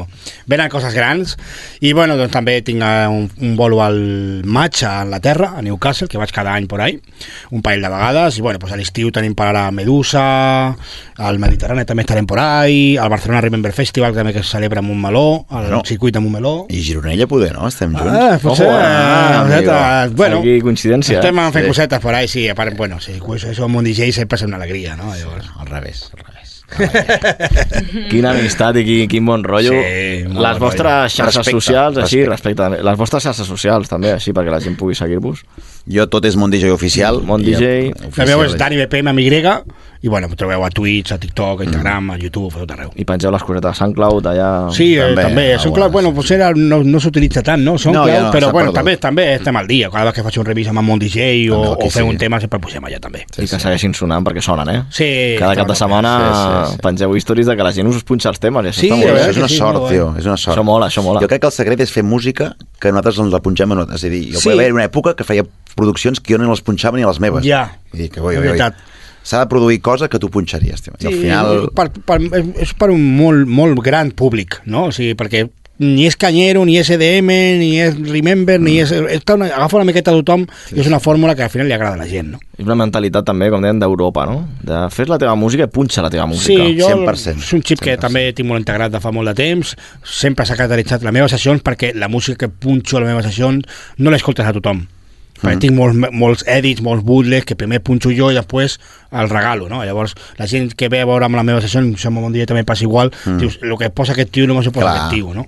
venen 0.49 0.67
coses 0.69 0.95
grans. 0.97 1.35
I, 1.79 1.93
bueno, 1.93 2.17
doncs 2.17 2.33
també 2.33 2.55
tinc 2.65 2.81
eh, 2.81 3.05
un, 3.07 3.29
un 3.37 3.55
bolo 3.55 3.83
al 3.85 4.41
maig 4.43 4.81
a 4.83 5.01
Anglaterra, 5.03 5.53
a 5.57 5.61
Newcastle, 5.61 6.07
que 6.09 6.17
vaig 6.17 6.31
cada 6.33 6.55
any 6.57 6.65
por 6.67 6.81
ahí, 6.81 6.97
un 7.51 7.61
parell 7.61 7.83
de 7.85 7.89
vegades, 7.93 8.39
i, 8.39 8.41
bueno, 8.41 8.57
doncs 8.59 8.73
a 8.73 8.79
l'estiu 8.81 9.11
tenim 9.13 9.35
per 9.37 9.47
ara 9.51 9.67
Medusa, 9.71 10.75
al 11.21 11.39
Mediterrani 11.39 11.85
també 11.85 12.01
estarem 12.03 12.25
por 12.25 12.39
ahí, 12.41 12.97
al 12.97 13.09
Barcelona 13.13 13.41
Remember 13.45 13.71
Festival, 13.77 14.13
també 14.17 14.33
que 14.33 14.41
es 14.41 14.49
celebra 14.49 14.79
a 14.81 14.83
Montmeló, 14.83 15.45
al 15.49 15.69
No. 15.69 15.83
circuit 15.85 16.15
de 16.17 16.19
Montmeló. 16.19 16.65
I 16.69 16.81
Gironella 16.81 17.27
poder, 17.27 17.53
no? 17.53 17.67
Estem 17.69 17.93
junts. 17.93 18.11
Ah, 18.11 18.39
potser, 18.41 18.67
eh, 18.67 18.73
ah, 18.73 19.41
amigo. 19.43 19.71
cosetes, 19.71 20.15
bueno, 20.17 20.39
Aquí 20.39 20.59
coincidència. 20.61 21.19
estem 21.21 21.35
fent 21.51 21.63
Sí. 21.65 21.67
cosetes 21.69 21.99
por 21.99 22.15
ahí, 22.15 22.27
sí, 22.27 22.49
a 22.49 22.55
part, 22.55 22.75
bueno, 22.75 22.99
sí, 22.99 23.13
eso 23.45 23.65
amb 23.65 23.75
un 23.77 23.83
DJ 23.85 24.11
sempre 24.11 24.35
és 24.35 24.41
una 24.43 24.57
alegria, 24.57 24.94
no? 24.97 25.13
Llavors. 25.15 25.49
Al 25.59 25.67
revés, 25.67 26.09
al 26.13 26.23
revés. 26.25 26.51
Quina 28.09 28.31
amistat 28.33 28.79
i 28.81 28.83
quin, 28.87 29.03
quin 29.09 29.25
bon 29.27 29.43
rotllo. 29.45 29.75
Sí, 29.75 30.23
les 30.33 30.57
vostres 30.61 30.85
rotllo. 30.85 31.13
xarxes 31.13 31.37
Respecte, 31.43 31.51
socials, 31.59 31.97
així, 32.01 32.23
respecte. 32.25 32.63
respecte. 32.63 32.87
Les 32.89 32.97
vostres 32.97 33.23
xarxes 33.27 33.47
socials, 33.47 33.89
també, 33.91 34.11
així, 34.15 34.33
perquè 34.33 34.49
la 34.53 34.59
gent 34.63 34.77
pugui 34.79 34.97
seguir-vos. 34.97 35.43
Jo 35.85 36.07
tot 36.09 36.25
és 36.25 36.35
Mont 36.41 36.51
DJ 36.51 36.71
oficial. 36.73 37.21
Mont 37.21 37.43
I- 37.45 37.51
DJ. 37.53 37.93
La 38.17 38.25
meva 38.25 38.47
és. 38.47 38.57
Dani 38.57 38.79
BPM 38.81 39.13
amb 39.13 39.19
Y, 39.19 39.43
i 40.05 40.09
bueno, 40.11 40.27
em 40.29 40.35
trobeu 40.37 40.61
a 40.63 40.69
Twitch, 40.69 41.11
a 41.15 41.17
TikTok, 41.17 41.61
a 41.61 41.65
Instagram, 41.65 42.11
a 42.13 42.17
YouTube, 42.21 42.51
a 42.53 42.59
tot 42.61 42.71
arreu. 42.75 42.91
I 42.95 43.05
pengeu 43.09 43.31
les 43.33 43.41
cosetes 43.41 43.71
a 43.71 43.73
SoundCloud, 43.79 44.27
allà... 44.29 44.49
Sí, 44.75 44.91
també, 44.99 45.23
eh, 45.23 45.25
també. 45.25 45.45
algunes, 45.47 45.63
SoundCloud, 45.63 45.91
bueno, 45.95 46.11
potser 46.13 46.37
ara 46.45 46.51
no, 46.55 46.83
no 46.85 46.99
s'utilitza 47.01 47.41
tant, 47.47 47.63
no? 47.65 47.73
SoundCloud, 47.81 48.11
ja 48.13 48.19
no, 48.27 48.29
però 48.35 48.51
bueno, 48.53 48.69
perdut. 48.69 48.77
també, 48.77 48.93
també 49.01 49.25
estem 49.39 49.57
al 49.57 49.65
dia. 49.71 49.89
Cada 49.89 50.03
vegada 50.05 50.13
que 50.19 50.25
faig 50.27 50.37
un 50.43 50.45
revís 50.45 50.69
amb 50.69 50.83
Mont 50.85 51.01
DJ 51.01 51.49
o, 51.49 51.61
que 51.79 51.87
o 51.87 51.89
fem 51.89 52.03
sigui. 52.03 52.09
un 52.13 52.19
tema 52.21 52.39
sempre 52.43 52.59
posem 52.61 52.85
allà 52.85 52.99
també. 53.01 53.23
I 53.33 53.47
que 53.49 53.59
segueixin 53.65 53.97
sonant 53.97 54.23
perquè 54.27 54.43
sonen, 54.45 54.69
eh? 54.75 54.83
Sí, 54.93 55.09
Cada 55.41 55.55
cap 55.57 55.67
de 55.73 55.79
setmana 55.81 56.13
sí, 56.21 56.29
sí, 56.37 56.75
sí. 56.75 56.81
pengeu 56.85 57.15
històries 57.17 57.49
de 57.49 57.55
que 57.57 57.65
la 57.65 57.73
gent 57.73 57.89
us 57.89 58.03
punxa 58.05 58.29
els 58.29 58.39
temes. 58.43 58.69
I 58.69 58.69
això 58.75 58.81
Sí, 58.85 58.91
està 58.91 58.93
a 58.93 59.01
molt 59.01 59.09
veure 59.09 59.23
bé. 59.25 59.29
és 59.33 59.37
una 59.41 59.47
que 59.49 59.53
sí, 59.55 59.59
sort, 59.63 59.89
tio, 59.89 60.07
és 60.21 60.25
una 60.29 60.37
sort. 60.37 60.53
Això 60.57 60.63
mola, 60.69 60.91
això 60.93 61.01
mola. 61.01 61.25
Jo 61.25 61.31
crec 61.33 61.41
que 61.41 61.49
el 61.49 61.55
secret 61.57 61.81
és 61.81 61.91
fer 61.97 62.03
música 62.05 62.51
que 62.79 62.91
nosaltres 62.93 63.17
ens 63.25 63.33
la 63.33 63.41
punxem 63.41 63.73
en... 63.73 63.85
És 63.97 64.03
a 64.05 64.09
dir, 64.13 64.21
jo 64.35 64.37
Sí. 64.37 64.43
sí. 64.45 64.49
va 64.53 64.61
haver 64.61 64.73
una 64.77 64.85
època 64.85 65.15
que 65.17 65.23
feia 65.25 65.41
produccions 65.75 66.19
que 66.21 66.33
jo 66.35 66.37
no 66.37 66.51
les 66.53 66.61
punxava 66.61 66.95
ni 66.97 67.03
a 67.03 67.07
les 67.09 67.19
meves. 67.19 67.43
Ja, 67.43 67.65
I 67.93 68.05
dic, 68.05 68.19
oi, 68.21 68.35
és 68.35 68.41
oi, 68.45 68.51
oi. 68.53 68.59
S'ha 69.25 69.41
de 69.41 69.49
produir 69.49 69.79
cosa 69.81 70.07
que 70.07 70.19
tu 70.21 70.29
punxaries, 70.29 70.85
tio. 70.85 70.93
I 71.01 71.09
al 71.09 71.19
final... 71.19 71.67
per, 71.75 71.89
per, 72.05 72.19
és- 72.61 72.75
per 72.77 72.91
un 72.93 73.01
molt, 73.17 73.47
molt 73.49 73.81
gran 73.85 74.11
públic, 74.13 74.59
no? 74.69 74.87
O 74.91 74.95
sigui, 74.95 75.15
perquè 75.17 75.47
ni 75.77 76.05
és 76.07 76.15
canyero, 76.15 76.61
ni 76.63 76.77
és 76.79 76.87
EDM, 76.93 77.27
ni 77.59 77.71
és 77.83 77.97
Remember, 78.07 78.55
ni 78.63 78.77
és... 78.79 78.93
Està 79.11 79.35
una, 79.35 79.49
agafa 79.51 79.75
una 79.81 79.87
miqueta 79.89 80.13
a 80.13 80.15
tothom 80.21 80.45
i 80.71 80.79
és 80.79 80.87
una 80.87 81.01
fórmula 81.03 81.33
que 81.35 81.43
al 81.43 81.49
final 81.51 81.67
li 81.67 81.75
agrada 81.75 81.97
a 81.97 81.99
la 81.99 82.07
gent, 82.07 82.29
no? 82.31 82.39
És 82.55 82.63
una 82.63 82.77
mentalitat 82.79 83.25
també, 83.27 83.49
com 83.51 83.59
deien, 83.65 83.81
d'Europa, 83.81 84.23
no? 84.29 84.37
De 84.63 84.85
fes 84.95 85.09
la 85.11 85.17
teva 85.19 85.33
música 85.35 85.67
i 85.67 85.73
punxa 85.73 86.05
la 86.05 86.13
teva 86.13 86.29
música. 86.31 86.53
Sí, 86.63 86.77
jo 86.79 86.87
és 87.41 87.51
un 87.57 87.65
xip 87.67 87.81
que 87.83 87.97
també 87.99 88.29
tinc 88.37 88.47
molt 88.47 88.63
integrat 88.63 88.93
de 88.93 89.01
fa 89.03 89.11
molt 89.11 89.33
de 89.33 89.35
temps, 89.41 89.75
sempre 90.07 90.45
s'ha 90.47 90.55
caracteritzat 90.55 91.03
les 91.03 91.11
meves 91.17 91.35
sessions 91.35 91.65
perquè 91.65 91.91
la 91.97 92.07
música 92.07 92.45
que 92.45 92.53
punxo 92.53 92.95
a 92.95 93.03
les 93.03 93.11
meves 93.11 93.27
sessions 93.27 93.65
no 93.99 94.13
l'escoltes 94.15 94.47
a 94.47 94.53
tothom. 94.55 94.85
Perquè 95.35 95.55
Mm. 95.55 95.59
tinc 95.59 95.73
molts, 95.75 95.97
molts 96.13 96.43
edits, 96.47 96.81
molts 96.81 97.03
bootlegs 97.03 97.45
que 97.45 97.55
primer 97.55 97.81
punxo 97.83 98.09
jo 98.15 98.31
i 98.31 98.35
després 98.35 98.79
el 99.11 99.29
regalo, 99.29 99.67
no? 99.69 99.83
Llavors, 99.83 100.15
la 100.37 100.47
gent 100.47 100.73
que 100.75 100.87
ve 100.89 101.01
a 101.01 101.05
veure 101.05 101.25
amb 101.25 101.35
la 101.35 101.43
meva 101.43 101.59
sessió, 101.61 101.79
em 101.81 101.95
sembla 101.97 102.23
un 102.25 102.33
dia 102.33 102.45
també 102.45 102.63
passa 102.63 102.83
igual, 102.83 103.11
Mm. 103.25 103.37
dius, 103.39 103.59
el 103.61 103.77
que 103.77 103.89
posa 103.89 104.13
aquest 104.13 104.31
tio 104.31 104.47
no 104.47 104.61
s'ho 104.63 104.71
posa 104.71 104.85
Clar. 104.85 104.95
aquest 104.97 105.13
tio, 105.15 105.33
no? 105.33 105.45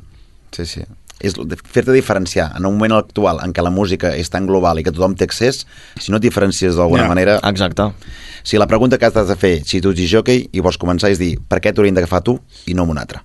Sí, 0.52 0.66
sí. 0.66 0.82
És 1.20 1.34
fer-te 1.66 1.92
diferenciar 1.94 2.52
en 2.58 2.66
un 2.66 2.74
moment 2.74 2.94
actual 2.94 3.40
en 3.44 3.52
què 3.52 3.64
la 3.64 3.72
música 3.72 4.16
és 4.16 4.30
tan 4.30 4.46
global 4.46 4.78
i 4.78 4.84
que 4.84 4.92
tothom 4.92 5.16
té 5.16 5.24
accés, 5.24 5.66
si 6.00 6.12
no 6.12 6.18
et 6.18 6.22
diferencies 6.24 6.76
d'alguna 6.76 7.04
Ja, 7.04 7.08
manera... 7.08 7.40
Exacte. 7.44 7.92
Si 8.44 8.58
la 8.58 8.68
pregunta 8.68 8.98
que 9.00 9.06
has 9.06 9.14
de 9.28 9.36
fer, 9.36 9.64
si 9.66 9.82
tu 9.82 9.90
ets 9.92 10.12
jockey 10.12 10.50
i 10.54 10.60
vols 10.60 10.78
començar 10.78 11.10
és 11.10 11.18
dir 11.18 11.40
per 11.40 11.60
què 11.60 11.74
t'haurien 11.74 11.96
d'agafar 11.96 12.22
tu 12.24 12.40
i 12.68 12.74
no 12.76 12.84
amb 12.84 12.92
un 12.92 12.98
altre. 13.00 13.22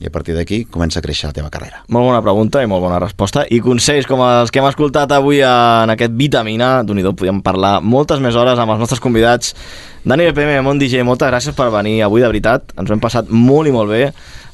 I 0.00 0.08
a 0.08 0.10
partir 0.10 0.32
d'aquí 0.32 0.62
comença 0.64 0.98
a 0.98 1.04
créixer 1.04 1.28
la 1.28 1.36
teva 1.36 1.50
carrera. 1.52 1.82
Molt 1.92 2.08
bona 2.08 2.22
pregunta 2.24 2.62
i 2.64 2.68
molt 2.70 2.80
bona 2.80 2.98
resposta. 3.02 3.44
I 3.52 3.60
consells 3.60 4.08
com 4.08 4.22
els 4.24 4.48
que 4.48 4.62
hem 4.62 4.68
escoltat 4.70 5.12
avui 5.12 5.42
en 5.44 5.92
aquest 5.92 6.16
Vitamina, 6.16 6.70
d'un 6.88 7.02
i 7.02 7.04
podíem 7.04 7.42
parlar 7.44 7.78
moltes 7.84 8.22
més 8.24 8.34
hores 8.34 8.58
amb 8.58 8.72
els 8.72 8.80
nostres 8.80 9.02
convidats. 9.04 9.52
Dani 10.00 10.30
BPM, 10.30 10.62
Mont 10.64 10.80
DJ, 10.80 11.04
moltes 11.04 11.28
gràcies 11.28 11.56
per 11.56 11.68
venir 11.74 11.98
avui, 12.06 12.24
de 12.24 12.32
veritat. 12.32 12.72
Ens 12.80 12.88
ho 12.88 12.96
hem 12.96 13.02
passat 13.02 13.28
molt 13.28 13.68
i 13.68 13.76
molt 13.76 13.92
bé 13.92 14.06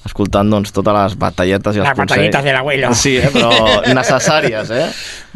escoltant 0.06 0.50
doncs, 0.50 0.72
totes 0.74 0.96
les 0.96 1.18
batalletes 1.20 1.76
i 1.76 1.82
els 1.82 1.88
Las 1.88 1.98
batallitas 1.98 2.44
del 2.44 2.56
abuelo. 2.56 2.94
Sí, 2.94 3.16
eh? 3.18 3.30
però 3.34 3.50
necessàries, 4.00 4.70
eh? 4.70 4.86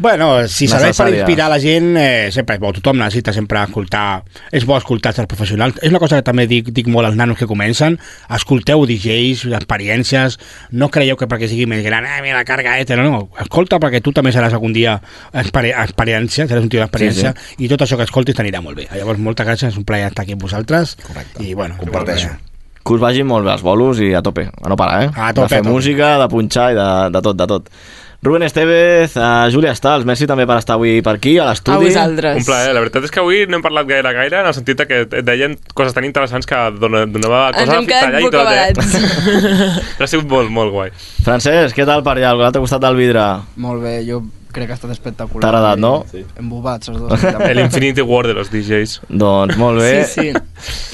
Bueno, 0.01 0.47
si 0.49 0.65
serveix 0.65 0.97
per 0.97 1.11
inspirar 1.13 1.51
la 1.51 1.59
gent, 1.61 1.91
eh, 2.01 2.31
sempre 2.33 2.55
és 2.57 2.61
bo. 2.63 2.71
Tothom 2.73 2.97
necessita 2.97 3.33
sempre 3.35 3.61
escoltar... 3.61 4.23
És 4.49 4.65
bo 4.65 4.73
escoltar 4.79 5.13
els 5.13 5.29
professionals. 5.29 5.77
És 5.83 5.93
una 5.93 6.01
cosa 6.01 6.17
que 6.17 6.25
també 6.25 6.47
dic, 6.49 6.71
dic 6.73 6.89
molt 6.89 7.11
als 7.11 7.19
nanos 7.19 7.37
que 7.37 7.45
comencen. 7.49 7.99
Escolteu 8.33 8.81
DJs, 8.89 9.45
experiències. 9.59 10.39
No 10.73 10.89
creieu 10.89 11.19
que 11.19 11.29
perquè 11.29 11.51
sigui 11.51 11.69
més 11.69 11.85
gran, 11.85 12.07
eh, 12.09 12.17
mira 12.25 12.41
la 12.41 12.47
carga 12.49 12.79
ETA. 12.81 12.97
No, 12.97 13.05
no. 13.11 13.23
Escolta 13.45 13.77
perquè 13.83 14.01
tu 14.01 14.15
també 14.15 14.33
seràs 14.33 14.57
algun 14.57 14.73
dia 14.73 14.97
experi 15.37 15.75
experiència, 15.75 16.47
seràs 16.49 16.65
un 16.65 16.71
tio 16.73 16.81
d'experiència, 16.81 17.35
Sí, 17.37 17.65
i 17.65 17.69
tot 17.71 17.85
això 17.85 17.97
que 17.99 18.07
escoltis 18.09 18.37
t'anirà 18.37 18.61
molt 18.65 18.81
bé. 18.81 18.87
Llavors, 18.95 19.21
moltes 19.21 19.47
gràcies, 19.47 19.75
és 19.75 19.77
un 19.81 19.85
plaer 19.85 20.09
estar 20.09 20.25
aquí 20.25 20.37
amb 20.37 20.49
vosaltres. 20.49 20.97
Correcte. 21.05 21.43
I, 21.45 21.53
bueno, 21.53 21.77
Comparteixo. 21.77 22.33
Que 22.83 22.93
us 22.97 23.01
vagin 23.01 23.27
molt 23.29 23.45
bé 23.45 23.51
els 23.53 23.61
bolos 23.65 23.99
i 24.01 24.13
a 24.17 24.21
tope, 24.25 24.47
a 24.49 24.69
no 24.69 24.75
parar, 24.79 25.03
eh? 25.05 25.09
A 25.15 25.33
tope, 25.33 25.47
de 25.47 25.49
fer 25.55 25.59
a 25.59 25.63
tope. 25.65 25.73
música, 25.73 26.13
de 26.21 26.27
punxar 26.31 26.71
i 26.73 26.75
de, 26.79 26.87
de 27.13 27.21
tot, 27.21 27.37
de 27.37 27.47
tot. 27.47 27.67
Rubén 28.23 28.43
Estevez, 28.45 29.15
uh, 29.17 29.47
Júlia 29.49 29.71
Stals, 29.73 30.05
merci 30.05 30.27
també 30.29 30.45
per 30.45 30.59
estar 30.61 30.75
avui 30.77 30.99
per 31.01 31.15
aquí, 31.15 31.39
a 31.41 31.47
l'estudi. 31.47 31.89
Un 31.89 32.43
plaer. 32.45 32.73
La 32.75 32.83
veritat 32.83 33.07
és 33.07 33.13
que 33.13 33.19
avui 33.19 33.47
no 33.49 33.57
hem 33.57 33.63
parlat 33.65 33.87
gaire 33.89 34.11
gaire, 34.13 34.41
en 34.43 34.49
el 34.51 34.53
sentit 34.53 34.77
de 34.77 34.85
que 34.85 34.99
et 35.07 35.25
deien 35.25 35.55
coses 35.73 35.95
tan 35.97 36.05
interessants 36.05 36.45
que 36.45 36.59
dona- 36.77 37.07
donava 37.09 37.47
Ens 37.49 37.57
cosa 37.63 37.79
hem 37.79 37.87
quedat 37.89 38.03
tallar 38.11 38.21
i 38.21 38.29
tot, 38.29 38.35
bocabadats. 38.37 38.93
eh? 38.93 40.03
ha 40.05 40.07
sigut 40.11 40.29
molt, 40.29 40.53
molt 40.53 40.69
guai. 40.75 40.91
Francesc, 41.25 41.73
què 41.75 41.85
tal 41.89 42.03
per 42.05 42.13
allà, 42.19 42.35
al 42.35 42.43
l'altre 42.45 42.61
costat 42.61 42.85
del 42.85 42.95
vidre? 43.01 43.25
Molt 43.57 43.81
bé, 43.81 43.95
jo 44.05 44.21
crec 44.51 44.67
que 44.67 44.73
ha 44.73 44.77
estat 44.79 44.91
espectacular. 44.91 45.41
T'ha 45.41 45.49
agradat, 45.49 45.79
no? 45.79 46.05
Sí. 46.11 46.23
Embobats, 46.39 46.89
els 46.91 46.99
dos. 46.99 47.23
El 47.49 47.59
Infinity 47.59 48.01
War 48.01 48.27
de 48.27 48.33
los 48.37 48.51
DJs. 48.51 49.01
Doncs 49.09 49.57
molt 49.57 49.79
bé. 49.81 50.05
Sí, 50.05 50.31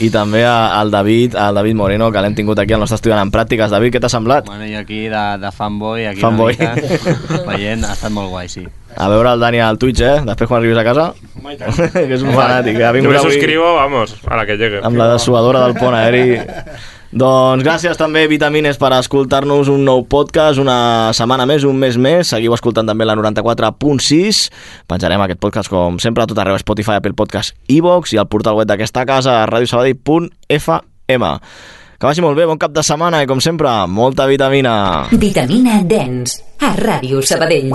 I 0.06 0.10
també 0.14 0.46
a- 0.46 0.80
al 0.80 0.92
David, 0.92 1.36
al 1.36 1.56
David 1.56 1.76
Moreno, 1.76 2.12
que 2.12 2.22
l'hem 2.24 2.36
tingut 2.36 2.60
aquí 2.60 2.74
al 2.74 2.80
nostre 2.84 2.96
estudiant 3.02 3.22
en 3.26 3.32
pràctiques. 3.32 3.70
David, 3.74 3.94
què 3.96 4.02
t'ha 4.04 4.10
semblat? 4.10 4.46
Bueno, 4.48 4.66
i 4.68 4.76
aquí 4.76 5.08
de, 5.12 5.24
de 5.42 5.52
fanboy, 5.52 6.06
aquí 6.06 6.22
Fanboy. 6.22 6.56
una 6.60 6.76
mica, 6.76 7.44
veient, 7.48 7.84
ha 7.86 7.94
estat 7.94 8.12
molt 8.12 8.30
guai, 8.30 8.48
sí. 8.50 8.66
A 8.98 9.08
veure 9.12 9.30
el 9.36 9.40
Dani 9.40 9.60
al 9.62 9.78
Twitch, 9.78 10.02
eh? 10.02 10.16
Després 10.26 10.48
quan 10.50 10.62
arribis 10.64 10.78
a 10.80 10.84
casa. 10.88 11.12
que 11.94 12.14
és 12.16 12.24
un 12.26 12.32
fanàtic. 12.34 12.80
Ha 12.82 12.88
Yo 12.90 12.94
vingut 12.98 13.12
me 13.14 13.20
avui 13.20 13.32
suscribo, 13.36 13.74
vamos, 13.76 14.16
a 14.26 14.38
la 14.40 14.46
que 14.48 14.56
llegue. 14.58 14.80
amb 14.84 14.98
la 14.98 15.12
dessuadora 15.14 15.62
del 15.68 15.76
pont 15.78 15.94
aeri. 15.96 16.40
Doncs 17.08 17.64
gràcies 17.64 17.96
també, 17.96 18.26
Vitamines, 18.28 18.76
per 18.80 18.92
escoltar-nos 18.98 19.70
un 19.72 19.86
nou 19.88 20.04
podcast, 20.12 20.60
una 20.60 21.14
setmana 21.16 21.46
més, 21.48 21.64
un 21.64 21.78
mes 21.80 21.96
més. 21.96 22.34
Seguiu 22.34 22.56
escoltant 22.56 22.90
també 22.90 23.08
la 23.08 23.16
94.6. 23.16 24.42
Penjarem 24.92 25.24
aquest 25.24 25.40
podcast, 25.40 25.72
com 25.72 26.02
sempre, 26.04 26.26
a 26.26 26.28
tot 26.28 26.40
arreu, 26.44 26.60
Spotify, 26.60 27.00
Apple 27.00 27.16
Podcast, 27.16 27.56
iVox 27.72 28.12
i 28.14 28.20
al 28.20 28.28
portal 28.28 28.60
web 28.60 28.68
d'aquesta 28.68 29.06
casa, 29.08 29.46
radiosabadell.fm. 29.48 31.30
Que 31.98 32.06
vagi 32.06 32.22
molt 32.22 32.38
bé, 32.38 32.46
bon 32.46 32.60
cap 32.62 32.76
de 32.76 32.84
setmana 32.86 33.24
i, 33.24 33.30
com 33.30 33.40
sempre, 33.42 33.72
molta 33.88 34.28
vitamina. 34.30 35.08
Vitamina 35.16 35.80
Dance 35.88 36.44
a 36.60 36.76
Ràdio 36.76 37.24
Sabadell. 37.24 37.74